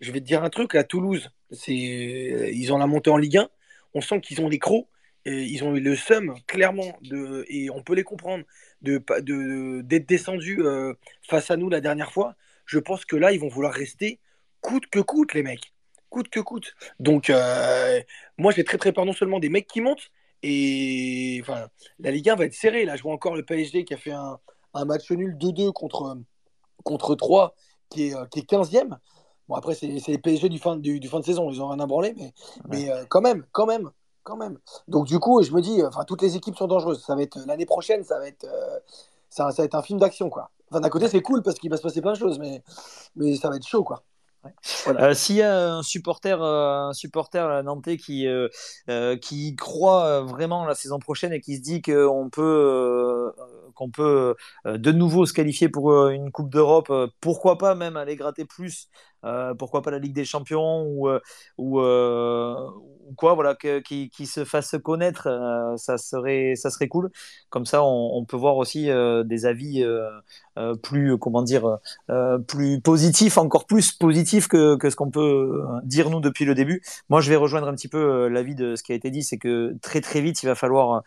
je 0.00 0.12
vais 0.12 0.20
te 0.20 0.24
dire 0.24 0.42
un 0.42 0.50
truc. 0.50 0.74
À 0.76 0.84
Toulouse, 0.84 1.30
c'est 1.50 1.74
ils 1.74 2.72
ont 2.72 2.78
la 2.78 2.86
montée 2.86 3.10
en 3.10 3.16
Ligue 3.18 3.38
1 3.38 3.50
on 3.94 4.00
sent 4.00 4.20
qu'ils 4.20 4.40
ont 4.40 4.48
les 4.48 4.58
crocs, 4.58 4.88
et 5.26 5.44
ils 5.44 5.64
ont 5.64 5.74
eu 5.74 5.80
le 5.80 5.96
seum, 5.96 6.34
clairement, 6.46 6.98
et 7.48 7.70
on 7.70 7.82
peut 7.82 7.94
les 7.94 8.04
comprendre, 8.04 8.44
d'être 8.82 9.20
de, 9.20 9.80
de, 9.80 9.98
descendus 9.98 10.62
euh, 10.62 10.92
face 11.22 11.50
à 11.50 11.56
nous 11.56 11.70
la 11.70 11.80
dernière 11.80 12.12
fois. 12.12 12.34
Je 12.66 12.78
pense 12.78 13.04
que 13.04 13.16
là, 13.16 13.32
ils 13.32 13.40
vont 13.40 13.48
vouloir 13.48 13.72
rester 13.72 14.20
coûte 14.60 14.86
que 14.86 15.00
coûte, 15.00 15.34
les 15.34 15.42
mecs. 15.42 15.72
Coûte 16.10 16.28
que 16.28 16.40
coûte. 16.40 16.74
Donc, 17.00 17.28
euh, 17.30 18.00
moi, 18.38 18.52
j'ai 18.52 18.64
très 18.64 18.78
très 18.78 18.92
peur 18.92 19.04
non 19.04 19.12
seulement 19.12 19.40
des 19.40 19.48
mecs 19.48 19.66
qui 19.66 19.80
montent, 19.80 20.10
et 20.42 21.38
enfin, 21.42 21.68
la 21.98 22.10
Ligue 22.10 22.28
1 22.28 22.36
va 22.36 22.44
être 22.44 22.54
serrée. 22.54 22.84
Là, 22.84 22.96
je 22.96 23.02
vois 23.02 23.12
encore 23.12 23.34
le 23.36 23.44
PSG 23.44 23.84
qui 23.84 23.94
a 23.94 23.96
fait 23.96 24.12
un, 24.12 24.38
match 24.84 25.10
nul 25.10 25.36
2-2 25.38 25.72
contre, 25.72 26.18
contre 26.82 27.14
3, 27.14 27.54
qui 27.88 28.08
est, 28.08 28.28
qui 28.30 28.40
est 28.40 28.50
15e. 28.50 28.98
Bon, 29.48 29.54
après, 29.56 29.74
c'est 29.74 29.86
les 29.86 30.18
PSG 30.18 30.48
du 30.48 30.58
fin, 30.58 30.76
du, 30.76 31.00
fin 31.08 31.20
de 31.20 31.24
saison, 31.24 31.50
ils 31.50 31.60
ont 31.60 31.68
rien 31.68 31.80
à 31.80 31.86
branler, 31.86 32.14
mais, 32.16 32.32
mais 32.68 32.90
quand 33.08 33.20
même, 33.20 33.44
quand 33.52 33.66
même, 33.66 33.90
quand 34.22 34.36
même. 34.36 34.58
Donc, 34.88 35.06
du 35.06 35.18
coup, 35.18 35.42
je 35.42 35.52
me 35.52 35.60
dis, 35.60 35.82
enfin, 35.84 36.04
toutes 36.04 36.22
les 36.22 36.36
équipes 36.36 36.56
sont 36.56 36.66
dangereuses. 36.66 37.04
Ça 37.04 37.14
va 37.14 37.22
être 37.22 37.38
l'année 37.46 37.66
prochaine, 37.66 38.04
ça 38.04 38.18
va 38.18 38.26
être, 38.26 38.46
ça, 39.28 39.50
ça 39.50 39.62
va 39.62 39.66
être 39.66 39.74
un 39.74 39.82
film 39.82 39.98
d'action, 39.98 40.30
quoi. 40.30 40.50
Enfin, 40.70 40.80
d'un 40.80 40.88
côté, 40.88 41.08
c'est 41.08 41.20
cool 41.20 41.42
parce 41.42 41.58
qu'il 41.58 41.70
va 41.70 41.76
se 41.76 41.82
passer 41.82 42.00
plein 42.00 42.12
de 42.12 42.18
choses, 42.18 42.38
mais, 42.38 42.62
mais 43.16 43.36
ça 43.36 43.50
va 43.50 43.56
être 43.56 43.66
chaud, 43.66 43.84
quoi. 43.84 44.02
Euh, 44.88 45.14
s'il 45.14 45.36
y 45.36 45.42
a 45.42 45.74
un 45.76 45.82
supporter, 45.82 46.42
euh, 46.42 46.88
un 46.88 46.92
supporter 46.92 47.62
nantais 47.62 47.96
qui, 47.96 48.26
euh, 48.26 49.16
qui 49.16 49.56
croit 49.56 50.22
vraiment 50.22 50.64
la 50.66 50.74
saison 50.74 50.98
prochaine 50.98 51.32
et 51.32 51.40
qui 51.40 51.56
se 51.56 51.62
dit 51.62 51.82
qu'on 51.82 52.28
peut, 52.30 53.32
qu'on 53.74 53.90
peut 53.90 54.34
de 54.64 54.92
nouveau 54.92 55.26
se 55.26 55.32
qualifier 55.32 55.68
pour 55.68 56.08
une 56.08 56.30
Coupe 56.30 56.50
d'Europe, 56.50 56.92
pourquoi 57.20 57.58
pas 57.58 57.74
même 57.74 57.96
aller 57.96 58.16
gratter 58.16 58.44
plus 58.44 58.88
euh, 59.24 59.54
pourquoi 59.54 59.82
pas 59.82 59.90
la 59.90 59.98
Ligue 59.98 60.14
des 60.14 60.24
Champions 60.24 60.82
ou, 60.86 61.08
euh, 61.08 61.20
euh, 61.58 62.70
ou 63.08 63.14
quoi, 63.16 63.34
voilà, 63.34 63.54
qui, 63.54 64.10
qui, 64.10 64.26
se 64.26 64.44
fasse 64.44 64.76
connaître, 64.82 65.28
ça, 65.76 65.98
serait, 65.98 66.54
ça 66.56 66.70
serait 66.70 66.88
cool. 66.88 67.10
Comme 67.50 67.66
ça, 67.66 67.82
on, 67.84 68.24
peut 68.24 68.36
voir 68.36 68.56
aussi 68.56 68.88
des 69.24 69.46
avis 69.46 69.84
plus, 70.82 71.18
comment 71.18 71.42
dire, 71.42 71.78
plus 72.46 72.80
positifs, 72.80 73.38
encore 73.38 73.66
plus 73.66 73.92
positifs 73.92 74.48
que, 74.48 74.78
ce 74.82 74.96
qu'on 74.96 75.10
peut 75.10 75.62
dire 75.84 76.10
nous 76.10 76.20
depuis 76.20 76.44
le 76.44 76.54
début. 76.54 76.82
Moi, 77.08 77.20
je 77.20 77.30
vais 77.30 77.36
rejoindre 77.36 77.68
un 77.68 77.74
petit 77.74 77.88
peu 77.88 78.28
l'avis 78.28 78.54
de 78.54 78.76
ce 78.76 78.82
qui 78.82 78.92
a 78.92 78.94
été 78.94 79.10
dit, 79.10 79.22
c'est 79.22 79.38
que 79.38 79.76
très 79.82 80.00
très 80.00 80.20
vite, 80.20 80.42
il 80.42 80.46
va 80.46 80.54
falloir, 80.54 81.02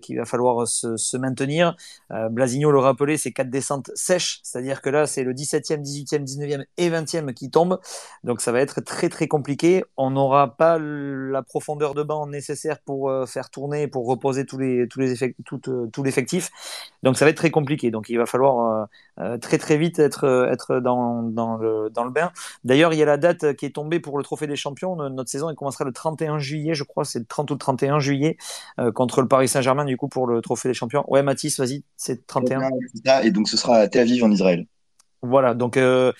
qu'il 0.00 0.16
va 0.16 0.24
falloir 0.24 0.66
se, 0.66 1.16
maintenir. 1.16 1.76
Blasigno 2.30 2.70
le 2.70 2.78
rappelait, 2.78 3.16
c'est 3.16 3.32
quatre 3.32 3.50
descentes 3.50 3.90
sèches, 3.94 4.40
c'est-à-dire 4.42 4.82
que 4.82 4.90
là, 4.90 5.06
c'est 5.06 5.24
le 5.24 5.32
17e, 5.32 5.82
18e, 5.82 6.24
19e 6.24 6.64
et 6.76 6.90
20e 6.90 7.32
qui 7.32 7.50
tombe. 7.50 7.78
Donc 8.24 8.40
ça 8.40 8.52
va 8.52 8.60
être 8.60 8.80
très 8.80 9.08
très 9.08 9.28
compliqué. 9.28 9.84
On 9.96 10.10
n'aura 10.10 10.56
pas 10.56 10.78
la 10.78 11.42
profondeur 11.42 11.94
de 11.94 12.02
banc 12.02 12.26
nécessaire 12.26 12.78
pour 12.80 13.10
euh, 13.10 13.26
faire 13.26 13.50
tourner, 13.50 13.88
pour 13.88 14.06
reposer 14.06 14.46
tous 14.46 14.58
les 14.58 14.88
tous 14.88 15.00
les 15.00 15.12
effectifs, 15.12 15.46
euh, 15.68 15.86
tout 15.92 16.02
l'effectif. 16.02 16.50
Donc 17.02 17.16
ça 17.16 17.24
va 17.24 17.30
être 17.30 17.36
très 17.36 17.50
compliqué. 17.50 17.90
Donc 17.90 18.08
il 18.08 18.18
va 18.18 18.26
falloir 18.26 18.71
euh, 19.20 19.38
très 19.38 19.58
très 19.58 19.76
vite 19.76 19.98
être 19.98 20.48
être 20.50 20.80
dans, 20.80 21.22
dans 21.22 21.56
le 21.56 21.90
dans 21.90 22.04
le 22.04 22.10
bain. 22.10 22.32
D'ailleurs 22.64 22.92
il 22.92 22.98
y 22.98 23.02
a 23.02 23.06
la 23.06 23.16
date 23.16 23.54
qui 23.56 23.66
est 23.66 23.74
tombée 23.74 24.00
pour 24.00 24.18
le 24.18 24.24
Trophée 24.24 24.46
des 24.46 24.56
Champions. 24.56 24.96
Notre 25.10 25.30
saison 25.30 25.50
elle 25.50 25.56
commencera 25.56 25.84
le 25.84 25.92
31 25.92 26.38
juillet, 26.38 26.74
je 26.74 26.84
crois, 26.84 27.04
c'est 27.04 27.18
le 27.18 27.26
30 27.26 27.50
ou 27.50 27.54
le 27.54 27.58
31 27.58 27.98
juillet 27.98 28.36
contre 28.94 29.22
le 29.22 29.28
Paris 29.28 29.48
Saint-Germain 29.48 29.84
du 29.84 29.96
coup 29.96 30.08
pour 30.08 30.26
le 30.26 30.40
Trophée 30.40 30.68
des 30.68 30.74
Champions. 30.74 31.04
Ouais 31.08 31.22
Mathis, 31.22 31.58
vas-y, 31.58 31.84
c'est 31.96 32.26
31. 32.26 32.70
Et 33.22 33.30
donc 33.30 33.48
ce 33.48 33.56
sera 33.56 33.76
à 33.76 33.88
Tel 33.88 34.02
Aviv 34.02 34.24
en 34.24 34.30
Israël. 34.30 34.66
Voilà, 35.22 35.54
donc 35.54 35.76
euh, 35.76 36.12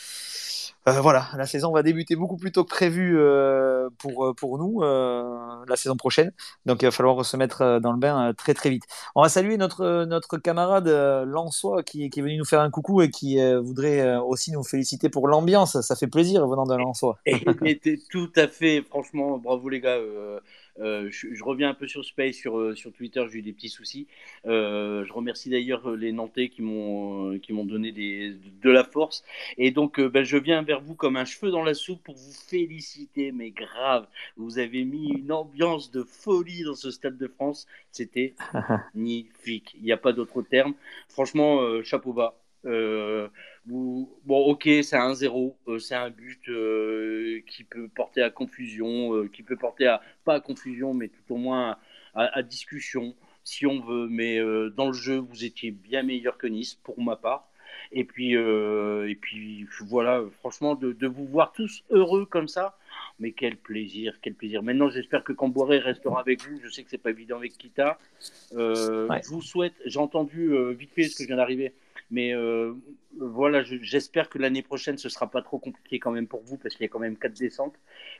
voilà, 0.86 1.28
la 1.36 1.46
saison 1.46 1.72
va 1.72 1.82
débuter 1.82 2.16
beaucoup 2.16 2.36
plus 2.36 2.50
tôt 2.50 2.64
que 2.64 2.70
prévu 2.70 3.16
euh, 3.16 3.88
pour, 3.98 4.26
euh, 4.26 4.34
pour 4.34 4.58
nous 4.58 4.80
la 4.82 5.76
saison 5.76 5.96
prochaine. 5.96 6.32
Donc 6.66 6.82
il 6.82 6.86
va 6.86 6.90
falloir 6.90 7.24
se 7.24 7.36
mettre 7.36 7.78
dans 7.80 7.92
le 7.92 7.98
bain 7.98 8.32
très 8.36 8.54
très 8.54 8.70
vite. 8.70 8.84
On 9.14 9.22
va 9.22 9.28
saluer 9.28 9.56
notre, 9.56 10.04
notre 10.04 10.38
camarade 10.38 10.88
Lançois 10.88 11.82
qui, 11.82 12.10
qui, 12.10 12.20
est 12.20 12.22
venu 12.22 12.36
nous 12.36 12.44
faire 12.44 12.60
un 12.60 12.70
coucou 12.70 13.02
et 13.02 13.10
qui 13.10 13.38
voudrait 13.60 14.16
aussi 14.16 14.50
nous 14.52 14.64
féliciter 14.64 15.08
pour 15.08 15.28
l'ambiance. 15.28 15.80
Ça 15.80 15.96
fait 15.96 16.08
plaisir 16.08 16.46
venant 16.46 16.66
de 16.66 16.74
Lançois. 16.74 17.18
était 17.26 17.98
tout 18.10 18.32
à 18.36 18.48
fait, 18.48 18.82
franchement, 18.82 19.38
bravo 19.38 19.68
les 19.68 19.80
gars. 19.80 19.98
Euh, 20.80 21.08
je, 21.10 21.44
reviens 21.44 21.70
un 21.70 21.74
peu 21.74 21.86
sur 21.86 22.04
Space, 22.04 22.36
sur, 22.36 22.58
euh, 22.58 22.74
sur 22.74 22.92
Twitter, 22.92 23.24
j'ai 23.30 23.38
eu 23.38 23.42
des 23.42 23.52
petits 23.52 23.68
soucis. 23.68 24.06
Euh, 24.46 25.04
je 25.04 25.12
remercie 25.12 25.50
d'ailleurs 25.50 25.90
les 25.90 26.12
Nantais 26.12 26.48
qui 26.48 26.62
m'ont 26.62 27.38
qui 27.38 27.52
m'ont 27.52 27.64
donné 27.64 27.92
des, 27.92 28.34
de 28.62 28.70
la 28.70 28.84
force. 28.84 29.24
Et 29.58 29.70
donc, 29.70 30.00
ben, 30.00 30.24
je 30.24 30.36
viens 30.36 30.62
vers 30.62 30.80
vous 30.80 30.94
comme 30.94 31.16
un 31.16 31.24
cheveu 31.24 31.50
dans 31.50 31.64
la 31.64 31.74
soupe 31.74 32.02
pour 32.02 32.16
vous 32.16 32.32
féliciter, 32.32 33.32
mais 33.32 33.50
grave. 33.50 34.06
Vous 34.36 34.58
avez 34.58 34.84
mis 34.84 35.10
une 35.10 35.32
ambiance 35.32 35.90
de 35.90 36.02
folie 36.02 36.64
dans 36.64 36.74
ce 36.74 36.90
Stade 36.90 37.18
de 37.18 37.28
France. 37.28 37.66
C'était 37.90 38.34
magnifique. 38.94 39.74
Il 39.76 39.84
n'y 39.84 39.92
a 39.92 39.96
pas 39.96 40.12
d'autre 40.12 40.42
terme. 40.42 40.74
Franchement, 41.08 41.82
chapeau 41.82 42.12
bas. 42.12 42.42
Euh, 42.64 43.28
bon, 43.66 44.08
ok, 44.26 44.68
c'est 44.82 44.96
un 44.96 45.14
0 45.14 45.56
euh, 45.68 45.78
c'est 45.78 45.94
un 45.94 46.10
but 46.10 46.48
euh, 46.48 47.40
qui 47.46 47.64
peut 47.64 47.88
porter 47.88 48.22
à 48.22 48.30
confusion, 48.30 49.26
qui 49.28 49.42
peut 49.42 49.56
porter 49.56 49.86
à, 49.86 50.00
pas 50.24 50.34
à 50.34 50.40
confusion, 50.40 50.94
mais 50.94 51.08
tout 51.08 51.34
au 51.34 51.36
moins 51.36 51.76
à, 52.14 52.42
discussion, 52.42 53.14
si 53.44 53.66
on 53.66 53.80
veut. 53.80 54.08
Mais 54.08 54.38
dans 54.76 54.86
le 54.86 54.92
jeu, 54.92 55.16
vous 55.16 55.44
étiez 55.44 55.70
bien 55.70 56.02
meilleur 56.02 56.36
que 56.38 56.46
Nice, 56.46 56.74
pour 56.74 57.00
ma 57.00 57.16
part. 57.16 57.48
Et 57.90 58.04
puis, 58.04 58.32
et 58.32 59.18
puis 59.20 59.66
voilà, 59.80 60.22
franchement, 60.40 60.74
de, 60.74 60.92
de, 60.92 61.06
vous 61.06 61.26
voir 61.26 61.52
tous 61.52 61.84
heureux 61.90 62.26
comme 62.26 62.48
ça, 62.48 62.76
mais 63.18 63.32
quel 63.32 63.56
plaisir, 63.56 64.18
quel 64.22 64.34
plaisir. 64.34 64.62
Maintenant, 64.62 64.90
j'espère 64.90 65.24
que 65.24 65.32
Camboiré 65.32 65.78
restera 65.78 66.20
avec 66.20 66.42
vous. 66.42 66.60
Je 66.62 66.68
sais 66.68 66.82
que 66.82 66.90
c'est 66.90 66.98
pas 66.98 67.10
évident 67.10 67.36
avec 67.36 67.56
Kita. 67.56 67.98
Je 68.52 69.28
vous 69.28 69.42
souhaite, 69.42 69.74
j'ai 69.86 69.98
entendu 69.98 70.52
vite 70.74 70.92
fait 70.92 71.04
ce 71.04 71.16
que 71.16 71.22
je 71.22 71.28
viens 71.28 71.36
d'arriver, 71.36 71.72
mais 72.12 72.34
euh, 72.34 72.74
voilà, 73.18 73.62
j'espère 73.62 74.28
que 74.28 74.38
l'année 74.38 74.62
prochaine, 74.62 74.96
ce 74.96 75.08
sera 75.08 75.30
pas 75.30 75.42
trop 75.42 75.58
compliqué 75.58 75.98
quand 75.98 76.10
même 76.10 76.26
pour 76.26 76.42
vous, 76.42 76.56
parce 76.56 76.74
qu'il 76.74 76.84
y 76.84 76.86
a 76.86 76.88
quand 76.88 76.98
même 76.98 77.16
quatre 77.16 77.38
descentes. 77.38 77.74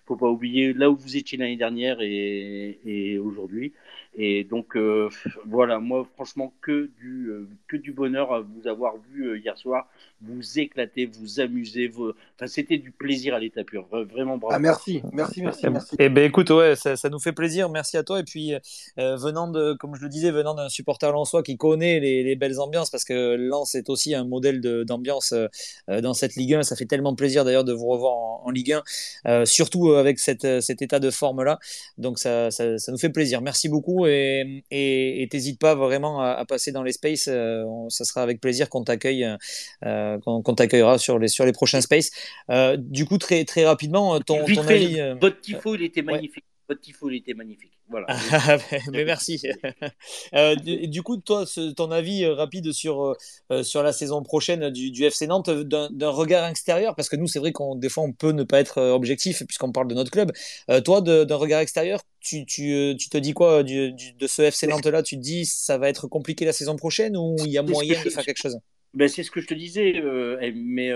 faut 0.06 0.16
pas 0.16 0.28
oublier 0.28 0.72
là 0.72 0.90
où 0.90 0.96
vous 0.96 1.16
étiez 1.16 1.38
l'année 1.38 1.56
dernière 1.56 1.98
et, 2.00 3.18
aujourd'hui. 3.18 3.72
Et 4.14 4.44
donc, 4.44 4.76
euh, 4.76 5.08
voilà, 5.46 5.78
moi, 5.78 6.06
franchement, 6.14 6.52
que 6.60 6.90
du, 6.98 7.28
euh, 7.28 7.48
que 7.66 7.78
du 7.78 7.92
bonheur 7.92 8.34
à 8.34 8.40
vous 8.40 8.66
avoir 8.66 8.96
vu 9.10 9.38
hier 9.38 9.56
soir, 9.56 9.88
vous 10.20 10.58
éclater, 10.58 11.06
vous 11.06 11.40
amuser. 11.40 11.90
Enfin, 11.96 12.46
c'était 12.46 12.76
du 12.76 12.90
plaisir 12.90 13.34
à 13.34 13.38
l'état 13.38 13.64
pur. 13.64 13.86
Vraiment 13.90 14.36
bravo. 14.36 14.54
Ah, 14.54 14.58
merci, 14.58 15.02
merci, 15.12 15.42
merci. 15.42 15.70
merci. 15.70 15.96
Eh 15.98 16.10
ben, 16.10 16.24
écoute, 16.24 16.50
ouais, 16.50 16.76
ça, 16.76 17.08
nous 17.08 17.18
fait 17.18 17.32
plaisir. 17.32 17.70
Merci 17.70 17.96
à 17.96 18.02
toi. 18.02 18.20
Et 18.20 18.24
puis, 18.24 18.52
venant 18.96 19.48
de, 19.48 19.72
comme 19.74 19.94
je 19.94 20.02
le 20.02 20.10
disais, 20.10 20.30
venant 20.30 20.54
d'un 20.54 20.68
supporter 20.68 21.10
lensois 21.10 21.42
qui 21.42 21.56
connaît 21.56 21.98
les, 21.98 22.22
les, 22.22 22.36
belles 22.36 22.60
ambiances, 22.60 22.90
parce 22.90 23.04
que 23.04 23.36
Lens 23.36 23.74
est 23.74 23.88
aussi 23.88 24.14
un 24.14 24.24
modèle 24.24 24.60
d'ambiance 24.84 25.32
euh, 25.32 25.46
euh, 25.90 26.00
dans 26.00 26.14
cette 26.14 26.36
Ligue 26.36 26.54
1. 26.54 26.62
Ça 26.62 26.76
fait 26.76 26.86
tellement 26.86 27.14
plaisir 27.14 27.44
d'ailleurs 27.44 27.64
de 27.64 27.72
vous 27.72 27.86
revoir 27.86 28.14
en, 28.44 28.50
Ligue 28.50 28.72
1, 28.72 28.82
euh, 29.26 29.44
surtout 29.46 29.92
avec 29.92 30.18
cette, 30.18 30.60
cet 30.60 30.82
état 30.82 30.98
de 30.98 31.10
forme-là. 31.10 31.58
Donc 31.96 32.18
ça, 32.18 32.50
ça, 32.50 32.76
nous 32.88 32.98
fait 32.98 33.08
plaisir. 33.08 33.40
Merci 33.40 33.68
beaucoup 33.68 34.06
et 34.06 35.28
t'hésite 35.30 35.58
pas 35.58 35.74
vraiment 35.74 36.20
à, 36.20 36.44
passer 36.44 36.70
dans 36.72 36.82
les 36.82 36.92
spaces. 36.92 37.30
ça 37.88 38.04
sera 38.04 38.22
avec 38.22 38.40
plaisir 38.40 38.68
qu'on 38.68 38.84
t'accueille, 38.84 39.26
qu'on 39.82 40.54
t'accueillera 40.54 40.98
sur 40.98 41.18
les, 41.18 41.28
sur 41.28 41.46
les 41.46 41.52
prochains 41.52 41.80
spaces. 41.80 42.10
du 42.76 43.06
coup, 43.06 43.16
très, 43.16 43.44
très 43.44 43.64
rapidement, 43.64 44.20
ton, 44.20 44.44
ton 44.44 44.68
avis. 44.68 45.00
Votre 45.20 45.40
tifo, 45.40 45.74
il 45.74 45.84
était 45.84 46.02
magnifique. 46.02 46.44
Tifo, 46.80 47.10
il 47.10 47.16
était 47.16 47.34
magnifique. 47.34 47.72
Voilà. 47.88 48.06
mais 48.92 49.04
merci. 49.04 49.40
Euh, 50.34 50.54
du, 50.56 51.02
coup, 51.02 51.18
toi, 51.18 51.44
ton 51.76 51.90
avis 51.90 52.24
euh, 52.24 52.34
rapide 52.34 52.72
sur, 52.72 53.14
euh, 53.50 53.62
sur 53.62 53.82
la 53.82 53.92
saison 53.92 54.22
prochaine 54.22 54.70
du, 54.70 54.90
du 54.90 55.04
FC 55.04 55.26
Nantes 55.26 55.50
d'un 55.50 56.08
regard 56.08 56.48
extérieur, 56.48 56.94
parce 56.94 57.08
que 57.08 57.16
nous, 57.16 57.26
c'est 57.26 57.38
vrai 57.38 57.52
qu'on 57.52 57.74
des 57.74 57.88
fois, 57.88 58.04
on 58.04 58.12
peut 58.12 58.32
ne 58.32 58.42
pas 58.42 58.60
être 58.60 58.80
objectif 58.80 59.42
puisqu'on 59.46 59.72
parle 59.72 59.88
de 59.88 59.94
notre 59.94 60.10
club. 60.10 60.32
toi, 60.84 61.00
d'un 61.00 61.36
regard 61.36 61.60
extérieur, 61.60 62.00
tu, 62.20 62.46
tu, 62.46 62.94
tu, 62.98 63.08
te 63.08 63.18
dis 63.18 63.34
quoi 63.34 63.62
du, 63.62 63.92
de 63.92 64.26
ce 64.26 64.42
FC 64.42 64.66
Nantes-là? 64.66 65.02
Tu 65.02 65.16
te 65.16 65.20
dis 65.20 65.44
ça 65.44 65.76
va 65.78 65.88
être 65.88 66.06
compliqué 66.06 66.44
la 66.44 66.52
saison 66.52 66.76
prochaine 66.76 67.16
ou 67.16 67.36
il 67.40 67.50
y 67.50 67.58
a 67.58 67.62
moyen 67.62 68.02
de 68.02 68.10
faire 68.10 68.24
quelque 68.24 68.42
chose? 68.42 68.58
Ben, 68.94 69.08
c'est 69.08 69.22
ce 69.22 69.30
que 69.30 69.40
je 69.40 69.46
te 69.46 69.54
disais, 69.54 70.02
mais 70.54 70.90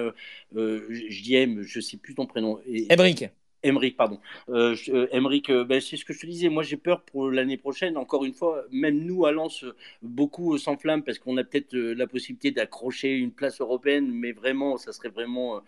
je 0.55 1.23
dis 1.23 1.35
M, 1.35 1.63
je 1.63 1.81
sais 1.81 1.97
plus 1.99 2.15
ton 2.15 2.27
prénom. 2.27 2.61
Emric. 2.89 3.27
Emmerich, 3.63 3.97
pardon. 3.97 4.21
Euh, 4.49 4.77
euh, 4.89 5.09
euh, 5.13 5.65
ben, 5.65 5.81
c'est 5.81 5.97
ce 5.97 6.05
que 6.05 6.13
je 6.13 6.21
te 6.21 6.27
disais. 6.27 6.49
Moi, 6.49 6.63
j'ai 6.63 6.77
peur 6.77 7.03
pour 7.03 7.31
l'année 7.31 7.57
prochaine. 7.57 7.97
Encore 7.97 8.25
une 8.25 8.35
fois, 8.35 8.65
même 8.71 8.99
nous 9.05 9.27
à 9.27 9.33
Lens, 9.33 9.65
beaucoup 10.03 10.57
s'enflamment 10.59 11.03
parce 11.03 11.19
qu'on 11.19 11.37
a 11.37 11.45
peut-être 11.45 11.75
la 11.75 12.07
possibilité 12.07 12.51
d'accrocher 12.51 13.17
une 13.17 13.33
place 13.33 13.61
européenne, 13.61 14.11
mais 14.11 14.33
vraiment, 14.33 14.77
ça 14.77 14.93
serait 14.93 15.09
vraiment 15.09 15.63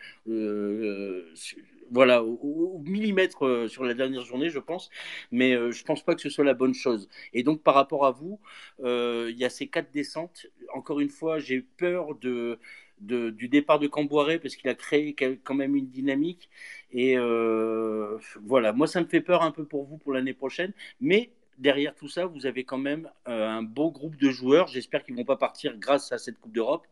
voilà, 1.90 2.22
au, 2.22 2.82
millimètre 2.84 3.68
sur 3.68 3.84
la 3.84 3.94
dernière 3.94 4.22
journée, 4.22 4.50
je 4.50 4.58
pense. 4.58 4.90
Mais 5.32 5.52
je 5.72 5.84
pense 5.84 6.02
pas 6.02 6.14
que 6.14 6.20
ce 6.20 6.28
soit 6.30 6.44
la 6.44 6.54
bonne 6.54 6.74
chose. 6.74 7.08
Et 7.32 7.42
donc, 7.42 7.62
par 7.62 7.74
rapport 7.74 8.06
à 8.06 8.12
vous, 8.12 8.38
il 8.80 9.36
y 9.36 9.44
a 9.44 9.50
ces 9.50 9.66
quatre 9.66 9.90
descentes. 9.90 10.46
Encore 10.74 11.00
une 11.00 11.08
fois, 11.08 11.38
j'ai 11.38 11.62
peur 11.62 12.14
de 12.16 12.58
du 13.00 13.48
départ 13.48 13.78
de 13.78 13.86
Camboiré 13.86 14.38
parce 14.38 14.56
qu'il 14.56 14.68
a 14.68 14.74
créé 14.74 15.14
quand 15.14 15.54
même 15.54 15.76
une 15.76 15.88
dynamique. 15.88 16.50
Et 16.92 17.16
euh, 17.18 18.18
voilà, 18.42 18.72
moi 18.72 18.86
ça 18.86 19.00
me 19.00 19.06
fait 19.06 19.20
peur 19.20 19.42
un 19.42 19.50
peu 19.50 19.64
pour 19.64 19.84
vous 19.84 19.98
pour 19.98 20.12
l'année 20.12 20.34
prochaine, 20.34 20.72
mais 21.00 21.30
derrière 21.58 21.94
tout 21.94 22.08
ça, 22.08 22.26
vous 22.26 22.46
avez 22.46 22.64
quand 22.64 22.78
même 22.78 23.10
euh, 23.28 23.46
un 23.48 23.62
beau 23.62 23.90
groupe 23.90 24.16
de 24.16 24.30
joueurs. 24.30 24.68
J'espère 24.68 25.04
qu'ils 25.04 25.16
vont 25.16 25.24
pas 25.24 25.36
partir 25.36 25.76
grâce 25.76 26.12
à 26.12 26.18
cette 26.18 26.38
Coupe 26.38 26.52
d'Europe. 26.52 26.86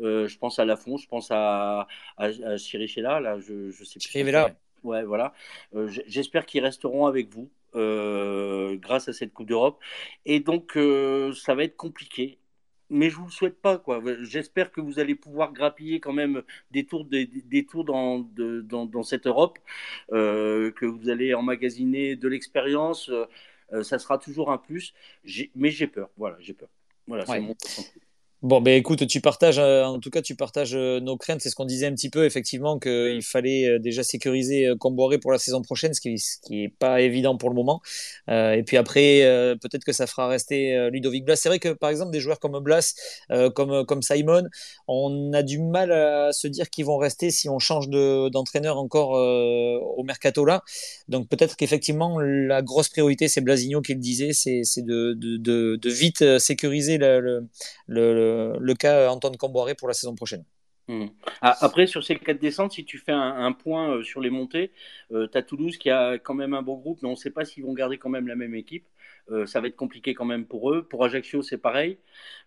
Euh, 0.00 0.28
je 0.28 0.38
pense 0.38 0.58
à 0.58 0.64
Lafont, 0.64 0.96
je 0.96 1.08
pense 1.08 1.30
à, 1.30 1.86
à, 2.16 2.28
là, 2.28 3.38
je, 3.40 3.70
je 3.70 3.84
sais 3.84 3.98
plus. 3.98 4.34
Ouais, 4.84 5.04
voilà. 5.04 5.32
J'espère 6.08 6.44
qu'ils 6.44 6.64
resteront 6.64 7.06
avec 7.06 7.28
vous. 7.32 7.48
grâce 7.72 9.08
à 9.08 9.12
cette 9.12 9.32
Coupe 9.32 9.46
d'Europe. 9.46 9.78
Et 10.26 10.40
donc, 10.40 10.76
ça 11.34 11.54
va 11.54 11.64
être 11.64 11.76
compliqué 11.76 12.38
mais 12.92 13.10
je 13.10 13.16
vous 13.16 13.24
le 13.24 13.30
souhaite 13.30 13.60
pas 13.60 13.78
quoi. 13.78 14.02
J'espère 14.20 14.70
que 14.70 14.80
vous 14.80 14.98
allez 14.98 15.14
pouvoir 15.14 15.52
grappiller 15.52 15.98
quand 15.98 16.12
même 16.12 16.42
des 16.70 16.84
tours, 16.84 17.04
des, 17.04 17.26
des 17.26 17.64
tours 17.64 17.84
dans, 17.84 18.20
de, 18.20 18.60
dans, 18.60 18.86
dans, 18.86 19.02
cette 19.02 19.26
Europe, 19.26 19.58
euh, 20.12 20.70
que 20.70 20.86
vous 20.86 21.08
allez 21.08 21.34
emmagasiner 21.34 22.14
de 22.16 22.28
l'expérience. 22.28 23.10
Euh, 23.72 23.82
ça 23.82 23.98
sera 23.98 24.18
toujours 24.18 24.52
un 24.52 24.58
plus, 24.58 24.92
mais 25.56 25.70
j'ai 25.70 25.86
peur. 25.86 26.10
Voilà, 26.16 26.36
j'ai 26.40 26.52
peur. 26.52 26.68
Voilà, 27.06 27.26
c'est 27.26 27.40
mon 27.40 27.56
Bon, 28.42 28.60
ben 28.60 28.74
écoute, 28.76 29.06
tu 29.06 29.20
partages, 29.20 29.60
euh, 29.60 29.84
en 29.84 30.00
tout 30.00 30.10
cas, 30.10 30.20
tu 30.20 30.34
partages 30.34 30.74
euh, 30.74 30.98
nos 30.98 31.16
craintes. 31.16 31.40
C'est 31.40 31.48
ce 31.48 31.54
qu'on 31.54 31.64
disait 31.64 31.86
un 31.86 31.92
petit 31.94 32.10
peu, 32.10 32.24
effectivement, 32.24 32.76
qu'il 32.80 33.22
fallait 33.22 33.68
euh, 33.68 33.78
déjà 33.78 34.02
sécuriser 34.02 34.68
Comboiré 34.80 35.18
pour 35.18 35.30
la 35.30 35.38
saison 35.38 35.62
prochaine, 35.62 35.94
ce 35.94 36.00
qui, 36.00 36.18
ce 36.18 36.38
qui 36.44 36.64
est 36.64 36.68
pas 36.68 37.00
évident 37.02 37.36
pour 37.36 37.50
le 37.50 37.54
moment. 37.54 37.80
Euh, 38.28 38.54
et 38.54 38.64
puis 38.64 38.76
après, 38.76 39.22
euh, 39.22 39.54
peut-être 39.54 39.84
que 39.84 39.92
ça 39.92 40.08
fera 40.08 40.26
rester 40.26 40.90
Ludovic 40.90 41.24
Blas. 41.24 41.36
C'est 41.36 41.50
vrai 41.50 41.60
que, 41.60 41.68
par 41.68 41.88
exemple, 41.90 42.10
des 42.10 42.18
joueurs 42.18 42.40
comme 42.40 42.58
Blas, 42.58 42.94
euh, 43.30 43.48
comme, 43.48 43.86
comme 43.86 44.02
Simon, 44.02 44.42
on 44.88 45.32
a 45.34 45.44
du 45.44 45.60
mal 45.60 45.92
à 45.92 46.32
se 46.32 46.48
dire 46.48 46.68
qu'ils 46.68 46.84
vont 46.86 46.96
rester 46.96 47.30
si 47.30 47.48
on 47.48 47.60
change 47.60 47.88
d'entraîneur 47.90 48.76
encore 48.76 49.12
au 49.12 50.02
mercato 50.02 50.44
là. 50.44 50.62
Donc 51.08 51.28
peut-être 51.28 51.56
qu'effectivement, 51.56 52.18
la 52.20 52.62
grosse 52.62 52.88
priorité, 52.88 53.28
c'est 53.28 53.40
Blasigno 53.40 53.82
qui 53.82 53.94
le 53.94 54.00
disait, 54.00 54.32
c'est 54.32 54.62
de, 54.82 55.12
de, 55.14 55.36
de, 55.36 55.76
de, 55.80 55.90
vite 55.90 56.38
sécuriser 56.38 56.98
le, 56.98 57.20
le, 57.20 57.46
le 57.86 58.31
le, 58.58 58.74
cas 58.74 59.10
Antoine 59.10 59.36
Camboiré 59.36 59.74
pour 59.74 59.88
la 59.88 59.94
saison 59.94 60.14
prochaine. 60.14 60.44
Hmm. 60.88 61.06
Ah, 61.40 61.56
après, 61.60 61.86
sur 61.86 62.02
ces 62.02 62.16
quatre 62.16 62.40
descentes, 62.40 62.72
si 62.72 62.84
tu 62.84 62.98
fais 62.98 63.12
un, 63.12 63.52
point 63.52 63.96
euh, 63.98 64.02
sur 64.02 64.20
les 64.20 64.30
montées, 64.30 64.72
euh, 65.12 65.28
tu 65.30 65.38
as 65.38 65.42
Toulouse 65.42 65.76
qui 65.78 65.90
a 65.90 66.18
quand 66.18 66.34
même 66.34 66.54
un 66.54 66.62
bon 66.62 66.76
groupe, 66.76 66.98
mais 67.02 67.08
on 67.08 67.12
ne 67.12 67.16
sait 67.16 67.30
pas 67.30 67.44
s'ils 67.44 67.64
vont 67.64 67.72
garder 67.72 67.98
quand 67.98 68.08
même 68.10 68.26
la 68.26 68.34
même 68.34 68.54
équipe. 68.54 68.86
Euh, 69.30 69.46
ça 69.46 69.60
va 69.60 69.68
être 69.68 69.76
compliqué 69.76 70.14
quand 70.14 70.24
même 70.24 70.44
pour 70.44 70.72
eux. 70.72 70.82
Pour 70.82 71.04
Ajaccio, 71.04 71.42
c'est 71.42 71.58
pareil. 71.58 71.98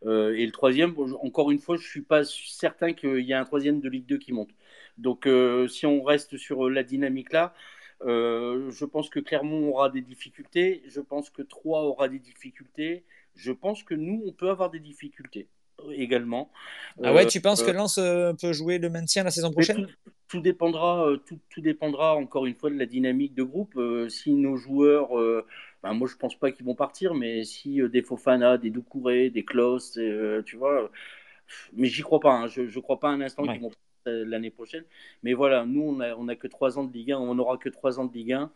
et 0.03 0.45
le 0.45 0.51
troisième, 0.51 0.95
encore 1.23 1.51
une 1.51 1.59
fois, 1.59 1.77
je 1.77 1.83
ne 1.83 1.87
suis 1.87 2.01
pas 2.01 2.23
certain 2.25 2.93
qu'il 2.93 3.21
y 3.21 3.31
ait 3.31 3.35
un 3.35 3.45
troisième 3.45 3.79
de 3.79 3.89
Ligue 3.89 4.05
2 4.05 4.17
qui 4.17 4.33
monte. 4.33 4.49
Donc, 4.97 5.27
si 5.69 5.85
on 5.85 6.03
reste 6.03 6.37
sur 6.37 6.69
la 6.69 6.83
dynamique 6.83 7.31
là, 7.33 7.53
je 8.01 8.85
pense 8.85 9.09
que 9.09 9.19
Clermont 9.19 9.69
aura 9.69 9.89
des 9.89 10.01
difficultés. 10.01 10.83
Je 10.87 11.01
pense 11.01 11.29
que 11.29 11.41
Troyes 11.41 11.83
aura 11.83 12.09
des 12.09 12.19
difficultés. 12.19 13.05
Je 13.35 13.51
pense 13.51 13.83
que 13.83 13.95
nous, 13.95 14.23
on 14.25 14.33
peut 14.33 14.49
avoir 14.49 14.69
des 14.69 14.79
difficultés 14.79 15.47
également. 15.91 16.49
Ah 17.03 17.13
ouais, 17.13 17.27
tu 17.27 17.41
penses 17.41 17.63
que 17.63 17.71
euh, 17.71 17.73
Lens 17.73 17.97
euh, 17.97 18.33
peut 18.33 18.53
jouer 18.53 18.77
le 18.77 18.89
maintien 18.89 19.23
la 19.23 19.31
saison 19.31 19.51
prochaine 19.51 19.87
tout, 20.27 20.39
dépendra, 20.39 21.07
euh, 21.07 21.17
tout, 21.17 21.39
tout, 21.49 21.61
dépendra 21.61 22.15
encore 22.15 22.45
une 22.45 22.55
fois 22.55 22.69
de 22.69 22.77
la 22.77 22.85
dynamique 22.85 23.35
de 23.35 23.43
groupe. 23.43 23.79
si 24.09 24.33
nos 24.33 24.55
joueurs, 24.55 25.09
ben 25.83 25.93
moi 25.93 26.07
je 26.11 26.15
pense 26.15 26.35
pas 26.35 26.51
qu'ils 26.51 26.65
vont 26.65 26.75
partir, 26.75 27.13
mais 27.13 27.43
si 27.43 27.79
des 27.89 28.01
Fofana, 28.01 28.57
des 28.57 28.69
Doucouré, 28.69 29.29
des 29.29 29.43
Klaus, 29.43 29.99
tu 30.45 30.57
vois, 30.57 30.89
mais 31.73 31.87
j'y 31.87 32.01
crois 32.01 32.19
pas. 32.19 32.31
Hein. 32.31 32.47
je, 32.47 32.61
ne 32.61 32.79
crois 32.81 32.99
pas 32.99 33.09
un 33.09 33.21
instant 33.21 33.43
qu'ils 33.43 33.61
vont 33.61 33.69
partir 33.69 34.25
l'année 34.25 34.51
prochaine. 34.51 34.83
Mais 35.23 35.33
voilà, 35.33 35.65
nous 35.65 35.81
on 35.81 35.99
a, 35.99 36.15
on 36.15 36.27
a 36.27 36.35
que 36.35 36.47
trois 36.47 36.79
ans 36.79 36.83
de 36.83 36.93
Ligue 36.93 37.11
1, 37.11 37.17
on 37.17 37.35
n'aura 37.35 37.57
que 37.57 37.69
trois 37.69 37.99
ans 37.99 38.05
de 38.05 38.13
Ligue 38.13 38.33
1. 38.33 38.51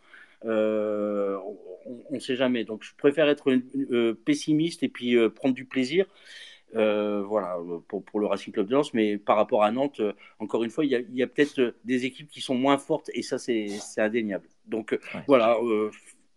on 0.45 1.55
ne 2.11 2.19
sait 2.19 2.35
jamais. 2.35 2.63
Donc 2.63 2.83
je 2.83 2.95
préfère 2.95 3.29
être 3.29 3.51
pessimiste 4.25 4.81
et 4.81 4.89
puis 4.89 5.15
prendre 5.29 5.53
du 5.53 5.65
plaisir. 5.65 6.07
Euh, 6.75 7.23
voilà, 7.23 7.57
pour, 7.87 8.03
pour, 8.03 8.19
le 8.19 8.27
Racing 8.27 8.53
Club 8.53 8.67
de 8.67 8.73
Lens, 8.73 8.93
mais 8.93 9.17
par 9.17 9.37
rapport 9.37 9.63
à 9.63 9.71
Nantes, 9.71 9.99
euh, 9.99 10.13
encore 10.37 10.63
une 10.63 10.69
fois, 10.69 10.85
il 10.85 10.91
y 10.91 11.21
a, 11.21 11.25
a 11.25 11.27
peut-être 11.27 11.73
des 11.83 12.05
équipes 12.05 12.29
qui 12.29 12.41
sont 12.41 12.53
moins 12.53 12.77
fortes 12.77 13.09
et 13.13 13.23
ça, 13.23 13.39
c'est 13.39 13.79
indéniable. 13.97 14.47
Donc 14.67 14.93
euh, 14.93 14.99
voilà, 15.27 15.57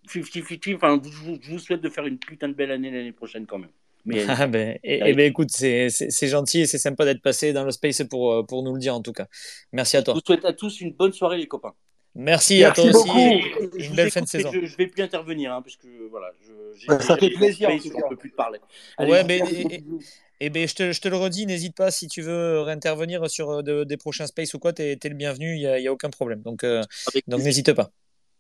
50-50, 0.09 0.77
enfin, 0.77 1.01
je, 1.05 1.51
vous 1.51 1.59
souhaite 1.59 1.83
de 1.83 1.89
faire 1.91 2.07
une 2.07 2.19
putain 2.19 2.49
de 2.49 2.55
belle 2.55 2.71
année 2.71 2.91
l'année 2.91 3.13
prochaine 3.13 3.47
quand 3.47 3.59
même. 3.59 3.71
Mais, 4.07 4.25
ah 4.29 4.47
ben, 4.47 4.79
et, 4.83 5.11
et 5.11 5.15
ben, 5.15 5.27
écoute, 5.27 5.51
c'est 5.51 5.89
gentil 6.27 6.63
et 6.63 6.67
c'est 6.67 6.79
sympa 6.79 7.05
d'être 7.05 7.23
passé 7.23 7.53
dans 7.53 7.65
le 7.65 7.71
space 7.71 8.03
pour, 8.09 8.47
pour 8.47 8.63
nous 8.63 8.73
le 8.73 8.81
dire 8.81 8.95
en 8.95 9.03
tout 9.03 9.13
cas. 9.13 9.27
Merci 9.73 9.99
à 9.99 10.03
toi. 10.03 10.15
Je 10.15 10.21
vous 10.21 10.27
souhaite 10.27 10.47
à 10.47 10.55
tous 10.55 10.81
une 10.81 10.93
bonne 10.93 11.13
soirée, 11.13 11.37
les 11.37 11.47
copains. 11.47 11.75
Merci, 12.15 12.59
Merci 12.59 12.65
à 12.65 12.73
toi 12.73 12.93
beaucoup. 12.93 13.19
aussi. 13.19 13.89
Une 13.89 13.95
belle 13.95 14.11
fin 14.11 14.21
de 14.21 14.27
saison. 14.27 14.51
Je, 14.53 14.67
je 14.67 14.77
vais 14.77 14.87
plus 14.87 15.03
intervenir 15.03 15.53
hein, 15.53 15.63
parce 15.63 15.77
que 15.77 15.89
voilà, 16.11 16.31
je, 16.77 16.99
ça 17.03 17.17
fait 17.17 17.31
plaisir. 17.31 17.71
On 17.95 18.09
peut 18.09 18.17
plus 18.17 18.31
te 18.31 18.37
parler. 18.37 18.59
Allez, 18.99 19.11
ouais, 19.11 19.25
mais, 19.25 19.39
et, 19.39 19.85
et, 20.41 20.51
ben, 20.51 20.69
je, 20.69 20.75
te, 20.75 20.93
je 20.93 21.01
te 21.01 21.09
le 21.09 21.17
redis, 21.17 21.47
n'hésite 21.47 21.75
pas 21.75 21.91
si 21.91 22.09
tu 22.09 22.21
veux 22.21 22.61
réintervenir 22.61 23.31
sur 23.31 23.51
euh, 23.51 23.63
de, 23.63 23.85
des 23.85 23.97
prochains 23.97 24.27
space 24.27 24.53
ou 24.53 24.59
quoi, 24.59 24.75
tu 24.75 24.83
es, 24.83 24.99
es, 25.03 25.09
le 25.09 25.15
bienvenu, 25.15 25.57
il 25.57 25.81
n'y 25.81 25.89
a, 25.89 25.93
aucun 25.93 26.11
problème. 26.11 26.43
Donc, 26.43 26.65
euh, 26.65 26.83
donc 27.29 27.41
n'hésite 27.43 27.73
pas. 27.73 27.91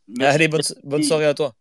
Merci. 0.06 0.34
Allez, 0.34 0.48
bonne, 0.48 0.62
bonne 0.84 1.02
soirée 1.02 1.26
à 1.26 1.32
toi. 1.34 1.54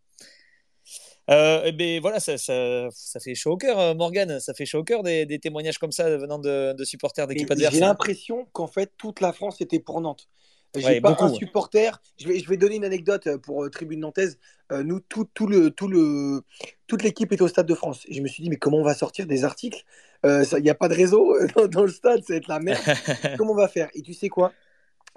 Euh, 1.30 1.64
et 1.64 1.72
ben 1.72 2.02
voilà, 2.02 2.20
ça, 2.20 2.38
ça, 2.38 2.90
ça, 2.92 3.20
fait 3.22 3.36
chaud 3.36 3.52
au 3.52 3.58
cœur, 3.58 3.96
Morgan. 3.96 4.40
Ça 4.42 4.54
fait 4.54 4.66
chaud 4.66 4.80
au 4.80 4.84
cœur 4.84 5.02
des, 5.02 5.26
des 5.26 5.40
témoignages 5.40 5.78
comme 5.78 5.94
ça 5.94 6.10
venant 6.18 6.40
de, 6.40 6.74
de 6.74 6.84
supporters 6.84 7.28
d'équipe 7.28 7.50
adverse. 7.50 7.74
J'ai 7.74 7.80
l'impression 7.80 8.48
qu'en 8.52 8.68
fait 8.68 8.92
toute 8.98 9.22
la 9.22 9.32
France 9.32 9.62
était 9.62 9.80
pour 9.80 10.02
Nantes. 10.02 10.28
J'ai 10.76 11.02
pas 11.02 11.18
un 11.19 11.34
supporter. 11.34 12.02
Je 12.18 12.27
vais, 12.27 12.39
je 12.39 12.48
vais 12.48 12.57
donner 12.57 12.76
une 12.76 12.85
anecdote 12.85 13.27
euh, 13.27 13.38
pour 13.38 13.64
euh, 13.64 13.69
Tribune 13.69 13.99
Nantaise. 13.99 14.39
Euh, 14.72 14.84
nous, 14.84 14.99
tout, 15.02 15.27
tout 15.34 15.48
le, 15.48 15.69
tout 15.69 15.88
le, 15.88 16.43
toute 16.88 17.03
l'équipe 17.03 17.31
est 17.34 17.41
au 17.41 17.48
Stade 17.48 17.65
de 17.65 17.76
France. 17.76 18.03
Et 18.07 18.14
je 18.14 18.22
me 18.22 18.27
suis 18.27 18.41
dit, 18.41 18.49
mais 18.49 18.57
comment 18.57 18.77
on 18.77 18.84
va 18.84 18.93
sortir 18.93 19.27
des 19.27 19.43
articles? 19.43 19.84
Il 20.23 20.61
n'y 20.61 20.69
a 20.69 20.76
pas 20.76 20.88
de 20.88 20.93
réseau 20.93 21.35
dans, 21.56 21.68
dans, 21.68 21.81
le 21.81 21.89
stade, 21.89 22.23
ça 22.23 22.34
va 22.34 22.38
être 22.38 22.48
la 22.48 22.60
merde. 22.60 22.80
comment 23.39 23.53
on 23.53 23.56
va 23.56 23.68
faire? 23.68 23.89
Et 23.95 24.03
tu 24.03 24.14
sais 24.14 24.30
quoi? 24.30 24.53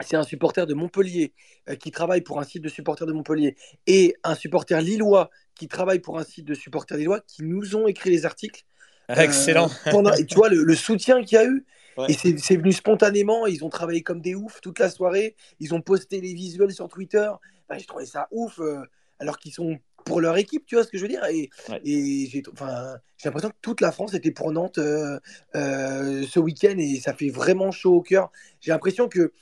C'est 0.01 0.17
un 0.17 0.23
supporter 0.23 0.67
de 0.67 0.73
Montpellier 0.73 1.35
qui 1.79 1.91
travaille 1.91 2.23
pour 2.23 2.41
un 2.41 2.45
site 2.45 2.63
de 2.63 2.71
supporters 2.71 3.07
de 3.07 3.13
Montpellier 3.13 3.55
et 3.87 4.17
un 4.25 4.35
supporter 4.35 4.81
lillois 4.81 5.31
qui 5.55 5.69
travaille 5.69 6.01
pour 6.01 6.19
un 6.19 6.25
site 6.25 6.47
de 6.47 6.55
supporters 6.55 6.97
lillois 6.97 7.21
qui 7.21 7.45
nous 7.45 7.77
ont 7.77 7.87
écrit 7.87 8.11
les 8.11 8.25
articles. 8.25 8.65
Excellent. 9.11 9.71
pendant, 9.91 10.13
et 10.15 10.25
tu 10.25 10.37
vois 10.37 10.49
le, 10.49 10.65
le 10.65 10.75
soutien 10.75 11.23
qu'il 11.23 11.37
y 11.37 11.39
a 11.39 11.45
eu. 11.45 11.67
Et 12.09 12.15
c'est 12.15 12.57
venu 12.57 12.73
spontanément. 12.73 13.47
Ils 13.47 13.65
ont 13.65 13.69
travaillé 13.69 14.03
comme 14.03 14.21
des 14.21 14.35
oufs 14.35 14.61
toute 14.61 14.79
la 14.79 14.91
soirée. 14.91 15.37
Ils 15.61 15.75
ont 15.75 15.81
posté 15.81 16.21
les 16.21 16.35
visuels 16.35 16.73
sur 16.73 16.89
Twitter. 16.89 17.31
Enfin, 17.69 17.79
j'ai 17.79 17.87
trouvé 17.87 18.07
ça 18.07 18.29
ouf, 18.31 18.59
euh, 18.61 18.83
alors 19.19 19.39
qu'ils 19.39 19.53
sont 19.53 19.79
pour 20.05 20.21
leur 20.21 20.37
équipe, 20.37 20.67
tu 20.67 20.75
vois 20.75 20.85
ce 20.85 20.91
que 20.91 20.99
je 20.99 21.03
veux 21.03 21.09
dire? 21.09 21.25
Et, 21.25 21.49
et 21.83 22.27
j'ai 22.27 22.43
enfin, 22.53 22.99
l'impression 23.25 23.49
que 23.49 23.57
toute 23.63 23.81
la 23.81 23.91
France 23.91 24.13
était 24.13 24.33
pour 24.33 24.53
Nantes 24.53 24.77
euh, 24.77 25.19
euh, 25.55 26.27
ce 26.29 26.39
week-end 26.39 26.75
et 26.77 27.01
ça 27.01 27.15
fait 27.15 27.31
vraiment 27.31 27.71
chaud 27.71 27.95
au 27.95 28.03
cœur. 28.03 28.31
J'ai 28.61 28.71
l'impression 28.71 29.09
que 29.09 29.33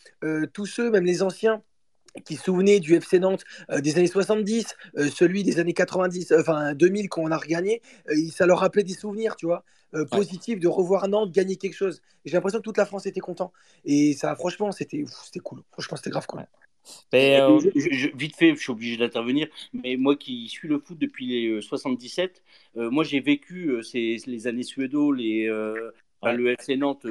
tous 0.53 0.67
ceux, 0.67 0.91
même 0.91 1.05
les 1.05 1.23
anciens, 1.23 1.63
qui 2.27 2.37
se 2.37 2.45
souvenaient 2.45 2.79
du 2.79 2.95
FC 2.95 3.19
Nantes 3.19 3.43
des 3.81 3.97
années 3.97 4.07
70, 4.07 4.77
celui 5.13 5.43
des 5.43 5.59
années 5.59 5.73
90, 5.73 6.33
enfin 6.39 6.75
2000 6.75 7.09
qu'on 7.09 7.31
a 7.31 7.39
regagné, 7.39 7.81
ça 8.31 8.45
leur 8.45 8.59
rappelait 8.61 8.85
des 8.85 8.95
souvenirs, 8.95 9.35
tu 9.35 9.47
vois? 9.47 9.65
Euh, 9.95 10.07
positif 10.07 10.59
de 10.59 10.69
revoir 10.69 11.07
Nantes 11.07 11.33
gagner 11.33 11.57
quelque 11.57 11.75
chose. 11.75 12.01
J'ai 12.25 12.33
l'impression 12.33 12.61
que 12.61 12.65
toute 12.65 12.79
la 12.79 12.87
France 12.87 13.05
était 13.05 13.21
content. 13.21 13.53
Et 13.85 14.15
ça, 14.15 14.35
franchement, 14.37 14.73
c'était 14.73 15.05
cool. 15.43 15.63
Franchement, 15.71 15.97
c'était 15.99 16.11
grave 16.11 16.27
cool. 16.27 16.47
Mais, 17.13 17.39
euh, 17.41 17.59
vite 18.15 18.35
fait, 18.37 18.55
je 18.55 18.61
suis 18.61 18.73
obligé 18.73 18.97
d'intervenir, 18.97 19.49
mais 19.73 19.97
moi 19.97 20.17
qui 20.17 20.49
suis 20.49 20.67
le 20.67 20.79
foot 20.79 20.99
depuis 20.99 21.27
les 21.27 21.61
77, 21.61 22.43
euh, 22.77 22.91
moi 22.91 23.05
j'ai 23.05 23.21
vécu 23.21 23.81
les 23.95 24.47
années 24.49 24.65
suédo, 24.65 25.13
les, 25.13 25.47
le 25.47 26.47
FC 26.49 26.77
Nantes 26.77 27.07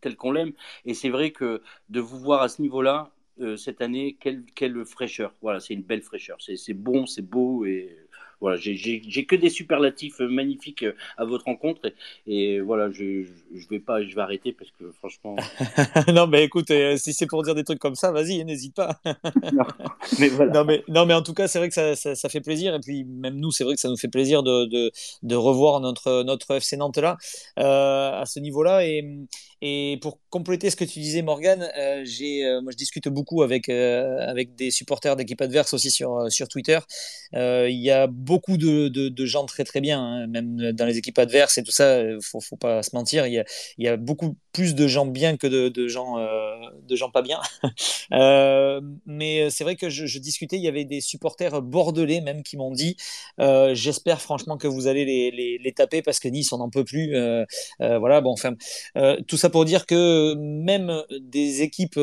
tel 0.00 0.16
qu'on 0.16 0.30
l'aime, 0.32 0.52
et 0.84 0.94
c'est 0.94 1.08
vrai 1.08 1.32
que 1.32 1.62
de 1.88 2.00
vous 2.00 2.18
voir 2.18 2.42
à 2.42 2.48
ce 2.48 2.62
niveau-là, 2.62 3.10
cette 3.56 3.80
année, 3.80 4.16
quelle, 4.20 4.44
quelle 4.54 4.84
fraîcheur. 4.84 5.34
Voilà, 5.42 5.58
c'est 5.58 5.74
une 5.74 5.82
belle 5.82 6.02
fraîcheur. 6.02 6.36
C'est 6.38 6.74
bon, 6.74 7.06
c'est 7.06 7.22
beau, 7.22 7.64
et 7.64 7.96
voilà, 8.42 8.58
j'ai 8.58 9.24
que 9.24 9.36
des 9.36 9.50
superlatifs 9.50 10.20
euh, 10.20 10.26
magnifiques 10.26 10.82
euh, 10.82 10.96
à 11.16 11.24
votre 11.24 11.44
rencontre 11.44 11.92
et, 12.26 12.58
voilà, 12.58 12.90
je, 12.90 13.22
je 13.54 13.68
vais 13.68 13.78
pas, 13.78 14.02
je 14.02 14.12
vais 14.16 14.20
arrêter 14.20 14.52
parce 14.52 14.70
que 14.72 14.90
franchement. 14.98 15.36
non, 16.12 16.26
mais 16.26 16.42
écoute, 16.42 16.72
euh, 16.72 16.96
si 16.96 17.12
c'est 17.12 17.26
pour 17.26 17.44
dire 17.44 17.54
des 17.54 17.62
trucs 17.62 17.78
comme 17.78 17.94
ça, 17.94 18.10
vas-y, 18.10 18.44
n'hésite 18.44 18.74
pas. 18.74 19.00
non, 19.04 19.64
mais 20.18 20.28
voilà. 20.28 20.52
non, 20.52 20.64
mais, 20.64 20.82
non, 20.88 21.06
mais 21.06 21.14
en 21.14 21.22
tout 21.22 21.34
cas, 21.34 21.46
c'est 21.46 21.60
vrai 21.60 21.68
que 21.68 21.74
ça, 21.74 21.94
ça, 21.94 22.16
ça, 22.16 22.28
fait 22.28 22.40
plaisir 22.40 22.74
et 22.74 22.80
puis 22.80 23.04
même 23.04 23.36
nous, 23.36 23.52
c'est 23.52 23.62
vrai 23.62 23.76
que 23.76 23.80
ça 23.80 23.88
nous 23.88 23.96
fait 23.96 24.08
plaisir 24.08 24.42
de, 24.42 24.66
de, 24.66 24.90
de 25.22 25.36
revoir 25.36 25.78
notre, 25.78 26.24
notre 26.24 26.56
FC 26.56 26.76
Nantes 26.76 26.98
là 26.98 27.16
euh, 27.60 28.20
à 28.20 28.26
ce 28.26 28.40
niveau-là 28.40 28.84
et, 28.84 29.06
et 29.64 29.96
pour 30.02 30.18
compléter 30.28 30.70
ce 30.70 30.76
que 30.76 30.82
tu 30.84 30.98
disais, 30.98 31.22
Morgan, 31.22 31.70
euh, 31.78 32.02
j'ai, 32.04 32.44
euh, 32.44 32.60
moi 32.60 32.72
je 32.72 32.76
discute 32.76 33.08
beaucoup 33.08 33.42
avec, 33.42 33.68
euh, 33.68 34.18
avec 34.26 34.56
des 34.56 34.72
supporters 34.72 35.14
d'équipes 35.14 35.40
adverses 35.40 35.72
aussi 35.72 35.92
sur, 35.92 36.26
sur 36.30 36.48
Twitter. 36.48 36.80
Il 37.32 37.80
y 37.80 37.92
a 37.92 38.08
beaucoup 38.08 38.31
de, 38.58 38.88
de, 38.88 39.26
gens 39.26 39.46
très 39.46 39.64
très 39.64 39.80
bien, 39.80 40.00
hein, 40.00 40.26
même 40.26 40.72
dans 40.72 40.86
les 40.86 40.98
équipes 40.98 41.18
adverses 41.18 41.58
et 41.58 41.62
tout 41.62 41.72
ça, 41.72 42.02
il 42.02 42.18
faut, 42.22 42.56
pas 42.56 42.82
se 42.82 42.94
mentir. 42.94 43.26
Il 43.26 43.38
a, 43.38 43.44
y 43.78 43.88
a 43.88 43.96
beaucoup 43.96 44.36
plus 44.52 44.74
de 44.74 44.86
gens 44.86 45.06
bien 45.06 45.36
que 45.36 45.46
de, 45.46 45.88
gens, 45.88 46.16
de 46.16 46.96
gens 46.96 47.10
pas 47.10 47.22
bien. 47.22 47.40
Euh, 48.12 48.80
mais 49.06 49.48
c'est 49.48 49.64
vrai 49.64 49.76
que 49.76 49.88
je, 49.88 50.18
discutais, 50.18 50.56
il 50.56 50.62
y 50.62 50.68
avait 50.68 50.84
des 50.84 51.00
supporters 51.00 51.62
bordelais 51.62 52.20
même 52.20 52.42
qui 52.42 52.56
m'ont 52.56 52.70
dit 52.70 52.96
euh, 53.40 53.74
J'espère 53.74 54.20
franchement 54.20 54.56
que 54.58 54.68
vous 54.68 54.86
allez 54.86 55.04
les, 55.04 55.58
les, 55.58 55.72
taper 55.72 56.02
parce 56.02 56.20
que 56.20 56.28
Nice, 56.28 56.52
on 56.52 56.58
n'en 56.58 56.68
peut 56.68 56.84
plus. 56.84 57.16
Euh, 57.16 57.44
euh 57.80 57.98
voilà, 57.98 58.20
bon, 58.20 58.32
enfin, 58.32 58.54
euh, 58.96 59.16
tout 59.26 59.36
ça 59.36 59.48
pour 59.48 59.64
dire 59.64 59.86
que 59.86 60.34
même 60.34 61.02
des 61.20 61.62
équipes 61.62 61.98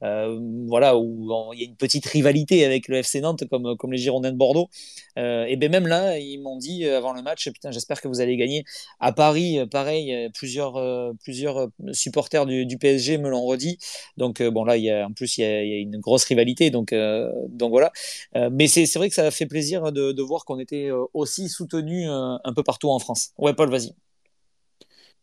voilà, 0.00 0.96
où 0.96 1.52
il 1.52 1.60
y 1.60 1.62
a 1.64 1.66
une 1.66 1.76
petite 1.76 2.06
rivalité 2.06 2.64
avec 2.64 2.88
le 2.88 2.98
FC 2.98 3.20
Nantes, 3.20 3.44
comme, 3.50 3.76
comme 3.76 3.92
les 3.92 3.98
Girondins 3.98 4.32
de 4.32 4.36
Bordeaux, 4.36 4.68
et 5.16 5.56
bien 5.56 5.68
même 5.68 5.86
là, 5.86 6.18
ils 6.18 6.38
m'ont 6.38 6.56
dit 6.56 6.86
avant 6.86 7.12
le 7.12 7.22
match 7.22 7.50
Putain, 7.50 7.70
j'espère 7.70 8.00
que 8.00 8.08
vous 8.08 8.20
allez 8.20 8.36
gagner. 8.36 8.64
À 9.00 9.12
Paris, 9.12 9.58
pareil, 9.70 10.30
plusieurs, 10.34 10.80
plusieurs 11.22 11.68
supporters 11.92 12.46
du, 12.46 12.66
du 12.66 12.78
PSG 12.78 13.18
me 13.18 13.28
l'ont 13.28 13.44
redit. 13.44 13.78
Donc, 14.16 14.42
bon, 14.42 14.64
là, 14.64 14.76
il 14.76 14.84
y 14.84 14.90
a, 14.90 15.06
en 15.06 15.12
plus, 15.12 15.38
il 15.38 15.42
y 15.42 15.44
a, 15.44 15.78
une 15.78 15.98
grosse 15.98 16.24
rivalité. 16.24 16.70
Donc, 16.70 16.92
euh, 16.92 17.30
donc 17.48 17.70
voilà. 17.70 17.92
Euh, 18.36 18.50
mais 18.52 18.66
c'est 18.68 18.92
vrai 18.96 19.08
que 19.08 19.14
ça 19.14 19.26
a 19.26 19.30
fait 19.30 19.46
plaisir 19.46 19.92
de, 19.92 20.22
voir 20.22 20.44
qu'on 20.44 20.58
était 20.58 20.90
euh, 20.90 21.04
aussi 21.12 21.48
soutenu 21.48 22.06
un 22.08 22.52
peu 22.54 22.62
partout 22.62 22.90
en 22.90 22.98
France. 22.98 23.30
Ouais, 23.38 23.54
Paul, 23.54 23.70
vas-y. 23.70 23.92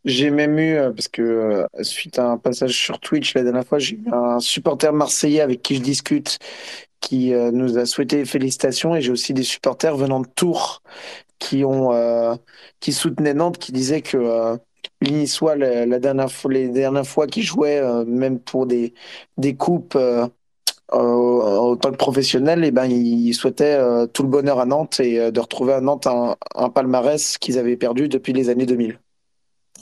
J'ai 0.03 0.32
même 0.32 0.57
eu, 0.57 0.78
parce 0.95 1.07
que 1.07 1.65
suite 1.82 2.18
à 2.18 2.26
un 2.26 2.38
passage 2.38 2.76
sur 2.76 2.99
Twitch 2.99 3.36
la 3.36 3.44
dernière 3.44 3.65
fois, 3.65 3.78
j'ai 3.78 3.95
eu 3.95 4.06
un 4.11 4.40
supporter 4.40 4.91
marseillais 4.94 5.41
avec 5.41 5.61
qui 5.61 5.76
je 5.76 5.82
discute 5.82 6.40
qui 7.02 7.32
nous 7.32 7.78
a 7.78 7.86
souhaité 7.86 8.26
félicitations 8.26 8.95
et 8.95 9.02
j'ai 9.02 9.11
aussi 9.11 9.34
des 9.34 9.44
supporters 9.44 9.95
venant 9.95 10.19
de 10.19 10.28
Tours 10.28 10.82
qui 11.38 11.64
ont 11.64 12.40
qui 12.80 12.94
soutenaient 12.94 13.36
Nantes 13.36 13.60
qui 13.60 13.72
disaient 13.72 14.02
que 14.02 14.57
les 15.02 15.26
la, 15.57 15.86
la, 15.86 15.99
dernière 15.99 16.32
fois, 16.32 16.52
les 16.52 16.69
dernières 16.69 17.06
fois 17.06 17.28
qu'ils 17.28 17.44
jouaient, 17.44 17.80
euh, 17.80 18.06
même 18.06 18.40
pour 18.40 18.65
des, 18.65 18.94
des 19.38 19.56
coupes 19.56 19.95
euh, 19.95 20.28
euh, 20.94 20.98
en 20.98 21.76
tant 21.76 21.91
que 21.91 21.98
professionnel, 21.98 22.64
et 22.64 22.68
eh 22.68 22.72
ben, 22.72 22.86
ils 22.86 23.34
souhaitaient 23.34 23.80
tout 24.14 24.23
le 24.23 24.30
bonheur 24.30 24.60
à 24.60 24.65
Nantes 24.65 24.99
et 24.99 25.32
de 25.32 25.40
retrouver 25.40 25.73
à 25.73 25.82
Nantes 25.82 26.06
un, 26.07 26.69
palmarès 26.69 27.38
qu'ils 27.38 27.57
avaient 27.57 27.78
perdu 27.78 28.10
depuis 28.10 28.34
les 28.34 28.49
années 28.49 28.65
2000. 28.65 28.99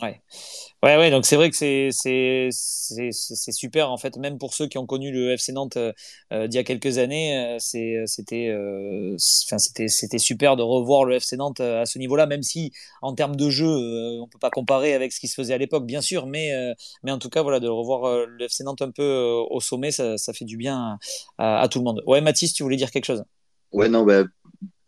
Ouais. 0.02 0.22
Ouais, 0.82 0.96
ouais, 0.96 1.12
donc 1.12 1.26
c'est 1.26 1.36
vrai 1.36 1.50
que 1.50 1.58
c'est 1.58 1.90
c'est 1.92 3.52
super 3.52 3.92
en 3.92 3.98
fait, 3.98 4.16
même 4.16 4.38
pour 4.38 4.54
ceux 4.54 4.66
qui 4.68 4.78
ont 4.78 4.86
connu 4.86 5.12
le 5.12 5.32
FC 5.32 5.52
Nantes 5.52 5.76
euh, 5.76 5.92
euh 6.32 6.48
d'il 6.48 6.56
y 6.56 6.60
a 6.60 6.64
quelques 6.64 7.00
années, 7.00 7.38
euh, 7.38 7.58
c'est 7.60 8.02
c'était 8.06 8.48
euh, 8.48 9.14
c'était 9.18 9.90
c'était 9.90 10.18
super 10.18 10.56
de 10.56 10.64
revoir 10.64 11.04
le 11.04 11.16
FC 11.16 11.36
Nantes 11.36 11.60
à 11.60 11.86
ce 11.86 12.00
niveau-là, 12.00 12.28
même 12.28 12.44
si 12.44 12.72
en 13.02 13.14
termes 13.14 13.36
de 13.36 13.50
jeu, 13.50 13.68
on 13.68 14.28
peut 14.30 14.40
pas 14.40 14.52
comparer 14.52 14.94
avec 14.94 15.12
ce 15.12 15.20
qui 15.20 15.28
se 15.28 15.36
faisait 15.36 15.54
à 15.54 15.58
l'époque, 15.58 15.86
bien 15.86 16.00
sûr, 16.00 16.28
mais 16.28 16.54
mais 17.04 17.12
en 17.12 17.20
tout 17.20 17.30
cas 17.30 17.42
voilà 17.42 17.60
de 17.60 17.68
revoir 17.68 18.26
le 18.26 18.46
FC 18.46 18.64
Nantes 18.64 18.82
un 18.82 18.92
peu 18.92 19.04
au 19.50 19.60
sommet, 19.60 19.92
ça, 19.92 20.16
fait 20.34 20.46
du 20.46 20.56
bien 20.56 20.98
à, 21.38 21.68
tout 21.70 21.80
le 21.80 21.84
monde. 21.84 22.02
Ouais, 22.08 22.22
Mathis, 22.22 22.54
tu 22.54 22.64
voulais 22.64 22.78
dire 22.78 22.92
quelque 22.92 23.06
chose? 23.06 23.26
Ouais, 23.74 23.90
non, 23.90 24.06
bah 24.06 24.24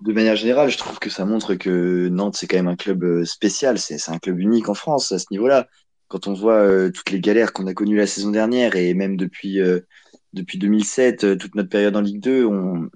de 0.02 0.14
manière 0.14 0.36
générale, 0.36 0.70
je 0.70 0.78
trouve 0.78 1.00
que 1.00 1.10
ça 1.10 1.26
montre 1.26 1.56
que 1.56 2.10
Nantes, 2.10 2.36
c'est 2.36 2.48
quand 2.48 2.58
même 2.58 2.68
un 2.68 2.76
club 2.76 3.04
euh, 3.04 3.26
spécial. 3.26 3.78
C'est 3.78 4.10
un 4.10 4.18
club 4.18 4.40
unique 4.40 4.68
en 4.68 4.74
France 4.74 5.12
à 5.12 5.20
ce 5.20 5.26
niveau-là. 5.32 5.68
Quand 6.12 6.28
on 6.28 6.34
voit 6.34 6.60
euh, 6.60 6.92
toutes 6.92 7.10
les 7.12 7.22
galères 7.22 7.54
qu'on 7.54 7.68
a 7.68 7.74
connues 7.74 7.96
la 7.96 8.06
saison 8.06 8.32
dernière 8.32 8.76
et 8.76 8.94
même 8.94 9.16
depuis, 9.16 9.62
euh, 9.62 9.80
depuis 10.34 10.58
2007, 10.58 11.38
toute 11.38 11.56
notre 11.56 11.70
période 11.70 11.96
en 11.96 12.02
Ligue 12.02 12.20
2, 12.20 12.46
on, 12.46 12.90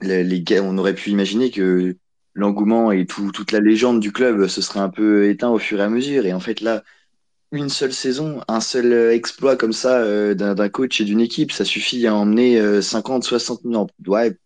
les, 0.00 0.44
aurait 0.60 0.94
pu 0.94 1.10
imaginer 1.10 1.50
que 1.50 1.96
l'engouement 2.32 2.90
et 2.90 3.04
tout, 3.06 3.32
toute 3.32 3.52
la 3.52 3.60
légende 3.60 4.00
du 4.00 4.12
club 4.12 4.46
se 4.46 4.62
serait 4.62 4.80
un 4.80 4.88
peu 4.88 5.28
éteint 5.28 5.50
au 5.50 5.58
fur 5.58 5.78
et 5.78 5.82
à 5.82 5.90
mesure. 5.90 6.24
Et 6.24 6.32
en 6.32 6.40
fait, 6.40 6.62
là, 6.62 6.82
une 7.52 7.68
seule 7.68 7.92
saison, 7.92 8.40
un 8.48 8.60
seul 8.60 9.12
exploit 9.12 9.56
comme 9.56 9.74
ça 9.74 10.34
d'un 10.34 10.68
coach 10.70 11.00
et 11.02 11.04
d'une 11.04 11.20
équipe, 11.20 11.52
ça 11.52 11.66
suffit 11.66 12.06
à 12.06 12.14
emmener 12.14 12.80
50, 12.80 13.24
60 13.24 13.60
000 13.64 13.88
ouais, 14.06 14.38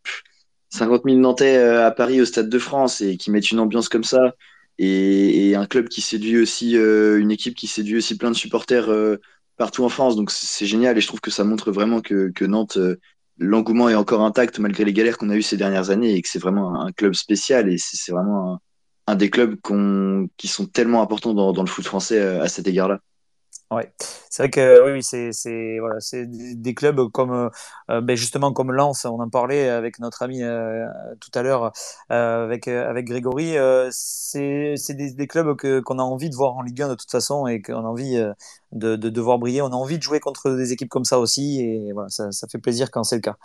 50 0.72 1.02
000 1.04 1.18
Nantais 1.18 1.56
euh, 1.56 1.86
à 1.86 1.90
Paris 1.90 2.20
au 2.20 2.24
Stade 2.24 2.48
de 2.48 2.58
France 2.58 3.00
et 3.00 3.16
qui 3.16 3.30
mettent 3.30 3.50
une 3.50 3.60
ambiance 3.60 3.88
comme 3.88 4.04
ça 4.04 4.34
et, 4.78 5.54
un 5.54 5.66
club 5.66 5.88
qui 5.88 6.00
séduit 6.00 6.38
aussi 6.38 6.76
euh, 6.76 7.20
une 7.20 7.30
équipe 7.30 7.54
qui 7.54 7.66
séduit 7.66 7.96
aussi 7.96 8.16
plein 8.16 8.30
de 8.30 8.36
supporters 8.36 8.90
euh, 8.90 9.16
partout 9.56 9.84
en 9.84 9.88
France. 9.88 10.16
Donc 10.16 10.30
c'est 10.30 10.66
génial. 10.66 10.96
Et 10.96 11.00
je 11.00 11.06
trouve 11.06 11.20
que 11.20 11.30
ça 11.30 11.44
montre 11.44 11.70
vraiment 11.70 12.00
que, 12.00 12.30
que 12.30 12.44
Nantes 12.44 12.78
l'engouement 13.38 13.88
est 13.88 13.94
encore 13.94 14.22
intact 14.22 14.58
malgré 14.58 14.84
les 14.84 14.92
galères 14.92 15.18
qu'on 15.18 15.30
a 15.30 15.36
eues 15.36 15.42
ces 15.42 15.56
dernières 15.56 15.90
années 15.90 16.14
et 16.14 16.22
que 16.22 16.28
c'est 16.28 16.38
vraiment 16.38 16.80
un, 16.80 16.92
club 16.92 17.14
spécial. 17.14 17.70
Et 17.70 17.76
c'est 17.78 18.12
vraiment 18.12 18.60
un, 19.06 19.14
des 19.14 19.30
clubs 19.30 19.56
qui 20.36 20.48
sont 20.48 20.66
tellement 20.66 21.02
importants 21.02 21.34
dans, 21.34 21.52
dans 21.52 21.62
le 21.62 21.68
foot 21.68 21.84
français 21.84 22.20
à 22.20 22.48
cet 22.48 22.66
égard-là. 22.66 23.00
Ouais, 23.70 23.90
c'est 24.32 24.44
vrai 24.44 24.50
que 24.50 24.90
oui, 24.90 25.02
c'est 25.02 25.30
c'est 25.32 25.78
voilà, 25.78 26.00
c'est 26.00 26.24
des, 26.26 26.74
clubs 26.74 27.10
comme 27.10 27.50
euh, 27.90 28.00
ben 28.00 28.16
justement 28.16 28.54
comme 28.54 28.72
Lens, 28.72 29.04
on 29.04 29.20
en 29.20 29.28
parlait 29.28 29.68
avec 29.68 29.98
notre 29.98 30.22
ami 30.22 30.42
euh, 30.42 30.86
tout 31.20 31.30
à 31.34 31.42
l'heure 31.42 31.70
euh, 32.10 32.44
avec 32.44 32.66
avec 32.66 33.04
Grégory. 33.06 33.56
c'est 33.90 34.72
c'est 34.78 34.94
des, 34.94 35.26
clubs 35.26 35.54
que 35.56 35.80
qu'on 35.80 35.98
a 35.98 36.02
envie 36.02 36.30
de 36.30 36.34
voir 36.34 36.56
en 36.56 36.62
Ligue 36.62 36.80
1 36.80 36.88
de 36.88 36.94
toute 36.94 37.10
façon 37.10 37.46
et 37.46 37.60
qu'on 37.60 37.84
a 37.84 37.88
envie 37.88 38.16
de, 38.72 38.96
de, 38.96 39.20
voir 39.20 39.38
briller. 39.38 39.60
On 39.60 39.66
a 39.66 39.76
envie 39.76 39.98
de 39.98 40.02
jouer 40.02 40.18
contre 40.18 40.50
des 40.52 40.72
équipes 40.72 40.88
comme 40.88 41.04
ça 41.04 41.18
aussi 41.18 41.60
et 41.60 41.92
voilà, 41.92 42.08
ça, 42.08 42.32
ça 42.32 42.48
fait 42.48 42.56
plaisir 42.56 42.90
quand 42.90 43.04
c'est 43.04 43.16
le 43.16 43.20
cas. 43.20 43.36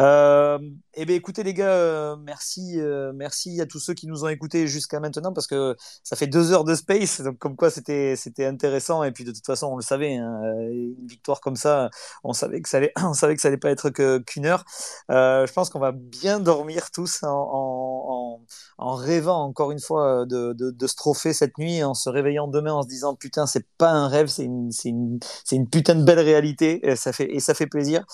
Euh, 0.00 0.58
eh 0.94 1.04
bien, 1.04 1.14
écoutez 1.14 1.42
les 1.42 1.52
gars, 1.52 2.16
merci, 2.24 2.78
merci 3.14 3.60
à 3.60 3.66
tous 3.66 3.80
ceux 3.80 3.92
qui 3.92 4.06
nous 4.06 4.24
ont 4.24 4.28
écoutés 4.28 4.66
jusqu'à 4.66 4.98
maintenant 4.98 5.34
parce 5.34 5.46
que 5.46 5.76
ça 6.02 6.16
fait 6.16 6.26
deux 6.26 6.52
heures 6.52 6.64
de 6.64 6.74
space, 6.74 7.20
donc 7.20 7.36
comme 7.36 7.56
quoi 7.56 7.68
c'était 7.68 8.16
c'était 8.16 8.46
intéressant 8.46 9.04
et 9.04 9.12
puis 9.12 9.24
de 9.24 9.32
toute 9.32 9.44
façon 9.44 9.66
on 9.66 9.76
le 9.76 9.82
savait, 9.82 10.16
hein, 10.16 10.21
une 10.22 11.06
victoire 11.06 11.40
comme 11.40 11.56
ça, 11.56 11.90
on 12.24 12.32
savait 12.32 12.60
que 12.60 12.68
ça 12.68 12.78
allait, 12.78 12.92
on 13.02 13.14
savait 13.14 13.36
que 13.36 13.56
pas 13.56 13.70
être 13.70 13.90
qu'une 13.90 14.46
heure. 14.46 14.64
Euh, 15.10 15.46
je 15.46 15.52
pense 15.52 15.70
qu'on 15.70 15.80
va 15.80 15.92
bien 15.92 16.40
dormir 16.40 16.90
tous 16.90 17.22
en, 17.22 18.40
rêvant 18.78 19.44
encore 19.44 19.72
une 19.72 19.80
fois 19.80 20.26
de, 20.26 20.52
de, 20.52 20.70
de 20.70 20.86
ce 20.86 20.94
trophée 20.94 21.32
cette 21.32 21.58
nuit, 21.58 21.82
en 21.84 21.94
se 21.94 22.08
réveillant 22.08 22.48
demain 22.48 22.72
en 22.72 22.82
se 22.82 22.88
disant 22.88 23.14
putain 23.14 23.46
c'est 23.46 23.66
pas 23.78 23.90
un 23.90 24.08
rêve, 24.08 24.28
c'est 24.28 24.44
une, 24.44 25.20
putain 25.70 25.94
de 25.94 26.04
belle 26.04 26.20
réalité 26.20 26.88
et 26.88 26.96
ça 26.96 27.12
fait, 27.12 27.32
et 27.32 27.40
ça 27.40 27.54
fait 27.54 27.66
plaisir. 27.66 28.04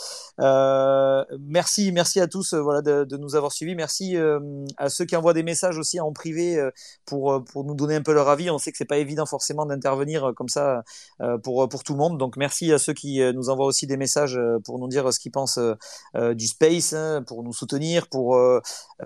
Euh, 0.40 1.24
merci, 1.40 1.93
merci 1.93 2.20
à 2.20 2.26
tous 2.26 2.55
voilà, 2.55 2.82
de, 2.82 3.16
nous 3.16 3.35
avoir 3.35 3.52
suivis. 3.52 3.74
Merci 3.74 4.16
euh, 4.16 4.40
à 4.76 4.89
ceux 4.89 5.05
qui 5.05 5.16
envoient 5.16 5.35
des 5.35 5.43
messages 5.43 5.78
aussi 5.78 6.01
en 6.01 6.12
privé 6.12 6.59
euh, 6.59 6.70
pour, 7.05 7.43
nous 7.64 7.74
donner 7.74 7.97
un 7.97 8.02
peu 8.02 8.12
leur 8.12 8.28
avis. 8.28 8.51
On 8.51 8.59
sait 8.59 8.70
que 8.70 8.78
c'est 8.78 8.85
pas 8.85 8.98
évident 8.98 9.26
forcément 9.26 9.66
d'intervenir 9.66 10.32
comme 10.36 10.48
ça 10.48 10.82
pour, 11.43 11.68
tout 11.85 11.93
le 11.93 11.98
monde. 11.98 12.18
Donc 12.18 12.36
merci 12.36 12.72
à 12.72 12.78
ceux 12.78 12.93
qui 12.93 13.20
nous 13.35 13.51
envoient 13.51 13.66
aussi 13.66 13.86
des 13.86 13.97
messages 13.97 14.39
pour 14.64 14.78
nous 14.78 14.89
dire 14.89 15.12
ce 15.12 15.18
qu'ils 15.18 15.32
pensent 15.32 15.60
du 16.14 16.47
space, 16.47 16.93
hein, 16.93 17.22
pour 17.26 17.43
nous 17.43 17.52
soutenir, 17.52 18.09
pour 18.09 18.36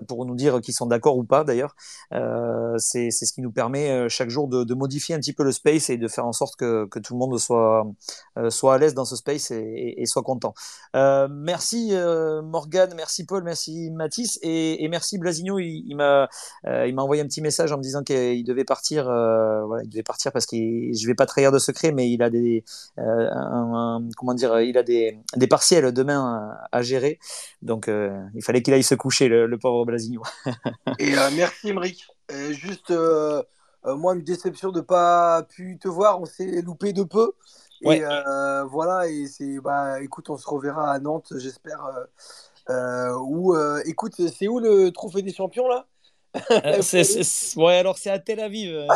nous 0.08 0.34
dire 0.34 0.60
qu'ils 0.60 0.74
sont 0.74 0.86
d'accord 0.86 1.16
ou 1.16 1.24
pas 1.24 1.41
d'ailleurs. 1.44 1.74
c'est, 2.78 3.10
c'est 3.10 3.26
ce 3.26 3.32
qui 3.32 3.42
nous 3.42 3.52
permet 3.52 4.08
chaque 4.08 4.30
jour 4.30 4.48
de, 4.48 4.74
modifier 4.74 5.14
un 5.14 5.18
petit 5.18 5.32
peu 5.32 5.44
le 5.44 5.52
space 5.52 5.90
et 5.90 5.96
de 5.96 6.08
faire 6.08 6.26
en 6.26 6.32
sorte 6.32 6.56
que, 6.56 6.86
que 6.86 6.98
tout 6.98 7.14
le 7.14 7.18
monde 7.18 7.38
soit, 7.38 7.86
euh, 8.38 8.50
soit 8.50 8.74
à 8.74 8.78
l'aise 8.78 8.94
dans 8.94 9.04
ce 9.04 9.16
space 9.16 9.50
et, 9.50 10.02
soit 10.06 10.22
content. 10.22 10.54
Euh, 10.96 11.28
merci 11.30 11.90
euh, 11.92 12.42
Morgan, 12.42 12.92
merci 12.96 13.24
Paul, 13.24 13.44
merci 13.44 13.90
Mathis 13.90 14.38
et, 14.42 14.86
merci 14.88 15.18
Blasigno. 15.18 15.58
Il, 15.58 15.84
il 15.88 15.96
m'a 15.96 16.28
envoyé 16.98 17.22
un 17.22 17.26
petit 17.26 17.42
message 17.42 17.72
en 17.72 17.78
me 17.78 17.82
disant 17.82 18.02
qu'il 18.02 18.44
devait 18.44 18.64
partir. 18.64 19.04
il 19.04 19.88
devait 19.88 20.02
partir 20.02 20.32
parce 20.32 20.46
que 20.46 20.56
je 20.56 21.06
vais 21.06 21.14
pas 21.14 21.26
trahir 21.26 21.52
de 21.52 21.58
secret, 21.58 21.92
mais 21.92 22.10
il 22.10 22.22
a 22.22 22.30
des 22.30 22.64
un, 22.98 24.00
comment 24.16 24.34
dire, 24.34 24.60
il 24.60 24.76
a 24.78 24.82
des, 24.82 25.18
des 25.36 25.46
partiels 25.46 25.92
demain 25.92 26.56
à, 26.70 26.82
gérer. 26.82 27.18
Donc 27.62 27.88
il 27.88 28.42
fallait 28.42 28.62
qu'il 28.62 28.74
aille 28.74 28.82
se 28.82 28.94
coucher, 28.94 29.28
le, 29.28 29.58
pauvre 29.58 29.84
Blasigno. 29.84 30.22
et 30.98 31.14
merci 31.36 31.70
Emric. 31.70 32.06
juste 32.50 32.92
euh, 33.84 33.96
moi, 33.96 34.14
une 34.14 34.22
déception 34.22 34.70
de 34.70 34.80
pas 34.80 35.42
pu 35.42 35.78
te 35.78 35.88
voir. 35.88 36.20
On 36.20 36.24
s'est 36.24 36.62
loupé 36.62 36.92
de 36.92 37.02
peu. 37.02 37.32
Et 37.84 38.04
euh, 38.04 38.64
voilà, 38.64 39.08
et 39.08 39.26
c'est 39.26 39.58
bah 39.58 40.00
écoute, 40.00 40.30
on 40.30 40.36
se 40.36 40.48
reverra 40.48 40.92
à 40.92 41.00
Nantes, 41.00 41.32
j'espère. 41.36 41.84
Euh, 42.70 43.12
ou 43.18 43.56
écoute, 43.84 44.14
c'est 44.28 44.46
où 44.46 44.60
le 44.60 44.90
trophée 44.90 45.22
des 45.22 45.32
champions 45.32 45.66
là? 45.68 45.86
Ouais, 47.56 47.76
alors 47.76 47.98
c'est 47.98 48.10
à 48.10 48.18
Tel 48.18 48.40
Aviv. 48.40 48.86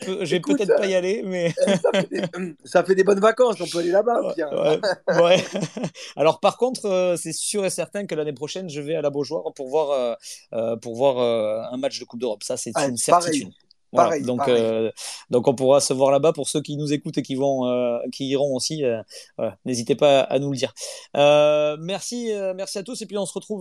Je 0.00 0.10
vais, 0.12 0.24
vais 0.24 0.40
peut-être 0.40 0.76
pas 0.76 0.86
y 0.86 0.94
aller, 0.94 1.22
mais. 1.24 1.52
ça, 2.64 2.84
fait 2.84 2.94
des, 2.94 3.04
bonnes 3.04 3.20
vacances, 3.20 3.60
on 3.60 3.66
peut 3.66 3.78
aller 3.78 3.90
là-bas. 3.90 4.34
Ouais, 4.36 4.80
ouais. 5.20 5.44
Alors 6.16 6.40
par 6.40 6.56
contre, 6.56 7.16
c'est 7.18 7.32
sûr 7.32 7.64
et 7.64 7.70
certain 7.70 8.06
que 8.06 8.14
l'année 8.14 8.32
prochaine, 8.32 8.68
je 8.68 8.80
vais 8.80 8.94
à 8.94 9.02
la 9.02 9.10
Beaujoire 9.10 9.52
pour 9.54 9.68
voir, 9.68 10.16
pour 10.80 10.94
voir 10.94 11.18
un 11.72 11.76
match 11.76 11.98
de 12.00 12.04
Coupe 12.04 12.20
d'Europe. 12.20 12.42
Ça, 12.42 12.56
c'est 12.56 12.72
une 12.76 12.96
certitude. 12.96 13.52
Voilà, 13.94 14.18
donc, 14.20 14.48
euh, 14.48 14.90
donc 15.30 15.46
on 15.46 15.54
pourra 15.54 15.80
se 15.80 15.92
voir 15.92 16.10
là-bas 16.10 16.32
pour 16.32 16.48
ceux 16.48 16.60
qui 16.60 16.76
nous 16.76 16.92
écoutent 16.92 17.18
et 17.18 17.22
qui 17.22 17.36
vont, 17.36 17.68
euh, 17.68 17.98
qui 18.12 18.26
iront 18.26 18.54
aussi. 18.56 18.84
Euh, 18.84 19.00
voilà, 19.38 19.56
N'hésitez 19.64 19.94
pas 19.94 20.20
à 20.20 20.40
nous 20.40 20.50
le 20.50 20.56
dire. 20.56 20.74
merci, 21.14 22.32
merci 22.56 22.78
à 22.78 22.82
tous 22.82 23.00
et 23.02 23.06
puis 23.06 23.16
on 23.16 23.26
se 23.26 23.32
retrouve 23.32 23.60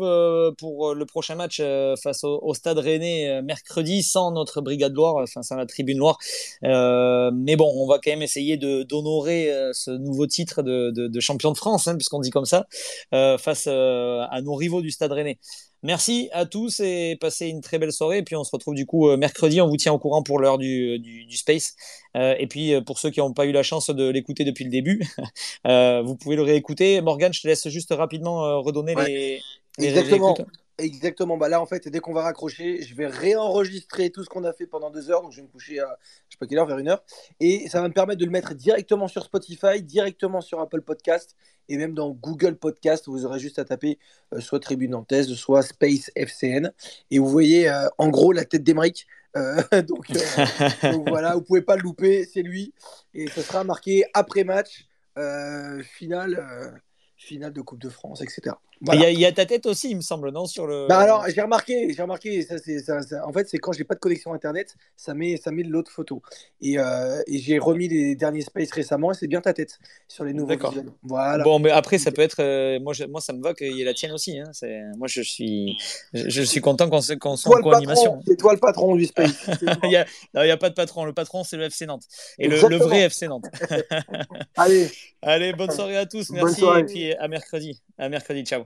pour 0.58 0.96
le 0.96 1.06
prochain 1.06 1.36
match 1.36 1.62
face 2.02 2.24
au, 2.24 2.54
Stade 2.54 2.80
Rennais 2.80 3.42
mercredi 3.44 4.04
sans 4.04 4.32
notre 4.32 4.62
Brigade 4.62 4.94
Loire, 4.94 5.16
enfin 5.18 5.44
sans 5.44 5.56
la 5.56 5.66
Tribune 5.66 6.00
Loire. 6.00 6.18
mais 6.64 7.56
bon, 7.56 7.72
on 7.76 7.88
va 7.88 8.00
quand 8.00 8.12
même 8.12 8.22
essayer 8.24 8.58
de 8.58 8.84
d'honorer 8.84 9.52
ce 9.74 9.92
nouveau 9.92 10.26
titre 10.26 10.64
de, 10.64 10.92
de, 10.92 11.08
de 11.08 11.20
champion 11.20 11.52
de 11.52 11.58
France, 11.58 11.88
hein, 11.88 11.96
puisqu'on 11.96 12.20
dit 12.20 12.32
comme 12.32 12.46
ça, 12.46 12.66
face 13.12 13.68
à 13.68 14.42
nos 14.42 14.56
rivaux 14.56 14.82
du 14.82 14.90
Stade 14.90 15.12
Rennais. 15.12 15.38
Merci 15.84 16.30
à 16.32 16.46
tous 16.46 16.80
et 16.80 17.18
passez 17.20 17.48
une 17.48 17.60
très 17.60 17.78
belle 17.78 17.92
soirée. 17.92 18.20
Et 18.20 18.24
puis 18.24 18.38
on 18.38 18.46
se 18.46 18.52
retrouve 18.52 18.74
du 18.74 18.86
coup 18.86 19.10
euh, 19.10 19.18
mercredi. 19.18 19.60
On 19.60 19.68
vous 19.68 19.76
tient 19.76 19.92
au 19.92 20.00
courant 20.00 20.24
pour 20.24 20.40
l'heure 20.40 20.58
du, 20.58 20.98
du, 20.98 21.36
Space. 21.36 21.76
Euh, 22.16 22.36
et 22.40 22.48
puis 22.48 22.74
euh, 22.74 22.82
pour 22.82 23.00
ceux 23.00 23.10
qui 23.10 23.20
n'ont 23.20 23.34
pas 23.34 23.46
eu 23.46 23.52
la 23.52 23.64
chance 23.64 23.90
de 23.90 24.10
l'écouter 24.10 24.46
depuis 24.46 24.64
le 24.64 24.70
début, 24.70 25.06
vous 25.66 26.16
pouvez 26.16 26.38
le 26.38 26.42
réécouter. 26.42 27.02
Morgan, 27.02 27.34
je 27.34 27.42
te 27.42 27.48
laisse 27.48 27.68
juste 27.68 27.94
rapidement 27.94 28.62
redonner 28.62 28.96
les, 28.96 29.42
les, 29.78 29.88
Exactement. 29.88 30.38
Exactement. 30.80 31.38
Bah 31.38 31.50
là, 31.50 31.62
en 31.62 31.68
fait, 31.68 31.88
dès 31.88 32.00
qu'on 32.00 32.14
va 32.14 32.24
raccrocher, 32.24 32.82
je 32.82 32.96
vais 32.96 33.06
réenregistrer 33.06 34.10
tout 34.10 34.24
ce 34.24 34.30
qu'on 34.30 34.44
a 34.44 34.54
fait 34.54 34.66
pendant 34.66 34.90
deux 34.90 35.12
heures. 35.12 35.22
Donc, 35.22 35.32
je 35.32 35.38
vais 35.38 35.44
me 35.44 35.48
coucher 35.48 35.80
à 35.80 36.00
je 36.30 36.36
sais 36.36 36.40
pas 36.40 36.48
quelle 36.48 36.58
heure, 36.58 36.66
vers 36.66 36.80
une 36.80 36.90
heure. 36.90 37.04
Et 37.40 37.70
ça 37.70 37.82
va 37.82 37.88
me 37.88 37.94
permettre 37.94 38.20
de 38.20 38.26
le 38.26 38.32
mettre 38.32 38.56
directement 38.56 39.08
sur 39.08 39.24
Spotify, 39.24 39.84
directement 39.84 40.42
sur 40.42 40.60
Apple 40.60 40.82
Podcast 40.82 41.36
et 41.70 41.78
même 41.78 41.94
dans 41.94 42.10
Google 42.10 42.56
Podcast. 42.56 43.08
Vous 43.08 43.26
aurez 43.26 43.40
juste 43.40 43.60
à 43.60 43.66
taper 43.66 44.00
euh, 44.34 44.40
soit 44.40 44.60
Tribune 44.60 44.92
Nantes, 44.92 45.14
soit 45.36 45.62
Space 45.62 46.10
FCN. 46.16 46.72
Et 47.12 47.20
vous 47.20 47.30
voyez 47.30 47.70
euh, 47.70 47.88
en 48.00 48.10
gros 48.10 48.32
la 48.32 48.44
tête 48.44 48.64
d'Emeric. 48.64 49.06
Euh, 49.36 49.62
donc, 49.84 50.12
donc, 50.12 51.08
voilà, 51.08 51.36
vous 51.36 51.44
pouvez 51.44 51.62
pas 51.62 51.76
le 51.76 51.84
louper, 51.84 52.26
c'est 52.26 52.42
lui. 52.42 52.74
Et 53.14 53.28
ce 53.28 53.42
sera 53.42 53.64
marqué 53.64 54.06
après 54.16 54.44
match, 54.44 54.88
finale 55.84 56.82
finale 57.24 57.54
de 57.54 57.62
Coupe 57.62 57.80
de 57.80 57.90
France, 57.90 58.22
etc. 58.22 58.56
Il 58.92 59.20
y, 59.20 59.26
a 59.26 59.32
ta 59.32 59.46
tête 59.46 59.66
aussi, 59.66 59.92
il 59.92 59.96
me 59.96 60.02
semble, 60.02 60.32
non 60.32 60.46
sur 60.46 60.68
le. 60.68 60.88
Bah 60.90 61.00
alors, 61.00 61.26
j'ai 61.34 61.42
remarqué, 61.42 61.94
j'ai 61.94 62.02
remarqué. 62.02 62.42
Ça, 62.42 62.58
ça, 62.58 63.26
en 63.26 63.32
fait, 63.32 63.48
c'est 63.48 63.58
quand 63.58 63.72
j'ai 63.72 63.86
pas 63.86 63.96
de 63.96 64.00
connexion 64.00 64.34
internet, 64.34 64.76
ça 64.98 65.14
met, 65.14 65.38
ça 65.38 65.52
met 65.52 65.64
l'autre 65.64 65.92
photo. 65.92 66.22
Et, 66.60 66.78
euh, 66.78 67.22
et 67.28 67.38
j'ai 67.38 67.60
remis 67.60 67.88
les 67.88 68.16
derniers 68.16 68.42
space 68.42 68.72
récemment, 68.72 69.12
et 69.12 69.16
c'est 69.16 69.28
bien 69.28 69.40
ta 69.40 69.54
tête 69.54 69.80
sur 70.08 70.26
les 70.26 70.34
nouveaux. 70.34 70.50
D'accord. 70.50 70.74
Voilà. 71.04 71.44
Bon, 71.44 71.60
mais 71.60 71.72
après, 71.72 71.98
ça 71.98 72.12
peut 72.12 72.22
être. 72.22 72.42
Euh, 72.42 72.80
moi, 72.82 72.94
moi, 73.10 73.22
ça 73.22 73.32
me 73.32 73.42
va 73.42 73.54
qu'il 73.54 73.72
y 73.72 73.82
ait 73.82 73.86
la 73.86 73.94
tienne 73.94 74.12
aussi. 74.12 74.38
Hein. 74.38 74.52
Moi, 74.98 75.08
je 75.08 75.22
suis, 75.22 75.78
je, 76.14 76.42
suis 76.42 76.60
content 76.60 76.90
qu'on 76.90 77.00
qu 77.00 77.38
soit 77.38 77.58
en 77.58 77.62
co-animation. 77.62 78.20
C'est 78.28 78.38
toi 78.38 78.54
le 78.54 78.60
patron 78.60 78.96
du 78.96 79.06
space. 79.06 79.50
il 79.84 79.90
n'y 79.90 79.96
a, 79.96 80.06
a, 80.36 80.58
pas 80.58 80.70
de 80.70 80.76
patron. 80.76 81.06
Le 81.06 81.14
patron, 81.14 81.46
c'est 81.46 81.58
le 81.58 81.64
FC 81.64 81.86
Nantes. 81.86 82.04
Et 82.38 82.50
le, 82.50 82.58
le, 82.68 82.78
vrai 82.78 83.02
FC 83.02 83.28
Nantes. 83.28 83.46
Allez. 84.58 84.90
Allez, 85.22 85.54
bonne 85.54 85.72
soirée 85.72 85.98
à 85.98 86.06
tous. 86.06 86.30
Merci. 86.32 86.64
Et 86.80 86.84
puis 86.84 87.14
à 87.14 87.30
mercredi. 87.30 87.82
À 87.98 88.10
mercredi. 88.10 88.44
Ciao. 88.44 88.66